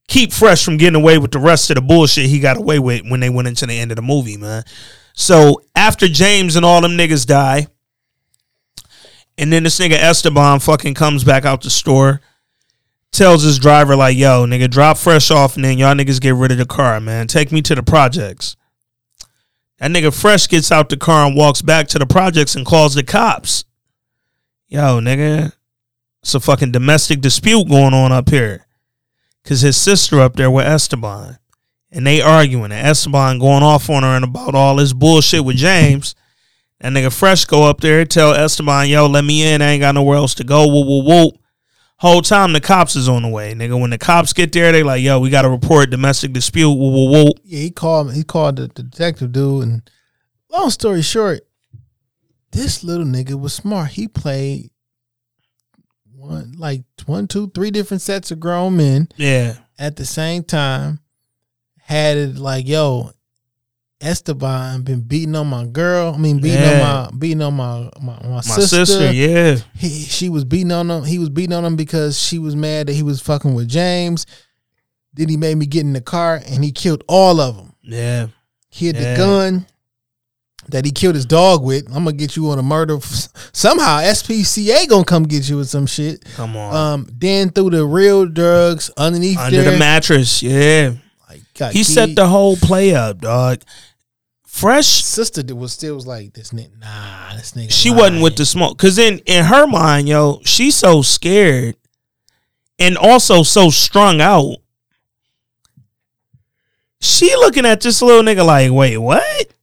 keep 0.07 0.31
Fresh 0.31 0.63
from 0.63 0.77
getting 0.77 0.99
away 0.99 1.17
with 1.17 1.31
the 1.31 1.39
rest 1.39 1.69
of 1.69 1.75
the 1.75 1.81
bullshit 1.81 2.27
he 2.27 2.39
got 2.39 2.57
away 2.57 2.79
with 2.79 3.03
when 3.07 3.19
they 3.19 3.29
went 3.29 3.47
into 3.47 3.65
the 3.65 3.77
end 3.77 3.91
of 3.91 3.95
the 3.95 4.01
movie, 4.01 4.37
man. 4.37 4.63
So 5.13 5.61
after 5.75 6.07
James 6.07 6.55
and 6.55 6.65
all 6.65 6.81
them 6.81 6.91
niggas 6.91 7.25
die, 7.25 7.67
and 9.37 9.51
then 9.51 9.63
this 9.63 9.79
nigga 9.79 9.93
Esteban 9.93 10.59
fucking 10.59 10.93
comes 10.93 11.23
back 11.23 11.45
out 11.45 11.61
the 11.61 11.69
store, 11.69 12.21
tells 13.11 13.43
his 13.43 13.59
driver, 13.59 13.95
like, 13.95 14.17
yo, 14.17 14.45
nigga, 14.45 14.69
drop 14.69 14.97
Fresh 14.97 15.31
off, 15.31 15.55
and 15.55 15.65
then 15.65 15.77
y'all 15.77 15.95
niggas 15.95 16.21
get 16.21 16.35
rid 16.35 16.51
of 16.51 16.57
the 16.57 16.65
car, 16.65 16.99
man. 16.99 17.27
Take 17.27 17.51
me 17.51 17.61
to 17.63 17.75
the 17.75 17.83
projects. 17.83 18.55
That 19.79 19.91
nigga 19.91 20.17
Fresh 20.17 20.47
gets 20.47 20.71
out 20.71 20.89
the 20.89 20.97
car 20.97 21.25
and 21.25 21.35
walks 21.35 21.61
back 21.61 21.87
to 21.89 21.99
the 21.99 22.05
projects 22.05 22.55
and 22.55 22.65
calls 22.65 22.95
the 22.95 23.03
cops. 23.03 23.65
Yo, 24.67 24.99
nigga, 24.99 25.53
it's 26.21 26.35
a 26.35 26.39
fucking 26.39 26.71
domestic 26.71 27.21
dispute 27.21 27.67
going 27.67 27.93
on 27.93 28.11
up 28.11 28.29
here. 28.29 28.64
Cause 29.45 29.61
his 29.61 29.77
sister 29.77 30.19
up 30.19 30.35
there 30.35 30.49
with 30.49 30.65
Esteban. 30.65 31.37
And 31.91 32.05
they 32.05 32.21
arguing. 32.21 32.71
And 32.71 32.87
Esteban 32.87 33.39
going 33.39 33.63
off 33.63 33.89
on 33.89 34.03
her 34.03 34.15
and 34.15 34.25
about 34.25 34.55
all 34.55 34.75
this 34.75 34.91
bullshit 34.91 35.45
with 35.45 35.55
James. 35.55 36.15
That 36.79 36.91
nigga 36.91 37.13
Fresh 37.17 37.45
go 37.45 37.63
up 37.63 37.79
there, 37.79 38.03
tell 38.05 38.33
Esteban, 38.33 38.89
yo, 38.89 39.05
let 39.07 39.23
me 39.23 39.47
in. 39.47 39.61
I 39.61 39.71
ain't 39.71 39.81
got 39.81 39.95
nowhere 39.95 40.17
else 40.17 40.33
to 40.35 40.43
go. 40.43 40.67
Whoop, 40.67 40.87
whoop, 40.87 41.05
whoop. 41.05 41.41
Whole 41.99 42.21
time 42.21 42.51
the 42.51 42.59
cops 42.59 42.95
is 42.95 43.07
on 43.07 43.21
the 43.21 43.29
way. 43.29 43.53
Nigga, 43.53 43.79
when 43.79 43.91
the 43.91 43.97
cops 43.97 44.33
get 44.33 44.51
there, 44.51 44.71
they 44.71 44.83
like, 44.83 45.01
yo, 45.01 45.19
we 45.19 45.29
gotta 45.29 45.49
report 45.49 45.89
domestic 45.89 46.33
dispute. 46.33 46.69
Whoop, 46.69 46.93
whoop, 46.93 47.11
whoop. 47.11 47.37
Yeah, 47.45 47.59
he 47.59 47.71
called 47.71 48.13
he 48.13 48.23
called 48.23 48.57
the 48.57 48.67
detective 48.67 49.31
dude 49.31 49.63
and 49.63 49.89
long 50.49 50.69
story 50.69 51.01
short, 51.01 51.41
this 52.51 52.83
little 52.83 53.05
nigga 53.05 53.39
was 53.39 53.53
smart. 53.53 53.91
He 53.91 54.07
played 54.07 54.71
one 56.25 56.53
like 56.57 56.83
one, 57.05 57.27
two, 57.27 57.49
three 57.53 57.71
different 57.71 58.01
sets 58.01 58.31
of 58.31 58.39
grown 58.39 58.77
men 58.77 59.07
Yeah. 59.17 59.55
at 59.79 59.95
the 59.95 60.05
same 60.05 60.43
time. 60.43 60.99
Had 61.79 62.17
it 62.17 62.35
like, 62.37 62.67
yo, 62.67 63.11
Esteban 64.01 64.81
been 64.81 65.01
beating 65.01 65.35
on 65.35 65.47
my 65.47 65.65
girl. 65.65 66.13
I 66.13 66.17
mean, 66.17 66.39
beating 66.39 66.59
Yeah. 66.61 66.81
on 66.81 67.13
my 67.13 67.17
beating 67.17 67.41
on 67.41 67.53
my 67.53 67.89
my, 68.01 68.19
my, 68.23 68.29
My 68.35 68.41
sister. 68.41 68.85
sister, 68.85 69.11
yeah. 69.13 69.57
He, 69.75 69.89
she 69.89 70.29
was 70.29 70.43
beating 70.43 70.71
on 70.71 70.89
him. 70.89 71.03
He 71.03 71.17
was 71.17 71.29
beating 71.29 71.53
on 71.53 71.63
him 71.63 71.75
because 71.75 72.19
she 72.19 72.37
was 72.39 72.55
mad 72.55 72.87
that 72.87 72.93
he 72.93 73.03
was 73.03 73.21
fucking 73.21 73.53
with 73.53 73.67
James. 73.67 74.25
Then 75.13 75.29
he 75.29 75.37
made 75.37 75.55
me 75.57 75.65
get 75.65 75.81
in 75.81 75.93
the 75.93 76.01
car 76.01 76.41
and 76.45 76.63
he 76.63 76.71
killed 76.71 77.03
all 77.07 77.39
of 77.39 77.55
them. 77.55 77.73
Yeah. 77.83 78.27
He 78.69 78.87
had 78.87 78.95
Yeah. 78.97 79.13
the 79.13 79.17
gun 79.17 79.65
that 80.69 80.85
he 80.85 80.91
killed 80.91 81.15
his 81.15 81.25
dog 81.25 81.63
with. 81.63 81.87
I'm 81.87 82.05
gonna 82.05 82.13
get 82.13 82.35
you 82.35 82.49
on 82.49 82.59
a 82.59 82.63
murder. 82.63 82.97
Somehow 83.53 83.99
SPCA 83.99 84.87
gonna 84.87 85.05
come 85.05 85.23
get 85.23 85.47
you 85.49 85.57
with 85.57 85.69
some 85.69 85.85
shit. 85.85 86.23
Come 86.35 86.55
on. 86.57 86.75
Um, 86.75 87.09
then 87.11 87.49
through 87.49 87.71
the 87.71 87.85
real 87.85 88.25
drugs 88.25 88.89
underneath 88.97 89.37
Under 89.37 89.61
there. 89.61 89.71
the 89.71 89.77
mattress, 89.77 90.41
yeah. 90.41 90.93
got 91.57 91.73
he 91.73 91.83
set 91.83 92.15
the 92.15 92.27
whole 92.27 92.55
play 92.57 92.95
up, 92.95 93.19
dog. 93.19 93.61
Fresh 94.45 95.03
sister 95.03 95.43
that 95.43 95.55
was 95.55 95.73
still 95.73 95.95
was 95.95 96.07
like 96.07 96.33
this 96.33 96.51
nigga. 96.51 96.79
Nah, 96.79 97.35
this 97.35 97.51
nigga. 97.51 97.71
she 97.71 97.89
lying. 97.89 97.99
wasn't 97.99 98.23
with 98.23 98.37
the 98.37 98.45
smoke 98.45 98.77
because 98.77 98.97
in 98.97 99.19
in 99.25 99.43
her 99.43 99.67
mind 99.67 100.07
yo 100.07 100.39
she's 100.45 100.75
so 100.75 101.01
scared 101.01 101.75
and 102.79 102.97
also 102.97 103.43
so 103.43 103.69
strung 103.69 104.21
out 104.21 104.55
she 107.01 107.35
looking 107.35 107.65
at 107.65 107.81
this 107.81 108.01
little 108.01 108.23
nigga 108.23 108.45
like 108.45 108.71
wait 108.71 108.97
what 108.97 109.53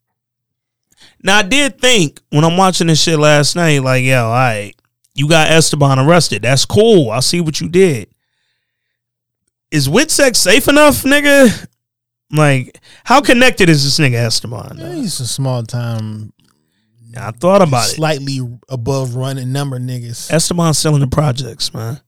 now 1.23 1.39
i 1.39 1.43
did 1.43 1.81
think 1.81 2.21
when 2.31 2.45
i'm 2.45 2.57
watching 2.57 2.87
this 2.87 3.03
shit 3.03 3.19
last 3.19 3.57
night 3.57 3.83
like 3.83 4.05
yo 4.05 4.25
all 4.25 4.31
right 4.33 4.75
you 5.15 5.29
got 5.29 5.51
esteban 5.51 5.99
arrested 5.99 6.43
that's 6.43 6.65
cool 6.65 7.11
i 7.11 7.21
see 7.21 7.41
what 7.41 7.61
you 7.61 7.69
did 7.69 8.09
is 9.71 9.89
Witsec 9.89 10.37
safe 10.37 10.69
enough 10.69 11.03
nigga 11.03 11.67
like 12.31 12.81
how 13.05 13.21
connected 13.21 13.69
is 13.69 13.85
this 13.85 13.99
nigga 13.99 14.15
esteban 14.27 14.77
Yeah, 14.79 14.95
he's 14.95 15.21
a 15.21 15.27
small 15.27 15.63
time. 15.63 16.33
i 17.17 17.31
thought 17.31 17.63
about 17.63 17.89
it 17.89 17.95
Slightly 17.97 18.41
above 18.69 19.15
running 19.17 19.53
number 19.53 19.79
niggas. 19.79 20.31
Esteban's 20.33 20.79
selling 20.79 21.01
the 21.01 21.07
projects, 21.07 21.73
man. 21.75 22.01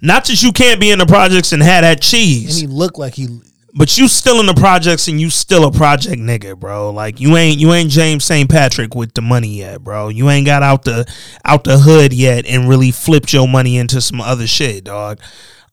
Not 0.00 0.24
that 0.26 0.42
you 0.42 0.52
can't 0.52 0.80
be 0.80 0.90
in 0.90 0.98
the 0.98 1.06
projects 1.06 1.52
and 1.52 1.62
have 1.62 1.82
that 1.82 1.92
And 1.98 2.02
cheese, 2.02 2.60
he 2.60 2.66
looked 2.66 2.98
like 2.98 3.14
he 3.14 3.28
but 3.76 3.98
you 3.98 4.08
still 4.08 4.40
in 4.40 4.46
the 4.46 4.54
projects 4.54 5.06
and 5.06 5.20
you 5.20 5.28
still 5.28 5.66
a 5.66 5.70
project 5.70 6.16
nigga, 6.16 6.58
bro. 6.58 6.90
Like 6.90 7.20
you 7.20 7.36
ain't 7.36 7.60
you 7.60 7.72
ain't 7.74 7.90
James 7.90 8.24
St. 8.24 8.50
Patrick 8.50 8.94
with 8.94 9.12
the 9.12 9.20
money 9.20 9.58
yet, 9.58 9.84
bro. 9.84 10.08
You 10.08 10.30
ain't 10.30 10.46
got 10.46 10.62
out 10.62 10.84
the 10.84 11.06
out 11.44 11.64
the 11.64 11.78
hood 11.78 12.14
yet 12.14 12.46
and 12.46 12.68
really 12.68 12.90
flipped 12.90 13.34
your 13.34 13.46
money 13.46 13.76
into 13.76 14.00
some 14.00 14.20
other 14.20 14.46
shit, 14.46 14.84
dog. 14.84 15.20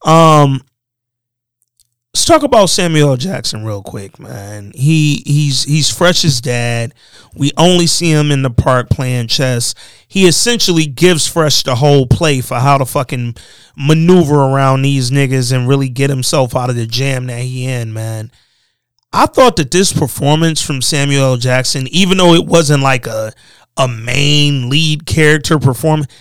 Um 0.06 0.62
Let's 2.14 2.26
talk 2.26 2.44
about 2.44 2.68
Samuel. 2.68 3.18
Jackson 3.18 3.66
real 3.66 3.82
quick, 3.82 4.20
man. 4.20 4.72
He 4.76 5.24
he's 5.26 5.64
he's 5.64 5.90
fresh 5.90 6.24
as 6.24 6.42
dad. 6.42 6.94
We 7.34 7.52
only 7.58 7.88
see 7.88 8.12
him 8.12 8.32
in 8.32 8.44
the 8.44 8.52
park 8.52 8.92
playing 8.92 9.30
chess. 9.30 9.74
He 10.08 10.28
essentially 10.28 10.86
gives 10.86 11.28
Fresh 11.28 11.64
the 11.64 11.74
whole 11.74 12.06
play 12.06 12.42
for 12.42 12.60
how 12.60 12.78
to 12.78 12.86
fucking 12.86 13.36
maneuver 13.76 14.36
around 14.36 14.84
these 14.84 15.10
niggas 15.10 15.52
and 15.52 15.68
really 15.68 15.90
get 15.90 16.12
himself 16.12 16.56
out 16.56 16.70
of 16.70 16.76
the 16.76 16.86
jam 16.86 17.26
that 17.26 17.42
he 17.42 17.66
in, 17.66 17.92
man. 17.94 18.32
I 19.12 19.26
thought 19.26 19.56
that 19.56 19.72
this 19.72 19.92
performance 19.92 20.62
from 20.62 20.84
Samuel. 20.84 21.38
Jackson, 21.38 21.88
even 21.88 22.20
though 22.20 22.36
it 22.36 22.46
wasn't 22.46 22.84
like 22.84 23.08
a 23.08 23.34
a 23.76 23.88
main 23.88 24.70
lead 24.70 25.08
character 25.08 25.58
performance, 25.58 26.14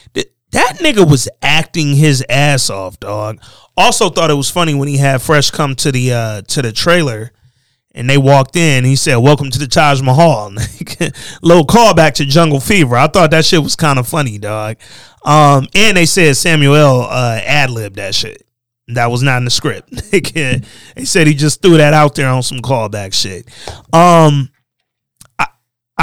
that 0.52 0.78
nigga 0.78 1.08
was 1.08 1.28
acting 1.42 1.96
his 1.96 2.24
ass 2.28 2.70
off, 2.70 2.98
dog. 3.00 3.40
Also 3.76 4.08
thought 4.08 4.30
it 4.30 4.34
was 4.34 4.50
funny 4.50 4.74
when 4.74 4.88
he 4.88 4.98
had 4.98 5.22
Fresh 5.22 5.50
come 5.50 5.74
to 5.76 5.90
the 5.92 6.12
uh 6.12 6.42
to 6.42 6.62
the 6.62 6.72
trailer 6.72 7.32
and 7.94 8.08
they 8.08 8.18
walked 8.18 8.56
in. 8.56 8.84
He 8.84 8.96
said, 8.96 9.16
"Welcome 9.16 9.50
to 9.50 9.58
the 9.58 9.66
Taj 9.66 10.00
Mahal." 10.00 10.50
Little 11.42 11.66
callback 11.66 12.14
to 12.14 12.24
Jungle 12.24 12.60
Fever. 12.60 12.96
I 12.96 13.06
thought 13.06 13.30
that 13.30 13.44
shit 13.44 13.62
was 13.62 13.76
kind 13.76 13.98
of 13.98 14.08
funny, 14.08 14.38
dog. 14.38 14.76
Um, 15.24 15.68
and 15.74 15.96
they 15.96 16.06
said 16.06 16.36
Samuel 16.36 17.02
uh, 17.02 17.40
ad 17.44 17.70
libbed 17.70 17.96
that 17.96 18.14
shit. 18.14 18.46
That 18.88 19.10
was 19.10 19.22
not 19.22 19.38
in 19.38 19.44
the 19.44 19.50
script. 19.50 19.90
they 20.10 21.04
said 21.04 21.26
he 21.26 21.34
just 21.34 21.62
threw 21.62 21.76
that 21.76 21.94
out 21.94 22.14
there 22.14 22.28
on 22.28 22.42
some 22.42 22.58
callback 22.58 23.14
shit. 23.14 23.48
Um, 23.92 24.50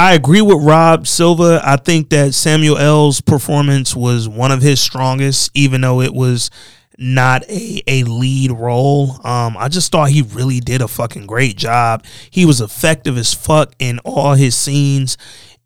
I 0.00 0.14
agree 0.14 0.40
with 0.40 0.64
Rob 0.64 1.06
Silva. 1.06 1.60
I 1.62 1.76
think 1.76 2.08
that 2.08 2.32
Samuel 2.32 2.78
L's 2.78 3.20
performance 3.20 3.94
was 3.94 4.26
one 4.26 4.50
of 4.50 4.62
his 4.62 4.80
strongest, 4.80 5.50
even 5.52 5.82
though 5.82 6.00
it 6.00 6.14
was 6.14 6.50
not 6.96 7.42
a, 7.50 7.82
a 7.86 8.04
lead 8.04 8.50
role. 8.50 9.20
Um, 9.26 9.58
I 9.58 9.68
just 9.68 9.92
thought 9.92 10.08
he 10.08 10.22
really 10.22 10.58
did 10.58 10.80
a 10.80 10.88
fucking 10.88 11.26
great 11.26 11.58
job. 11.58 12.06
He 12.30 12.46
was 12.46 12.62
effective 12.62 13.18
as 13.18 13.34
fuck 13.34 13.74
in 13.78 13.98
all 13.98 14.32
his 14.32 14.56
scenes. 14.56 15.18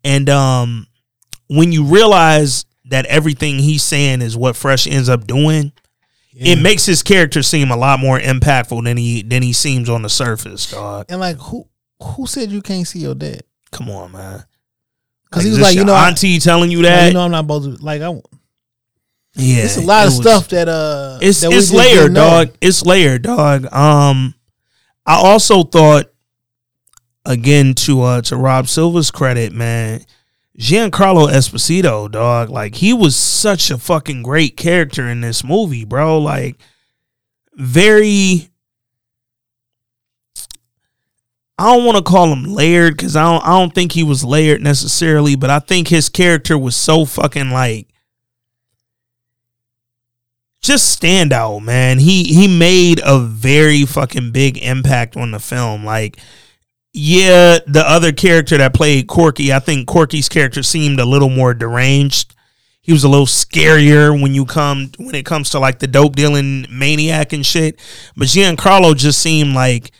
And 0.03 0.29
um, 0.29 0.87
when 1.47 1.71
you 1.71 1.85
realize 1.85 2.65
that 2.89 3.05
everything 3.05 3.59
he's 3.59 3.83
saying 3.83 4.21
is 4.21 4.35
what 4.35 4.57
Fresh 4.57 4.85
ends 4.85 5.07
up 5.07 5.25
doing, 5.25 5.71
it 6.35 6.61
makes 6.61 6.85
his 6.85 7.03
character 7.03 7.41
seem 7.41 7.71
a 7.71 7.77
lot 7.77 8.01
more 8.01 8.19
impactful 8.19 8.83
than 8.83 8.97
he 8.97 9.21
than 9.21 9.43
he 9.43 9.53
seems 9.53 9.89
on 9.89 10.01
the 10.01 10.09
surface, 10.09 10.69
dog. 10.69 11.05
and 11.07 11.21
like 11.21 11.37
who 11.37 11.69
who 12.03 12.27
said 12.27 12.51
you 12.51 12.61
can't 12.61 12.85
see 12.85 12.99
your 12.99 13.15
dad? 13.15 13.43
Come 13.71 13.89
on, 13.89 14.11
man. 14.11 14.43
Because 15.29 15.43
he 15.43 15.49
was 15.49 15.59
like, 15.59 15.75
you 15.75 15.83
know, 15.83 15.93
I- 15.93 16.07
auntie 16.07 16.39
telling 16.39 16.71
you 16.71 16.81
like, 16.81 16.91
that. 16.91 17.07
you 17.07 17.13
know, 17.13 17.21
I'm 17.21 17.31
not 17.31 17.43
supposed 17.43 17.77
to 17.79 17.83
like. 17.85 18.01
I 18.01 18.09
yeah, 19.37 19.63
it's 19.63 19.75
a 19.77 19.81
lot 19.81 20.07
of 20.07 20.13
was- 20.13 20.21
stuff 20.21 20.47
that 20.49 20.69
uh. 20.69 21.19
It's 21.21 21.41
that 21.41 21.51
it's 21.51 21.71
layered, 21.73 22.13
dog. 22.13 22.51
It's 22.61 22.85
layered, 22.85 23.23
dog. 23.23 23.65
Um, 23.73 24.33
I 25.05 25.15
also 25.15 25.63
thought, 25.63 26.05
again, 27.25 27.73
to 27.75 28.01
uh 28.01 28.21
to 28.21 28.37
Rob 28.37 28.67
Silva's 28.69 29.11
credit, 29.11 29.51
man, 29.51 30.05
Giancarlo 30.57 31.27
Esposito, 31.29 32.09
dog, 32.09 32.49
like 32.49 32.75
he 32.75 32.93
was 32.93 33.15
such 33.17 33.69
a 33.69 33.77
fucking 33.77 34.23
great 34.23 34.55
character 34.55 35.05
in 35.09 35.19
this 35.19 35.43
movie, 35.43 35.83
bro. 35.83 36.17
Like, 36.19 36.57
very. 37.55 38.49
I 41.57 41.73
don't 41.73 41.85
want 41.85 41.97
to 41.97 42.03
call 42.03 42.33
him 42.33 42.43
layered 42.43 42.97
because 42.97 43.15
I 43.15 43.23
don't. 43.23 43.43
I 43.45 43.59
don't 43.59 43.73
think 43.73 43.93
he 43.93 44.03
was 44.03 44.25
layered 44.25 44.61
necessarily, 44.61 45.35
but 45.35 45.49
I 45.49 45.59
think 45.59 45.87
his 45.87 46.09
character 46.09 46.57
was 46.57 46.75
so 46.75 47.05
fucking 47.05 47.51
like 47.51 47.87
just 50.65 50.99
standout, 50.99 51.63
man. 51.63 51.99
He 51.99 52.23
he 52.23 52.47
made 52.47 52.99
a 53.05 53.19
very 53.19 53.85
fucking 53.85 54.31
big 54.31 54.57
impact 54.57 55.15
on 55.15 55.31
the 55.31 55.39
film. 55.39 55.85
Like, 55.85 56.17
yeah, 56.91 57.59
the 57.67 57.83
other 57.87 58.11
character 58.11 58.57
that 58.57 58.73
played 58.73 59.07
Corky, 59.07 59.53
I 59.53 59.59
think 59.59 59.87
Corky's 59.87 60.27
character 60.27 60.63
seemed 60.63 60.99
a 60.99 61.05
little 61.05 61.29
more 61.29 61.53
deranged. 61.53 62.33
He 62.81 62.91
was 62.91 63.03
a 63.03 63.09
little 63.09 63.27
scarier 63.27 64.19
when 64.19 64.33
you 64.33 64.45
come 64.45 64.91
when 64.97 65.15
it 65.15 65.25
comes 65.25 65.51
to 65.51 65.59
like 65.59 65.79
the 65.79 65.87
dope 65.87 66.15
dealing 66.15 66.65
maniac 66.69 67.31
and 67.31 67.45
shit. 67.45 67.79
But 68.17 68.27
Giancarlo 68.27 68.95
just 68.95 69.19
seemed 69.19 69.53
like 69.53 69.91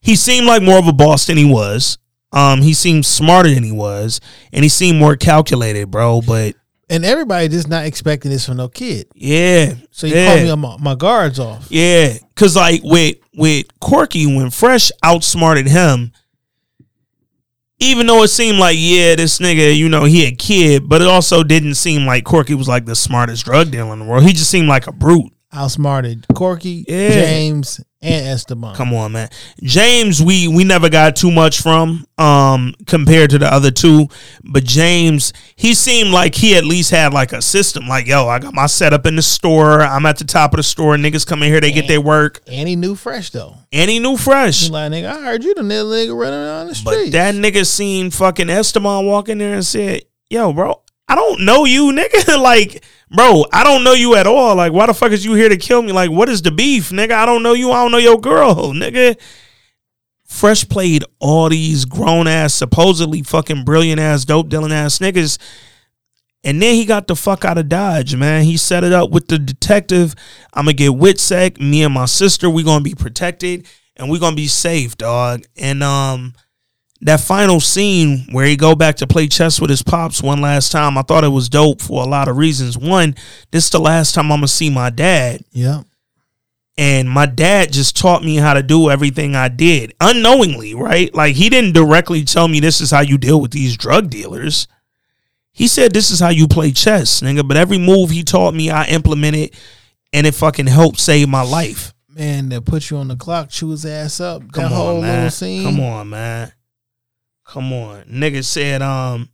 he 0.00 0.16
seemed 0.16 0.46
like 0.46 0.62
more 0.62 0.78
of 0.78 0.86
a 0.86 0.92
boss 0.92 1.26
than 1.26 1.36
he 1.36 1.44
was. 1.50 1.98
Um, 2.32 2.60
he 2.60 2.74
seemed 2.74 3.06
smarter 3.06 3.52
than 3.52 3.62
he 3.64 3.72
was, 3.72 4.20
and 4.52 4.62
he 4.62 4.68
seemed 4.68 4.98
more 4.98 5.16
calculated, 5.16 5.90
bro. 5.90 6.20
But 6.20 6.54
and 6.90 7.04
everybody 7.04 7.48
just 7.48 7.68
not 7.68 7.86
expecting 7.86 8.30
this 8.30 8.46
from 8.46 8.58
no 8.58 8.68
kid. 8.68 9.06
yeah, 9.14 9.74
So 9.90 10.06
you 10.06 10.14
yeah. 10.14 10.26
caught 10.34 10.42
me 10.42 10.50
on 10.50 10.58
my, 10.58 10.76
my 10.78 10.94
guards 10.94 11.38
off. 11.38 11.66
Yeah, 11.70 12.14
cause 12.34 12.56
like 12.56 12.80
with 12.84 13.16
with 13.34 13.66
Corky, 13.80 14.26
when 14.26 14.50
Fresh 14.50 14.90
outsmarted 15.02 15.68
him, 15.68 16.12
even 17.80 18.06
though 18.06 18.22
it 18.22 18.28
seemed 18.28 18.58
like 18.58 18.76
yeah, 18.78 19.14
this 19.14 19.38
nigga, 19.38 19.74
you 19.76 19.88
know, 19.88 20.04
he 20.04 20.26
a 20.26 20.32
kid, 20.32 20.88
but 20.88 21.00
it 21.00 21.08
also 21.08 21.42
didn't 21.42 21.74
seem 21.76 22.06
like 22.06 22.24
Corky 22.24 22.54
was 22.54 22.68
like 22.68 22.84
the 22.84 22.96
smartest 22.96 23.44
drug 23.44 23.70
dealer 23.70 23.92
in 23.92 24.00
the 24.00 24.04
world. 24.04 24.24
He 24.24 24.32
just 24.32 24.50
seemed 24.50 24.68
like 24.68 24.86
a 24.86 24.92
brute. 24.92 25.32
Outsmarted 25.52 26.26
Corky, 26.34 26.84
Yeah. 26.86 27.10
James, 27.10 27.80
and 28.02 28.26
Esteban. 28.28 28.74
Come 28.76 28.92
on, 28.92 29.12
man. 29.12 29.28
James, 29.62 30.22
we 30.22 30.46
we 30.46 30.62
never 30.62 30.88
got 30.90 31.16
too 31.16 31.30
much 31.30 31.62
from 31.62 32.06
um 32.18 32.74
compared 32.86 33.30
to 33.30 33.38
the 33.38 33.52
other 33.52 33.70
two, 33.70 34.08
but 34.44 34.62
James, 34.64 35.32
he 35.56 35.72
seemed 35.74 36.10
like 36.10 36.34
he 36.34 36.54
at 36.54 36.64
least 36.64 36.90
had 36.90 37.12
like 37.14 37.32
a 37.32 37.40
system. 37.42 37.88
Like, 37.88 38.06
yo, 38.06 38.28
I 38.28 38.38
got 38.38 38.52
my 38.54 38.66
setup 38.66 39.06
in 39.06 39.16
the 39.16 39.22
store. 39.22 39.80
I'm 39.80 40.04
at 40.06 40.18
the 40.18 40.24
top 40.24 40.52
of 40.52 40.58
the 40.58 40.62
store. 40.62 40.96
Niggas 40.96 41.26
come 41.26 41.42
in 41.42 41.50
here, 41.50 41.60
they 41.60 41.72
get 41.72 41.88
their 41.88 42.00
work. 42.00 42.40
And 42.46 42.68
he 42.68 42.76
knew 42.76 42.94
fresh 42.94 43.30
though. 43.30 43.56
And 43.72 43.90
he 43.90 43.98
knew 43.98 44.16
fresh. 44.18 44.64
He 44.66 44.70
like 44.70 44.92
nigga, 44.92 45.10
I 45.10 45.22
heard 45.22 45.42
you 45.42 45.54
the 45.54 45.62
nigga 45.62 46.14
running 46.16 46.38
around 46.38 46.66
the 46.68 46.74
street. 46.74 47.06
But 47.06 47.12
that 47.12 47.34
nigga 47.34 47.66
seen 47.66 48.10
fucking 48.10 48.50
Esteban 48.50 49.06
walk 49.06 49.28
in 49.30 49.38
there 49.38 49.54
and 49.54 49.64
said, 49.66 50.02
"Yo, 50.30 50.52
bro, 50.52 50.82
I 51.08 51.14
don't 51.14 51.40
know 51.40 51.64
you, 51.64 51.90
nigga. 51.92 52.38
like, 52.42 52.84
bro, 53.10 53.44
I 53.52 53.64
don't 53.64 53.84
know 53.84 53.92
you 53.92 54.14
at 54.16 54.26
all. 54.26 54.56
Like, 54.56 54.72
why 54.72 54.86
the 54.86 54.94
fuck 54.94 55.12
is 55.12 55.24
you 55.24 55.34
here 55.34 55.48
to 55.48 55.56
kill 55.56 55.82
me? 55.82 55.92
Like, 55.92 56.10
what 56.10 56.28
is 56.28 56.42
the 56.42 56.50
beef, 56.50 56.90
nigga? 56.90 57.12
I 57.12 57.26
don't 57.26 57.42
know 57.42 57.54
you. 57.54 57.72
I 57.72 57.82
don't 57.82 57.92
know 57.92 57.98
your 57.98 58.20
girl, 58.20 58.54
nigga." 58.72 59.18
Fresh 60.24 60.68
played 60.68 61.04
all 61.20 61.48
these 61.48 61.86
grown 61.86 62.26
ass, 62.26 62.52
supposedly 62.52 63.22
fucking 63.22 63.64
brilliant 63.64 63.98
ass, 63.98 64.26
dope 64.26 64.50
dealing 64.50 64.72
ass 64.72 64.98
niggas. 64.98 65.38
And 66.44 66.62
then 66.62 66.74
he 66.74 66.84
got 66.84 67.06
the 67.06 67.16
fuck 67.16 67.44
out 67.44 67.58
of 67.58 67.68
Dodge, 67.68 68.14
man. 68.14 68.44
He 68.44 68.56
set 68.56 68.84
it 68.84 68.92
up 68.92 69.10
with 69.10 69.28
the 69.28 69.38
detective. 69.38 70.14
I'm 70.52 70.66
gonna 70.66 70.74
get 70.74 70.90
Witsec. 70.92 71.60
Me 71.60 71.82
and 71.82 71.94
my 71.94 72.04
sister, 72.04 72.48
we 72.48 72.62
gonna 72.62 72.84
be 72.84 72.94
protected 72.94 73.66
and 73.96 74.08
we 74.08 74.18
gonna 74.18 74.36
be 74.36 74.46
safe, 74.46 74.96
dog. 74.96 75.42
And 75.56 75.82
um, 75.82 76.34
that 77.00 77.20
final 77.20 77.60
scene 77.60 78.26
where 78.32 78.46
he 78.46 78.56
go 78.56 78.74
back 78.74 78.96
to 78.96 79.06
play 79.06 79.28
chess 79.28 79.60
with 79.60 79.70
his 79.70 79.82
pops 79.82 80.22
one 80.22 80.40
last 80.40 80.72
time, 80.72 80.98
I 80.98 81.02
thought 81.02 81.24
it 81.24 81.28
was 81.28 81.48
dope 81.48 81.80
for 81.80 82.02
a 82.02 82.08
lot 82.08 82.28
of 82.28 82.36
reasons. 82.36 82.76
One, 82.76 83.14
this 83.50 83.64
is 83.64 83.70
the 83.70 83.78
last 83.78 84.14
time 84.14 84.32
I'm 84.32 84.38
gonna 84.38 84.48
see 84.48 84.70
my 84.70 84.90
dad. 84.90 85.42
Yeah. 85.52 85.82
And 86.76 87.10
my 87.10 87.26
dad 87.26 87.72
just 87.72 87.96
taught 87.96 88.22
me 88.22 88.36
how 88.36 88.54
to 88.54 88.62
do 88.62 88.88
everything 88.90 89.34
I 89.34 89.48
did 89.48 89.94
unknowingly, 90.00 90.74
right? 90.74 91.12
Like 91.14 91.34
he 91.34 91.48
didn't 91.48 91.72
directly 91.74 92.24
tell 92.24 92.46
me 92.48 92.60
this 92.60 92.80
is 92.80 92.90
how 92.90 93.00
you 93.00 93.18
deal 93.18 93.40
with 93.40 93.50
these 93.50 93.76
drug 93.76 94.10
dealers. 94.10 94.68
He 95.52 95.66
said 95.66 95.92
this 95.92 96.12
is 96.12 96.20
how 96.20 96.28
you 96.28 96.46
play 96.46 96.70
chess, 96.70 97.20
nigga. 97.20 97.46
But 97.46 97.56
every 97.56 97.78
move 97.78 98.10
he 98.10 98.22
taught 98.22 98.54
me, 98.54 98.70
I 98.70 98.86
implemented, 98.86 99.56
and 100.12 100.26
it 100.26 100.34
fucking 100.34 100.68
helped 100.68 101.00
save 101.00 101.28
my 101.28 101.42
life. 101.42 101.92
Man, 102.08 102.48
that 102.50 102.64
put 102.64 102.90
you 102.90 102.96
on 102.96 103.08
the 103.08 103.16
clock, 103.16 103.50
chew 103.50 103.70
his 103.70 103.84
ass 103.84 104.20
up. 104.20 104.42
Come 104.52 104.64
that 104.64 104.72
on, 104.72 104.76
whole 104.76 105.00
man. 105.02 105.14
little 105.14 105.30
scene. 105.30 105.64
Come 105.64 105.80
on, 105.80 106.10
man. 106.10 106.52
Come 107.48 107.72
on. 107.72 108.04
Nigga 108.04 108.44
said 108.44 108.82
um 108.82 109.30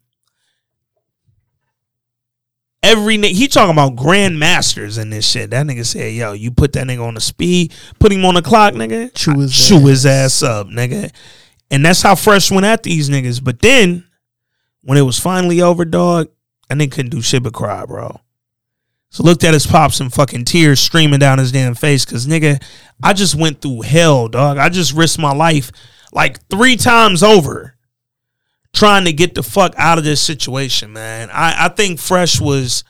every 2.80 3.16
ni- 3.16 3.34
he 3.34 3.48
talking 3.48 3.72
about 3.72 3.96
grandmasters 3.96 4.98
and 4.98 5.12
this 5.12 5.28
shit. 5.28 5.50
That 5.50 5.66
nigga 5.66 5.84
said, 5.84 6.14
yo, 6.14 6.32
you 6.32 6.52
put 6.52 6.74
that 6.74 6.86
nigga 6.86 7.04
on 7.04 7.14
the 7.14 7.20
speed, 7.20 7.74
put 7.98 8.12
him 8.12 8.24
on 8.24 8.34
the 8.34 8.42
clock, 8.42 8.74
nigga. 8.74 9.12
Chew 9.14 9.40
his 9.40 9.52
chew 9.52 9.84
his 9.86 10.06
ass 10.06 10.44
up, 10.44 10.68
nigga. 10.68 11.12
And 11.72 11.84
that's 11.84 12.02
how 12.02 12.14
fresh 12.14 12.52
went 12.52 12.66
at 12.66 12.84
these 12.84 13.10
niggas. 13.10 13.42
But 13.42 13.60
then 13.60 14.04
when 14.82 14.96
it 14.96 15.02
was 15.02 15.18
finally 15.18 15.60
over, 15.60 15.84
dog, 15.84 16.28
I 16.70 16.74
nigga 16.74 16.92
couldn't 16.92 17.10
do 17.10 17.20
shit 17.20 17.42
but 17.42 17.52
cry, 17.52 17.84
bro. 17.84 18.20
So 19.10 19.24
looked 19.24 19.42
at 19.42 19.54
his 19.54 19.66
pops 19.66 19.98
and 19.98 20.12
fucking 20.12 20.44
tears 20.44 20.78
streaming 20.78 21.18
down 21.18 21.38
his 21.38 21.50
damn 21.50 21.74
face. 21.74 22.04
Cause 22.04 22.28
nigga, 22.28 22.62
I 23.02 23.12
just 23.12 23.34
went 23.34 23.60
through 23.60 23.82
hell, 23.82 24.28
dog. 24.28 24.58
I 24.58 24.68
just 24.68 24.92
risked 24.92 25.18
my 25.18 25.32
life 25.32 25.72
like 26.12 26.46
three 26.48 26.76
times 26.76 27.24
over 27.24 27.73
trying 28.74 29.04
to 29.06 29.12
get 29.12 29.34
the 29.34 29.42
fuck 29.42 29.72
out 29.78 29.98
of 29.98 30.04
this 30.04 30.20
situation, 30.20 30.92
man. 30.92 31.30
I, 31.30 31.66
I 31.66 31.68
think 31.68 31.98
Fresh 31.98 32.40
was 32.40 32.84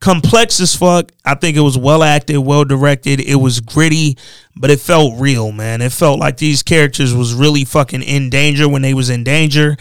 complex 0.00 0.60
as 0.60 0.76
fuck. 0.76 1.10
I 1.24 1.34
think 1.34 1.56
it 1.56 1.60
was 1.60 1.78
well 1.78 2.02
acted, 2.02 2.38
well 2.38 2.64
directed. 2.64 3.20
It 3.20 3.36
was 3.36 3.60
gritty, 3.60 4.18
but 4.54 4.70
it 4.70 4.80
felt 4.80 5.18
real, 5.18 5.50
man. 5.50 5.80
It 5.80 5.92
felt 5.92 6.20
like 6.20 6.36
these 6.36 6.62
characters 6.62 7.14
was 7.14 7.34
really 7.34 7.64
fucking 7.64 8.02
in 8.02 8.28
danger 8.28 8.68
when 8.68 8.82
they 8.82 8.94
was 8.94 9.10
in 9.10 9.24
danger. 9.24 9.76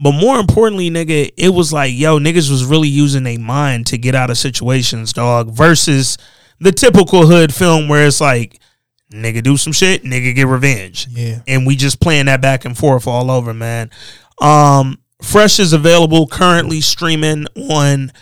But 0.00 0.12
more 0.12 0.38
importantly, 0.38 0.90
nigga, 0.90 1.32
it 1.36 1.50
was 1.50 1.72
like, 1.72 1.92
yo, 1.94 2.18
niggas 2.18 2.50
was 2.50 2.64
really 2.64 2.88
using 2.88 3.24
their 3.24 3.38
mind 3.38 3.86
to 3.88 3.98
get 3.98 4.14
out 4.14 4.30
of 4.30 4.38
situations, 4.38 5.12
dog, 5.12 5.50
versus 5.50 6.18
the 6.60 6.72
typical 6.72 7.26
hood 7.26 7.52
film 7.52 7.88
where 7.88 8.06
it's 8.06 8.20
like, 8.20 8.60
nigga 9.12 9.42
do 9.42 9.56
some 9.56 9.72
shit, 9.72 10.02
nigga 10.04 10.34
get 10.34 10.46
revenge. 10.46 11.06
Yeah. 11.10 11.40
And 11.46 11.66
we 11.66 11.76
just 11.76 12.00
playing 12.00 12.26
that 12.26 12.40
back 12.40 12.64
and 12.64 12.76
forth 12.76 13.06
all 13.06 13.30
over, 13.30 13.54
man. 13.54 13.90
Um, 14.40 14.98
Fresh 15.22 15.58
is 15.58 15.72
available 15.72 16.26
currently 16.26 16.80
streaming 16.80 17.46
on 17.70 18.12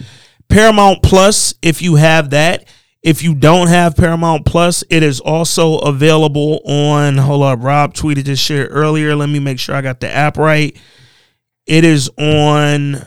Paramount 0.49 1.03
Plus 1.03 1.55
if 1.63 1.83
you 1.83 1.97
have 1.97 2.31
that. 2.31 2.69
If 3.03 3.23
you 3.23 3.35
don't 3.35 3.67
have 3.67 3.97
Paramount 3.97 4.47
Plus, 4.47 4.83
it 4.89 5.03
is 5.03 5.21
also 5.21 5.77
available 5.79 6.61
on. 6.65 7.19
Hold 7.19 7.43
up, 7.43 7.59
Rob 7.63 7.93
tweeted 7.93 8.25
this 8.25 8.39
shit 8.39 8.69
earlier. 8.71 9.15
Let 9.15 9.29
me 9.29 9.41
make 9.41 9.59
sure 9.59 9.75
I 9.75 9.83
got 9.83 10.01
the 10.01 10.11
app 10.11 10.39
right. 10.39 10.75
It 11.67 11.85
is 11.85 12.09
on. 12.19 13.07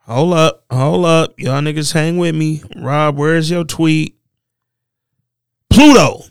Hold 0.00 0.34
up, 0.34 0.64
hold 0.70 1.04
up. 1.04 1.34
Y'all 1.38 1.60
niggas 1.60 1.92
hang 1.92 2.18
with 2.18 2.36
me. 2.36 2.62
Rob, 2.76 3.16
where's 3.16 3.50
your 3.50 3.64
tweet? 3.64 4.16
Pluto. 5.68 6.22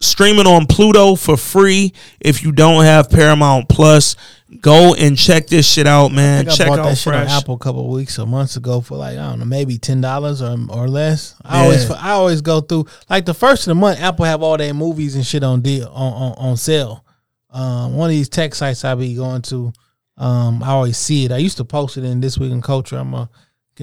Streaming 0.00 0.46
on 0.46 0.66
Pluto 0.66 1.14
for 1.14 1.36
free. 1.36 1.92
If 2.20 2.42
you 2.42 2.50
don't 2.50 2.84
have 2.84 3.08
Paramount 3.08 3.68
Plus, 3.68 4.16
go 4.60 4.94
and 4.94 5.16
check 5.16 5.46
this 5.48 5.70
shit 5.70 5.86
out, 5.86 6.12
I 6.12 6.14
man. 6.14 6.48
I 6.48 6.52
Check 6.54 6.68
bought 6.68 6.78
out 6.78 6.84
that 6.84 6.98
shit 6.98 7.12
on 7.12 7.26
Fresh. 7.26 7.42
Apple 7.42 7.54
a 7.54 7.58
couple 7.58 7.84
of 7.84 7.90
weeks 7.92 8.18
or 8.18 8.26
months 8.26 8.56
ago 8.56 8.80
for 8.80 8.96
like 8.96 9.18
I 9.18 9.30
don't 9.30 9.40
know 9.40 9.44
maybe 9.44 9.78
ten 9.78 10.00
dollars 10.00 10.42
or 10.42 10.56
or 10.70 10.88
less. 10.88 11.34
I 11.44 11.64
always 11.64 11.90
I 11.90 12.10
always 12.10 12.40
go 12.40 12.60
through 12.60 12.86
like 13.10 13.26
the 13.26 13.34
first 13.34 13.66
of 13.66 13.70
the 13.70 13.74
month. 13.74 14.00
Apple 14.00 14.24
have 14.24 14.42
all 14.42 14.56
their 14.56 14.74
movies 14.74 15.16
and 15.16 15.26
shit 15.26 15.42
on 15.42 15.60
deal 15.62 15.88
on 15.88 16.12
on, 16.12 16.32
on 16.38 16.56
sale. 16.56 17.04
Um, 17.50 17.94
one 17.96 18.10
of 18.10 18.14
these 18.14 18.28
tech 18.28 18.54
sites 18.54 18.84
I 18.84 18.94
be 18.94 19.14
going 19.14 19.40
to, 19.42 19.72
um, 20.18 20.62
I 20.62 20.68
always 20.68 20.98
see 20.98 21.24
it. 21.24 21.32
I 21.32 21.38
used 21.38 21.56
to 21.56 21.64
post 21.64 21.96
it 21.96 22.04
in 22.04 22.20
This 22.20 22.36
Week 22.36 22.52
in 22.52 22.60
Culture. 22.60 22.96
I'm 22.98 23.12
gonna 23.12 23.30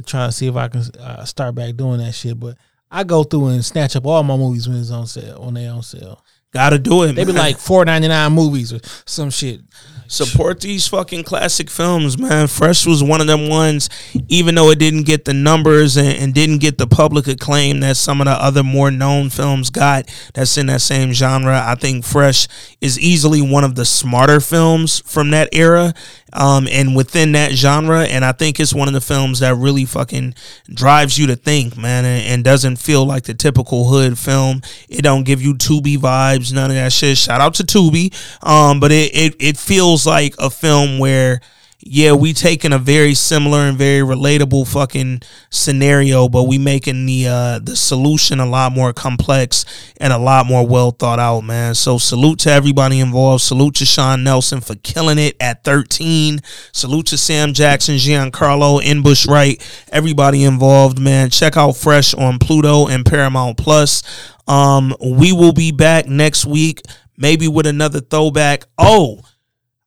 try 0.05 0.27
to 0.27 0.31
see 0.31 0.47
if 0.47 0.55
I 0.55 0.67
can 0.67 0.81
uh, 0.99 1.25
start 1.25 1.55
back 1.55 1.75
doing 1.75 1.97
that 1.97 2.13
shit. 2.13 2.39
But 2.39 2.57
I 2.91 3.03
go 3.03 3.23
through 3.23 3.47
and 3.47 3.65
snatch 3.65 3.95
up 3.95 4.05
all 4.05 4.21
my 4.21 4.37
movies 4.37 4.69
when 4.69 4.77
it's 4.77 4.91
on 4.91 5.07
sale 5.07 5.43
when 5.43 5.55
they 5.55 5.67
on 5.67 5.81
sale. 5.81 6.23
Gotta 6.51 6.77
do 6.77 7.01
it. 7.03 7.13
They 7.13 7.23
be 7.23 7.33
man. 7.33 7.41
like 7.41 7.57
four 7.57 7.83
ninety 7.83 8.07
nine 8.07 8.31
movies 8.31 8.71
or 8.71 8.79
some 9.05 9.31
shit. 9.31 9.61
Support 10.07 10.61
these 10.61 10.87
fucking 10.87 11.23
classic 11.23 11.69
films, 11.69 12.17
man. 12.17 12.47
Fresh 12.47 12.85
was 12.85 13.03
one 13.03 13.21
of 13.21 13.27
them 13.27 13.49
ones, 13.49 13.89
even 14.27 14.55
though 14.55 14.69
it 14.69 14.79
didn't 14.79 15.03
get 15.03 15.25
the 15.25 15.33
numbers 15.33 15.97
and, 15.97 16.07
and 16.07 16.33
didn't 16.33 16.59
get 16.59 16.77
the 16.77 16.87
public 16.87 17.27
acclaim 17.27 17.79
that 17.79 17.97
some 17.97 18.21
of 18.21 18.25
the 18.25 18.31
other 18.31 18.63
more 18.63 18.91
known 18.91 19.29
films 19.29 19.69
got 19.69 20.09
that's 20.33 20.57
in 20.57 20.67
that 20.67 20.81
same 20.81 21.13
genre. 21.13 21.63
I 21.65 21.75
think 21.75 22.05
Fresh 22.05 22.47
is 22.81 22.99
easily 22.99 23.41
one 23.41 23.63
of 23.63 23.75
the 23.75 23.85
smarter 23.85 24.39
films 24.39 25.01
from 25.05 25.31
that 25.31 25.49
era 25.51 25.93
um, 26.33 26.67
and 26.69 26.95
within 26.95 27.31
that 27.33 27.53
genre. 27.53 28.03
And 28.05 28.25
I 28.25 28.31
think 28.31 28.59
it's 28.59 28.73
one 28.73 28.87
of 28.87 28.93
the 28.93 29.01
films 29.01 29.39
that 29.39 29.55
really 29.55 29.85
fucking 29.85 30.35
drives 30.69 31.17
you 31.17 31.27
to 31.27 31.35
think, 31.35 31.77
man, 31.77 32.05
and, 32.05 32.25
and 32.25 32.43
doesn't 32.43 32.77
feel 32.77 33.05
like 33.05 33.23
the 33.23 33.33
typical 33.33 33.87
hood 33.89 34.17
film. 34.17 34.61
It 34.89 35.01
don't 35.01 35.23
give 35.23 35.41
you 35.41 35.53
Tubi 35.53 35.97
vibes, 35.97 36.53
none 36.53 36.69
of 36.69 36.75
that 36.75 36.91
shit. 36.91 37.17
Shout 37.17 37.41
out 37.41 37.55
to 37.55 37.63
Tubi. 37.63 38.13
Um, 38.45 38.79
but 38.79 38.91
it, 38.91 39.15
it, 39.15 39.35
it 39.39 39.57
feels 39.57 40.05
like 40.05 40.35
a 40.39 40.49
film 40.49 40.99
where 40.99 41.41
yeah, 41.85 42.13
we 42.13 42.31
taking 42.31 42.71
a 42.71 42.77
very 42.77 43.13
similar 43.13 43.59
and 43.59 43.77
very 43.77 44.01
relatable 44.01 44.67
fucking 44.67 45.21
scenario, 45.49 46.29
but 46.29 46.43
we 46.43 46.57
making 46.57 47.05
the 47.05 47.27
uh 47.27 47.59
the 47.59 47.75
solution 47.75 48.39
a 48.39 48.45
lot 48.45 48.71
more 48.71 48.93
complex 48.93 49.65
and 49.97 50.13
a 50.13 50.17
lot 50.17 50.45
more 50.45 50.65
well 50.65 50.91
thought 50.91 51.19
out, 51.19 51.41
man. 51.41 51.75
So 51.75 51.97
salute 51.97 52.39
to 52.39 52.51
everybody 52.51 52.99
involved. 52.99 53.41
Salute 53.41 53.75
to 53.75 53.85
Sean 53.85 54.23
Nelson 54.23 54.61
for 54.61 54.75
killing 54.75 55.17
it 55.17 55.35
at 55.41 55.63
13. 55.65 56.39
Salute 56.71 57.07
to 57.07 57.17
Sam 57.17 57.53
Jackson, 57.53 57.95
Giancarlo, 57.95 58.81
N'Bushe 58.81 59.27
Wright, 59.27 59.61
everybody 59.91 60.43
involved, 60.43 60.99
man. 60.99 61.29
Check 61.29 61.57
out 61.57 61.73
Fresh 61.73 62.13
on 62.13 62.39
Pluto 62.39 62.87
and 62.87 63.05
Paramount 63.05 63.57
Plus. 63.57 64.03
Um, 64.47 64.95
we 65.01 65.33
will 65.33 65.53
be 65.53 65.71
back 65.71 66.07
next 66.07 66.45
week, 66.45 66.81
maybe 67.17 67.47
with 67.47 67.67
another 67.67 67.99
throwback. 67.99 68.65
Oh, 68.77 69.21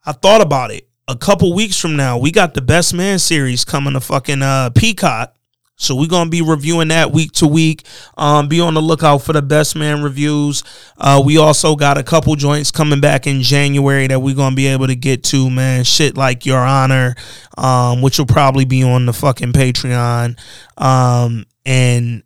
I 0.04 0.12
thought 0.12 0.40
about 0.40 0.70
it. 0.70 0.85
A 1.08 1.16
couple 1.16 1.52
weeks 1.52 1.78
from 1.78 1.94
now, 1.94 2.18
we 2.18 2.32
got 2.32 2.54
the 2.54 2.60
Best 2.60 2.92
Man 2.92 3.20
series 3.20 3.64
coming 3.64 3.92
to 3.92 4.00
fucking 4.00 4.42
uh, 4.42 4.70
Peacock. 4.70 5.36
So 5.76 5.94
we're 5.94 6.08
gonna 6.08 6.30
be 6.30 6.42
reviewing 6.42 6.88
that 6.88 7.12
week 7.12 7.30
to 7.32 7.46
week. 7.46 7.86
Um, 8.18 8.48
be 8.48 8.58
on 8.60 8.74
the 8.74 8.82
lookout 8.82 9.18
for 9.18 9.32
the 9.32 9.42
Best 9.42 9.76
Man 9.76 10.02
reviews. 10.02 10.64
Uh, 10.98 11.22
we 11.24 11.38
also 11.38 11.76
got 11.76 11.96
a 11.96 12.02
couple 12.02 12.34
joints 12.34 12.72
coming 12.72 12.98
back 13.00 13.28
in 13.28 13.42
January 13.42 14.08
that 14.08 14.18
we're 14.18 14.34
gonna 14.34 14.56
be 14.56 14.66
able 14.66 14.88
to 14.88 14.96
get 14.96 15.22
to, 15.24 15.48
man. 15.48 15.84
Shit 15.84 16.16
like 16.16 16.44
Your 16.44 16.58
Honor, 16.58 17.14
um, 17.56 18.02
which 18.02 18.18
will 18.18 18.26
probably 18.26 18.64
be 18.64 18.82
on 18.82 19.06
the 19.06 19.12
fucking 19.12 19.52
Patreon. 19.52 20.36
Um, 20.76 21.46
and 21.64 22.24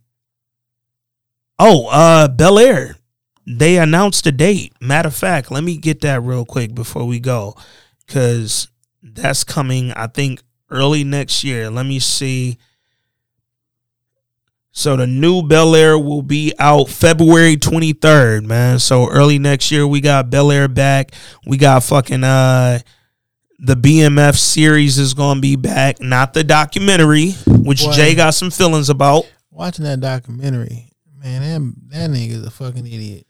oh, 1.59 1.87
uh, 1.89 2.29
Bel 2.29 2.59
Air. 2.59 2.97
They 3.47 3.77
announced 3.77 4.27
a 4.27 4.33
date. 4.33 4.73
Matter 4.81 5.09
of 5.09 5.15
fact, 5.15 5.51
let 5.51 5.65
me 5.65 5.77
get 5.77 6.01
that 6.01 6.23
real 6.23 6.47
quick 6.47 6.75
before 6.75 7.05
we 7.05 7.21
go 7.21 7.57
because 8.11 8.67
that's 9.05 9.45
coming, 9.45 9.93
I 9.93 10.09
think, 10.09 10.43
early 10.69 11.05
next 11.05 11.45
year. 11.45 11.71
Let 11.71 11.87
me 11.87 12.01
see. 12.01 12.59
So 14.73 14.97
the 14.97 15.07
new 15.07 15.43
Bel 15.43 15.77
Air 15.77 15.97
will 15.97 16.23
be 16.23 16.53
out 16.59 16.89
February 16.89 17.57
23rd, 17.57 18.47
man. 18.47 18.81
So 18.81 19.09
early 19.09 19.39
next 19.39 19.71
year, 19.71 19.87
we 19.87 20.01
got 20.01 20.29
Bel 20.29 20.51
Air 20.51 20.67
back. 20.67 21.13
We 21.47 21.57
got 21.57 21.85
fucking 21.85 22.25
uh 22.25 22.81
the 23.61 23.75
BMF 23.75 24.37
series 24.37 24.99
is 24.99 25.15
gonna 25.15 25.41
be 25.41 25.55
back, 25.55 26.01
not 26.01 26.35
the 26.35 26.43
documentary, 26.43 27.33
which 27.47 27.85
Boy. 27.85 27.93
Jay 27.93 28.15
got 28.15 28.35
some 28.35 28.51
feelings 28.51 28.89
about. 28.89 29.31
Watching 29.51 29.85
that 29.85 30.01
documentary, 30.01 30.91
man, 31.17 31.43
that 31.89 31.91
that 31.91 32.11
nigga's 32.11 32.45
a 32.45 32.51
fucking 32.51 32.87
idiot. 32.87 33.27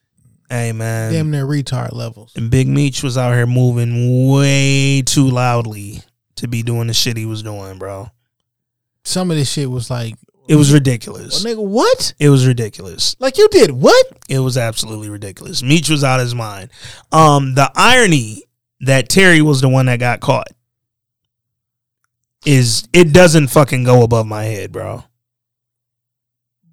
Hey 0.51 0.73
man, 0.73 1.13
Damn 1.13 1.31
near 1.31 1.47
retard 1.47 1.93
levels. 1.95 2.33
and 2.37 2.51
Big 2.51 2.67
Meech 2.67 3.03
was 3.05 3.17
out 3.17 3.33
here 3.35 3.47
moving 3.47 4.29
way 4.29 5.01
too 5.01 5.29
loudly 5.29 6.03
to 6.37 6.49
be 6.49 6.63
doing 6.65 6.89
the 6.89 6.93
shit 6.95 7.17
he 7.17 7.25
was 7.25 7.43
doing, 7.45 7.79
bro. 7.79 8.09
Some 9.05 9.31
of 9.31 9.37
this 9.37 9.51
shit 9.51 9.71
was 9.71 9.91
like, 9.91 10.17
It 10.49 10.57
was 10.57 10.73
ridiculous. 10.73 11.45
well, 11.45 11.55
nigga, 11.55 11.65
what? 11.65 12.15
It 12.19 12.31
was 12.31 12.47
ridiculous. 12.49 13.15
Like 13.21 13.39
you 13.39 13.47
did 13.53 13.71
what? 13.71 14.07
It 14.29 14.41
was 14.41 14.59
absolutely 14.59 15.09
ridiculous. 15.09 15.63
Meech 15.63 15.89
was 15.89 16.03
out 16.03 16.19
of 16.19 16.25
his 16.27 16.35
mind. 16.35 16.71
Um, 17.13 17.55
the 17.55 17.71
irony 17.77 18.43
that 18.81 19.09
Terry 19.09 19.43
was 19.43 19.61
the 19.61 19.69
one 19.69 19.87
that 19.87 20.01
got 20.01 20.19
caught 20.21 20.49
is 22.45 22.89
it 22.93 23.13
doesn't 23.13 23.49
fucking 23.49 23.85
go 23.85 24.03
above 24.03 24.27
my 24.27 24.45
head, 24.45 24.73
bro. 24.73 25.05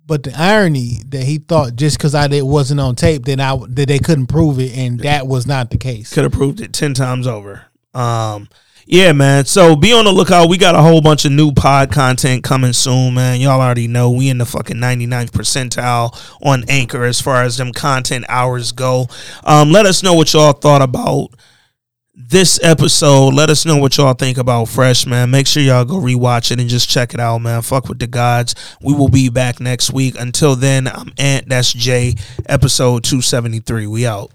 But 0.08 0.24
the 0.24 0.34
irony 0.40 1.02
that 1.10 1.24
he 1.24 1.38
thought 1.38 1.76
just 1.76 1.98
because 1.98 2.16
I 2.16 2.28
did 2.28 2.44
wasn't 2.44 2.80
on 2.80 2.96
tape, 2.96 3.26
then 3.26 3.42
I 3.42 3.58
that 3.58 3.88
they 3.88 4.00
couldn't 4.00 4.28
prove 4.28 4.58
it, 4.60 4.76
and 4.76 5.02
that 5.02 5.28
was 5.28 5.46
not 5.46 5.70
the 5.70 5.78
case. 5.78 6.14
Could 6.14 6.24
have 6.24 6.32
proved 6.32 6.62
it 6.62 6.72
ten 6.72 6.94
times 6.94 7.28
over. 7.28 7.66
Um, 7.94 8.48
yeah, 8.86 9.12
man. 9.12 9.44
So 9.44 9.76
be 9.76 9.92
on 9.92 10.06
the 10.06 10.14
lookout. 10.14 10.48
We 10.48 10.58
got 10.58 10.76
a 10.76 10.82
whole 10.82 11.02
bunch 11.02 11.26
of 11.26 11.34
new 11.34 11.52
pod 11.52 11.92
content 11.92 12.46
coming 12.46 12.72
soon, 12.72 13.16
man. 13.16 13.42
Y'all 13.42 13.60
already 13.60 13.88
know 13.88 14.12
we 14.12 14.30
in 14.30 14.38
the 14.38 14.46
fucking 14.46 14.78
99th 14.78 15.32
percentile 15.32 16.18
on 16.42 16.64
Anchor 16.70 17.04
as 17.04 17.20
far 17.20 17.44
as 17.44 17.58
them 17.58 17.74
content 17.74 18.24
hours 18.30 18.72
go. 18.72 19.08
Um, 19.44 19.72
let 19.72 19.86
us 19.86 20.04
know 20.04 20.14
what 20.14 20.32
y'all 20.32 20.54
thought 20.54 20.82
about 20.82 21.32
this 22.18 22.60
episode. 22.64 23.34
Let 23.36 23.50
us 23.50 23.66
know 23.66 23.78
what 23.78 23.96
y'all 23.96 24.14
think 24.14 24.38
about 24.38 24.66
Fresh, 24.66 25.06
man. 25.06 25.30
Make 25.30 25.46
sure 25.46 25.62
y'all 25.62 25.86
go 25.86 25.96
rewatch 25.96 26.52
it 26.52 26.60
and 26.60 26.68
just 26.68 26.90
check 26.90 27.14
it 27.14 27.20
out, 27.20 27.38
man. 27.38 27.62
Fuck 27.62 27.88
with 27.88 28.00
the 28.00 28.08
gods. 28.08 28.56
We 28.82 28.94
will 28.94 29.10
be 29.10 29.30
back 29.30 29.60
next 29.60 29.94
week. 29.94 30.16
Until 30.20 30.56
then, 30.56 30.88
I'm 30.88 31.14
Ant. 31.20 31.48
That's 31.48 31.72
Jay. 31.72 32.16
Episode 32.48 33.04
273. 33.04 33.86
We 33.88 34.08
out. 34.08 34.32